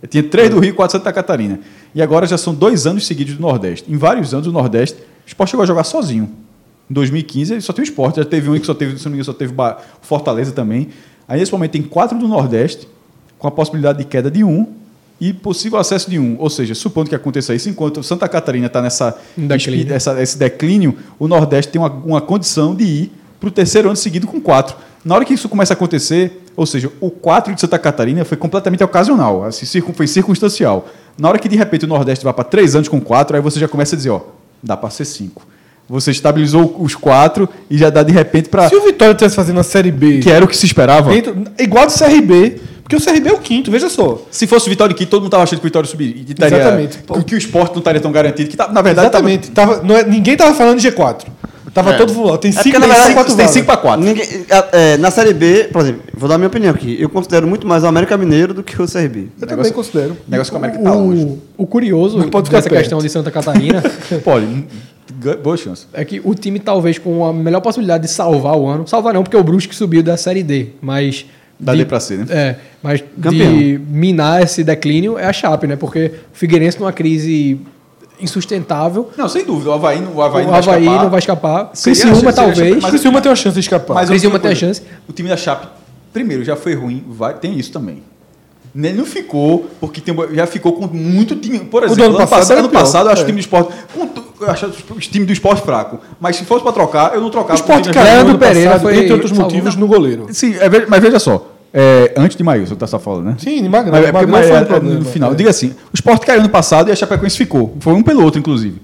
Tinha 0.08 0.22
três 0.22 0.48
do 0.50 0.58
Rio 0.60 0.70
e 0.70 0.72
quatro 0.72 0.96
Santa 0.98 1.12
Catarina. 1.12 1.60
E 1.94 2.00
agora 2.02 2.26
já 2.26 2.36
são 2.38 2.54
dois 2.54 2.86
anos 2.86 3.06
seguidos 3.06 3.34
do 3.34 3.40
Nordeste. 3.42 3.90
Em 3.92 3.96
vários 3.96 4.32
anos, 4.34 4.46
o 4.46 4.52
Nordeste, 4.52 4.98
o 5.24 5.28
Sport 5.28 5.50
chegou 5.50 5.62
a 5.62 5.66
jogar 5.66 5.84
sozinho. 5.84 6.28
Em 6.90 6.94
2015, 6.94 7.54
ele 7.54 7.60
só 7.60 7.72
tem 7.72 7.82
o 7.82 7.84
Sport, 7.84 8.16
já 8.16 8.24
teve 8.24 8.50
um 8.50 8.58
que 8.58 8.66
só 8.66 8.74
teve, 8.74 8.98
se 8.98 9.04
não 9.04 9.12
me 9.12 9.16
engano, 9.16 9.24
só 9.24 9.32
teve 9.32 9.52
Ba- 9.52 9.78
Fortaleza 10.02 10.52
também. 10.52 10.88
Aí, 11.26 11.38
nesse 11.40 11.52
momento, 11.52 11.70
tem 11.72 11.82
quatro 11.82 12.18
do 12.18 12.28
Nordeste, 12.28 12.86
com 13.38 13.46
a 13.48 13.50
possibilidade 13.50 13.98
de 13.98 14.04
queda 14.04 14.30
de 14.30 14.44
um 14.44 14.66
e 15.20 15.32
possível 15.32 15.78
acesso 15.78 16.10
de 16.10 16.18
um. 16.18 16.36
Ou 16.38 16.50
seja, 16.50 16.74
supondo 16.74 17.08
que 17.08 17.14
aconteça 17.14 17.54
isso, 17.54 17.68
enquanto 17.68 18.02
Santa 18.02 18.28
Catarina 18.28 18.66
está 18.66 18.82
nessa 18.82 19.16
declínio. 19.80 19.94
essa- 19.94 20.20
esse 20.22 20.36
declínio, 20.36 20.96
o 21.18 21.26
Nordeste 21.28 21.72
tem 21.72 21.80
uma, 21.80 21.88
uma 21.90 22.20
condição 22.20 22.74
de 22.74 22.84
ir 22.84 23.12
para 23.40 23.48
o 23.48 23.52
terceiro 23.52 23.88
ano 23.88 23.96
seguido 23.96 24.26
com 24.26 24.40
quatro. 24.40 24.76
Na 25.04 25.14
hora 25.16 25.24
que 25.24 25.34
isso 25.34 25.48
começa 25.48 25.72
a 25.72 25.76
acontecer, 25.76 26.44
ou 26.56 26.66
seja, 26.66 26.90
o 27.00 27.10
quatro 27.10 27.52
de 27.54 27.60
Santa 27.60 27.78
Catarina 27.78 28.24
foi 28.24 28.36
completamente 28.36 28.84
ocasional, 28.84 29.44
assim, 29.44 29.66
foi 29.94 30.06
circunstancial. 30.06 30.88
Na 31.18 31.28
hora 31.28 31.38
que 31.38 31.48
de 31.48 31.56
repente 31.56 31.84
o 31.84 31.88
Nordeste 31.88 32.24
vai 32.24 32.32
para 32.34 32.44
três 32.44 32.76
anos 32.76 32.88
com 32.88 33.00
quatro, 33.00 33.34
aí 33.36 33.42
você 33.42 33.58
já 33.58 33.66
começa 33.66 33.94
a 33.94 33.96
dizer, 33.96 34.10
ó, 34.10 34.20
dá 34.62 34.76
para 34.76 34.90
ser 34.90 35.04
cinco. 35.04 35.46
Você 35.88 36.10
estabilizou 36.10 36.76
os 36.78 36.94
quatro 36.94 37.48
e 37.68 37.76
já 37.76 37.90
dá 37.90 38.02
de 38.02 38.12
repente 38.12 38.48
para 38.48 38.68
Se 38.68 38.74
o 38.76 38.82
Vitória 38.84 39.12
estivesse 39.12 39.36
fazendo 39.36 39.60
a 39.60 39.62
Série 39.62 39.90
B 39.90 40.20
que 40.20 40.30
era 40.30 40.44
o 40.44 40.48
que 40.48 40.56
se 40.56 40.64
esperava. 40.64 41.10
dentro, 41.12 41.36
igual 41.58 41.86
do 41.86 41.92
CRB, 41.92 42.60
porque 42.82 42.96
o 42.96 43.00
CRB 43.00 43.28
é 43.28 43.32
o 43.32 43.38
quinto, 43.38 43.70
veja 43.70 43.90
só. 43.90 44.22
Se 44.30 44.46
fosse 44.46 44.66
o 44.68 44.70
Vitória 44.70 44.94
aqui, 44.94 45.04
todo 45.04 45.20
mundo 45.22 45.28
estava 45.28 45.42
achando 45.42 45.58
que 45.58 45.66
o 45.66 45.68
Vitória 45.68 45.88
subiria. 45.88 46.22
estaria- 46.26 46.56
Exatamente. 46.56 46.98
Que, 47.26 47.34
o 47.34 47.38
esporte 47.38 47.72
não 47.72 47.80
estaria 47.80 48.00
tão 48.00 48.12
garantido. 48.12 48.48
Que 48.48 48.56
tá- 48.56 48.68
na 48.68 48.80
verdade, 48.80 49.10
tava- 49.10 49.28
Exatamente. 49.30 49.50
Tava, 49.50 49.82
não 49.82 49.96
é, 49.96 50.04
ninguém 50.04 50.32
estava 50.34 50.54
falando 50.54 50.78
de 50.80 50.88
G4. 50.90 51.26
Tava 51.74 51.92
É. 51.94 51.96
todo 51.96 52.12
voando. 52.12 52.38
Tem 52.38 52.50
É 52.50 52.52
cinco, 52.52 52.64
porque, 52.64 52.78
na 52.78 52.80
tem 52.80 52.88
verdade, 52.88 53.08
cinco, 53.08 53.14
quatro 53.20 53.34
tem 53.34 53.46
vagas. 53.46 53.54
5 53.54 53.66
para 53.66 53.76
4. 53.78 54.04
Ninguém, 54.04 54.24
é, 54.50 54.68
é, 54.92 54.96
na 54.98 55.10
Série 55.10 55.32
B, 55.32 55.68
por 55.72 55.80
exemplo, 55.80 56.02
vou 56.12 56.28
dar 56.28 56.34
a 56.34 56.38
minha 56.38 56.48
opinião 56.48 56.74
aqui. 56.74 56.96
Eu 57.00 57.08
considero 57.08 57.46
muito 57.46 57.66
mais 57.66 57.82
o 57.82 57.86
América 57.86 58.16
Mineiro 58.18 58.52
do 58.52 58.62
que 58.62 58.80
o 58.80 58.86
CRB. 58.86 59.28
Eu 59.40 59.46
também 59.48 59.72
considero. 59.72 60.16
negócio 60.28 60.50
que 60.52 60.54
o 60.54 60.58
América 60.58 60.82
tá 60.82 60.92
longe. 60.92 61.38
O, 61.56 61.66
curioso 61.66 62.18
Não 62.18 62.28
pode 62.28 62.46
ficar 62.48 62.58
dessa 62.58 62.68
perto. 62.68 62.80
questão 62.82 62.98
de 62.98 63.08
Santa 63.08 63.30
Catarina 63.30 63.82
Pode. 64.22 64.46
Boa 65.42 65.56
chance. 65.56 65.86
é 65.92 66.04
que 66.04 66.20
o 66.24 66.34
time 66.34 66.58
talvez 66.58 66.98
com 66.98 67.24
a 67.24 67.32
melhor 67.32 67.60
possibilidade 67.60 68.04
de 68.04 68.10
salvar 68.10 68.56
o 68.56 68.66
ano, 68.66 68.86
salvar 68.88 69.14
não, 69.14 69.22
porque 69.22 69.36
o 69.36 69.42
Brusque 69.44 69.74
subiu 69.74 70.02
da 70.02 70.16
Série 70.16 70.42
D, 70.42 70.68
mas 70.80 71.26
Da 71.60 71.72
de- 71.72 71.78
D 71.78 71.84
pra 71.84 72.00
C, 72.00 72.16
né? 72.16 72.26
É, 72.28 72.56
mas 72.82 73.04
Campeão. 73.20 73.52
de 73.56 73.80
minar 73.88 74.42
esse 74.42 74.64
declínio 74.64 75.16
é 75.18 75.26
a 75.26 75.32
Chape, 75.32 75.66
né? 75.66 75.76
Porque 75.76 76.06
o 76.06 76.36
Figueirense 76.36 76.78
numa 76.80 76.92
crise 76.92 77.58
insustentável, 78.22 79.10
Não, 79.16 79.28
sem 79.28 79.44
dúvida. 79.44 79.70
O 79.70 79.72
Havaí, 79.74 80.00
não- 80.00 80.14
o 80.14 80.22
Havaí, 80.22 80.42
o 80.42 80.46
não 80.46 80.52
vai 80.52 80.60
Avaí 80.60 80.82
escapar. 80.82 81.02
não 81.04 81.10
vai 81.10 81.18
escapar. 81.18 81.70
Seria- 81.74 82.00
Criciúma 82.02 82.32
seria- 82.32 82.32
talvez. 82.32 82.74
mas- 82.74 82.82
Mas 82.82 82.90
Criciúma 82.90 83.20
tem 83.20 83.30
uma 83.30 83.36
chance 83.36 83.54
de 83.54 83.60
escapar. 83.60 83.94
Mas 83.94 84.08
Criciúma 84.08 84.38
tem 84.38 84.50
a 84.52 84.54
chance. 84.54 84.82
O 85.08 85.12
time 85.12 85.28
da 85.28 85.36
Chape, 85.36 85.66
primeiro, 86.12 86.44
já 86.44 86.56
foi 86.56 86.74
ruim, 86.74 87.04
vai, 87.08 87.34
tem 87.34 87.58
isso 87.58 87.72
também. 87.72 88.02
Ele 88.74 88.94
não 88.94 89.04
ficou, 89.04 89.66
porque 89.78 90.00
tem, 90.00 90.14
já 90.32 90.46
ficou 90.46 90.72
com 90.72 90.86
muito 90.86 91.36
time. 91.36 91.58
Por 91.60 91.82
exemplo, 91.84 91.96
do 91.96 92.04
ano 92.06 92.16
ano 92.16 92.26
passado 92.26 92.38
passado, 92.40 92.58
ano 92.58 92.68
passado 92.70 93.06
eu 93.08 93.12
acho 93.12 93.20
É. 93.20 93.24
o 93.24 93.26
time 93.26 93.38
do 93.38 93.44
esporte. 93.44 93.72
com 93.94 94.22
Eu 94.42 94.50
acho 94.50 94.66
os 94.96 95.06
times 95.06 95.26
do 95.28 95.32
esporte 95.32 95.62
fraco. 95.62 96.00
Mas 96.18 96.34
se 96.34 96.44
fosse 96.44 96.64
pra 96.64 96.72
trocar, 96.72 97.14
eu 97.14 97.20
não 97.20 97.30
trocava. 97.30 97.52
O 97.52 97.54
esporte 97.54 97.90
o 97.90 97.92
time 97.92 97.94
caiu 98.04 98.22
ano 98.22 98.36
Pereira 98.38 98.70
passado, 98.70 98.82
foi 98.82 98.96
entre 98.98 99.12
outros 99.12 99.30
motivos, 99.30 99.76
no 99.76 99.86
goleiro. 99.86 100.26
Sim, 100.32 100.54
é 100.58 100.68
mas 100.88 101.00
veja 101.00 101.20
só. 101.20 101.51
É, 101.74 102.12
antes 102.16 102.36
de 102.36 102.42
Maílson, 102.44 102.74
tá 102.74 102.86
só 102.86 102.98
falando, 102.98 103.24
né? 103.26 103.36
Sim, 103.38 103.62
de 103.62 103.68
Magrão. 103.68 103.92
Mas, 103.92 104.04
é 104.08 104.12
porque, 104.12 104.26
Magrão 104.26 104.42
foi 104.42 104.50
é- 104.50 104.54
um 104.54 104.62
é 104.62 104.64
problema. 104.64 104.98
no 105.00 105.04
final. 105.06 105.32
É. 105.32 105.34
Diga 105.34 105.50
assim: 105.50 105.68
o 105.68 105.94
Sport 105.94 106.24
caiu 106.24 106.42
no 106.42 106.48
passado 106.48 106.88
e 106.88 106.92
a 106.92 106.96
Chapecoense 106.96 107.36
ficou. 107.36 107.76
Foi 107.80 107.92
um 107.94 108.02
pelo 108.02 108.22
outro, 108.22 108.38
inclusive. 108.38 108.80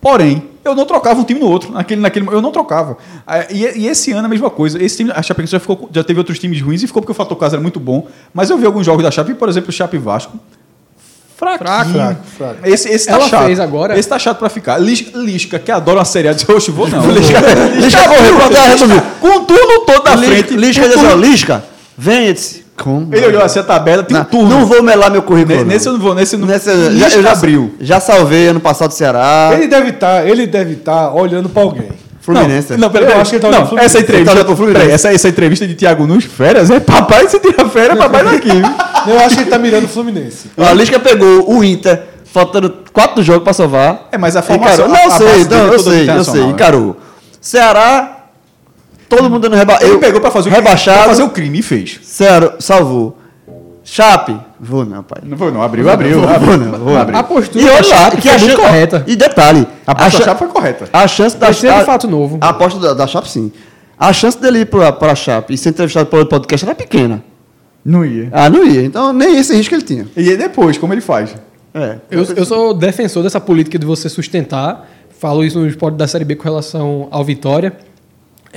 Porém, 0.00 0.44
eu 0.64 0.74
não 0.76 0.84
trocava 0.86 1.18
um 1.20 1.24
time 1.24 1.40
no 1.40 1.46
outro. 1.48 1.72
Naquele, 1.72 2.00
naquele, 2.00 2.26
eu 2.28 2.40
não 2.40 2.52
trocava. 2.52 2.96
E, 3.50 3.80
e 3.80 3.88
esse 3.88 4.12
ano 4.12 4.26
a 4.26 4.28
mesma 4.28 4.48
coisa. 4.50 4.80
Esse 4.82 4.98
time, 4.98 5.10
a 5.12 5.20
Chapecoense 5.22 5.52
já, 5.52 5.58
ficou, 5.58 5.88
já 5.92 6.04
teve 6.04 6.20
outros 6.20 6.38
times 6.38 6.60
ruins 6.60 6.82
e 6.82 6.86
ficou 6.86 7.02
porque 7.02 7.10
o 7.12 7.14
fator 7.14 7.36
casa 7.36 7.56
era 7.56 7.62
muito 7.62 7.80
bom. 7.80 8.06
Mas 8.32 8.48
eu 8.50 8.56
vi 8.58 8.64
alguns 8.66 8.86
jogos 8.86 9.02
da 9.02 9.10
Chape, 9.10 9.34
por 9.34 9.48
exemplo, 9.48 9.70
o 9.70 9.72
Chape 9.72 9.96
e 9.96 9.98
Vasco. 9.98 10.38
Fraquinho. 11.36 11.94
Fraco, 11.94 12.20
fraco. 12.36 12.56
Esse, 12.64 12.88
esse 12.90 13.06
tá 13.06 13.12
Ela 13.14 13.28
chato. 13.28 13.44
fez 13.46 13.60
agora- 13.60 13.96
Esse 13.98 14.08
tá 14.08 14.18
chato 14.18 14.38
pra 14.38 14.48
ficar. 14.48 14.76
Lis- 14.78 15.12
Lisca, 15.14 15.58
que 15.58 15.70
adora 15.70 15.98
uma 15.98 16.04
série 16.04 16.28
A, 16.28 16.32
disse, 16.32 16.50
oxe, 16.50 16.70
vou 16.72 16.88
não. 16.88 17.00
Lisca, 17.12 17.38
Lisca 17.80 18.00
todo 19.86 20.04
na 20.04 20.14
Lisca, 20.16 20.34
frente. 20.34 20.56
Lisca 20.56 20.82
com 20.82 20.88
disse, 20.88 21.06
ó, 21.06 21.10
tudo- 21.10 21.20
Lisca, 21.20 21.54
vem. 21.54 21.62
Eu 21.62 21.77
disse, 21.98 22.64
como? 22.76 23.12
Ele 23.14 23.26
olhou 23.26 23.42
assim 23.42 23.58
a 23.58 23.62
tabela, 23.64 24.02
tem 24.04 24.16
um 24.16 24.20
Não, 24.20 24.26
turno. 24.26 24.48
não 24.50 24.66
vou 24.66 24.82
melar 24.82 25.10
meu 25.10 25.22
currículo. 25.22 25.56
Ne- 25.56 25.64
não. 25.64 25.68
Nesse 25.72 25.88
eu 25.88 25.92
não 25.94 26.00
vou, 26.00 26.14
nesse 26.14 26.36
eu 26.36 26.38
não. 26.38 26.46
Nesse, 26.46 26.70
Lisca 26.70 27.10
já, 27.10 27.16
eu 27.16 27.22
já 27.22 27.32
abriu. 27.32 27.74
Já 27.80 28.00
salvei 28.00 28.48
ano 28.48 28.60
passado 28.60 28.90
o 28.90 28.94
Ceará. 28.94 29.50
Ele 29.52 29.66
deve 29.66 29.90
estar, 29.90 30.26
ele 30.26 30.46
deve 30.46 30.74
estar 30.74 31.12
olhando 31.12 31.48
pra 31.48 31.62
alguém. 31.62 31.88
Fluminense. 32.20 32.72
Não, 32.72 32.78
não, 32.80 32.90
peraí, 32.90 33.10
Eu 33.10 33.20
acho 33.20 33.30
que 33.30 33.36
ele 33.36 33.40
tá 33.42 33.48
olhando 33.48 33.60
não, 33.60 33.66
pro 33.66 33.68
Fluminense. 33.70 33.96
essa 33.96 34.04
entrevista, 34.04 34.32
Ele 34.32 34.44
tá 34.44 34.54
Fluminense. 34.56 34.80
peraí, 34.80 34.94
essa, 34.94 35.12
essa 35.14 35.28
entrevista 35.28 35.66
de 35.66 35.74
Thiago 35.74 36.06
Nunes, 36.06 36.24
férias, 36.26 36.70
é 36.70 36.78
papai, 36.78 37.26
você 37.26 37.40
tira 37.40 37.66
férias, 37.68 37.98
papai 37.98 38.22
daqui. 38.24 38.50
viu? 38.50 39.14
Eu 39.14 39.20
acho 39.20 39.36
que 39.36 39.42
ele 39.44 39.50
tá 39.50 39.58
mirando 39.58 39.84
o 39.84 39.88
Fluminense. 39.88 40.50
O 40.56 40.74
Lisca 40.74 41.00
pegou 41.00 41.50
o 41.50 41.64
Inter, 41.64 42.02
faltando 42.30 42.74
quatro 42.92 43.22
jogos 43.22 43.44
pra 43.44 43.54
salvar. 43.54 44.08
É, 44.12 44.18
mas 44.18 44.36
a 44.36 44.42
formação- 44.42 44.86
Encarou. 44.86 44.94
a- 44.94 44.98
Não, 45.08 45.10
a 45.10 45.14
eu 45.14 45.18
sei, 45.18 45.44
dele 45.44 45.62
não, 45.62 45.72
é 45.72 45.74
eu 45.74 45.78
sei, 45.78 46.10
eu 46.10 46.24
sei. 46.24 46.40
né? 46.42 46.48
Encarou. 46.50 46.96
Ceará, 47.40 48.17
todo 49.08 49.24
mundo 49.30 49.40
dando 49.40 49.56
reba... 49.56 49.78
Ele 49.80 49.92
eu- 49.94 49.98
pegou 49.98 50.20
pra 50.20 50.30
fazer, 50.30 50.48
o, 50.48 50.52
rebaixado. 50.52 50.98
pra 50.98 51.08
fazer 51.08 51.22
o 51.22 51.30
crime 51.30 51.58
e 51.58 51.62
fez. 51.62 51.98
Ceará, 52.02 52.54
salvou. 52.58 53.18
Chape, 53.84 54.38
vou 54.60 54.84
não, 54.84 55.02
pai. 55.02 55.22
Não 55.24 55.36
foi 55.38 55.50
não, 55.50 55.62
abriu, 55.62 55.88
abriu. 55.88 56.20
Vou, 56.20 56.28
abriu. 56.28 56.46
vou 56.46 56.58
não, 56.58 56.78
vou 56.78 56.96
A 56.98 57.04
não. 57.06 57.24
postura 57.24 57.64
E 57.64 57.66
da 57.66 57.72
olha 57.74 57.80
lá, 57.88 57.96
Chape 57.96 58.16
que 58.18 58.28
foi 58.28 58.36
a 58.36 58.38
muito 58.38 58.56
correta. 58.60 59.04
E 59.06 59.16
detalhe, 59.16 59.66
A 59.86 59.92
aposta 59.92 60.18
da 60.18 60.24
Chape 60.26 60.38
foi 60.40 60.48
correta. 60.48 60.88
A 60.92 61.08
chance 61.08 61.36
da 61.38 61.46
Terceiro 61.46 61.76
a- 61.76 61.84
fato 61.84 62.06
novo. 62.06 62.36
A 62.40 62.50
aposta 62.50 62.78
da, 62.78 62.92
da 62.92 63.06
Chape, 63.06 63.30
sim. 63.30 63.50
A 63.98 64.12
chance 64.12 64.38
dele 64.38 64.60
ir 64.60 64.66
pra, 64.66 64.92
pra 64.92 65.14
Chape 65.14 65.54
e 65.54 65.58
ser 65.58 65.70
entrevistado 65.70 66.06
pelo 66.06 66.26
podcast 66.26 66.66
era 66.66 66.74
pequena. 66.74 67.24
Não 67.82 68.04
ia. 68.04 68.28
Ah, 68.30 68.50
não 68.50 68.62
ia. 68.64 68.84
Então 68.84 69.10
nem 69.12 69.38
esse 69.38 69.56
risco 69.56 69.74
ele 69.74 69.82
tinha. 69.82 70.06
E 70.14 70.28
aí 70.30 70.36
depois, 70.36 70.76
como 70.76 70.92
ele 70.92 71.00
faz? 71.00 71.34
É. 71.72 71.96
Eu, 72.10 72.24
eu 72.36 72.44
sou 72.44 72.74
defensor 72.74 73.22
dessa 73.22 73.40
política 73.40 73.78
de 73.78 73.86
você 73.86 74.08
sustentar. 74.10 74.86
Falo 75.18 75.42
isso 75.42 75.58
no 75.58 75.66
esporte 75.66 75.96
da 75.96 76.06
Série 76.06 76.24
B 76.26 76.36
com 76.36 76.44
relação 76.44 77.08
ao 77.10 77.24
Vitória. 77.24 77.72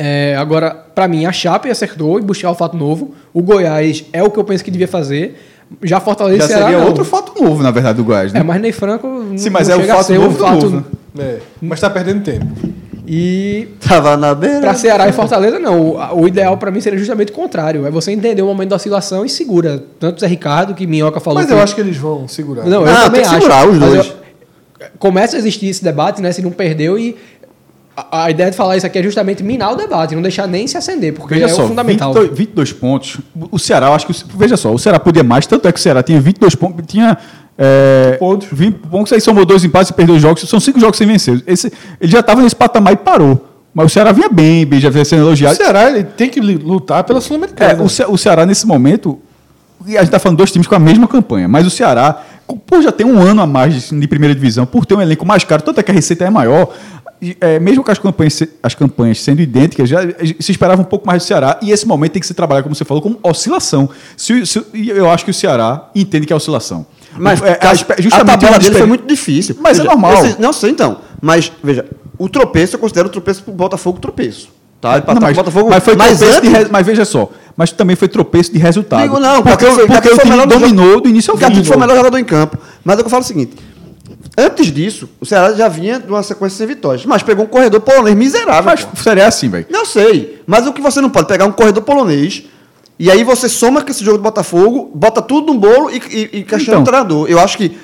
É, 0.03 0.35
agora, 0.35 0.71
para 0.71 1.07
mim, 1.07 1.25
a 1.27 1.31
Chape 1.31 1.69
acertou 1.69 2.19
em 2.19 2.23
buscar 2.23 2.49
o 2.49 2.55
fato 2.55 2.75
novo. 2.75 3.13
O 3.33 3.41
Goiás 3.43 4.03
é 4.11 4.23
o 4.23 4.31
que 4.31 4.39
eu 4.39 4.43
penso 4.43 4.63
que 4.63 4.71
devia 4.71 4.87
fazer. 4.87 5.39
Já 5.83 5.99
Fortaleza 5.99 6.39
Já 6.39 6.45
e 6.45 6.47
Ceará, 6.47 6.63
seria 6.65 6.79
não. 6.79 6.87
outro 6.87 7.05
fato 7.05 7.39
novo, 7.41 7.61
na 7.61 7.69
verdade, 7.71 7.97
do 7.97 8.03
Goiás, 8.03 8.33
né? 8.33 8.39
É, 8.39 8.43
mas 8.43 8.59
Ney 8.59 8.71
Franco 8.71 9.07
não- 9.07 9.37
Sim, 9.37 9.51
mas 9.51 9.67
não 9.67 9.75
é 9.75 9.77
o 9.83 9.87
fato 9.87 10.13
novo 10.13 10.27
um 10.27 10.33
do 10.33 10.37
fato 10.39 10.69
novo? 10.69 10.85
É, 11.19 11.37
mas 11.61 11.79
tá 11.79 11.89
perdendo 11.89 12.23
tempo. 12.23 12.45
E 13.07 13.67
Tava 13.87 14.15
na 14.17 14.33
beira. 14.33 14.59
para 14.61 14.73
Ceará 14.73 15.07
e 15.07 15.11
Fortaleza, 15.11 15.59
não. 15.59 15.79
O, 15.81 16.21
o 16.21 16.27
ideal 16.27 16.57
para 16.57 16.71
mim 16.71 16.81
seria 16.81 16.97
justamente 16.99 17.31
o 17.31 17.35
contrário. 17.35 17.85
É 17.85 17.91
você 17.91 18.11
entender 18.11 18.41
o 18.41 18.45
momento 18.45 18.69
da 18.69 18.75
oscilação 18.77 19.23
e 19.25 19.29
segura. 19.29 19.83
Tanto 19.99 20.17
o 20.17 20.19
Zé 20.19 20.27
Ricardo, 20.27 20.73
que 20.73 20.85
Minhoca 20.87 21.19
falou 21.19 21.39
Mas 21.39 21.47
que- 21.47 21.53
eu 21.53 21.59
acho 21.59 21.75
que 21.75 21.81
eles 21.81 21.97
vão 21.97 22.27
segurar. 22.27 22.65
Não, 22.65 22.85
eu 22.85 22.91
Ah, 22.91 23.03
também 23.03 23.21
tem 23.21 23.21
que 23.21 23.27
acho. 23.27 23.35
segurar 23.35 23.67
os 23.67 23.77
dois. 23.79 24.07
eu- 24.07 24.21
começa 24.97 25.35
a 25.35 25.39
existir 25.39 25.67
esse 25.67 25.83
debate, 25.83 26.21
né? 26.21 26.31
Se 26.31 26.41
não 26.41 26.51
perdeu 26.51 26.97
e 26.97 27.15
a, 28.11 28.23
a 28.25 28.31
ideia 28.31 28.49
de 28.51 28.57
falar 28.57 28.77
isso 28.77 28.85
aqui 28.85 28.99
é 28.99 29.03
justamente 29.03 29.43
minar 29.43 29.71
o 29.71 29.75
debate, 29.75 30.15
não 30.15 30.21
deixar 30.21 30.47
nem 30.47 30.65
se 30.67 30.77
acender, 30.77 31.13
porque 31.13 31.33
Veja 31.35 31.45
é 31.45 31.49
só, 31.49 31.65
o 31.65 31.67
fundamental. 31.67 32.13
22, 32.13 32.37
22 32.37 32.73
pontos. 32.73 33.17
O 33.51 33.59
Ceará, 33.59 33.87
eu 33.87 33.93
acho 33.93 34.05
que. 34.07 34.11
o 34.11 34.37
Veja 34.37 34.55
só, 34.57 34.73
o 34.73 34.79
Ceará 34.79 34.99
podia 34.99 35.23
mais, 35.23 35.45
tanto 35.45 35.67
é 35.67 35.71
que 35.71 35.79
o 35.79 35.81
Ceará 35.81 36.01
tinha 36.03 36.19
22 36.19 36.55
pontos. 36.55 36.85
Tinha. 36.87 37.17
É, 37.57 38.17
Pontos. 38.19 38.47
20 38.51 38.75
pontos, 38.87 39.13
aí 39.13 39.21
somou 39.21 39.45
dois 39.45 39.63
empates 39.63 39.89
e 39.89 39.93
perdeu 39.93 40.15
os 40.15 40.21
jogos. 40.21 40.41
São 40.49 40.59
cinco 40.59 40.79
jogos 40.79 40.97
sem 40.97 41.05
vencer. 41.05 41.43
Esse, 41.45 41.71
ele 41.99 42.11
já 42.11 42.21
estava 42.21 42.41
nesse 42.41 42.55
patamar 42.55 42.93
e 42.93 42.95
parou. 42.95 43.47
Mas 43.73 43.85
o 43.85 43.89
Ceará 43.89 44.11
vinha 44.11 44.29
bem, 44.29 44.65
bem 44.65 44.79
já 44.79 44.89
vinha 44.89 45.05
sendo 45.05 45.19
O 45.23 45.27
elogiado. 45.27 45.55
Ceará 45.55 45.89
ele 45.89 46.03
tem 46.03 46.29
que 46.29 46.39
lutar 46.41 47.03
pela 47.03 47.19
É, 47.19 47.21
Sul-Americana. 47.21 47.83
o, 47.83 47.87
Ce- 47.89 48.05
o 48.05 48.17
Ceará, 48.17 48.45
nesse 48.45 48.65
momento, 48.65 49.19
e 49.85 49.91
a 49.95 49.99
gente 49.99 50.07
está 50.07 50.17
falando 50.19 50.37
dois 50.37 50.51
times 50.51 50.65
com 50.67 50.75
a 50.75 50.79
mesma 50.79 51.07
campanha, 51.07 51.47
mas 51.47 51.65
o 51.67 51.69
Ceará, 51.69 52.21
por 52.65 52.81
já 52.81 52.91
ter 52.91 53.05
um 53.05 53.17
ano 53.19 53.41
a 53.41 53.47
mais 53.47 53.89
de, 53.89 53.99
de 53.99 54.07
primeira 54.07 54.33
divisão, 54.33 54.65
por 54.65 54.85
ter 54.85 54.95
um 54.95 55.01
elenco 55.01 55.25
mais 55.25 55.43
caro, 55.43 55.61
tanto 55.61 55.79
é 55.79 55.83
que 55.83 55.91
a 55.91 55.93
receita 55.93 56.25
é 56.25 56.29
maior, 56.29 56.73
é, 57.39 57.59
mesmo 57.59 57.83
com 57.83 57.91
as 57.91 57.99
campanhas, 57.99 58.41
as 58.63 58.73
campanhas 58.73 59.21
sendo 59.21 59.41
idênticas, 59.41 59.87
já 59.87 59.99
se 60.39 60.51
esperava 60.51 60.81
um 60.81 60.85
pouco 60.85 61.05
mais 61.05 61.21
do 61.23 61.27
Ceará, 61.27 61.59
e 61.61 61.71
esse 61.71 61.85
momento 61.87 62.13
tem 62.13 62.19
que 62.19 62.25
se 62.27 62.33
trabalhar, 62.33 62.63
como 62.63 62.73
você 62.73 62.83
falou, 62.83 63.01
como 63.01 63.19
oscilação. 63.21 63.89
Se, 64.17 64.45
se- 64.45 64.65
eu 64.73 65.09
acho 65.09 65.23
que 65.25 65.31
o 65.31 65.33
Ceará 65.33 65.89
entende 65.93 66.25
que 66.25 66.33
é 66.33 66.35
oscilação. 66.35 66.85
Mas 67.17 67.41
É, 67.41 67.59
a, 67.61 67.73
espe- 67.73 67.93
a 68.13 68.25
tabela 68.25 68.57
dele 68.57 68.75
foi 68.77 68.87
muito 68.87 69.05
difícil. 69.05 69.55
Mas 69.59 69.77
é 69.79 69.83
normal. 69.83 70.25
esse- 70.25 70.41
não 70.41 70.51
sei 70.53 70.71
então. 70.71 70.97
Mas, 71.21 71.51
veja, 71.63 71.85
o 72.17 72.27
tropeço 72.29 72.75
eu 72.75 72.79
considero 72.79 73.07
o 73.09 73.11
tropeço 73.11 73.43
pro 73.43 73.53
Botafogo 73.53 73.99
tropeço. 73.99 74.49
Tá? 74.79 74.97
Empatar 74.97 75.13
Não, 75.13 75.21
com 75.21 75.27
mas, 75.27 75.33
o 75.37 75.39
Botafogo. 75.41 75.69
mas 75.69 75.83
foi 75.83 75.95
mas 75.95 76.17
tropeço 76.17 76.41
de 76.41 76.47
antes- 76.47 76.63
re- 76.63 76.69
mas 76.71 76.85
veja 76.87 77.05
só, 77.05 77.29
mas 77.55 77.71
também 77.71 77.95
foi 77.95 78.07
tropeço 78.07 78.51
de 78.51 78.57
resultado. 78.57 79.03
Digo, 79.03 79.19
não, 79.19 79.43
porque, 79.43 79.65
foi- 79.67 79.85
porque 79.85 80.09
Gattuso 80.09 80.15
o 80.15 80.19
time 80.23 80.37
do 80.37 80.47
dominou 80.47 80.85
jogo. 80.89 81.01
do 81.01 81.09
início 81.09 81.31
ao 81.31 81.37
fim. 81.37 81.43
Gattuso 81.45 81.65
foi 81.65 81.77
o 81.77 81.79
melhor 81.79 81.97
jogador 81.97 82.17
em 82.17 82.23
campo. 82.23 82.57
Mas 82.83 82.95
é 82.95 82.99
o 82.99 83.03
que 83.03 83.05
eu 83.05 83.11
falo 83.11 83.21
o 83.23 83.27
seguinte: 83.27 83.55
antes 84.37 84.67
disso, 84.71 85.09
o 85.19 85.25
Ceará 85.25 85.53
já 85.53 85.67
vinha 85.67 85.99
de 85.99 86.07
uma 86.07 86.23
sequência 86.23 86.57
sem 86.57 86.67
vitórias. 86.67 87.05
Mas 87.05 87.23
pegou 87.23 87.45
um 87.45 87.47
corredor 87.47 87.81
polonês 87.81 88.15
miserável. 88.15 88.63
Mas 88.63 88.83
pô. 88.83 88.95
seria 89.01 89.27
assim, 89.27 89.49
velho. 89.49 89.65
Não 89.69 89.85
sei. 89.85 90.41
Mas 90.47 90.65
o 90.67 90.73
que 90.73 90.81
você 90.81 91.01
não 91.01 91.09
pode 91.09 91.27
pegar 91.27 91.45
um 91.45 91.51
corredor 91.51 91.83
polonês. 91.83 92.43
E 92.99 93.09
aí 93.09 93.23
você 93.23 93.49
soma 93.49 93.81
com 93.81 93.89
esse 93.89 94.03
jogo 94.03 94.17
do 94.19 94.23
Botafogo, 94.23 94.91
bota 94.93 95.21
tudo 95.21 95.51
num 95.51 95.57
bolo 95.59 95.89
e, 95.89 95.97
e, 95.97 96.39
e 96.39 96.43
questiona 96.43 96.79
Então. 96.79 96.81
o 96.81 96.85
treinador. 96.85 97.27
Eu 97.29 97.39
acho 97.39 97.57
que, 97.57 97.75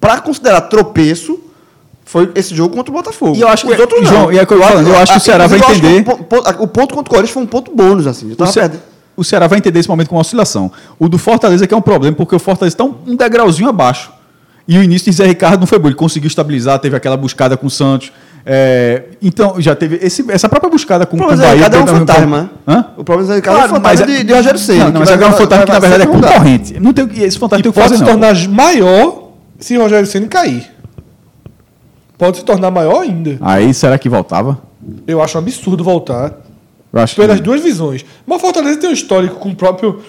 para 0.00 0.20
considerar 0.20 0.60
tropeço, 0.62 1.40
foi 2.04 2.30
esse 2.34 2.54
jogo 2.54 2.76
contra 2.76 2.92
o 2.92 2.94
Botafogo. 2.94 3.34
E 3.34 3.40
eu 3.40 3.48
acho 3.48 3.66
que- 3.66 3.72
Os 3.72 3.78
outros 3.80 4.02
não. 4.02 4.08
João, 4.10 4.32
e 4.32 4.38
é 4.38 4.42
o 4.42 4.46
que 4.46 4.52
eu 4.54 4.60
falando, 4.60 4.88
eu 4.88 4.96
acho 4.98 5.12
que 5.12 5.18
o 5.18 5.20
Ceará 5.22 5.46
vai 5.46 5.58
entender- 5.58 6.00
O, 6.10 6.24
ponto- 6.24 6.62
o 6.62 6.68
ponto 6.68 6.94
contra 6.94 7.10
o 7.10 7.14
Corinthians 7.14 7.30
foi 7.30 7.42
um 7.42 7.46
ponto 7.46 7.74
bônus, 7.74 8.06
assim. 8.06 8.26
Eu 8.28 8.32
O, 8.34 8.36
tava 8.36 8.52
Ce- 8.52 8.60
perdendo. 8.60 8.82
o 9.16 9.24
Ceará 9.24 9.46
vai 9.46 9.58
entender 9.58 9.80
esse 9.80 9.88
momento 9.88 10.08
com 10.10 10.16
oscilação. 10.16 10.70
O 10.98 11.08
do 11.08 11.16
Fortaleza 11.18 11.66
que 11.66 11.72
é 11.72 11.76
um 11.76 11.80
problema, 11.82 12.14
porque 12.14 12.36
o 12.36 12.38
Fortaleza 12.38 12.74
está 12.74 12.84
um 12.84 13.16
degrauzinho 13.16 13.68
abaixo. 13.70 14.12
E 14.68 14.76
o 14.78 14.82
início 14.82 15.10
de 15.10 15.16
Zé 15.16 15.26
Ricardo 15.26 15.60
não 15.60 15.66
foi 15.66 15.78
bom. 15.78 15.88
Ele 15.88 15.94
conseguiu 15.94 16.26
estabilizar, 16.28 16.78
teve 16.78 16.96
aquela 16.96 17.16
buscada 17.16 17.56
com 17.56 17.66
o 17.66 17.70
Santos. 17.70 18.10
É, 18.44 19.02
então, 19.20 19.60
já 19.60 19.74
teve 19.74 19.98
esse- 20.02 20.24
essa 20.30 20.48
própria 20.48 20.70
buscada 20.70 21.04
com, 21.06 21.16
O 21.16 21.18
com 21.18 21.24
o 21.24 21.28
problema 21.28 21.50
é 21.52 21.56
Bahia. 21.56 21.70
que 21.70 21.76
é 21.76 21.78
um 21.80 21.84
teve- 21.84 21.98
fantasma. 21.98 22.50
Hã? 22.66 22.84
O 22.96 23.04
problema 23.04 23.34
é 23.34 23.40
que 23.40 23.48
é 23.48 23.52
um 23.52 23.54
fantasma 23.56 23.80
mas 23.80 24.00
de, 24.06 24.24
de 24.24 24.32
Rogério 24.32 24.58
Senna. 24.58 24.84
Não, 24.86 24.92
não, 24.92 25.00
mas 25.00 25.10
agora 25.10 25.24
é 25.24 25.28
um 25.28 25.30
vai- 25.32 25.40
fantasma 25.40 25.64
que 25.66 25.72
na 25.72 25.78
verdade 25.78 26.02
é 26.02 26.06
concorrente. 26.06 26.80
Não 26.80 26.92
tem, 26.92 27.04
o 27.04 27.08
que- 27.08 27.22
esse 27.22 27.38
fantasma 27.38 27.60
E 27.60 27.62
tem 27.64 27.70
o 27.70 27.72
que 27.72 27.80
pode 27.80 27.88
fazer, 27.90 28.04
se 28.04 28.08
não. 28.10 28.18
tornar 28.20 28.48
maior 28.48 29.30
se 29.58 29.76
o 29.76 29.82
Rogério 29.82 30.06
Ceni 30.06 30.28
cair. 30.28 30.64
Pode 32.18 32.38
se 32.38 32.44
tornar 32.44 32.70
maior 32.70 33.02
ainda. 33.02 33.36
Aí, 33.40 33.72
será 33.74 33.98
que 33.98 34.08
voltava? 34.08 34.58
Eu 35.06 35.22
acho 35.22 35.36
um 35.36 35.40
absurdo 35.40 35.84
voltar. 35.84 36.32
Eu 36.92 37.00
acho 37.00 37.14
Pelas 37.16 37.36
que... 37.38 37.42
duas 37.42 37.60
visões. 37.60 38.04
Mas 38.26 38.38
o 38.38 38.40
Fortaleza 38.40 38.78
tem 38.80 38.88
um 38.88 38.92
histórico 38.92 39.36
com 39.36 39.50
o 39.50 39.54
próprio 39.56 40.00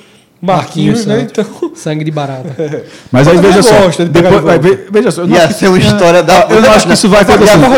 Marquinhos, 0.41 1.05
Marquinhos, 1.05 1.05
né? 1.05 1.19
Santos. 1.33 1.57
Então. 1.59 1.71
Sangue 1.75 2.03
de 2.03 2.11
barata. 2.11 2.83
Mas 3.11 3.27
aí, 3.27 3.37
veja 3.37 3.63
só. 3.63 3.87
de 3.87 4.05
depois- 4.05 4.35
de 4.35 4.41
vai 4.41 4.59
veja 4.91 5.11
só. 5.11 5.21
eu 5.21 5.27
não 5.27 5.35
Ia 5.35 5.43
acho 5.45 5.53
que- 5.53 5.59
ser 5.59 5.67
uma 5.67 5.77
história 5.79 6.21
da. 6.23 6.47
Eu 6.49 6.61
não 6.61 6.71
acho 6.71 6.87
que 6.87 6.93
isso 6.93 7.09
vai 7.09 7.21
acontecer. 7.21 7.57
Vai 7.57 7.69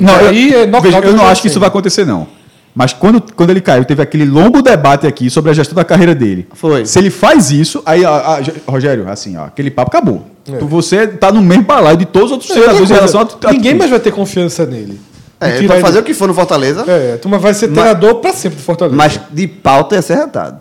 não. 0.00 0.20
eu, 0.20 0.28
é 0.28 0.80
veja, 0.80 1.12
não 1.12 1.26
acho 1.26 1.42
que 1.42 1.48
isso 1.48 1.58
vai 1.60 1.68
acontecer, 1.68 2.04
não. 2.06 2.26
Mas 2.74 2.92
quando, 2.92 3.22
quando 3.34 3.48
ele 3.50 3.62
caiu, 3.62 3.84
teve 3.86 4.02
aquele 4.02 4.26
longo 4.26 4.60
debate 4.60 5.06
aqui 5.06 5.30
sobre 5.30 5.50
a 5.50 5.54
gestão 5.54 5.74
da 5.74 5.82
carreira 5.82 6.14
dele. 6.14 6.46
Foi. 6.52 6.84
Se 6.84 6.98
ele 6.98 7.08
faz 7.08 7.50
isso, 7.50 7.82
aí, 7.86 8.04
a- 8.04 8.10
a- 8.10 8.70
Rogério, 8.70 9.08
assim, 9.08 9.34
ó, 9.38 9.44
aquele 9.46 9.70
papo 9.70 9.88
acabou. 9.88 10.26
É. 10.46 10.58
Tu, 10.58 10.66
você 10.66 11.06
tá 11.06 11.32
no 11.32 11.40
mesmo 11.40 11.64
balaio 11.64 11.96
de 11.96 12.04
todos 12.04 12.26
os 12.26 12.32
outros 12.32 12.50
treinadores 12.50 12.90
em 12.90 12.94
relação 12.94 13.20
a. 13.22 13.48
a 13.48 13.52
Ninguém 13.52 13.74
mais 13.74 13.90
vai 13.90 13.98
ter 13.98 14.12
confiança 14.12 14.66
nele. 14.66 15.00
É, 15.40 15.56
ele 15.56 15.66
ele- 15.66 15.80
fazer 15.80 15.98
o 15.98 16.02
que 16.02 16.12
for 16.14 16.28
no 16.28 16.34
Fortaleza, 16.34 16.84
É, 16.86 17.16
turma 17.16 17.38
vai 17.38 17.52
ser 17.54 17.68
treinador 17.68 18.16
pra 18.16 18.32
sempre 18.32 18.58
do 18.58 18.62
Fortaleza. 18.62 18.96
mas 18.96 19.18
de 19.32 19.46
pauta 19.48 19.94
ia 19.96 20.02
ser 20.02 20.16
retado. 20.16 20.58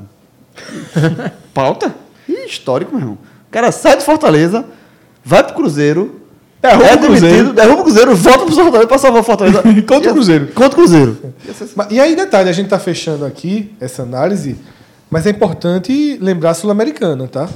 pauta? 1.54 1.94
Ih, 2.28 2.46
histórico, 2.48 2.92
meu 2.92 3.02
irmão. 3.02 3.18
O 3.48 3.52
cara 3.52 3.72
sai 3.72 3.96
do 3.98 4.04
Fortaleza, 4.04 4.66
vai 5.24 5.44
pro 5.44 5.54
Cruzeiro, 5.56 6.22
Derruba 6.62 6.86
é 6.88 6.96
o 6.96 6.98
Cruzeiro. 7.00 7.36
demitido, 7.38 7.54
derruba 7.54 7.82
o 7.82 7.84
Cruzeiro, 7.84 8.16
volta 8.16 8.46
pro 8.46 8.56
Fortaleza 8.56 8.88
pra 8.88 8.98
salvar 8.98 9.22
o 9.22 9.24
Fortaleza. 9.24 9.62
Contra 9.88 10.10
o 10.10 10.14
Cruzeiro. 10.14 10.48
Contra 10.48 10.68
o 10.72 10.76
Cruzeiro. 10.76 11.18
E 11.92 12.00
aí, 12.00 12.16
detalhe, 12.16 12.50
a 12.50 12.54
gente 12.54 12.70
tá 12.70 12.80
fechando 12.80 13.24
aqui 13.26 13.72
essa 13.80 14.02
análise, 14.04 14.56
mas 15.10 15.28
é 15.28 15.30
importante 15.30 16.18
lembrar 16.20 16.52
a 16.52 16.54
Sul-Americana, 16.56 17.28
tá? 17.28 17.48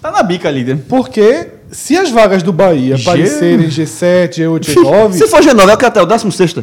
Tá 0.00 0.10
na 0.10 0.22
bica 0.22 0.48
ali, 0.48 0.64
né? 0.64 0.78
Porque 0.88 1.48
se 1.70 1.98
as 1.98 2.10
vagas 2.10 2.42
do 2.42 2.52
Bahia 2.52 2.96
G- 2.96 3.02
aparecerem 3.02 3.68
G7, 3.68 4.30
G8, 4.38 4.60
G9, 4.74 5.12
Se 5.12 5.26
for 5.28 5.40
G9, 5.42 5.68
é 5.68 5.74
o 5.74 5.76
que 5.76 5.84
até 5.84 6.00
o 6.00 6.06
16 6.06 6.54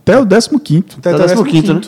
Até 0.00 0.18
o 0.18 0.26
15. 0.26 0.82
tá 1.00 1.10
é 1.10 1.14
o 1.14 1.18
15º, 1.44 1.74
né? 1.74 1.80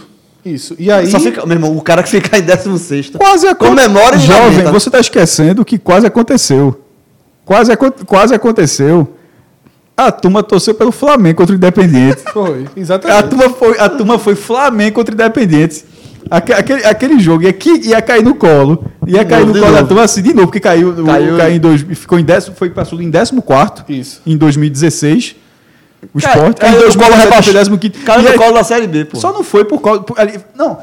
Isso. 0.45 0.75
E 0.79 0.91
aí, 0.91 1.07
Só 1.11 1.19
fica, 1.19 1.45
meu 1.47 1.57
irmão, 1.57 1.77
o 1.77 1.81
cara 1.81 2.03
que 2.03 2.09
fica 2.09 2.37
em 2.39 2.43
16 2.43 3.11
Quase 3.17 3.47
aconteceu. 3.47 3.57
Comemora 3.87 4.17
e 4.17 4.21
Jovem, 4.21 4.51
lamenta. 4.59 4.73
você 4.73 4.89
está 4.89 5.01
esquecendo 5.01 5.65
que 5.65 5.79
quase 5.79 6.07
aconteceu. 6.07 6.81
Quase, 7.45 7.73
quase 8.07 8.35
aconteceu. 8.35 9.15
A 9.97 10.11
turma 10.11 10.43
torceu 10.43 10.75
pelo 10.75 10.91
Flamengo 10.93 11.37
contra 11.39 11.53
o 11.55 11.57
Independente. 11.57 12.23
foi, 12.33 12.65
A 12.77 12.81
exatamente. 12.81 13.29
turma 13.29 13.51
foi, 13.51 13.79
a 13.79 13.89
turma 13.89 14.19
foi 14.19 14.35
Flamengo 14.35 14.95
contra 14.97 15.13
o 15.13 15.15
Independente. 15.15 15.85
Aque- 16.31 16.53
Aquele, 16.53 16.85
aquele 16.87 17.19
jogo 17.21 17.43
ia, 17.45 17.55
ia 17.83 18.03
cair 18.03 18.23
no 18.25 18.35
colo. 18.35 18.85
Ia 19.07 19.25
cair 19.25 19.41
novo, 19.41 19.49
no 19.49 19.53
de 19.55 19.61
colo 19.61 19.73
da 19.73 19.79
novo. 19.81 19.89
turma 19.89 20.03
assim 20.05 20.23
de 20.23 20.33
novo, 20.35 20.47
porque 20.49 20.59
caiu, 20.61 20.89
o- 20.91 21.05
Caiu- 21.05 21.37
caiu 21.37 21.55
em 21.57 21.61
dois, 21.61 21.83
ficou 21.83 22.19
em 22.19 22.25
décimo, 22.25 22.57
foi 22.57 22.71
para 22.71 22.83
em 23.01 23.11
14 23.11 23.85
Isso. 23.89 24.21
em 24.27 24.37
2016. 24.37 25.37
O 26.13 26.21
Cai- 26.21 26.33
esporte. 26.35 26.61
caiu 26.61 26.75
no 26.75 26.81
2017 26.81 27.53
colo 27.53 27.79
15º. 27.79 28.05
Caiu 28.05 28.23
no 28.23 28.33
colo 28.39 28.53
da 28.53 28.65
Série 28.65 28.87
B, 28.87 29.05
pô. 29.05 29.17
Só 29.19 29.33
não 29.33 29.45
foi 29.45 29.65
por 29.65 29.81
causa. 29.81 30.03
por- 30.03 30.19
ali- 30.19 30.39
não. 30.57 30.79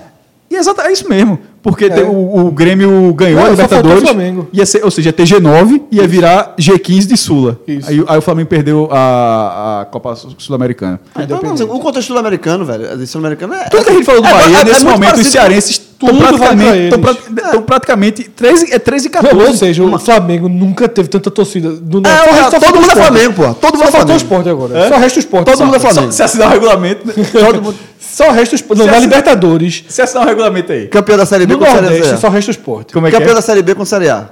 E 0.49 0.56
exato, 0.56 0.81
é 0.81 0.91
isso 0.91 1.07
mesmo. 1.07 1.39
Porque 1.64 1.85
É. 1.85 2.02
o, 2.03 2.48
o 2.48 2.52
Grêmio 2.52 3.14
ganhou 3.14 3.39
Não, 3.39 3.48
a 3.48 3.49
Libertadores. 3.52 4.03
Ia 4.52 4.65
ser, 4.65 4.84
ou 4.84 4.91
seja, 4.91 5.10
ia 5.10 5.14
ter 5.14 5.23
G9 5.23 5.84
e 5.91 5.95
ia 5.98 6.07
virar 6.07 6.56
G15 6.60 7.06
de 7.07 7.15
Sula. 7.15 7.57
Aí, 7.88 8.03
aí 8.06 8.18
o 8.18 8.22
Flamengo 8.22 8.49
perdeu 8.49 8.89
a, 8.91 9.81
a 9.81 9.85
Copa 9.85 10.14
Sul- 10.15 10.35
Sul-Americana. 10.38 10.99
Ah, 11.15 11.23
então, 11.23 11.38
o 11.38 11.80
contexto 11.80 12.07
sul-americano, 12.07 12.65
velho. 12.65 13.07
Sul-americano 13.07 13.53
é. 13.53 13.69
Tudo 13.69 13.84
que 13.85 13.89
a 13.91 13.93
gente 13.93 14.06
falou 14.06 14.22
do 14.22 14.27
é- 14.27 14.34
Bahia, 14.34 14.57
é- 14.57 14.61
é 14.61 14.64
nesse 14.65 14.84
momento, 14.84 15.19
os 15.22 15.27
cearenses 15.27 15.81
Tudo 16.07 16.17
praticamente, 16.19 16.69
eles. 16.77 16.83
estão 16.93 16.99
pra- 17.01 17.43
estão 17.45 17.61
praticamente 17.61 18.23
13, 18.23 18.73
é 18.73 18.79
13 18.79 19.07
e 19.07 19.09
14. 19.09 19.47
Ou 19.47 19.53
seja, 19.53 19.83
o 19.83 19.99
Flamengo 19.99 20.49
nunca 20.49 20.87
teve 20.87 21.07
tanta 21.07 21.29
torcida. 21.31 21.69
Do 21.71 22.01
É, 22.05 22.17
só 22.17 22.29
o- 22.29 22.33
resta- 22.33 22.51
só 22.51 22.59
todo 22.59 22.81
mundo 22.81 22.91
é. 22.91 22.95
Flamengo, 22.95 23.33
pô. 23.33 23.53
Todo 23.53 23.73
mundo 23.77 23.83
Só 23.83 23.87
é 23.87 23.91
Flamengo. 23.91 24.17
esporte 24.17 24.49
agora. 24.49 24.77
É? 24.79 24.89
Só 24.89 24.97
resta 24.97 25.17
o 25.17 25.19
esporte. 25.19 25.45
Todo 25.51 25.65
mundo 25.65 25.75
é 25.75 25.79
só. 25.79 25.89
Flamengo. 25.89 26.11
Só, 26.11 26.17
se 26.17 26.23
assinar 26.23 26.47
o 26.47 26.51
regulamento. 26.51 27.05
Mundo- 27.61 27.75
Só 27.99 28.29
resta 28.31 28.53
o 28.53 28.57
esporte. 28.57 28.79
Não, 28.79 28.87
na 28.87 28.99
Libertadores, 28.99 29.83
se 29.87 30.01
assinar 30.01 30.25
o 30.25 30.27
regulamento 30.27 30.71
aí. 30.71 30.87
Campeão 30.87 31.17
da 31.17 31.25
Série 31.25 31.45
B 31.45 31.53
no 31.53 31.59
com 31.59 31.65
Série 31.65 32.01
A. 32.09 32.17
só 32.17 32.29
resta 32.29 32.49
o 32.49 32.53
esporte. 32.53 32.93
Como 32.93 33.07
é 33.07 33.11
Campeão 33.11 33.31
é? 33.31 33.35
da 33.35 33.41
Série 33.41 33.61
B 33.61 33.73
com 33.75 33.85
Série 33.85 34.09
A. 34.09 34.29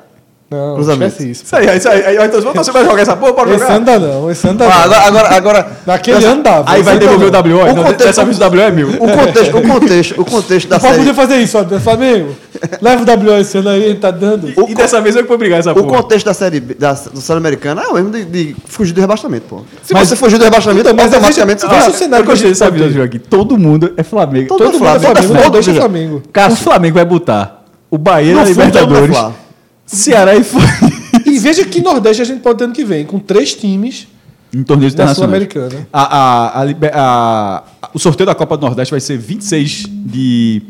Não, 0.51 0.73
Cruzamento. 0.73 1.11
esquece 1.11 1.29
isso. 1.29 1.43
Isso 1.45 1.55
aí, 1.55 1.77
isso 1.77 1.87
aí. 1.87 2.17
aí 2.17 2.25
então, 2.25 2.41
você 2.41 2.71
vai 2.71 2.83
jogar 2.83 3.01
essa 3.03 3.15
porra, 3.15 3.33
pode 3.33 3.51
Esse 3.51 3.59
jogar. 3.59 3.75
ano 3.75 3.85
dá 3.85 3.99
não, 3.99 4.31
esse 4.31 4.47
ano 4.47 4.57
dá 4.57 4.65
Ah, 4.65 4.69
não. 4.69 4.81
agora, 4.83 4.99
agora, 5.05 5.35
agora. 5.35 5.71
Naquele 5.85 6.17
Essa- 6.17 6.27
ano 6.29 6.41
dava. 6.41 6.71
Aí 6.71 6.79
esse 6.81 6.89
vai 6.89 6.97
devolver 6.97 7.27
o. 7.27 7.31
WO. 7.31 7.61
O 7.61 7.65
Não, 7.67 7.75
contexto- 7.83 8.03
dessa 8.05 8.25
vez 8.25 8.37
o 8.39 8.41
WO 8.49 8.59
é 8.61 8.71
mil. 8.71 8.89
O 8.89 8.97
contexto, 8.97 9.57
o 9.57 9.61
contexto, 9.61 10.21
o 10.21 10.25
contexto 10.25 10.67
da 10.67 10.79
podia 10.79 10.95
série. 10.95 11.13
fazer 11.13 11.37
isso, 11.37 11.55
ó, 11.59 11.79
Flamengo. 11.79 12.35
Leva 12.81 13.03
o 13.03 13.05
WO 13.05 13.37
esse 13.39 13.59
ano 13.59 13.69
aí, 13.69 13.83
ele 13.83 13.99
tá 13.99 14.09
dando. 14.09 14.49
E 14.67 14.73
dessa 14.73 14.99
vez 14.99 15.15
eu 15.15 15.21
que 15.21 15.29
vou 15.29 15.37
brigar 15.37 15.59
essa 15.59 15.71
O 15.71 15.75
porra. 15.75 15.97
contexto 16.01 16.25
da 16.25 16.33
série 16.33 16.59
B, 16.59 16.73
da, 16.73 16.93
do 16.93 17.21
Sul-Americano 17.21 17.81
é 17.81 17.87
o 17.87 17.93
mesmo 17.93 18.09
de, 18.09 18.25
de 18.25 18.55
fugir 18.65 18.91
do 18.93 19.01
rebaixamento, 19.01 19.45
pô. 19.47 19.61
Se 19.83 19.93
Mas- 19.93 20.07
você 20.09 20.15
fugir 20.15 20.39
do 20.39 20.43
rebaixamento, 20.45 20.81
Então, 20.81 20.95
mas 20.95 21.13
automaticamente 21.13 21.61
veja- 21.61 21.73
você 21.75 21.79
vai. 21.81 21.89
o 21.89 21.93
cenário 21.93 22.23
eu 22.23 22.25
que 22.25 22.31
a 22.31 22.33
gostei 22.33 22.49
dessa 22.49 22.89
jogo 22.89 23.05
aqui. 23.05 23.19
Todo 23.19 23.55
mundo 23.55 23.93
é 23.95 24.01
Flamengo. 24.01 24.47
Todo 24.47 24.57
Todo 24.63 24.73
mundo 24.73 24.85
é 24.87 24.99
Flamengo, 24.99 25.05
Flamengo, 25.13 25.33
é 25.33 25.35
não 25.35 25.43
foda, 25.43 25.53
deixa 25.53 25.69
veja. 25.71 25.81
Flamengo. 25.81 26.23
o 26.49 26.55
Flamengo 26.55 26.95
vai 26.95 27.05
botar 27.05 27.65
o 27.91 27.97
Bahia 27.99 28.33
No 28.33 28.39
na 28.39 28.45
todo 28.47 28.55
mundo 28.55 28.61
é 28.61 28.81
Libertadores. 28.81 29.48
Ceará 29.97 30.35
e 30.35 30.43
Flamengo. 30.43 30.99
E 31.25 31.39
veja 31.39 31.65
que 31.65 31.81
Nordeste 31.81 32.21
a 32.21 32.25
gente 32.25 32.41
pode 32.41 32.57
ter 32.59 32.63
ano 32.65 32.73
que 32.73 32.83
vem, 32.85 33.05
com 33.05 33.19
três 33.19 33.53
times 33.53 34.07
Em 34.53 34.63
torneios 34.63 34.93
internacionais. 34.93 35.17
Sul-Americana. 35.49 35.87
A, 35.91 36.61
a- 36.61 37.63
a 37.81 37.89
o 37.93 37.99
sorteio 37.99 38.27
da 38.27 38.35
Copa 38.35 38.55
do 38.57 38.65
Nordeste 38.65 38.91
vai 38.91 38.99
ser 38.99 39.17
26 39.17 39.85
de 39.89 40.61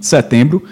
setembro. 0.00 0.62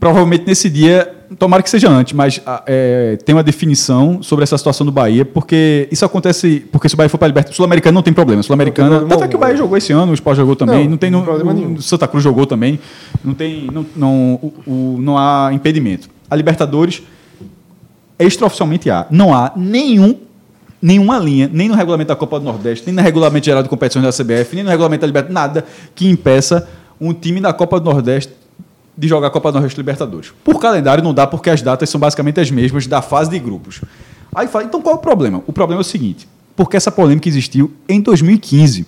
Provavelmente 0.00 0.44
nesse 0.46 0.68
dia, 0.68 1.08
tomara 1.38 1.62
que 1.62 1.70
seja 1.70 1.88
antes, 1.88 2.12
mas 2.12 2.40
a- 2.44 2.62
é, 2.66 3.16
tem 3.24 3.34
uma 3.34 3.42
definição 3.42 4.20
sobre 4.20 4.42
essa 4.42 4.58
situação 4.58 4.84
do 4.84 4.90
Bahia, 4.90 5.24
porque 5.24 5.86
isso 5.92 6.04
acontece. 6.04 6.66
Porque 6.72 6.88
se 6.88 6.94
o 6.94 6.98
Bahia 6.98 7.08
for 7.08 7.18
para 7.18 7.26
a 7.26 7.28
Libertadores, 7.28 7.56
Sul-Americana 7.56 7.94
não 7.94 8.02
tem 8.02 8.12
problema. 8.12 8.42
Sul-Americana. 8.42 8.88
Não 8.88 8.94
tem 8.98 9.00
problema 9.06 9.20
Tanto 9.20 9.28
é 9.28 9.30
que 9.30 9.36
o 9.36 9.38
Bahia 9.38 9.56
jogou 9.56 9.76
esse 9.76 9.92
ano, 9.92 10.10
o 10.10 10.14
Sport 10.14 10.36
jogou 10.36 10.56
também. 10.56 10.84
Não, 10.84 10.90
Não, 10.90 10.96
tem 10.96 11.10
não 11.10 11.20
no, 11.20 11.24
tem 11.26 11.34
problema 11.36 11.52
o- 11.52 11.62
nenhum. 11.64 11.74
o 11.78 11.82
Santa 11.82 12.08
Cruz 12.08 12.24
jogou 12.24 12.46
também. 12.46 12.80
Não 13.24 13.32
tem. 13.34 13.68
Não, 13.72 13.86
não, 13.96 14.34
o- 14.42 14.52
o- 14.66 14.98
não 15.00 15.16
há 15.16 15.50
impedimento. 15.52 16.08
A 16.32 16.34
Libertadores 16.34 17.02
extraoficialmente 18.18 18.88
há. 18.88 19.06
Não 19.10 19.34
há 19.34 19.52
nenhum, 19.54 20.18
nenhuma 20.80 21.18
linha, 21.18 21.50
nem 21.52 21.68
no 21.68 21.74
regulamento 21.74 22.08
da 22.08 22.16
Copa 22.16 22.38
do 22.38 22.44
Nordeste, 22.46 22.86
nem 22.86 22.94
no 22.94 23.02
regulamento 23.02 23.44
geral 23.44 23.62
de 23.62 23.68
competições 23.68 24.02
da 24.02 24.10
CBF, 24.10 24.54
nem 24.54 24.64
no 24.64 24.70
regulamento 24.70 25.02
da 25.02 25.06
Libertadores, 25.08 25.34
nada 25.34 25.66
que 25.94 26.08
impeça 26.08 26.66
um 26.98 27.12
time 27.12 27.38
da 27.38 27.52
Copa 27.52 27.78
do 27.78 27.84
Nordeste 27.84 28.32
de 28.96 29.06
jogar 29.06 29.26
a 29.26 29.30
Copa 29.30 29.52
do 29.52 29.56
Nordeste 29.56 29.78
Libertadores. 29.78 30.32
Por 30.42 30.58
calendário 30.58 31.04
não 31.04 31.12
dá, 31.12 31.26
porque 31.26 31.50
as 31.50 31.60
datas 31.60 31.90
são 31.90 32.00
basicamente 32.00 32.40
as 32.40 32.50
mesmas 32.50 32.86
da 32.86 33.02
fase 33.02 33.28
de 33.28 33.38
grupos. 33.38 33.82
Aí 34.34 34.48
fala, 34.48 34.64
então 34.64 34.80
qual 34.80 34.94
é 34.94 34.98
o 34.98 35.00
problema? 35.02 35.42
O 35.46 35.52
problema 35.52 35.80
é 35.80 35.82
o 35.82 35.84
seguinte, 35.84 36.26
porque 36.56 36.78
essa 36.78 36.90
polêmica 36.90 37.28
existiu 37.28 37.70
em 37.86 38.00
2015 38.00 38.86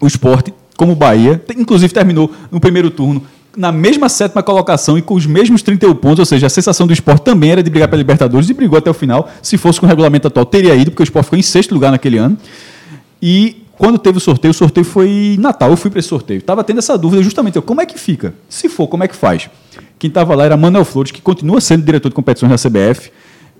o 0.00 0.06
esporte, 0.06 0.54
como 0.76 0.92
o 0.92 0.96
Bahia, 0.96 1.44
inclusive 1.56 1.92
terminou 1.92 2.30
no 2.52 2.60
primeiro 2.60 2.88
turno 2.88 3.26
na 3.56 3.70
mesma 3.70 4.08
sétima 4.08 4.42
colocação 4.42 4.96
e 4.96 5.02
com 5.02 5.14
os 5.14 5.26
mesmos 5.26 5.62
31 5.62 5.94
pontos, 5.94 6.20
ou 6.20 6.26
seja, 6.26 6.46
a 6.46 6.50
sensação 6.50 6.86
do 6.86 6.92
esporte 6.92 7.22
também 7.22 7.50
era 7.50 7.62
de 7.62 7.70
brigar 7.70 7.88
pela 7.88 7.98
Libertadores 7.98 8.48
e 8.48 8.54
brigou 8.54 8.78
até 8.78 8.90
o 8.90 8.94
final. 8.94 9.30
Se 9.42 9.58
fosse 9.58 9.78
com 9.78 9.86
o 9.86 9.88
regulamento 9.88 10.28
atual, 10.28 10.46
teria 10.46 10.74
ido, 10.74 10.90
porque 10.90 11.02
o 11.02 11.04
esporte 11.04 11.26
ficou 11.26 11.38
em 11.38 11.42
sexto 11.42 11.72
lugar 11.72 11.90
naquele 11.90 12.18
ano. 12.18 12.36
E 13.20 13.62
quando 13.76 13.98
teve 13.98 14.18
o 14.18 14.20
sorteio, 14.20 14.50
o 14.50 14.54
sorteio 14.54 14.84
foi 14.84 15.36
Natal, 15.38 15.70
eu 15.70 15.76
fui 15.76 15.90
para 15.90 16.00
esse 16.00 16.08
sorteio. 16.08 16.38
Estava 16.38 16.64
tendo 16.64 16.78
essa 16.78 16.96
dúvida 16.96 17.22
justamente, 17.22 17.56
eu, 17.56 17.62
como 17.62 17.80
é 17.80 17.86
que 17.86 17.98
fica? 17.98 18.34
Se 18.48 18.68
for, 18.68 18.86
como 18.88 19.04
é 19.04 19.08
que 19.08 19.16
faz? 19.16 19.50
Quem 19.98 20.08
estava 20.08 20.34
lá 20.34 20.44
era 20.44 20.56
Manuel 20.56 20.84
Flores, 20.84 21.12
que 21.12 21.20
continua 21.20 21.60
sendo 21.60 21.84
diretor 21.84 22.08
de 22.08 22.14
competições 22.14 22.50
da 22.50 22.56
CBF, 22.56 23.10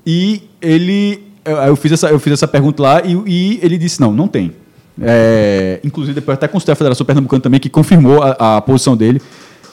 e 0.07 0.43
ele, 0.61 1.23
eu, 1.45 1.57
eu 1.57 1.77
fiz, 1.77 1.93
essa, 1.93 2.09
eu 2.09 2.19
fiz 2.19 2.33
essa 2.33 2.49
pergunta 2.49 2.83
lá 2.83 3.03
e, 3.05 3.13
e 3.27 3.61
ele 3.63 3.77
disse, 3.79 4.01
não, 4.01 4.13
não 4.13 4.27
tem. 4.27 4.53
É, 5.01 5.81
inclusive, 5.83 6.15
depois 6.15 6.37
até 6.37 6.47
consultei 6.47 6.73
a 6.73 6.77
Federação 6.77 7.07
Pernambucana 7.07 7.41
também, 7.41 7.61
que 7.61 7.69
confirmou 7.69 8.23
a, 8.23 8.57
a 8.57 8.61
posição 8.61 8.97
dele, 8.97 9.21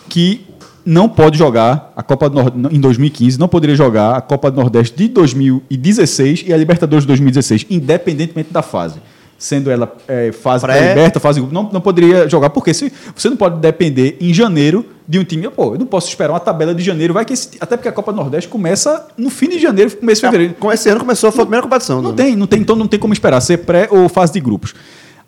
que 0.09 0.45
não 0.85 1.07
pode 1.07 1.37
jogar 1.37 1.93
a 1.95 2.01
Copa 2.01 2.29
do 2.29 2.35
Nordeste 2.35 2.75
em 2.75 2.79
2015, 2.81 3.39
não 3.39 3.47
poderia 3.47 3.75
jogar 3.75 4.15
a 4.15 4.21
Copa 4.21 4.49
do 4.49 4.59
Nordeste 4.59 4.97
de 4.97 5.07
2016 5.09 6.45
e 6.47 6.53
a 6.53 6.57
Libertadores 6.57 7.03
de 7.03 7.07
2016, 7.07 7.65
independentemente 7.69 8.51
da 8.51 8.61
fase. 8.61 8.99
Sendo 9.37 9.71
ela 9.71 9.89
é, 10.05 10.33
fase 10.33 10.65
Pré- 10.65 10.89
liberta, 10.89 11.17
fase 11.17 11.39
grupo, 11.39 11.53
não, 11.53 11.69
não 11.71 11.79
poderia 11.79 12.27
jogar, 12.27 12.49
porque 12.49 12.73
se, 12.73 12.91
você 13.15 13.29
não 13.29 13.37
pode 13.37 13.57
depender 13.59 14.17
em 14.19 14.33
janeiro 14.33 14.85
de 15.07 15.17
um 15.17 15.23
time. 15.23 15.49
Pô, 15.49 15.75
eu 15.75 15.79
não 15.79 15.85
posso 15.85 16.09
esperar 16.09 16.33
uma 16.33 16.41
tabela 16.41 16.75
de 16.75 16.83
janeiro, 16.83 17.13
vai 17.13 17.23
que 17.23 17.31
esse- 17.31 17.51
até 17.57 17.77
porque 17.77 17.87
a 17.87 17.91
Copa 17.93 18.11
do 18.11 18.17
Nordeste 18.17 18.49
começa 18.49 19.07
no 19.17 19.29
fim 19.29 19.47
de 19.47 19.57
janeiro, 19.57 19.95
começo 19.95 20.19
de 20.21 20.27
fevereiro. 20.27 20.55
Com 20.59 20.69
esse 20.73 20.89
ano 20.89 20.99
começou, 20.99 21.31
foi 21.31 21.43
a 21.43 21.45
primeira 21.45 21.63
competição. 21.63 22.01
Não 22.01 22.09
né? 22.09 22.17
tem, 22.17 22.35
não 22.35 22.47
tem, 22.47 22.59
então 22.59 22.75
não 22.75 22.85
tem 22.87 22.99
como 22.99 23.13
esperar 23.13 23.39
ser 23.39 23.59
pré 23.59 23.87
ou 23.89 24.09
fase 24.09 24.33
de 24.33 24.41
grupos. 24.41 24.73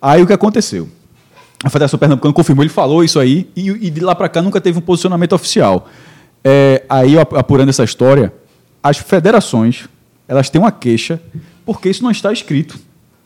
Aí 0.00 0.22
o 0.22 0.26
que 0.26 0.32
aconteceu? 0.34 0.88
A 1.62 1.70
Federação 1.70 1.98
Pernambucana 1.98 2.34
confirmou, 2.34 2.62
ele 2.64 2.70
falou 2.72 3.04
isso 3.04 3.18
aí, 3.20 3.48
e, 3.54 3.68
e 3.70 3.90
de 3.90 4.00
lá 4.00 4.14
para 4.14 4.28
cá 4.28 4.42
nunca 4.42 4.60
teve 4.60 4.78
um 4.78 4.82
posicionamento 4.82 5.32
oficial. 5.32 5.88
É, 6.44 6.84
aí, 6.88 7.16
apurando 7.18 7.68
essa 7.68 7.84
história, 7.84 8.32
as 8.82 8.96
federações 8.98 9.88
elas 10.26 10.48
têm 10.50 10.60
uma 10.60 10.72
queixa 10.72 11.20
porque 11.64 11.88
isso 11.88 12.02
não 12.02 12.10
está 12.10 12.32
escrito. 12.32 12.78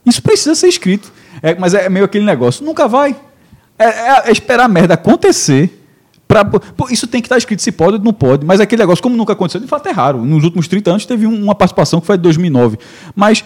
Isso 0.05 0.23
precisa 0.23 0.55
ser 0.55 0.69
escrito. 0.69 1.11
É, 1.43 1.55
mas 1.55 1.73
é 1.75 1.89
meio 1.89 2.05
aquele 2.05 2.25
negócio, 2.25 2.65
nunca 2.65 2.87
vai. 2.89 3.17
É, 3.79 3.85
é- 3.85 4.23
é 4.29 4.33
esperar 4.33 4.65
a 4.65 4.69
merda 4.69 4.95
acontecer. 4.95 5.83
Pra, 6.29 6.45
pô, 6.45 6.89
isso 6.91 7.07
tem 7.07 7.21
que 7.23 7.27
estar 7.27 7.39
escrito 7.39 7.63
se 7.63 7.71
pode 7.71 7.99
ou 7.99 8.03
não 8.03 8.13
pode. 8.13 8.45
Mas 8.45 8.61
aquele 8.61 8.83
negócio, 8.83 9.01
como 9.03 9.17
nunca 9.17 9.33
aconteceu, 9.33 9.61
de 9.61 9.67
fato 9.69 9.89
é 9.89 9.93
raro. 9.93 10.25
Nos 10.25 10.43
últimos 10.45 10.67
30 10.67 10.91
anos 10.91 11.07
teve 11.07 11.27
um- 11.27 11.45
uma 11.45 11.55
participação 11.55 12.01
que 12.01 12.07
foi 12.07 12.17
de 12.17 12.23
2009. 12.23 12.79
Mas 13.15 13.43
é- 13.43 13.45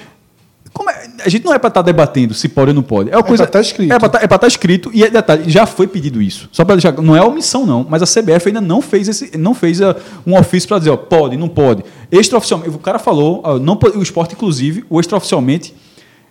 a 0.88 1.28
gente 1.28 1.44
não 1.44 1.52
é 1.52 1.58
para 1.58 1.68
estar 1.68 1.82
debatendo 1.82 2.34
se 2.34 2.48
pode 2.48 2.70
ou 2.70 2.74
não 2.74 2.82
pode. 2.82 3.10
É, 3.10 3.16
uma 3.16 3.22
coisa, 3.22 3.44
pra 3.44 3.52
tá 3.52 3.60
escrito. 3.60 3.92
É 3.92 3.98
para 3.98 4.24
estar 4.36 4.46
escrito. 4.46 4.90
E 4.92 5.04
é 5.04 5.10
detalhe, 5.10 5.50
já 5.50 5.66
foi 5.66 5.86
pedido 5.86 6.22
isso. 6.22 6.48
Só 6.52 6.64
para 6.64 6.76
deixar. 6.76 6.92
Não 7.02 7.16
é 7.16 7.22
omissão, 7.22 7.66
não. 7.66 7.86
Mas 7.88 8.02
a 8.02 8.06
CBF 8.06 8.48
ainda 8.48 8.60
não 8.60 8.80
fez, 8.80 9.08
esse, 9.08 9.36
não 9.36 9.54
fez 9.54 9.80
ah, 9.82 9.96
um 10.26 10.38
ofício 10.38 10.68
para 10.68 10.78
dizer, 10.78 10.90
ó, 10.90 10.96
pode, 10.96 11.36
não 11.36 11.48
pode. 11.48 11.84
Extraoficialmente. 12.10 12.74
O 12.74 12.78
cara 12.78 12.98
falou, 12.98 13.40
ó, 13.44 13.58
não, 13.58 13.78
o 13.94 14.02
esporte, 14.02 14.34
inclusive, 14.34 14.84
o 14.88 15.00
extraoficialmente. 15.00 15.74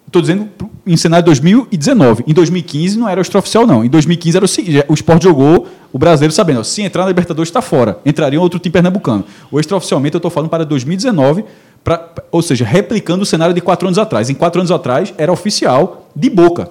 Estou 0.10 0.24
dizendo 0.24 0.50
em 0.88 0.98
cenário 0.98 1.24
de 1.24 1.28
2019. 1.28 2.24
Em 2.26 2.34
2015 2.34 2.98
não 2.98 3.08
era 3.08 3.20
o 3.20 3.22
extraoficial, 3.22 3.68
não. 3.68 3.86
Em 3.86 3.90
2015 3.90 4.38
era 4.38 4.46
o 4.46 4.48
seguinte: 4.48 4.84
o 4.88 4.94
esporte 4.96 5.24
jogou 5.24 5.68
o 5.94 6.00
brasileiro 6.00 6.34
sabendo, 6.34 6.62
ó, 6.62 6.64
se 6.64 6.82
entrar 6.82 7.04
na 7.04 7.10
Libertadores 7.10 7.48
está 7.50 7.62
fora. 7.62 8.00
Entraria 8.04 8.40
um 8.40 8.42
outro 8.42 8.58
time 8.58 8.74
pernambucano. 8.74 9.24
O 9.52 9.60
extraoficialmente 9.60 10.16
eu 10.16 10.18
estou 10.18 10.32
falando 10.32 10.50
para 10.50 10.66
2019, 10.66 11.46
pra, 11.84 12.10
ou 12.32 12.42
seja, 12.42 12.66
replicando 12.66 13.22
o 13.22 13.26
cenário 13.26 13.54
de 13.54 13.62
quatro 13.62 13.88
anos 13.88 14.00
atrás. 14.00 14.32
Em 14.32 14.34
quatro 14.34 14.60
anos 14.60 14.72
atrás 14.72 15.14
era 15.16 15.32
oficial 15.32 16.10
de 16.16 16.28
boca. 16.28 16.70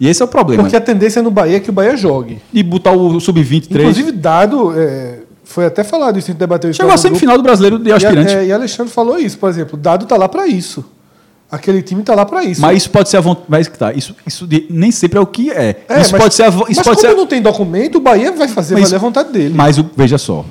E 0.00 0.08
esse 0.08 0.20
é 0.20 0.24
o 0.24 0.28
problema. 0.28 0.64
Porque 0.64 0.74
a 0.74 0.80
tendência 0.80 1.22
no 1.22 1.30
Bahia 1.30 1.58
é 1.58 1.60
que 1.60 1.70
o 1.70 1.72
Bahia 1.72 1.96
jogue. 1.96 2.40
De 2.52 2.64
botar 2.64 2.90
o 2.90 3.20
sub-23. 3.20 3.78
Inclusive, 3.78 4.10
dado. 4.10 4.76
é, 4.76 5.20
foi 5.44 5.66
até 5.66 5.84
falado 5.84 6.18
isso, 6.18 6.28
a 6.28 6.32
gente 6.32 6.40
debateu 6.40 6.68
isso. 6.68 6.78
Chegou 6.78 6.92
a 6.92 6.96
semifinal 6.96 7.36
do 7.36 7.44
brasileiro 7.44 7.78
de 7.78 7.90
E, 7.90 7.92
aspirante. 7.92 8.34
é, 8.34 8.46
e 8.46 8.52
Alexandre 8.52 8.92
falou 8.92 9.20
isso, 9.20 9.38
por 9.38 9.48
exemplo. 9.48 9.78
Dado 9.78 10.04
tá 10.04 10.16
lá 10.16 10.28
pra 10.28 10.48
isso. 10.48 10.84
Aquele 11.52 11.82
time 11.82 12.02
tá 12.02 12.14
lá 12.14 12.24
pra 12.24 12.42
isso. 12.42 12.62
Mas 12.62 12.78
isso 12.78 12.90
pode 12.90 13.10
ser 13.10 13.18
a 13.18 13.20
vontade. 13.20 13.68
Tá. 13.70 13.92
Isso, 13.92 14.16
isso 14.26 14.46
de- 14.46 14.66
nem 14.70 14.90
sempre 14.90 15.18
é 15.18 15.20
o 15.20 15.26
que 15.26 15.50
é. 15.50 15.84
É, 15.86 16.00
isso 16.00 16.10
mas- 16.12 16.22
pode 16.22 16.34
ser 16.34 16.44
a. 16.44 16.50
vo- 16.50 16.62
Isso 16.66 16.78
mas 16.80 16.86
pode 16.86 16.96
como 16.96 17.10
ser 17.10 17.14
não 17.14 17.26
tem 17.26 17.42
documento, 17.42 17.96
o 17.98 18.00
Bahia 18.00 18.32
vai 18.32 18.48
fazer 18.48 18.72
Mas- 18.74 18.84
valer 18.84 18.96
a 18.96 18.98
vontade 18.98 19.32
dele. 19.32 19.52
Mas 19.54 19.76
o- 19.76 19.84
veja 19.94 20.16
só. 20.16 20.44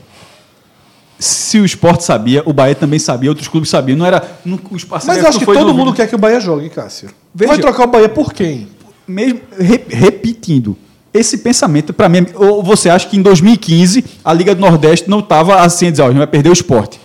Se 1.19 1.59
o 1.59 1.65
esporte 1.65 2.03
sabia, 2.03 2.41
o 2.45 2.53
Bahia 2.53 2.73
também 2.75 2.97
sabia, 2.99 3.29
outros 3.29 3.47
clubes 3.47 3.69
sabiam. 3.69 3.97
Não 3.97 4.05
era. 4.05 4.23
Não, 4.45 4.59
os 4.71 4.85
Mas 4.85 5.25
acho 5.25 5.39
que 5.39 5.45
todo 5.45 5.65
no- 5.67 5.73
mundo 5.73 5.93
quer 5.93 6.07
que 6.07 6.15
o 6.15 6.17
Bahia 6.19 6.39
jogue, 6.39 6.69
Cássio. 6.69 7.09
Veja. 7.33 7.49
Vai 7.51 7.59
trocar 7.59 7.83
o 7.83 7.87
Bahia 7.87 8.09
por 8.09 8.31
quem? 8.33 8.67
mesmo 9.07 9.41
re- 9.59 9.83
repetindo 9.89 10.77
esse 11.13 11.39
pensamento 11.39 11.91
para 11.91 12.07
mim 12.07 12.19
é- 12.19 12.25
ou 12.37 12.63
você 12.63 12.89
acha 12.89 13.07
que 13.09 13.17
em 13.17 13.21
2015 13.21 14.05
a 14.23 14.31
Liga 14.33 14.55
do 14.55 14.61
Nordeste 14.61 15.09
não 15.09 15.19
estava 15.19 15.55
assim 15.61 15.87
a 15.87 15.91
dizer 15.91 16.03
ó, 16.03 16.05
a 16.05 16.09
gente 16.09 16.17
vai 16.19 16.27
perder 16.27 16.49
o 16.49 16.53
esporte 16.53 16.97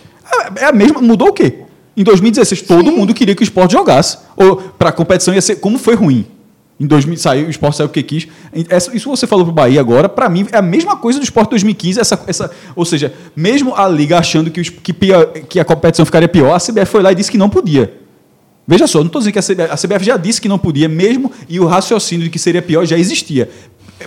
é, 0.55 0.63
é 0.63 0.65
a 0.65 0.71
mesma 0.71 1.01
mudou 1.01 1.29
o 1.29 1.33
quê 1.33 1.63
em 1.97 2.03
2016 2.03 2.61
todo 2.61 2.91
mundo 2.91 3.13
queria 3.13 3.33
que 3.35 3.41
o 3.41 3.43
esporte 3.43 3.71
jogasse. 3.73 4.17
Ou 4.35 4.55
para 4.57 4.89
a 4.89 4.91
competição 4.91 5.33
ia 5.33 5.41
ser 5.41 5.55
como 5.57 5.77
foi 5.79 5.95
ruim. 5.95 6.25
Em 6.79 6.85
2000 6.85 7.17
saiu 7.17 7.47
o 7.47 7.49
esporte 7.49 7.77
saiu 7.77 7.87
o 7.87 7.89
que 7.89 8.03
quis. 8.03 8.27
Essa- 8.69 8.95
isso 8.95 9.09
você 9.09 9.25
falou 9.25 9.43
pro 9.43 9.51
Bahia 9.53 9.79
agora 9.81 10.07
para 10.07 10.29
mim 10.29 10.45
é 10.51 10.57
a 10.57 10.61
mesma 10.61 10.95
coisa 10.95 11.17
do 11.19 11.23
esporte 11.23 11.49
2015 11.49 11.99
essa, 11.99 12.23
essa 12.27 12.51
ou 12.75 12.85
seja 12.85 13.11
mesmo 13.35 13.73
a 13.75 13.87
liga 13.89 14.15
achando 14.19 14.51
que, 14.51 14.61
os- 14.61 14.69
que, 14.69 14.93
pior- 14.93 15.25
que 15.49 15.59
a 15.59 15.65
competição 15.65 16.05
ficaria 16.05 16.27
pior 16.27 16.53
a 16.53 16.59
CBF 16.59 16.85
foi 16.91 17.01
lá 17.01 17.11
e 17.11 17.15
disse 17.15 17.31
que 17.31 17.37
não 17.37 17.49
podia. 17.49 17.91
Veja 18.69 18.85
só, 18.85 18.99
não 18.99 19.07
estou 19.07 19.19
dizendo 19.21 19.31
que 19.33 19.39
a 19.39 19.41
CBF, 19.41 19.71
a 19.71 19.75
CBF 19.77 20.05
já 20.05 20.17
disse 20.17 20.41
que 20.41 20.47
não 20.49 20.59
podia 20.59 20.87
mesmo 20.89 21.31
e 21.49 21.57
o 21.59 21.65
raciocínio 21.65 22.25
de 22.25 22.29
que 22.29 22.37
seria 22.37 22.61
pior 22.61 22.85
já 22.85 22.97
existia. 22.97 23.49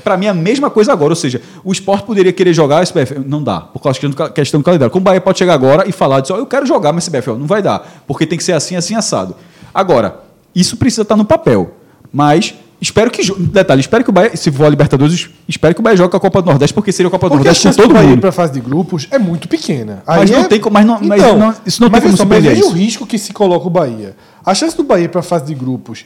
Para 0.05 0.17
mim 0.17 0.27
é 0.27 0.29
a 0.29 0.35
mesma 0.35 0.71
coisa 0.71 0.93
agora, 0.93 1.11
ou 1.13 1.17
seja, 1.17 1.41
o 1.65 1.73
esporte 1.73 2.05
poderia 2.07 2.33
querer 2.33 2.53
jogar, 2.55 2.81
a 2.81 2.87
CBF 2.87 3.19
não 3.27 3.43
dá, 3.43 3.61
por 3.61 3.81
causa 3.83 3.99
da 4.09 4.31
questão 4.31 4.61
do 4.61 4.65
calendário. 4.65 4.91
Como 4.93 5.03
o 5.03 5.05
Bahia 5.05 5.21
pode 5.21 5.39
chegar 5.39 5.55
agora 5.55 5.89
e 5.89 5.93
falar 5.93 6.21
disso, 6.21 6.33
ó, 6.33 6.37
eu 6.37 6.47
quero 6.47 6.65
jogar, 6.65 6.93
mas 6.93 7.07
a 7.09 7.11
CBF 7.11 7.31
ó, 7.31 7.35
não 7.37 7.47
vai 7.47 7.61
dar, 7.63 8.03
porque 8.07 8.25
tem 8.27 8.39
que 8.39 8.45
ser 8.45 8.53
assim, 8.53 8.77
assim, 8.77 8.95
assado. 8.95 9.35
Agora, 9.75 10.21
isso 10.55 10.77
precisa 10.77 11.03
estar 11.03 11.17
no 11.17 11.25
papel, 11.25 11.73
mas 12.13 12.55
espero 12.81 13.11
que, 13.11 13.21
detalhe, 13.41 13.81
espero 13.81 14.03
que 14.05 14.11
o 14.11 14.13
Bahia, 14.13 14.37
se 14.37 14.51
for 14.53 14.65
a 14.65 14.69
Libertadores, 14.69 15.29
espero 15.49 15.75
que 15.75 15.81
o 15.81 15.83
Bahia 15.83 15.97
jogue 15.97 16.11
com 16.11 16.17
a 16.17 16.21
Copa 16.21 16.41
do 16.43 16.47
Nordeste, 16.51 16.73
porque 16.75 16.93
seria 16.93 17.09
a 17.09 17.11
Copa 17.11 17.29
do 17.29 17.33
Porque 17.37 17.49
a 17.49 17.53
Nordeste 17.53 17.69
do 17.69 17.77
todo 17.89 17.95
mundo. 17.95 18.21
para 18.21 18.29
a 18.31 18.33
fase 18.33 18.53
de 18.53 18.61
grupos 18.61 19.07
é 19.11 19.19
muito 19.19 19.49
pequena. 19.49 20.03
Mas 20.07 20.31
Aí 20.31 20.31
não 20.37 20.45
é- 20.45 20.49
tem 20.49 20.61
como- 20.61 20.75
mas 20.75 20.87
não- 20.87 21.01
mas 21.03 21.21
não- 21.21 21.55
isso 21.67 21.81
não 21.83 21.91
tem 21.91 22.01
mas 22.01 22.03
como 22.03 22.17
veja 22.17 22.17
só, 22.17 22.25
mas 22.25 22.45
veja 22.45 22.65
o 22.65 22.71
risco 22.71 23.07
que 23.07 23.19
se 23.19 23.33
coloca 23.33 23.67
o 23.67 23.71
Bahia. 23.71 24.17
A 24.47 24.55
chance 24.55 24.77
do 24.77 24.83
Bahia 24.85 25.09
para 25.09 25.21
a 25.21 25.23
fase 25.23 25.45
de 25.47 25.55
grupos 25.55 26.05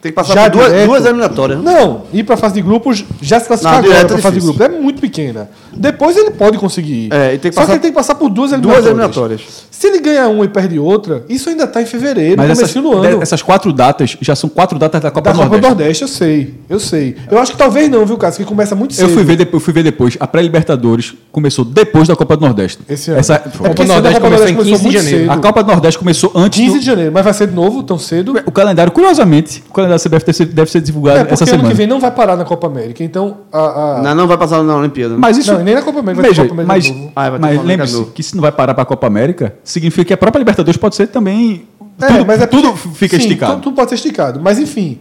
Tem 0.00 0.12
que 0.12 0.16
passar 0.16 0.34
já 0.34 0.42
por 0.50 0.58
duas, 0.58 0.84
duas 0.86 1.04
eliminatórias. 1.06 1.60
Não, 1.60 2.02
ir 2.12 2.22
para 2.22 2.36
a 2.36 2.38
fase 2.38 2.54
de 2.54 2.62
grupos, 2.62 3.04
já 3.20 3.40
se 3.40 3.48
classificar 3.48 3.82
Não, 3.82 3.90
agora 3.90 4.06
para 4.06 4.14
é 4.14 4.18
a 4.18 4.22
fase 4.22 4.34
de 4.36 4.42
grupos 4.46 4.60
é 4.60 4.68
muito 4.68 5.00
pequena. 5.00 5.50
Depois 5.76 6.16
ele 6.16 6.30
pode 6.30 6.56
conseguir 6.56 7.06
ir. 7.06 7.12
É, 7.12 7.34
e 7.34 7.38
tem 7.38 7.50
que 7.50 7.54
Só 7.56 7.62
passar- 7.62 7.66
que 7.66 7.72
ele 7.72 7.80
tem 7.82 7.90
que 7.90 7.96
passar 7.96 8.14
por 8.14 8.28
duas 8.30 8.50
Duas 8.52 8.60
eliminatórias. 8.62 8.86
eliminatórias. 8.86 9.68
Se 9.72 9.86
ele 9.88 10.00
ganhar 10.00 10.28
uma 10.28 10.44
e 10.44 10.48
perde 10.48 10.78
outra, 10.78 11.24
isso 11.28 11.48
ainda 11.48 11.64
está 11.64 11.80
em 11.82 11.86
fevereiro, 11.86 12.36
Mas 12.36 12.46
começo 12.46 12.62
essas, 12.64 12.82
do 12.82 12.92
ano. 12.96 13.22
essas 13.22 13.42
quatro 13.42 13.72
datas 13.72 14.16
já 14.20 14.34
são 14.36 14.48
quatro 14.48 14.78
datas 14.78 15.00
da 15.00 15.10
Copa 15.10 15.30
da 15.30 15.32
do 15.32 15.38
Copa 15.38 15.48
Nordeste. 15.50 15.62
do 15.62 15.68
Nordeste, 15.78 16.02
eu 16.02 16.08
sei. 16.08 16.54
Eu 16.68 16.80
sei. 16.80 17.16
Eu 17.30 17.38
acho 17.38 17.52
que 17.52 17.58
talvez 17.58 17.88
não, 17.88 18.04
viu, 18.06 18.16
Cássio? 18.16 18.44
Que 18.44 18.48
começa 18.48 18.74
muito 18.76 18.94
cedo. 18.94 19.08
Eu 19.08 19.14
fui, 19.14 19.24
ver 19.24 19.36
depois, 19.36 19.54
eu 19.60 19.64
fui 19.64 19.72
ver 19.72 19.82
depois. 19.82 20.16
A 20.18 20.26
pré-Libertadores 20.26 21.14
começou 21.32 21.64
depois 21.64 22.08
da 22.08 22.14
Copa 22.16 22.36
do 22.36 22.44
Nordeste. 22.44 22.80
Esse 22.88 23.10
ano. 23.10 23.20
Essa, 23.20 23.34
É 23.34 23.38
Copa 23.38 23.74
do 23.74 23.84
Nordeste 23.84 24.20
Copa 24.20 24.26
começou 24.36 24.48
em 24.48 24.52
Nordeste 24.54 24.72
15 24.82 24.88
de 24.88 24.92
janeiro. 24.92 25.18
cedo. 25.18 25.30
a 25.30 25.36
Copa 25.42 25.62
do 25.62 25.66
Nordeste 25.72 25.98
começou 25.98 26.32
antes 26.34 26.58
15 26.60 26.72
do, 26.74 26.78
de 26.80 26.86
janeiro, 26.86 27.12
mas 27.12 27.24
vai 27.24 27.34
ser 27.34 27.48
novo, 27.52 27.82
tão 27.84 27.98
cedo. 27.98 28.34
O 28.46 28.50
calendário, 28.52 28.90
curiosamente, 28.92 29.62
o 29.68 29.72
calendário 29.72 29.87
da 29.88 29.98
CBF 29.98 30.44
deve 30.46 30.70
ser, 30.70 30.80
divulgado 30.80 31.18
É, 31.18 31.20
porque 31.24 31.34
essa 31.34 31.44
ano 31.44 31.50
semana. 31.50 31.68
que 31.68 31.74
vem 31.74 31.86
não 31.86 32.00
vai 32.00 32.10
parar 32.10 32.36
na 32.36 32.44
Copa 32.44 32.66
América. 32.66 33.02
Então, 33.04 33.38
a. 33.52 33.98
a- 33.98 34.02
Não, 34.02 34.14
não 34.14 34.26
vai 34.26 34.36
passar 34.38 34.62
na 34.62 34.76
Olimpíada. 34.76 35.14
né? 35.14 35.20
Mas 35.20 35.36
isso. 35.38 35.52
Não, 35.52 35.62
nem 35.62 35.74
na 35.74 35.82
Copa 35.82 36.00
América 36.00 36.22
vai 36.22 36.30
ter 36.30 36.36
Veja, 36.36 36.42
Copa 36.48 36.62
América 36.62 36.74
mas, 36.74 36.84
de. 36.84 37.12
Ah, 37.16 37.38
mas 37.38 37.64
lembre-se 37.64 38.04
de 38.04 38.10
que 38.10 38.22
se 38.22 38.34
não 38.34 38.42
vai 38.42 38.52
parar 38.52 38.74
para 38.74 38.82
a 38.82 38.86
Copa 38.86 39.06
América, 39.06 39.54
significa 39.64 40.04
que 40.04 40.12
a 40.12 40.16
própria 40.16 40.38
Libertadores 40.40 40.76
pode 40.76 40.94
ser 40.96 41.08
também. 41.08 41.66
É, 42.00 42.06
tudo, 42.06 42.26
mas 42.26 42.40
é 42.40 42.46
tudo 42.46 42.72
porque- 42.72 42.88
fica 42.94 43.16
sim, 43.16 43.22
esticado. 43.22 43.52
Tudo, 43.54 43.62
tudo 43.64 43.74
pode 43.76 43.88
ser 43.90 43.96
esticado. 43.96 44.40
Mas, 44.40 44.58
enfim, 44.58 45.00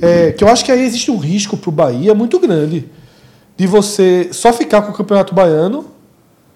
é, 0.00 0.32
que 0.32 0.42
eu 0.42 0.48
acho 0.48 0.64
que 0.64 0.72
aí 0.72 0.82
existe 0.84 1.10
um 1.10 1.18
risco 1.18 1.56
pro 1.58 1.70
Bahia 1.70 2.14
muito 2.14 2.38
grande 2.38 2.86
de 3.56 3.66
você 3.66 4.28
só 4.32 4.52
ficar 4.52 4.80
com 4.82 4.90
o 4.92 4.94
Campeonato 4.94 5.34
Baiano. 5.34 5.84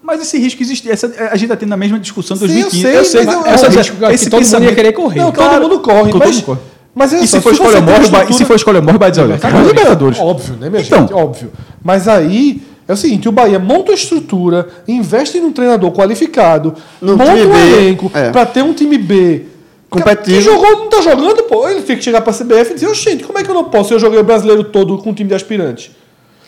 Mas 0.05 0.21
esse 0.21 0.37
risco 0.37 0.61
existe. 0.63 0.91
Essa, 0.91 1.07
a 1.31 1.35
gente 1.37 1.45
está 1.45 1.57
tendo 1.57 1.73
a 1.73 1.77
mesma 1.77 1.97
discussão 2.01 2.37
em 2.37 2.41
Sim, 2.41 2.45
eu 2.47 2.71
2015. 2.71 3.05
sei, 3.11 3.25
mas 3.25 3.35
é 3.35 3.39
um 3.39 3.47
essa- 3.47 3.69
risco 3.69 3.97
que 3.97 4.05
esse 4.07 4.25
todo 4.31 4.41
mundo 4.41 4.43
ia 4.43 4.51
pensamento- 4.51 4.75
querer 4.75 4.93
correr. 4.93 5.21
Não, 5.21 5.31
Claro, 5.31 5.61
todo 5.61 5.71
mundo 5.71 5.81
corre. 5.81 6.11
todo 6.11 6.19
mas, 6.19 6.35
mundo 6.37 6.45
corre. 6.45 6.59
Mas 6.95 7.13
E 7.13 7.27
só, 7.27 7.37
se 7.39 7.41
for 7.43 7.53
escolha 7.53 7.81
Bahia- 7.81 8.27
e 8.29 8.33
se 8.35 8.45
for 8.45 8.57
escolha 8.57 8.81
morre, 8.83 8.99
vai 8.99 9.11
dizer, 9.11 9.23
olha, 9.23 9.39
Tá 9.39 9.49
a 9.49 9.63
Libertadores. 9.63 10.19
Óbvio, 10.19 10.57
né, 10.57 10.69
minha 10.71 10.83
Então. 10.83 11.01
gente? 11.01 11.13
Óbvio. 11.15 11.51
Mas 11.83 12.07
aí 12.09 12.63
é 12.87 12.93
o 12.93 12.97
seguinte: 12.97 13.29
o 13.29 13.33
Bahia 13.33 13.59
monta 13.59 13.91
uma 13.93 13.95
estrutura, 13.97 14.69
investe 14.87 15.41
num 15.41 15.53
treinador 15.53 15.91
qualificado, 15.93 16.75
No 17.01 17.17
monta 17.17 17.33
time 17.33 17.47
um 17.47 17.53
B, 17.53 17.59
elenco 17.59 18.11
é. 18.15 18.31
pra 18.31 18.45
ter 18.47 18.63
um 18.63 18.73
time 18.75 18.99
B. 18.99 19.47
Competitivo. 19.89 20.37
Que 20.37 20.43
jogou, 20.43 20.71
não 20.79 20.89
tá 20.89 21.03
jogando, 21.03 21.43
pô. 21.43 21.69
Ele 21.69 21.81
fica 21.83 21.97
que 21.97 22.03
chegar 22.03 22.23
pra 22.23 22.33
CBF 22.33 22.71
e 22.71 22.75
dizer, 22.75 22.87
"Ô, 22.89 22.95
gente, 22.95 23.25
como 23.25 23.39
é 23.39 23.43
que 23.43 23.51
eu 23.51 23.55
não 23.55 23.65
posso? 23.65 23.93
Eu 23.93 23.99
joguei 23.99 24.19
o 24.19 24.25
brasileiro 24.25 24.65
todo 24.65 24.97
com 24.99 25.11
um 25.11 25.13
time 25.15 25.29
de 25.29 25.35
aspirante. 25.35 25.93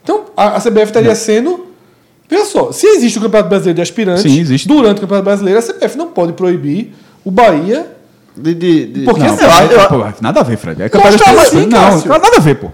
Então, 0.03 0.23
a, 0.37 0.57
a 0.57 0.61
CBF 0.61 0.87
estaria 0.87 1.15
sendo. 1.15 1.67
Veja 2.29 2.47
só, 2.47 2.73
se 2.73 2.87
existe 2.87 3.19
o 3.19 3.21
Campeonato 3.21 3.51
Brasileiro 3.51 3.77
de 3.77 3.83
Aspirantes, 3.83 4.23
Sim, 4.23 4.67
durante 4.67 4.97
o 4.97 5.01
Campeonato 5.03 5.25
Brasileiro, 5.27 5.59
a 5.59 5.63
CBF 5.63 5.97
não 5.99 6.07
pode 6.09 6.33
proibir 6.33 6.95
o 7.23 7.31
Bahia. 7.31 7.87
De, 8.37 8.53
de, 8.55 8.87
de- 8.87 9.01
Porque 9.05 9.21
Não, 9.23 9.29
eu- 9.29 10.15
nada 10.21 10.41
a 10.41 10.43
ver, 10.43 10.57
Fred. 10.57 10.83
É 10.83 10.89
capaz 10.89 11.17
de- 11.17 11.23
assim, 11.23 11.67
Não, 11.67 11.79
Cássio? 11.91 12.09
nada 12.11 12.37
a 12.37 12.41
ver, 12.41 12.55
pô. 12.57 12.71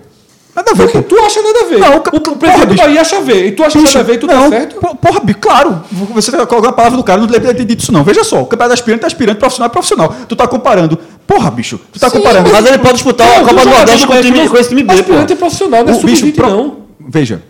Nada 0.56 0.70
a 0.70 0.74
ver, 0.74 0.82
Porque 0.84 1.02
pô. 1.02 1.16
tu 1.16 1.22
acha 1.24 1.42
nada 1.42 1.58
a 1.60 1.64
ver. 1.68 1.78
Não, 1.78 1.88
o, 1.88 1.92
o- 1.96 1.98
o 1.98 2.00
porra, 2.00 2.36
presidente 2.36 2.66
do 2.66 2.70
bicho. 2.72 2.82
Bahia 2.82 3.00
acha 3.02 3.20
ver. 3.20 3.46
E 3.46 3.52
tu 3.52 3.62
acha 3.62 3.78
nada 3.80 4.00
a 4.00 4.02
ver 4.02 4.14
e 4.14 4.18
tu 4.18 4.26
tá 4.26 4.34
não, 4.34 4.48
certo? 4.48 4.76
po- 4.80 4.96
Porra, 4.96 5.20
bi- 5.20 5.34
claro. 5.34 5.82
Você 6.14 6.32
tá 6.32 6.46
colocando 6.46 6.70
a 6.70 6.72
palavra 6.72 6.96
do 6.96 7.04
cara, 7.04 7.20
não 7.20 7.26
deve 7.26 7.52
ter 7.54 7.64
dito 7.64 7.82
isso, 7.82 7.92
não. 7.92 8.02
Veja 8.02 8.24
só, 8.24 8.40
o 8.42 8.46
campeonato 8.46 8.72
aspirante 8.74 9.04
é 9.04 9.06
aspirante, 9.06 9.38
profissional 9.38 9.66
é 9.68 9.70
profissional. 9.70 10.14
Tu 10.28 10.34
tá 10.34 10.48
comparando. 10.48 10.98
Porra, 11.26 11.50
bicho, 11.50 11.78
tu 11.92 12.00
tá 12.00 12.08
Sim, 12.10 12.16
comparando. 12.16 12.50
Mas 12.50 12.66
ele 12.66 12.78
pode 12.78 12.94
disputar 12.94 13.26
Não, 13.28 13.34
a 13.36 13.40
Copa 13.40 13.52
do 13.54 13.58
joga 13.62 13.76
Nordeste 13.76 14.00
no 14.06 14.12
com, 14.12 14.20
time, 14.20 14.48
com 14.48 14.56
esse 14.56 14.68
time 14.70 14.82
B, 14.82 14.94
pô. 14.94 14.98
Aspirante 15.00 15.32
é 15.32 15.36
profissional, 15.36 15.84
não 15.84 15.92
é 15.92 15.96
O 15.96 16.00
bicho, 16.00 16.16
sub-20 16.26 16.34
pro- 16.34 16.48
não. 16.50 16.76
Veja, 17.08 17.42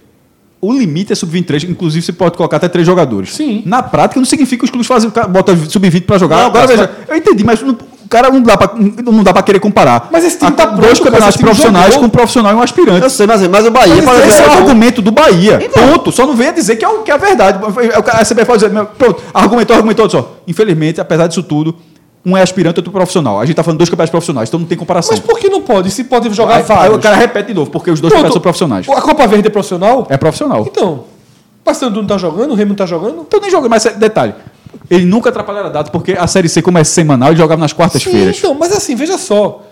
o 0.61 0.73
limite 0.73 1.13
é 1.13 1.17
sub-23, 1.17 1.71
inclusive 1.71 2.05
você 2.05 2.13
pode 2.13 2.37
colocar 2.37 2.59
até 2.59 2.69
três 2.69 2.87
jogadores. 2.87 3.33
Sim. 3.35 3.63
Na 3.65 3.83
prática, 3.83 4.21
não 4.21 4.27
significa 4.27 4.59
que 4.61 4.65
os 4.65 4.71
clubes 4.71 4.87
fazem, 4.87 5.11
botam 5.31 5.57
sub-20 5.57 6.03
pra 6.05 6.19
jogar. 6.19 6.37
Não, 6.39 6.47
Agora, 6.47 6.67
veja, 6.67 6.91
eu 7.09 7.17
entendi, 7.17 7.45
mas 7.45 7.63
não- 7.63 7.79
cara 8.11 8.29
não 8.31 8.43
dá 8.43 8.57
pra, 8.57 8.73
não 8.77 9.23
dá 9.23 9.33
pra 9.33 9.43
querer 9.43 9.61
comparar. 9.61 10.09
Mas 10.11 10.25
esse 10.25 10.37
time 10.37 10.51
A- 10.51 10.55
tá 10.55 10.67
Dois 10.67 10.99
campeonatos 10.99 11.27
mas 11.27 11.37
profissionais 11.37 11.87
jogou. 11.95 12.01
com 12.01 12.07
um 12.07 12.11
profissional 12.11 12.53
e 12.53 12.55
um 12.57 12.63
aspirante. 12.63 13.03
Eu 13.03 13.09
sei, 13.11 13.27
mas, 13.27 13.41
mas 13.49 13.65
o 13.67 13.71
Bahia, 13.71 14.03
por 14.03 14.15
Esse 14.27 14.43
é 14.43 14.49
o 14.49 14.53
argumento 14.53 15.01
do 15.01 15.11
Bahia. 15.11 15.59
Ponto. 15.73 16.11
Só 16.13 16.27
não 16.27 16.35
venha 16.35 16.53
dizer 16.53 16.77
que 16.77 16.85
é, 16.85 16.89
o, 16.89 17.03
que 17.03 17.11
é 17.11 17.15
a 17.15 17.17
verdade. 17.17 17.59
A 18.13 18.25
CBF 18.25 18.45
pode 18.47 18.67
dizer, 18.69 18.85
pronto, 18.99 19.23
argumentou, 19.33 19.77
argumentou 19.77 20.11
só. 20.11 20.37
Infelizmente, 20.47 21.01
apesar 21.01 21.29
disso 21.29 21.43
tudo, 21.43 21.75
um 22.27 22.37
é 22.37 22.43
aspirante 22.43 22.77
e 22.77 22.81
outro 22.81 22.93
profissional. 22.93 23.41
A 23.41 23.47
gente 23.47 23.55
tá 23.57 23.63
falando 23.63 23.79
dois 23.79 23.89
campeonatos 23.89 24.11
profissionais, 24.11 24.49
então 24.49 24.59
não 24.61 24.67
tem 24.67 24.77
comparação. 24.77 25.13
Mas 25.17 25.21
por 25.25 25.39
que 25.39 25.49
não 25.49 25.63
pode? 25.63 25.91
Se 25.91 26.05
pode 26.05 26.29
jogar 26.35 26.57
Aí, 26.57 26.61
aí 26.63 26.67
vários. 26.67 26.97
o 26.97 27.01
cara 27.01 27.17
repete 27.17 27.49
de 27.49 27.55
novo, 27.55 27.71
porque 27.71 27.91
os 27.91 28.01
dois 28.01 28.13
Pronto. 28.13 28.25
campeonatos 28.33 28.35
são 28.35 28.43
profissionais. 28.43 28.89
A 28.89 29.01
Copa 29.01 29.27
Verde 29.27 29.47
é 29.47 29.51
profissional? 29.51 30.07
É 30.11 30.17
profissional. 30.17 30.67
Então, 30.71 30.89
o 30.93 31.65
Paysandu 31.65 32.01
não 32.01 32.07
tá 32.09 32.19
jogando, 32.19 32.51
o 32.51 32.55
Remo 32.55 32.71
não 32.71 32.77
tá 32.77 32.87
jogando? 32.87 33.25
Então 33.27 33.41
nem 33.41 33.51
joga, 33.51 33.69
mas 33.69 33.87
é- 33.87 33.93
detalhe. 33.93 34.35
Ele 34.91 35.05
nunca 35.07 35.29
atrapalhava 35.31 35.69
a 35.69 35.71
data, 35.71 35.91
porque 35.91 36.13
a 36.13 36.27
Série 36.27 36.49
C, 36.49 36.61
como 36.61 36.77
é 36.77 36.83
semanal, 36.85 37.29
ele 37.31 37.39
jogava 37.39 37.61
nas 37.61 37.73
quartas-feiras. 37.73 38.37
então, 38.39 38.55
mas 38.55 38.73
assim, 38.73 38.97
veja 38.97 39.17
só. 39.17 39.63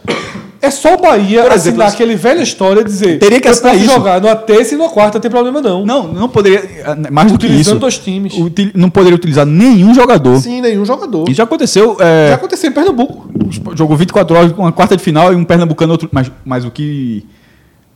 É 0.61 0.71
só 0.73 0.95
o 0.95 0.99
Bahia 1.01 1.43
Por 1.43 1.53
exemplo, 1.53 1.83
assinar 1.83 1.89
aquele 1.89 2.17
velha 2.17 2.43
história 2.43 2.81
e 2.81 2.85
dizer 2.85 3.21
Teria 3.21 3.41
que 3.41 3.47
assinar 3.47 3.77
isso. 3.77 3.87
jogar 3.95 4.21
numa 4.21 4.35
terça 4.35 4.75
e 4.75 4.77
numa 4.77 4.89
quarta, 4.91 5.19
não 5.19 5.21
tem 5.23 5.31
problema 5.31 5.61
não. 5.63 5.87
Não, 5.87 6.09
não 6.13 6.29
poderia. 6.29 6.59
eh, 6.59 7.11
Mais 7.13 7.31
do 7.31 7.39
que 7.39 7.47
Utilizando 7.47 7.75
isso. 7.75 7.81
dois 7.81 7.99
times. 7.99 8.35
util- 8.35 8.73
Não 8.75 8.91
poderia 8.91 9.15
utilizar 9.15 9.47
nenhum 9.47 9.95
jogador. 9.95 10.41
Sim, 10.41 10.61
nenhum 10.61 10.85
jogador. 10.85 11.29
E 11.29 11.35
já 11.35 11.45
aconteceu. 11.45 11.97
eh, 12.01 12.29
Já 12.31 12.35
aconteceu 12.35 12.71
em 12.71 12.73
Pernambuco. 12.73 13.29
jogou 13.77 13.97
24 13.97 14.37
horas 14.37 14.53
com 14.53 14.63
uma 14.63 14.73
quarta 14.73 14.97
de 14.97 15.03
final 15.03 15.33
e 15.33 15.37
um 15.37 15.45
pernambucano 15.45 15.93
outro. 15.93 16.09
Mas, 16.13 16.31
mas 16.45 16.65
o 16.65 16.71
que. 16.73 17.25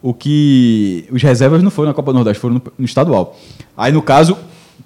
O 0.00 0.14
que. 0.14 1.04
Os 1.10 1.20
reservas 1.22 1.62
não 1.64 1.70
foram 1.70 1.88
na 1.88 1.94
Copa 1.94 2.12
do 2.12 2.16
Nordeste, 2.16 2.40
foram 2.40 2.54
no, 2.54 2.62
no 2.78 2.84
estadual. 2.84 3.36
Aí, 3.76 3.90
no 3.92 4.02
caso, 4.02 4.36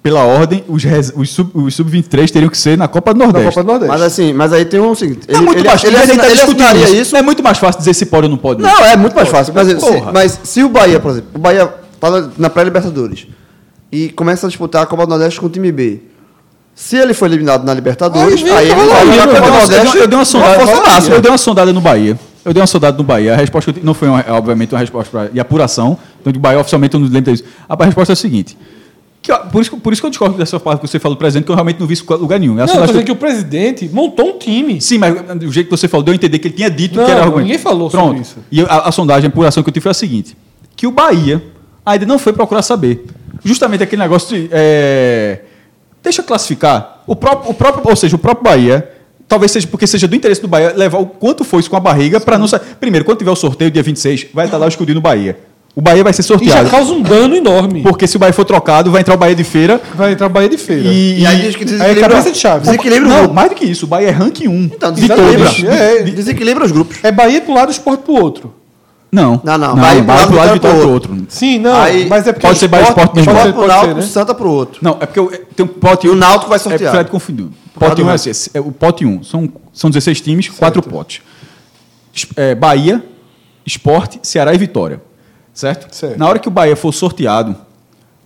pela 0.03 0.23
ordem, 0.23 0.63
os, 0.67 0.83
res- 0.83 1.11
os 1.15 1.29
sub- 1.29 1.51
os 1.53 1.75
sub-23 1.75 2.29
teriam 2.31 2.49
que 2.49 2.57
ser 2.57 2.77
na 2.77 2.87
Copa 2.87 3.13
do 3.13 3.19
Na 3.19 3.25
Nordeste. 3.25 3.49
Copa 3.49 3.63
do 3.63 3.67
Nordeste. 3.67 3.91
Mas 3.91 4.01
assim, 4.01 4.31
mas 4.33 4.53
aí 4.53 4.63
tem 4.63 4.79
um 4.79 4.95
seguinte. 4.95 5.21
é 5.27 5.37
muito 5.41 5.63
mais 5.65 5.83
ele, 5.83 5.95
ele, 5.95 6.03
assina- 6.03 6.17
tá 6.23 6.25
ele 6.27 6.35
discutindo 6.35 6.61
assinaria 6.65 6.83
isso. 6.85 6.95
isso. 7.01 7.11
Não 7.13 7.19
é 7.19 7.23
muito 7.23 7.43
mais 7.43 7.57
fácil 7.57 7.79
dizer 7.79 7.93
se 7.93 8.05
pode 8.05 8.25
ou 8.25 8.29
não 8.31 8.37
pode. 8.37 8.61
Não, 8.61 8.85
é 8.85 8.95
muito 8.95 9.15
mais 9.15 9.27
fácil. 9.27 9.53
Mas, 9.53 9.67
se, 9.67 9.75
porra. 9.75 10.11
mas 10.13 10.39
se 10.43 10.63
o 10.63 10.69
Bahia, 10.69 10.99
por 10.99 11.11
exemplo, 11.11 11.29
o 11.35 11.39
Bahia 11.39 11.67
tá 11.99 12.09
na- 12.09 12.29
na 12.37 12.49
pré-Libertadores 12.49 13.27
e 13.91 14.09
começa 14.09 14.45
a 14.45 14.49
disputar 14.49 14.83
a 14.83 14.85
Copa 14.85 15.05
do 15.05 15.09
Nordeste 15.09 15.39
com 15.39 15.47
o 15.47 15.49
time 15.49 15.71
B. 15.71 15.99
Se 16.75 16.95
ele 16.95 17.13
for 17.13 17.25
eliminado 17.25 17.63
na 17.65 17.73
Libertadores, 17.73 18.41
Aí 18.43 18.49
aí, 18.51 18.65
ele 18.71 18.75
vai 18.75 19.03
linha, 19.05 19.15
jogar 19.21 19.33
a 19.33 19.35
Eu 19.37 19.41
Copa 19.41 19.41
dei 19.41 19.41
do 19.41 19.57
Nordeste. 19.57 19.97
eu 19.97 20.07
dei 20.07 20.17
uma 20.19 20.25
sondada, 20.25 20.63
eu 21.15 21.21
dei 21.21 21.31
uma 21.31 21.37
sondada 21.37 21.73
no 21.73 21.81
Bahia. 21.81 22.19
Eu 22.45 22.53
dei 22.53 22.61
uma 22.61 22.67
sondada 22.67 22.95
no 22.97 23.03
Bahia. 23.03 23.33
A 23.33 23.35
resposta 23.37 23.65
que 23.65 23.69
eu 23.71 23.73
tive- 23.81 23.85
não 23.85 23.93
foi, 23.95 24.07
uma- 24.07 24.23
obviamente, 24.29 24.73
uma 24.73 24.79
resposta 24.79 25.09
pra, 25.11 25.27
de 25.27 25.39
apuração. 25.39 25.97
Então, 26.21 26.31
de 26.31 26.39
Bahia, 26.39 26.59
oficialmente, 26.59 26.93
eu 26.93 26.99
não 27.01 27.07
lembro 27.09 27.31
disso. 27.33 27.43
A 27.67 27.83
resposta 27.83 28.11
é 28.11 28.13
a 28.13 28.15
seguinte: 28.15 28.55
Que, 29.27 29.33
por, 29.51 29.61
isso, 29.61 29.71
que- 29.71 29.77
por 29.77 29.91
isso 29.91 30.01
que 30.01 30.05
eu 30.05 30.09
discordo 30.09 30.37
dessa 30.37 30.57
parte 30.57 30.79
que 30.79 30.87
você 30.87 30.99
falou 30.99 31.15
do 31.15 31.19
presidente, 31.19 31.43
que 31.45 31.51
eu 31.51 31.55
realmente 31.55 31.79
não 31.81 31.85
vi 31.85 31.93
isso 31.95 32.05
em 32.09 32.13
lugar 32.15 32.39
nenhum. 32.39 32.53
Não, 32.53 32.61
eu 32.61 32.67
tô 32.67 32.71
sondagem 32.73 32.93
dizendo 32.93 33.05
que 33.07 33.11
o 33.11 33.15
presidente 33.17 33.89
montou 33.91 34.29
um 34.35 34.37
time. 34.39 34.79
Sim, 34.79 34.97
mas 34.99 35.13
do 35.37 35.51
jeito 35.51 35.67
que 35.67 35.71
você 35.77 35.87
falou, 35.87 36.03
deu 36.03 36.13
a 36.13 36.15
entender 36.15 36.39
que 36.39 36.47
ele 36.47 36.55
tinha 36.55 36.69
dito 36.71 36.95
Não, 36.97 37.03
que 37.05 37.11
era 37.11 37.19
argumento. 37.23 37.43
ninguém 37.43 37.57
falou 37.59 37.89
Pronto. 37.89 38.05
sobre 38.07 38.21
isso. 38.21 38.37
E 38.49 38.61
a, 38.61 38.87
a 38.87 38.91
sondagem, 38.91 39.27
a 39.27 39.29
apuração 39.29 39.61
que 39.61 39.69
eu 39.69 39.73
tive 39.73 39.83
foi 39.83 39.91
a 39.91 39.93
seguinte: 39.93 40.37
que 40.77 40.87
o 40.87 40.91
Bahia 40.91 41.43
ainda 41.85 42.05
não 42.05 42.17
foi 42.17 42.31
procurar 42.31 42.61
saber. 42.61 43.05
Justamente 43.43 43.83
aquele 43.83 44.01
negócio 44.01 44.35
de. 44.35 44.47
é, 44.49 45.41
deixa 46.01 46.21
eu 46.21 46.25
classificar. 46.25 47.03
O 47.05 47.15
próprio, 47.15 47.51
o 47.51 47.53
próprio, 47.53 47.83
ou 47.89 47.95
seja, 47.97 48.15
o 48.15 48.19
próprio 48.19 48.43
Bahia. 48.45 48.91
Talvez 49.27 49.51
seja 49.51 49.67
porque 49.67 49.85
seja 49.85 50.07
do 50.07 50.15
interesse 50.15 50.41
do 50.41 50.47
Bahia 50.47 50.71
levar 50.73 50.99
o 50.99 51.05
quanto 51.05 51.43
foi 51.43 51.59
isso 51.59 51.69
com 51.69 51.75
a 51.75 51.81
barriga 51.81 52.17
para 52.17 52.37
não 52.37 52.47
sair. 52.47 52.61
Primeiro, 52.79 53.03
quando 53.03 53.17
tiver 53.17 53.31
o 53.31 53.35
sorteio, 53.35 53.69
dia 53.69 53.83
26, 53.83 54.27
vai 54.33 54.45
estar 54.45 54.57
lá 54.57 54.65
o 54.67 54.69
escudinho 54.69 54.95
no 54.95 55.01
Bahia. 55.01 55.37
O 55.77 55.81
Bahia 55.81 56.03
vai 56.03 56.11
ser 56.11 56.21
E 56.21 56.23
já 56.23 56.27
sorteado. 56.29 56.69
causa 56.71 56.91
um 56.91 57.03
dano 57.03 57.35
enorme. 57.35 57.83
Porque 57.83 58.07
se 58.07 58.15
o 58.15 58.19
Bahia 58.19 58.33
for 58.33 58.43
trocado, 58.43 58.89
vai 58.89 59.01
entrar 59.01 59.13
o 59.13 59.17
Bahia 59.17 59.35
de 59.35 59.43
feira. 59.43 59.79
Vai 59.93 60.13
entrar 60.13 60.27
Bahia 60.27 60.49
de 60.49 60.57
feira. 60.57 60.89
E, 60.89 61.19
E 61.19 61.25
aí 61.27 61.39
diz 61.41 61.55
que 61.55 61.63
Aí 61.65 61.69
é 61.69 61.77
desequilibra, 61.77 62.09
cabeça 62.09 62.31
de 62.31 62.37
chave. 62.39 62.65
desequilibra 62.65 63.07
o 63.07 63.11
Não, 63.11 63.31
mais 63.31 63.49
do 63.49 63.55
que 63.55 63.63
isso. 63.63 63.85
O 63.85 63.87
Bahia 63.87 64.07
é 64.07 64.11
ranking 64.11 64.47
1 64.47 64.71
Então, 64.73 64.91
de 64.91 65.01
desequilibra, 65.01 65.45
todos. 65.45 65.63
É, 65.65 66.01
desequilibra 66.01 66.65
os 66.65 66.71
grupos. 66.71 66.97
É 67.03 67.11
Bahia 67.11 67.39
para 67.41 67.51
um 67.51 67.55
lado 67.55 67.69
e 67.69 67.73
esporte 67.73 68.01
para 68.01 68.11
o 68.11 68.19
outro. 68.19 68.55
Não. 69.11 69.39
Não, 69.43 69.55
não, 69.55 69.67
Não, 69.69 69.75
Bahia 69.75 70.01
Bahia, 70.01 70.21
pro 70.23 70.27
pro 70.29 70.35
lado, 70.37 70.47
de 70.47 70.53
Vitória 70.55 70.75
pro 70.77 70.85
pro 70.85 70.93
outro. 70.93 71.17
Sim, 71.29 71.59
não. 71.59 71.75
Aí- 71.79 72.07
mas 72.07 72.25
é 72.27 72.33
porque 72.33 72.47
Pode 72.47 72.57
o 72.57 72.59
ser 72.59 72.67
Bahia 72.69 72.87
Sport 72.87 73.13
mesmo. 73.13 73.31
Esporte 73.31 73.43
Pode 73.43 73.53
pro 73.53 73.61
ser, 73.61 73.67
Náutico, 73.67 73.93
ser, 73.93 74.07
né? 74.07 74.07
Santa 74.13 74.33
pro 74.33 74.49
outro. 74.49 74.79
Não, 74.81 74.97
é 74.99 75.05
porque 75.05 75.19
eu, 75.19 75.31
tem 75.55 75.63
um 75.63 75.69
pote 75.69 76.07
E 76.07 76.09
o 76.09 76.15
Náutico 76.15 76.49
vai 76.49 76.57
sortear. 76.57 76.89
É, 76.89 76.95
Fred 76.97 77.11
confundiu. 77.11 77.51
Pote 77.79 78.01
1 78.01 78.05
do 78.05 78.11
é, 78.11 78.31
é 78.55 78.59
o 78.59 78.71
pote 78.71 79.05
1. 79.05 79.23
São, 79.23 79.47
são 79.71 79.91
16 79.91 80.21
times, 80.21 80.49
quatro 80.49 80.81
potes. 80.81 81.21
Es- 82.15 82.25
é, 82.35 82.55
Bahia, 82.55 83.03
Esporte, 83.63 84.19
Ceará 84.23 84.55
e 84.55 84.57
Vitória. 84.57 85.05
Certo? 85.57 85.87
Certo. 85.95 86.17
Na 86.19 86.29
hora 86.29 86.37
que 86.37 86.47
o 86.47 86.51
Bahia 86.51 86.75
for 86.75 86.93
sorteado, 86.93 87.55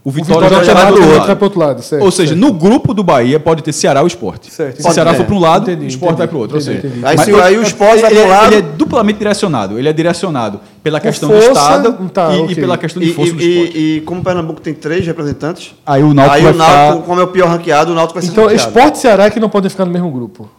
o 0.04 0.10
O 0.10 0.12
Vitória, 0.12 0.50
Vitória 0.50 0.66
já 0.66 0.74
vai 0.74 0.84
vai 0.84 0.92
pro 0.92 1.02
outro, 1.04 1.30
outro. 1.30 1.44
outro 1.46 1.60
lado, 1.60 1.82
certo. 1.82 2.04
Ou 2.04 2.12
seja, 2.12 2.30
certo. 2.34 2.42
no 2.42 2.52
grupo 2.52 2.94
do 2.94 3.04
Bahia 3.04 3.40
pode 3.40 3.62
ter 3.62 3.72
Ceará 3.72 4.02
ou 4.02 4.08
Esporte. 4.08 4.52
Certo. 4.52 4.82
Se 4.82 4.90
o 4.90 4.92
Ceará 4.92 5.12
Pode, 5.12 5.18
for 5.18 5.24
é. 5.24 5.26
para 5.28 5.36
um 5.36 5.40
lado, 5.40 5.72
Entendi, 5.72 5.86
o 5.86 5.88
Esporte 5.88 6.18
vai 6.18 6.28
para 6.28 6.36
o 6.38 6.40
outro. 6.42 6.58
entendi, 6.58 6.72
ou 6.72 6.82
seja, 6.82 6.88
entendi. 6.94 7.06
Aí 7.06 7.16
mas- 7.16 7.26
se- 7.26 7.36
aí 7.42 7.58
o 7.58 7.62
Sport 7.62 8.02
vai 8.02 8.12
ele, 8.12 8.20
pro 8.22 8.30
é- 8.32 8.36
lado- 8.36 8.48
ele 8.48 8.56
é 8.58 8.62
duplamente 8.62 9.20
direcionado. 9.20 9.80
Ele 9.80 9.88
é 9.88 9.94
direcionado 9.94 10.60
pela 10.84 11.00
questão 11.00 11.30
força, 11.30 11.48
do 11.48 11.54
Estado 11.54 12.10
tá, 12.10 12.34
e, 12.34 12.38
e 12.40 12.42
ok. 12.42 12.56
pela 12.56 12.78
questão 12.78 13.02
de 13.02 13.10
E, 13.12 13.14
força 13.14 13.34
do 13.34 13.42
e- 13.42 13.50
esporte. 13.60 13.78
e- 13.78 13.98
e 13.98 14.02
como 14.02 14.20
o 14.20 14.24
Pernambuco 14.26 14.60
tem 14.60 14.74
três 14.74 15.06
representantes, 15.06 15.74
Aí 15.86 16.04
o 16.04 16.14
Náutico 16.14 16.36
aí 16.36 16.44
vai 16.44 16.52
o 16.54 16.58
Náutico, 16.58 16.92
ficar... 16.94 17.06
como 17.08 17.22
é 17.22 17.24
o 17.24 17.28
pior 17.28 17.48
ranqueado, 17.48 17.92
o 17.92 17.96
Náutico 17.96 18.20
vai 18.20 18.24
ser 18.28 18.32
Então, 18.32 18.52
esporte 18.52 18.96
e 18.96 18.98
Ceará 18.98 19.26
é 19.26 19.30
que 19.30 19.40
não 19.40 19.48
podem 19.50 19.70
ficar 19.70 19.86
no 19.86 19.92
mesmo 19.92 20.12
grupo. 20.12 20.50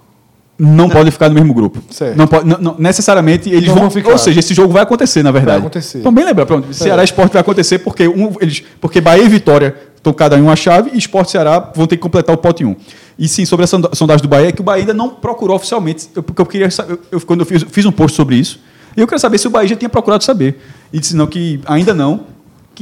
Não 0.62 0.88
pode 0.88 1.10
ficar 1.10 1.28
no 1.28 1.34
mesmo 1.34 1.52
grupo. 1.52 1.82
Certo. 1.90 2.16
Não 2.16 2.26
pode, 2.26 2.46
não- 2.46 2.58
não- 2.58 2.76
necessariamente 2.78 3.48
eles 3.50 3.66
Não 3.68 3.74
vão, 3.74 3.82
vão 3.84 3.90
ficar. 3.90 4.10
Ou 4.12 4.18
seja, 4.18 4.38
esse 4.40 4.54
jogo 4.54 4.72
vai 4.72 4.82
acontecer, 4.82 5.22
na 5.22 5.30
verdade. 5.32 5.58
Vai 5.58 5.66
acontecer. 5.66 5.98
Então, 5.98 6.12
bem 6.12 6.24
lembrar, 6.24 6.46
pronto. 6.46 6.72
Ceará 6.72 7.02
e 7.02 7.04
Esporte 7.04 7.32
vai 7.32 7.40
acontecer 7.42 7.78
porque, 7.80 8.06
um, 8.06 8.32
eles, 8.40 8.62
porque 8.80 9.00
Bahia 9.00 9.24
e 9.24 9.28
Vitória 9.28 9.74
estão 9.96 10.12
cada 10.12 10.36
um 10.36 10.44
uma 10.44 10.56
chave 10.56 10.90
e 10.94 10.98
Esporte 10.98 11.28
e 11.28 11.32
Ceará 11.32 11.72
vão 11.74 11.86
ter 11.86 11.96
que 11.96 12.02
completar 12.02 12.34
o 12.34 12.38
pote 12.38 12.64
1. 12.64 12.76
E 13.18 13.28
sim, 13.28 13.44
sobre 13.44 13.64
a 13.64 13.66
sonda- 13.66 13.90
sondagem 13.92 14.22
do 14.22 14.28
Bahia, 14.28 14.48
é 14.48 14.52
que 14.52 14.60
o 14.60 14.64
Bahia 14.64 14.82
ainda 14.82 14.94
não 14.94 15.08
procurou 15.10 15.56
oficialmente. 15.56 16.08
Eu, 16.14 16.22
porque 16.22 16.40
eu 16.40 16.46
queria 16.46 16.70
saber, 16.70 16.98
eu, 17.10 17.20
quando 17.20 17.40
eu 17.40 17.46
fiz, 17.46 17.64
fiz 17.70 17.84
um 17.84 17.92
post 17.92 18.16
sobre 18.16 18.36
isso, 18.36 18.58
e 18.96 19.00
eu 19.00 19.06
queria 19.06 19.18
saber 19.18 19.38
se 19.38 19.46
o 19.46 19.50
Bahia 19.50 19.68
já 19.68 19.76
tinha 19.76 19.88
procurado 19.88 20.22
saber. 20.24 20.60
E 20.92 20.98
disse 20.98 21.16
não, 21.16 21.26
que 21.26 21.60
ainda 21.66 21.94
não. 21.94 22.20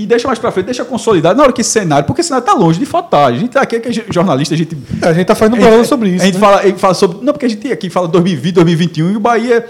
Que 0.00 0.06
deixa 0.06 0.26
mais 0.26 0.38
pra 0.38 0.50
frente, 0.50 0.66
deixa 0.66 0.84
consolidado. 0.84 1.36
Na 1.36 1.42
hora 1.42 1.52
que 1.52 1.60
esse 1.60 1.70
cenário, 1.70 2.06
porque 2.06 2.20
esse 2.22 2.28
cenário 2.28 2.46
tá 2.46 2.54
longe 2.54 2.78
de 2.78 2.86
fatar. 2.86 3.26
A 3.30 3.32
gente 3.36 3.50
tá 3.50 3.60
aqui, 3.60 3.78
que 3.80 3.88
é 3.88 3.92
jornalista, 4.12 4.54
a 4.54 4.56
gente 4.56 4.76
É, 5.02 5.08
a 5.08 5.12
gente 5.12 5.26
tá 5.26 5.34
fazendo 5.34 5.54
um 5.56 5.60
programa 5.60 5.84
sobre 5.84 6.08
isso. 6.10 6.22
a 6.22 6.26
gente 6.26 6.34
né? 6.34 6.40
fala, 6.40 6.60
a 6.60 6.66
gente 6.66 6.78
fala 6.80 6.94
sobre. 6.94 7.18
Não, 7.22 7.32
porque 7.32 7.46
a 7.46 7.48
gente 7.48 7.70
aqui 7.70 7.90
fala 7.90 8.08
2020, 8.08 8.54
2021 8.54 9.10
e 9.12 9.16
o 9.16 9.20
Bahia. 9.20 9.66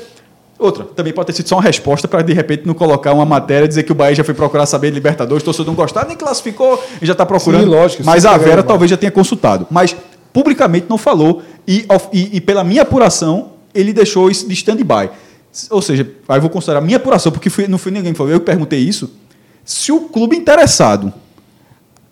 Outra, 0.58 0.84
também 0.84 1.12
pode 1.12 1.26
ter 1.26 1.32
sido 1.32 1.48
só 1.48 1.56
uma 1.56 1.62
resposta 1.62 2.06
para 2.06 2.20
de 2.22 2.32
repente 2.34 2.62
não 2.66 2.74
colocar 2.74 3.12
uma 3.14 3.24
matéria 3.24 3.66
dizer 3.66 3.82
que 3.82 3.92
o 3.92 3.94
Bahia 3.94 4.14
já 4.14 4.22
foi 4.22 4.34
procurar 4.34 4.66
saber 4.66 4.88
de 4.90 4.94
Libertadores, 4.94 5.42
torcedor 5.42 5.66
não 5.68 5.74
gostar, 5.74 6.06
nem 6.06 6.16
classificou 6.16 6.80
e 7.00 7.06
já 7.06 7.12
está 7.12 7.24
procurando. 7.24 7.64
Sim, 7.64 7.70
lógico, 7.70 8.02
Mas 8.04 8.26
a 8.26 8.34
é, 8.34 8.38
Vera 8.38 8.62
talvez 8.62 8.90
já 8.90 8.96
tenha 8.96 9.10
consultado. 9.10 9.66
Mas 9.70 9.96
publicamente 10.34 10.86
não 10.88 10.98
falou 10.98 11.42
e, 11.66 11.86
e, 12.12 12.36
e 12.36 12.40
pela 12.42 12.62
minha 12.62 12.82
apuração 12.82 13.52
ele 13.74 13.92
deixou 13.92 14.30
isso 14.30 14.46
de 14.46 14.52
stand-by. 14.54 15.08
Ou 15.70 15.80
seja, 15.82 16.06
aí 16.28 16.36
eu 16.36 16.40
vou 16.42 16.50
considerar 16.50 16.78
a 16.78 16.82
minha 16.82 16.98
apuração, 16.98 17.32
porque 17.32 17.48
fui- 17.50 17.66
não 17.66 17.78
foi 17.78 17.90
ninguém 17.90 18.12
que 18.12 18.18
falou, 18.18 18.32
eu 18.32 18.38
que 18.38 18.46
perguntei 18.46 18.78
isso. 18.78 19.10
Se 19.72 19.92
o 19.92 20.00
clube 20.00 20.36
interessado 20.36 21.12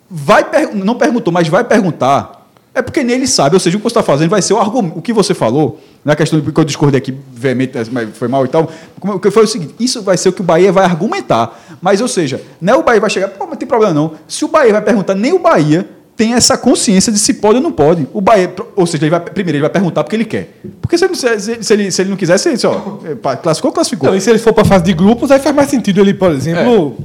vai 0.09 0.43
per- 0.45 0.73
não 0.73 0.95
perguntou, 0.95 1.31
mas 1.31 1.47
vai 1.49 1.63
perguntar, 1.63 2.47
é 2.73 2.81
porque 2.81 3.03
nele 3.03 3.27
sabe, 3.27 3.55
ou 3.55 3.59
seja, 3.59 3.75
o 3.75 3.79
que 3.79 3.83
você 3.83 3.89
está 3.89 4.01
fazendo 4.03 4.29
vai 4.29 4.41
ser 4.41 4.53
o 4.53 4.57
argumento. 4.57 4.97
O 4.97 5.01
que 5.01 5.11
você 5.11 5.33
falou, 5.33 5.77
na 6.05 6.15
questão 6.15 6.39
de 6.39 6.51
que 6.51 6.57
eu 6.59 6.63
discordei 6.63 6.99
aqui 6.99 7.13
veemente, 7.33 7.73
mas 7.91 8.09
foi 8.17 8.27
mal 8.29 8.45
e 8.45 8.47
tal, 8.47 8.71
como- 8.99 9.15
o 9.15 9.19
que 9.19 9.29
foi 9.29 9.43
o 9.43 9.47
seguinte: 9.47 9.75
isso 9.79 10.01
vai 10.01 10.15
ser 10.17 10.29
o 10.29 10.33
que 10.33 10.39
o 10.39 10.43
Bahia 10.43 10.71
vai 10.71 10.85
argumentar. 10.85 11.59
Mas, 11.81 11.99
ou 11.99 12.07
seja, 12.07 12.41
não 12.61 12.73
é 12.75 12.77
o 12.77 12.83
Bahia 12.83 13.01
vai 13.01 13.09
chegar, 13.09 13.27
pô, 13.27 13.45
não 13.45 13.55
tem 13.57 13.67
problema 13.67 13.93
não. 13.93 14.13
Se 14.27 14.45
o 14.45 14.47
Bahia 14.47 14.71
vai 14.71 14.81
perguntar, 14.81 15.13
nem 15.15 15.33
o 15.33 15.39
Bahia 15.39 15.85
tem 16.15 16.33
essa 16.33 16.57
consciência 16.57 17.11
de 17.11 17.19
se 17.19 17.33
pode 17.33 17.57
ou 17.57 17.61
não 17.61 17.71
pode. 17.71 18.07
O 18.13 18.21
Bahia, 18.21 18.53
ou 18.75 18.85
seja, 18.87 19.03
ele 19.03 19.09
vai, 19.11 19.19
primeiro 19.19 19.57
ele 19.57 19.61
vai 19.61 19.69
perguntar 19.69 20.03
porque 20.05 20.15
ele 20.15 20.25
quer. 20.25 20.59
Porque 20.81 20.97
se 20.97 21.03
ele, 21.05 21.15
se, 21.15 21.73
ele, 21.73 21.91
se 21.91 22.01
ele 22.01 22.09
não 22.09 22.17
quiser, 22.17 22.37
se 22.37 22.49
ele, 22.49 22.57
só, 22.57 22.99
é, 23.05 23.35
classificou, 23.35 23.71
classificou. 23.73 24.09
Não, 24.09 24.15
e 24.17 24.21
se 24.21 24.29
ele 24.29 24.39
for 24.39 24.53
para 24.53 24.63
fase 24.65 24.83
de 24.85 24.93
grupos, 24.93 25.29
aí 25.31 25.39
faz 25.39 25.53
mais 25.55 25.69
sentido 25.69 25.99
ele, 26.01 26.13
por 26.13 26.31
exemplo, 26.31 26.97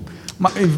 Mas, 0.45 0.69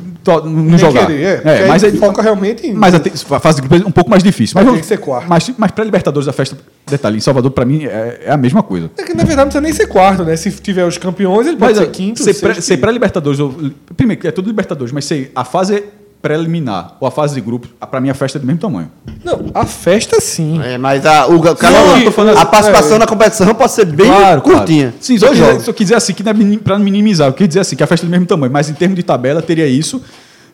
não 0.44 0.78
jogar. 0.78 1.06
querer. 1.06 1.42
É, 1.44 1.62
É, 1.64 1.66
mas 1.66 1.82
aí 1.82 1.90
ele 1.90 1.98
foca 1.98 2.22
realmente 2.22 2.66
em. 2.66 2.72
Mas 2.72 2.94
a 2.94 2.98
a 2.98 3.40
fase 3.40 3.60
de 3.60 3.66
grupo 3.68 3.84
é 3.84 3.88
um 3.88 3.92
pouco 3.92 4.08
mais 4.10 4.22
difícil. 4.22 4.54
Mas, 4.54 4.72
ter 4.72 4.80
que 4.80 4.86
ser 4.86 4.98
quarto. 4.98 5.28
Mas, 5.28 5.50
mas 5.58 5.70
para 5.72 5.84
Libertadores 5.84 6.26
da 6.26 6.32
festa, 6.32 6.56
detalhe, 6.86 7.16
em 7.16 7.20
Salvador, 7.20 7.50
para 7.50 7.64
mim, 7.64 7.84
é, 7.84 8.20
é 8.26 8.30
a 8.30 8.36
mesma 8.36 8.62
coisa. 8.62 8.90
É 8.96 9.02
que 9.02 9.12
na 9.14 9.24
verdade 9.24 9.36
não 9.38 9.44
precisa 9.46 9.60
nem 9.60 9.72
ser 9.72 9.86
quarto, 9.88 10.24
né? 10.24 10.36
Se 10.36 10.50
tiver 10.52 10.84
os 10.86 10.98
campeões, 10.98 11.46
ele 11.46 11.56
pode 11.56 11.72
Mas 11.74 11.78
ser 11.78 11.84
é, 11.84 11.86
quinto. 11.90 12.18
ser, 12.18 12.24
sexto, 12.32 12.40
pré, 12.42 12.54
ser 12.60 12.76
pré-Libertadores, 12.76 13.40
ou- 13.40 13.54
primeiro, 13.96 14.26
é 14.26 14.30
tudo 14.30 14.46
Libertadores, 14.48 14.92
mas 14.92 15.04
ser 15.04 15.32
a 15.34 15.44
fase 15.44 15.82
preliminar 16.26 16.96
ou 16.98 17.06
a 17.06 17.10
fase 17.12 17.36
de 17.36 17.40
grupo, 17.40 17.68
para 17.88 18.00
mim 18.00 18.10
a 18.10 18.14
festa 18.14 18.36
é 18.36 18.40
do 18.40 18.46
mesmo 18.46 18.60
tamanho. 18.60 18.90
Não, 19.22 19.46
a 19.54 19.64
festa 19.64 20.20
sim. 20.20 20.60
É, 20.60 20.76
mas 20.76 21.06
a, 21.06 21.28
o, 21.28 21.34
eu 21.34 22.10
falando 22.10 22.36
a 22.36 22.42
assim, 22.42 22.50
participação 22.50 22.96
é. 22.96 22.98
na 22.98 23.06
competição 23.06 23.54
pode 23.54 23.70
ser 23.70 23.84
bem 23.84 24.10
curtinha. 24.42 24.92
Sim, 24.98 25.16
só 25.18 25.32
jogos. 25.32 25.62
só 25.62 25.72
quiser 25.72 25.94
assim, 25.94 26.12
que 26.12 26.24
não 26.24 26.32
é 26.32 26.58
para 26.58 26.80
minimizar, 26.80 27.28
eu 27.28 27.32
queria 27.32 27.46
dizer 27.46 27.60
assim, 27.60 27.76
que 27.76 27.82
a 27.84 27.86
festa 27.86 28.04
é 28.04 28.08
do 28.08 28.10
mesmo 28.10 28.26
tamanho, 28.26 28.52
mas 28.52 28.68
em 28.68 28.74
termos 28.74 28.96
de 28.96 29.04
tabela 29.04 29.40
teria 29.40 29.68
isso, 29.68 30.02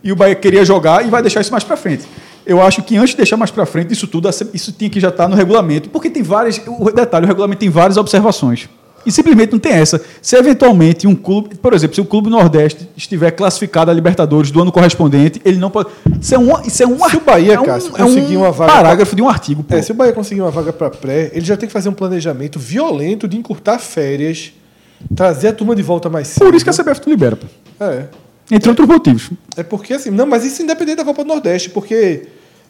e 0.05 0.13
o 0.13 0.17
Bahia 0.17 0.35
queria 0.35 0.63
jogar 0.63 1.07
e 1.07 1.09
vai 1.09 1.23
deixar 1.23 1.41
isso 1.41 1.51
mais 1.51 1.65
para 1.65 1.75
frente. 1.75 2.05
Eu 2.45 2.61
acho 2.61 2.83
que 2.83 2.99
antes 2.99 3.13
de 3.13 3.17
deixar 3.17 3.39
mais 3.39 3.51
para 3.51 3.65
frente 3.65 3.95
isso 3.95 4.07
tudo, 4.07 4.29
isso 4.53 4.73
tinha 4.73 4.91
que 4.91 5.01
já 5.01 5.09
estar 5.09 5.27
no 5.27 5.35
regulamento, 5.35 5.89
porque 5.89 6.11
tem 6.11 6.23
várias, 6.23 6.61
o 6.67 6.91
detalhe, 6.91 7.25
o 7.25 7.29
regulamento 7.29 7.61
tem 7.61 7.71
várias 7.71 7.97
observações. 7.97 8.69
E 9.05 9.11
simplesmente 9.11 9.53
não 9.53 9.59
tem 9.59 9.73
essa. 9.73 10.01
Se 10.21 10.37
eventualmente 10.37 11.07
um 11.07 11.15
clube, 11.15 11.57
por 11.57 11.75
exemplo, 11.75 11.95
se 11.95 12.01
o 12.01 12.05
clube 12.05 12.31
Nordeste 12.31 12.89
estiver 12.97 13.31
classificado 13.33 13.91
a 13.91 13.95
Libertadores 13.95 14.51
do 14.51 14.63
ano 14.63 14.71
correspondente, 14.71 15.41
ele 15.45 15.59
não 15.59 15.71
pode. 15.71 15.91
Isso 16.21 16.35
é 16.35 16.39
um, 16.39 16.61
isso 16.63 16.83
é 16.83 16.87
um, 16.87 17.09
Se 17.09 17.17
o 17.17 17.21
Bahia, 17.21 17.55
é 17.55 17.61
um, 17.61 17.65
Cássio, 17.65 17.93
é 17.97 18.03
um 18.05 18.07
conseguir 18.07 18.37
uma 18.37 18.53
vaga 18.53 18.73
parágrafo 18.73 19.17
de 19.17 19.23
um 19.23 19.29
artigo. 19.29 19.63
Pô. 19.63 19.75
É, 19.75 19.83
se 19.83 19.93
o 19.93 19.95
Bahia 19.95 20.13
conseguir 20.13 20.41
uma 20.41 20.51
vaga 20.51 20.73
para 20.73 20.91
pré, 20.91 21.31
ele 21.33 21.45
já 21.45 21.57
tem 21.57 21.67
que 21.67 21.73
fazer 21.73 21.89
um 21.89 21.95
planejamento 21.95 22.59
violento 22.59 23.27
de 23.27 23.37
encurtar 23.37 23.79
férias, 23.79 24.53
trazer 25.15 25.49
a 25.49 25.53
turma 25.53 25.75
de 25.75 25.83
volta 25.83 26.09
mais 26.09 26.29
cedo. 26.29 26.47
Por 26.47 26.55
isso 26.55 26.65
que 26.65 26.71
a 26.71 26.73
CBF 26.73 27.01
não 27.05 27.13
libera. 27.13 27.37
Pô. 27.37 27.47
É. 27.85 28.07
Entre 28.51 28.69
outros 28.69 28.87
motivos. 28.87 29.31
É 29.57 29.63
porque 29.63 29.95
assim, 29.95 30.11
não, 30.11 30.27
mas 30.27 30.45
isso 30.45 30.63
independente 30.63 30.97
da 30.99 31.05
Copa 31.05 31.25
do 31.25 31.29
Nordeste, 31.29 31.71
porque 31.71 32.27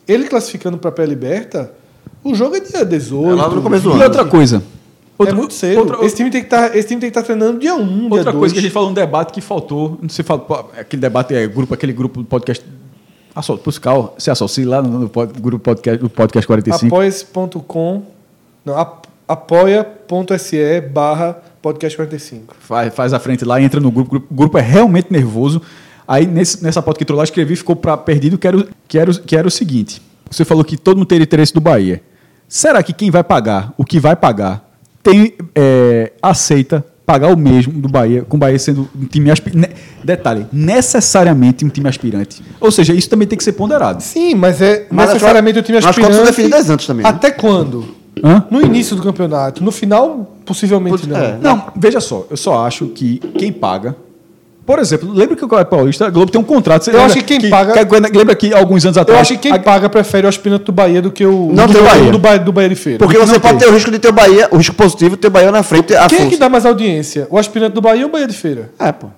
ele 0.06 0.24
classificando 0.28 0.78
para 0.78 0.92
pré-liberta, 0.92 1.72
o 2.22 2.34
jogo 2.34 2.56
é 2.56 2.60
dia 2.60 2.84
18. 2.84 3.30
É 3.30 3.34
logo 3.34 3.56
no 3.56 3.62
começo 3.62 3.82
do 3.84 3.90
E 3.90 3.94
ano. 3.94 4.04
outra 4.04 4.24
coisa. 4.24 4.62
Outra, 5.22 5.34
é 5.34 5.38
muito 5.38 5.54
cedo. 5.54 5.78
Outra, 5.78 6.04
esse 6.04 6.16
time 6.16 6.30
tem 6.30 6.40
que 6.40 6.46
estar, 6.46 6.76
esse 6.76 6.86
time 6.88 7.00
tem 7.00 7.10
que 7.10 7.18
estar 7.18 7.22
treinando 7.22 7.58
dia 7.58 7.74
1, 7.74 7.86
dia 7.86 8.04
outra 8.10 8.32
2. 8.32 8.36
coisa 8.38 8.54
que 8.54 8.58
a 8.58 8.62
gente 8.62 8.72
falou 8.72 8.90
um 8.90 8.94
debate 8.94 9.32
que 9.32 9.40
faltou. 9.40 9.98
Não 10.00 10.08
sei, 10.08 10.24
fala, 10.24 10.44
aquele 10.78 11.00
debate 11.02 11.34
é 11.34 11.46
grupo, 11.46 11.72
aquele 11.74 11.92
grupo 11.92 12.20
do 12.20 12.26
podcast. 12.26 12.64
Associa, 13.34 13.62
Puscal, 13.64 14.14
se 14.18 14.30
associa 14.30 14.68
lá 14.68 14.82
no, 14.82 15.08
pod- 15.08 15.32
grupo 15.40 15.64
podcast, 15.64 15.98
do 16.02 16.10
podcast 16.10 16.46
45. 16.46 16.86
apoia.com 16.94 18.02
não, 18.64 18.76
ap- 18.78 19.06
apoia.se 19.26 20.80
barra 20.92 21.38
podcast 21.60 21.96
45. 21.96 22.54
Faz, 22.58 22.94
faz 22.94 23.12
a 23.12 23.18
frente 23.18 23.44
lá, 23.44 23.60
entra 23.60 23.80
no 23.80 23.90
grupo. 23.90 24.08
O 24.08 24.10
grupo, 24.18 24.34
grupo 24.34 24.58
é 24.58 24.60
realmente 24.60 25.12
nervoso. 25.12 25.62
Aí 26.06 26.26
nesse, 26.26 26.62
nessa 26.62 26.82
foto 26.82 26.96
que 26.98 27.04
entrou 27.04 27.16
lá, 27.16 27.24
escrevi 27.24 27.54
ficou 27.56 27.76
pra, 27.76 27.96
perdido, 27.96 28.36
que 28.36 28.46
era, 28.46 28.56
o- 28.58 28.66
que, 28.88 28.98
era, 28.98 29.10
o- 29.10 29.20
que 29.20 29.36
era 29.36 29.46
o 29.46 29.50
seguinte. 29.50 30.02
Você 30.30 30.44
falou 30.44 30.64
que 30.64 30.76
todo 30.76 30.96
mundo 30.96 31.06
teria 31.06 31.24
interesse 31.24 31.52
do 31.54 31.60
Bahia. 31.60 32.02
Será 32.48 32.82
que 32.82 32.92
quem 32.92 33.10
vai 33.10 33.22
pagar, 33.24 33.72
o 33.78 33.84
que 33.84 33.98
vai 33.98 34.14
pagar, 34.16 34.68
tem, 35.02 35.34
é, 35.54 36.12
aceita 36.22 36.84
pagar 37.04 37.32
o 37.32 37.36
mesmo 37.36 37.72
do 37.80 37.88
Bahia, 37.88 38.22
com 38.22 38.36
o 38.36 38.40
Bahia 38.40 38.58
sendo 38.58 38.88
um 38.98 39.04
time 39.06 39.30
aspirante? 39.30 39.70
Detalhe, 40.04 40.46
necessariamente 40.52 41.64
um 41.64 41.68
time 41.68 41.88
aspirante. 41.88 42.42
Ou 42.60 42.70
seja, 42.70 42.92
isso 42.94 43.08
também 43.10 43.26
tem 43.26 43.36
que 43.36 43.44
ser 43.44 43.52
ponderado. 43.52 44.02
Sim, 44.02 44.34
mas 44.34 44.60
é 44.60 44.86
Mas 44.90 45.08
necessariamente 45.08 45.58
o 45.58 45.62
time 45.62 45.78
as 45.78 45.84
contas 45.84 46.00
são 46.02 46.10
aspirante. 46.10 46.36
definidas 46.36 46.70
antes 46.70 46.86
também, 46.86 47.02
né? 47.02 47.08
Até 47.10 47.30
quando? 47.30 48.02
Hã? 48.22 48.44
No 48.50 48.60
início 48.62 48.94
do 48.94 49.02
campeonato. 49.02 49.64
No 49.64 49.72
final, 49.72 50.36
possivelmente 50.44 50.98
Putz, 50.98 51.06
não. 51.08 51.16
é. 51.16 51.38
Não, 51.40 51.66
veja 51.74 52.00
só, 52.00 52.26
eu 52.30 52.36
só 52.36 52.64
acho 52.66 52.86
que 52.88 53.18
quem 53.38 53.52
paga. 53.52 53.96
Por 54.64 54.78
exemplo, 54.78 55.10
lembra 55.12 55.34
que 55.34 55.44
o 55.44 55.48
Campeonato 55.48 55.70
Paulista, 55.70 56.06
a 56.06 56.10
Globo 56.10 56.30
tem 56.30 56.40
um 56.40 56.44
contrato. 56.44 56.84
você 56.84 56.94
Eu 56.94 57.00
acho 57.02 57.16
que 57.16 57.22
quem 57.38 57.50
paga- 57.50 57.74
lembra 58.14 58.34
que 58.34 58.54
alguns 58.54 58.84
anos 58.84 58.96
Eu 58.96 59.02
atrás. 59.02 59.20
acho 59.22 59.32
que 59.34 59.38
quem 59.40 59.52
a- 59.52 59.58
paga 59.58 59.88
prefere 59.88 60.24
o 60.24 60.28
aspirante 60.28 60.64
do 60.64 60.72
Bahia 60.72 61.02
do 61.02 61.10
que 61.10 61.26
o 61.26 61.50
Não 61.52 61.66
do, 61.66 61.72
tem 61.74 61.82
Bahia. 61.82 62.10
do, 62.12 62.18
Bahia, 62.18 62.38
do 62.38 62.52
Bahia 62.52 62.68
de 62.68 62.74
Feira. 62.76 62.98
Porque 63.00 63.18
você 63.18 63.40
pode 63.40 63.58
tem. 63.58 63.66
ter 63.66 63.68
o 63.68 63.74
risco 63.74 63.90
de 63.90 63.98
ter 63.98 64.08
o 64.08 64.12
Bahia, 64.12 64.48
o 64.52 64.56
risco 64.56 64.74
positivo 64.76 65.16
de 65.16 65.22
ter 65.22 65.26
o 65.28 65.30
Bahia 65.32 65.50
na 65.50 65.64
frente. 65.64 65.86
Quem 65.88 65.96
é 65.96 66.08
força. 66.08 66.26
que 66.26 66.36
dá 66.36 66.48
mais 66.48 66.64
audiência? 66.64 67.26
O 67.28 67.36
aspirante 67.38 67.72
do 67.72 67.80
Bahia 67.80 68.02
ou 68.04 68.08
o 68.08 68.12
Bahia 68.12 68.26
de 68.28 68.34
Feira? 68.36 68.70
É, 68.78 68.92
pô. 68.92 69.08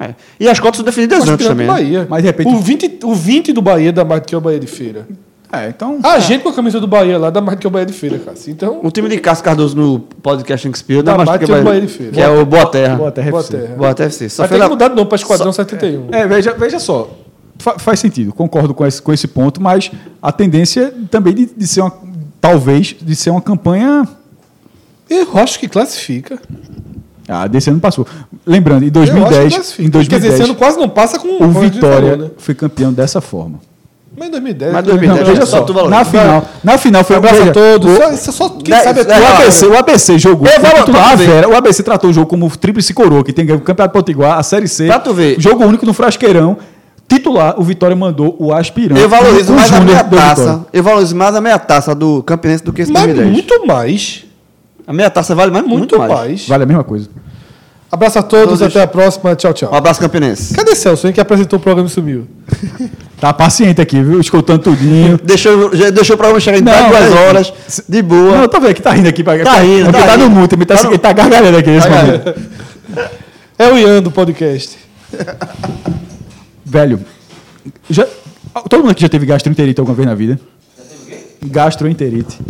É. 0.00 0.14
E 0.40 0.48
as 0.48 0.58
cotas 0.58 0.76
são 0.78 0.84
definidas 0.84 1.28
antes 1.28 1.46
também. 1.46 1.66
do 1.66 1.72
né? 1.72 1.78
Bahia. 1.78 2.06
Mas, 2.08 2.22
de 2.22 2.26
repente- 2.26 2.48
O 2.48 2.58
20, 2.58 2.98
o 3.04 3.14
20 3.14 3.52
do 3.52 3.60
Bahia 3.60 3.92
dá 3.92 4.02
mais 4.04 4.22
do 4.22 4.26
que 4.26 4.34
o 4.34 4.40
Bahia 4.40 4.58
de 4.58 4.66
Feira. 4.66 5.06
É, 5.54 5.68
então. 5.68 5.98
A 6.02 6.18
gente 6.18 6.42
com 6.42 6.48
a 6.48 6.52
camisa 6.54 6.80
do 6.80 6.86
Bahia 6.86 7.18
lá 7.18 7.28
dá 7.28 7.40
mais 7.42 7.58
do 7.58 7.60
que 7.60 7.66
o 7.66 7.70
Bahia 7.70 7.84
de 7.84 7.92
Feira, 7.92 8.18
cara. 8.18 8.34
Então, 8.48 8.80
O 8.82 8.90
time 8.90 9.06
de 9.08 9.18
Cássio 9.18 9.44
Cardoso 9.44 9.76
no 9.76 10.00
podcast 10.00 10.66
Shakespeare 10.66 11.02
dá 11.02 11.12
Dá 11.14 11.18
mais 11.18 11.28
do 11.28 11.38
que 11.40 11.44
que 11.44 11.52
o 11.52 11.54
Bahia 11.54 11.64
Bahia 11.64 11.80
de 11.82 11.88
Feira. 11.88 12.12
Que 12.12 12.20
é 12.22 12.28
o 12.30 12.46
Boa 12.46 12.66
Terra. 12.66 12.96
Boa 12.96 13.12
Terra 13.12 13.30
Boa 13.30 13.42
FC. 13.42 13.56
terra. 13.58 13.74
Boa 13.76 13.94
Terra 13.94 14.06
FC. 14.08 14.28
Só 14.30 14.42
Vai 14.44 14.48
ter 14.58 14.64
que 14.64 14.68
mudar 14.70 14.88
de 14.88 14.94
nome 14.96 15.08
para 15.08 15.16
Esquadrão 15.16 15.52
71. 15.52 16.08
É, 16.10 16.26
veja, 16.26 16.54
veja 16.54 16.78
só. 16.78 17.10
Fa- 17.58 17.78
faz 17.78 18.00
sentido, 18.00 18.32
concordo 18.32 18.72
com 18.72 18.84
esse, 18.86 19.00
com 19.02 19.12
esse 19.12 19.28
ponto, 19.28 19.60
mas 19.62 19.90
a 20.22 20.32
tendência 20.32 20.92
também 21.10 21.34
de, 21.34 21.46
de 21.54 21.66
ser 21.66 21.82
uma. 21.82 21.92
Talvez 22.40 22.96
de 23.00 23.14
ser 23.14 23.28
uma 23.30 23.40
campanha. 23.42 24.08
Eu 25.08 25.28
acho 25.38 25.58
que 25.60 25.68
classifica. 25.68 26.40
Ah, 27.28 27.46
desse 27.46 27.70
ano 27.70 27.78
passou. 27.78 28.06
Lembrando, 28.46 28.84
em 28.84 28.90
Eu 28.92 29.02
acho 29.02 29.12
que 29.12 29.18
2010, 29.20 29.54
classifica. 29.54 29.82
em 29.86 29.90
Quer 29.90 29.98
dizer, 29.98 30.10
2010 30.10 30.34
esse 30.34 30.42
ano 30.50 30.54
quase 30.56 30.78
não 30.78 30.88
passa 30.88 31.18
com 31.18 31.28
o 31.44 31.48
Vitória 31.50 32.10
falou, 32.12 32.24
né? 32.28 32.30
foi 32.38 32.54
campeão 32.54 32.92
dessa 32.92 33.20
forma. 33.20 33.60
Mas 34.16 34.28
em 34.28 34.30
2010. 34.30 34.72
Mas 34.72 34.82
né? 34.84 34.90
2010 34.90 35.26
Não, 35.26 35.34
veja 35.34 35.46
só, 35.46 35.62
tu 35.62 35.72
na 35.88 36.04
final, 36.04 36.44
na 36.62 36.78
final 36.78 37.02
foi 37.04 37.16
Um 37.16 37.18
abraço 37.18 37.42
a 37.42 37.50
todos. 37.50 37.92
o- 37.92 37.96
Só, 37.96 38.10
isso 38.12 38.30
é 38.30 38.32
só 38.32 38.48
quem 38.50 38.62
Dez- 38.74 38.82
sabe 38.84 39.00
é 39.00 39.04
O 39.04 39.10
É, 39.10 39.26
ABC, 39.26 39.66
o 39.66 39.76
ABC 39.78 40.18
jogou. 40.18 40.46
Titular 40.48 40.72
pra 40.74 40.82
tu 40.84 41.16
ver. 41.16 41.26
Vera. 41.26 41.48
O 41.48 41.56
ABC 41.56 41.82
tratou 41.82 42.10
o 42.10 42.12
jogo 42.12 42.26
como 42.26 42.48
tríplice 42.56 42.92
coroa, 42.92 43.24
que 43.24 43.32
tem 43.32 43.50
o 43.50 43.60
Campeonato 43.60 43.92
Potiguar, 43.92 44.38
a 44.38 44.42
Série 44.42 44.68
C. 44.68 44.86
Pra 44.86 44.98
tu 44.98 45.14
ver. 45.14 45.36
Jogo 45.40 45.64
único 45.64 45.86
no 45.86 45.94
Frasqueirão. 45.94 46.58
Titular, 47.08 47.58
o 47.58 47.62
Vitória 47.64 47.96
mandou 47.96 48.36
o 48.38 48.52
aspirante. 48.54 49.00
Eu 49.00 49.08
valorizo 49.08 49.52
mais 49.52 49.72
a 49.72 49.80
meia 49.80 50.04
taça. 50.04 50.66
Eu 50.72 50.82
valorizo 50.82 51.16
mais 51.16 51.34
a 51.34 51.40
meia 51.40 51.58
taça 51.58 51.94
do 51.94 52.22
Campinense 52.22 52.62
do 52.64 52.72
que 52.72 52.82
esse 52.82 52.92
Mas 52.92 53.02
2010. 53.04 53.32
muito 53.32 53.66
mais. 53.66 54.24
A 54.86 54.92
meia 54.92 55.10
taça 55.10 55.34
vale 55.34 55.50
mais, 55.50 55.64
Muito, 55.64 55.78
muito, 55.78 55.98
mais. 55.98 56.10
mais. 56.12 56.48
Vale 56.48 56.62
a 56.64 56.66
mesma 56.66 56.84
coisa. 56.84 57.08
Abraço 57.90 58.18
a 58.18 58.22
todos, 58.22 58.58
Todos. 58.58 58.62
até 58.62 58.82
a 58.82 58.86
próxima. 58.86 59.34
Tchau, 59.36 59.52
tchau. 59.52 59.70
Um 59.72 59.76
abraço, 59.76 60.00
Campinense. 60.00 60.54
Cadê 60.54 60.74
Celso, 60.74 61.06
hein, 61.06 61.12
que 61.12 61.20
apresentou 61.20 61.58
o 61.58 61.62
programa 61.62 61.88
e 61.88 61.90
sumiu? 61.90 62.26
Tá 63.22 63.32
paciente 63.32 63.80
aqui, 63.80 64.02
viu? 64.02 64.20
Escutando 64.20 64.60
tudinho. 64.64 65.16
Deixou, 65.22 65.72
já 65.76 65.90
deixou 65.90 66.16
pra 66.16 66.40
chegar 66.40 66.58
em 66.58 66.60
Não, 66.60 66.88
duas 66.88 67.02
mas- 67.02 67.12
horas, 67.12 67.52
de 67.88 68.02
boa. 68.02 68.32
Não, 68.32 68.42
eu 68.42 68.48
tô 68.48 68.58
vendo 68.60 68.74
que 68.74 68.82
tá 68.82 68.90
rindo 68.90 69.08
aqui. 69.08 69.22
Pra, 69.22 69.38
Tá 69.44 69.60
rindo, 69.60 69.92
tá 69.92 70.06
tá 70.08 70.16
no 70.16 70.24
rindo. 70.24 70.40
mute, 70.40 70.54
ele 70.56 70.64
tá, 70.66 70.74
Tá 70.76 70.82
no- 70.82 70.90
ele 70.90 70.98
tá 70.98 71.12
gargalhando 71.12 71.56
aqui 71.56 71.70
nesse 71.70 71.88
Tá 71.88 71.94
momento. 72.02 72.34
É 73.56 73.68
o 73.70 73.78
Ian 73.78 74.02
do 74.02 74.10
podcast. 74.10 74.76
Velho, 76.64 76.98
já, 77.88 78.08
todo 78.68 78.80
mundo 78.80 78.90
aqui 78.90 79.02
já 79.02 79.08
teve 79.08 79.24
gastroenterite 79.24 79.78
alguma 79.78 79.94
vez 79.94 80.08
na 80.08 80.16
vida? 80.16 80.40
Gastroenterite. 81.44 82.40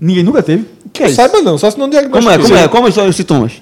Ninguém 0.00 0.22
nunca 0.22 0.42
teve? 0.42 0.64
Que 0.90 1.02
é 1.02 1.06
isso? 1.08 1.16
Saiba 1.16 1.42
não, 1.42 1.58
só 1.58 1.70
se 1.70 1.78
não 1.78 1.90
Como 1.90 2.30
é? 2.30 2.38
Como 2.38 2.54
é? 2.56 2.68
Como 2.68 2.90
são 2.92 3.06
os 3.06 3.14
sintomas? 3.14 3.52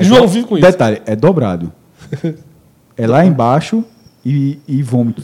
João 0.00 0.28
vive 0.28 0.46
com 0.46 0.58
isso. 0.58 0.66
Detalhe, 0.66 1.00
é 1.06 1.16
dobrado. 1.16 1.72
É 3.00 3.06
lá 3.06 3.24
embaixo 3.24 3.84
e, 4.28 4.58
e 4.78 4.82
vômito. 4.82 5.22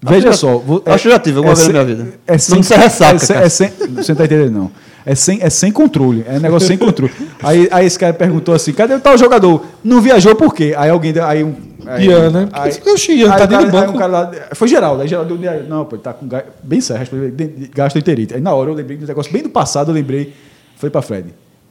Veja 0.00 0.28
já- 0.28 0.32
só. 0.32 0.62
acho 0.86 1.02
que 1.04 1.10
já 1.10 1.18
tive 1.18 1.38
alguma 1.38 1.54
vez 1.54 1.66
sem- 1.66 1.74
na 1.74 1.84
minha 1.84 1.96
vida. 1.96 2.14
É 2.26 2.38
sem, 2.38 2.56
Não 2.56 2.62
se 2.62 2.74
ressaca, 2.74 3.16
é 3.24 3.26
cara. 3.26 3.46
é 3.46 3.48
sem- 3.48 3.70
Você 3.96 4.12
não 4.12 4.16
tá 4.16 4.24
entendendo, 4.24 4.52
não. 4.52 4.70
É 5.04 5.14
sem, 5.14 5.38
é 5.42 5.48
sem 5.50 5.72
controle. 5.72 6.24
É 6.28 6.34
um 6.36 6.40
negócio 6.40 6.68
sem 6.68 6.76
controle. 6.78 7.12
Aí, 7.42 7.66
aí 7.70 7.86
esse 7.86 7.98
cara 7.98 8.12
perguntou 8.12 8.54
assim: 8.54 8.72
cadê 8.72 8.94
o 8.94 9.00
tal 9.00 9.16
jogador? 9.18 9.64
Não 9.82 10.00
viajou 10.00 10.34
por 10.36 10.54
quê? 10.54 10.74
Aí 10.76 10.90
alguém. 10.90 11.14
Aí 11.18 11.42
um, 11.42 11.54
aí, 11.86 12.06
Ian, 12.06 12.30
né? 12.30 12.48
Aí, 12.52 12.70
aí 12.70 13.26
tá 13.26 13.48
cara- 13.48 13.58
aí 13.64 13.70
banco. 13.70 13.92
um 13.92 13.96
cara 13.96 14.12
lá, 14.12 14.30
foi 14.52 14.68
Geraldo. 14.68 15.02
Aí 15.02 15.08
Geraldo 15.08 15.36
deu. 15.36 15.64
Não, 15.64 15.84
pô, 15.84 15.96
tá 15.96 16.12
com. 16.12 16.28
Bem 16.62 16.80
sério, 16.80 17.06
de- 17.30 17.46
de- 17.46 17.68
gastroenterite. 17.74 18.34
Aí 18.34 18.40
na 18.40 18.52
hora 18.54 18.70
eu 18.70 18.74
lembrei 18.74 18.98
do 18.98 19.06
negócio 19.06 19.32
bem 19.32 19.42
do 19.42 19.48
passado, 19.48 19.90
eu 19.90 19.94
lembrei. 19.94 20.32
Falei 20.76 20.90
pra 20.90 21.02
Fred. 21.02 21.28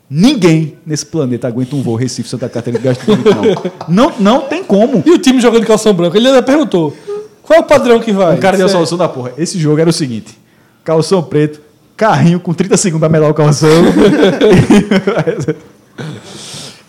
Ninguém 0.10 0.78
nesse 0.86 1.06
planeta 1.06 1.48
aguenta 1.48 1.76
um 1.76 1.82
voo 1.82 1.96
Recife 1.96 2.30
Santa 2.30 2.48
Catarina 2.48 2.80
de 2.80 2.86
gastroenterite, 2.86 3.72
não. 3.90 4.10
não. 4.10 4.14
Não 4.20 4.42
tem 4.42 4.64
como. 4.64 5.04
E 5.06 5.12
o 5.12 5.18
time 5.18 5.42
jogando 5.42 5.62
de 5.62 5.68
calção 5.68 5.94
branco? 5.94 6.16
Ele 6.16 6.28
ainda 6.28 6.42
perguntou: 6.42 6.96
qual 7.44 7.60
é 7.60 7.62
o 7.62 7.66
padrão 7.66 8.00
que 8.00 8.12
vai? 8.14 8.36
O 8.36 8.40
cara 8.40 8.56
deu 8.56 8.66
a 8.68 8.70
Cê- 8.70 8.76
solução 8.76 8.98
da 8.98 9.10
porra. 9.10 9.34
Esse 9.38 9.60
jogo 9.60 9.80
era 9.82 9.90
o 9.90 9.94
seguinte: 9.94 10.38
calção 10.84 11.22
preto, 11.22 11.60
carrinho 11.98 12.40
com 12.40 12.54
30 12.54 12.78
segundos 12.78 13.10
melar 13.10 13.30
o 13.30 13.34
calção. 13.34 13.70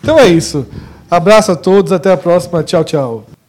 Então 0.01 0.17
é 0.17 0.27
isso. 0.27 0.65
Abraço 1.11 1.51
a 1.51 1.55
todos, 1.55 1.91
até 1.91 2.11
a 2.11 2.17
próxima. 2.17 2.63
Tchau, 2.63 2.83
tchau. 2.83 3.25